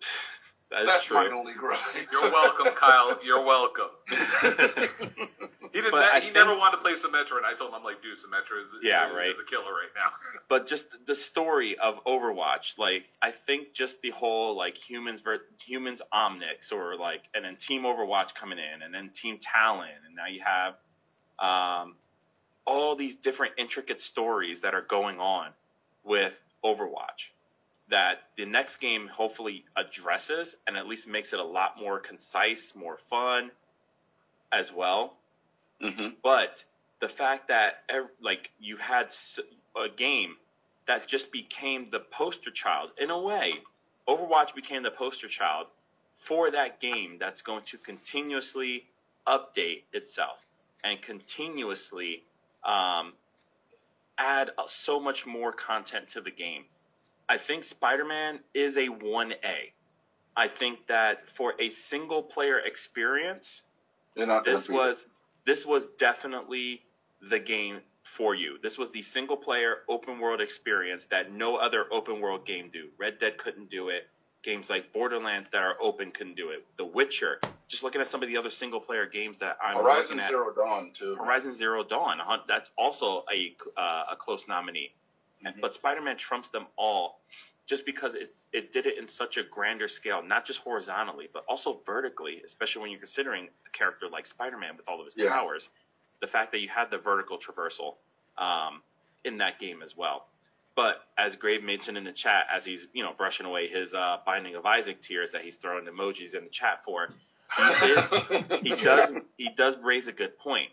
that 0.70 0.82
is 0.82 0.86
That's 0.88 1.04
true. 1.04 1.16
my 1.16 1.28
only 1.36 1.54
gripe. 1.54 1.78
You're 2.12 2.30
welcome, 2.30 2.66
Kyle. 2.74 3.18
You're 3.24 3.44
welcome. 3.44 3.90
He 5.72 5.82
didn't. 5.82 5.92
But 5.92 6.04
I 6.04 6.14
he 6.20 6.20
think- 6.26 6.34
never 6.36 6.56
wanted 6.56 6.76
to 6.78 6.82
play 6.82 6.92
Symmetra, 6.94 7.36
and 7.36 7.44
I 7.44 7.52
told 7.52 7.68
him, 7.70 7.74
I'm 7.76 7.84
like, 7.84 8.00
dude, 8.00 8.16
Symmetra 8.18 8.62
is, 8.64 8.68
Yeah, 8.82 9.10
is, 9.10 9.14
right. 9.14 9.28
is 9.28 9.38
a 9.38 9.44
killer 9.44 9.64
right 9.72 9.90
now. 9.94 10.10
but 10.48 10.66
just 10.66 10.86
the 11.06 11.14
story 11.14 11.76
of 11.76 12.02
Overwatch, 12.04 12.78
like 12.78 13.04
I 13.20 13.30
think 13.32 13.74
just 13.74 14.00
the 14.00 14.08
whole 14.10 14.56
like 14.56 14.78
humans 14.78 15.20
ver- 15.20 15.42
humans 15.66 16.00
Omnics 16.14 16.72
or 16.72 16.96
like 16.96 17.24
and 17.34 17.44
then 17.44 17.56
Team 17.56 17.82
Overwatch 17.82 18.34
coming 18.34 18.58
in 18.58 18.80
and 18.82 18.94
then 18.94 19.10
Team 19.10 19.38
Talon 19.38 19.88
and 20.06 20.14
now 20.16 20.26
you 20.26 20.40
have 20.46 20.76
um, 21.38 21.94
all 22.64 22.96
these 22.96 23.16
different 23.16 23.54
intricate 23.58 24.02
stories 24.02 24.60
that 24.60 24.74
are 24.74 24.82
going 24.82 25.20
on 25.20 25.50
with 26.04 26.34
Overwatch 26.64 27.30
that 27.88 28.22
the 28.36 28.44
next 28.44 28.78
game 28.78 29.06
hopefully 29.06 29.64
addresses 29.76 30.56
and 30.66 30.76
at 30.76 30.88
least 30.88 31.06
makes 31.06 31.32
it 31.32 31.38
a 31.38 31.44
lot 31.44 31.78
more 31.78 32.00
concise, 32.00 32.74
more 32.74 32.98
fun 33.08 33.50
as 34.52 34.72
well. 34.72 35.16
Hmm 35.80 36.08
but 36.22 36.64
the 37.00 37.08
fact 37.08 37.48
that 37.48 37.84
like 38.20 38.50
you 38.58 38.76
had 38.76 39.14
a 39.76 39.88
game 39.88 40.36
that 40.86 41.06
just 41.06 41.30
became 41.32 41.88
the 41.90 42.00
poster 42.00 42.50
child 42.50 42.90
in 42.98 43.10
a 43.10 43.18
way 43.18 43.54
overwatch 44.08 44.54
became 44.54 44.82
the 44.82 44.90
poster 44.90 45.28
child 45.28 45.66
for 46.18 46.50
that 46.50 46.80
game 46.80 47.16
that's 47.18 47.42
going 47.42 47.62
to 47.64 47.76
continuously 47.78 48.86
update 49.26 49.82
itself 49.92 50.38
and 50.84 51.00
continuously 51.02 52.22
um, 52.64 53.12
add 54.18 54.50
so 54.68 55.00
much 55.00 55.26
more 55.26 55.52
content 55.52 56.08
to 56.08 56.20
the 56.20 56.30
game 56.30 56.64
i 57.28 57.38
think 57.38 57.64
spider-man 57.64 58.38
is 58.54 58.76
a 58.76 58.88
1a 58.88 59.72
i 60.36 60.48
think 60.48 60.86
that 60.86 61.28
for 61.34 61.54
a 61.60 61.70
single 61.70 62.22
player 62.22 62.58
experience 62.58 63.62
They're 64.14 64.26
not 64.26 64.44
gonna 64.44 64.56
this 64.56 64.68
was 64.68 65.06
this 65.44 65.64
was 65.64 65.86
definitely 65.98 66.82
the 67.22 67.38
game 67.38 67.80
for 68.02 68.34
you. 68.34 68.58
This 68.62 68.78
was 68.78 68.90
the 68.90 69.02
single 69.02 69.36
player 69.36 69.78
open 69.88 70.18
world 70.20 70.40
experience 70.40 71.06
that 71.06 71.32
no 71.32 71.56
other 71.56 71.84
open 71.92 72.20
world 72.20 72.46
game 72.46 72.70
do. 72.72 72.88
Red 72.98 73.18
Dead 73.18 73.36
couldn't 73.36 73.70
do 73.70 73.88
it. 73.88 74.08
Games 74.42 74.70
like 74.70 74.92
Borderlands 74.92 75.48
that 75.52 75.62
are 75.62 75.76
open 75.80 76.12
couldn't 76.12 76.36
do 76.36 76.50
it. 76.50 76.64
The 76.76 76.84
Witcher. 76.84 77.40
Just 77.68 77.82
looking 77.82 78.00
at 78.00 78.06
some 78.08 78.22
of 78.22 78.28
the 78.28 78.36
other 78.36 78.50
single 78.50 78.80
player 78.80 79.06
games 79.06 79.38
that 79.40 79.58
I'm 79.62 79.76
Horizon 79.76 80.02
looking 80.02 80.20
at. 80.20 80.28
Zero 80.28 80.52
Dawn 80.54 80.92
too. 80.94 81.16
Horizon 81.16 81.54
Zero 81.54 81.82
Dawn. 81.82 82.18
That's 82.46 82.70
also 82.78 83.24
a 83.32 83.56
uh, 83.76 84.04
a 84.12 84.16
close 84.16 84.46
nominee. 84.46 84.92
Mhm. 85.44 85.60
But 85.60 85.74
Spider-Man 85.74 86.16
trumps 86.16 86.48
them 86.48 86.66
all, 86.76 87.20
just 87.66 87.84
because 87.84 88.14
it, 88.14 88.28
it 88.52 88.72
did 88.72 88.86
it 88.86 88.98
in 88.98 89.06
such 89.06 89.36
a 89.36 89.42
grander 89.42 89.88
scale, 89.88 90.22
not 90.22 90.46
just 90.46 90.60
horizontally, 90.60 91.28
but 91.32 91.44
also 91.48 91.80
vertically. 91.84 92.40
Especially 92.44 92.82
when 92.82 92.90
you're 92.92 93.00
considering 93.00 93.48
a 93.66 93.70
character 93.70 94.08
like 94.08 94.26
Spider-Man 94.26 94.76
with 94.76 94.88
all 94.88 95.00
of 95.00 95.04
his 95.04 95.16
Yeah. 95.16 95.30
powers, 95.30 95.68
the 96.20 96.26
fact 96.28 96.52
that 96.52 96.58
you 96.60 96.68
had 96.68 96.90
the 96.90 96.98
vertical 96.98 97.36
traversal 97.38 97.96
um, 98.38 98.80
in 99.24 99.38
that 99.38 99.58
game 99.58 99.82
as 99.82 99.96
well. 99.96 100.26
But 100.76 101.02
as 101.18 101.34
Grave 101.36 101.62
mentioned 101.64 101.96
in 101.98 102.04
the 102.04 102.12
chat, 102.12 102.46
as 102.54 102.64
he's 102.64 102.86
you 102.92 103.02
know 103.02 103.12
brushing 103.12 103.44
away 103.46 103.66
his 103.66 103.92
uh, 103.92 104.18
Binding 104.24 104.54
of 104.54 104.64
Isaac 104.66 105.00
tears 105.00 105.32
that 105.32 105.42
he's 105.42 105.56
throwing 105.56 105.84
emojis 105.86 106.34
in 106.36 106.44
the 106.44 106.50
chat 106.50 106.84
for, 106.84 107.08
is 107.82 108.12
he 108.62 108.74
does 108.74 109.12
he 109.36 109.48
does 109.50 109.76
raise 109.78 110.08
a 110.08 110.12
good 110.12 110.38
point. 110.38 110.70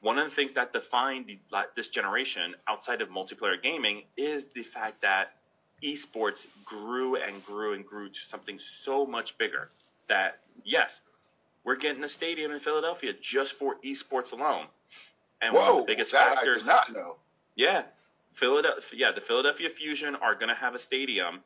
One 0.00 0.18
of 0.18 0.28
the 0.28 0.34
things 0.34 0.54
that 0.54 0.72
defined 0.72 1.26
the, 1.28 1.38
like, 1.52 1.76
this 1.76 1.86
generation 1.88 2.56
outside 2.66 3.02
of 3.02 3.08
multiplayer 3.08 3.62
gaming 3.62 4.02
is 4.16 4.46
the 4.48 4.64
fact 4.64 5.02
that 5.02 5.30
esports 5.80 6.46
grew 6.64 7.14
and 7.14 7.44
grew 7.46 7.74
and 7.74 7.86
grew 7.86 8.08
to 8.08 8.20
something 8.24 8.58
so 8.58 9.06
much 9.06 9.38
bigger 9.38 9.70
that 10.08 10.38
yes, 10.64 11.00
we're 11.64 11.76
getting 11.76 12.02
a 12.02 12.08
stadium 12.08 12.50
in 12.52 12.60
Philadelphia 12.60 13.12
just 13.20 13.54
for 13.54 13.76
esports 13.84 14.32
alone. 14.32 14.66
And 15.40 15.54
one 15.54 15.68
of 15.68 15.76
the 15.78 15.82
biggest 15.82 16.12
that 16.12 16.34
factors 16.34 16.68
I 16.68 16.84
did 16.86 16.94
not 16.94 17.02
know. 17.04 17.16
yeah, 17.56 17.82
Philadelphia. 18.34 18.98
Yeah, 18.98 19.12
the 19.12 19.20
Philadelphia 19.20 19.70
Fusion 19.70 20.16
are 20.16 20.34
going 20.34 20.48
to 20.48 20.54
have 20.54 20.74
a 20.74 20.78
stadium 20.78 21.40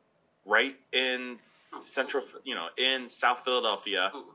right 0.45 0.75
in 0.91 1.37
oh. 1.73 1.81
central, 1.83 2.23
you 2.43 2.55
know, 2.55 2.67
in 2.77 3.09
South 3.09 3.41
Philadelphia. 3.43 4.11
Ooh, 4.15 4.25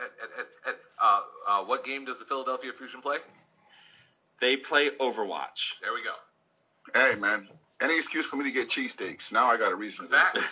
Ed, 0.00 0.10
Ed, 0.22 0.28
Ed, 0.38 0.70
Ed, 0.70 0.74
uh, 1.02 1.20
uh, 1.48 1.64
what 1.64 1.84
game 1.84 2.04
does 2.04 2.18
the 2.18 2.24
Philadelphia 2.24 2.72
Fusion 2.76 3.00
play? 3.02 3.18
They 4.40 4.56
play 4.56 4.90
Overwatch. 5.00 5.74
There 5.82 5.92
we 5.92 6.02
go. 6.02 6.14
Hey 6.94 7.18
man, 7.20 7.46
any 7.82 7.96
excuse 7.96 8.24
for 8.26 8.36
me 8.36 8.44
to 8.44 8.50
get 8.50 8.68
cheesesteaks? 8.68 9.32
Now 9.32 9.46
I 9.46 9.56
got 9.58 9.70
a 9.72 9.74
reason. 9.76 10.06
to 10.06 10.10
do 10.10 10.16
Fact. 10.16 10.36
it. 10.38 10.42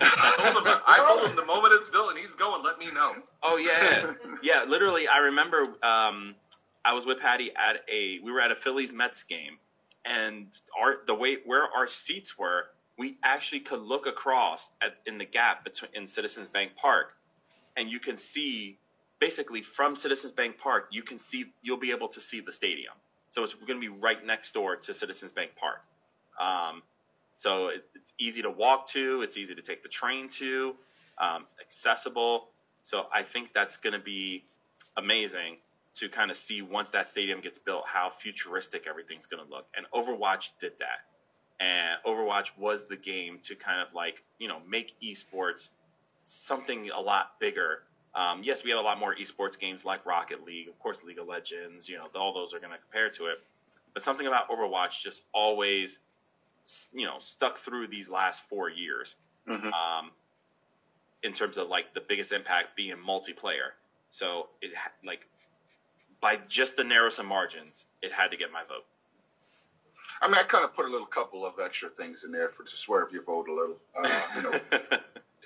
I 0.00 0.50
told 0.52 0.66
him, 0.66 0.74
I 0.86 0.98
told 1.06 1.30
him 1.30 1.36
the 1.36 1.46
moment 1.46 1.74
it's 1.74 1.88
built 1.88 2.10
and 2.10 2.18
he's 2.18 2.34
going, 2.34 2.62
let 2.64 2.78
me 2.78 2.90
know. 2.90 3.14
oh 3.42 3.56
yeah, 3.56 4.14
yeah. 4.42 4.64
Literally, 4.66 5.06
I 5.08 5.18
remember 5.18 5.62
um, 5.82 6.34
I 6.84 6.94
was 6.94 7.04
with 7.06 7.20
Patty 7.20 7.50
at 7.50 7.82
a 7.92 8.18
we 8.20 8.32
were 8.32 8.40
at 8.40 8.50
a 8.50 8.56
Phillies 8.56 8.92
Mets 8.92 9.22
game, 9.24 9.58
and 10.04 10.46
our 10.80 10.96
the 11.06 11.14
way 11.14 11.36
where 11.44 11.64
our 11.76 11.86
seats 11.86 12.38
were, 12.38 12.64
we 12.96 13.16
actually 13.22 13.60
could 13.60 13.80
look 13.80 14.06
across 14.06 14.68
at 14.80 14.96
in 15.06 15.18
the 15.18 15.26
gap 15.26 15.64
between 15.64 15.90
in 15.94 16.08
Citizens 16.08 16.48
Bank 16.48 16.72
Park, 16.80 17.12
and 17.78 17.90
you 17.90 18.00
can 18.00 18.16
see 18.16 18.76
basically 19.20 19.62
from 19.62 19.96
Citizens 19.96 20.32
Bank 20.32 20.58
Park, 20.58 20.88
you 20.90 21.02
can 21.02 21.18
see 21.18 21.46
you'll 21.62 21.78
be 21.78 21.92
able 21.92 22.08
to 22.08 22.20
see 22.20 22.40
the 22.40 22.52
stadium. 22.52 22.92
So 23.30 23.44
it's 23.44 23.54
going 23.54 23.80
to 23.80 23.80
be 23.80 23.88
right 23.88 24.24
next 24.24 24.52
door 24.52 24.76
to 24.76 24.94
Citizens 24.94 25.32
Bank 25.32 25.52
Park. 25.56 25.80
Um, 26.40 26.82
so 27.36 27.68
it, 27.68 27.84
it's 27.94 28.12
easy 28.18 28.42
to 28.42 28.50
walk 28.50 28.88
to, 28.88 29.22
it's 29.22 29.36
easy 29.36 29.54
to 29.54 29.62
take 29.62 29.82
the 29.82 29.88
train 29.88 30.28
to, 30.30 30.74
um, 31.18 31.46
accessible. 31.60 32.48
So 32.82 33.06
I 33.14 33.22
think 33.22 33.50
that's 33.54 33.76
going 33.76 33.92
to 33.92 33.98
be 33.98 34.44
amazing 34.96 35.56
to 35.94 36.08
kind 36.08 36.30
of 36.30 36.36
see 36.36 36.62
once 36.62 36.90
that 36.90 37.06
stadium 37.08 37.40
gets 37.40 37.58
built 37.58 37.84
how 37.86 38.10
futuristic 38.10 38.86
everything's 38.88 39.26
going 39.26 39.44
to 39.44 39.50
look. 39.50 39.66
And 39.76 39.86
Overwatch 39.94 40.50
did 40.60 40.72
that. 40.78 41.04
And 41.60 41.98
Overwatch 42.06 42.50
was 42.56 42.86
the 42.86 42.96
game 42.96 43.40
to 43.44 43.56
kind 43.56 43.80
of 43.80 43.94
like, 43.94 44.22
you 44.38 44.48
know, 44.48 44.58
make 44.68 44.94
esports 45.02 45.68
something 46.28 46.90
a 46.90 47.00
lot 47.00 47.32
bigger. 47.40 47.82
Um, 48.14 48.42
yes, 48.42 48.62
we 48.62 48.70
have 48.70 48.78
a 48.78 48.82
lot 48.82 48.98
more 48.98 49.14
esports 49.14 49.58
games 49.58 49.84
like 49.84 50.04
Rocket 50.04 50.44
League, 50.44 50.68
of 50.68 50.78
course, 50.78 51.02
League 51.02 51.18
of 51.18 51.26
Legends, 51.26 51.88
you 51.88 51.96
know, 51.96 52.06
all 52.14 52.34
those 52.34 52.52
are 52.52 52.58
going 52.58 52.72
to 52.72 52.78
compare 52.78 53.10
to 53.10 53.26
it. 53.26 53.38
But 53.94 54.02
something 54.02 54.26
about 54.26 54.48
Overwatch 54.50 55.02
just 55.02 55.22
always, 55.32 55.98
you 56.92 57.06
know, 57.06 57.16
stuck 57.20 57.58
through 57.58 57.88
these 57.88 58.10
last 58.10 58.42
four 58.48 58.68
years 58.68 59.16
Mhm. 59.46 59.72
um, 59.72 60.12
in 61.22 61.32
terms 61.32 61.56
of 61.56 61.68
like 61.68 61.94
the 61.94 62.00
biggest 62.00 62.32
impact 62.32 62.76
being 62.76 62.96
multiplayer. 62.96 63.72
So 64.10 64.48
it 64.60 64.72
like 65.04 65.26
by 66.20 66.36
just 66.48 66.76
the 66.76 66.84
narrowest 66.84 67.18
of 67.18 67.26
margins, 67.26 67.86
it 68.02 68.12
had 68.12 68.32
to 68.32 68.36
get 68.36 68.52
my 68.52 68.64
vote. 68.64 68.84
I 70.20 70.26
mean, 70.26 70.36
I 70.36 70.42
kind 70.42 70.64
of 70.64 70.74
put 70.74 70.84
a 70.86 70.88
little 70.88 71.06
couple 71.06 71.46
of 71.46 71.58
extra 71.60 71.88
things 71.88 72.24
in 72.24 72.32
there 72.32 72.48
for 72.48 72.64
to 72.64 72.76
swerve 72.76 73.12
your 73.12 73.22
vote 73.22 73.48
a 73.48 73.54
little. 73.54 73.80
Uh, 73.96 74.22
you 74.34 74.42
know, 74.42 74.60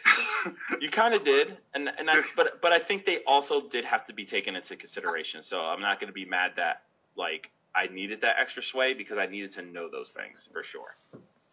you 0.80 0.90
kind 0.90 1.14
of 1.14 1.24
did, 1.24 1.56
and 1.74 1.88
and 1.98 2.10
I, 2.10 2.22
but 2.36 2.60
but 2.60 2.72
I 2.72 2.78
think 2.78 3.06
they 3.06 3.18
also 3.24 3.60
did 3.60 3.84
have 3.84 4.06
to 4.06 4.12
be 4.12 4.24
taken 4.24 4.56
into 4.56 4.76
consideration. 4.76 5.42
So 5.42 5.60
I'm 5.60 5.80
not 5.80 6.00
going 6.00 6.08
to 6.08 6.14
be 6.14 6.24
mad 6.24 6.52
that 6.56 6.82
like 7.16 7.50
I 7.74 7.86
needed 7.86 8.20
that 8.22 8.36
extra 8.40 8.62
sway 8.62 8.94
because 8.94 9.18
I 9.18 9.26
needed 9.26 9.52
to 9.52 9.62
know 9.62 9.88
those 9.88 10.10
things 10.10 10.48
for 10.52 10.62
sure. 10.62 10.94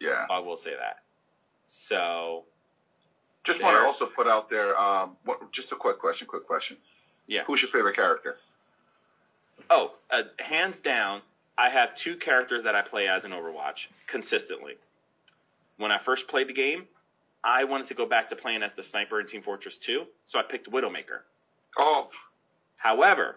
yeah. 0.00 0.26
I 0.30 0.38
will 0.40 0.56
say 0.56 0.72
that. 0.78 0.98
So 1.68 2.44
Just 3.44 3.62
want 3.62 3.76
to 3.76 3.84
also 3.84 4.06
put 4.06 4.26
out 4.26 4.48
there, 4.48 4.78
um, 4.78 5.16
what, 5.24 5.52
just 5.52 5.72
a 5.72 5.76
quick 5.76 5.98
question, 5.98 6.26
quick 6.26 6.46
question. 6.46 6.76
Yeah. 7.26 7.44
Who's 7.46 7.62
your 7.62 7.70
favorite 7.70 7.96
character? 7.96 8.36
Oh, 9.68 9.92
uh, 10.10 10.24
hands 10.38 10.80
down, 10.80 11.22
I 11.56 11.70
have 11.70 11.94
two 11.94 12.16
characters 12.16 12.64
that 12.64 12.74
I 12.74 12.82
play 12.82 13.06
as 13.06 13.24
in 13.24 13.30
Overwatch 13.30 13.86
consistently. 14.06 14.76
When 15.76 15.92
I 15.92 15.98
first 15.98 16.28
played 16.28 16.48
the 16.48 16.52
game, 16.52 16.86
I 17.42 17.64
wanted 17.64 17.86
to 17.88 17.94
go 17.94 18.06
back 18.06 18.28
to 18.30 18.36
playing 18.36 18.62
as 18.62 18.74
the 18.74 18.82
sniper 18.82 19.20
in 19.20 19.26
Team 19.26 19.42
Fortress 19.42 19.78
2, 19.78 20.04
so 20.24 20.38
I 20.38 20.42
picked 20.42 20.70
Widowmaker. 20.70 21.20
Oh, 21.78 22.10
However, 22.76 23.36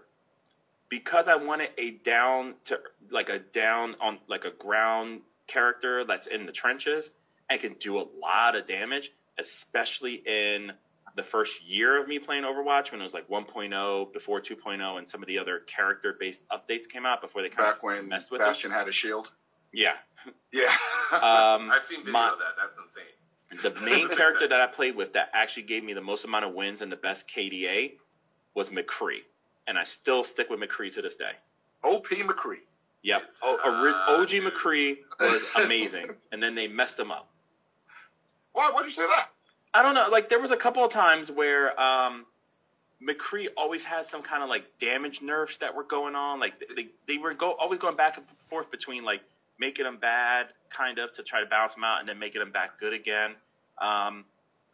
because 0.89 1.27
I 1.27 1.35
wanted 1.35 1.71
a 1.77 1.91
down 1.91 2.55
to 2.65 2.79
like 3.11 3.27
a 3.27 3.39
down 3.39 3.95
on 3.99 4.19
like 4.27 4.45
a 4.45 4.51
ground 4.51 5.19
character 5.47 6.05
that's 6.05 6.27
in 6.27 6.45
the 6.45 6.51
trenches 6.53 7.11
and 7.49 7.59
can 7.59 7.73
do 7.73 7.97
a 7.99 8.05
lot 8.21 8.55
of 8.55 8.67
damage, 8.67 9.11
especially 9.37 10.23
in 10.25 10.71
the 11.15 11.23
first 11.23 11.61
year 11.63 12.01
of 12.01 12.07
me 12.07 12.19
playing 12.19 12.43
Overwatch 12.43 12.91
when 12.91 13.01
it 13.01 13.03
was 13.03 13.13
like 13.13 13.27
1.0 13.27 14.13
before 14.13 14.39
2.0 14.39 14.97
and 14.97 15.09
some 15.09 15.21
of 15.21 15.27
the 15.27 15.39
other 15.39 15.59
character 15.59 16.15
based 16.17 16.41
updates 16.49 16.87
came 16.87 17.05
out 17.05 17.21
before 17.21 17.41
they 17.41 17.49
kind 17.49 17.67
back 17.67 17.77
of 17.77 17.83
when 17.83 18.07
messed 18.07 18.31
with 18.31 18.39
Bastion 18.39 18.71
had 18.71 18.87
a 18.87 18.91
shield. 18.93 19.29
Yeah. 19.73 19.93
Yeah. 20.51 20.69
Um, 21.11 21.69
I've 21.71 21.83
seen 21.83 21.99
video 21.99 22.13
my- 22.13 22.29
of 22.31 22.39
that. 22.39 22.53
That's 22.57 22.77
insane. 22.77 23.03
The 23.61 23.73
main 23.81 24.09
character 24.09 24.47
that 24.47 24.59
I 24.61 24.67
played 24.67 24.95
with 24.95 25.13
that 25.13 25.29
actually 25.33 25.63
gave 25.63 25.83
me 25.83 25.93
the 25.93 26.01
most 26.01 26.25
amount 26.25 26.45
of 26.45 26.53
wins 26.53 26.81
and 26.81 26.91
the 26.91 26.95
best 26.95 27.29
KDA 27.29 27.93
was 28.53 28.69
McCree. 28.69 29.21
And 29.67 29.77
I 29.77 29.83
still 29.83 30.23
stick 30.23 30.49
with 30.49 30.59
McCree 30.59 30.93
to 30.93 31.01
this 31.01 31.15
day. 31.15 31.31
OP 31.83 32.07
McCree. 32.07 32.57
Yep. 33.03 33.23
It's 33.27 33.39
O- 33.43 33.59
ori- 33.65 34.21
OG 34.21 34.27
dude. 34.29 34.53
McCree 34.53 34.97
was 35.19 35.53
amazing. 35.65 36.15
and 36.31 36.41
then 36.41 36.55
they 36.55 36.67
messed 36.67 36.97
him 36.99 37.11
up. 37.11 37.29
Why? 38.53 38.71
Why'd 38.71 38.85
you 38.85 38.91
say 38.91 39.05
that? 39.07 39.29
I 39.73 39.81
don't 39.81 39.95
know. 39.95 40.07
Like, 40.09 40.29
there 40.29 40.39
was 40.39 40.51
a 40.51 40.57
couple 40.57 40.83
of 40.85 40.91
times 40.91 41.31
where 41.31 41.79
um, 41.81 42.25
McCree 43.01 43.47
always 43.57 43.83
had 43.83 44.05
some 44.05 44.21
kind 44.21 44.43
of 44.43 44.49
like 44.49 44.63
damage 44.79 45.21
nerfs 45.21 45.57
that 45.57 45.75
were 45.75 45.83
going 45.83 46.15
on. 46.15 46.39
Like, 46.39 46.53
they, 46.75 46.87
they 47.07 47.17
were 47.17 47.33
go 47.33 47.51
always 47.53 47.79
going 47.79 47.95
back 47.95 48.17
and 48.17 48.25
forth 48.49 48.69
between 48.71 49.03
like 49.03 49.21
making 49.59 49.85
him 49.85 49.97
bad, 49.97 50.47
kind 50.69 50.99
of, 50.99 51.13
to 51.13 51.23
try 51.23 51.39
to 51.39 51.45
balance 51.45 51.75
him 51.75 51.83
out, 51.83 51.99
and 51.99 52.09
then 52.09 52.19
making 52.19 52.41
him 52.41 52.51
back 52.51 52.79
good 52.79 52.93
again. 52.93 53.35
Um, 53.81 54.25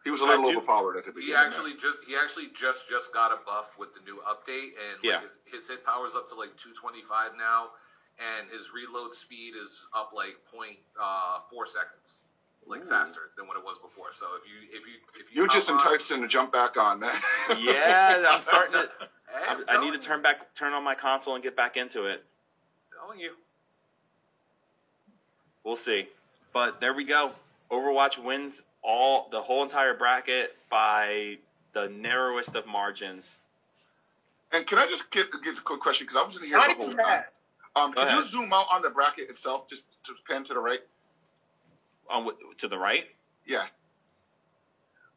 He 0.04 0.10
was 0.10 0.20
a 0.20 0.24
little 0.24 0.50
do- 0.50 0.56
overpowered 0.58 0.96
at 0.96 1.04
the 1.04 1.12
beginning. 1.12 1.34
He 1.36 1.40
actually 1.46 1.72
just 1.74 1.98
he 2.06 2.16
actually 2.16 2.48
just 2.58 2.88
just 2.88 3.12
got 3.12 3.32
a 3.32 3.38
buff 3.44 3.76
with 3.78 3.94
the 3.94 4.00
new 4.00 4.20
update, 4.26 4.72
and 4.80 4.96
like 5.02 5.04
Yeah. 5.04 5.20
his, 5.20 5.36
his 5.44 5.68
hit 5.68 5.84
power's 5.84 6.14
up 6.14 6.28
to 6.30 6.34
like 6.34 6.56
225 6.56 7.36
now, 7.36 7.70
and 8.18 8.48
his 8.50 8.72
reload 8.72 9.14
speed 9.14 9.54
is 9.62 9.82
up 9.94 10.12
like 10.14 10.36
point 10.52 10.78
uh, 11.00 11.40
four 11.50 11.66
seconds, 11.66 12.20
like 12.66 12.82
Ooh. 12.84 12.88
faster 12.88 13.30
than 13.36 13.46
what 13.46 13.56
it 13.58 13.64
was 13.64 13.76
before. 13.78 14.12
So 14.18 14.26
if 14.40 14.48
you 14.48 14.56
if 14.72 14.86
you 14.86 14.94
if 15.20 15.34
you 15.34 15.42
You 15.42 15.48
just 15.48 15.68
hop 15.68 15.80
on- 15.80 15.92
enticed 15.92 16.10
him 16.10 16.22
to 16.22 16.28
jump 16.28 16.52
back 16.52 16.76
on, 16.78 17.00
man. 17.00 17.14
yeah, 17.60 18.24
I'm 18.28 18.42
starting 18.42 18.72
to. 18.80 18.88
Hey, 19.32 19.44
I, 19.46 19.52
I'm 19.52 19.64
I 19.68 19.84
need 19.84 19.92
to 19.92 19.98
turn 20.00 20.22
back, 20.22 20.52
turn 20.56 20.72
on 20.72 20.82
my 20.82 20.96
console 20.96 21.36
and 21.36 21.44
get 21.44 21.54
back 21.54 21.76
into 21.76 22.06
it. 22.06 22.24
you, 22.90 22.98
telling 22.98 23.20
you. 23.20 23.30
We'll 25.64 25.76
see. 25.76 26.06
But 26.52 26.80
there 26.80 26.94
we 26.94 27.04
go. 27.04 27.32
Overwatch 27.70 28.18
wins 28.18 28.60
all 28.82 29.24
the 29.30 29.42
whole 29.42 29.62
entire 29.62 29.94
bracket 29.94 30.50
by 30.70 31.38
the 31.74 31.88
narrowest 31.88 32.56
of 32.56 32.66
margins. 32.66 33.38
And 34.52 34.66
can 34.66 34.78
I 34.78 34.86
just 34.86 35.10
get, 35.10 35.28
get 35.42 35.58
a 35.58 35.62
quick 35.62 35.80
question? 35.80 36.06
Because 36.06 36.20
I 36.20 36.24
wasn't 36.24 36.46
here 36.46 36.58
Not 36.58 36.68
the 36.68 36.74
whole 36.74 36.90
even 36.90 36.98
time. 37.04 37.22
Um, 37.76 37.92
Go 37.94 38.02
can 38.02 38.08
you 38.10 38.22
zoom 38.24 38.52
out 38.52 38.66
on 38.72 38.82
the 38.82 38.90
bracket 38.90 39.30
itself, 39.30 39.62
just 39.68 39.84
to 40.06 40.14
pan 40.28 40.44
to 40.44 40.54
the 40.54 40.60
right? 40.60 40.80
On 42.10 42.24
w- 42.24 42.36
to 42.58 42.68
the 42.68 42.78
right. 42.78 43.04
Yeah. 43.46 43.66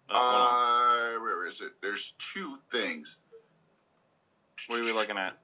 Hold. 0.09 0.49
Uh, 0.49 1.19
where 1.19 1.47
is 1.47 1.61
it? 1.61 1.71
There's 1.81 2.13
two 2.33 2.57
things. 2.71 3.17
What 4.67 4.79
are 4.79 4.85
we 4.85 4.91
looking 4.93 5.17
at? 5.17 5.35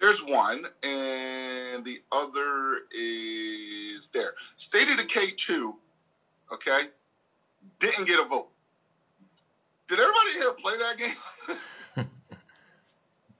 There's 0.00 0.22
one, 0.22 0.64
and 0.82 1.84
the 1.84 2.00
other 2.12 2.80
is 2.92 4.08
there. 4.14 4.34
State 4.56 4.88
of 4.88 4.96
Decay 4.96 5.32
2, 5.36 5.74
okay, 6.52 6.82
didn't 7.80 8.04
get 8.04 8.20
a 8.20 8.24
vote. 8.24 8.48
Did 9.88 9.98
everybody 9.98 10.32
here 10.34 10.52
play 10.52 10.78
that 10.78 10.98
game? 10.98 12.06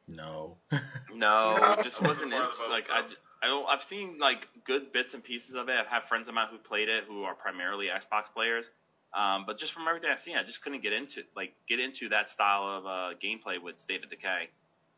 No. 0.08 0.56
No, 0.72 0.78
No. 1.14 1.74
it 1.78 1.82
just 1.84 2.02
wasn't 2.02 2.30
More 2.30 2.40
in, 2.42 2.70
like 2.70 2.90
I, 2.90 3.02
I 3.42 3.46
don't. 3.46 3.66
I've 3.68 3.82
seen 3.82 4.18
like 4.18 4.48
good 4.64 4.92
bits 4.92 5.14
and 5.14 5.22
pieces 5.22 5.54
of 5.54 5.68
it. 5.68 5.72
I've 5.78 5.86
had 5.86 6.04
friends 6.08 6.28
of 6.28 6.34
mine 6.34 6.48
who've 6.50 6.64
played 6.64 6.88
it 6.88 7.04
who 7.06 7.24
are 7.24 7.34
primarily 7.34 7.86
Xbox 7.86 8.32
players. 8.32 8.68
Um, 9.14 9.44
but 9.46 9.58
just 9.58 9.72
from 9.72 9.86
everything 9.86 10.10
I've 10.10 10.18
seen, 10.18 10.36
I 10.36 10.42
just 10.42 10.62
couldn't 10.62 10.82
get 10.82 10.92
into 10.92 11.22
like 11.36 11.52
get 11.68 11.78
into 11.78 12.08
that 12.08 12.30
style 12.30 12.78
of 12.78 12.86
uh, 12.86 13.18
gameplay 13.22 13.62
with 13.62 13.78
State 13.80 14.02
of 14.02 14.10
Decay. 14.10 14.48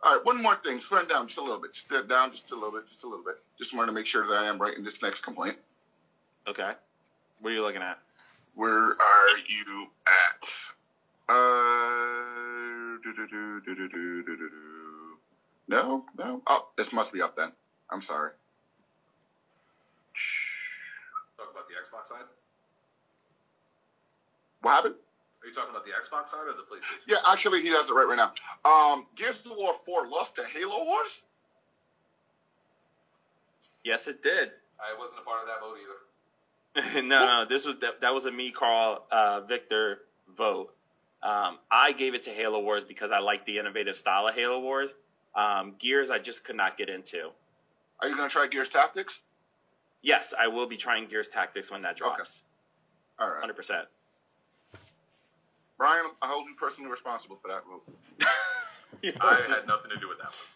All 0.03 0.17
right, 0.17 0.25
one 0.25 0.43
more 0.43 0.57
thing. 0.57 0.81
Slow 0.81 1.05
down 1.05 1.27
just 1.27 1.39
a 1.39 1.43
little 1.43 1.61
bit. 1.61 1.75
Just 1.75 2.09
down 2.09 2.33
just 2.33 2.51
a 2.53 2.55
little 2.55 2.70
bit. 2.70 2.89
Just 2.91 3.05
a 3.05 3.09
little 3.09 3.25
bit. 3.25 3.37
Just 3.59 3.75
wanted 3.75 3.87
to 3.87 3.93
make 3.93 4.07
sure 4.07 4.27
that 4.27 4.35
I 4.35 4.47
am 4.47 4.59
right 4.59 4.77
in 4.77 4.83
this 4.83 5.03
next 5.03 5.20
complaint. 5.20 5.57
Okay, 6.49 6.73
what 7.41 7.51
are 7.51 7.55
you 7.55 7.62
looking 7.62 7.83
at? 7.83 7.99
Where 8.55 8.70
are 8.73 9.39
you 9.49 9.87
at? 10.07 10.49
Uh, 11.29 12.99
do, 13.03 13.15
do, 13.15 13.27
do, 13.27 13.61
do, 13.65 13.75
do, 13.75 13.89
do, 13.89 14.23
do, 14.23 14.37
do, 14.37 14.49
do. 14.49 15.19
No, 15.69 16.05
no. 16.19 16.43
Oh, 16.47 16.69
this 16.77 16.93
must 16.93 17.12
be 17.12 17.23
up 17.23 17.37
then. 17.37 17.53
I'm 17.91 18.03
sorry. 18.03 18.33
Talk 21.37 21.51
about 21.53 21.69
the 21.69 21.75
Xbox 21.75 22.09
side. 22.09 22.25
What 24.62 24.73
happened? 24.75 24.95
Are 25.43 25.49
you 25.49 25.55
talking 25.55 25.70
about 25.70 25.85
the 25.85 25.93
Xbox 25.93 26.28
side 26.28 26.47
or 26.47 26.52
the 26.52 26.62
PlayStation? 26.62 27.01
Yeah, 27.07 27.17
actually, 27.31 27.62
he 27.62 27.69
has 27.69 27.89
it 27.89 27.93
right 27.94 28.07
right 28.07 28.17
now. 28.17 28.33
Um, 28.70 29.07
Gears 29.17 29.44
of 29.47 29.52
War 29.57 29.75
4 29.86 30.09
lost 30.09 30.36
to 30.36 30.44
Halo 30.44 30.85
Wars? 30.85 31.23
Yes, 33.85 34.07
it 34.07 34.23
did. 34.23 34.51
I 34.78 34.99
wasn't 34.99 35.20
a 35.20 35.25
part 35.25 35.41
of 35.43 35.49
that 35.49 35.60
vote 35.60 35.78
either. 35.83 37.02
no, 37.02 37.19
no, 37.19 37.47
this 37.49 37.65
was 37.65 37.77
that, 37.81 38.01
that 38.02 38.15
was 38.15 38.27
a 38.27 38.31
me, 38.31 38.51
Carl, 38.51 39.02
uh, 39.10 39.41
Victor 39.41 40.01
vote. 40.36 40.75
Um, 41.23 41.59
I 41.70 41.93
gave 41.93 42.15
it 42.15 42.25
to 42.25 42.31
Halo 42.31 42.60
Wars 42.60 42.85
because 42.85 43.12
I 43.12 43.19
like 43.19 43.44
the 43.44 43.59
innovative 43.59 43.97
style 43.97 44.27
of 44.28 44.35
Halo 44.35 44.60
Wars. 44.60 44.91
Um, 45.35 45.75
Gears, 45.78 46.10
I 46.10 46.19
just 46.19 46.44
could 46.44 46.57
not 46.57 46.78
get 46.78 46.89
into. 46.89 47.31
Are 48.01 48.09
you 48.09 48.17
going 48.17 48.28
to 48.28 48.33
try 48.33 48.47
Gears 48.47 48.69
Tactics? 48.69 49.20
Yes, 50.02 50.33
I 50.39 50.49
will 50.49 50.67
be 50.67 50.77
trying 50.77 51.09
Gears 51.09 51.28
Tactics 51.28 51.70
when 51.70 51.83
that 51.83 51.97
drops. 51.97 52.43
Okay. 53.19 53.25
All 53.27 53.35
right. 53.35 53.41
Hundred 53.41 53.57
percent. 53.57 53.86
Brian, 55.81 56.05
I 56.20 56.26
hold 56.28 56.44
you 56.47 56.55
personally 56.60 56.91
responsible 56.91 57.39
for 57.41 57.49
that 57.49 57.62
vote. 57.65 57.83
I 59.23 59.34
had 59.49 59.67
nothing 59.67 59.89
to 59.89 59.97
do 59.99 60.10
with 60.10 60.18
that 60.18 60.26
one. 60.28 60.50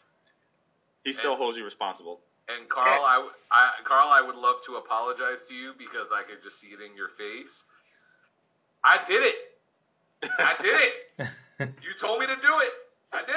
He 1.03 1.15
still 1.15 1.35
holds 1.35 1.57
you 1.57 1.65
responsible. 1.65 2.21
And 2.47 2.69
Carl, 2.69 3.03
I, 3.07 3.15
w- 3.15 3.33
I- 3.51 3.73
Carl, 3.85 4.11
I 4.13 4.21
would 4.21 4.37
love 4.37 4.57
to 4.67 4.77
apologize 4.77 5.47
to 5.49 5.55
you 5.55 5.73
because 5.79 6.09
I 6.13 6.25
could 6.25 6.43
just 6.43 6.61
see 6.61 6.67
it 6.77 6.81
in 6.85 6.95
your 6.95 7.09
face. 7.09 7.65
I 8.85 9.01
did 9.09 9.23
it. 9.23 9.35
I 10.39 10.55
did 10.61 10.79
it. 10.79 11.29
You 11.81 11.95
told 11.99 12.19
me 12.19 12.27
to 12.27 12.35
do 12.35 12.61
it. 12.61 12.73
I 13.13 13.23
did 13.25 13.37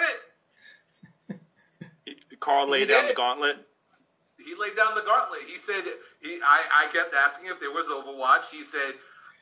it. 2.09 2.39
Carl 2.41 2.67
laid 2.67 2.81
He 2.81 2.85
down 2.87 3.03
did. 3.03 3.11
the 3.11 3.15
gauntlet. 3.15 3.57
He 4.43 4.55
laid 4.59 4.75
down 4.75 4.95
the 4.95 5.01
gauntlet. 5.03 5.41
He 5.47 5.59
said, 5.59 5.83
he, 6.19 6.39
I, 6.43 6.87
I 6.87 6.87
kept 6.91 7.13
asking 7.13 7.47
if 7.47 7.59
there 7.59 7.69
was 7.71 7.87
Overwatch. 7.87 8.49
He 8.51 8.63
said, 8.63 8.95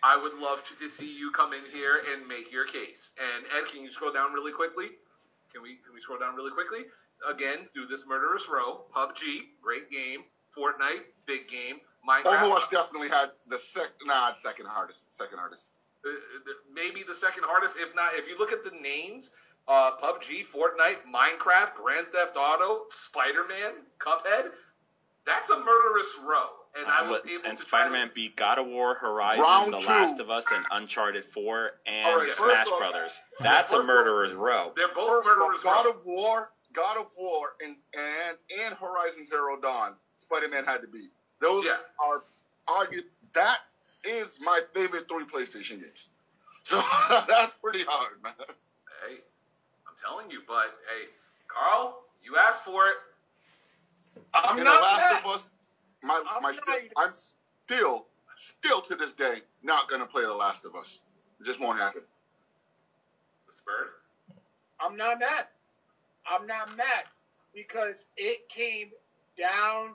I 0.04 0.22
would 0.22 0.34
love 0.36 0.64
to, 0.68 0.76
to 0.84 0.90
see 0.90 1.12
you 1.12 1.32
come 1.32 1.54
in 1.54 1.64
here 1.72 2.02
and 2.14 2.28
make 2.28 2.52
your 2.52 2.66
case. 2.66 3.14
And 3.20 3.46
Ed, 3.58 3.72
can 3.72 3.82
you 3.82 3.92
scroll 3.92 4.14
down 4.14 4.34
really 4.34 4.52
quickly? 4.52 4.88
Can 5.52 5.62
we 5.62 5.80
can 5.86 5.94
we 5.94 6.02
scroll 6.02 6.20
down 6.20 6.36
really 6.36 6.52
quickly? 6.52 6.86
Again, 7.30 7.68
through 7.74 7.88
this 7.88 8.06
murderous 8.06 8.48
row. 8.50 8.84
PUBG, 8.96 9.56
great 9.62 9.90
game. 9.90 10.24
Fortnite, 10.56 11.04
big 11.26 11.48
game. 11.48 11.80
Minecraft, 12.08 12.38
Overwatch 12.38 12.70
definitely 12.70 13.10
had 13.10 13.32
the 13.48 13.58
sec, 13.58 13.88
nah, 14.06 14.32
second 14.34 14.68
hardest. 14.68 15.14
Second 15.16 15.40
hardest. 15.40 15.66
uh, 16.06 16.10
maybe 16.74 17.04
the 17.08 17.16
second 17.16 17.44
hardest, 17.46 17.76
if 17.78 17.96
not. 17.96 18.12
If 18.14 18.28
you 18.28 18.38
look 18.38 18.52
at 18.52 18.64
the 18.64 18.72
names, 18.80 19.32
uh, 19.68 19.92
PUBG, 19.98 20.46
Fortnite, 20.46 20.98
Minecraft, 21.12 21.74
Grand 21.76 22.08
Theft 22.14 22.38
Auto, 22.38 22.84
Spider-Man, 22.92 23.74
Cuphead, 24.00 24.52
that's 25.26 25.50
a 25.50 25.58
murderous 25.58 26.16
row. 26.24 26.50
And 26.78 26.88
I 26.88 27.10
was 27.10 27.22
able 27.26 27.46
and 27.46 27.58
to 27.58 27.64
try 27.64 27.84
to- 27.84 27.86
Spider-Man 27.90 28.12
beat 28.14 28.36
God 28.36 28.60
of 28.60 28.68
War, 28.68 28.96
Horizon, 28.96 29.44
Round 29.44 29.74
The 29.74 29.80
two. 29.80 29.86
Last 29.86 30.20
of 30.20 30.30
Us, 30.30 30.52
and 30.52 30.66
Uncharted 30.72 31.24
4, 31.34 31.72
and 31.86 32.06
All 32.06 32.18
right, 32.18 32.28
first 32.28 32.40
Smash 32.40 32.68
off- 32.68 32.80
Brothers. 32.80 33.22
That's 33.40 33.72
a 33.72 33.76
first 33.78 33.82
off- 33.82 33.88
murderer's 33.88 34.34
row. 34.34 34.74
They're 34.76 34.90
both 34.90 35.24
First 35.26 35.30
of 35.30 35.42
all, 35.42 35.58
God 35.64 35.86
row. 35.86 35.92
of 35.92 36.06
War, 36.06 36.52
God 36.74 36.98
of 36.98 37.08
War, 37.16 37.56
and 37.62 37.78
and 37.94 38.38
and 38.62 38.76
Horizon 38.76 39.26
Zero 39.26 39.58
Dawn, 39.60 39.96
Spider-Man 40.18 40.66
had 40.66 40.82
to 40.82 40.88
beat. 40.88 41.12
Those 41.40 41.66
Yeah. 41.66 41.78
are 42.00 42.24
argued. 42.68 43.06
That 43.34 43.60
is 44.04 44.40
my 44.42 44.62
favorite 44.74 45.08
three 45.08 45.26
PlayStation 45.26 45.80
games. 45.82 46.10
So 46.66 46.82
that's 47.28 47.54
pretty 47.56 47.84
hard, 47.84 48.22
man. 48.24 48.34
Hey, 48.40 49.18
I'm 49.88 49.94
telling 50.04 50.32
you, 50.32 50.42
but 50.48 50.76
hey, 50.90 51.10
Carl, 51.48 52.02
you 52.24 52.38
asked 52.38 52.66
for 52.66 52.88
it. 52.90 52.96
I'm 54.34 54.56
And 54.58 54.66
not 54.66 54.76
The 54.78 54.82
Last 54.82 55.00
mad. 55.00 55.20
of 55.20 55.26
Us, 55.28 55.52
my 56.06 56.22
I'm 56.30 56.44
my 56.44 56.52
not 56.52 56.56
still, 56.56 56.76
I'm 56.98 57.14
still 57.14 58.06
still 58.38 58.82
to 58.82 58.96
this 58.96 59.14
day 59.14 59.38
not 59.64 59.90
gonna 59.90 60.06
play 60.06 60.24
The 60.24 60.34
Last 60.34 60.66
of 60.66 60.76
Us. 60.76 61.00
It 61.40 61.46
just 61.46 61.60
won't 61.60 61.80
happen. 61.80 62.02
Mr. 63.50 63.66
Bird. 63.66 63.88
I'm 64.80 64.96
not 64.96 65.20
mad. 65.20 65.46
I'm 66.28 66.48
not 66.48 66.76
mad 66.78 67.06
because 67.54 68.06
it 68.18 68.48
came 68.50 68.90
down 69.38 69.92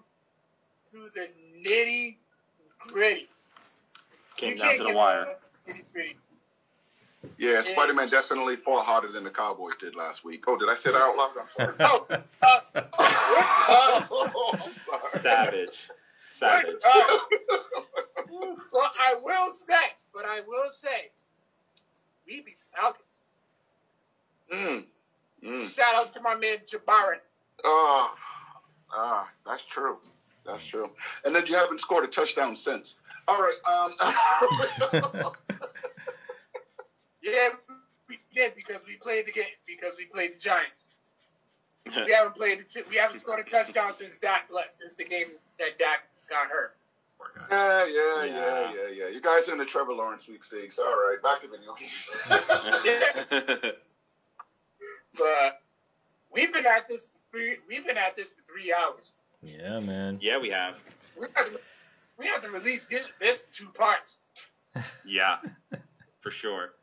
to 0.92 1.10
the 1.14 1.28
nitty 1.66 2.16
gritty. 2.78 3.28
Came 4.36 4.52
You 4.52 4.58
down 4.58 4.76
to 4.76 4.84
the 4.84 4.92
wire. 4.92 5.22
a- 5.22 5.36
pretty, 5.64 5.84
pretty. 5.92 6.16
Yeah, 7.36 7.60
Spider 7.62 7.92
Man 7.92 8.08
definitely 8.08 8.56
fought 8.56 8.84
harder 8.86 9.12
than 9.12 9.24
the 9.24 9.30
Cowboys 9.30 9.76
did 9.76 9.94
last 9.94 10.24
week. 10.24 10.44
Oh, 10.46 10.56
did 10.58 10.68
I 10.70 10.74
say 10.74 10.90
that 10.90 11.00
out 11.00 11.16
loud? 11.16 11.32
I'm 11.38 11.48
sorry. 11.56 11.74
Oh, 11.80 12.06
uh, 12.10 12.60
uh, 12.72 12.86
oh, 14.10 14.54
I'm 14.54 14.72
sorry. 14.74 15.22
Savage. 15.22 15.88
Savage. 16.22 16.76
uh, 16.84 17.18
well, 18.30 18.90
I 19.00 19.14
will 19.22 19.50
say, 19.52 19.94
but 20.12 20.26
I 20.26 20.40
will 20.40 20.70
say, 20.70 21.10
we 22.26 22.40
beat 22.40 22.56
the 22.58 22.76
Falcons. 22.76 23.22
Mm. 24.52 24.84
Mm. 25.42 25.74
Shout 25.74 25.94
out 25.94 26.12
to 26.14 26.20
my 26.20 26.34
man 26.34 26.58
Jabari. 26.70 27.16
Oh, 27.64 28.14
ah, 28.92 29.28
that's 29.46 29.64
true. 29.64 29.98
That's 30.44 30.64
true. 30.64 30.90
And 31.24 31.34
then 31.34 31.46
you 31.46 31.54
haven't 31.54 31.80
scored 31.80 32.04
a 32.04 32.08
touchdown 32.08 32.56
since. 32.56 32.98
All 33.28 33.40
right. 33.40 33.56
Um, 33.66 35.32
Yeah, 37.22 37.50
we 38.08 38.18
did 38.34 38.54
because 38.56 38.80
we 38.86 38.96
played 38.96 39.26
the 39.26 39.32
game 39.32 39.44
because 39.66 39.92
we 39.98 40.06
played 40.06 40.34
the 40.36 40.40
Giants. 40.40 40.88
We 42.06 42.12
haven't 42.12 42.36
played 42.36 42.60
the 42.60 42.64
t- 42.64 42.88
we 42.88 42.96
haven't 42.96 43.18
scored 43.18 43.40
a 43.40 43.42
touchdown 43.42 43.92
since 43.94 44.18
Dak 44.18 44.48
left 44.52 44.74
since 44.74 44.96
the 44.96 45.04
game 45.04 45.28
that 45.58 45.78
Dak 45.78 46.06
got 46.30 46.48
hurt. 46.48 46.76
Yeah, 47.50 47.84
yeah, 47.86 48.24
yeah, 48.24 48.24
Yeah. 48.24 48.72
yeah, 48.72 48.88
yeah. 48.94 49.08
You 49.08 49.20
guys 49.20 49.48
are 49.48 49.52
in 49.52 49.58
the 49.58 49.64
Trevor 49.66 49.92
Lawrence 49.92 50.24
sweepstakes. 50.24 50.78
All 50.78 50.86
right, 50.86 51.18
back 51.22 51.42
to 51.42 51.48
video 51.48 51.74
games. 51.74 53.72
But 55.18 55.60
we've 56.32 56.52
been 56.52 56.66
at 56.66 56.88
this 56.88 57.08
three, 57.32 57.56
we've 57.68 57.84
been 57.84 57.98
at 57.98 58.16
this 58.16 58.30
for 58.32 58.42
three 58.50 58.72
hours. 58.72 59.10
Yeah, 59.42 59.80
man. 59.80 60.18
yeah, 60.22 60.38
we 60.38 60.48
have. 60.50 60.76
We 61.20 61.26
have 61.34 61.46
to, 61.52 61.60
we 62.18 62.26
have 62.28 62.42
to 62.42 62.50
release 62.50 62.86
this 62.86 63.06
this 63.20 63.46
two 63.52 63.66
parts. 63.68 64.18
Yeah, 65.04 65.38
for 66.20 66.30
sure. 66.30 66.74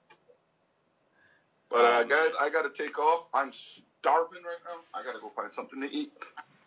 but 1.69 1.85
uh, 1.85 2.03
guys, 2.03 2.32
I 2.40 2.50
got 2.50 2.64
to 2.64 2.84
take 2.84 3.00
off. 3.00 3.27
I'm 3.34 3.53
starving 3.53 4.43
right 4.43 4.59
now. 4.66 4.82
I 4.93 5.03
got 5.06 5.14
to 5.14 5.19
go 5.22 5.30
find 5.34 5.53
something 5.53 5.80
to 5.82 5.90
eat. 5.90 6.11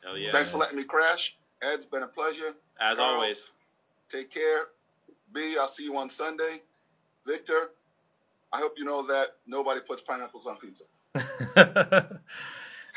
Hell 0.03 0.17
yeah. 0.17 0.33
Thanks 0.33 0.51
for 0.51 0.57
letting 0.57 0.79
me 0.79 0.85
crash. 0.85 1.37
Ed, 1.63 1.75
it's 1.75 1.87
been 1.87 2.03
a 2.03 2.09
pleasure. 2.09 2.55
As 2.81 2.99
Carl. 2.99 3.17
always. 3.17 3.53
Take 4.11 4.31
care. 4.33 4.67
B, 5.33 5.57
I'll 5.59 5.69
see 5.69 5.85
you 5.85 5.97
on 5.97 6.11
Sunday. 6.11 6.63
Victor, 7.27 7.71
I 8.53 8.59
hope 8.59 8.75
you 8.77 8.85
know 8.85 9.07
that 9.07 9.37
nobody 9.47 9.81
puts 9.81 10.03
pineapples 10.03 10.47
on 10.47 10.57
pizza. 10.57 10.85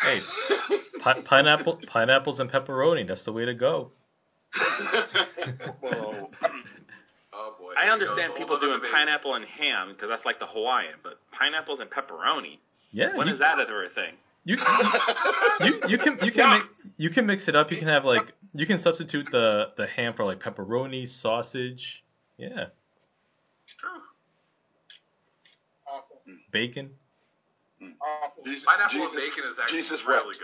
hey, 0.01 0.22
pi- 1.00 1.22
pineapple, 1.22 1.80
pineapples 1.88 2.40
and 2.40 2.50
pepperoni. 2.51 3.08
That's 3.08 3.25
the 3.25 3.33
way 3.33 3.45
to 3.45 3.53
go. 3.53 3.92
Well, 5.82 6.32
Oh 7.33 7.56
boy. 7.59 7.74
I 7.77 7.90
understand 7.90 8.35
people 8.35 8.59
doing 8.59 8.77
debate. 8.77 8.92
pineapple 8.92 9.35
and 9.35 9.43
ham 9.45 9.90
because 9.90 10.08
that's 10.09 10.25
like 10.25 10.40
the 10.40 10.45
Hawaiian, 10.45 10.93
but 11.01 11.19
pineapples 11.32 11.80
and 11.80 11.90
pepperoni. 11.90 12.58
Yeah. 12.92 13.16
When 13.17 13.27
you, 13.27 13.33
is 13.33 13.40
that 13.40 13.59
ever 13.59 13.83
a 13.85 13.90
thing? 13.90 14.14
You, 14.45 14.57
you, 15.61 15.80
you 15.88 15.97
can 15.97 16.19
you 16.22 16.31
can 16.31 16.49
mix, 16.49 16.88
you 16.97 17.09
can 17.09 17.25
mix 17.25 17.47
it 17.47 17.55
up. 17.55 17.72
You 17.72 17.77
can 17.77 17.88
have 17.88 18.03
like 18.03 18.33
you 18.53 18.65
can 18.65 18.77
substitute 18.77 19.31
the 19.31 19.69
the 19.77 19.88
ham 19.88 20.13
for 20.13 20.25
like 20.25 20.39
pepperoni, 20.39 21.07
sausage, 21.07 22.03
yeah, 22.38 22.65
It's 23.65 23.75
true. 23.77 23.89
Awful, 25.88 26.22
bacon. 26.51 26.89
awful. 28.01 28.43
Jesus, 28.43 28.65
Pineapple 28.65 28.99
Jesus, 28.99 29.13
and 29.13 29.22
bacon 29.22 29.43
is 29.49 29.59
actually 29.59 29.81
Jesus 29.81 30.05
really 30.05 30.27
wept. 30.27 30.39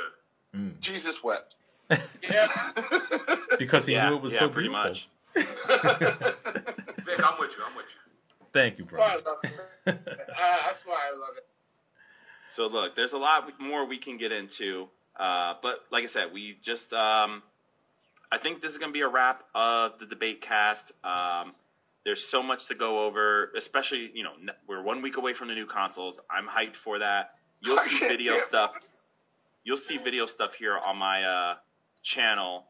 good. 0.54 0.60
Mm. 0.60 0.80
Jesus 0.80 1.24
wept. 1.24 1.56
Yeah, 2.24 2.48
Because 3.60 3.86
he 3.86 3.94
yeah, 3.94 4.10
knew 4.10 4.16
it 4.16 4.22
was 4.22 4.34
yeah, 4.34 4.40
so 4.40 4.50
pretty 4.50 4.70
beautiful. 4.70 4.92
much. 4.92 5.10
Vic, 5.36 5.46
I'm 7.24 7.40
with 7.40 7.52
you. 7.52 7.64
I'm 7.66 7.76
with 7.76 7.86
you. 7.90 8.46
Thank 8.54 8.78
you, 8.80 8.86
that's 8.86 8.98
why 8.98 9.08
I 9.08 9.18
bro. 9.18 9.26
love 9.26 9.40
it. 9.44 9.54
Uh, 9.88 10.58
that's 10.66 10.86
why 10.86 11.00
I 11.12 11.18
love 11.18 11.36
it. 11.38 11.46
So 12.60 12.68
look, 12.68 12.94
there's 12.94 13.14
a 13.14 13.18
lot 13.18 13.50
more 13.58 13.86
we 13.86 13.98
can 13.98 14.18
get 14.18 14.34
into, 14.34 14.90
uh, 15.18 15.54
but 15.62 15.80
like 15.94 16.04
I 16.04 16.08
said, 16.08 16.34
we 16.34 16.58
just 16.62 16.92
um, 16.92 17.42
I 18.30 18.38
think 18.38 18.62
this 18.62 18.74
is 18.74 18.78
gonna 18.78 18.92
be 18.92 19.00
a 19.00 19.08
wrap 19.08 19.46
of 19.56 19.98
the 19.98 20.06
debate 20.06 20.42
cast. 20.42 20.92
Um, 21.02 21.56
there's 22.04 22.22
so 22.22 22.44
much 22.44 22.68
to 22.68 22.76
go 22.76 23.06
over, 23.06 23.50
especially 23.56 24.12
you 24.14 24.26
know 24.26 24.34
we're 24.68 24.84
one 24.84 25.02
week 25.02 25.16
away 25.16 25.34
from 25.34 25.48
the 25.48 25.54
new 25.54 25.68
consoles. 25.68 26.20
I'm 26.30 26.48
hyped 26.48 26.76
for 26.76 27.00
that. 27.00 27.36
You'll 27.62 27.78
see 27.78 27.98
video 28.00 28.40
stuff. 28.40 28.72
You'll 29.64 29.78
see 29.78 29.98
video 29.98 30.26
stuff 30.26 30.54
here 30.54 30.78
on 30.86 30.98
my 30.98 31.24
uh, 31.24 31.56
channel 32.04 32.66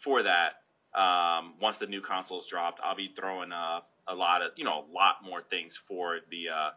for 0.00 0.22
that. 0.22 0.62
Um, 0.98 1.52
once 1.60 1.76
the 1.76 1.86
new 1.86 2.00
consoles 2.00 2.46
dropped, 2.46 2.80
I'll 2.82 2.96
be 2.96 3.12
throwing 3.14 3.52
uh, 3.52 3.80
a 4.08 4.14
lot 4.14 4.40
of 4.40 4.52
you 4.56 4.64
know 4.64 4.86
a 4.90 4.94
lot 4.94 5.16
more 5.22 5.42
things 5.42 5.76
for 5.76 6.20
the 6.30 6.48
uh, 6.48 6.70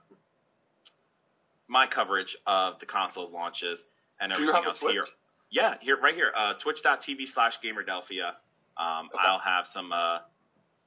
my 1.69 1.87
coverage 1.87 2.35
of 2.45 2.79
the 2.79 2.85
console 2.85 3.29
launches 3.31 3.83
and 4.19 4.33
everything 4.33 4.63
else 4.65 4.81
here. 4.81 5.05
Yeah, 5.51 5.75
here 5.79 5.97
right 5.99 6.13
here, 6.15 6.31
uh, 6.35 6.53
twitch.tv 6.55 7.27
slash 7.27 7.59
gamerdelphia. 7.61 8.33
Um, 8.77 9.09
Okay. 9.13 9.17
I'll 9.25 9.39
have 9.39 9.67
some, 9.67 9.91
uh, 9.91 10.19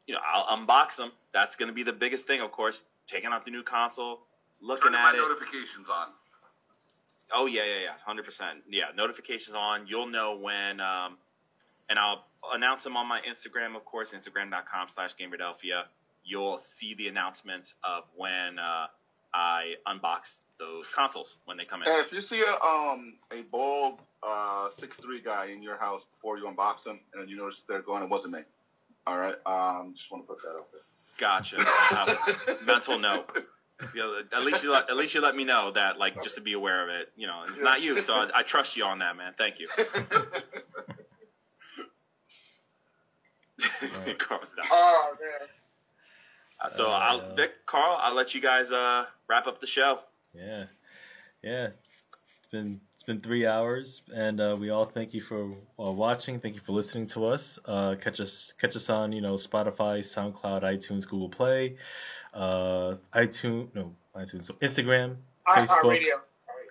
you 0.07 0.15
know, 0.15 0.21
I'll 0.25 0.57
unbox 0.57 0.97
them. 0.97 1.11
That's 1.33 1.57
going 1.57 1.69
to 1.69 1.73
be 1.75 1.83
the 1.83 1.93
biggest 1.93 2.27
thing, 2.27 2.41
of 2.41 2.53
course. 2.53 2.83
Taking 3.09 3.31
out 3.33 3.45
the 3.45 3.51
new 3.51 3.63
console, 3.63 4.21
looking 4.61 4.93
Turning 4.93 5.01
my 5.03 5.09
at 5.11 5.15
it. 5.17 5.19
notifications 5.19 5.89
on. 5.89 6.09
Oh 7.35 7.47
yeah, 7.47 7.65
yeah, 7.65 7.81
yeah, 7.85 7.93
hundred 8.05 8.25
percent. 8.25 8.61
Yeah, 8.69 8.85
notifications 8.95 9.57
on. 9.57 9.87
You'll 9.87 10.07
know 10.07 10.37
when, 10.37 10.81
um, 10.81 11.17
and 11.89 11.99
I'll 11.99 12.25
announce 12.53 12.85
them 12.85 12.97
on 12.97 13.07
my 13.09 13.21
Instagram, 13.29 13.75
of 13.75 13.85
course, 13.85 14.13
Instagram.com/slash 14.13 15.17
GamerDelphia. 15.17 15.85
You'll 16.25 16.59
see 16.59 16.95
the 16.95 17.09
announcements 17.09 17.75
of 17.83 18.05
when 18.15 18.59
uh, 18.59 18.87
I 19.35 19.75
unbox 19.87 20.41
those 20.59 20.87
consoles 20.95 21.37
when 21.47 21.57
they 21.57 21.65
come 21.65 21.83
in. 21.83 21.89
Hey, 21.89 22.01
if 22.01 22.13
you 22.13 22.21
see 22.21 22.43
a 22.43 22.65
um 22.65 23.15
a 23.33 23.43
bald 23.51 24.01
uh 24.23 24.69
six 24.77 24.97
three 24.99 25.21
guy 25.21 25.47
in 25.47 25.63
your 25.63 25.77
house 25.77 26.03
before 26.15 26.39
you 26.39 26.45
unbox 26.45 26.85
them 26.85 27.01
and 27.15 27.29
you 27.29 27.37
notice 27.37 27.63
they're 27.69 27.83
going, 27.83 28.03
it 28.03 28.11
wasn't 28.11 28.35
me. 28.35 28.41
All 29.07 29.19
right. 29.19 29.35
Um, 29.47 29.95
just 29.97 30.11
want 30.13 30.25
to 30.25 30.33
put 30.33 30.43
that 30.43 30.51
out 30.51 30.69
there. 30.73 30.83
Gotcha. 31.19 31.65
Uh, 31.91 32.55
mental 32.65 32.99
note. 32.99 33.45
You 33.95 34.01
know, 34.01 34.23
at 34.33 34.45
least 34.45 34.63
you 34.63 34.71
let, 34.71 34.89
at 34.91 34.97
least 34.97 35.13
you 35.15 35.21
let 35.21 35.35
me 35.35 35.43
know 35.45 35.73
that, 35.73 35.99
like, 35.99 36.23
just 36.23 36.37
to 36.37 36.41
be 36.41 36.53
aware 36.53 36.85
of 36.85 36.89
it. 36.89 37.09
You 37.17 37.27
know, 37.27 37.43
it's 37.49 37.61
not 37.61 37.83
you, 37.83 38.01
so 38.01 38.15
I, 38.15 38.31
I 38.37 38.43
trust 38.45 38.77
you 38.77 38.85
on 38.85 39.01
that, 39.01 39.17
man. 39.17 39.35
Thank 39.37 39.59
you. 39.59 39.67
Carl's 44.19 44.51
down. 44.51 44.67
Oh 44.71 45.15
man. 45.21 45.49
Uh, 46.63 46.69
So, 46.71 46.87
Uh, 46.91 46.95
I'll, 46.95 47.35
Vic, 47.35 47.67
Carl, 47.67 47.99
I'll 48.01 48.15
let 48.15 48.35
you 48.35 48.41
guys 48.41 48.71
uh, 48.71 49.07
wrap 49.29 49.47
up 49.47 49.61
the 49.61 49.67
show. 49.67 49.99
Yeah, 50.35 50.65
yeah. 51.43 51.67
It's 51.67 52.51
been 52.51 52.81
it's 52.95 53.03
been 53.03 53.21
three 53.21 53.47
hours, 53.47 54.03
and 54.15 54.41
uh, 54.41 54.57
we 54.59 54.71
all 54.71 54.85
thank 54.85 55.13
you 55.13 55.21
for 55.21 55.51
uh, 55.79 55.91
watching. 55.91 56.39
Thank 56.39 56.55
you 56.55 56.61
for 56.61 56.73
listening 56.73 57.07
to 57.09 57.27
us. 57.27 57.59
Uh, 57.67 57.97
catch 58.01 58.21
us 58.21 58.55
catch 58.61 58.77
us 58.77 58.89
on 58.91 59.11
you 59.13 59.21
know 59.21 59.35
Spotify, 59.35 59.99
SoundCloud, 60.01 60.63
iTunes, 60.63 61.07
Google 61.09 61.29
Play, 61.29 61.77
uh, 62.33 62.95
iTunes 63.13 63.75
no 63.75 63.93
iTunes, 64.15 64.51
Instagram, 64.61 65.17
Facebook, 65.49 65.99
iHeartRadio. 65.99 66.21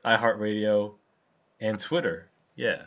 iHeartRadio, 0.05 0.93
and 1.59 1.77
Twitter. 1.79 2.27
Yeah. 2.55 2.83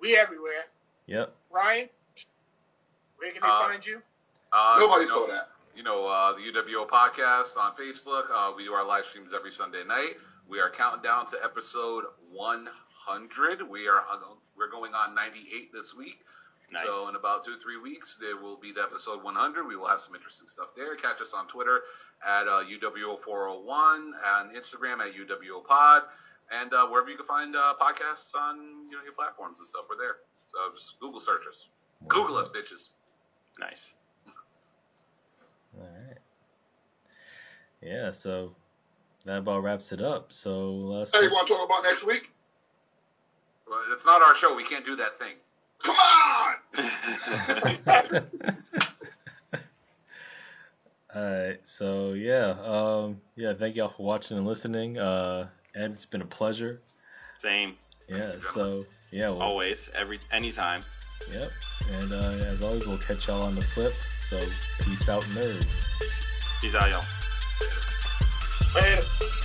We 0.00 0.16
everywhere. 0.16 0.66
Yep. 1.06 1.34
Ryan, 1.50 1.88
where 3.16 3.32
can 3.32 3.40
they 3.42 3.48
Uh, 3.48 3.68
find 3.68 3.86
you? 3.86 4.02
Uh, 4.54 4.76
Nobody 4.78 5.04
you 5.04 5.10
know, 5.10 5.26
saw 5.26 5.32
that. 5.32 5.48
You 5.74 5.82
know, 5.82 6.06
uh, 6.06 6.32
the 6.32 6.42
UWO 6.42 6.86
podcast 6.88 7.56
on 7.56 7.74
Facebook. 7.74 8.30
Uh, 8.32 8.52
we 8.56 8.64
do 8.64 8.72
our 8.72 8.86
live 8.86 9.04
streams 9.04 9.34
every 9.34 9.50
Sunday 9.50 9.82
night. 9.82 10.14
We 10.48 10.60
are 10.60 10.70
counting 10.70 11.02
down 11.02 11.26
to 11.28 11.38
episode 11.42 12.04
100. 12.30 13.68
We 13.68 13.88
are 13.88 13.98
uh, 13.98 14.18
we're 14.56 14.70
going 14.70 14.94
on 14.94 15.14
98 15.14 15.72
this 15.72 15.96
week. 15.96 16.18
Nice. 16.72 16.84
So 16.86 17.08
in 17.08 17.16
about 17.16 17.44
two 17.44 17.56
three 17.58 17.78
weeks, 17.78 18.16
there 18.20 18.36
will 18.36 18.56
be 18.56 18.72
the 18.72 18.82
episode 18.82 19.24
100. 19.24 19.66
We 19.66 19.76
will 19.76 19.88
have 19.88 20.00
some 20.00 20.14
interesting 20.14 20.46
stuff 20.46 20.68
there. 20.76 20.94
Catch 20.94 21.20
us 21.20 21.32
on 21.34 21.48
Twitter 21.48 21.82
at 22.24 22.46
uh, 22.46 22.62
UWO401 22.62 24.10
and 24.24 24.54
Instagram 24.54 25.00
at 25.00 25.14
UWO 25.14 25.64
Pod, 25.66 26.02
and 26.52 26.72
uh, 26.72 26.86
wherever 26.86 27.10
you 27.10 27.16
can 27.16 27.26
find 27.26 27.56
uh, 27.56 27.74
podcasts 27.80 28.34
on 28.34 28.86
you 28.88 28.96
know 28.96 29.02
your 29.02 29.14
platforms 29.14 29.58
and 29.58 29.66
stuff. 29.66 29.86
We're 29.90 29.98
there. 29.98 30.16
So 30.46 30.58
just 30.78 30.98
Google 31.00 31.20
search 31.20 31.42
us. 31.48 31.66
Google 32.06 32.36
us, 32.36 32.48
bitches. 32.48 32.90
Nice. 33.58 33.94
All 35.78 35.86
right. 35.86 36.18
Yeah. 37.84 38.10
So 38.12 38.54
that 39.24 39.38
about 39.38 39.62
wraps 39.62 39.92
it 39.92 40.00
up. 40.00 40.32
So 40.32 40.70
let's. 40.72 41.14
Hey, 41.14 41.22
you 41.22 41.30
want 41.30 41.48
to 41.48 41.54
talk 41.54 41.64
about 41.64 41.82
next 41.82 42.04
week? 42.04 42.30
Well, 43.68 43.80
it's 43.92 44.04
not 44.04 44.22
our 44.22 44.34
show. 44.34 44.54
We 44.54 44.64
can't 44.64 44.84
do 44.84 44.96
that 44.96 45.18
thing. 45.18 45.34
Come 45.82 45.96
on! 45.96 46.54
Alright, 51.16 51.60
so 51.62 52.14
yeah, 52.14 52.56
um, 52.64 53.20
yeah, 53.36 53.54
thank 53.54 53.76
y'all 53.76 53.88
for 53.88 54.02
watching 54.02 54.36
and 54.36 54.46
listening. 54.46 54.98
Uh, 54.98 55.46
and 55.74 55.92
it's 55.92 56.06
been 56.06 56.22
a 56.22 56.26
pleasure. 56.26 56.80
Same. 57.38 57.76
Yeah, 58.08 58.38
so 58.40 58.84
yeah, 59.10 59.30
well, 59.30 59.42
Always. 59.42 59.88
Every 59.94 60.18
anytime. 60.32 60.82
yep. 61.30 61.50
And 61.92 62.12
uh, 62.12 62.44
as 62.46 62.62
always, 62.62 62.86
we'll 62.86 62.98
catch 62.98 63.28
y'all 63.28 63.42
on 63.42 63.54
the 63.54 63.62
flip. 63.62 63.92
So 63.92 64.40
So 64.40 64.50
peace 64.84 65.08
out, 65.08 65.22
nerds. 65.24 65.86
Peace 66.60 66.74
out, 66.74 66.90
y'all. 66.90 67.04
A 68.74 68.80
ver. 68.80 69.43